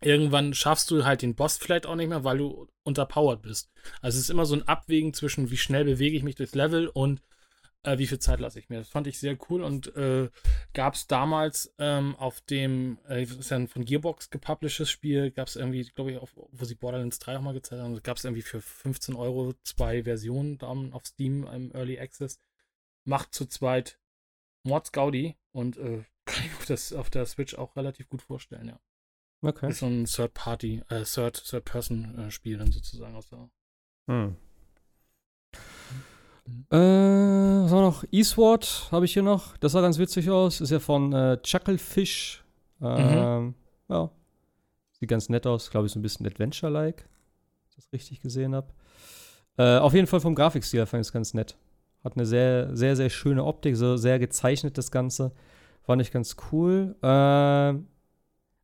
irgendwann 0.01 0.53
schaffst 0.53 0.89
du 0.89 1.03
halt 1.03 1.21
den 1.21 1.35
Boss 1.35 1.57
vielleicht 1.57 1.85
auch 1.85 1.95
nicht 1.95 2.07
mehr, 2.07 2.23
weil 2.23 2.37
du 2.37 2.67
unterpowered 2.83 3.41
bist. 3.41 3.69
Also 4.01 4.17
es 4.17 4.23
ist 4.23 4.29
immer 4.29 4.45
so 4.45 4.55
ein 4.55 4.67
Abwägen 4.67 5.13
zwischen, 5.13 5.51
wie 5.51 5.57
schnell 5.57 5.83
bewege 5.83 6.15
ich 6.15 6.23
mich 6.23 6.35
durchs 6.35 6.55
Level 6.55 6.87
und 6.87 7.21
äh, 7.83 7.97
wie 7.97 8.07
viel 8.07 8.19
Zeit 8.19 8.39
lasse 8.39 8.59
ich 8.59 8.69
mir. 8.69 8.79
Das 8.79 8.89
fand 8.89 9.07
ich 9.07 9.19
sehr 9.19 9.37
cool 9.49 9.63
und 9.63 9.95
äh, 9.95 10.29
gab 10.73 10.95
es 10.95 11.07
damals 11.07 11.73
ähm, 11.77 12.15
auf 12.15 12.41
dem, 12.41 12.99
äh, 13.07 13.25
das 13.25 13.37
ist 13.37 13.51
ja 13.51 13.57
ein 13.57 13.67
von 13.67 13.85
Gearbox 13.85 14.29
gepublishedes 14.29 14.89
Spiel, 14.89 15.31
gab 15.31 15.47
es 15.47 15.55
irgendwie, 15.55 15.83
glaube 15.95 16.11
ich, 16.11 16.17
auf, 16.17 16.31
wo 16.35 16.65
sie 16.65 16.75
Borderlands 16.75 17.19
3 17.19 17.37
auch 17.37 17.41
mal 17.41 17.53
gezeigt 17.53 17.81
haben, 17.81 18.01
gab 18.03 18.17
es 18.17 18.25
irgendwie 18.25 18.41
für 18.41 18.61
15 18.61 19.15
Euro 19.15 19.53
zwei 19.63 20.03
Versionen 20.03 20.57
da 20.57 20.67
auf 20.67 21.05
Steam 21.05 21.47
im 21.47 21.73
Early 21.73 21.99
Access. 21.99 22.39
Macht 23.05 23.33
zu 23.33 23.45
zweit 23.45 23.99
Mords 24.63 24.91
Gaudi 24.91 25.37
und 25.51 25.77
äh, 25.77 26.03
kann 26.25 26.45
ich 26.45 26.59
mir 26.59 26.65
das 26.67 26.93
auf 26.93 27.09
der 27.09 27.25
Switch 27.25 27.55
auch 27.55 27.75
relativ 27.75 28.09
gut 28.09 28.21
vorstellen, 28.21 28.67
ja. 28.67 28.79
okay. 29.41 29.69
Ist 29.69 29.79
so 29.79 29.87
ein 29.87 30.05
Third-Party, 30.05 30.83
äh, 30.89 31.03
Third, 31.03 31.43
Third-Person-Spiel 31.43 32.57
dann 32.57 32.71
sozusagen 32.71 33.15
aus 33.15 33.29
der. 33.29 33.49
Hm. 34.07 34.35
Äh, 36.71 36.75
was 36.77 37.71
haben 37.71 37.77
wir 37.79 37.81
noch? 37.81 38.03
Eastward 38.11 38.87
habe 38.91 39.05
ich 39.05 39.13
hier 39.13 39.23
noch. 39.23 39.57
Das 39.57 39.71
sah 39.73 39.81
ganz 39.81 39.97
witzig 39.97 40.29
aus. 40.29 40.61
Ist 40.61 40.69
ja 40.71 40.79
von 40.79 41.13
äh, 41.13 41.41
Chucklefish. 41.41 42.43
Ähm, 42.81 43.55
Ja. 43.89 44.09
Sieht 44.91 45.09
ganz 45.09 45.29
nett 45.29 45.47
aus. 45.47 45.69
Glaube 45.69 45.87
ich, 45.87 45.93
so 45.93 45.99
ein 45.99 46.01
bisschen 46.01 46.25
Adventure-like. 46.25 46.97
Wenn 47.07 47.69
ich 47.69 47.75
das 47.75 47.91
richtig 47.93 48.21
gesehen 48.21 48.53
habe. 48.55 48.67
Äh, 49.57 49.77
auf 49.77 49.93
jeden 49.93 50.07
Fall 50.07 50.19
vom 50.19 50.35
Grafikstil 50.35 50.85
fand 50.85 51.01
ich 51.01 51.07
es 51.07 51.13
ganz 51.13 51.33
nett. 51.33 51.57
Hat 52.03 52.15
eine 52.15 52.25
sehr, 52.25 52.75
sehr, 52.75 52.95
sehr 52.95 53.09
schöne 53.09 53.43
Optik, 53.43 53.75
so 53.75 53.97
sehr 53.97 54.19
gezeichnet 54.19 54.77
das 54.77 54.89
Ganze. 54.91 55.33
Fand 55.83 56.01
ich 56.01 56.11
ganz 56.11 56.37
cool. 56.51 56.95
Äh, 57.01 57.73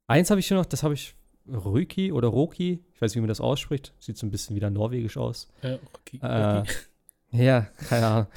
eins 0.08 0.30
habe 0.30 0.40
ich 0.40 0.48
hier 0.48 0.56
noch, 0.58 0.66
das 0.66 0.84
habe 0.84 0.94
ich 0.94 1.16
Röki 1.48 2.12
oder 2.14 2.30
Roki, 2.30 2.84
ich 2.94 3.02
weiß 3.02 3.12
nicht, 3.12 3.18
wie 3.18 3.22
man 3.22 3.28
das 3.28 3.42
ausspricht. 3.42 3.94
Sieht 4.00 4.18
so 4.18 4.26
ein 4.26 4.32
bisschen 4.32 4.56
wieder 4.56 4.70
norwegisch 4.70 5.18
aus. 5.18 5.50
Äh, 5.62 5.78
okay, 5.94 6.20
Äh. 6.22 6.64
Ja, 7.36 7.62
keine 7.90 8.08
Ahnung. 8.08 8.28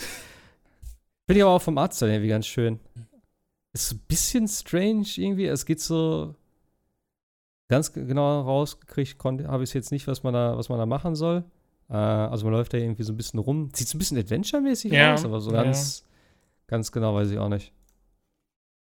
Finde 1.27 1.39
ich 1.39 1.43
aber 1.43 1.53
auch 1.53 1.62
vom 1.62 1.79
Arzt 1.79 2.01
dann 2.03 2.11
irgendwie 2.11 2.29
ganz 2.29 2.47
schön. 2.47 2.81
Ist 3.75 3.93
ein 3.93 3.99
bisschen 4.09 4.49
strange 4.49 5.07
irgendwie. 5.16 5.47
Es 5.47 5.66
geht 5.66 5.81
so 5.81 6.35
ganz 7.69 7.93
ge- 7.93 8.07
genau 8.07 8.41
rausgekriegt, 8.43 9.23
habe 9.25 9.62
ich 9.62 9.70
es 9.70 9.75
jetzt 9.75 9.93
nicht, 9.93 10.07
was 10.07 10.23
man 10.23 10.33
da, 10.35 10.57
was 10.57 10.69
man 10.70 10.79
da 10.79 10.87
machen 10.87 11.15
soll. 11.15 11.45
Äh, 11.91 11.95
also 11.95 12.47
man 12.47 12.55
läuft 12.55 12.73
da 12.73 12.79
irgendwie 12.79 13.03
so 13.03 13.12
ein 13.12 13.16
bisschen 13.16 13.39
rum. 13.39 13.70
Sieht 13.75 13.89
so 13.89 13.97
ein 13.97 13.99
bisschen 13.99 14.19
Adventure-mäßig 14.19 14.93
Ja, 14.93 15.15
aus, 15.15 15.25
aber 15.25 15.41
so 15.41 15.53
ja. 15.53 15.62
ganz, 15.62 16.05
ganz 16.66 16.91
genau 16.93 17.15
weiß 17.15 17.31
ich 17.31 17.39
auch 17.39 17.49
nicht. 17.51 17.73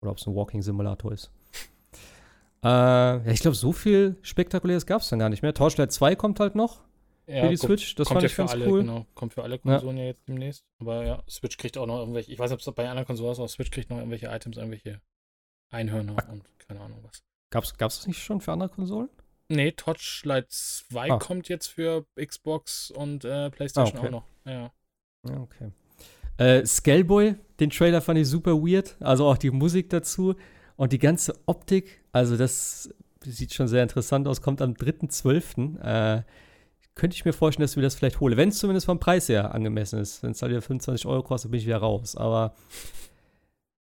Oder 0.03 0.11
ob 0.11 0.19
es 0.19 0.27
ein 0.27 0.35
Walking-Simulator 0.35 1.13
ist. 1.13 1.31
Äh, 2.65 2.69
ja, 2.69 3.27
ich 3.27 3.41
glaube, 3.41 3.57
so 3.57 3.73
viel 3.73 4.17
Spektakuläres 4.23 4.87
gab 4.87 5.03
es 5.03 5.09
dann 5.09 5.19
gar 5.21 5.29
nicht 5.29 5.43
mehr. 5.43 5.55
Torchlight 5.55 5.93
2 5.93 6.17
kommt 6.17 6.41
halt 6.41 6.55
noch 6.57 6.81
Ja, 7.27 7.43
für 7.45 7.49
die 7.51 7.57
kommt- 7.57 7.59
Switch. 7.81 7.95
Das 7.95 8.09
fand 8.09 8.23
ja 8.23 8.27
ich 8.27 8.33
für 8.35 8.43
ganz 8.43 8.51
alle, 8.53 8.69
cool. 8.69 8.81
genau. 8.81 9.07
Kommt 9.15 9.33
für 9.35 9.43
alle 9.43 9.59
Konsolen 9.59 9.97
ja. 9.97 10.05
jetzt 10.07 10.27
demnächst. 10.29 10.65
Aber 10.81 11.05
ja, 11.05 11.23
Switch 11.29 11.57
kriegt 11.57 11.79
auch 11.79 11.87
noch 11.87 11.99
irgendwelche, 12.01 12.33
ich 12.33 12.39
weiß 12.39 12.51
nicht, 12.51 12.61
ob 12.67 12.69
es 12.69 12.75
bei 12.75 12.89
anderen 12.89 13.07
Konsolen 13.07 13.33
ist, 13.33 13.39
aber 13.39 13.49
Switch 13.49 13.71
kriegt 13.71 13.91
noch 13.91 13.99
irgendwelche 13.99 14.27
Items, 14.27 14.57
irgendwelche 14.57 15.01
Einhörner 15.71 16.17
und 16.31 16.43
keine 16.67 16.81
Ahnung 16.81 16.99
was. 17.03 17.23
Gab's, 17.51 17.77
gab's 17.77 17.99
das 17.99 18.07
nicht 18.07 18.23
schon 18.23 18.41
für 18.41 18.53
andere 18.53 18.69
Konsolen? 18.71 19.09
Nee, 19.49 19.73
Torchlight 19.73 20.47
2 20.51 21.11
Ah. 21.11 21.19
kommt 21.19 21.49
jetzt 21.49 21.67
für 21.67 22.07
Xbox 22.17 22.91
und 22.91 23.25
äh, 23.25 23.51
PlayStation 23.51 23.97
Ah, 23.97 23.99
okay. 24.01 24.09
auch 24.09 24.11
noch. 24.13 24.25
Ja. 24.47 24.73
Ja, 25.29 25.41
okay. 25.41 25.71
Äh, 26.39 26.65
Scaleboy, 26.67 27.35
den 27.61 27.71
Trailer 27.71 28.01
fand 28.01 28.19
ich 28.19 28.27
super 28.29 28.53
weird. 28.55 28.97
Also 29.01 29.27
auch 29.27 29.37
die 29.37 29.51
Musik 29.51 29.91
dazu 29.91 30.35
und 30.77 30.93
die 30.93 30.99
ganze 30.99 31.39
Optik. 31.47 32.03
Also 32.13 32.37
das 32.37 32.89
sieht 33.25 33.53
schon 33.53 33.69
sehr 33.69 33.83
interessant 33.83 34.27
aus. 34.27 34.41
Kommt 34.41 34.63
am 34.63 34.73
3.12. 34.73 35.79
Äh, 35.81 36.23
könnte 36.95 37.15
ich 37.17 37.25
mir 37.25 37.33
vorstellen, 37.33 37.65
dass 37.65 37.73
ich 37.73 37.77
mir 37.77 37.83
das 37.83 37.95
vielleicht 37.95 38.21
hole. 38.21 38.37
Wenn 38.37 38.51
es 38.51 38.59
zumindest 38.59 38.87
vom 38.87 38.99
Preis 39.01 39.29
her 39.29 39.55
angemessen 39.55 39.99
ist. 39.99 40.23
Wenn 40.23 40.33
es 40.33 40.43
halt 40.43 40.51
wieder 40.51 40.63
25 40.63 41.07
Euro 41.07 41.23
kostet, 41.23 41.51
bin 41.51 41.59
ich 41.61 41.67
wieder 41.67 41.79
raus. 41.79 42.17
Aber 42.17 42.55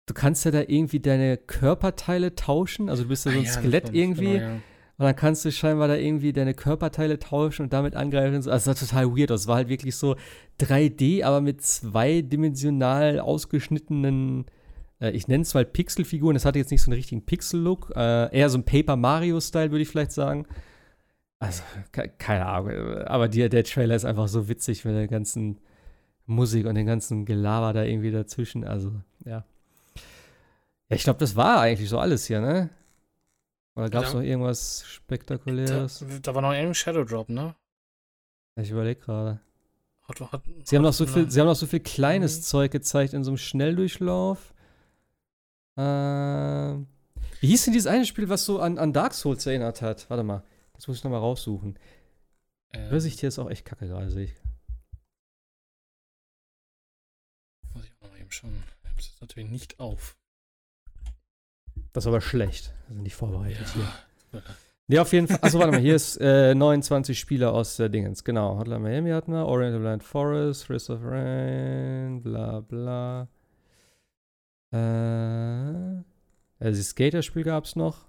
du 0.07 0.15
kannst 0.15 0.45
ja 0.45 0.51
da 0.51 0.61
irgendwie 0.67 1.01
deine 1.01 1.37
Körperteile 1.37 2.35
tauschen. 2.35 2.89
Also 2.91 3.05
du 3.05 3.09
bist 3.09 3.25
ja 3.27 3.33
so 3.33 3.39
ein 3.39 3.45
Ah, 3.45 3.47
ja, 3.49 3.53
Skelett 3.53 3.85
das 3.85 3.91
war- 3.93 3.97
irgendwie. 3.99 4.33
Genau, 4.33 4.41
ja. 4.45 4.53
Und 5.01 5.05
dann 5.05 5.15
kannst 5.15 5.45
du 5.45 5.53
scheinbar 5.53 5.87
da 5.87 5.95
irgendwie 5.95 6.33
deine 6.33 6.55
Körperteile 6.55 7.21
tauschen 7.21 7.63
und 7.63 7.73
damit 7.73 7.95
angreifen. 7.95 8.35
Also 8.35 8.51
das 8.51 8.65
sah 8.65 8.75
total 8.75 9.17
weird 9.17 9.31
aus. 9.31 9.43
Es 9.43 9.47
war 9.47 9.55
halt 9.57 9.69
wirklich 9.69 9.95
so 9.95 10.17
3D, 10.61 11.23
aber 11.23 11.41
mit 11.41 11.63
zweidimensional 11.63 13.21
ausgeschnittenen, 13.21 14.47
äh, 15.01 15.11
ich 15.11 15.29
nenne 15.29 15.43
es 15.43 15.55
mal 15.55 15.65
Pixelfiguren. 15.65 16.35
Das 16.35 16.45
hatte 16.45 16.59
jetzt 16.59 16.71
nicht 16.73 16.83
so 16.83 16.91
einen 16.91 16.97
richtigen 16.97 17.25
Pixel-Look. 17.25 17.93
Äh, 17.95 18.37
eher 18.37 18.51
so 18.51 18.59
ein 18.59 18.65
Paper 18.65 18.97
Mario-Style, 18.97 19.71
würde 19.71 19.83
ich 19.83 19.89
vielleicht 19.89 20.13
sagen. 20.13 20.47
Also, 21.41 21.63
ke 21.93 22.09
keine 22.19 22.47
Ahnung. 22.47 22.99
Aber 23.05 23.29
die, 23.29 23.49
der 23.49 23.65
Trailer 23.65 23.95
ist 23.95 24.05
einfach 24.05 24.29
so 24.29 24.49
witzig 24.49 24.85
mit 24.85 24.95
der 24.95 25.07
ganzen 25.09 25.59
Musik 26.27 26.67
und 26.67 26.75
den 26.75 26.87
ganzen 26.87 27.25
Gelaber 27.25 27.73
da 27.73 27.85
irgendwie 27.85 28.11
dazwischen. 28.11 28.65
Also, 28.65 28.93
ja. 29.25 29.45
Ja, 30.89 30.97
ich 30.97 31.05
glaube, 31.05 31.19
das 31.21 31.37
war 31.37 31.61
eigentlich 31.61 31.89
so 31.89 31.99
alles 31.99 32.27
hier, 32.27 32.41
ne? 32.41 32.71
Oder 33.77 33.91
gab 33.91 34.05
es 34.05 34.13
Ja. 34.13 34.19
noch 34.19 34.25
irgendwas 34.25 34.81
Da, 34.83 34.87
Spektakuläres? 34.89 36.05
da 36.23 36.35
war 36.35 36.43
noch 36.43 36.51
ein 36.51 36.75
Shadow 36.75 37.05
Drop, 37.05 37.29
ne? 37.29 37.55
Ich 38.57 38.71
überlege 38.71 39.01
gerade. 39.01 39.41
Sie 40.65 40.75
haben 40.75 40.83
noch 40.83 40.93
so 40.95 41.07
viel, 41.07 41.31
sie 41.31 41.39
haben 41.39 41.47
noch 41.47 41.55
so 41.55 41.67
viel 41.67 41.81
kleines 41.81 42.39
Mhm. 42.39 42.43
Zeug 42.43 42.71
gezeigt 42.73 43.13
in 43.13 43.23
so 43.23 43.31
einem 43.31 43.37
Schnelldurchlauf. 43.37 44.55
Ähm, 45.77 46.87
wie 47.41 47.47
hieß 47.49 47.65
denn 47.67 47.75
dieses 47.75 47.87
eine 47.87 48.05
Spiel, 48.07 48.29
was 48.29 48.45
so 48.45 48.59
an, 48.59 48.79
an 48.79 48.93
Dark 48.93 49.15
Souls 49.15 49.47
erinnert 49.47 49.83
hat? 49.83 50.09
Warte 50.09 50.25
mal, 50.25 50.43
das 50.79 50.87
muss 50.87 50.99
ich 50.99 51.05
nochmal 51.05 51.21
raussuchen. 51.21 51.77
ähm, 52.73 52.87
Übersicht 52.87 53.19
hier 53.19 53.29
ist 53.29 53.39
auch 53.41 53.51
echt 53.51 53.65
kacke 53.65 53.89
gerade, 53.89 54.09
sehe 54.11 54.27
ich. 54.27 54.35
Muss 57.75 57.85
ich 57.85 57.93
auch 58.01 58.09
noch 58.09 58.17
eben 58.17 58.31
schauen. 58.31 58.63
Ich 58.85 58.91
hab's 58.91 59.09
jetzt 59.09 59.21
natürlich 59.21 59.51
nicht 59.51 59.81
auf. 59.81 60.17
Das 61.93 62.05
ist 62.05 62.09
aber 62.09 62.21
schlecht. 62.21 62.73
Wir 62.87 62.95
sind 62.95 63.03
nicht 63.03 63.17
vorbereitet 63.17 63.67
hier. 63.75 63.93
Ja. 64.33 64.43
Ja, 64.91 65.03
auf 65.03 65.13
jeden 65.13 65.29
Fall. 65.29 65.39
Achso, 65.43 65.59
warte 65.59 65.73
mal, 65.73 65.81
hier 65.81 65.97
ist 65.97 66.17
äh, 66.17 66.55
29 66.55 67.19
Spieler 67.19 67.53
aus 67.53 67.77
der 67.77 67.91
Dingens. 67.91 68.25
Genau. 68.25 68.57
Hotline 68.57 68.79
Miami 68.79 69.11
hatten 69.11 69.33
wir, 69.33 69.45
Oriental 69.45 69.81
Blind 69.81 70.03
Forest, 70.03 70.71
Risk 70.71 70.91
of 70.91 71.01
Rain, 71.03 72.23
bla 72.23 72.61
bla. 72.61 73.29
Äh, 74.71 76.03
also 76.59 76.79
das 76.81 76.89
Skater-Spiel 76.89 77.43
gab 77.43 77.65
es 77.65 77.77
noch. 77.77 78.08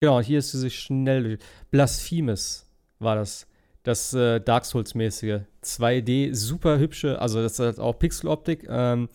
Genau, 0.00 0.16
und 0.16 0.24
hier 0.24 0.38
ist 0.38 0.52
dieses 0.52 0.72
schnell. 0.72 1.38
Blasphemous 1.70 2.66
war 2.98 3.16
das. 3.16 3.46
Das 3.82 4.12
äh, 4.12 4.40
Dark 4.40 4.66
Souls-mäßige. 4.66 5.40
2D, 5.62 6.34
super 6.34 6.78
hübsche, 6.78 7.18
also 7.20 7.42
das 7.42 7.58
hat 7.58 7.78
auch 7.78 7.98
Pixeloptik. 7.98 8.66
Ähm, 8.68 9.08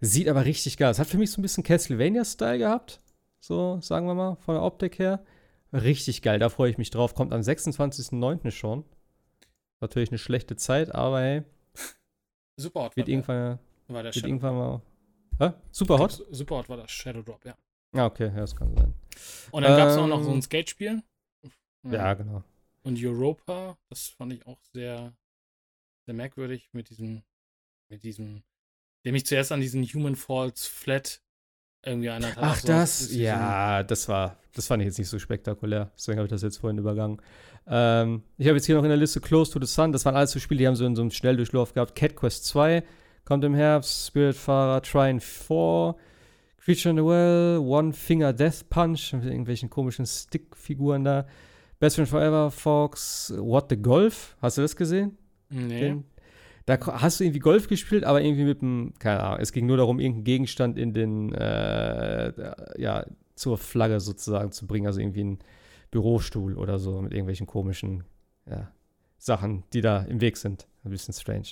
sieht 0.00 0.28
aber 0.28 0.44
richtig 0.44 0.76
geil 0.76 0.90
aus. 0.90 0.98
Hat 0.98 1.06
für 1.06 1.16
mich 1.16 1.30
so 1.30 1.40
ein 1.40 1.42
bisschen 1.42 1.62
Castlevania-Style 1.62 2.58
gehabt. 2.58 3.00
So, 3.40 3.78
sagen 3.80 4.06
wir 4.06 4.14
mal, 4.14 4.36
von 4.36 4.54
der 4.54 4.62
Optik 4.62 4.98
her. 4.98 5.24
Richtig 5.72 6.20
geil, 6.22 6.38
da 6.38 6.50
freue 6.50 6.70
ich 6.70 6.78
mich 6.78 6.90
drauf. 6.90 7.14
Kommt 7.14 7.32
am 7.32 7.40
26.09. 7.40 8.50
schon. 8.50 8.84
Natürlich 9.80 10.10
eine 10.10 10.18
schlechte 10.18 10.56
Zeit, 10.56 10.94
aber 10.94 11.20
hey, 11.20 11.42
Super 12.56 12.84
Hot 12.84 12.96
wird 12.96 13.08
war, 13.08 13.12
irgendwann, 13.12 13.58
war 13.88 14.02
der 14.02 14.04
wird 14.04 14.14
Shadow 14.14 14.28
irgendwann 14.28 14.54
mal. 14.54 14.82
Hä? 15.38 15.52
Super 15.70 15.98
hot? 15.98 16.24
Super 16.30 16.56
Hot 16.56 16.68
war 16.68 16.76
das 16.76 16.90
Shadow 16.90 17.22
Drop, 17.22 17.44
ja. 17.44 17.56
Ja, 17.94 18.06
okay, 18.06 18.26
ja, 18.26 18.40
das 18.40 18.56
kann 18.56 18.74
sein. 18.76 18.92
Und 19.50 19.62
dann 19.62 19.76
gab 19.76 19.88
es 19.88 19.96
auch 19.96 20.06
noch 20.06 20.22
so 20.22 20.30
Ähm, 20.30 20.38
ein 20.38 20.42
Skatespiel. 20.42 21.02
Ja, 21.84 22.14
genau. 22.14 22.42
Und 22.82 23.02
Europa, 23.02 23.78
das 23.88 24.08
fand 24.08 24.32
ich 24.32 24.46
auch 24.46 24.58
sehr, 24.72 25.12
sehr 26.06 26.14
merkwürdig 26.14 26.68
mit 26.72 26.90
diesem, 26.90 27.22
mit 27.88 28.02
diesem, 28.04 28.42
der 29.04 29.12
mich 29.12 29.26
zuerst 29.26 29.52
an 29.52 29.60
diesen 29.60 29.84
Human 29.84 30.16
Falls 30.16 30.66
Flat 30.66 31.22
irgendwie 31.84 32.08
erinnert 32.08 32.36
hat. 32.36 32.42
Ach, 32.42 32.54
Also, 32.54 32.68
das, 32.68 32.98
so 33.00 33.18
ja, 33.18 33.82
das 33.82 34.08
war, 34.08 34.38
das 34.54 34.66
fand 34.66 34.82
ich 34.82 34.86
jetzt 34.86 34.98
nicht 34.98 35.08
so 35.08 35.18
spektakulär. 35.18 35.90
Deswegen 35.96 36.18
habe 36.18 36.26
ich 36.26 36.30
das 36.30 36.42
jetzt 36.42 36.58
vorhin 36.58 36.78
übergangen. 36.78 37.20
Ähm, 37.66 38.22
ich 38.38 38.46
habe 38.46 38.56
jetzt 38.56 38.66
hier 38.66 38.76
noch 38.76 38.82
in 38.82 38.88
der 38.90 38.98
Liste 38.98 39.20
Close 39.20 39.52
to 39.52 39.60
the 39.60 39.66
Sun. 39.66 39.92
Das 39.92 40.04
waren 40.04 40.16
alles 40.16 40.32
so 40.32 40.40
Spiele, 40.40 40.58
die 40.58 40.66
haben 40.66 40.76
so 40.76 40.86
in 40.86 40.96
so 40.96 41.02
einem 41.02 41.10
Schnelldurchlauf 41.10 41.74
gehabt. 41.74 41.94
Cat 41.94 42.16
Quest 42.16 42.44
2 42.46 42.82
kommt 43.24 43.44
im 43.44 43.54
Herbst. 43.54 44.06
Spiritfarer 44.08 44.82
Trine 44.82 45.20
4. 45.20 45.94
Creature 46.64 46.90
in 46.90 46.96
the 46.96 47.04
Well. 47.04 47.58
One 47.58 47.92
Finger 47.92 48.32
Death 48.32 48.68
Punch. 48.70 49.12
Mit 49.12 49.24
irgendwelchen 49.24 49.70
komischen 49.70 50.06
Stickfiguren 50.06 51.04
da. 51.04 51.26
Best 51.78 51.96
Friend 51.96 52.08
Forever, 52.08 52.50
Fox. 52.50 53.32
What 53.36 53.66
the 53.70 53.76
Golf. 53.76 54.36
Hast 54.40 54.58
du 54.58 54.62
das 54.62 54.74
gesehen? 54.74 55.18
Nee. 55.50 55.80
Den, 55.80 56.04
da 56.66 56.78
hast 56.80 57.20
du 57.20 57.24
irgendwie 57.24 57.40
Golf 57.40 57.68
gespielt, 57.68 58.04
aber 58.04 58.22
irgendwie 58.22 58.44
mit 58.44 58.62
dem, 58.62 58.94
keine 58.98 59.22
Ahnung, 59.22 59.40
es 59.40 59.52
ging 59.52 59.66
nur 59.66 59.76
darum, 59.76 60.00
irgendeinen 60.00 60.24
Gegenstand 60.24 60.78
in 60.78 60.94
den, 60.94 61.34
äh, 61.34 62.32
ja, 62.78 63.04
zur 63.34 63.58
Flagge 63.58 64.00
sozusagen 64.00 64.50
zu 64.52 64.66
bringen, 64.66 64.86
also 64.86 65.00
irgendwie 65.00 65.20
einen 65.20 65.38
Bürostuhl 65.90 66.56
oder 66.56 66.78
so 66.78 67.02
mit 67.02 67.12
irgendwelchen 67.12 67.46
komischen, 67.46 68.04
ja, 68.48 68.72
Sachen, 69.18 69.64
die 69.72 69.80
da 69.80 70.02
im 70.02 70.20
Weg 70.20 70.36
sind. 70.36 70.66
Ein 70.84 70.90
bisschen 70.90 71.14
strange. 71.14 71.48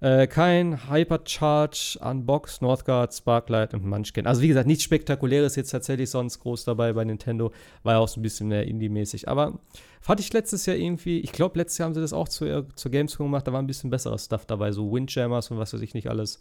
Äh, 0.00 0.28
kein 0.28 0.88
Hypercharge, 0.88 1.98
Unbox, 2.00 2.60
Northgard, 2.60 3.12
Sparklight 3.12 3.74
und 3.74 3.84
Munchkin. 3.84 4.28
Also 4.28 4.42
wie 4.42 4.48
gesagt, 4.48 4.68
nichts 4.68 4.84
Spektakuläres 4.84 5.56
jetzt 5.56 5.70
tatsächlich 5.70 6.08
sonst 6.08 6.38
groß 6.38 6.64
dabei 6.64 6.92
bei 6.92 7.04
Nintendo. 7.04 7.52
War 7.82 7.94
ja 7.94 7.98
auch 7.98 8.06
so 8.08 8.20
ein 8.20 8.22
bisschen 8.22 8.46
mehr 8.48 8.64
Indie-mäßig. 8.66 9.26
Aber 9.26 9.58
fand 10.00 10.20
ich 10.20 10.32
letztes 10.32 10.66
Jahr 10.66 10.76
irgendwie, 10.76 11.18
ich 11.18 11.32
glaube, 11.32 11.58
letztes 11.58 11.78
Jahr 11.78 11.86
haben 11.86 11.94
sie 11.94 12.00
das 12.00 12.12
auch 12.12 12.28
zur, 12.28 12.68
zur 12.76 12.90
Gamescom 12.92 13.26
gemacht, 13.26 13.48
da 13.48 13.52
war 13.52 13.60
ein 13.60 13.66
bisschen 13.66 13.90
besseres 13.90 14.26
Stuff 14.26 14.46
dabei, 14.46 14.70
so 14.70 14.92
Windjammers 14.92 15.50
und 15.50 15.58
was 15.58 15.74
weiß 15.74 15.80
ich 15.80 15.94
nicht 15.94 16.08
alles. 16.08 16.40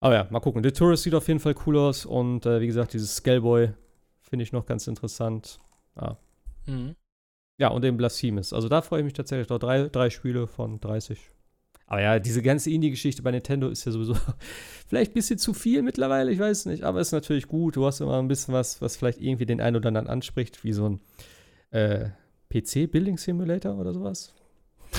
Aber 0.00 0.14
ja, 0.14 0.26
mal 0.30 0.40
gucken. 0.40 0.62
The 0.62 0.72
Tourist 0.72 1.02
sieht 1.02 1.14
auf 1.14 1.28
jeden 1.28 1.40
Fall 1.40 1.54
cool 1.66 1.76
aus 1.76 2.06
und 2.06 2.46
äh, 2.46 2.60
wie 2.60 2.66
gesagt, 2.66 2.94
dieses 2.94 3.16
Scaleboy 3.16 3.72
finde 4.22 4.42
ich 4.44 4.52
noch 4.52 4.64
ganz 4.64 4.86
interessant. 4.86 5.58
Ah. 5.94 6.16
Mhm. 6.66 6.96
Ja, 7.58 7.68
und 7.68 7.82
den 7.82 7.96
Blasphemous. 7.96 8.52
Also 8.52 8.68
da 8.68 8.80
freue 8.82 9.00
ich 9.00 9.04
mich 9.04 9.14
tatsächlich 9.14 9.48
noch. 9.48 9.58
Drei, 9.58 9.88
drei 9.88 10.10
Spiele 10.10 10.46
von 10.46 10.80
30. 10.80 11.30
Aber 11.88 12.00
ja, 12.02 12.18
diese 12.18 12.42
ganze 12.42 12.70
Indie-Geschichte 12.70 13.22
bei 13.22 13.30
Nintendo 13.30 13.68
ist 13.68 13.84
ja 13.84 13.92
sowieso 13.92 14.14
vielleicht 14.88 15.12
ein 15.12 15.14
bisschen 15.14 15.38
zu 15.38 15.54
viel 15.54 15.82
mittlerweile, 15.82 16.32
ich 16.32 16.38
weiß 16.38 16.66
nicht. 16.66 16.82
Aber 16.82 17.00
ist 17.00 17.12
natürlich 17.12 17.46
gut. 17.46 17.76
Du 17.76 17.86
hast 17.86 18.00
immer 18.00 18.18
ein 18.18 18.28
bisschen 18.28 18.54
was, 18.54 18.80
was 18.80 18.96
vielleicht 18.96 19.20
irgendwie 19.20 19.46
den 19.46 19.60
einen 19.60 19.76
oder 19.76 19.88
anderen 19.88 20.08
anspricht, 20.08 20.64
wie 20.64 20.72
so 20.72 20.88
ein 20.88 21.00
äh, 21.70 22.10
PC-Building-Simulator 22.52 23.76
oder 23.78 23.92
sowas. 23.92 24.34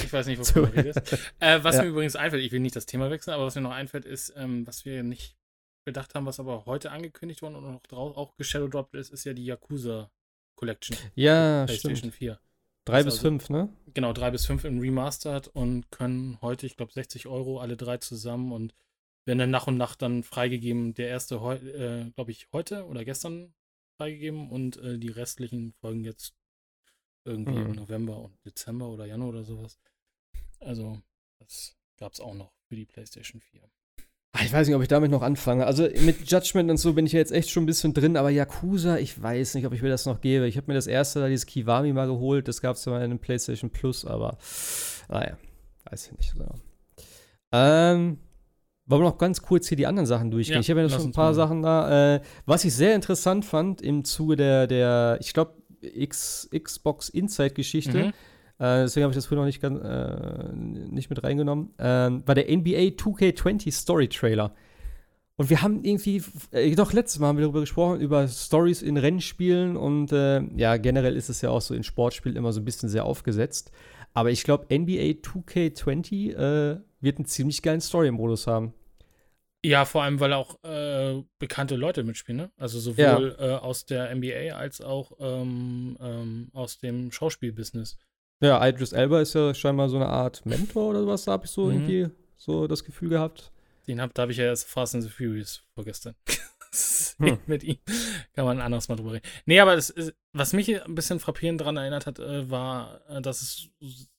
Ich 0.04 0.12
weiß 0.14 0.28
nicht, 0.28 0.44
So. 0.46 0.56
wovon 0.62 0.72
du 0.72 0.78
redest. 0.78 1.18
Äh, 1.40 1.60
was 1.64 1.76
Ja. 1.76 1.84
mir 1.84 1.90
übrigens 1.90 2.16
einfällt, 2.16 2.44
ich 2.44 2.52
will 2.52 2.60
nicht 2.60 2.76
das 2.76 2.86
Thema 2.86 3.10
wechseln, 3.10 3.34
aber 3.34 3.46
was 3.46 3.56
mir 3.56 3.62
noch 3.62 3.72
einfällt, 3.72 4.06
ist, 4.06 4.34
ähm, 4.38 4.66
was 4.68 4.86
wir 4.86 5.04
nicht 5.04 5.36
bedacht 5.86 6.16
haben, 6.16 6.26
was 6.26 6.40
aber 6.40 6.66
heute 6.66 6.92
angekündigt 6.92 7.42
worden 7.42 7.56
und 7.56 7.64
noch 7.72 7.82
drauf 7.84 8.16
auch 8.18 8.36
geshadowdropped 8.38 8.96
ist, 8.96 9.12
ist 9.12 9.24
ja 9.26 9.34
die 9.34 9.46
Yakuza 9.46 10.10
Collection. 10.56 10.98
Ja, 11.16 11.66
PlayStation 11.66 11.96
stimmt. 11.98 12.16
4. 12.16 12.40
Drei 12.88 13.04
bis 13.04 13.16
also, 13.16 13.28
fünf, 13.28 13.50
ne? 13.50 13.70
Genau, 13.94 14.14
drei 14.14 14.32
bis 14.32 14.46
fünf 14.46 14.64
im 14.64 14.80
Remastered 14.80 15.50
und 15.50 15.92
können 15.92 16.40
heute, 16.42 16.66
ich 16.66 16.78
glaube, 16.78 16.94
60 16.94 17.28
Euro 17.28 17.60
alle 17.60 17.76
drei 17.76 17.98
zusammen 17.98 18.54
und 18.54 18.74
werden 19.26 19.40
dann 19.40 19.50
nach 19.50 19.68
und 19.68 19.76
nach 19.76 19.96
dann 19.96 20.24
freigegeben. 20.24 20.94
Der 20.94 21.10
erste, 21.10 21.36
äh, 21.36 22.10
glaube 22.12 22.32
ich, 22.32 22.48
heute 22.54 22.86
oder 22.86 23.04
gestern 23.04 23.54
freigegeben 23.98 24.50
und 24.50 24.78
äh, 24.78 24.98
die 24.98 25.10
restlichen 25.10 25.74
folgen 25.74 26.06
jetzt 26.06 26.34
irgendwie 27.26 27.60
mhm. 27.60 27.66
im 27.66 27.72
November 27.74 28.20
und 28.20 28.46
Dezember 28.46 28.88
oder 28.88 29.06
Januar 29.06 29.30
oder 29.30 29.44
sowas. 29.44 29.78
Also, 30.62 31.02
das 31.40 31.76
gab 31.98 32.14
es 32.14 32.22
auch 32.22 32.34
noch 32.34 32.54
für 32.70 32.78
die 32.78 32.86
PlayStation 32.86 33.42
4. 33.42 33.70
Ah, 34.38 34.44
ich 34.44 34.54
weiß 34.54 34.68
nicht, 34.68 34.76
ob 34.76 34.84
ich 34.84 34.88
damit 34.88 35.10
noch 35.10 35.24
anfange. 35.24 35.66
Also 35.66 35.88
mit 36.02 36.30
Judgment 36.30 36.70
und 36.70 36.78
so 36.78 36.94
bin 36.94 37.08
ich 37.08 37.14
ja 37.14 37.20
jetzt 37.20 37.32
echt 37.32 37.50
schon 37.50 37.64
ein 37.64 37.66
bisschen 37.66 37.96
drin, 37.96 38.16
aber 38.16 38.30
Yakuza, 38.30 38.98
ich 38.98 39.20
weiß 39.22 39.56
nicht, 39.56 39.66
ob 39.66 39.74
ich 39.74 39.82
mir 39.82 39.90
das 39.90 40.06
noch 40.06 40.22
gebe. 40.22 40.48
Ich 40.48 40.58
habe 40.58 40.68
mir 40.68 40.76
das 40.76 40.86
erste, 40.86 41.28
dieses 41.28 41.48
Kiwami 41.48 41.92
mal 41.92 42.06
geholt, 42.06 42.48
das 42.48 42.62
gab 42.62 42.76
es 42.76 42.86
ja 42.86 42.92
mal 42.92 43.00
in 43.00 43.06
einem 43.06 43.20
PlayStation 43.20 43.72
Plus, 43.72 44.06
aber 44.06 44.38
naja, 45.10 45.38
weiß 45.90 46.08
ich 46.08 46.18
nicht 46.18 46.32
so 46.32 46.38
genau. 46.38 46.54
Ähm, 47.52 48.20
wollen 48.86 49.02
wir 49.02 49.10
noch 49.10 49.18
ganz 49.18 49.42
kurz 49.42 49.68
hier 49.70 49.78
die 49.78 49.88
anderen 49.88 50.06
Sachen 50.06 50.30
durchgehen? 50.30 50.56
Ja, 50.56 50.60
ich 50.62 50.70
habe 50.70 50.82
ja 50.82 50.88
noch 50.88 50.94
schon 50.96 51.08
ein 51.08 51.14
paar 51.14 51.34
Sachen 51.34 51.64
da. 51.64 52.18
Äh, 52.18 52.22
was 52.46 52.64
ich 52.64 52.76
sehr 52.76 52.94
interessant 52.94 53.44
fand 53.44 53.82
im 53.82 54.04
Zuge 54.06 54.36
der, 54.36 54.68
der 54.68 55.18
ich 55.20 55.34
glaube, 55.34 55.54
Xbox 55.82 57.10
Inside-Geschichte, 57.10 57.98
mhm. 57.98 58.14
Äh, 58.60 58.84
deswegen 58.84 59.04
habe 59.04 59.12
ich 59.12 59.18
das 59.18 59.28
früher 59.28 59.38
noch 59.38 59.46
nicht, 59.46 59.64
äh, 59.64 60.54
nicht 60.54 61.10
mit 61.10 61.24
reingenommen. 61.24 61.74
Ähm, 61.80 62.24
war 62.26 62.36
der 62.36 62.50
NBA 62.50 62.96
2K20 62.96 63.72
Story 63.72 64.08
Trailer. 64.08 64.54
Und 65.36 65.52
wir 65.52 65.62
haben 65.62 65.84
irgendwie, 65.84 66.24
äh, 66.52 66.74
doch 66.76 66.94
letztes 66.94 67.20
Mal 67.20 67.28
haben 67.28 67.38
wir 67.38 67.44
darüber 67.44 67.60
gesprochen, 67.60 68.02
über 68.02 68.28
Stories 68.28 68.82
in 68.82 68.98
Rennspielen 68.98 69.78
und 69.78 70.12
äh, 70.12 70.42
ja, 70.56 70.78
generell 70.78 71.16
ist 71.16 71.30
es 71.30 71.42
ja 71.42 71.52
auch 71.52 71.62
so 71.62 71.76
in 71.76 71.84
Sportspielen 71.84 72.36
immer 72.36 72.52
so 72.52 72.60
ein 72.60 72.66
bisschen 72.66 72.90
sehr 72.90 73.06
aufgesetzt. 73.06 73.72
Aber 74.14 74.32
ich 74.32 74.44
glaube, 74.44 74.66
NBA 74.76 75.22
2K20 75.22 76.34
äh, 76.34 76.80
wird 77.02 77.18
einen 77.20 77.26
ziemlich 77.26 77.62
geilen 77.62 77.82
Story-Modus 77.82 78.48
haben. 78.48 78.74
Ja, 79.64 79.86
vor 79.86 80.04
allem, 80.04 80.20
weil 80.20 80.34
auch 80.34 80.64
äh, 80.64 81.22
bekannte 81.38 81.76
Leute 81.76 82.04
mitspielen, 82.04 82.38
ne? 82.38 82.52
Also 82.58 82.80
sowohl 82.80 83.36
ja. 83.38 83.58
äh, 83.58 83.58
aus 83.58 83.86
der 83.86 84.16
NBA 84.16 84.56
als 84.56 84.82
auch 84.82 85.12
ähm, 85.20 85.98
ähm, 86.00 86.50
aus 86.54 86.80
dem 86.80 87.12
Schauspielbusiness. 87.12 87.98
Ja, 88.40 88.66
Idris 88.66 88.94
Elba 88.94 89.22
ist 89.22 89.34
ja 89.34 89.54
scheinbar 89.54 89.90
so 89.90 89.96
eine 89.96 90.08
Art 90.08 90.46
Mentor 90.46 90.90
oder 90.90 91.02
sowas, 91.02 91.26
da 91.26 91.32
habe 91.34 91.46
ich 91.46 91.52
so 91.52 91.66
mhm. 91.66 91.72
irgendwie 91.72 92.16
so 92.36 92.68
das 92.68 92.84
Gefühl 92.84 93.10
gehabt. 93.10 93.52
Den 93.88 94.02
hab, 94.02 94.14
da 94.14 94.24
habe 94.24 94.32
ich 94.32 94.38
ja 94.38 94.46
erst 94.46 94.68
Fast 94.68 94.96
and 94.96 95.04
the 95.04 95.10
Furious 95.10 95.64
vorgestern. 95.74 96.16
hm. 97.18 97.40
Mit 97.48 97.64
ihm 97.64 97.78
kann 98.34 98.46
man 98.46 98.62
anders 98.62 98.90
mal 98.90 98.96
drüber 98.96 99.14
reden. 99.14 99.28
Nee, 99.46 99.60
aber 99.60 99.76
das 99.76 99.90
ist, 99.90 100.14
was 100.34 100.54
mich 100.54 100.84
ein 100.84 100.96
bisschen 100.96 101.20
frappierend 101.20 101.62
daran 101.62 101.78
erinnert 101.78 102.06
hat, 102.06 102.20
äh, 102.20 102.50
war, 102.50 103.02
äh, 103.10 103.22
dass 103.22 103.42
es 103.42 103.70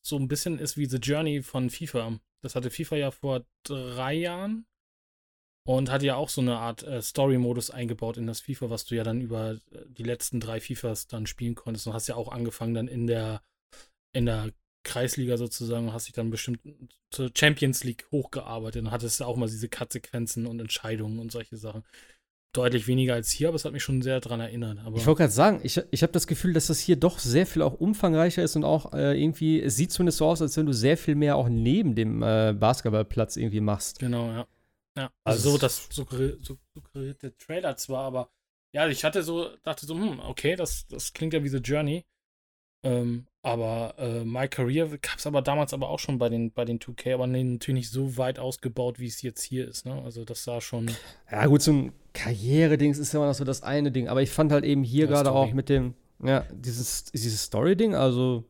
so 0.02 0.16
ein 0.16 0.26
bisschen 0.26 0.58
ist 0.58 0.76
wie 0.76 0.86
The 0.86 0.96
Journey 0.96 1.42
von 1.42 1.70
FIFA. 1.70 2.18
Das 2.40 2.54
hatte 2.54 2.70
FIFA 2.70 2.96
ja 2.96 3.10
vor 3.10 3.44
drei 3.62 4.14
Jahren 4.14 4.66
und 5.66 5.90
hatte 5.90 6.06
ja 6.06 6.16
auch 6.16 6.30
so 6.30 6.40
eine 6.40 6.56
Art 6.56 6.82
äh, 6.82 7.02
Story-Modus 7.02 7.70
eingebaut 7.70 8.16
in 8.16 8.26
das 8.26 8.40
FIFA, 8.40 8.70
was 8.70 8.86
du 8.86 8.94
ja 8.94 9.04
dann 9.04 9.20
über 9.20 9.58
die 9.86 10.02
letzten 10.02 10.40
drei 10.40 10.60
FIFAs 10.60 11.08
dann 11.08 11.26
spielen 11.26 11.54
konntest 11.54 11.86
und 11.86 11.92
hast 11.92 12.08
ja 12.08 12.16
auch 12.16 12.32
angefangen 12.32 12.74
dann 12.74 12.88
in 12.88 13.06
der 13.06 13.42
in 14.18 14.26
der 14.26 14.50
Kreisliga 14.84 15.36
sozusagen, 15.36 15.92
hast 15.92 16.06
dich 16.06 16.14
dann 16.14 16.30
bestimmt 16.30 16.60
zur 17.10 17.30
Champions 17.34 17.84
League 17.84 18.06
hochgearbeitet 18.10 18.82
und 18.82 18.90
hattest 18.90 19.22
auch 19.22 19.36
mal 19.36 19.48
diese 19.48 19.68
Cut-Sequenzen 19.68 20.46
und 20.46 20.60
Entscheidungen 20.60 21.18
und 21.18 21.32
solche 21.32 21.56
Sachen. 21.56 21.84
Deutlich 22.54 22.86
weniger 22.86 23.14
als 23.14 23.30
hier, 23.30 23.48
aber 23.48 23.56
es 23.56 23.66
hat 23.66 23.72
mich 23.72 23.82
schon 23.82 24.00
sehr 24.00 24.20
daran 24.20 24.40
erinnert. 24.40 24.78
Aber 24.78 24.96
ich 24.96 25.06
wollte 25.06 25.18
gerade 25.18 25.32
sagen, 25.32 25.60
ich, 25.62 25.80
ich 25.90 26.02
habe 26.02 26.12
das 26.12 26.26
Gefühl, 26.26 26.54
dass 26.54 26.68
das 26.68 26.80
hier 26.80 26.96
doch 26.96 27.18
sehr 27.18 27.46
viel 27.46 27.60
auch 27.60 27.74
umfangreicher 27.74 28.42
ist 28.42 28.56
und 28.56 28.64
auch 28.64 28.94
äh, 28.94 29.20
irgendwie, 29.20 29.60
es 29.60 29.76
sieht 29.76 29.92
zumindest 29.92 30.18
so 30.18 30.26
aus, 30.26 30.40
als 30.40 30.56
wenn 30.56 30.64
du 30.64 30.72
sehr 30.72 30.96
viel 30.96 31.14
mehr 31.14 31.36
auch 31.36 31.50
neben 31.50 31.94
dem 31.94 32.22
äh, 32.22 32.54
Basketballplatz 32.58 33.36
irgendwie 33.36 33.60
machst. 33.60 33.98
Genau, 33.98 34.28
ja. 34.30 34.46
Ja, 34.96 35.12
also, 35.22 35.50
also 35.50 35.50
so, 35.50 35.58
das 35.58 35.88
suggeriert 35.90 36.44
so, 36.44 36.58
der 36.94 37.36
Trailer 37.36 37.76
zwar, 37.76 38.04
aber 38.04 38.30
ja, 38.72 38.88
ich 38.88 39.04
hatte 39.04 39.22
so, 39.22 39.50
dachte 39.62 39.86
so, 39.86 39.94
hm, 39.94 40.18
okay, 40.20 40.56
das, 40.56 40.86
das 40.88 41.12
klingt 41.12 41.34
ja 41.34 41.44
wie 41.44 41.48
The 41.48 41.58
Journey. 41.58 42.04
Ähm, 42.82 43.26
aber 43.42 43.94
äh, 43.98 44.24
My 44.24 44.48
Career 44.48 44.88
gab 44.88 45.18
es 45.18 45.26
aber 45.26 45.42
damals 45.42 45.72
aber 45.72 45.88
auch 45.88 45.98
schon 45.98 46.18
bei 46.18 46.28
den, 46.28 46.52
bei 46.52 46.64
den 46.64 46.78
2K, 46.78 47.14
aber 47.14 47.26
nee, 47.26 47.42
natürlich 47.42 47.80
nicht 47.80 47.90
so 47.90 48.16
weit 48.16 48.38
ausgebaut, 48.38 48.98
wie 48.98 49.06
es 49.06 49.22
jetzt 49.22 49.42
hier 49.42 49.66
ist. 49.66 49.86
Ne? 49.86 50.02
Also 50.02 50.24
das 50.24 50.44
sah 50.44 50.60
schon. 50.60 50.90
Ja, 51.30 51.46
gut, 51.46 51.62
so 51.62 51.72
ein 51.72 51.92
Karriere-Dings 52.12 52.98
ist 52.98 53.12
ja 53.12 53.20
immer 53.20 53.28
noch 53.28 53.34
so 53.34 53.44
das 53.44 53.62
eine 53.62 53.90
Ding. 53.90 54.08
Aber 54.08 54.22
ich 54.22 54.30
fand 54.30 54.52
halt 54.52 54.64
eben 54.64 54.82
hier 54.82 55.06
gerade 55.06 55.32
auch 55.32 55.52
mit 55.52 55.68
dem, 55.68 55.94
ja, 56.22 56.44
dieses, 56.52 57.04
dieses 57.04 57.42
Story-Ding, 57.42 57.94
also 57.94 58.44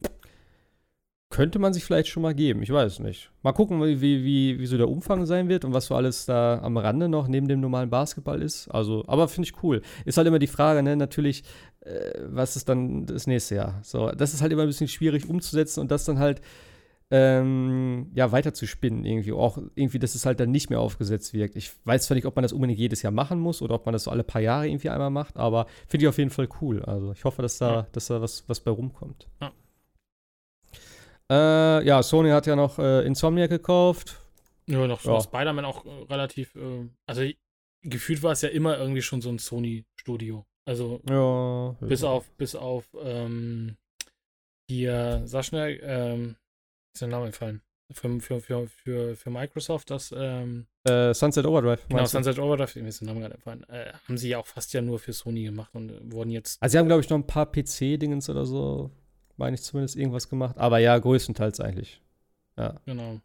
könnte 1.30 1.58
man 1.58 1.72
sich 1.72 1.84
vielleicht 1.84 2.08
schon 2.08 2.22
mal 2.22 2.34
geben. 2.34 2.62
Ich 2.62 2.72
weiß 2.72 3.00
nicht. 3.00 3.30
Mal 3.42 3.52
gucken, 3.52 3.82
wie, 3.82 4.00
wie, 4.00 4.58
wie 4.58 4.66
so 4.66 4.78
der 4.78 4.88
Umfang 4.88 5.26
sein 5.26 5.48
wird 5.48 5.64
und 5.64 5.74
was 5.74 5.86
so 5.86 5.94
alles 5.94 6.26
da 6.26 6.60
am 6.62 6.76
Rande 6.78 7.08
noch 7.08 7.28
neben 7.28 7.48
dem 7.48 7.60
normalen 7.60 7.90
Basketball 7.90 8.40
ist. 8.40 8.68
Also, 8.68 9.04
aber 9.06 9.28
finde 9.28 9.48
ich 9.48 9.62
cool. 9.62 9.82
Ist 10.04 10.16
halt 10.16 10.26
immer 10.26 10.38
die 10.38 10.46
Frage, 10.46 10.82
ne, 10.82 10.96
natürlich, 10.96 11.44
äh, 11.80 12.12
was 12.28 12.56
ist 12.56 12.68
dann 12.68 13.04
das 13.04 13.26
nächste 13.26 13.56
Jahr? 13.56 13.78
So, 13.82 14.10
das 14.10 14.32
ist 14.32 14.40
halt 14.40 14.52
immer 14.52 14.62
ein 14.62 14.68
bisschen 14.68 14.88
schwierig 14.88 15.28
umzusetzen 15.28 15.80
und 15.80 15.90
das 15.90 16.06
dann 16.06 16.18
halt 16.18 16.40
ähm, 17.10 18.10
ja, 18.14 18.32
weiter 18.32 18.54
zu 18.54 18.66
spinnen 18.66 19.04
irgendwie. 19.04 19.32
Auch 19.32 19.58
irgendwie, 19.74 19.98
dass 19.98 20.14
es 20.14 20.24
halt 20.24 20.40
dann 20.40 20.50
nicht 20.50 20.70
mehr 20.70 20.80
aufgesetzt 20.80 21.34
wirkt. 21.34 21.56
Ich 21.56 21.72
weiß 21.84 22.06
zwar 22.06 22.14
nicht, 22.14 22.26
ob 22.26 22.36
man 22.36 22.42
das 22.42 22.52
unbedingt 22.52 22.78
jedes 22.78 23.02
Jahr 23.02 23.12
machen 23.12 23.38
muss 23.38 23.60
oder 23.62 23.74
ob 23.74 23.86
man 23.86 23.92
das 23.92 24.04
so 24.04 24.10
alle 24.10 24.24
paar 24.24 24.42
Jahre 24.42 24.68
irgendwie 24.68 24.90
einmal 24.90 25.10
macht, 25.10 25.36
aber 25.36 25.66
finde 25.86 26.04
ich 26.04 26.08
auf 26.08 26.18
jeden 26.18 26.30
Fall 26.30 26.48
cool. 26.60 26.82
Also 26.84 27.12
ich 27.12 27.24
hoffe, 27.24 27.42
dass 27.42 27.58
da, 27.58 27.86
dass 27.92 28.06
da 28.06 28.20
was, 28.20 28.44
was 28.46 28.60
bei 28.60 28.70
rumkommt. 28.70 29.28
Ja. 29.40 29.52
Äh, 31.30 31.84
ja, 31.86 32.02
Sony 32.02 32.30
hat 32.30 32.46
ja 32.46 32.56
noch 32.56 32.78
äh, 32.78 33.06
Insomniac 33.06 33.50
gekauft. 33.50 34.18
Ja, 34.66 34.86
noch 34.86 35.04
ja. 35.04 35.20
Spider-Man 35.20 35.64
auch 35.64 35.84
äh, 35.84 36.04
relativ. 36.10 36.54
Äh, 36.56 36.88
also 37.06 37.22
gefühlt 37.82 38.22
war 38.22 38.32
es 38.32 38.42
ja 38.42 38.48
immer 38.48 38.78
irgendwie 38.78 39.02
schon 39.02 39.20
so 39.20 39.30
ein 39.30 39.38
Sony-Studio. 39.38 40.46
Also 40.66 41.00
ja, 41.08 41.86
bis 41.86 42.02
ja. 42.02 42.08
auf, 42.08 42.30
bis 42.32 42.54
auf 42.54 42.84
ähm, 43.02 43.76
hier, 44.68 45.22
sag 45.24 45.44
schnell, 45.44 45.80
ähm, 45.82 46.36
ist 46.94 47.00
der 47.00 47.08
Name 47.08 47.26
entfallen. 47.26 47.62
Für, 47.90 48.20
für, 48.20 48.40
für, 48.40 48.66
für, 48.66 49.16
für 49.16 49.30
Microsoft, 49.30 49.90
das 49.90 50.14
ähm, 50.14 50.66
äh, 50.84 51.14
Sunset 51.14 51.46
Overdrive. 51.46 51.88
Genau, 51.88 52.04
Sunset 52.04 52.38
Overdrive, 52.38 52.76
mir 52.76 52.88
ist 52.88 53.00
der 53.00 53.06
Name 53.06 53.20
gerade 53.20 53.34
entfallen. 53.34 53.64
Äh, 53.70 53.94
haben 54.06 54.18
sie 54.18 54.28
ja 54.28 54.38
auch 54.38 54.46
fast 54.46 54.74
ja 54.74 54.82
nur 54.82 54.98
für 54.98 55.14
Sony 55.14 55.44
gemacht 55.44 55.74
und 55.74 56.12
wurden 56.12 56.30
jetzt. 56.30 56.62
Also 56.62 56.72
sie 56.72 56.78
haben, 56.78 56.86
glaube 56.86 57.00
ich, 57.00 57.08
noch 57.08 57.16
ein 57.16 57.26
paar 57.26 57.50
PC-Dingens 57.50 58.28
oder 58.28 58.44
so 58.44 58.90
meine 59.38 59.54
ich 59.54 59.62
zumindest, 59.62 59.96
irgendwas 59.96 60.28
gemacht. 60.28 60.58
Aber 60.58 60.78
ja, 60.78 60.98
größtenteils 60.98 61.60
eigentlich. 61.60 62.02
Ja. 62.56 62.78
Genau. 62.84 63.20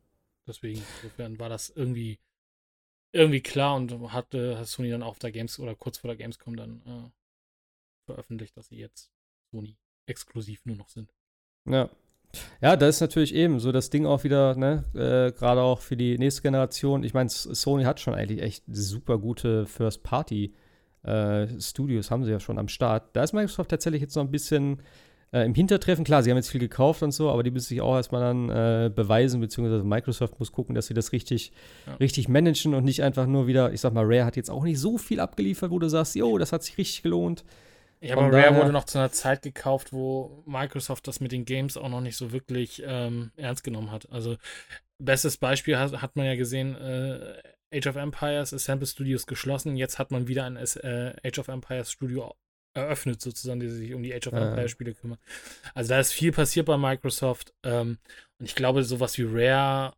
Deswegen, 0.48 0.82
insofern 1.02 1.40
war 1.40 1.50
das 1.50 1.70
irgendwie, 1.70 2.20
irgendwie 3.12 3.42
klar 3.42 3.76
und 3.76 3.92
hatte 4.12 4.58
hat 4.58 4.68
Sony 4.68 4.90
dann 4.90 5.04
auch 5.04 5.10
auf 5.10 5.20
der 5.20 5.32
Games 5.32 5.60
oder 5.60 5.76
kurz 5.76 5.98
vor 5.98 6.08
der 6.10 6.16
Gamescom 6.18 6.56
dann 6.56 6.82
äh, 6.86 7.10
veröffentlicht, 8.06 8.58
dass 8.58 8.70
sie 8.70 8.78
jetzt 8.78 9.12
Sony 9.52 9.76
exklusiv 10.06 10.66
nur 10.66 10.76
noch 10.76 10.90
sind. 10.90 11.14
Ja. 11.66 11.90
Ja, 12.62 12.76
da 12.76 12.88
ist 12.88 13.00
natürlich 13.00 13.36
eben 13.36 13.60
so 13.60 13.72
das 13.72 13.92
Ding 13.92 14.08
auch 14.08 14.24
wieder, 14.24 14.56
ne, 14.56 14.86
äh, 14.96 15.32
gerade 15.38 15.62
auch 15.62 15.82
für 15.82 15.96
die 15.96 16.18
nächste 16.18 16.42
Generation. 16.42 17.04
Ich 17.04 17.14
meine, 17.14 17.30
Sony 17.30 17.84
hat 17.84 18.00
schon 18.00 18.16
eigentlich 18.16 18.42
echt 18.42 18.64
super 18.68 19.20
gute 19.20 19.68
First-Party-Studios, 19.68 22.08
äh, 22.08 22.10
haben 22.10 22.24
sie 22.24 22.32
ja 22.32 22.40
schon 22.40 22.58
am 22.58 22.70
Start. 22.70 23.16
Da 23.16 23.22
ist 23.22 23.34
Microsoft 23.34 23.70
tatsächlich 23.70 24.02
jetzt 24.02 24.16
noch 24.16 24.24
ein 24.24 24.32
bisschen 24.32 24.82
äh, 25.34 25.44
im 25.46 25.54
Hintertreffen. 25.54 26.06
Klar, 26.06 26.24
sie 26.24 26.30
haben 26.30 26.38
jetzt 26.38 26.52
viel 26.52 26.62
gekauft 26.62 27.02
und 27.04 27.12
so, 27.12 27.30
aber 27.30 27.44
die 27.44 27.52
müssen 27.52 27.68
sich 27.68 27.82
auch 27.82 27.96
erstmal 27.96 28.22
dann 28.22 28.50
äh, 28.50 28.92
beweisen, 28.94 29.42
beziehungsweise 29.42 29.84
Microsoft 29.84 30.40
muss 30.40 30.52
gucken, 30.52 30.76
dass 30.76 30.88
sie 30.88 30.94
das 30.94 31.12
richtig, 31.12 31.52
ja. 31.88 31.96
richtig 31.96 32.30
managen 32.30 32.74
und 32.74 32.86
nicht 32.86 33.04
einfach 33.04 33.26
nur 33.26 33.48
wieder, 33.48 33.74
ich 33.74 33.82
sag 33.82 33.94
mal, 33.94 34.06
Rare 34.06 34.26
hat 34.26 34.36
jetzt 34.36 34.52
auch 34.52 34.64
nicht 34.64 34.80
so 34.80 34.98
viel 34.98 35.20
abgeliefert, 35.20 35.72
wo 35.72 35.80
du 35.80 35.90
sagst, 35.90 36.16
jo, 36.16 36.38
das 36.38 36.54
hat 36.54 36.64
sich 36.64 36.78
richtig 36.78 37.02
gelohnt. 37.02 37.44
Ja, 38.00 38.18
aber 38.18 38.32
Rare 38.32 38.56
wurde 38.58 38.72
noch 38.72 38.84
zu 38.84 39.00
einer 39.00 39.12
Zeit 39.12 39.42
gekauft, 39.42 39.94
wo 39.94 40.44
Microsoft 40.46 41.08
das 41.08 41.20
mit 41.20 41.32
den 41.32 41.46
Games 41.46 41.78
auch 41.78 41.90
noch 41.90 42.02
nicht 42.02 42.18
so 42.18 42.32
wirklich 42.32 42.84
ähm, 42.86 43.32
ernst 43.38 43.64
genommen 43.64 43.92
hat. 43.92 44.12
Also, 44.12 44.36
bestes 45.00 45.38
Beispiel 45.38 45.78
hat, 45.78 46.02
hat 46.02 46.16
man 46.16 46.26
ja 46.26 46.36
gesehen, 46.36 46.76
äh, 46.76 47.42
Age 47.74 47.88
of 47.88 47.96
Empires, 47.96 48.54
Assemble 48.54 48.88
Studios 48.88 49.26
geschlossen. 49.26 49.78
Jetzt 49.78 50.00
hat 50.00 50.12
man 50.12 50.28
wieder 50.28 50.44
ein 50.44 50.58
äh, 50.58 51.14
Age 51.24 51.40
of 51.40 51.48
Empires 51.48 51.92
Studio 51.92 52.36
eröffnet, 52.74 53.22
sozusagen, 53.22 53.60
die 53.60 53.70
sich 53.70 53.94
um 53.94 54.04
die 54.04 54.14
Age 54.14 54.28
of 54.28 54.34
Empires 54.34 54.72
Spiele 54.72 54.94
kümmern. 54.94 55.20
Also 55.74 55.90
da 55.90 56.00
ist 56.00 56.12
viel 56.12 56.32
passiert 56.32 56.66
bei 56.66 56.78
Microsoft. 56.78 57.54
Ähm, 57.64 57.98
und 58.40 58.46
ich 58.46 58.56
glaube, 58.56 58.84
sowas 58.84 59.18
wie 59.18 59.26
Rare, 59.28 59.94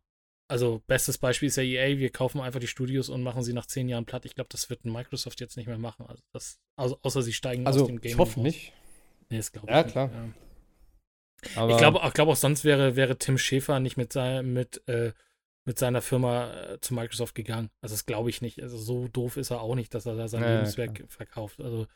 also 0.48 0.82
bestes 0.86 1.18
Beispiel 1.18 1.48
ist 1.48 1.56
ja 1.56 1.62
EA, 1.62 1.98
wir 1.98 2.10
kaufen 2.10 2.40
einfach 2.40 2.60
die 2.60 2.66
Studios 2.66 3.08
und 3.08 3.22
machen 3.22 3.42
sie 3.42 3.52
nach 3.52 3.66
zehn 3.66 3.88
Jahren 3.88 4.04
platt. 4.04 4.24
Ich 4.24 4.34
glaube, 4.34 4.48
das 4.50 4.70
wird 4.70 4.84
Microsoft 4.84 5.40
jetzt 5.40 5.56
nicht 5.56 5.66
mehr 5.66 5.78
machen. 5.78 6.06
Also 6.06 6.22
das, 6.32 6.58
also, 6.76 6.98
außer 7.02 7.22
sie 7.22 7.32
steigen 7.32 7.66
also, 7.66 7.82
aus 7.82 7.86
dem 7.86 8.00
Game. 8.00 8.12
Ich 8.12 8.18
hoffe 8.18 8.36
raus. 8.36 8.44
nicht. 8.44 8.72
Nee, 9.28 9.38
das 9.38 9.52
glaube 9.52 9.66
ich 9.68 9.74
ja, 9.74 9.82
nicht. 9.82 9.92
Klar. 9.92 10.10
Ja. 10.12 11.62
Aber 11.62 11.72
ich 11.72 11.78
glaube 11.78 12.10
glaub 12.12 12.28
auch 12.28 12.36
sonst 12.36 12.64
wäre, 12.64 12.96
wäre 12.96 13.18
Tim 13.18 13.38
Schäfer 13.38 13.80
nicht 13.80 13.96
mit, 13.96 14.14
mit 14.42 14.86
äh, 14.88 15.12
mit 15.66 15.78
seiner 15.78 16.00
Firma 16.00 16.50
äh, 16.54 16.80
zu 16.80 16.94
Microsoft 16.94 17.34
gegangen. 17.34 17.68
Also 17.82 17.94
das 17.94 18.06
glaube 18.06 18.30
ich 18.30 18.40
nicht. 18.40 18.62
Also 18.62 18.78
so 18.78 19.08
doof 19.08 19.36
ist 19.36 19.50
er 19.50 19.60
auch 19.60 19.74
nicht, 19.74 19.92
dass 19.92 20.06
er 20.06 20.14
da 20.16 20.28
sein 20.28 20.42
Ja, 20.42 20.52
Lebenswerk 20.54 20.94
klar. 20.94 21.08
verkauft. 21.08 21.60
Also 21.60 21.86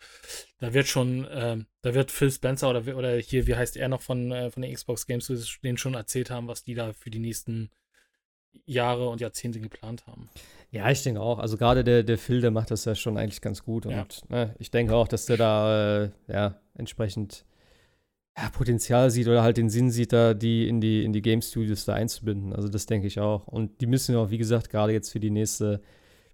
da 0.58 0.74
wird 0.74 0.88
schon, 0.88 1.26
ähm, 1.30 1.66
da 1.80 1.94
wird 1.94 2.10
Phil 2.10 2.30
Spencer 2.30 2.68
oder, 2.68 2.96
oder 2.96 3.16
hier, 3.16 3.46
wie 3.46 3.54
heißt 3.56 3.76
er 3.76 3.88
noch 3.88 4.02
von, 4.02 4.32
äh, 4.32 4.50
von 4.50 4.62
den 4.62 4.74
Xbox 4.74 5.06
Games, 5.06 5.26
denen 5.62 5.78
schon 5.78 5.94
erzählt 5.94 6.30
haben, 6.30 6.48
was 6.48 6.62
die 6.64 6.74
da 6.74 6.92
für 6.92 7.10
die 7.10 7.20
nächsten 7.20 7.70
Jahre 8.66 9.08
und 9.08 9.20
Jahrzehnte 9.20 9.60
geplant 9.60 10.06
haben. 10.06 10.28
Ja, 10.72 10.90
ich 10.90 11.02
denke 11.02 11.20
auch. 11.20 11.38
Also 11.38 11.56
gerade 11.56 11.84
der, 11.84 12.02
der 12.02 12.18
Phil, 12.18 12.40
der 12.40 12.50
macht 12.50 12.70
das 12.72 12.84
ja 12.84 12.94
schon 12.94 13.16
eigentlich 13.16 13.40
ganz 13.40 13.62
gut. 13.64 13.86
Und 13.86 13.92
Ja. 13.92 14.06
ne, 14.28 14.54
ich 14.58 14.70
denke 14.70 14.94
auch, 14.94 15.08
dass 15.08 15.26
der 15.26 15.36
da 15.36 16.02
äh, 16.04 16.10
ja 16.28 16.60
entsprechend 16.74 17.44
ja, 18.40 18.48
Potenzial 18.50 19.10
sieht 19.10 19.28
oder 19.28 19.42
halt 19.42 19.56
den 19.56 19.68
Sinn 19.68 19.90
sieht, 19.90 20.12
da 20.12 20.34
die 20.34 20.66
in 20.68 20.80
die, 20.80 21.04
in 21.04 21.12
die 21.12 21.22
Game 21.22 21.42
Studios 21.42 21.84
da 21.84 21.94
einzubinden. 21.94 22.52
Also 22.52 22.68
das 22.68 22.86
denke 22.86 23.06
ich 23.06 23.20
auch. 23.20 23.46
Und 23.46 23.80
die 23.80 23.86
müssen 23.86 24.14
ja 24.14 24.18
auch, 24.20 24.30
wie 24.30 24.38
gesagt, 24.38 24.70
gerade 24.70 24.92
jetzt 24.92 25.10
für 25.10 25.20
die 25.20 25.30
nächste, 25.30 25.80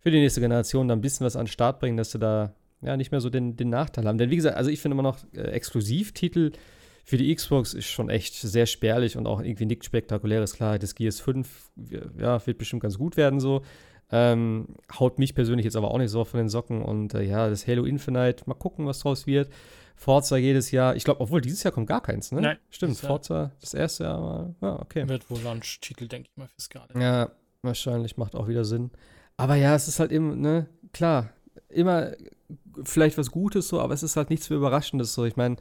für 0.00 0.10
die 0.10 0.20
nächste 0.20 0.40
Generation 0.40 0.88
da 0.88 0.94
ein 0.94 1.00
bisschen 1.00 1.26
was 1.26 1.36
an 1.36 1.46
den 1.46 1.50
Start 1.50 1.80
bringen, 1.80 1.96
dass 1.96 2.12
sie 2.12 2.18
da 2.18 2.54
ja 2.80 2.96
nicht 2.96 3.10
mehr 3.10 3.20
so 3.20 3.30
den, 3.30 3.56
den 3.56 3.70
Nachteil 3.70 4.06
haben. 4.06 4.18
Denn 4.18 4.30
wie 4.30 4.36
gesagt, 4.36 4.56
also 4.56 4.70
ich 4.70 4.80
finde 4.80 4.94
immer 4.94 5.02
noch 5.02 5.18
äh, 5.34 5.40
Exklusivtitel 5.40 6.52
für 7.04 7.16
die 7.16 7.32
Xbox 7.32 7.72
ist 7.72 7.86
schon 7.86 8.10
echt 8.10 8.34
sehr 8.34 8.66
spärlich 8.66 9.16
und 9.16 9.28
auch 9.28 9.40
irgendwie 9.40 9.64
nichts 9.64 9.86
Spektakuläres. 9.86 10.54
Klar, 10.54 10.78
das 10.80 10.96
Gears 10.96 11.20
5 11.20 11.70
ja, 12.18 12.44
wird 12.44 12.58
bestimmt 12.58 12.82
ganz 12.82 12.98
gut 12.98 13.16
werden 13.16 13.38
so. 13.38 13.62
Ähm, 14.10 14.66
haut 14.98 15.18
mich 15.20 15.34
persönlich 15.34 15.64
jetzt 15.64 15.76
aber 15.76 15.92
auch 15.92 15.98
nicht 15.98 16.10
so 16.10 16.24
von 16.24 16.38
den 16.38 16.48
Socken. 16.48 16.82
Und 16.82 17.14
äh, 17.14 17.22
ja, 17.22 17.48
das 17.48 17.66
Halo 17.68 17.84
Infinite, 17.84 18.42
mal 18.46 18.54
gucken, 18.54 18.86
was 18.86 18.98
draus 18.98 19.26
wird. 19.26 19.50
Forza 19.96 20.36
jedes 20.36 20.70
Jahr. 20.70 20.94
Ich 20.94 21.04
glaube, 21.04 21.20
obwohl 21.20 21.40
dieses 21.40 21.62
Jahr 21.62 21.72
kommt 21.72 21.86
gar 21.88 22.02
keins, 22.02 22.30
ne? 22.30 22.40
Nein, 22.42 22.58
Stimmt, 22.70 22.98
Forza 22.98 23.50
das 23.60 23.74
erste 23.74 24.04
Jahr 24.04 24.20
mal. 24.20 24.54
Ja, 24.60 24.80
okay. 24.80 25.08
Wird 25.08 25.28
wohl 25.30 25.40
Launch-Titel, 25.40 26.06
denke 26.06 26.28
ich 26.30 26.36
mal, 26.36 26.46
fürs 26.48 26.68
gerade. 26.68 26.98
Ja, 27.00 27.30
wahrscheinlich 27.62 28.16
macht 28.16 28.34
auch 28.34 28.46
wieder 28.46 28.64
Sinn. 28.64 28.90
Aber 29.36 29.56
ja, 29.56 29.74
es 29.74 29.88
ist 29.88 29.98
halt 29.98 30.12
immer, 30.12 30.36
ne, 30.36 30.66
klar, 30.92 31.30
immer 31.68 32.12
vielleicht 32.84 33.16
was 33.18 33.30
Gutes 33.30 33.68
so, 33.68 33.80
aber 33.80 33.94
es 33.94 34.02
ist 34.02 34.16
halt 34.16 34.30
nichts 34.30 34.46
für 34.46 34.54
Überraschendes 34.54 35.14
so. 35.14 35.24
Ich 35.24 35.36
meine, 35.36 35.56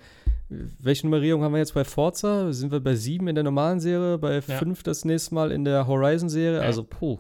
welche 0.50 1.08
Nummerierung 1.08 1.42
haben 1.44 1.54
wir 1.54 1.60
jetzt 1.60 1.74
bei 1.74 1.84
Forza? 1.86 2.52
Sind 2.54 2.72
wir 2.72 2.82
bei 2.82 2.96
sieben 2.96 3.28
in 3.28 3.36
der 3.36 3.44
normalen 3.44 3.80
Serie, 3.80 4.18
bei 4.18 4.36
Ja. 4.36 4.42
fünf 4.42 4.84
das 4.84 5.06
nächste 5.06 5.34
Mal 5.34 5.52
in 5.52 5.64
der 5.66 5.88
Horizon-Serie? 5.88 6.60
Ja. 6.60 6.64
Also, 6.66 6.84
puh. 6.84 7.20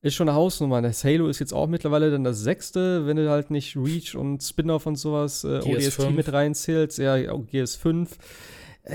Ist 0.00 0.14
schon 0.14 0.28
eine 0.28 0.36
Hausnummer. 0.36 0.80
Das 0.80 1.02
Halo 1.04 1.26
ist 1.28 1.40
jetzt 1.40 1.52
auch 1.52 1.66
mittlerweile 1.66 2.10
dann 2.10 2.22
das 2.22 2.38
sechste, 2.40 3.06
wenn 3.06 3.16
du 3.16 3.28
halt 3.30 3.50
nicht 3.50 3.76
Reach 3.76 4.14
und 4.14 4.40
Spin-off 4.42 4.86
und 4.86 4.94
sowas, 4.96 5.42
äh, 5.42 5.58
ODST 5.58 5.98
GS5. 6.02 6.10
mit 6.10 6.32
reinzählst. 6.32 6.98
Ja, 6.98 7.14
auch 7.32 7.40
GS5. 7.44 8.08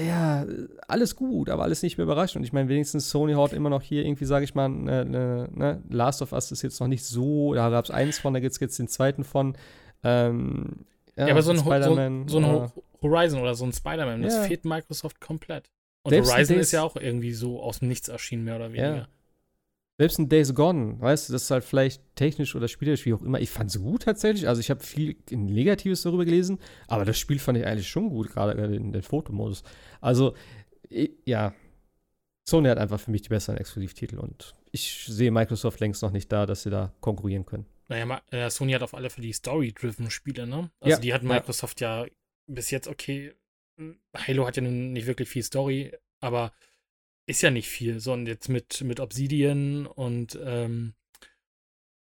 Ja, 0.02 0.46
alles 0.88 1.16
gut, 1.16 1.50
aber 1.50 1.64
alles 1.64 1.84
nicht 1.84 1.98
mehr 1.98 2.06
überraschend. 2.06 2.38
Und 2.38 2.44
ich 2.46 2.54
meine, 2.54 2.70
wenigstens 2.70 3.10
Sony 3.10 3.34
haut 3.34 3.54
immer 3.54 3.70
noch 3.70 3.82
hier 3.82 4.06
irgendwie, 4.06 4.26
sage 4.26 4.46
ich 4.46 4.56
mal, 4.56 4.70
ne, 4.70 5.06
ne, 5.06 5.50
ne, 5.54 5.84
Last 5.90 6.22
of 6.22 6.32
Us 6.32 6.52
ist 6.52 6.62
jetzt 6.64 6.80
noch 6.80 6.88
nicht 6.88 7.04
so, 7.06 7.54
da 7.54 7.70
gab 7.70 7.86
es 7.86 7.92
eins 7.92 8.18
von, 8.18 8.34
da 8.34 8.40
gibt 8.40 8.54
es 8.54 8.60
jetzt 8.60 8.80
den 8.80 8.88
zweiten 8.88 9.24
von. 9.24 9.56
Ähm, 10.04 10.86
Ja, 11.18 11.28
aber 11.28 11.44
so 11.44 11.52
ein, 11.52 11.64
Ho- 11.64 11.82
so, 11.82 11.94
so 12.28 12.38
ein 12.40 12.46
Ho- 12.48 12.72
Horizon 13.04 13.42
oder 13.42 13.54
so 13.56 13.66
ein 13.66 13.74
Spider-Man, 13.74 14.22
das 14.24 14.34
Ja. 14.36 14.44
fehlt 14.44 14.66
Microsoft 14.66 15.20
komplett. 15.22 15.70
Und 16.04 16.12
Selbst 16.12 16.32
Horizon 16.34 16.58
ist 16.60 16.72
ja 16.72 16.82
auch 16.82 16.96
irgendwie 16.96 17.34
so 17.34 17.62
aus 17.62 17.80
dem 17.80 17.88
Nichts 17.90 18.08
erschienen, 18.08 18.46
mehr 18.46 18.56
oder 18.56 18.70
weniger. 18.72 19.08
Ja. 19.98 20.04
Selbst 20.04 20.18
ein 20.20 20.30
Days 20.30 20.54
Gone, 20.54 21.00
weißt 21.00 21.30
du, 21.30 21.34
das 21.34 21.44
ist 21.44 21.52
halt 21.52 21.64
vielleicht 21.64 22.02
technisch 22.16 22.56
oder 22.56 22.68
spielerisch, 22.68 23.06
wie 23.06 23.14
auch 23.14 23.22
immer. 23.22 23.40
Ich 23.40 23.50
fand 23.50 23.70
es 23.70 23.80
gut 23.80 24.04
tatsächlich. 24.04 24.48
Also 24.48 24.60
ich 24.60 24.70
habe 24.70 24.84
viel 24.84 25.16
Negatives 25.30 26.02
darüber 26.02 26.26
gelesen, 26.26 26.60
aber 26.88 27.06
das 27.06 27.18
Spiel 27.20 27.40
fand 27.40 27.58
ich 27.58 27.66
eigentlich 27.66 27.88
schon 27.88 28.10
gut, 28.10 28.30
gerade 28.32 28.54
in 28.76 28.92
den 28.92 29.02
Fotomodus. 29.04 29.64
Also, 30.02 30.36
i- 30.92 31.16
ja, 31.26 31.54
Sony 32.48 32.70
hat 32.70 32.78
einfach 32.78 33.00
für 33.00 33.12
mich 33.12 33.22
die 33.22 33.30
besseren 33.30 33.58
Exklusivtitel 33.58 34.18
und 34.18 34.54
ich 34.72 35.06
sehe 35.08 35.32
Microsoft 35.32 35.80
längst 35.80 36.02
noch 36.02 36.12
nicht 36.12 36.32
da, 36.32 36.46
dass 36.46 36.64
sie 36.64 36.70
da 36.72 36.92
konkurrieren 37.00 37.46
können. 37.46 37.66
Naja, 37.88 38.22
äh, 38.32 38.50
Sony 38.50 38.74
hat 38.74 38.82
auf 38.82 38.94
alle 38.96 39.10
Fälle 39.10 39.28
die 39.28 39.34
Story-driven 39.34 40.10
Spiele, 40.10 40.48
ne? 40.48 40.72
Also 40.80 40.96
Ja, 40.96 41.00
die 41.00 41.14
hat 41.14 41.22
ja. 41.24 41.30
Microsoft 41.30 41.80
ja. 41.82 42.06
bis 42.48 42.72
jetzt 42.72 42.88
okay. 42.88 43.34
Halo 44.16 44.46
hat 44.48 44.56
ja 44.58 44.64
nun 44.64 44.92
nicht 44.94 45.06
wirklich 45.08 45.30
viel 45.30 45.44
Story, 45.44 45.94
aber 46.20 46.52
ist 47.26 47.42
ja 47.42 47.52
nicht 47.52 47.70
viel. 47.70 48.00
So, 48.00 48.14
und 48.14 48.28
jetzt 48.28 48.50
mit, 48.50 48.82
mit 48.82 49.00
Obsidian 49.00 49.86
und, 49.86 50.38
ähm, 50.44 50.94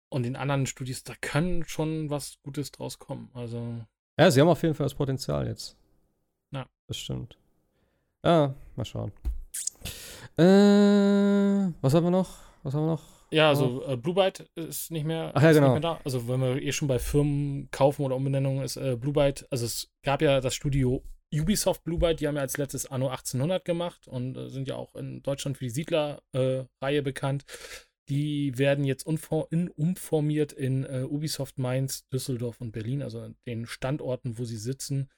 und 0.10 0.24
den 0.24 0.36
anderen 0.36 0.66
Studios, 0.66 1.04
da 1.04 1.14
kann 1.20 1.64
schon 1.68 2.10
was 2.10 2.38
Gutes 2.44 2.72
draus 2.72 3.00
kommen. 3.00 3.30
Also, 3.34 3.86
Ja, 4.20 4.32
sie 4.32 4.42
haben 4.42 4.48
auf 4.48 4.64
jeden 4.64 4.76
Fall 4.76 4.86
das 4.86 4.96
Potenzial 4.96 5.48
jetzt. 5.48 5.78
Ja. 6.52 6.68
Das 6.88 6.98
stimmt. 6.98 7.38
Ja, 8.24 8.56
mal 8.76 8.86
schauen. 8.86 9.12
Äh, 10.38 11.72
was 11.82 11.94
haben 11.94 12.06
wir 12.06 12.12
noch? 12.12 12.38
Was 12.64 12.74
haben 12.74 12.84
wir 12.84 12.92
noch? 12.94 13.16
ja, 13.32 13.50
also 13.50 13.84
äh, 13.86 13.98
Blue 13.98 14.16
Byte 14.16 14.50
ist 14.56 14.92
nicht 14.92 15.06
mehr, 15.06 15.32
Ach 15.34 15.42
ja, 15.42 15.50
ist 15.50 15.56
genau. 15.56 15.74
nicht 15.74 15.84
mehr 15.84 15.94
da. 15.96 16.02
Also, 16.04 16.28
wenn 16.28 16.40
wir 16.42 16.62
eh 16.62 16.72
schon 16.72 16.88
bei 16.88 17.00
Firmen 17.00 17.70
kaufen 17.72 18.04
oder 18.04 18.16
Umbenennungen 18.16 18.64
ist, 18.64 18.78
äh, 18.78 18.96
Blue 18.96 19.14
Byte, 19.14 19.46
also 19.50 19.66
es 19.66 19.92
gab 20.04 20.22
ja 20.22 20.42
das 20.42 20.56
Studio 20.56 21.04
Ubisoft 21.34 21.84
Blue 21.84 22.00
Byte, 22.00 22.20
die 22.20 22.28
haben 22.28 22.36
ja 22.36 22.42
als 22.42 22.58
letztes 22.58 22.86
Anno 22.86 23.08
1800 23.08 23.66
gemacht 23.66 24.08
und 24.08 24.38
äh, 24.38 24.50
sind 24.50 24.68
ja 24.68 24.76
auch 24.76 24.96
in 24.96 25.22
Deutschland 25.22 25.58
für 25.58 25.66
die 25.66 25.70
Siedler-Reihe 25.72 27.02
bekannt. 27.02 27.46
Die 28.10 28.58
werden 28.58 28.86
jetzt 28.86 29.06
umformiert 29.06 30.54
in 30.54 30.84
äh, 30.84 31.04
Ubisoft 31.04 31.58
Mainz, 31.58 32.08
Düsseldorf 32.10 32.62
und 32.62 32.72
Berlin, 32.72 33.02
also 33.02 33.34
den 33.48 33.66
Standorten, 33.66 34.38
wo 34.38 34.46
sie 34.46 34.58
sitzen. 34.58 35.10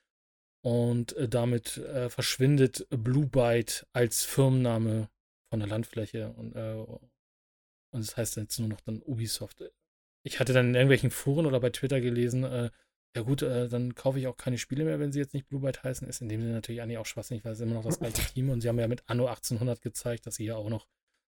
Und 0.64 1.16
äh, 1.18 1.28
damit 1.28 1.78
äh, 1.78 2.10
verschwindet 2.10 2.88
Blue 2.90 3.28
Byte 3.28 3.86
als 3.94 4.24
Firmenname 4.24 5.10
von 5.50 5.60
der 5.60 5.70
Landfläche 5.70 6.32
und, 6.34 6.56
äh, 6.56 6.76
und 6.76 8.06
das 8.06 8.18
heißt 8.18 8.38
jetzt 8.38 8.60
nur 8.60 8.70
noch 8.70 8.82
dann 8.82 9.02
Ubisoft. 9.04 9.64
Ich 10.26 10.40
hatte 10.40 10.54
dann 10.54 10.70
in 10.70 10.76
irgendwelchen 10.76 11.12
Foren 11.12 11.46
oder 11.46 11.60
bei 11.60 11.70
Twitter 11.70 12.02
gelesen, 12.02 12.44
äh, 12.44 12.70
ja 13.18 13.24
gut, 13.24 13.42
äh, 13.42 13.68
dann 13.68 13.96
kaufe 13.96 14.20
ich 14.20 14.28
auch 14.28 14.38
keine 14.38 14.60
Spiele 14.60 14.86
mehr, 14.86 15.00
wenn 15.00 15.12
sie 15.12 15.18
jetzt 15.18 15.34
nicht 15.34 15.50
Blue 15.50 15.62
Byte 15.62 15.84
heißen. 15.84 16.08
Ist 16.08 16.22
in 16.22 16.30
dem 16.30 16.40
Sinne 16.40 16.54
natürlich 16.54 16.84
eigentlich 16.84 17.00
auch 17.00 17.06
schwachsinnig, 17.08 17.44
weil 17.44 17.54
es 17.54 17.60
immer 17.60 17.74
noch 17.74 17.84
das 17.84 17.98
gleiche 17.98 18.22
Team 18.22 18.52
und 18.52 18.62
sie 18.62 18.70
haben 18.70 18.78
ja 18.78 18.88
mit 18.88 19.10
Anno 19.10 19.26
1800 19.26 19.82
gezeigt, 19.82 20.28
dass 20.28 20.36
sie 20.36 20.46
ja 20.46 20.56
auch 20.56 20.70
noch 20.70 20.88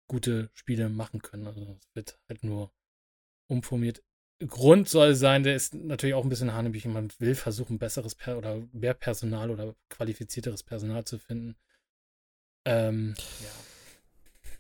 gute 0.08 0.50
Spiele 0.54 0.90
machen 0.90 1.22
können. 1.22 1.48
Also 1.48 1.62
es 1.80 1.96
wird 1.96 2.20
halt 2.28 2.44
nur 2.44 2.74
umformiert. 3.48 4.04
Grund 4.46 4.90
soll 4.90 5.16
sein, 5.16 5.44
der 5.44 5.56
ist 5.56 5.74
natürlich 5.74 6.16
auch 6.16 6.24
ein 6.24 6.30
bisschen 6.30 6.54
hanebüchen. 6.54 6.92
Man 6.92 7.14
will 7.20 7.34
versuchen, 7.34 7.80
besseres 7.80 8.14
per 8.14 8.38
oder 8.38 8.62
mehr 8.74 8.94
Personal 8.94 9.50
oder 9.50 9.74
qualifizierteres 9.88 10.64
Personal 10.64 11.06
zu 11.06 11.18
finden. 11.18 11.56
Ähm, 12.66 13.16
ja. 13.42 13.50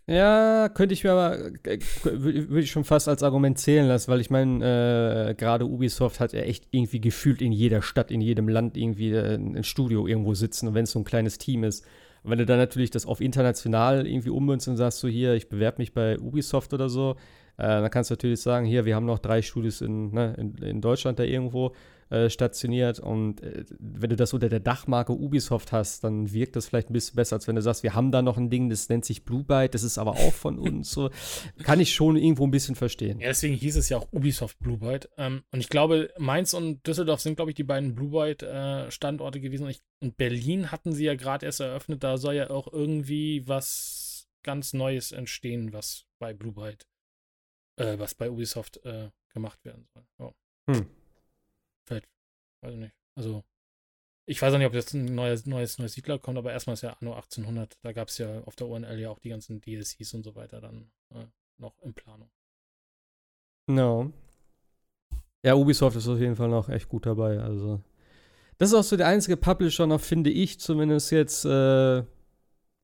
Ja, 0.10 0.70
könnte 0.70 0.94
ich 0.94 1.04
mir 1.04 1.12
aber, 1.12 1.38
äh, 1.66 1.80
würde 2.04 2.62
ich 2.62 2.72
schon 2.72 2.84
fast 2.84 3.08
als 3.08 3.22
Argument 3.22 3.60
zählen 3.60 3.88
lassen, 3.88 4.10
weil 4.10 4.20
ich 4.22 4.32
meine, 4.32 5.30
äh, 5.30 5.34
gerade 5.36 5.66
Ubisoft 5.66 6.20
hat 6.20 6.34
ja 6.34 6.40
echt 6.40 6.68
irgendwie 6.72 7.00
gefühlt 7.00 7.44
in 7.44 7.52
jeder 7.52 7.84
Stadt, 7.84 8.10
in 8.10 8.20
jedem 8.20 8.50
Land 8.50 8.76
irgendwie 8.76 9.12
äh, 9.12 9.36
ein 9.36 9.64
Studio 9.64 10.08
irgendwo 10.08 10.34
sitzen 10.34 10.74
wenn 10.74 10.86
es 10.86 10.92
so 10.92 11.00
ein 11.00 11.06
kleines 11.06 11.38
Team 11.38 11.64
ist. 11.64 11.86
Und 12.24 12.32
wenn 12.32 12.40
du 12.40 12.48
dann 12.48 12.58
natürlich 12.58 12.90
das 12.90 13.06
auf 13.06 13.22
international 13.22 14.08
irgendwie 14.08 14.32
ummünzt 14.32 14.68
und 14.68 14.78
sagst 14.78 14.98
so, 14.98 15.08
hier, 15.08 15.36
ich 15.36 15.48
bewerbe 15.48 15.78
mich 15.78 15.94
bei 15.94 16.18
Ubisoft 16.18 16.74
oder 16.74 16.90
so, 16.90 17.12
äh, 17.58 17.68
dann 17.68 17.92
kannst 17.92 18.10
du 18.10 18.14
natürlich 18.14 18.42
sagen, 18.42 18.66
hier, 18.66 18.86
wir 18.86 18.96
haben 18.96 19.06
noch 19.06 19.20
drei 19.20 19.44
Studios 19.44 19.82
in, 19.82 20.12
ne, 20.12 20.34
in, 20.40 20.56
in 20.56 20.82
Deutschland 20.82 21.20
da 21.20 21.24
irgendwo 21.24 21.74
äh, 22.10 22.30
stationiert 22.30 23.00
und 23.00 23.42
äh, 23.42 23.66
wenn 23.78 24.10
du 24.10 24.16
das 24.16 24.34
unter 24.34 24.50
der 24.50 24.60
Dachmarke 24.60 25.14
Ubisoft 25.14 25.72
hast, 25.72 26.04
dann 26.04 26.32
wirkt 26.34 26.56
das 26.56 26.68
vielleicht 26.68 26.90
ein 26.90 26.94
bisschen 26.94 27.16
besser, 27.16 27.36
als 27.36 27.48
wenn 27.48 27.56
du 27.56 27.62
sagst, 27.62 27.84
wir 27.84 27.94
haben 27.94 28.12
da 28.12 28.22
noch 28.22 28.38
ein 28.38 28.50
Ding, 28.50 28.70
das 28.70 28.90
nennt 28.90 29.06
sich 29.06 29.26
Blue 29.26 29.44
Byte, 29.44 29.76
das 29.76 29.84
ist 29.84 29.98
aber 29.98 30.12
auch 30.12 30.34
von 30.34 30.58
uns. 30.60 30.92
So, 30.92 31.12
kann 31.64 31.80
ich 31.80 31.94
schon 31.94 32.18
irgendwo 32.18 32.48
ein 32.48 32.52
bisschen 32.52 32.76
verstehen. 32.76 33.20
Ja, 33.20 33.28
deswegen 33.28 33.54
hieß 33.54 33.78
es 33.78 33.90
ja 33.90 33.98
auch 33.98 34.12
Ubisoft 34.12 34.58
Blue 34.60 34.78
Byte. 34.78 35.10
Ähm, 35.18 35.44
und 35.52 35.60
ich 35.60 35.70
glaube, 35.70 36.12
Mainz 36.18 36.54
und 36.54 36.86
Düsseldorf 36.88 37.22
sind, 37.22 37.36
glaube 37.36 37.52
ich, 37.52 37.56
die 37.56 37.64
beiden 37.64 37.94
Blue 37.94 38.10
Byte-Standorte 38.10 39.40
gewesen. 39.40 39.66
Und, 39.66 39.70
ich, 39.70 39.82
und 40.02 40.18
Berlin 40.18 40.72
hatten 40.72 40.94
sie 40.94 41.06
ja 41.06 41.16
gerade 41.16 41.46
erst 41.46 41.60
eröffnet. 41.60 42.04
Da 42.04 42.18
soll 42.18 42.34
ja 42.34 42.50
auch 42.50 42.72
irgendwie 42.72 43.48
was 43.48 44.28
ganz 44.44 44.74
Neues 44.74 45.12
entstehen, 45.12 45.74
was 45.74 46.06
bei 46.20 46.34
Blue 46.34 46.54
Byte, 46.54 46.88
äh, 47.80 48.00
was 48.00 48.16
bei 48.16 48.30
Ubisoft 48.30 48.84
äh, 48.84 49.12
gemacht 49.34 49.64
werden 49.64 49.86
soll. 49.94 50.04
Ja. 50.20 50.34
Hm. 50.74 50.88
Vielleicht, 51.90 52.08
weiß 52.62 52.74
ich 52.74 52.80
nicht. 52.80 52.96
Also, 53.16 53.44
ich 54.28 54.42
weiß 54.42 54.54
auch 54.54 54.58
nicht, 54.60 54.68
ob 54.68 54.74
jetzt 54.76 54.94
ein 54.94 55.16
neues, 55.16 55.46
neues, 55.48 55.80
neues 55.80 55.94
Siedler 55.94 56.20
kommt, 56.20 56.38
aber 56.38 56.52
erstmal 56.52 56.76
ist 56.76 56.84
ja 56.84 56.96
Anno 57.02 57.14
1800. 57.14 57.78
Da 57.82 57.94
gab 57.94 58.10
es 58.10 58.20
ja 58.20 58.42
auf 58.44 58.56
der 58.56 58.68
UNL 58.68 59.00
ja 59.00 59.10
auch 59.10 59.20
die 59.20 59.30
ganzen 59.30 59.60
DLCs 59.60 60.14
und 60.14 60.24
so 60.24 60.36
weiter 60.36 60.62
dann 60.62 60.92
äh, 61.14 61.26
noch 61.58 61.78
in 61.82 61.94
Planung. 61.94 62.30
No. 63.68 64.14
Ja, 65.44 65.56
Ubisoft 65.56 65.98
ist 65.98 66.08
auf 66.08 66.20
jeden 66.20 66.36
Fall 66.36 66.50
noch 66.50 66.70
echt 66.70 66.90
gut 66.90 67.06
dabei. 67.06 67.40
Also, 67.40 67.82
das 68.60 68.70
ist 68.70 68.76
auch 68.76 68.84
so 68.84 68.98
der 68.98 69.08
einzige 69.08 69.38
Publisher 69.38 69.88
noch, 69.88 70.02
finde 70.02 70.30
ich 70.30 70.60
zumindest 70.60 71.12
jetzt, 71.12 71.46
äh, 71.46 72.04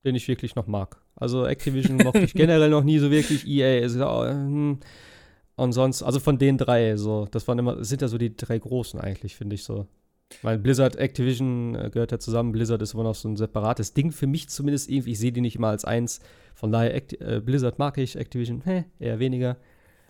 den 0.03 0.15
ich 0.15 0.27
wirklich 0.27 0.55
noch 0.55 0.67
mag. 0.67 0.99
Also 1.15 1.45
Activision 1.45 1.97
mochte 1.97 2.19
ich 2.19 2.33
generell 2.33 2.69
noch 2.69 2.83
nie 2.83 2.99
so 2.99 3.11
wirklich. 3.11 3.45
EA 3.47 3.79
ist 3.79 3.95
ja, 3.95 4.29
hm. 4.29 4.79
Und 5.55 5.71
sonst, 5.71 6.03
also 6.03 6.19
von 6.19 6.37
den 6.37 6.57
drei, 6.57 6.97
so, 6.97 7.25
das 7.31 7.47
waren 7.47 7.59
immer, 7.59 7.83
sind 7.83 8.01
ja 8.01 8.07
so 8.07 8.17
die 8.17 8.35
drei 8.35 8.57
großen 8.57 8.99
eigentlich, 8.99 9.35
finde 9.35 9.55
ich 9.55 9.63
so. 9.63 9.87
Weil 10.41 10.57
Blizzard, 10.57 10.95
Activision 10.95 11.75
äh, 11.75 11.89
gehört 11.91 12.11
ja 12.11 12.19
zusammen. 12.19 12.51
Blizzard 12.51 12.81
ist 12.81 12.93
immer 12.93 13.03
noch 13.03 13.15
so 13.15 13.29
ein 13.29 13.37
separates 13.37 13.93
Ding 13.93 14.11
für 14.11 14.27
mich 14.27 14.49
zumindest 14.49 14.89
irgendwie. 14.89 15.11
Ich 15.11 15.19
sehe 15.19 15.31
die 15.31 15.41
nicht 15.41 15.55
immer 15.55 15.67
als 15.67 15.85
eins. 15.85 16.19
Von 16.55 16.71
daher, 16.71 16.95
Act 16.95 17.13
äh, 17.21 17.41
Blizzard 17.43 17.77
mag 17.79 17.97
ich, 17.97 18.15
Activision, 18.17 18.61
hä, 18.65 18.85
eher 18.99 19.19
weniger. 19.19 19.57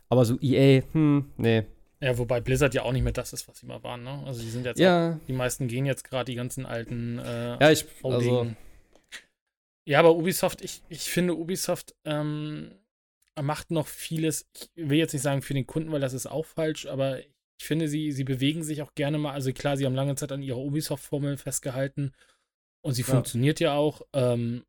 Aber 0.08 0.24
so 0.26 0.38
EA, 0.40 0.84
hm, 0.94 1.32
nee. 1.38 1.64
Ja, 2.00 2.18
wobei 2.18 2.40
Blizzard 2.40 2.74
ja 2.74 2.84
auch 2.84 2.92
nicht 2.92 3.04
mehr 3.04 3.14
das 3.14 3.34
ist, 3.34 3.48
was 3.48 3.60
sie 3.60 3.66
mal 3.66 3.84
waren, 3.84 4.04
ne? 4.04 4.24
Also 4.26 4.42
die 4.42 4.50
sind 4.50 4.66
jetzt 4.66 4.80
Ja, 4.80 5.16
auch, 5.16 5.26
die 5.28 5.34
meisten 5.34 5.68
gehen 5.68 5.86
jetzt 5.86 6.04
gerade 6.04 6.26
die 6.32 6.36
ganzen 6.36 6.66
alten 6.66 7.20
äh, 7.20 7.58
ja, 7.60 7.72
ich, 7.72 7.86
also, 8.04 8.48
Ja, 9.86 10.00
aber 10.00 10.16
Ubisoft, 10.16 10.62
ich, 10.62 10.82
ich 10.90 11.10
finde, 11.10 11.36
Ubisoft 11.36 11.96
ähm, 12.06 12.72
macht 13.41 13.72
noch 13.72 13.88
vieles. 13.88 14.48
Ich 14.53 14.70
will 14.76 14.98
jetzt 14.98 15.14
nicht 15.14 15.22
sagen 15.22 15.41
für 15.41 15.53
den 15.53 15.68
Kunden, 15.68 15.91
weil 15.91 16.02
das 16.02 16.14
ist 16.14 16.26
auch 16.28 16.45
falsch, 16.45 16.86
aber 16.86 17.20
ich 17.20 17.66
finde, 17.66 17.88
sie, 17.88 18.12
sie 18.12 18.24
bewegen 18.24 18.64
sich 18.64 18.82
auch 18.82 18.94
gerne 18.95 19.18
mal. 19.18 19.32
Also 19.32 19.52
klar, 19.53 19.78
sie 19.78 19.86
haben 19.86 19.95
lange 19.95 20.16
Zeit 20.16 20.32
an 20.32 20.41
ihrer 20.41 20.60
Ubisoft-Formel 20.60 21.38
festgehalten 21.38 22.14
und 22.82 22.94
sie 22.94 23.02
Ja. 23.03 23.07
funktioniert 23.07 23.60
ja 23.60 23.74
auch. 23.74 24.02
Ähm, 24.14 24.64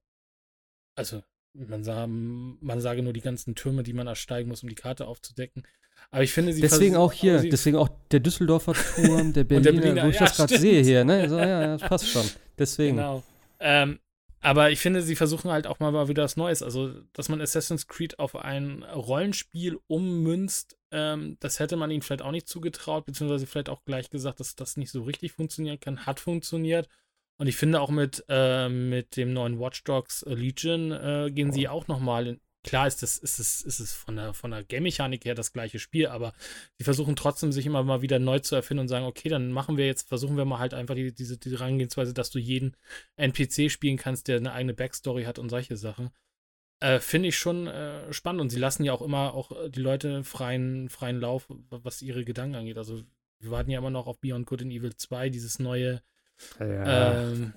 also, 0.96 1.22
man, 1.52 1.84
sah, 1.84 2.06
man 2.06 2.80
sage 2.80 3.02
nur 3.02 3.12
die 3.12 3.20
ganzen 3.20 3.54
Türme, 3.54 3.82
die 3.82 3.92
man 3.92 4.06
ersteigen 4.06 4.48
muss, 4.48 4.62
um 4.62 4.68
die 4.68 4.74
Karte 4.74 5.06
aufzudecken. 5.06 5.66
Aber 6.10 6.22
ich 6.22 6.32
finde, 6.32 6.52
sie 6.52 6.60
deswegen 6.60 6.96
auch 6.96 7.12
hier, 7.12 7.40
deswegen 7.42 7.76
auch 7.76 7.88
der 8.10 8.20
Düsseldorfer 8.20 8.74
Turm, 8.94 9.32
der 9.32 9.44
der 9.44 9.44
Berliner, 9.44 9.80
Berliner, 9.80 10.04
wo 10.04 10.08
ich 10.10 10.14
ja, 10.16 10.26
das 10.26 10.36
gerade 10.36 10.58
sehe 10.58 10.82
hier, 10.82 11.04
ne? 11.04 11.28
So, 11.28 11.38
ja, 11.38 11.48
ja, 11.48 11.76
das 11.78 11.88
passt 11.88 12.08
schon. 12.08 12.26
Deswegen. 12.58 12.96
Genau. 12.96 13.22
Ähm, 13.58 13.98
aber 14.46 14.70
ich 14.70 14.78
finde, 14.78 15.02
sie 15.02 15.16
versuchen 15.16 15.50
halt 15.50 15.66
auch 15.66 15.80
mal, 15.80 16.06
wieder 16.06 16.22
was 16.22 16.36
Neues. 16.36 16.62
Also, 16.62 16.92
dass 17.12 17.28
man 17.28 17.40
Assassin's 17.40 17.88
Creed 17.88 18.20
auf 18.20 18.36
ein 18.36 18.84
Rollenspiel 18.84 19.80
ummünzt, 19.88 20.78
ähm, 20.92 21.36
das 21.40 21.58
hätte 21.58 21.74
man 21.74 21.90
ihnen 21.90 22.02
vielleicht 22.02 22.22
auch 22.22 22.30
nicht 22.30 22.46
zugetraut, 22.46 23.06
beziehungsweise 23.06 23.48
vielleicht 23.48 23.68
auch 23.68 23.84
gleich 23.84 24.08
gesagt, 24.08 24.38
dass 24.38 24.54
das 24.54 24.76
nicht 24.76 24.92
so 24.92 25.02
richtig 25.02 25.32
funktionieren 25.32 25.80
kann. 25.80 26.06
Hat 26.06 26.20
funktioniert. 26.20 26.88
Und 27.38 27.48
ich 27.48 27.56
finde 27.56 27.80
auch 27.80 27.90
mit, 27.90 28.24
äh, 28.28 28.68
mit 28.68 29.16
dem 29.16 29.32
neuen 29.32 29.58
Watch 29.58 29.82
Dogs 29.82 30.24
Legion 30.28 30.92
äh, 30.92 31.32
gehen 31.32 31.50
sie 31.50 31.66
auch 31.66 31.88
nochmal 31.88 32.28
in. 32.28 32.40
Klar 32.66 32.86
ist 32.88 33.02
das, 33.02 33.16
ist 33.16 33.38
es, 33.38 33.62
ist 33.62 33.78
es 33.80 33.92
von 33.94 34.16
der, 34.16 34.34
von 34.34 34.50
der 34.50 34.64
Game-Mechanik 34.64 35.24
her 35.24 35.34
das 35.36 35.52
gleiche 35.52 35.78
Spiel, 35.78 36.08
aber 36.08 36.34
sie 36.76 36.84
versuchen 36.84 37.14
trotzdem, 37.14 37.52
sich 37.52 37.64
immer 37.64 37.82
mal 37.84 38.02
wieder 38.02 38.18
neu 38.18 38.40
zu 38.40 38.56
erfinden 38.56 38.80
und 38.80 38.88
sagen, 38.88 39.06
okay, 39.06 39.28
dann 39.28 39.52
machen 39.52 39.76
wir 39.76 39.86
jetzt, 39.86 40.08
versuchen 40.08 40.36
wir 40.36 40.44
mal 40.44 40.58
halt 40.58 40.74
einfach 40.74 40.96
die, 40.96 41.14
diese, 41.14 41.38
diese 41.38 41.58
Herangehensweise, 41.60 42.12
dass 42.12 42.30
du 42.30 42.40
jeden 42.40 42.76
NPC 43.16 43.70
spielen 43.70 43.96
kannst, 43.96 44.26
der 44.28 44.38
eine 44.38 44.52
eigene 44.52 44.74
Backstory 44.74 45.24
hat 45.24 45.38
und 45.38 45.48
solche 45.48 45.76
Sachen. 45.76 46.10
Äh, 46.80 46.98
Finde 46.98 47.28
ich 47.28 47.38
schon 47.38 47.68
äh, 47.68 48.12
spannend 48.12 48.42
und 48.42 48.50
sie 48.50 48.58
lassen 48.58 48.84
ja 48.84 48.92
auch 48.92 49.00
immer 49.00 49.32
auch 49.32 49.52
äh, 49.52 49.70
die 49.70 49.80
Leute 49.80 50.24
freien, 50.24 50.90
freien 50.90 51.20
Lauf, 51.20 51.46
was 51.70 52.02
ihre 52.02 52.24
Gedanken 52.24 52.56
angeht. 52.56 52.76
Also 52.76 53.02
wir 53.38 53.50
warten 53.52 53.70
ja 53.70 53.78
immer 53.78 53.90
noch 53.90 54.06
auf 54.08 54.18
Beyond 54.20 54.46
Good 54.46 54.62
and 54.62 54.72
Evil 54.72 54.94
2, 54.94 55.30
dieses 55.30 55.58
neue, 55.58 56.02
Ja. 56.58 57.22
ähm, 57.22 57.54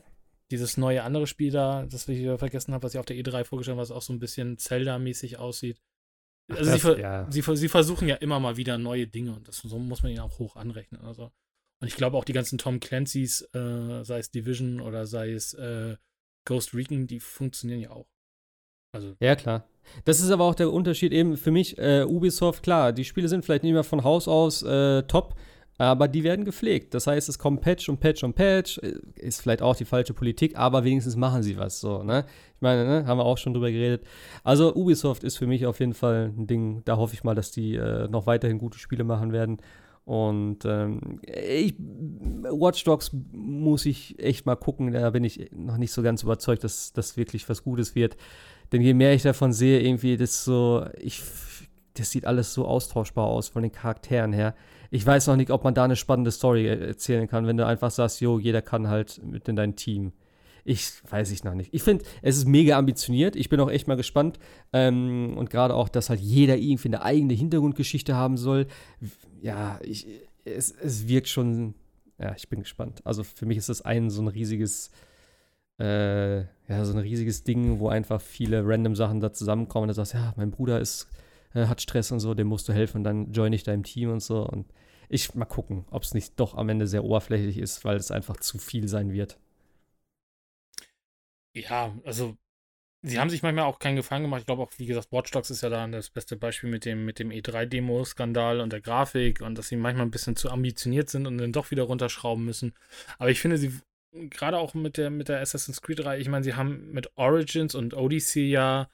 dieses 0.52 0.78
neue 0.78 1.04
andere 1.04 1.28
Spiel 1.28 1.52
da, 1.52 1.86
das 1.86 2.08
ich 2.08 2.20
wieder 2.20 2.38
vergessen 2.38 2.74
habe, 2.74 2.84
was 2.84 2.94
ich 2.94 3.00
auf 3.00 3.06
der 3.06 3.18
E3 3.18 3.44
vorgestellt 3.44 3.74
habe, 3.76 3.82
was 3.82 3.92
auch 3.92 4.02
so 4.02 4.14
ein 4.14 4.20
bisschen 4.20 4.58
Zelda-mäßig 4.58 5.38
aussieht. 5.38 5.80
Also 6.50 6.64
sie, 6.64 6.72
das- 6.72 6.82
ver 6.82 7.00
ja. 7.00 7.28
sie, 7.32 7.44
sie 7.56 7.68
versuchen 7.70 8.08
ja 8.08 8.16
immer 8.16 8.40
mal 8.40 8.58
wieder 8.58 8.78
neue 8.78 9.08
Dinge 9.08 9.34
und 9.36 9.48
das 9.48 9.58
so 9.58 9.78
muss 9.78 10.02
man 10.02 10.12
ihnen 10.12 10.22
auch 10.22 10.40
hoch 10.40 10.56
anrechnen. 10.56 11.02
Also. 11.02 11.32
Und 11.82 11.88
ich 11.88 11.96
glaube 11.96 12.18
auch 12.18 12.26
die 12.26 12.34
ganzen 12.34 12.58
Tom 12.58 12.80
Clancy's, 12.80 13.42
äh, 13.54 14.04
sei 14.04 14.20
es 14.20 14.32
Division 14.32 14.82
oder 14.82 15.06
sei 15.06 15.32
es 15.32 15.54
äh, 15.54 15.96
Ghost 16.46 16.74
Recon, 16.74 17.06
die 17.08 17.20
funktionieren 17.20 17.80
ja 17.80 17.92
auch. 17.92 18.08
Also, 18.92 19.16
Ja, 19.20 19.36
klar. 19.36 19.68
Das 20.06 20.20
ist 20.20 20.32
aber 20.32 20.44
auch 20.46 20.56
der 20.56 20.72
Unterschied 20.72 21.14
eben 21.14 21.38
für 21.38 21.52
mich, 21.52 21.78
äh, 21.78 22.04
Ubisoft, 22.04 22.64
klar, 22.64 22.92
die 22.92 23.06
Spiele 23.06 23.28
sind 23.28 23.46
vielleicht 23.46 23.64
nicht 23.64 23.74
mehr 23.74 23.84
von 23.84 24.04
Haus 24.04 24.28
aus 24.28 24.64
äh, 24.64 25.04
top, 25.04 25.36
aber 25.80 26.10
die 26.10 26.24
werden 26.26 26.44
gepflegt. 26.44 26.94
Das 26.94 27.08
heißt, 27.08 27.30
es 27.30 27.40
kommt 27.40 27.62
Patch 27.62 27.88
und 27.88 28.00
Patch 28.00 28.24
und 28.24 28.36
Patch, 28.36 28.80
ist 29.16 29.42
vielleicht 29.42 29.62
auch 29.62 29.78
die 29.78 29.86
falsche 29.86 30.14
Politik, 30.14 30.58
aber 30.58 30.84
wenigstens 30.84 31.16
machen 31.16 31.42
sie 31.42 31.58
was 31.58 31.80
so, 31.80 32.04
ne? 32.04 32.26
Ich 32.56 32.62
meine, 32.62 32.84
ne, 32.84 33.08
haben 33.08 33.18
wir 33.18 33.26
auch 33.26 33.38
schon 33.38 33.54
drüber 33.54 33.72
geredet. 33.72 34.06
Also 34.44 34.76
Ubisoft 34.76 35.24
ist 35.24 35.38
für 35.38 35.48
mich 35.48 35.66
auf 35.66 35.80
jeden 35.80 35.94
Fall 35.94 36.34
ein 36.38 36.48
Ding, 36.48 36.82
da 36.84 36.98
hoffe 36.98 37.14
ich 37.14 37.24
mal, 37.24 37.34
dass 37.34 37.52
die 37.52 37.76
äh, 37.76 38.10
noch 38.10 38.28
weiterhin 38.28 38.58
gute 38.58 38.78
Spiele 38.78 39.06
machen 39.06 39.32
werden. 39.32 39.58
Und 40.04 40.66
ähm, 40.66 41.22
ich, 41.24 41.76
Watch 41.78 42.84
Dogs 42.84 43.12
muss 43.32 43.86
ich 43.86 44.20
echt 44.20 44.46
mal 44.46 44.58
gucken, 44.58 44.92
da 44.92 45.10
bin 45.12 45.24
ich 45.24 45.50
noch 45.54 45.78
nicht 45.78 45.94
so 45.94 46.02
ganz 46.02 46.24
überzeugt, 46.24 46.66
dass 46.66 46.92
das 46.92 47.16
wirklich 47.16 47.48
was 47.48 47.64
Gutes 47.64 47.96
wird. 47.96 48.18
Denn 48.74 48.82
je 48.82 48.94
mehr 48.94 49.14
ich 49.14 49.22
davon 49.22 49.54
sehe, 49.54 49.80
irgendwie, 49.80 50.18
das 50.18 50.44
so, 50.44 50.86
ich, 51.00 51.22
das 51.94 52.12
sieht 52.12 52.26
alles 52.26 52.54
so 52.54 52.66
austauschbar 52.66 53.28
aus 53.28 53.48
von 53.48 53.62
den 53.62 53.72
Charakteren 53.72 54.34
her. 54.34 54.56
Ich 54.92 55.06
weiß 55.06 55.28
noch 55.28 55.36
nicht, 55.36 55.52
ob 55.52 55.64
man 55.64 55.74
da 55.74 55.84
eine 55.84 55.96
spannende 55.96 56.32
Story 56.32 56.68
er- 56.68 56.82
erzählen 56.82 57.28
kann, 57.28 57.46
wenn 57.48 57.58
du 57.58 57.66
einfach 57.66 57.92
sagst, 57.92 58.22
jo, 58.22 58.40
jeder 58.40 58.62
kann 58.62 58.88
halt 58.88 59.22
mit 59.24 59.48
in 59.48 59.56
dein 59.56 59.76
Team. 59.76 60.14
Ich 60.66 60.92
weiß 61.10 61.32
ich 61.32 61.44
noch 61.44 61.56
nicht. 61.56 61.74
Ich 61.74 61.84
finde, 61.84 62.04
es 62.22 62.38
ist 62.38 62.46
mega 62.46 62.78
ambitioniert. 62.78 63.36
Ich 63.36 63.50
bin 63.50 63.60
auch 63.60 63.70
echt 63.72 63.88
mal 63.88 63.96
gespannt. 63.96 64.40
Ähm, 64.74 65.36
und 65.38 65.50
gerade 65.50 65.74
auch, 65.74 65.90
dass 65.90 66.10
halt 66.10 66.20
jeder 66.20 66.58
irgendwie 66.58 66.90
eine 66.90 67.02
eigene 67.02 67.34
Hintergrundgeschichte 67.34 68.16
haben 68.16 68.38
soll. 68.38 68.68
Ja, 69.42 69.80
ich, 69.84 70.06
es, 70.46 70.72
es 70.72 71.08
wirkt 71.08 71.28
schon. 71.28 71.76
Ja, 72.20 72.36
ich 72.36 72.50
bin 72.50 72.60
gespannt. 72.60 73.02
Also 73.06 73.24
für 73.24 73.46
mich 73.46 73.58
ist 73.58 73.70
das 73.70 73.82
ein 73.82 74.10
so 74.10 74.22
ein 74.22 74.28
riesiges, 74.28 74.92
äh, 75.80 76.40
ja, 76.42 76.84
so 76.84 76.92
ein 76.94 77.00
riesiges 77.00 77.44
Ding, 77.44 77.80
wo 77.80 77.88
einfach 77.88 78.20
viele 78.20 78.62
random 78.68 78.96
Sachen 78.96 79.22
da 79.22 79.32
zusammenkommen. 79.32 79.84
Und 79.84 79.88
du 79.90 79.94
sagst, 79.94 80.14
ja, 80.14 80.34
mein 80.36 80.52
Bruder 80.52 80.80
ist, 80.82 81.08
äh, 81.54 81.66
hat 81.68 81.82
Stress 81.82 82.12
und 82.12 82.20
so, 82.20 82.34
dem 82.34 82.48
musst 82.48 82.68
du 82.70 82.74
helfen 82.74 83.04
dann 83.04 83.32
join 83.32 83.54
ich 83.54 83.64
deinem 83.64 83.84
Team 83.84 84.12
und 84.12 84.22
so. 84.22 84.46
Und 84.46 84.68
ich 85.10 85.34
mal 85.36 85.46
gucken, 85.46 85.86
ob 85.92 86.04
es 86.04 86.14
nicht 86.14 86.40
doch 86.40 86.56
am 86.56 86.70
Ende 86.70 86.88
sehr 86.88 87.04
oberflächlich 87.04 87.58
ist, 87.58 87.86
weil 87.86 87.98
es 87.98 88.12
einfach 88.12 88.38
zu 88.38 88.58
viel 88.58 88.88
sein 88.88 89.12
wird. 89.14 89.38
ja, 91.54 91.96
also 92.06 92.38
sie 93.02 93.20
haben 93.20 93.30
sich 93.30 93.44
manchmal 93.44 93.66
auch 93.66 93.80
keinen 93.80 93.96
Gefallen 93.96 94.24
gemacht. 94.24 94.42
Ich 94.42 94.46
glaube 94.48 94.64
auch, 94.64 94.72
wie 94.78 94.86
gesagt, 94.86 95.12
Watch 95.12 95.32
Dogs 95.32 95.50
ist 95.50 95.62
ja 95.62 95.70
da 95.70 95.88
das 95.88 96.10
beste 96.10 96.38
Beispiel 96.38 96.70
mit 96.70 96.86
dem, 96.86 97.06
mit 97.06 97.20
dem 97.20 97.32
E3-Demo-Skandal 97.32 98.62
und 98.62 98.74
der 98.74 98.82
Grafik 98.82 99.42
und 99.42 99.58
dass 99.58 99.70
sie 99.70 99.78
manchmal 99.78 100.06
ein 100.08 100.12
bisschen 100.12 100.36
zu 100.36 100.50
ambitioniert 100.50 101.10
sind 101.10 101.28
und 101.28 101.38
dann 101.38 101.54
doch 101.54 101.72
wieder 101.72 101.84
runterschrauben 101.84 102.46
müssen. 102.46 102.74
Aber 103.18 103.30
ich 103.32 103.42
finde, 103.42 103.58
sie, 103.58 103.80
gerade 104.12 104.58
auch 104.58 104.74
mit 104.74 104.98
der, 104.98 105.10
mit 105.12 105.30
der 105.30 105.42
Assassin's 105.42 105.82
Creed-Reihe, 105.82 106.20
ich 106.20 106.30
meine, 106.30 106.44
sie 106.44 106.56
haben 106.56 106.92
mit 106.92 107.12
Origins 107.18 107.76
und 107.76 107.94
Odyssey 107.94 108.50
ja, 108.50 108.90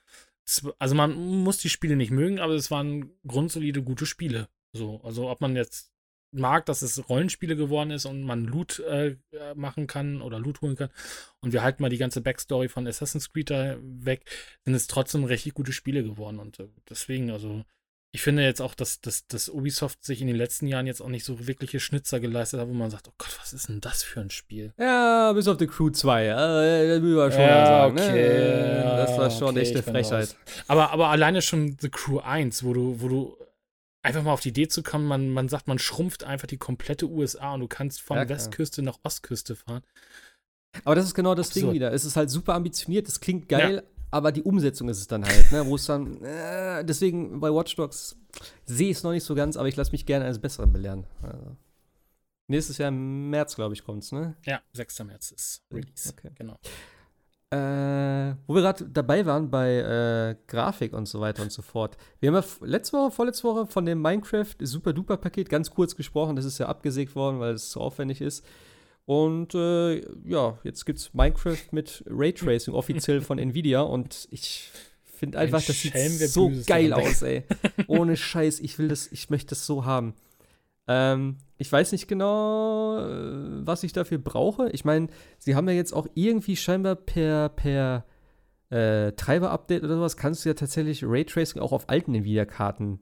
also 0.80 0.96
man 0.96 1.16
muss 1.44 1.58
die 1.58 1.70
Spiele 1.70 1.96
nicht 1.96 2.12
mögen, 2.12 2.40
aber 2.40 2.54
es 2.54 2.72
waren 2.72 3.12
grundsolide, 3.28 3.82
gute 3.84 4.06
Spiele. 4.06 4.48
So, 4.74 5.02
also 5.04 5.30
ob 5.30 5.42
man 5.42 5.56
jetzt 5.56 5.92
mag, 6.32 6.66
dass 6.66 6.82
es 6.82 7.08
Rollenspiele 7.10 7.56
geworden 7.56 7.92
ist 7.92 8.06
und 8.06 8.24
man 8.24 8.44
Loot 8.44 8.80
äh, 8.80 9.16
machen 9.56 9.88
kann 9.88 10.22
oder 10.22 10.38
Loot 10.40 10.62
holen 10.62 10.76
kann 10.76 10.90
und 11.40 11.54
wir 11.54 11.64
halten 11.64 11.82
mal 11.82 11.90
die 11.90 11.98
ganze 11.98 12.22
Backstory 12.22 12.68
von 12.68 12.86
Assassin's 12.88 13.32
Creed 13.32 13.50
da 13.50 13.78
weg, 13.82 14.26
sind 14.66 14.74
es 14.74 14.88
trotzdem 14.88 15.24
richtig 15.24 15.54
gute 15.54 15.72
Spiele 15.72 16.04
geworden 16.04 16.40
und 16.40 16.60
äh, 16.60 16.68
deswegen, 16.90 17.32
also 17.32 17.64
ich 18.16 18.22
finde 18.22 18.44
jetzt 18.44 18.62
auch, 18.62 18.76
dass, 18.76 19.02
dass, 19.02 19.28
dass 19.28 19.50
Ubisoft 19.50 20.06
sich 20.06 20.22
in 20.22 20.28
den 20.28 20.38
letzten 20.38 20.68
Jahren 20.68 20.88
jetzt 20.88 21.02
auch 21.02 21.10
nicht 21.10 21.26
so 21.26 21.48
wirkliche 21.48 21.82
Schnitzer 21.82 22.22
geleistet 22.22 22.62
hat, 22.62 22.70
wo 22.70 22.74
man 22.74 22.90
sagt, 22.90 23.10
oh 23.10 23.14
Gott, 23.18 23.38
was 23.42 23.52
ist 23.52 23.68
denn 23.68 23.82
das 23.82 24.04
für 24.04 24.22
ein 24.22 24.30
Spiel? 24.30 24.74
Ja, 24.80 25.34
bis 25.34 25.50
auf 25.50 25.60
The 25.60 25.68
Crew 25.68 25.90
2, 25.90 26.24
äh, 26.24 26.30
das 26.88 27.02
will 27.02 27.16
man 27.16 27.32
schon 27.34 27.42
mal 27.42 27.66
sagen. 27.66 27.96
Ne? 27.96 28.84
Das 28.96 29.18
war 29.18 29.30
schon 29.30 29.50
okay, 29.50 29.60
echt 29.60 29.74
eine 29.74 29.84
Frechheit. 29.84 30.38
Aber, 30.68 30.92
aber 30.92 31.10
alleine 31.10 31.42
schon 31.42 31.76
The 31.78 31.90
Crew 31.90 32.20
1, 32.20 32.64
wo 32.64 32.72
du, 32.74 33.02
wo 33.02 33.10
du 33.10 33.38
einfach 34.02 34.24
mal 34.24 34.32
auf 34.32 34.40
die 34.40 34.50
Idee 34.50 34.70
zu 34.70 34.82
kommen, 34.82 35.08
man, 35.08 35.30
man 35.32 35.50
sagt, 35.50 35.68
man 35.68 35.78
schrumpft 35.78 36.24
einfach 36.24 36.48
die 36.48 36.56
komplette 36.58 37.10
USA 37.10 37.54
und 37.56 37.60
du 37.60 37.68
kannst 37.68 38.02
von 38.02 38.16
Ja. 38.16 38.30
Westküste 38.30 38.82
nach 38.82 38.98
Ostküste 39.04 39.58
fahren. 39.58 39.84
Aber 40.86 40.96
das 40.96 41.04
ist 41.04 41.16
genau 41.16 41.36
das 41.36 41.50
Ding 41.50 41.64
Absurd. 41.64 41.76
wieder. 41.76 41.92
Es 41.92 42.06
ist 42.06 42.16
halt 42.16 42.30
super 42.30 42.54
ambitioniert, 42.54 43.10
es 43.10 43.20
klingt 43.20 43.50
geil, 43.50 43.84
aber 44.16 44.32
die 44.32 44.44
Umsetzung 44.44 44.88
ist 44.88 45.00
es 45.00 45.08
dann 45.08 45.26
halt, 45.26 45.52
ne? 45.52 45.66
Wo 45.66 45.76
es 45.76 45.88
dann, 45.88 46.24
äh, 46.24 46.86
deswegen 46.86 47.42
bei 47.42 47.54
Watch 47.54 47.76
Dogs 47.76 48.16
sehe 48.66 48.92
ich 48.92 48.98
es 48.98 49.04
noch 49.04 49.12
nicht 49.12 49.26
so 49.26 49.36
ganz, 49.36 49.58
aber 49.58 49.68
ich 49.68 49.76
lasse 49.76 49.92
mich 49.92 50.06
gerne 50.06 50.24
eines 50.24 50.40
Besseren 50.40 50.72
belehren. 50.72 51.06
Also. 51.22 51.58
Nächstes 52.48 52.78
Jahr 52.78 52.88
im 52.88 53.30
März, 53.30 53.56
glaube 53.56 53.74
ich, 53.74 53.84
kommt's, 53.84 54.14
ne? 54.14 54.38
Ja, 54.46 54.62
6. 54.72 55.04
März 55.04 55.32
ist 55.32 55.66
Release. 55.70 56.14
Okay. 56.14 56.32
Genau. 56.36 56.54
Äh, 57.50 58.36
wo 58.48 58.56
wir 58.56 58.62
gerade 58.62 58.86
dabei 58.90 59.26
waren 59.26 59.52
bei 59.52 59.80
äh, 59.80 60.36
Grafik 60.48 60.94
und 60.94 61.10
so 61.10 61.20
weiter 61.20 61.44
und 61.44 61.52
so 61.52 61.62
fort. 61.62 61.98
Wir 62.22 62.32
haben 62.32 62.42
ja 62.42 62.66
letzte 62.66 62.98
Woche, 62.98 63.12
vorletzte 63.12 63.44
Woche 63.44 63.68
von 63.68 63.86
dem 63.86 64.02
Minecraft 64.02 64.56
Super 64.62 64.94
Duper 64.94 65.18
Paket 65.18 65.50
ganz 65.50 65.72
kurz 65.72 65.94
gesprochen. 65.94 66.38
Das 66.38 66.46
ist 66.46 66.58
ja 66.58 66.68
abgesägt 66.68 67.16
worden, 67.16 67.42
weil 67.42 67.56
es 67.56 67.70
zu 67.70 67.82
aufwendig 67.82 68.22
ist. 68.22 68.46
Und 69.06 69.54
äh, 69.54 70.02
ja, 70.28 70.58
jetzt 70.64 70.86
gibt 70.86 71.00
es 71.00 71.14
Minecraft 71.14 71.68
mit 71.72 72.04
Raytracing 72.08 72.74
offiziell 72.74 73.22
von 73.22 73.38
Nvidia 73.38 73.82
und 73.82 74.28
ich 74.32 74.72
finde 75.04 75.38
Ein 75.38 75.46
einfach, 75.46 75.64
das 75.64 75.82
sieht 75.82 75.96
so 75.96 76.52
geil 76.66 76.92
aus, 76.92 77.22
ey. 77.22 77.44
Ohne 77.88 78.18
Scheiß, 78.18 78.60
ich 78.60 78.80
will 78.80 78.88
das, 78.88 79.12
ich 79.12 79.30
möchte 79.30 79.50
das 79.50 79.66
so 79.66 79.86
haben. 79.86 80.16
Ähm, 80.88 81.38
ich 81.58 81.72
weiß 81.72 81.92
nicht 81.92 82.08
genau, 82.08 82.98
äh, 83.00 83.66
was 83.66 83.84
ich 83.84 83.94
dafür 83.94 84.18
brauche. 84.18 84.70
Ich 84.72 84.86
meine, 84.86 85.08
sie 85.38 85.56
haben 85.56 85.68
ja 85.68 85.76
jetzt 85.76 85.94
auch 85.94 86.08
irgendwie 86.16 86.56
scheinbar 86.56 86.96
per, 86.96 87.50
per 87.50 88.06
äh, 88.70 89.12
Treiber-Update 89.12 89.84
oder 89.84 89.96
sowas, 89.96 90.18
kannst 90.18 90.46
du 90.46 90.50
ja 90.50 90.56
tatsächlich 90.56 91.04
Raytracing 91.04 91.62
auch 91.62 91.72
auf 91.72 91.90
alten 91.90 92.16
Nvidia-Karten 92.16 93.00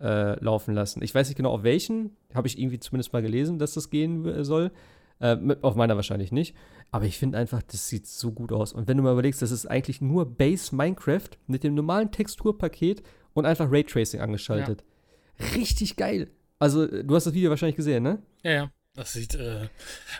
äh, 0.00 0.38
laufen 0.42 0.74
lassen. 0.74 1.02
Ich 1.02 1.14
weiß 1.14 1.28
nicht 1.28 1.36
genau 1.36 1.52
auf 1.52 1.62
welchen, 1.62 2.16
habe 2.34 2.46
ich 2.46 2.58
irgendwie 2.58 2.78
zumindest 2.78 3.12
mal 3.14 3.22
gelesen, 3.22 3.58
dass 3.58 3.72
das 3.72 3.88
gehen 3.88 4.44
soll. 4.44 4.70
Äh, 5.18 5.36
auf 5.62 5.74
meiner 5.76 5.96
wahrscheinlich 5.96 6.32
nicht. 6.32 6.54
Aber 6.90 7.06
ich 7.06 7.18
finde 7.18 7.38
einfach, 7.38 7.62
das 7.62 7.88
sieht 7.88 8.06
so 8.06 8.32
gut 8.32 8.52
aus. 8.52 8.72
Und 8.72 8.86
wenn 8.86 8.96
du 8.96 9.02
mal 9.02 9.12
überlegst, 9.12 9.42
das 9.42 9.50
ist 9.50 9.66
eigentlich 9.66 10.00
nur 10.00 10.26
Base 10.26 10.74
Minecraft 10.74 11.30
mit 11.46 11.64
dem 11.64 11.74
normalen 11.74 12.12
Texturpaket 12.12 13.02
und 13.34 13.46
einfach 13.46 13.70
Raytracing 13.70 14.20
angeschaltet. 14.20 14.84
Ja. 15.38 15.46
Richtig 15.54 15.96
geil. 15.96 16.30
Also, 16.58 16.86
du 16.86 17.14
hast 17.14 17.26
das 17.26 17.34
Video 17.34 17.50
wahrscheinlich 17.50 17.76
gesehen, 17.76 18.02
ne? 18.02 18.22
Ja, 18.42 18.52
ja. 18.52 18.72
Das 18.94 19.12
sieht, 19.12 19.34
äh, 19.34 19.68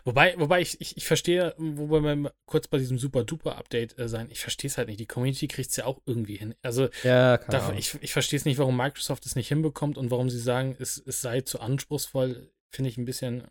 wobei, 0.04 0.34
wobei 0.36 0.60
ich, 0.60 0.78
ich, 0.82 0.98
ich 0.98 1.06
verstehe, 1.06 1.54
wobei 1.56 2.02
wir 2.02 2.32
kurz 2.44 2.68
bei 2.68 2.76
diesem 2.76 2.98
super 2.98 3.24
duper 3.24 3.56
Update 3.56 3.98
äh, 3.98 4.06
sein, 4.06 4.28
ich 4.30 4.40
verstehe 4.40 4.68
es 4.68 4.76
halt 4.76 4.88
nicht. 4.88 5.00
Die 5.00 5.06
Community 5.06 5.48
kriegt 5.48 5.70
es 5.70 5.76
ja 5.76 5.86
auch 5.86 6.02
irgendwie 6.04 6.36
hin. 6.36 6.54
Also, 6.60 6.88
ja, 7.02 7.38
dafür, 7.38 7.74
ich, 7.74 7.96
ich 8.02 8.12
verstehe 8.12 8.36
es 8.36 8.44
nicht, 8.44 8.58
warum 8.58 8.76
Microsoft 8.76 9.24
es 9.24 9.34
nicht 9.34 9.48
hinbekommt 9.48 9.96
und 9.96 10.10
warum 10.10 10.28
sie 10.28 10.38
sagen, 10.38 10.76
es, 10.78 11.02
es 11.06 11.22
sei 11.22 11.40
zu 11.40 11.58
anspruchsvoll, 11.58 12.50
finde 12.68 12.90
ich 12.90 12.98
ein 12.98 13.06
bisschen 13.06 13.44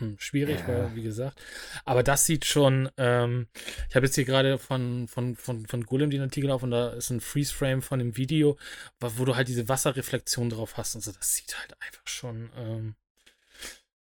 schwierig, 0.18 0.60
ja. 0.60 0.68
weil, 0.68 0.96
wie 0.96 1.02
gesagt. 1.02 1.40
Aber 1.84 2.02
das 2.02 2.26
sieht 2.26 2.44
schon, 2.44 2.90
ähm, 2.96 3.48
ich 3.88 3.96
habe 3.96 4.06
jetzt 4.06 4.14
hier 4.14 4.24
gerade 4.24 4.58
von, 4.58 5.08
von, 5.08 5.36
von, 5.36 5.66
von 5.66 5.84
Golem 5.84 6.10
den 6.10 6.22
Artikel 6.22 6.50
auf 6.50 6.62
und 6.62 6.70
da 6.70 6.90
ist 6.90 7.10
ein 7.10 7.20
Freeze-Frame 7.20 7.82
von 7.82 7.98
dem 7.98 8.16
Video, 8.16 8.56
wo 9.00 9.24
du 9.24 9.36
halt 9.36 9.48
diese 9.48 9.68
Wasserreflexion 9.68 10.50
drauf 10.50 10.76
hast 10.76 10.94
und 10.94 11.02
so. 11.02 11.12
Das 11.12 11.34
sieht 11.34 11.58
halt 11.58 11.74
einfach 11.80 12.06
schon, 12.06 12.50
ähm, 12.56 12.94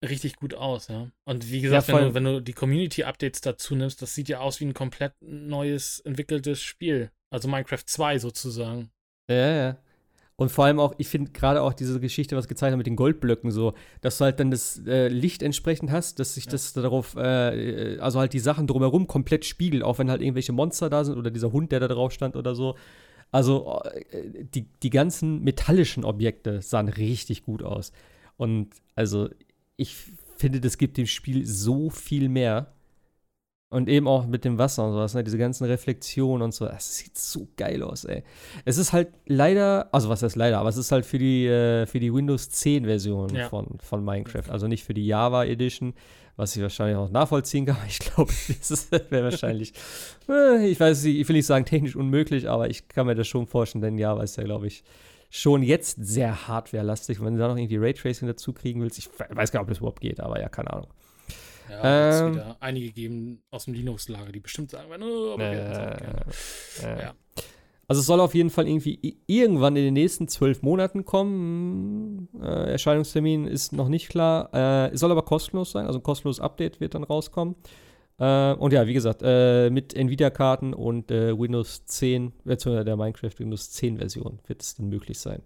richtig 0.03 0.37
gut 0.37 0.53
aus, 0.53 0.87
ja. 0.87 1.11
Und 1.25 1.51
wie 1.51 1.61
gesagt, 1.61 1.87
ja, 1.87 1.95
wenn, 1.95 2.03
du, 2.03 2.13
wenn 2.13 2.23
du 2.23 2.41
die 2.41 2.53
Community-Updates 2.53 3.41
dazu 3.41 3.75
nimmst, 3.75 4.01
das 4.01 4.15
sieht 4.15 4.29
ja 4.29 4.39
aus 4.39 4.59
wie 4.59 4.65
ein 4.65 4.73
komplett 4.73 5.13
neues, 5.21 5.99
entwickeltes 5.99 6.61
Spiel. 6.61 7.11
Also 7.29 7.47
Minecraft 7.47 7.83
2 7.85 8.19
sozusagen. 8.19 8.91
Ja, 9.29 9.55
ja. 9.55 9.77
Und 10.39 10.49
vor 10.49 10.63
allem 10.63 10.79
auch, 10.79 10.93
ich 10.97 11.09
finde 11.09 11.31
gerade 11.31 11.61
auch 11.61 11.73
diese 11.73 11.99
Geschichte, 11.99 12.37
was 12.37 12.47
gezeigt 12.47 12.71
hat 12.71 12.77
mit 12.77 12.87
den 12.87 12.95
Goldblöcken, 12.95 13.51
so, 13.51 13.73
dass 13.99 14.19
du 14.19 14.23
halt 14.23 14.39
dann 14.39 14.51
das 14.51 14.81
äh, 14.87 15.09
Licht 15.09 15.43
entsprechend 15.43 15.91
hast, 15.91 16.17
dass 16.17 16.35
sich 16.35 16.45
ja. 16.45 16.51
das 16.51 16.71
darauf, 16.71 17.17
äh, 17.17 17.97
also 17.99 18.21
halt 18.21 18.31
die 18.31 18.39
Sachen 18.39 18.65
drumherum 18.65 19.05
komplett 19.05 19.43
spiegelt, 19.43 19.83
auch 19.83 19.99
wenn 19.99 20.09
halt 20.09 20.21
irgendwelche 20.21 20.53
Monster 20.53 20.89
da 20.89 21.03
sind 21.03 21.17
oder 21.17 21.29
dieser 21.29 21.51
Hund, 21.51 21.73
der 21.73 21.81
da 21.81 21.89
drauf 21.89 22.13
stand 22.13 22.37
oder 22.37 22.55
so. 22.55 22.75
Also 23.31 23.81
äh, 24.11 24.45
die, 24.45 24.65
die 24.81 24.89
ganzen 24.89 25.43
metallischen 25.43 26.05
Objekte 26.05 26.61
sahen 26.61 26.87
richtig 26.87 27.43
gut 27.43 27.61
aus. 27.61 27.91
Und 28.37 28.69
also 28.95 29.27
ich 29.75 29.93
finde, 30.37 30.61
das 30.61 30.77
gibt 30.77 30.95
dem 30.95 31.05
Spiel 31.05 31.45
so 31.45 31.89
viel 31.89 32.29
mehr. 32.29 32.71
Und 33.71 33.87
eben 33.87 34.07
auch 34.07 34.25
mit 34.25 34.45
dem 34.45 34.57
Wasser 34.57 34.83
und 34.83 34.93
sowas, 34.93 35.13
ne? 35.13 35.23
diese 35.23 35.37
ganzen 35.37 35.65
Reflexionen 35.65 36.41
und 36.41 36.55
so. 36.55 36.65
Das 36.65 36.97
sieht 36.97 37.15
so 37.15 37.47
geil 37.55 37.83
aus, 37.83 38.03
ey. 38.03 38.23
Es 38.65 38.79
ist 38.79 38.93
halt 38.93 39.09
leider, 39.27 39.89
also 39.91 40.09
was 40.09 40.23
heißt 40.23 40.35
leider, 40.35 40.57
aber 40.57 40.69
es 40.69 40.77
ist 40.77 40.91
halt 40.91 41.05
für 41.05 41.19
die, 41.19 41.45
äh, 41.45 41.85
für 41.85 41.99
die 41.99 42.11
Windows 42.11 42.49
10 42.49 42.85
Version 42.85 43.35
ja. 43.35 43.47
von, 43.47 43.77
von 43.79 44.03
Minecraft, 44.03 44.49
also 44.49 44.67
nicht 44.67 44.83
für 44.83 44.95
die 44.95 45.05
Java 45.05 45.43
Edition, 45.45 45.93
was 46.35 46.55
ich 46.55 46.63
wahrscheinlich 46.63 46.97
auch 46.97 47.11
nachvollziehen 47.11 47.67
kann. 47.67 47.77
Ich 47.87 47.99
glaube, 47.99 48.33
das 48.47 48.91
wäre 48.91 49.25
wahrscheinlich, 49.25 49.73
äh, 50.29 50.67
ich 50.67 50.79
weiß 50.79 51.03
nicht, 51.03 51.19
ich 51.19 51.27
will 51.29 51.35
nicht 51.35 51.45
sagen 51.45 51.65
technisch 51.65 51.95
unmöglich, 51.95 52.49
aber 52.49 52.71
ich 52.71 52.87
kann 52.87 53.05
mir 53.05 53.13
das 53.13 53.27
schon 53.27 53.45
vorstellen, 53.45 53.83
denn 53.83 53.99
Java 53.99 54.23
ist 54.23 54.37
ja, 54.37 54.45
glaube 54.45 54.65
ich, 54.65 54.83
schon 55.29 55.61
jetzt 55.61 55.97
sehr 55.99 56.47
hardwarelastig. 56.47 57.23
Wenn 57.23 57.33
du 57.35 57.39
da 57.39 57.47
noch 57.49 57.57
irgendwie 57.57 57.77
Raytracing 57.77 58.27
dazu 58.27 58.51
kriegen 58.51 58.81
willst, 58.81 58.97
ich 58.97 59.09
weiß 59.29 59.51
gar 59.51 59.59
nicht, 59.59 59.65
ob 59.65 59.69
das 59.69 59.77
überhaupt 59.77 60.01
geht, 60.01 60.19
aber 60.19 60.39
ja, 60.41 60.49
keine 60.49 60.73
Ahnung. 60.73 60.89
Ja, 61.69 62.25
ähm, 62.25 62.33
wieder 62.33 62.57
einige 62.59 62.91
geben 62.91 63.41
aus 63.51 63.65
dem 63.65 63.73
Linux-Lager, 63.73 64.31
die 64.31 64.39
bestimmt 64.39 64.71
sagen, 64.71 64.89
oh, 65.01 65.33
aber 65.33 65.43
äh, 65.43 66.23
äh, 66.83 67.01
ja. 67.01 67.13
Also 67.87 68.01
es 68.01 68.05
soll 68.05 68.19
auf 68.19 68.35
jeden 68.35 68.51
Fall 68.51 68.67
irgendwie 68.67 69.17
irgendwann 69.25 69.75
in 69.75 69.83
den 69.83 69.95
nächsten 69.95 70.27
zwölf 70.27 70.61
Monaten 70.61 71.05
kommen. 71.05 72.29
Äh, 72.39 72.73
Erscheinungstermin 72.73 73.47
ist 73.47 73.73
noch 73.73 73.89
nicht 73.89 74.09
klar. 74.09 74.49
Äh, 74.53 74.93
es 74.93 74.99
soll 74.99 75.11
aber 75.11 75.23
kostenlos 75.23 75.71
sein, 75.71 75.87
also 75.87 75.97
ein 75.97 76.03
kostenloses 76.03 76.39
Update 76.39 76.79
wird 76.79 76.93
dann 76.93 77.03
rauskommen. 77.03 77.55
Äh, 78.19 78.53
und 78.53 78.73
ja, 78.73 78.85
wie 78.85 78.93
gesagt, 78.93 79.21
äh, 79.23 79.71
mit 79.71 79.95
Nvidia-Karten 79.95 80.75
und 80.75 81.09
äh, 81.09 81.37
Windows 81.37 81.85
10, 81.85 82.33
beziehungsweise 82.43 82.85
der 82.85 82.97
Minecraft 82.97 83.39
Windows 83.39 83.71
10 83.71 83.97
Version 83.97 84.39
wird 84.45 84.61
es 84.61 84.75
dann 84.75 84.89
möglich 84.89 85.17
sein. 85.17 85.41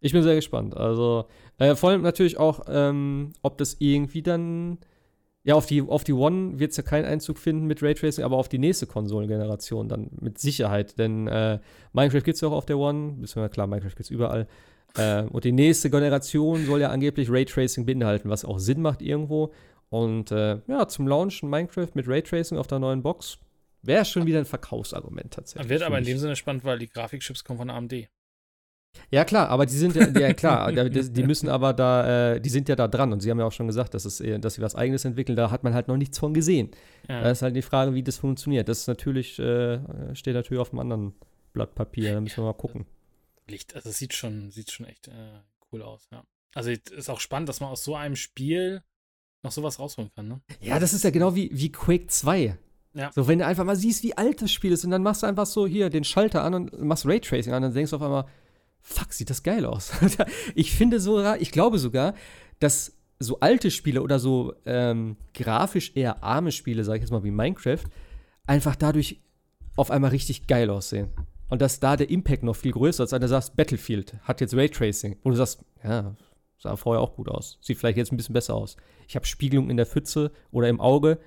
Ich 0.00 0.12
bin 0.12 0.22
sehr 0.22 0.34
gespannt. 0.34 0.76
Also, 0.76 1.26
äh, 1.58 1.76
vor 1.76 1.90
allem 1.90 2.02
natürlich 2.02 2.38
auch, 2.38 2.62
ähm, 2.68 3.32
ob 3.42 3.58
das 3.58 3.76
irgendwie 3.78 4.22
dann. 4.22 4.78
Ja, 5.48 5.54
auf 5.54 5.64
die, 5.64 5.80
auf 5.80 6.04
die 6.04 6.12
One 6.12 6.58
wird 6.58 6.72
es 6.72 6.76
ja 6.76 6.82
keinen 6.82 7.06
Einzug 7.06 7.38
finden 7.38 7.64
mit 7.66 7.82
Raytracing, 7.82 8.22
aber 8.22 8.36
auf 8.36 8.50
die 8.50 8.58
nächste 8.58 8.86
Konsolengeneration 8.86 9.88
dann 9.88 10.10
mit 10.20 10.36
Sicherheit. 10.36 10.98
Denn 10.98 11.26
äh, 11.26 11.58
Minecraft 11.94 12.22
gibt 12.22 12.34
es 12.34 12.42
ja 12.42 12.48
auch 12.48 12.52
auf 12.52 12.66
der 12.66 12.76
One, 12.76 13.12
beziehungsweise 13.12 13.48
klar, 13.48 13.66
Minecraft 13.66 13.88
gibt 13.88 14.00
es 14.00 14.10
überall. 14.10 14.46
Äh, 14.98 15.22
und 15.22 15.44
die 15.44 15.52
nächste 15.52 15.88
Generation 15.88 16.66
soll 16.66 16.82
ja 16.82 16.90
angeblich 16.90 17.30
Raytracing 17.30 17.86
beinhalten, 17.86 18.28
was 18.28 18.44
auch 18.44 18.58
Sinn 18.58 18.82
macht 18.82 19.00
irgendwo. 19.00 19.54
Und 19.88 20.32
äh, 20.32 20.58
ja, 20.66 20.86
zum 20.86 21.08
Launchen 21.08 21.48
Minecraft 21.48 21.88
mit 21.94 22.06
Raytracing 22.06 22.58
auf 22.58 22.66
der 22.66 22.78
neuen 22.78 23.02
Box 23.02 23.38
wäre 23.80 24.04
schon 24.04 24.26
wieder 24.26 24.40
ein 24.40 24.44
Verkaufsargument 24.44 25.32
tatsächlich. 25.32 25.70
Wird 25.70 25.82
aber 25.82 25.96
in 25.96 26.04
dem 26.04 26.18
Sinne 26.18 26.36
spannend, 26.36 26.64
weil 26.64 26.78
die 26.78 26.90
Grafikchips 26.90 27.42
kommen 27.42 27.58
von 27.58 27.70
AMD. 27.70 27.94
Ja, 29.10 29.24
klar, 29.24 29.48
aber 29.48 29.66
die 29.66 29.74
sind 29.74 29.94
ja, 29.94 30.08
ja 30.08 30.32
klar, 30.34 30.72
die 30.72 31.22
müssen 31.22 31.48
aber 31.48 31.72
da, 31.72 32.34
äh, 32.34 32.40
die 32.40 32.48
sind 32.48 32.68
ja 32.68 32.76
da 32.76 32.88
dran 32.88 33.12
und 33.12 33.20
sie 33.20 33.30
haben 33.30 33.38
ja 33.38 33.46
auch 33.46 33.52
schon 33.52 33.66
gesagt, 33.66 33.94
dass, 33.94 34.04
es, 34.04 34.22
dass 34.40 34.54
sie 34.54 34.62
was 34.62 34.74
Eigenes 34.74 35.04
entwickeln, 35.04 35.36
da 35.36 35.50
hat 35.50 35.64
man 35.64 35.74
halt 35.74 35.88
noch 35.88 35.96
nichts 35.96 36.18
von 36.18 36.34
gesehen. 36.34 36.70
Ja. 37.08 37.22
Da 37.22 37.30
ist 37.30 37.42
halt 37.42 37.56
die 37.56 37.62
Frage, 37.62 37.94
wie 37.94 38.02
das 38.02 38.16
funktioniert. 38.16 38.68
Das 38.68 38.80
ist 38.80 38.86
natürlich, 38.86 39.38
äh, 39.38 39.78
steht 40.14 40.34
natürlich 40.34 40.60
auf 40.60 40.72
einem 40.72 40.80
anderen 40.80 41.14
Blatt 41.52 41.74
Papier, 41.74 42.12
da 42.12 42.20
müssen 42.20 42.38
wir 42.38 42.44
mal 42.44 42.52
gucken. 42.54 42.86
Licht, 43.48 43.74
also 43.74 43.88
es 43.88 43.98
sieht 43.98 44.14
schon, 44.14 44.50
sieht 44.50 44.70
schon 44.70 44.86
echt 44.86 45.08
äh, 45.08 45.40
cool 45.72 45.82
aus, 45.82 46.08
ja. 46.12 46.22
Also 46.54 46.70
ist 46.70 47.10
auch 47.10 47.20
spannend, 47.20 47.48
dass 47.48 47.60
man 47.60 47.70
aus 47.70 47.84
so 47.84 47.94
einem 47.94 48.16
Spiel 48.16 48.82
noch 49.42 49.52
sowas 49.52 49.78
rausholen 49.78 50.10
kann, 50.14 50.28
ne? 50.28 50.40
Ja, 50.60 50.78
das 50.78 50.92
ist 50.92 51.04
ja 51.04 51.10
genau 51.10 51.34
wie, 51.34 51.50
wie 51.52 51.70
Quake 51.70 52.08
2. 52.08 52.58
Ja. 52.94 53.12
So, 53.14 53.28
wenn 53.28 53.38
du 53.38 53.46
einfach 53.46 53.64
mal 53.64 53.76
siehst, 53.76 54.02
wie 54.02 54.16
alt 54.16 54.42
das 54.42 54.50
Spiel 54.50 54.72
ist 54.72 54.84
und 54.84 54.90
dann 54.90 55.02
machst 55.02 55.22
du 55.22 55.26
einfach 55.26 55.46
so 55.46 55.66
hier 55.66 55.90
den 55.90 56.04
Schalter 56.04 56.42
an 56.42 56.54
und 56.54 56.80
machst 56.82 57.06
Raytracing 57.06 57.52
an, 57.52 57.62
dann 57.62 57.72
denkst 57.72 57.90
du 57.90 57.96
auf 57.96 58.02
einmal, 58.02 58.24
fuck, 58.80 59.12
sieht 59.12 59.30
das 59.30 59.42
geil 59.42 59.64
aus. 59.64 59.92
ich 60.54 60.74
finde 60.74 61.00
sogar, 61.00 61.40
ich 61.40 61.52
glaube 61.52 61.78
sogar, 61.78 62.14
dass 62.58 62.92
so 63.18 63.40
alte 63.40 63.70
Spiele 63.70 64.02
oder 64.02 64.18
so 64.18 64.54
ähm, 64.64 65.16
grafisch 65.34 65.92
eher 65.94 66.22
arme 66.22 66.52
Spiele, 66.52 66.84
sag 66.84 66.96
ich 66.96 67.02
jetzt 67.02 67.10
mal 67.10 67.24
wie 67.24 67.30
Minecraft, 67.30 67.84
einfach 68.46 68.76
dadurch 68.76 69.20
auf 69.76 69.90
einmal 69.90 70.10
richtig 70.10 70.46
geil 70.46 70.70
aussehen. 70.70 71.08
Und 71.48 71.62
dass 71.62 71.80
da 71.80 71.96
der 71.96 72.10
Impact 72.10 72.42
noch 72.42 72.56
viel 72.56 72.72
größer 72.72 73.04
ist, 73.04 73.12
als 73.12 73.20
du 73.20 73.28
sagst, 73.28 73.56
Battlefield 73.56 74.14
hat 74.22 74.40
jetzt 74.40 74.54
Raytracing. 74.54 75.16
Wo 75.22 75.30
du 75.30 75.36
sagst, 75.36 75.64
ja, 75.82 76.14
Sah 76.58 76.76
vorher 76.76 77.00
auch 77.00 77.14
gut 77.14 77.28
aus. 77.28 77.58
Sieht 77.60 77.78
vielleicht 77.78 77.98
jetzt 77.98 78.12
ein 78.12 78.16
bisschen 78.16 78.32
besser 78.32 78.54
aus. 78.54 78.76
Ich 79.06 79.14
habe 79.14 79.24
Spiegelung 79.26 79.70
in 79.70 79.76
der 79.76 79.86
Pfütze 79.86 80.32
oder 80.50 80.68
im 80.68 80.80
Auge. 80.80 81.18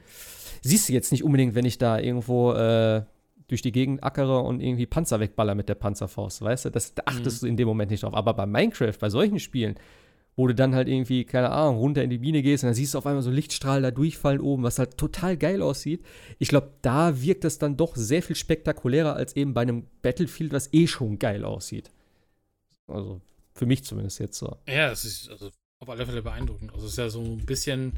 Siehst 0.62 0.90
du 0.90 0.94
jetzt 0.94 1.12
nicht 1.12 1.24
unbedingt, 1.24 1.56
wenn 1.56 1.66
ich 1.66 1.78
da 1.78 2.00
irgendwo 2.00 2.52
äh, 2.52 3.04
durch 3.52 3.62
die 3.62 3.74
Gegend 3.74 4.04
ackere 4.04 4.44
und 4.44 4.62
irgendwie 4.62 4.86
Panzer 4.86 5.20
wegballer 5.20 5.56
mit 5.56 5.68
der 5.68 5.76
Panzerfaust, 5.76 6.42
weißt 6.42 6.66
du? 6.66 6.70
Das 6.72 6.96
da 6.96 7.04
achtest 7.06 7.42
mhm. 7.42 7.46
du 7.46 7.50
in 7.50 7.58
dem 7.58 7.68
Moment 7.68 7.92
nicht 7.92 8.04
drauf. 8.04 8.14
Aber 8.14 8.34
bei 8.34 8.46
Minecraft, 8.46 8.98
bei 8.98 9.10
solchen 9.10 9.40
Spielen, 9.40 9.76
wo 10.38 10.48
du 10.48 10.56
dann 10.56 10.74
halt 10.74 10.88
irgendwie, 10.88 11.26
keine 11.26 11.50
Ahnung, 11.50 11.78
runter 11.78 12.02
in 12.02 12.10
die 12.10 12.20
Biene 12.20 12.42
gehst 12.42 12.64
und 12.64 12.70
dann 12.70 12.76
siehst 12.76 12.94
du 12.94 12.98
auf 12.98 13.06
einmal 13.06 13.22
so 13.22 13.30
Lichtstrahl 13.30 13.82
da 13.82 13.92
durchfallen 13.92 14.40
oben, 14.40 14.64
was 14.64 14.80
halt 14.80 14.98
total 14.98 15.36
geil 15.36 15.62
aussieht. 15.62 16.06
Ich 16.40 16.48
glaube, 16.48 16.72
da 16.82 17.22
wirkt 17.22 17.44
das 17.44 17.58
dann 17.58 17.76
doch 17.76 17.98
sehr 17.98 18.24
viel 18.24 18.38
spektakulärer 18.38 19.16
als 19.16 19.36
eben 19.36 19.54
bei 19.54 19.62
einem 19.62 19.88
Battlefield, 20.02 20.54
was 20.54 20.74
eh 20.74 20.88
schon 20.88 21.20
geil 21.20 21.44
aussieht. 21.44 21.92
Also, 22.88 23.20
für 23.54 23.66
mich 23.66 23.84
zumindest 23.84 24.20
jetzt 24.20 24.38
so. 24.38 24.58
Ja, 24.66 24.92
es 24.92 25.04
ist 25.04 25.30
also 25.30 25.52
auf 25.80 25.90
alle 25.90 26.06
Fälle 26.06 26.22
beeindruckend. 26.22 26.74
Also 26.74 26.86
es 26.86 26.94
ist 26.94 26.98
ja 26.98 27.10
so 27.10 27.22
ein 27.22 27.46
bisschen 27.46 27.94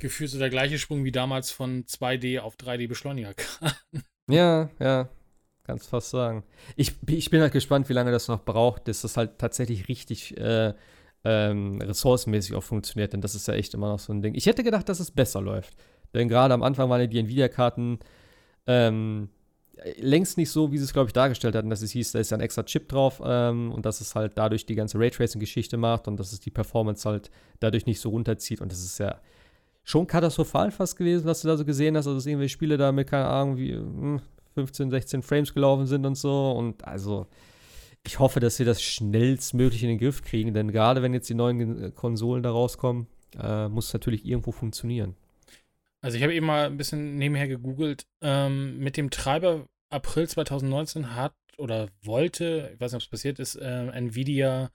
gefühlt 0.00 0.30
so 0.30 0.38
der 0.38 0.50
gleiche 0.50 0.78
Sprung 0.78 1.04
wie 1.04 1.12
damals 1.12 1.50
von 1.52 1.84
2D 1.84 2.40
auf 2.40 2.56
3D 2.56 2.88
Beschleuniger. 2.88 3.34
Ja, 4.32 4.70
ja. 4.78 5.08
Kannst 5.64 5.88
fast 5.88 6.10
sagen. 6.10 6.42
Ich, 6.76 6.94
ich 7.06 7.30
bin 7.30 7.40
halt 7.40 7.52
gespannt, 7.52 7.88
wie 7.88 7.92
lange 7.92 8.10
das 8.10 8.28
noch 8.28 8.44
braucht, 8.44 8.88
dass 8.88 9.02
das 9.02 9.16
halt 9.16 9.38
tatsächlich 9.38 9.88
richtig 9.88 10.36
äh, 10.36 10.74
ähm, 11.24 11.80
ressourcenmäßig 11.80 12.56
auch 12.56 12.62
funktioniert, 12.62 13.12
denn 13.12 13.20
das 13.20 13.34
ist 13.34 13.46
ja 13.46 13.54
echt 13.54 13.74
immer 13.74 13.88
noch 13.88 13.98
so 13.98 14.12
ein 14.12 14.22
Ding. 14.22 14.34
Ich 14.34 14.46
hätte 14.46 14.64
gedacht, 14.64 14.88
dass 14.88 15.00
es 15.00 15.10
besser 15.10 15.40
läuft. 15.40 15.74
Denn 16.14 16.28
gerade 16.28 16.54
am 16.54 16.62
Anfang 16.62 16.90
waren 16.90 17.00
ja 17.00 17.06
die 17.06 17.18
Nvidia-Karten 17.18 18.00
ähm, 18.66 19.28
längst 19.96 20.36
nicht 20.36 20.50
so, 20.50 20.72
wie 20.72 20.78
sie 20.78 20.84
es, 20.84 20.92
glaube 20.92 21.08
ich, 21.08 21.12
dargestellt 21.12 21.54
hatten, 21.54 21.70
dass 21.70 21.82
es 21.82 21.92
hieß, 21.92 22.12
da 22.12 22.18
ist 22.18 22.30
ja 22.30 22.36
ein 22.36 22.42
extra 22.42 22.64
Chip 22.64 22.88
drauf 22.88 23.22
ähm, 23.24 23.72
und 23.72 23.86
dass 23.86 24.00
es 24.00 24.14
halt 24.14 24.32
dadurch 24.36 24.66
die 24.66 24.74
ganze 24.74 24.98
Raytracing-Geschichte 24.98 25.76
macht 25.76 26.08
und 26.08 26.18
dass 26.18 26.32
es 26.32 26.40
die 26.40 26.50
Performance 26.50 27.08
halt 27.08 27.30
dadurch 27.60 27.86
nicht 27.86 28.00
so 28.00 28.10
runterzieht. 28.10 28.60
Und 28.60 28.72
das 28.72 28.80
ist 28.80 28.98
ja 28.98 29.20
schon 29.84 30.06
katastrophal 30.06 30.70
fast 30.70 30.96
gewesen, 30.96 31.26
was 31.26 31.42
du 31.42 31.48
da 31.48 31.56
so 31.56 31.64
gesehen 31.64 31.96
hast. 31.96 32.06
Also, 32.06 32.18
dass 32.18 32.26
irgendwelche 32.26 32.52
Spiele 32.52 32.76
da 32.76 32.92
mit, 32.92 33.08
keine 33.08 33.26
Ahnung, 33.26 33.56
wie 33.56 33.72
15, 34.54 34.84
hm, 34.84 34.90
16 34.90 35.22
Frames 35.22 35.54
gelaufen 35.54 35.86
sind 35.86 36.04
und 36.06 36.16
so. 36.16 36.52
Und 36.52 36.84
also, 36.84 37.26
ich 38.06 38.18
hoffe, 38.18 38.40
dass 38.40 38.56
sie 38.56 38.64
das 38.64 38.82
schnellstmöglich 38.82 39.82
in 39.82 39.90
den 39.90 39.98
Griff 39.98 40.22
kriegen, 40.22 40.54
denn 40.54 40.72
gerade 40.72 41.02
wenn 41.02 41.14
jetzt 41.14 41.28
die 41.28 41.34
neuen 41.34 41.94
Konsolen 41.94 42.42
da 42.42 42.50
rauskommen, 42.50 43.06
äh, 43.38 43.68
muss 43.68 43.88
es 43.88 43.92
natürlich 43.92 44.24
irgendwo 44.24 44.52
funktionieren. 44.52 45.14
Also 46.02 46.16
ich 46.16 46.22
habe 46.22 46.34
eben 46.34 46.46
mal 46.46 46.66
ein 46.66 46.76
bisschen 46.76 47.16
nebenher 47.18 47.46
gegoogelt. 47.46 48.06
Ähm, 48.22 48.78
mit 48.78 48.96
dem 48.96 49.10
Treiber 49.10 49.66
April 49.90 50.28
2019 50.28 51.14
hat 51.14 51.34
oder 51.58 51.88
wollte, 52.02 52.70
ich 52.72 52.80
weiß 52.80 52.92
nicht, 52.92 53.02
ob 53.02 53.06
es 53.06 53.10
passiert 53.10 53.38
ist, 53.38 53.56
äh, 53.56 53.88
Nvidia 53.88 54.70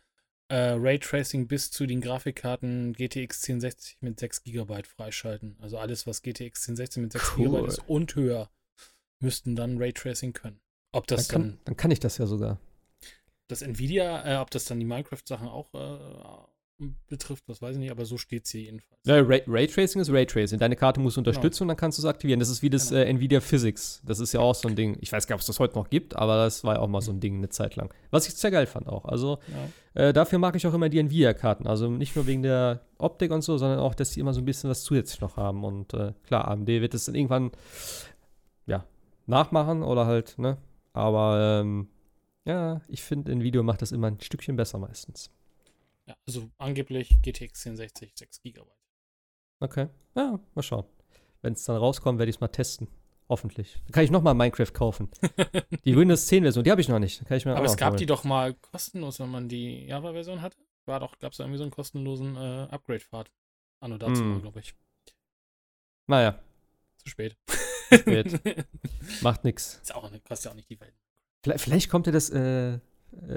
äh, 0.47 0.71
Raytracing 0.77 1.47
bis 1.47 1.71
zu 1.71 1.85
den 1.85 2.01
Grafikkarten 2.01 2.93
GTX 2.93 3.43
1060 3.43 3.97
mit 4.01 4.19
6 4.19 4.43
GB 4.43 4.83
freischalten. 4.83 5.57
Also 5.59 5.77
alles, 5.77 6.05
was 6.05 6.21
GTX 6.21 6.67
1060 6.69 7.01
mit 7.03 7.11
6 7.13 7.33
Cool. 7.37 7.45
GB 7.49 7.67
ist 7.67 7.79
und 7.87 8.15
höher, 8.15 8.49
müssten 9.19 9.55
dann 9.55 9.77
Raytracing 9.77 10.33
können. 10.33 10.59
Ob 10.91 11.07
Dann 11.07 11.17
das 11.17 11.29
kann, 11.29 11.41
dann 11.41 11.59
dann 11.65 11.77
kann 11.77 11.91
ich 11.91 11.99
das 11.99 12.17
ja 12.19 12.25
sogar. 12.27 12.59
das 13.47 13.61
Nvidia, 13.61 14.25
äh, 14.25 14.37
ob 14.41 14.49
das 14.51 14.65
dann 14.65 14.79
die 14.79 14.85
Minecraft-Sachen 14.85 15.47
auch 15.47 15.73
äh, 15.73 16.47
betrifft, 17.07 17.47
das 17.47 17.61
weiß 17.61 17.75
ich 17.75 17.79
nicht, 17.79 17.91
aber 17.91 18.03
so 18.05 18.17
steht 18.17 18.45
es 18.45 18.51
hier 18.51 18.61
jedenfalls. 18.63 18.99
Ja, 19.05 19.15
Ray 19.21 19.43
Raytracing 19.47 20.01
ist 20.01 20.11
Raytracing. 20.11 20.59
Deine 20.59 20.75
Karte 20.75 20.99
musst 20.99 21.15
du 21.15 21.21
unterstützen 21.21 21.63
und 21.63 21.67
dann 21.69 21.77
kannst 21.77 21.97
du 21.97 22.01
es 22.01 22.05
aktivieren. 22.05 22.39
Das 22.39 22.49
ist 22.49 22.61
wie 22.61 22.69
das 22.69 22.89
Genau. 22.89 23.01
äh, 23.01 23.05
Nvidia 23.09 23.39
Physics. 23.39 24.01
Das 24.05 24.19
ist 24.19 24.33
ja 24.33 24.41
auch 24.41 24.55
so 24.55 24.67
ein 24.67 24.75
Ding. 24.75 24.97
Ich 24.99 25.11
weiß 25.11 25.25
gar 25.27 25.35
nicht, 25.35 25.39
ob 25.39 25.41
es 25.41 25.47
das 25.47 25.59
heute 25.59 25.75
noch 25.75 25.89
gibt, 25.89 26.15
aber 26.15 26.35
das 26.37 26.63
war 26.65 26.75
ja 26.75 26.81
auch 26.81 26.87
mal 26.89 27.01
so 27.01 27.11
ein 27.11 27.19
Ding 27.21 27.37
eine 27.37 27.49
Zeit 27.49 27.75
lang. 27.77 27.93
Was 28.11 28.27
ich 28.27 28.33
sehr 28.35 28.51
geil 28.51 28.65
fand 28.65 28.87
auch. 28.89 29.05
Also 29.05 29.39
Ja. 29.95 30.01
äh, 30.09 30.11
dafür 30.13 30.37
mag 30.39 30.55
ich 30.55 30.67
auch 30.67 30.73
immer 30.73 30.89
die 30.89 30.99
Nvidia-Karten. 30.99 31.65
Also 31.67 31.89
nicht 31.89 32.15
nur 32.15 32.27
wegen 32.27 32.43
der 32.43 32.81
Optik 32.97 33.31
und 33.31 33.41
so, 33.41 33.57
sondern 33.57 33.79
auch, 33.79 33.95
dass 33.95 34.11
die 34.11 34.19
immer 34.19 34.33
so 34.33 34.41
ein 34.41 34.45
bisschen 34.45 34.69
was 34.69 34.83
zusätzlich 34.83 35.21
noch 35.21 35.37
haben. 35.37 35.63
Und 35.63 35.93
äh, 35.93 36.11
klar, 36.27 36.47
AMD 36.49 36.67
wird 36.67 36.93
es 36.93 37.05
dann 37.05 37.15
irgendwann 37.15 37.51
ja, 38.65 38.85
nachmachen 39.27 39.81
oder 39.83 40.05
halt, 40.07 40.37
ne? 40.37 40.57
Aber 40.93 41.61
ähm, 41.61 41.87
ja, 42.45 42.81
ich 42.87 43.01
finde, 43.03 43.31
Nvidia 43.31 43.63
macht 43.63 43.81
das 43.81 43.91
immer 43.91 44.07
ein 44.07 44.19
Stückchen 44.19 44.55
besser 44.55 44.77
meistens. 44.77 45.31
Ja, 46.07 46.15
also 46.27 46.49
angeblich 46.57 47.09
GTX 47.21 47.65
1060 47.65 48.13
6 48.15 48.41
GB. 48.41 48.61
Okay. 49.59 49.87
Ja, 50.15 50.39
mal 50.53 50.61
schauen. 50.61 50.85
Wenn 51.41 51.53
es 51.53 51.63
dann 51.65 51.77
rauskommt, 51.77 52.19
werde 52.19 52.29
ich 52.29 52.35
es 52.37 52.39
mal 52.41 52.47
testen. 52.49 52.87
Hoffentlich. 53.27 53.73
Dann 53.85 53.91
kann 53.91 54.03
ich 54.03 54.11
nochmal 54.11 54.35
Minecraft 54.35 54.71
kaufen. 54.71 55.09
Die 55.85 55.95
Windows 55.95 56.27
10 56.27 56.43
Version, 56.43 56.63
die 56.63 56.69
habe 56.71 56.81
ich 56.81 56.89
noch 56.89 56.99
nicht. 56.99 57.25
Kann 57.25 57.37
ich 57.37 57.45
mir 57.45 57.53
auch 57.53 57.57
Aber 57.57 57.65
es 57.65 57.75
gab 57.77 57.89
holen. 57.91 57.97
die 57.97 58.05
doch 58.05 58.23
mal 58.23 58.53
kostenlos, 58.53 59.19
wenn 59.19 59.29
man 59.31 59.49
die 59.49 59.85
Java-Version 59.87 60.41
hatte. 60.41 60.57
War 60.85 60.99
doch, 60.99 61.17
gab 61.17 61.31
es 61.33 61.39
irgendwie 61.39 61.57
so 61.57 61.63
einen 61.63 61.71
kostenlosen 61.71 62.35
äh, 62.35 62.67
Upgrade-Pfad. 62.69 63.31
Anno 63.79 63.97
dazu, 63.97 64.21
Hm. 64.21 64.41
glaube 64.41 64.59
ich. 64.59 64.75
Naja, 66.07 66.39
Zu 66.97 67.09
spät. 67.09 67.35
spät. 67.91 68.39
macht 69.21 69.43
nix. 69.43 69.79
Ist 69.81 69.95
auch, 69.95 70.03
kostet 70.23 70.45
ja 70.45 70.51
auch 70.51 70.55
nicht 70.55 70.69
die 70.69 70.79
Welt. 70.79 70.93
Vielleicht, 71.43 71.63
vielleicht 71.63 71.89
kommt 71.89 72.05
ja 72.05 72.11
das, 72.11 72.29
äh, 72.29 72.79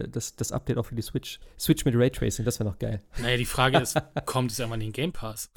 das, 0.08 0.36
das 0.36 0.52
Update 0.52 0.78
auch 0.78 0.84
für 0.84 0.94
die 0.94 1.02
Switch. 1.02 1.40
Switch 1.58 1.84
mit 1.84 1.94
Raytracing, 1.96 2.44
das 2.44 2.58
wäre 2.58 2.68
noch 2.68 2.78
geil. 2.78 3.02
Naja, 3.18 3.36
die 3.36 3.44
Frage 3.44 3.78
ist, 3.78 3.96
kommt 4.26 4.52
es 4.52 4.58
irgendwann 4.58 4.80
in 4.80 4.88
den 4.88 4.92
Game 4.92 5.12
Pass? 5.12 5.50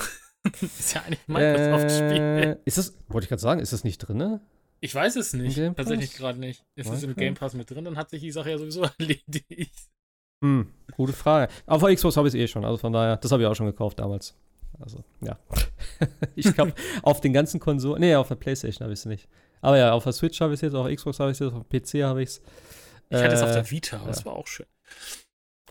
ist 0.61 0.93
ja 0.93 1.01
eigentlich 1.01 1.27
Microsoft-Spiel. 1.27 2.17
Äh, 2.17 2.57
ist 2.65 2.77
das, 2.77 2.97
wollte 3.07 3.25
ich 3.25 3.29
gerade 3.29 3.41
sagen, 3.41 3.59
ist 3.59 3.73
das 3.73 3.83
nicht 3.83 3.99
drin? 3.99 4.39
Ich 4.79 4.95
weiß 4.95 5.15
es 5.15 5.33
nicht. 5.33 5.57
Tatsächlich 5.57 6.15
gerade 6.15 6.39
nicht. 6.39 6.65
Ist 6.75 6.89
es 6.89 7.03
im? 7.03 7.15
Game 7.15 7.35
Pass 7.35 7.53
mit 7.53 7.69
drin, 7.69 7.85
dann 7.85 7.97
hat 7.97 8.09
sich 8.09 8.21
die 8.21 8.31
Sache 8.31 8.49
ja 8.49 8.57
sowieso 8.57 8.83
erledigt. 8.97 9.75
Hm, 10.43 10.71
gute 10.95 11.13
Frage. 11.13 11.51
Aber 11.67 11.87
auf 11.87 11.95
Xbox 11.95 12.17
habe 12.17 12.27
ich 12.27 12.33
es 12.33 12.39
eh 12.39 12.47
schon, 12.47 12.65
also 12.65 12.77
von 12.77 12.91
daher, 12.91 13.17
das 13.17 13.31
habe 13.31 13.43
ich 13.43 13.47
auch 13.47 13.55
schon 13.55 13.67
gekauft 13.67 13.99
damals. 13.99 14.35
Also, 14.79 15.03
ja. 15.21 15.37
ich 16.35 16.51
glaube, 16.55 16.73
auf 17.03 17.21
den 17.21 17.33
ganzen 17.33 17.59
Konsolen, 17.59 18.01
nee, 18.01 18.15
auf 18.15 18.29
der 18.29 18.35
Playstation 18.35 18.83
habe 18.83 18.93
ich 18.93 18.99
es 18.99 19.05
nicht. 19.05 19.27
Aber 19.61 19.77
ja, 19.77 19.93
auf 19.93 20.03
der 20.03 20.13
Switch 20.13 20.41
habe 20.41 20.53
ich 20.53 20.57
es 20.57 20.61
jetzt, 20.61 20.73
auf 20.73 20.87
der 20.87 20.95
Xbox 20.95 21.19
habe 21.19 21.29
ich 21.29 21.35
es 21.35 21.39
jetzt, 21.39 21.53
auf 21.53 21.67
dem 21.67 21.81
PC 21.81 22.03
habe 22.03 22.23
ich 22.23 22.29
es. 22.29 22.41
Ich 23.11 23.17
hatte 23.17 23.33
es 23.35 23.41
auf 23.41 23.49
Äh, 23.49 23.53
der 23.53 23.69
Vita, 23.71 23.97
aber 23.97 24.07
das 24.07 24.19
ja. 24.19 24.25
war 24.25 24.33
auch 24.33 24.47
schön. 24.47 24.65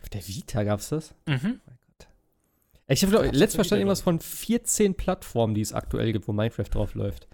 Auf 0.03 0.09
der 0.11 0.27
Vita 0.27 0.63
gab 0.63 0.81
es 0.81 0.91
das? 0.91 1.15
Mhm. 1.27 1.61
Mein 1.67 1.79
Gott. 1.81 2.09
Ich 2.87 3.03
habe 3.03 3.13
Gab's 3.13 3.37
letztes 3.37 3.67
Vita, 3.67 3.77
irgendwas 3.77 4.03
von 4.03 4.21
14 4.21 4.95
Plattformen, 4.95 5.55
die 5.55 5.61
es 5.63 5.73
aktuell 5.73 6.13
gibt, 6.13 6.29
wo 6.29 6.33
Minecraft 6.33 6.69
drauf 6.71 6.95
läuft. 6.95 7.29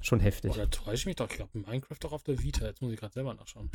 Schon 0.00 0.20
heftig. 0.20 0.52
Oder 0.52 0.70
täusche 0.70 0.94
ich 0.94 1.06
mich 1.06 1.16
doch? 1.16 1.28
Ich 1.28 1.36
glaube, 1.36 1.58
Minecraft 1.58 1.96
doch 2.00 2.12
auf 2.12 2.22
der 2.22 2.40
Vita. 2.42 2.64
Jetzt 2.66 2.80
muss 2.82 2.92
ich 2.92 3.00
gerade 3.00 3.12
selber 3.12 3.34
nachschauen. 3.34 3.70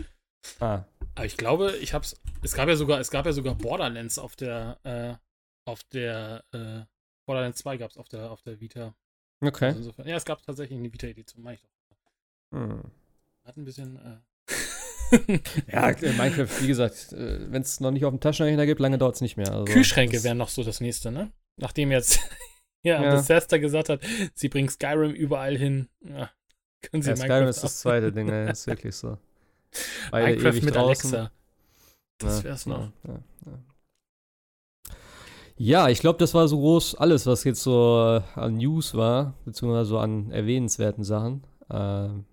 Ah, 0.59 0.83
Aber 1.15 1.25
ich 1.25 1.37
glaube, 1.37 1.75
ich 1.77 1.93
hab's. 1.93 2.15
Es 2.41 2.53
gab 2.53 2.67
ja 2.69 2.75
sogar, 2.75 2.99
es 2.99 3.11
gab 3.11 3.25
ja 3.25 3.31
sogar 3.33 3.55
Borderlands 3.55 4.17
auf 4.17 4.35
der, 4.35 4.77
äh, 4.83 5.15
auf 5.65 5.83
der, 5.85 6.43
äh, 6.51 6.81
Borderlands 7.25 7.59
2 7.59 7.77
gab 7.77 7.91
es 7.91 7.97
auf 7.97 8.07
der, 8.09 8.29
auf 8.31 8.41
der 8.41 8.59
Vita. 8.59 8.93
okay. 9.41 9.67
Also 9.67 9.79
insofern, 9.79 10.07
ja, 10.07 10.15
es 10.17 10.25
gab 10.25 10.41
tatsächlich 10.43 10.77
eine 10.77 10.91
Vita-Edition, 10.91 11.41
meine 11.43 11.55
ich 11.55 11.61
doch. 11.61 12.57
Hm. 12.59 12.83
Hat 13.45 13.57
ein 13.57 13.63
bisschen, 13.65 13.97
äh. 13.97 14.17
Ja, 15.71 15.89
äh, 15.89 16.13
Minecraft, 16.13 16.61
wie 16.61 16.67
gesagt, 16.67 17.07
wenn 17.11 17.61
es 17.61 17.79
noch 17.79 17.91
nicht 17.91 18.05
auf 18.05 18.11
dem 18.11 18.19
Taschenrechner 18.19 18.65
gibt, 18.65 18.79
lange 18.79 18.97
dauert 18.97 19.15
es 19.15 19.21
nicht 19.21 19.37
mehr. 19.37 19.51
Also, 19.51 19.65
Kühlschränke 19.65 20.23
wären 20.23 20.37
noch 20.37 20.49
so 20.49 20.63
das 20.63 20.81
nächste, 20.81 21.11
ne? 21.11 21.31
Nachdem 21.57 21.91
jetzt 21.91 22.19
ja, 22.83 23.01
Ja. 23.03 23.15
Bethesda 23.15 23.57
gesagt 23.57 23.89
hat, 23.89 24.01
sie 24.33 24.49
bringen 24.49 24.69
Skyrim 24.69 25.11
überall 25.11 25.57
hin. 25.57 25.89
Ja, 26.01 26.31
können 26.81 27.03
sie 27.03 27.09
Ja, 27.09 27.15
Minecraft 27.15 27.25
Skyrim 27.27 27.47
ist 27.47 27.63
das 27.63 27.79
zweite 27.81 28.11
Ding, 28.11 28.29
ey, 28.29 28.51
ist 28.51 28.67
wirklich 28.67 28.95
so. 28.95 29.17
Beide 30.11 30.27
Minecraft 30.31 30.49
ewig 30.49 30.63
mit 30.63 30.75
draußen. 30.75 31.15
Alexa. 31.15 31.31
Das 32.19 32.37
Ja, 32.39 32.43
wär's 32.43 32.65
ja, 32.65 32.71
noch. 32.71 32.91
Ja, 33.07 33.19
ja. 33.45 33.59
ja 35.57 35.89
ich 35.89 35.99
glaube, 35.99 36.19
das 36.19 36.33
war 36.33 36.47
so 36.47 36.57
groß 36.59 36.95
alles, 36.95 37.25
was 37.25 37.43
jetzt 37.43 37.61
so 37.61 38.21
äh, 38.35 38.39
an 38.39 38.55
News 38.55 38.93
war, 38.93 39.33
beziehungsweise 39.45 39.89
so 39.89 39.99
an 39.99 40.31
erwähnenswerten 40.31 41.03
Sachen. 41.03 41.43
Ähm, 41.69 42.25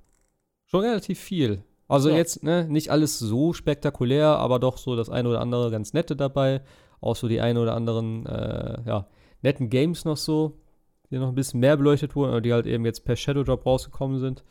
schon 0.67 0.81
relativ 0.83 1.19
viel. 1.19 1.63
Also 1.91 2.09
Ja. 2.11 2.17
jetzt, 2.17 2.43
ne, 2.43 2.67
nicht 2.69 2.91
alles 2.91 3.19
so 3.19 3.53
spektakulär, 3.53 4.29
aber 4.29 4.59
doch 4.59 4.79
so 4.79 4.97
das 4.97 5.11
eine 5.11 5.29
oder 5.29 5.41
andere 5.41 5.71
ganz 5.71 5.93
nette 5.93 6.17
dabei. 6.17 6.63
Auch 7.01 7.17
so 7.17 7.29
die 7.29 7.41
eine 7.41 7.61
oder 7.61 7.75
anderen, 7.75 8.27
äh, 8.27 8.79
ja, 8.87 9.07
netten 9.43 9.71
Games 9.71 10.05
noch 10.05 10.17
so, 10.17 10.59
die 11.11 11.19
noch 11.19 11.29
ein 11.29 11.35
bisschen 11.35 11.61
mehr 11.61 11.77
beleuchtet 11.77 12.15
wurden, 12.15 12.31
oder 12.31 12.41
die 12.41 12.53
halt 12.53 12.67
eben 12.67 12.85
jetzt 12.85 13.05
per 13.05 13.17
Shadow 13.17 13.43
Drop 13.43 13.67
rausgekommen 13.67 14.19
sind. 14.21 14.45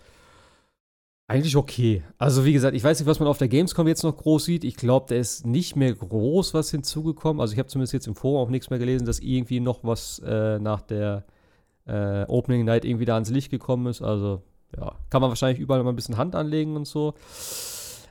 Eigentlich 1.27 1.55
okay. 1.55 2.01
Also 2.17 2.43
wie 2.43 2.53
gesagt, 2.53 2.75
ich 2.75 2.83
weiß 2.83 2.99
nicht, 2.99 3.07
was 3.07 3.19
man 3.19 3.27
auf 3.29 3.37
der 3.37 3.47
Gamescom 3.49 3.87
jetzt 3.87 4.03
noch 4.03 4.17
groß 4.17 4.45
sieht. 4.45 4.63
Ich 4.63 4.75
glaube, 4.75 5.05
da 5.09 5.15
ist 5.15 5.45
nicht 5.45 5.75
mehr 5.75 5.93
groß 5.93 6.55
was 6.55 6.71
hinzugekommen. 6.71 7.39
Also 7.39 7.53
ich 7.53 7.59
habe 7.59 7.69
zumindest 7.69 7.93
jetzt 7.93 8.07
im 8.07 8.15
Forum 8.15 8.47
auch 8.47 8.49
nichts 8.49 8.71
mehr 8.71 8.79
gelesen, 8.79 9.05
dass 9.05 9.19
irgendwie 9.19 9.59
noch 9.59 9.83
was 9.83 10.19
äh, 10.25 10.57
nach 10.57 10.81
der 10.81 11.25
äh, 11.85 12.23
Opening 12.25 12.65
Night 12.65 12.83
irgendwie 12.83 13.05
da 13.05 13.13
ans 13.13 13.29
Licht 13.29 13.51
gekommen 13.51 13.85
ist. 13.85 14.01
Also 14.01 14.41
ja, 14.77 14.95
kann 15.09 15.21
man 15.21 15.29
wahrscheinlich 15.29 15.59
überall 15.59 15.83
mal 15.83 15.91
ein 15.91 15.95
bisschen 15.95 16.17
Hand 16.17 16.35
anlegen 16.35 16.75
und 16.75 16.85
so. 16.85 17.13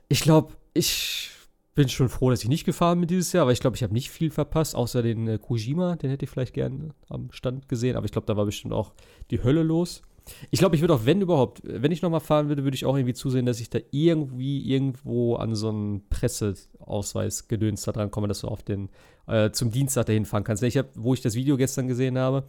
Ich 0.09 0.20
glaube, 0.20 0.55
ich 0.74 1.30
bin 1.74 1.89
schon 1.89 2.09
froh, 2.09 2.30
dass 2.30 2.43
ich 2.43 2.48
nicht 2.48 2.64
gefahren 2.64 2.98
bin 2.98 3.06
dieses 3.06 3.32
Jahr, 3.32 3.43
aber 3.43 3.52
ich 3.52 3.60
glaube, 3.60 3.76
ich 3.76 3.85
habe 3.85 3.93
nicht 3.93 4.10
viel 4.10 4.30
verpasst, 4.30 4.74
außer 4.74 5.01
den 5.02 5.28
äh, 5.28 5.39
Kojima, 5.39 5.94
den 5.94 6.10
hätte 6.10 6.24
ich 6.24 6.30
vielleicht 6.30 6.55
gerne 6.55 6.91
am 7.08 7.31
Stand 7.31 7.68
gesehen, 7.68 7.97
aber 7.97 8.05
ich 8.05 8.10
glaube, 8.10 8.26
da 8.26 8.36
war 8.36 8.47
bestimmt 8.47 8.74
auch 8.74 8.92
die 9.31 9.42
Hölle 9.44 9.62
los. 9.62 10.02
Ich 10.50 10.58
glaube, 10.58 10.74
ich 10.74 10.83
würde 10.83 10.94
auch, 10.94 11.05
wenn 11.05 11.20
überhaupt, 11.20 11.60
wenn 11.62 11.92
ich 11.92 12.02
nochmal 12.02 12.20
fahren 12.20 12.49
würde, 12.49 12.65
würde 12.65 12.74
ich 12.74 12.84
auch 12.84 12.97
irgendwie 12.97 13.15
zusehen, 13.15 13.47
dass 13.47 13.60
ich 13.60 13.70
da 13.70 13.78
irgendwie 13.92 14.60
irgendwo 14.68 15.36
an 15.36 15.55
so 15.55 15.68
einen 15.68 16.08
Presseausweis 16.08 17.49
gedöns 17.49 17.83
da 17.83 17.92
dran 17.92 18.10
komme, 18.10 18.28
dass 18.28 18.41
du 18.41 18.49
auf 18.49 18.62
den, 18.62 18.89
äh, 19.26 19.50
zum 19.52 19.70
Dienstag 19.70 20.07
dahin 20.07 20.24
fahren 20.24 20.44
kannst. 20.44 20.62
Ich 20.65 20.76
habe, 20.76 20.89
wo 20.97 21.15
ich 21.15 21.20
das 21.20 21.34
Video 21.34 21.57
gestern 21.57 21.86
gesehen 21.86 22.18
habe, 22.18 22.44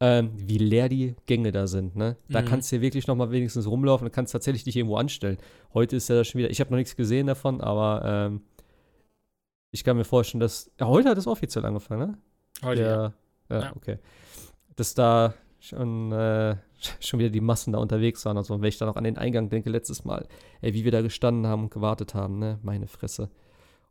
ähm, 0.00 0.30
wie 0.34 0.58
leer 0.58 0.88
die 0.88 1.14
Gänge 1.26 1.52
da 1.52 1.66
sind, 1.66 1.94
ne? 1.96 2.16
Da 2.28 2.42
Mhm. 2.42 2.46
kannst 2.46 2.70
du 2.72 2.76
ja 2.76 2.82
wirklich 2.82 3.06
nochmal 3.06 3.30
wenigstens 3.30 3.66
rumlaufen 3.66 4.06
und 4.06 4.12
kannst 4.12 4.32
tatsächlich 4.32 4.64
dich 4.64 4.76
irgendwo 4.76 4.96
anstellen. 4.96 5.38
Heute 5.72 5.96
ist 5.96 6.08
ja 6.08 6.24
schon 6.24 6.40
wieder, 6.40 6.50
ich 6.50 6.60
habe 6.60 6.70
noch 6.70 6.78
nichts 6.78 6.96
gesehen 6.96 7.26
davon, 7.28 7.60
aber 7.60 8.02
ähm, 8.04 8.42
ich 9.70 9.84
kann 9.84 9.96
mir 9.96 10.04
vorstellen, 10.04 10.40
dass, 10.40 10.70
ja, 10.78 10.86
heute 10.86 11.08
hat 11.10 11.18
es 11.18 11.26
offiziell 11.26 11.64
angefangen, 11.64 12.10
ne? 12.10 12.18
Heute, 12.62 12.82
ja. 12.82 12.88
ja, 12.88 13.12
ja, 13.50 13.60
Ja. 13.62 13.72
okay. 13.76 13.98
Dass 14.76 14.94
da 14.94 15.34
schon, 15.60 16.12
äh, 16.12 16.56
schon 17.00 17.18
wieder 17.20 17.30
die 17.30 17.40
Massen 17.40 17.72
da 17.72 17.78
unterwegs 17.78 18.24
waren 18.24 18.36
und 18.36 18.44
so. 18.44 18.54
Und 18.54 18.62
wenn 18.62 18.68
ich 18.68 18.78
da 18.78 18.86
noch 18.86 18.96
an 18.96 19.04
den 19.04 19.18
Eingang 19.18 19.48
denke, 19.48 19.70
letztes 19.70 20.04
Mal, 20.04 20.26
ey, 20.60 20.74
wie 20.74 20.84
wir 20.84 20.92
da 20.92 21.02
gestanden 21.02 21.46
haben 21.46 21.64
und 21.64 21.70
gewartet 21.70 22.14
haben, 22.14 22.38
ne? 22.38 22.58
Meine 22.62 22.86
Fresse. 22.88 23.30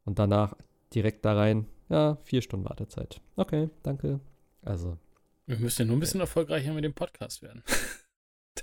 Und 0.06 0.19
danach 0.19 0.53
direkt 0.93 1.23
da 1.25 1.33
rein, 1.33 1.65
ja, 1.90 2.17
vier 2.23 2.41
Stunden 2.41 2.67
Wartezeit. 2.67 3.22
Okay, 3.35 3.69
danke. 3.83 4.19
Also, 4.64 4.98
Wir 5.45 5.57
müssen 5.57 5.81
ja 5.81 5.85
nur 5.88 5.97
ein 5.97 5.99
bisschen 5.99 6.22
erfolgreicher 6.22 6.73
mit 6.73 6.83
dem 6.83 6.93
Podcast 6.93 7.41
werden. 7.41 7.63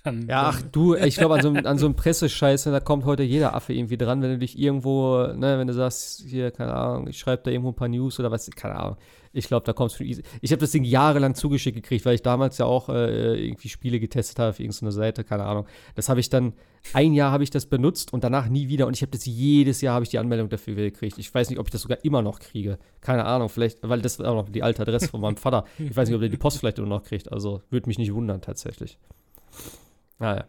Dann, 0.03 0.27
Ja, 0.29 0.45
ach 0.49 0.63
du, 0.63 0.95
ich 0.95 1.17
glaube, 1.17 1.35
an 1.35 1.43
so, 1.43 1.49
einem- 1.51 1.67
an 1.67 1.77
so 1.79 1.87
einem 1.87 1.95
Pressescheiß, 1.95 2.67
ne, 2.67 2.73
da 2.73 2.81
kommt 2.81 3.05
heute 3.05 3.23
jeder 3.23 3.55
Affe 3.55 3.73
irgendwie 3.75 3.99
dran, 3.99 4.23
wenn 4.23 4.31
du 4.31 4.39
dich 4.39 4.59
irgendwo, 4.59 5.27
ne, 5.35 5.59
wenn 5.59 5.67
du 5.67 5.75
sagst, 5.75 6.23
hier, 6.27 6.51
keine 6.51 6.73
Ahnung, 6.75 7.07
ich 7.09 7.19
schreibe 7.19 7.43
da 7.45 7.51
irgendwo 7.51 7.71
ein 7.71 7.75
paar 7.77 7.89
News 7.89 8.19
oder 8.19 8.31
was, 8.31 8.49
keine 8.51 8.77
Ahnung. 8.77 8.97
Ich 9.33 9.47
glaube, 9.47 9.65
da 9.65 9.73
kommst 9.73 10.01
du 10.01 10.05
easy. 10.05 10.23
Ich 10.41 10.51
habe 10.51 10.59
das 10.61 10.73
Ding 10.73 10.83
jahrelang 10.83 11.37
zugeschickt 11.37 11.77
gekriegt, 11.77 12.05
weil 12.05 12.17
ich 12.17 12.23
damals 12.23 12.59
ja 12.59 12.65
auch 12.67 12.89
äh, 12.89 13.47
irgendwie 13.47 13.69
Spiele 13.69 14.01
getestet 14.01 14.41
habe 14.41 14.51
auf 14.51 14.59
irgendeiner 14.59 14.91
Seite, 14.91 15.23
keine 15.23 15.45
Ahnung. 15.45 15.67
Das 15.95 16.09
habe 16.09 16.19
ich 16.19 16.31
dann, 16.31 16.55
ein 16.95 17.13
Jahr 17.13 17.31
habe 17.31 17.45
ich 17.45 17.51
das 17.51 17.67
benutzt 17.67 18.13
und 18.13 18.25
danach 18.25 18.49
nie 18.49 18.67
wieder 18.69 18.89
und 18.89 18.97
ich 18.97 19.03
habe 19.03 19.13
das 19.13 19.27
jedes 19.27 19.83
Jahr, 19.83 19.95
habe 19.95 20.03
ich 20.05 20.09
die 20.09 20.19
Anmeldung 20.19 20.49
dafür 20.49 20.75
gekriegt. 20.75 21.17
Ich 21.19 21.33
weiß 21.33 21.49
nicht, 21.51 21.61
ob 21.61 21.67
ich 21.69 21.71
das 21.73 21.83
sogar 21.83 21.99
immer 22.05 22.23
noch 22.23 22.41
kriege. 22.41 22.79
Keine 23.03 23.25
Ahnung, 23.25 23.51
vielleicht, 23.51 23.79
weil 23.89 24.01
das 24.01 24.19
war 24.19 24.33
auch 24.33 24.35
noch 24.35 24.49
die 24.49 24.65
alte 24.65 24.83
Adresse 24.83 25.07
von 25.09 25.21
meinem 25.21 25.37
Vater. 25.37 25.65
Ich 25.79 25.95
weiß 25.97 26.09
nicht, 26.09 26.15
ob 26.17 26.23
der 26.23 26.31
die 26.31 26.37
Post 26.37 26.59
vielleicht 26.59 26.79
immer 26.79 26.89
noch 26.89 27.05
kriegt, 27.05 27.31
also 27.31 27.63
würde 27.71 27.87
mich 27.89 27.99
nicht 27.99 28.13
wundern 28.13 28.41
tatsächlich. 28.41 28.99
Naja. 30.21 30.45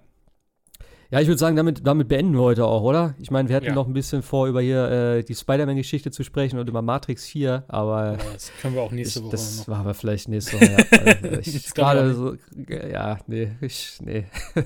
Ja, 1.13 1.19
ich 1.19 1.27
würde 1.27 1.39
sagen, 1.39 1.57
damit, 1.57 1.85
damit 1.85 2.07
beenden 2.07 2.35
wir 2.35 2.41
heute 2.41 2.63
auch, 2.65 2.83
oder? 2.83 3.15
Ich 3.19 3.31
meine, 3.31 3.49
wir 3.49 3.55
hatten 3.57 3.65
Ja. 3.65 3.73
noch 3.73 3.85
ein 3.85 3.91
bisschen 3.91 4.21
vor, 4.21 4.47
über 4.47 4.61
hier 4.61 4.89
äh, 4.89 5.23
die 5.23 5.35
Spider-Man-Geschichte 5.35 6.09
zu 6.09 6.23
sprechen 6.23 6.57
und 6.57 6.69
über 6.69 6.81
Matrix 6.81 7.25
4, 7.25 7.65
aber 7.67 8.17
das 8.31 8.49
können 8.61 8.75
wir 8.75 8.81
auch 8.81 8.93
nächste 8.93 9.19
ich, 9.19 9.25
Woche 9.25 9.31
das 9.31 9.57
noch. 9.59 9.67
war 9.67 9.79
aber 9.79 9.93
vielleicht 9.93 10.29
nächste 10.29 10.53
Woche. 10.53 10.71
Ja, 10.71 10.97
äh, 10.99 11.39
ich 11.43 11.73
gerade 11.73 12.13
so, 12.13 12.35
ja, 12.69 13.17
nee, 13.27 13.51
ich, 13.59 13.97
nee. 14.01 14.23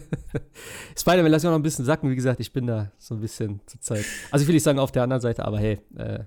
Spider-Man 0.95 1.31
lass 1.31 1.41
ich 1.43 1.47
auch 1.47 1.51
noch 1.53 1.59
ein 1.59 1.63
bisschen 1.63 1.85
sacken, 1.85 2.11
wie 2.11 2.15
gesagt, 2.15 2.39
ich 2.39 2.53
bin 2.53 2.67
da 2.67 2.91
so 2.99 3.15
ein 3.15 3.21
bisschen 3.21 3.61
zur 3.65 3.81
Zeit. 3.81 4.05
Also 4.29 4.43
ich 4.43 4.47
will 4.47 4.53
nicht 4.53 4.63
sagen 4.63 4.77
auf 4.77 4.91
der 4.91 5.01
anderen 5.01 5.21
Seite, 5.21 5.45
aber 5.45 5.57
hey, 5.57 5.79
äh, 5.97 6.19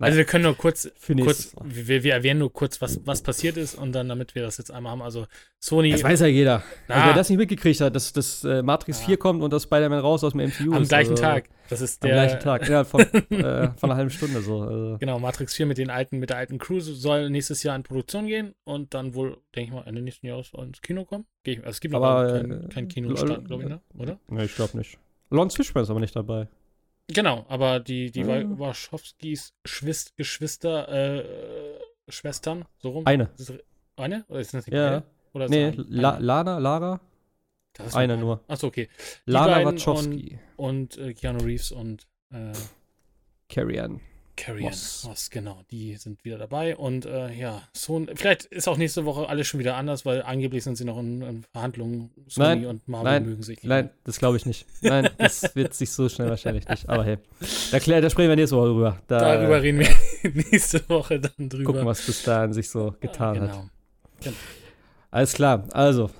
Also 0.00 0.16
wir 0.16 0.24
können 0.24 0.44
nur 0.44 0.56
kurz, 0.56 0.88
kurz 1.06 1.56
wir, 1.64 2.04
wir 2.04 2.12
erwähnen 2.12 2.38
nur 2.38 2.52
kurz, 2.52 2.80
was, 2.80 3.00
was 3.04 3.22
passiert 3.22 3.56
ist 3.56 3.74
und 3.74 3.92
dann, 3.92 4.08
damit 4.08 4.34
wir 4.34 4.42
das 4.42 4.56
jetzt 4.58 4.70
einmal 4.70 4.92
haben. 4.92 5.02
Also 5.02 5.26
Sony 5.58 5.90
Das 5.90 6.04
weiß 6.04 6.20
ja 6.20 6.26
jeder. 6.28 6.62
Also, 6.86 7.06
wer 7.06 7.14
das 7.14 7.28
nicht 7.28 7.38
mitgekriegt 7.38 7.80
hat, 7.80 7.96
dass, 7.96 8.12
dass 8.12 8.44
äh, 8.44 8.62
Matrix 8.62 9.00
Ja. 9.00 9.06
4 9.06 9.16
kommt 9.16 9.42
und 9.42 9.52
das 9.52 9.64
Spider-Man 9.64 9.98
raus 9.98 10.22
aus 10.22 10.34
dem 10.34 10.48
MCU 10.48 10.72
am 10.72 10.82
ist. 10.82 10.88
gleichen 10.88 11.10
also, 11.12 11.22
Tag. 11.22 11.48
Das 11.68 11.80
ist 11.80 12.02
Am 12.02 12.08
der 12.08 12.16
gleichen 12.16 12.40
Tag, 12.40 12.68
ja, 12.68 12.84
von, 12.84 13.00
äh, 13.30 13.70
von 13.76 13.90
einer 13.90 13.96
halben 13.96 14.10
Stunde 14.10 14.40
so. 14.40 14.60
Also. 14.60 14.98
Genau, 14.98 15.18
Matrix 15.18 15.54
4 15.54 15.66
mit 15.66 15.78
den 15.78 15.90
alten, 15.90 16.18
mit 16.18 16.30
der 16.30 16.36
alten 16.36 16.58
Crew 16.58 16.78
soll 16.80 17.28
nächstes 17.28 17.62
Jahr 17.64 17.74
in 17.74 17.82
Produktion 17.82 18.26
gehen 18.28 18.54
und 18.64 18.94
dann 18.94 19.14
wohl, 19.14 19.38
denke 19.56 19.68
ich 19.68 19.72
mal, 19.72 19.84
Ende 19.86 20.00
nächsten 20.00 20.26
Jahres 20.26 20.52
ins 20.56 20.80
Kino 20.80 21.04
kommen. 21.04 21.26
Ich, 21.42 21.58
also 21.58 21.70
es 21.70 21.80
gibt 21.80 21.94
Aber, 21.94 22.40
kein, 22.40 22.50
äh, 22.50 22.68
kein 22.68 22.88
Kinostart, 22.88 23.46
glaube 23.46 23.64
ich, 23.64 23.68
ne? 23.68 23.80
Oder? 23.96 24.18
Nee, 24.28 24.44
ich 24.44 24.54
glaube 24.54 24.78
nicht. 24.78 24.96
Lawrence 25.30 25.56
Fishburne 25.56 25.82
ist 25.82 25.90
aber 25.90 26.00
nicht 26.00 26.16
dabei. 26.16 26.48
Genau, 27.12 27.46
aber 27.48 27.80
die, 27.80 28.10
die 28.10 28.20
Ja. 28.20 28.26
Wa- 28.28 28.58
Wachowskis 28.58 29.54
Schwist, 29.64 30.16
Geschwister, 30.16 30.88
äh, 30.88 31.80
Schwestern, 32.08 32.64
so 32.78 32.90
rum. 32.90 33.06
Eine. 33.06 33.30
Ist 33.38 33.52
eine? 33.96 34.24
Oder 34.28 34.40
ist 34.40 34.52
das 34.54 34.66
nicht 34.66 34.74
Ja. 34.74 34.90
beide? 34.90 35.04
Oder 35.32 35.48
Nee, 35.48 35.66
ein- 35.68 35.86
La 35.88 36.14
eine? 36.16 36.24
Lana, 36.24 36.58
Lara? 36.58 37.00
Das 37.74 37.94
eine 37.94 38.14
eine. 38.14 38.22
nur. 38.22 38.44
Achso, 38.48 38.66
okay. 38.66 38.88
Die 39.26 39.30
Lana 39.30 39.64
Wachowski. 39.64 40.38
Und 40.56 40.96
äh, 40.98 41.14
Keanu 41.14 41.44
Reeves 41.44 41.70
und 41.72 42.06
äh, 42.30 42.52
Carrie 43.48 43.80
Ann. 43.80 44.00
Carrie 44.38 44.62
Ann 44.62 44.70
Moss. 44.70 45.04
Moss, 45.04 45.30
genau, 45.30 45.62
die 45.70 45.96
sind 45.96 46.24
wieder 46.24 46.38
dabei. 46.38 46.76
Und 46.76 47.04
äh, 47.06 47.32
ja, 47.34 47.62
Sony, 47.72 48.06
vielleicht 48.14 48.44
ist 48.46 48.68
auch 48.68 48.76
nächste 48.76 49.04
Woche 49.04 49.28
alles 49.28 49.46
schon 49.46 49.60
wieder 49.60 49.76
anders, 49.76 50.06
weil 50.06 50.22
angeblich 50.22 50.64
sind 50.64 50.76
sie 50.76 50.84
noch 50.84 50.98
in, 50.98 51.22
in 51.22 51.44
Verhandlungen. 51.52 52.10
Sony 52.28 52.46
Nein, 52.46 52.66
und 52.66 52.88
Marvel 52.88 53.12
nein, 53.12 53.26
mögen 53.26 53.42
sich. 53.42 53.62
Nein, 53.64 53.90
das 54.04 54.18
glaube 54.18 54.36
ich 54.36 54.46
nicht. 54.46 54.66
Nein, 54.80 55.10
das 55.18 55.54
wird 55.54 55.74
sich 55.74 55.90
so 55.90 56.08
schnell 56.08 56.30
wahrscheinlich 56.30 56.68
nicht. 56.68 56.88
Aber 56.88 57.04
hey, 57.04 57.18
da, 57.72 57.80
klär, 57.80 58.00
da 58.00 58.08
sprechen 58.08 58.28
wir 58.28 58.36
nächste 58.36 58.56
Woche 58.56 58.68
drüber. 58.68 59.02
Da 59.08 59.18
Darüber 59.18 59.60
reden 59.60 59.80
wir 59.80 59.90
nächste 60.50 60.88
Woche 60.88 61.20
dann 61.20 61.48
drüber. 61.48 61.64
gucken, 61.64 61.86
was 61.86 62.06
bis 62.06 62.22
dahin 62.22 62.52
sich 62.52 62.70
so 62.70 62.94
getan 63.00 63.34
genau. 63.34 63.68
hat. 64.24 64.32
Alles 65.10 65.32
klar, 65.32 65.64
also. 65.72 66.10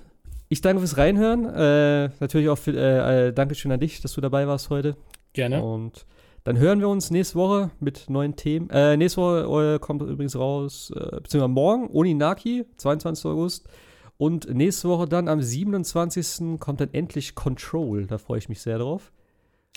Ich 0.50 0.62
danke 0.62 0.80
fürs 0.80 0.96
Reinhören. 0.96 1.44
Äh, 1.44 2.08
natürlich 2.20 2.48
auch 2.48 2.56
für, 2.56 2.72
äh, 2.74 3.28
äh, 3.28 3.32
Dankeschön 3.34 3.70
an 3.70 3.80
dich, 3.80 4.00
dass 4.00 4.14
du 4.14 4.22
dabei 4.22 4.46
warst 4.46 4.70
heute. 4.70 4.96
Gerne. 5.34 5.62
Und 5.62 6.06
dann 6.48 6.58
hören 6.58 6.80
wir 6.80 6.88
uns 6.88 7.10
nächste 7.10 7.34
Woche 7.34 7.70
mit 7.78 8.08
neuen 8.08 8.34
Themen. 8.34 8.70
Äh, 8.70 8.96
nächste 8.96 9.20
Woche 9.20 9.74
äh, 9.74 9.78
kommt 9.78 10.00
übrigens 10.00 10.34
raus, 10.34 10.90
äh, 10.96 11.20
beziehungsweise 11.20 11.48
morgen, 11.48 11.90
Oninaki, 11.90 12.64
22. 12.78 13.26
August. 13.26 13.68
Und 14.16 14.48
nächste 14.54 14.88
Woche 14.88 15.06
dann 15.06 15.28
am 15.28 15.42
27. 15.42 16.58
kommt 16.58 16.80
dann 16.80 16.88
endlich 16.94 17.34
Control. 17.34 18.06
Da 18.06 18.16
freue 18.16 18.38
ich 18.38 18.48
mich 18.48 18.62
sehr 18.62 18.78
drauf. 18.78 19.12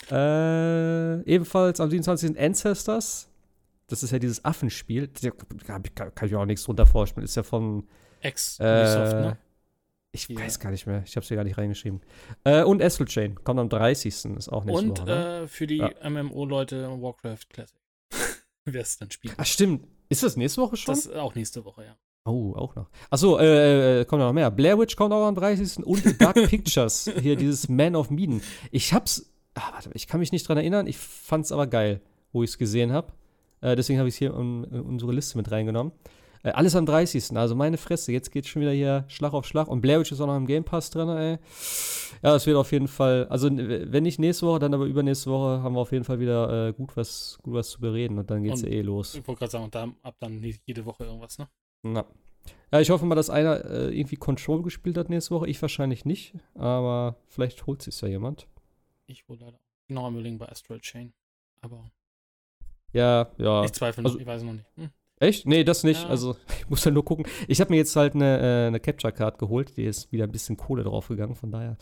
Äh, 0.10 1.22
ebenfalls 1.24 1.82
am 1.82 1.90
27. 1.90 2.40
Ancestors. 2.40 3.30
Das 3.88 4.02
ist 4.02 4.12
ja 4.12 4.20
dieses 4.20 4.46
Affenspiel. 4.46 5.10
Da 5.22 5.32
kann, 5.66 5.84
ich 6.26 6.32
mir 6.32 6.40
auch 6.40 6.46
nichts 6.46 6.64
drunter 6.64 6.86
vorstellen. 6.86 7.26
Ist 7.26 7.36
ja 7.36 7.44
von. 7.44 7.84
Ex-Ubisoft, 8.22 9.14
Äh, 9.14 9.22
ne? 9.22 9.38
Ich 10.14 10.28
Ja. 10.28 10.40
weiß 10.40 10.60
gar 10.60 10.72
nicht 10.72 10.86
mehr. 10.88 11.04
Ich 11.06 11.16
habe 11.16 11.22
es 11.24 11.28
hier 11.30 11.38
gar 11.38 11.44
nicht 11.44 11.58
reingeschrieben. 11.58 12.02
Äh, 12.44 12.64
und 12.64 12.82
Astral 12.82 13.08
Chain 13.08 13.36
kommt 13.44 13.60
am 13.60 13.70
30. 13.70 14.26
Ist 14.38 14.50
auch 14.50 14.66
nächste 14.66 14.86
Und 14.86 15.00
Woche. 15.00 15.06
Ne? 15.06 15.40
äh, 15.44 15.48
für 15.48 15.68
die 15.68 15.78
Ja. 15.78 15.90
MMO-Leute 16.10 16.90
Warcraft 17.02 17.50
Classic. 17.50 17.78
Wer 18.66 18.82
es 18.82 18.98
dann 18.98 19.10
spielt. 19.10 19.36
Ach, 19.38 19.46
stimmt. 19.46 19.88
Ist 20.10 20.24
das 20.24 20.36
nächste 20.36 20.62
Woche 20.62 20.76
schon? 20.76 20.94
Das 20.94 21.06
ist 21.06 21.16
auch 21.16 21.34
nächste 21.36 21.64
Woche, 21.64 21.86
ja. 21.86 21.96
Oh, 22.26 22.54
auch 22.56 22.76
noch. 22.76 22.90
Achso, 23.10 23.40
äh, 23.40 24.02
äh, 24.02 24.06
kommt 24.06 24.22
noch 24.22 24.34
mehr. 24.34 24.52
Blair 24.52 24.78
Witch 24.78 24.96
kommt 24.96 25.14
auch 25.14 25.26
am 25.26 25.34
30. 25.34 25.84
Und 25.86 26.22
Dark 26.22 26.36
Pictures, 26.50 27.10
hier 27.20 27.36
dieses 27.36 27.68
Man 27.70 27.96
of 27.96 28.12
Medan. 28.12 28.42
Ich 28.70 28.94
hab's, 28.94 29.32
ah, 29.56 29.72
warte, 29.74 29.90
ich 29.94 30.06
kann 30.08 30.20
mich 30.20 30.32
nicht 30.32 30.48
dran 30.48 30.58
erinnern, 30.58 30.86
ich 30.86 30.98
fand's 30.98 31.52
aber 31.52 31.66
geil, 31.68 32.02
wo 32.34 32.44
ich's 32.44 32.58
gesehen 32.60 32.92
hab. 32.92 33.14
Äh, 33.62 33.76
deswegen 33.76 33.98
habe 33.98 34.10
ich 34.10 34.16
es 34.16 34.20
hier 34.20 34.36
in, 34.36 34.66
in 34.66 34.82
unsere 34.82 35.14
Liste 35.14 35.38
mit 35.38 35.50
reingenommen. 35.50 35.94
Äh, 36.44 36.50
alles 36.52 36.76
am 36.76 36.86
30. 36.86 37.38
Also 37.38 37.56
meine 37.56 37.78
Fresse, 37.78 38.12
jetzt 38.12 38.32
geht's 38.32 38.48
schon 38.48 38.62
wieder 38.62 38.72
hier 38.72 39.06
Schlag 39.08 39.34
auf 39.34 39.46
Schlag. 39.46 39.68
Und 39.68 39.82
Blair 39.82 40.00
Witch 40.00 40.12
ist 40.12 40.22
auch 40.22 40.28
noch 40.28 40.38
im 40.38 40.48
Game 40.48 40.64
Pass 40.64 40.90
drin, 40.90 41.10
ey. 41.10 41.38
Ja, 42.24 42.34
das 42.34 42.46
wird 42.46 42.58
auf 42.58 42.72
jeden 42.72 42.88
Fall, 42.88 43.28
also 43.30 43.50
wenn 43.52 44.04
nicht 44.04 44.20
nächste 44.20 44.46
Woche, 44.48 44.60
dann 44.60 44.74
aber 44.74 44.86
übernächste 44.86 45.30
Woche 45.32 45.62
haben 45.64 45.74
wir 45.76 45.80
auf 45.82 45.92
jeden 45.92 46.04
Fall 46.04 46.20
wieder 46.20 46.68
äh, 46.70 46.74
gut, 46.74 46.96
was, 46.98 47.38
gut 47.44 47.54
was 47.54 47.70
zu 47.70 47.80
bereden. 47.80 48.18
Und 48.20 48.30
dann 48.30 48.44
geht's 48.44 48.62
Und- 48.64 48.70
ja 48.70 48.76
eh 48.76 48.82
los. 48.82 49.16
Ich 49.16 49.28
wollte 49.28 49.40
gerade 49.40 49.52
sagen, 49.52 49.64
und 49.66 49.76
da, 49.76 49.88
ab 50.04 50.16
dann 50.20 50.42
jede 50.66 50.86
Woche 50.86 51.04
irgendwas, 51.06 51.38
ne? 51.38 51.48
Na. 51.84 52.06
Ja, 52.74 52.80
ich 52.80 52.90
hoffe 52.90 53.06
mal, 53.06 53.16
dass 53.16 53.30
einer 53.30 53.66
äh, 53.66 53.98
irgendwie 54.00 54.16
Control 54.16 54.62
gespielt 54.64 54.98
hat 54.98 55.10
nächste 55.10 55.36
Woche. 55.36 55.48
Ich 55.48 55.62
wahrscheinlich 55.62 56.06
nicht, 56.06 56.34
aber 56.56 57.18
vielleicht 57.28 57.68
holt 57.68 57.82
sich 57.82 58.00
ja 58.02 58.08
jemand. 58.08 58.48
Ich 59.08 59.28
wohl 59.28 59.38
leider. 59.40 59.60
Noch 59.90 60.06
am 60.06 60.14
Überlegen 60.14 60.38
bei 60.38 60.48
Astral 60.48 60.80
Chain. 60.80 61.12
Aber 61.62 61.92
Ja, 62.94 63.28
ja. 63.38 63.64
ich 63.66 63.74
zweifle 63.74 64.04
noch, 64.04 64.12
also- 64.12 64.20
ich 64.20 64.26
weiß 64.26 64.44
noch 64.44 64.54
nicht. 64.54 64.66
Hm. 64.76 64.90
Echt? 65.22 65.46
Nee, 65.46 65.64
das 65.64 65.84
nicht. 65.84 66.04
Ja. 66.04 66.10
Also, 66.10 66.36
ich 66.60 66.70
muss 66.70 66.84
halt 66.84 66.96
nur 66.96 67.06
gucken. 67.06 67.26
Ich 67.48 67.62
habe 67.62 67.72
mir 67.72 67.78
jetzt 67.78 67.96
halt 67.96 68.16
eine, 68.16 68.40
äh, 68.40 68.68
eine 68.68 68.80
Capture 68.80 69.14
Card 69.14 69.38
geholt. 69.38 69.78
Die 69.78 69.86
ist 69.86 70.12
wieder 70.12 70.24
ein 70.24 70.32
bisschen 70.32 70.58
Kohle 70.58 70.84
draufgegangen. 70.84 71.36
Von 71.36 71.52
daher 71.52 71.78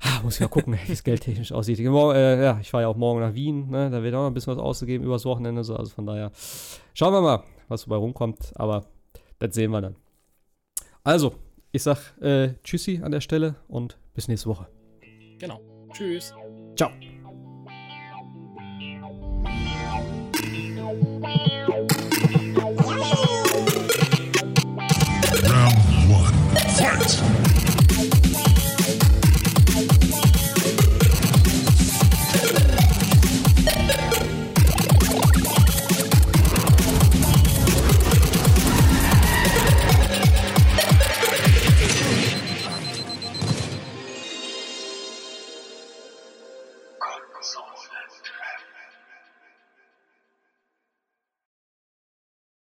ah, 0.00 0.22
muss 0.22 0.36
ich 0.36 0.40
mal 0.40 0.48
gucken, 0.48 0.78
wie 0.86 0.92
es 0.92 1.04
geldtechnisch 1.04 1.52
aussieht. 1.52 1.78
Morgen, 1.80 2.16
äh, 2.16 2.42
ja, 2.42 2.58
ich 2.60 2.70
fahre 2.70 2.84
ja 2.84 2.88
auch 2.88 2.96
morgen 2.96 3.20
nach 3.20 3.34
Wien. 3.34 3.68
Ne? 3.68 3.90
Da 3.90 4.02
wird 4.02 4.14
auch 4.14 4.22
noch 4.22 4.28
ein 4.28 4.34
bisschen 4.34 4.56
was 4.56 4.62
ausgegeben 4.62 5.04
übers 5.04 5.26
Wochenende. 5.26 5.62
So. 5.64 5.76
Also 5.76 5.90
von 5.90 6.06
daher 6.06 6.32
schauen 6.94 7.12
wir 7.12 7.20
mal, 7.20 7.44
was 7.68 7.84
dabei 7.84 7.96
rumkommt. 7.96 8.52
Aber 8.54 8.86
das 9.38 9.54
sehen 9.54 9.70
wir 9.70 9.82
dann. 9.82 9.96
Also, 11.04 11.34
ich 11.72 11.82
sag 11.82 12.16
äh, 12.22 12.54
Tschüssi 12.64 13.00
an 13.02 13.12
der 13.12 13.20
Stelle 13.20 13.56
und 13.68 13.98
bis 14.14 14.28
nächste 14.28 14.48
Woche. 14.48 14.66
Genau. 15.38 15.60
Tschüss. 15.92 16.34
Ciao. 16.74 16.90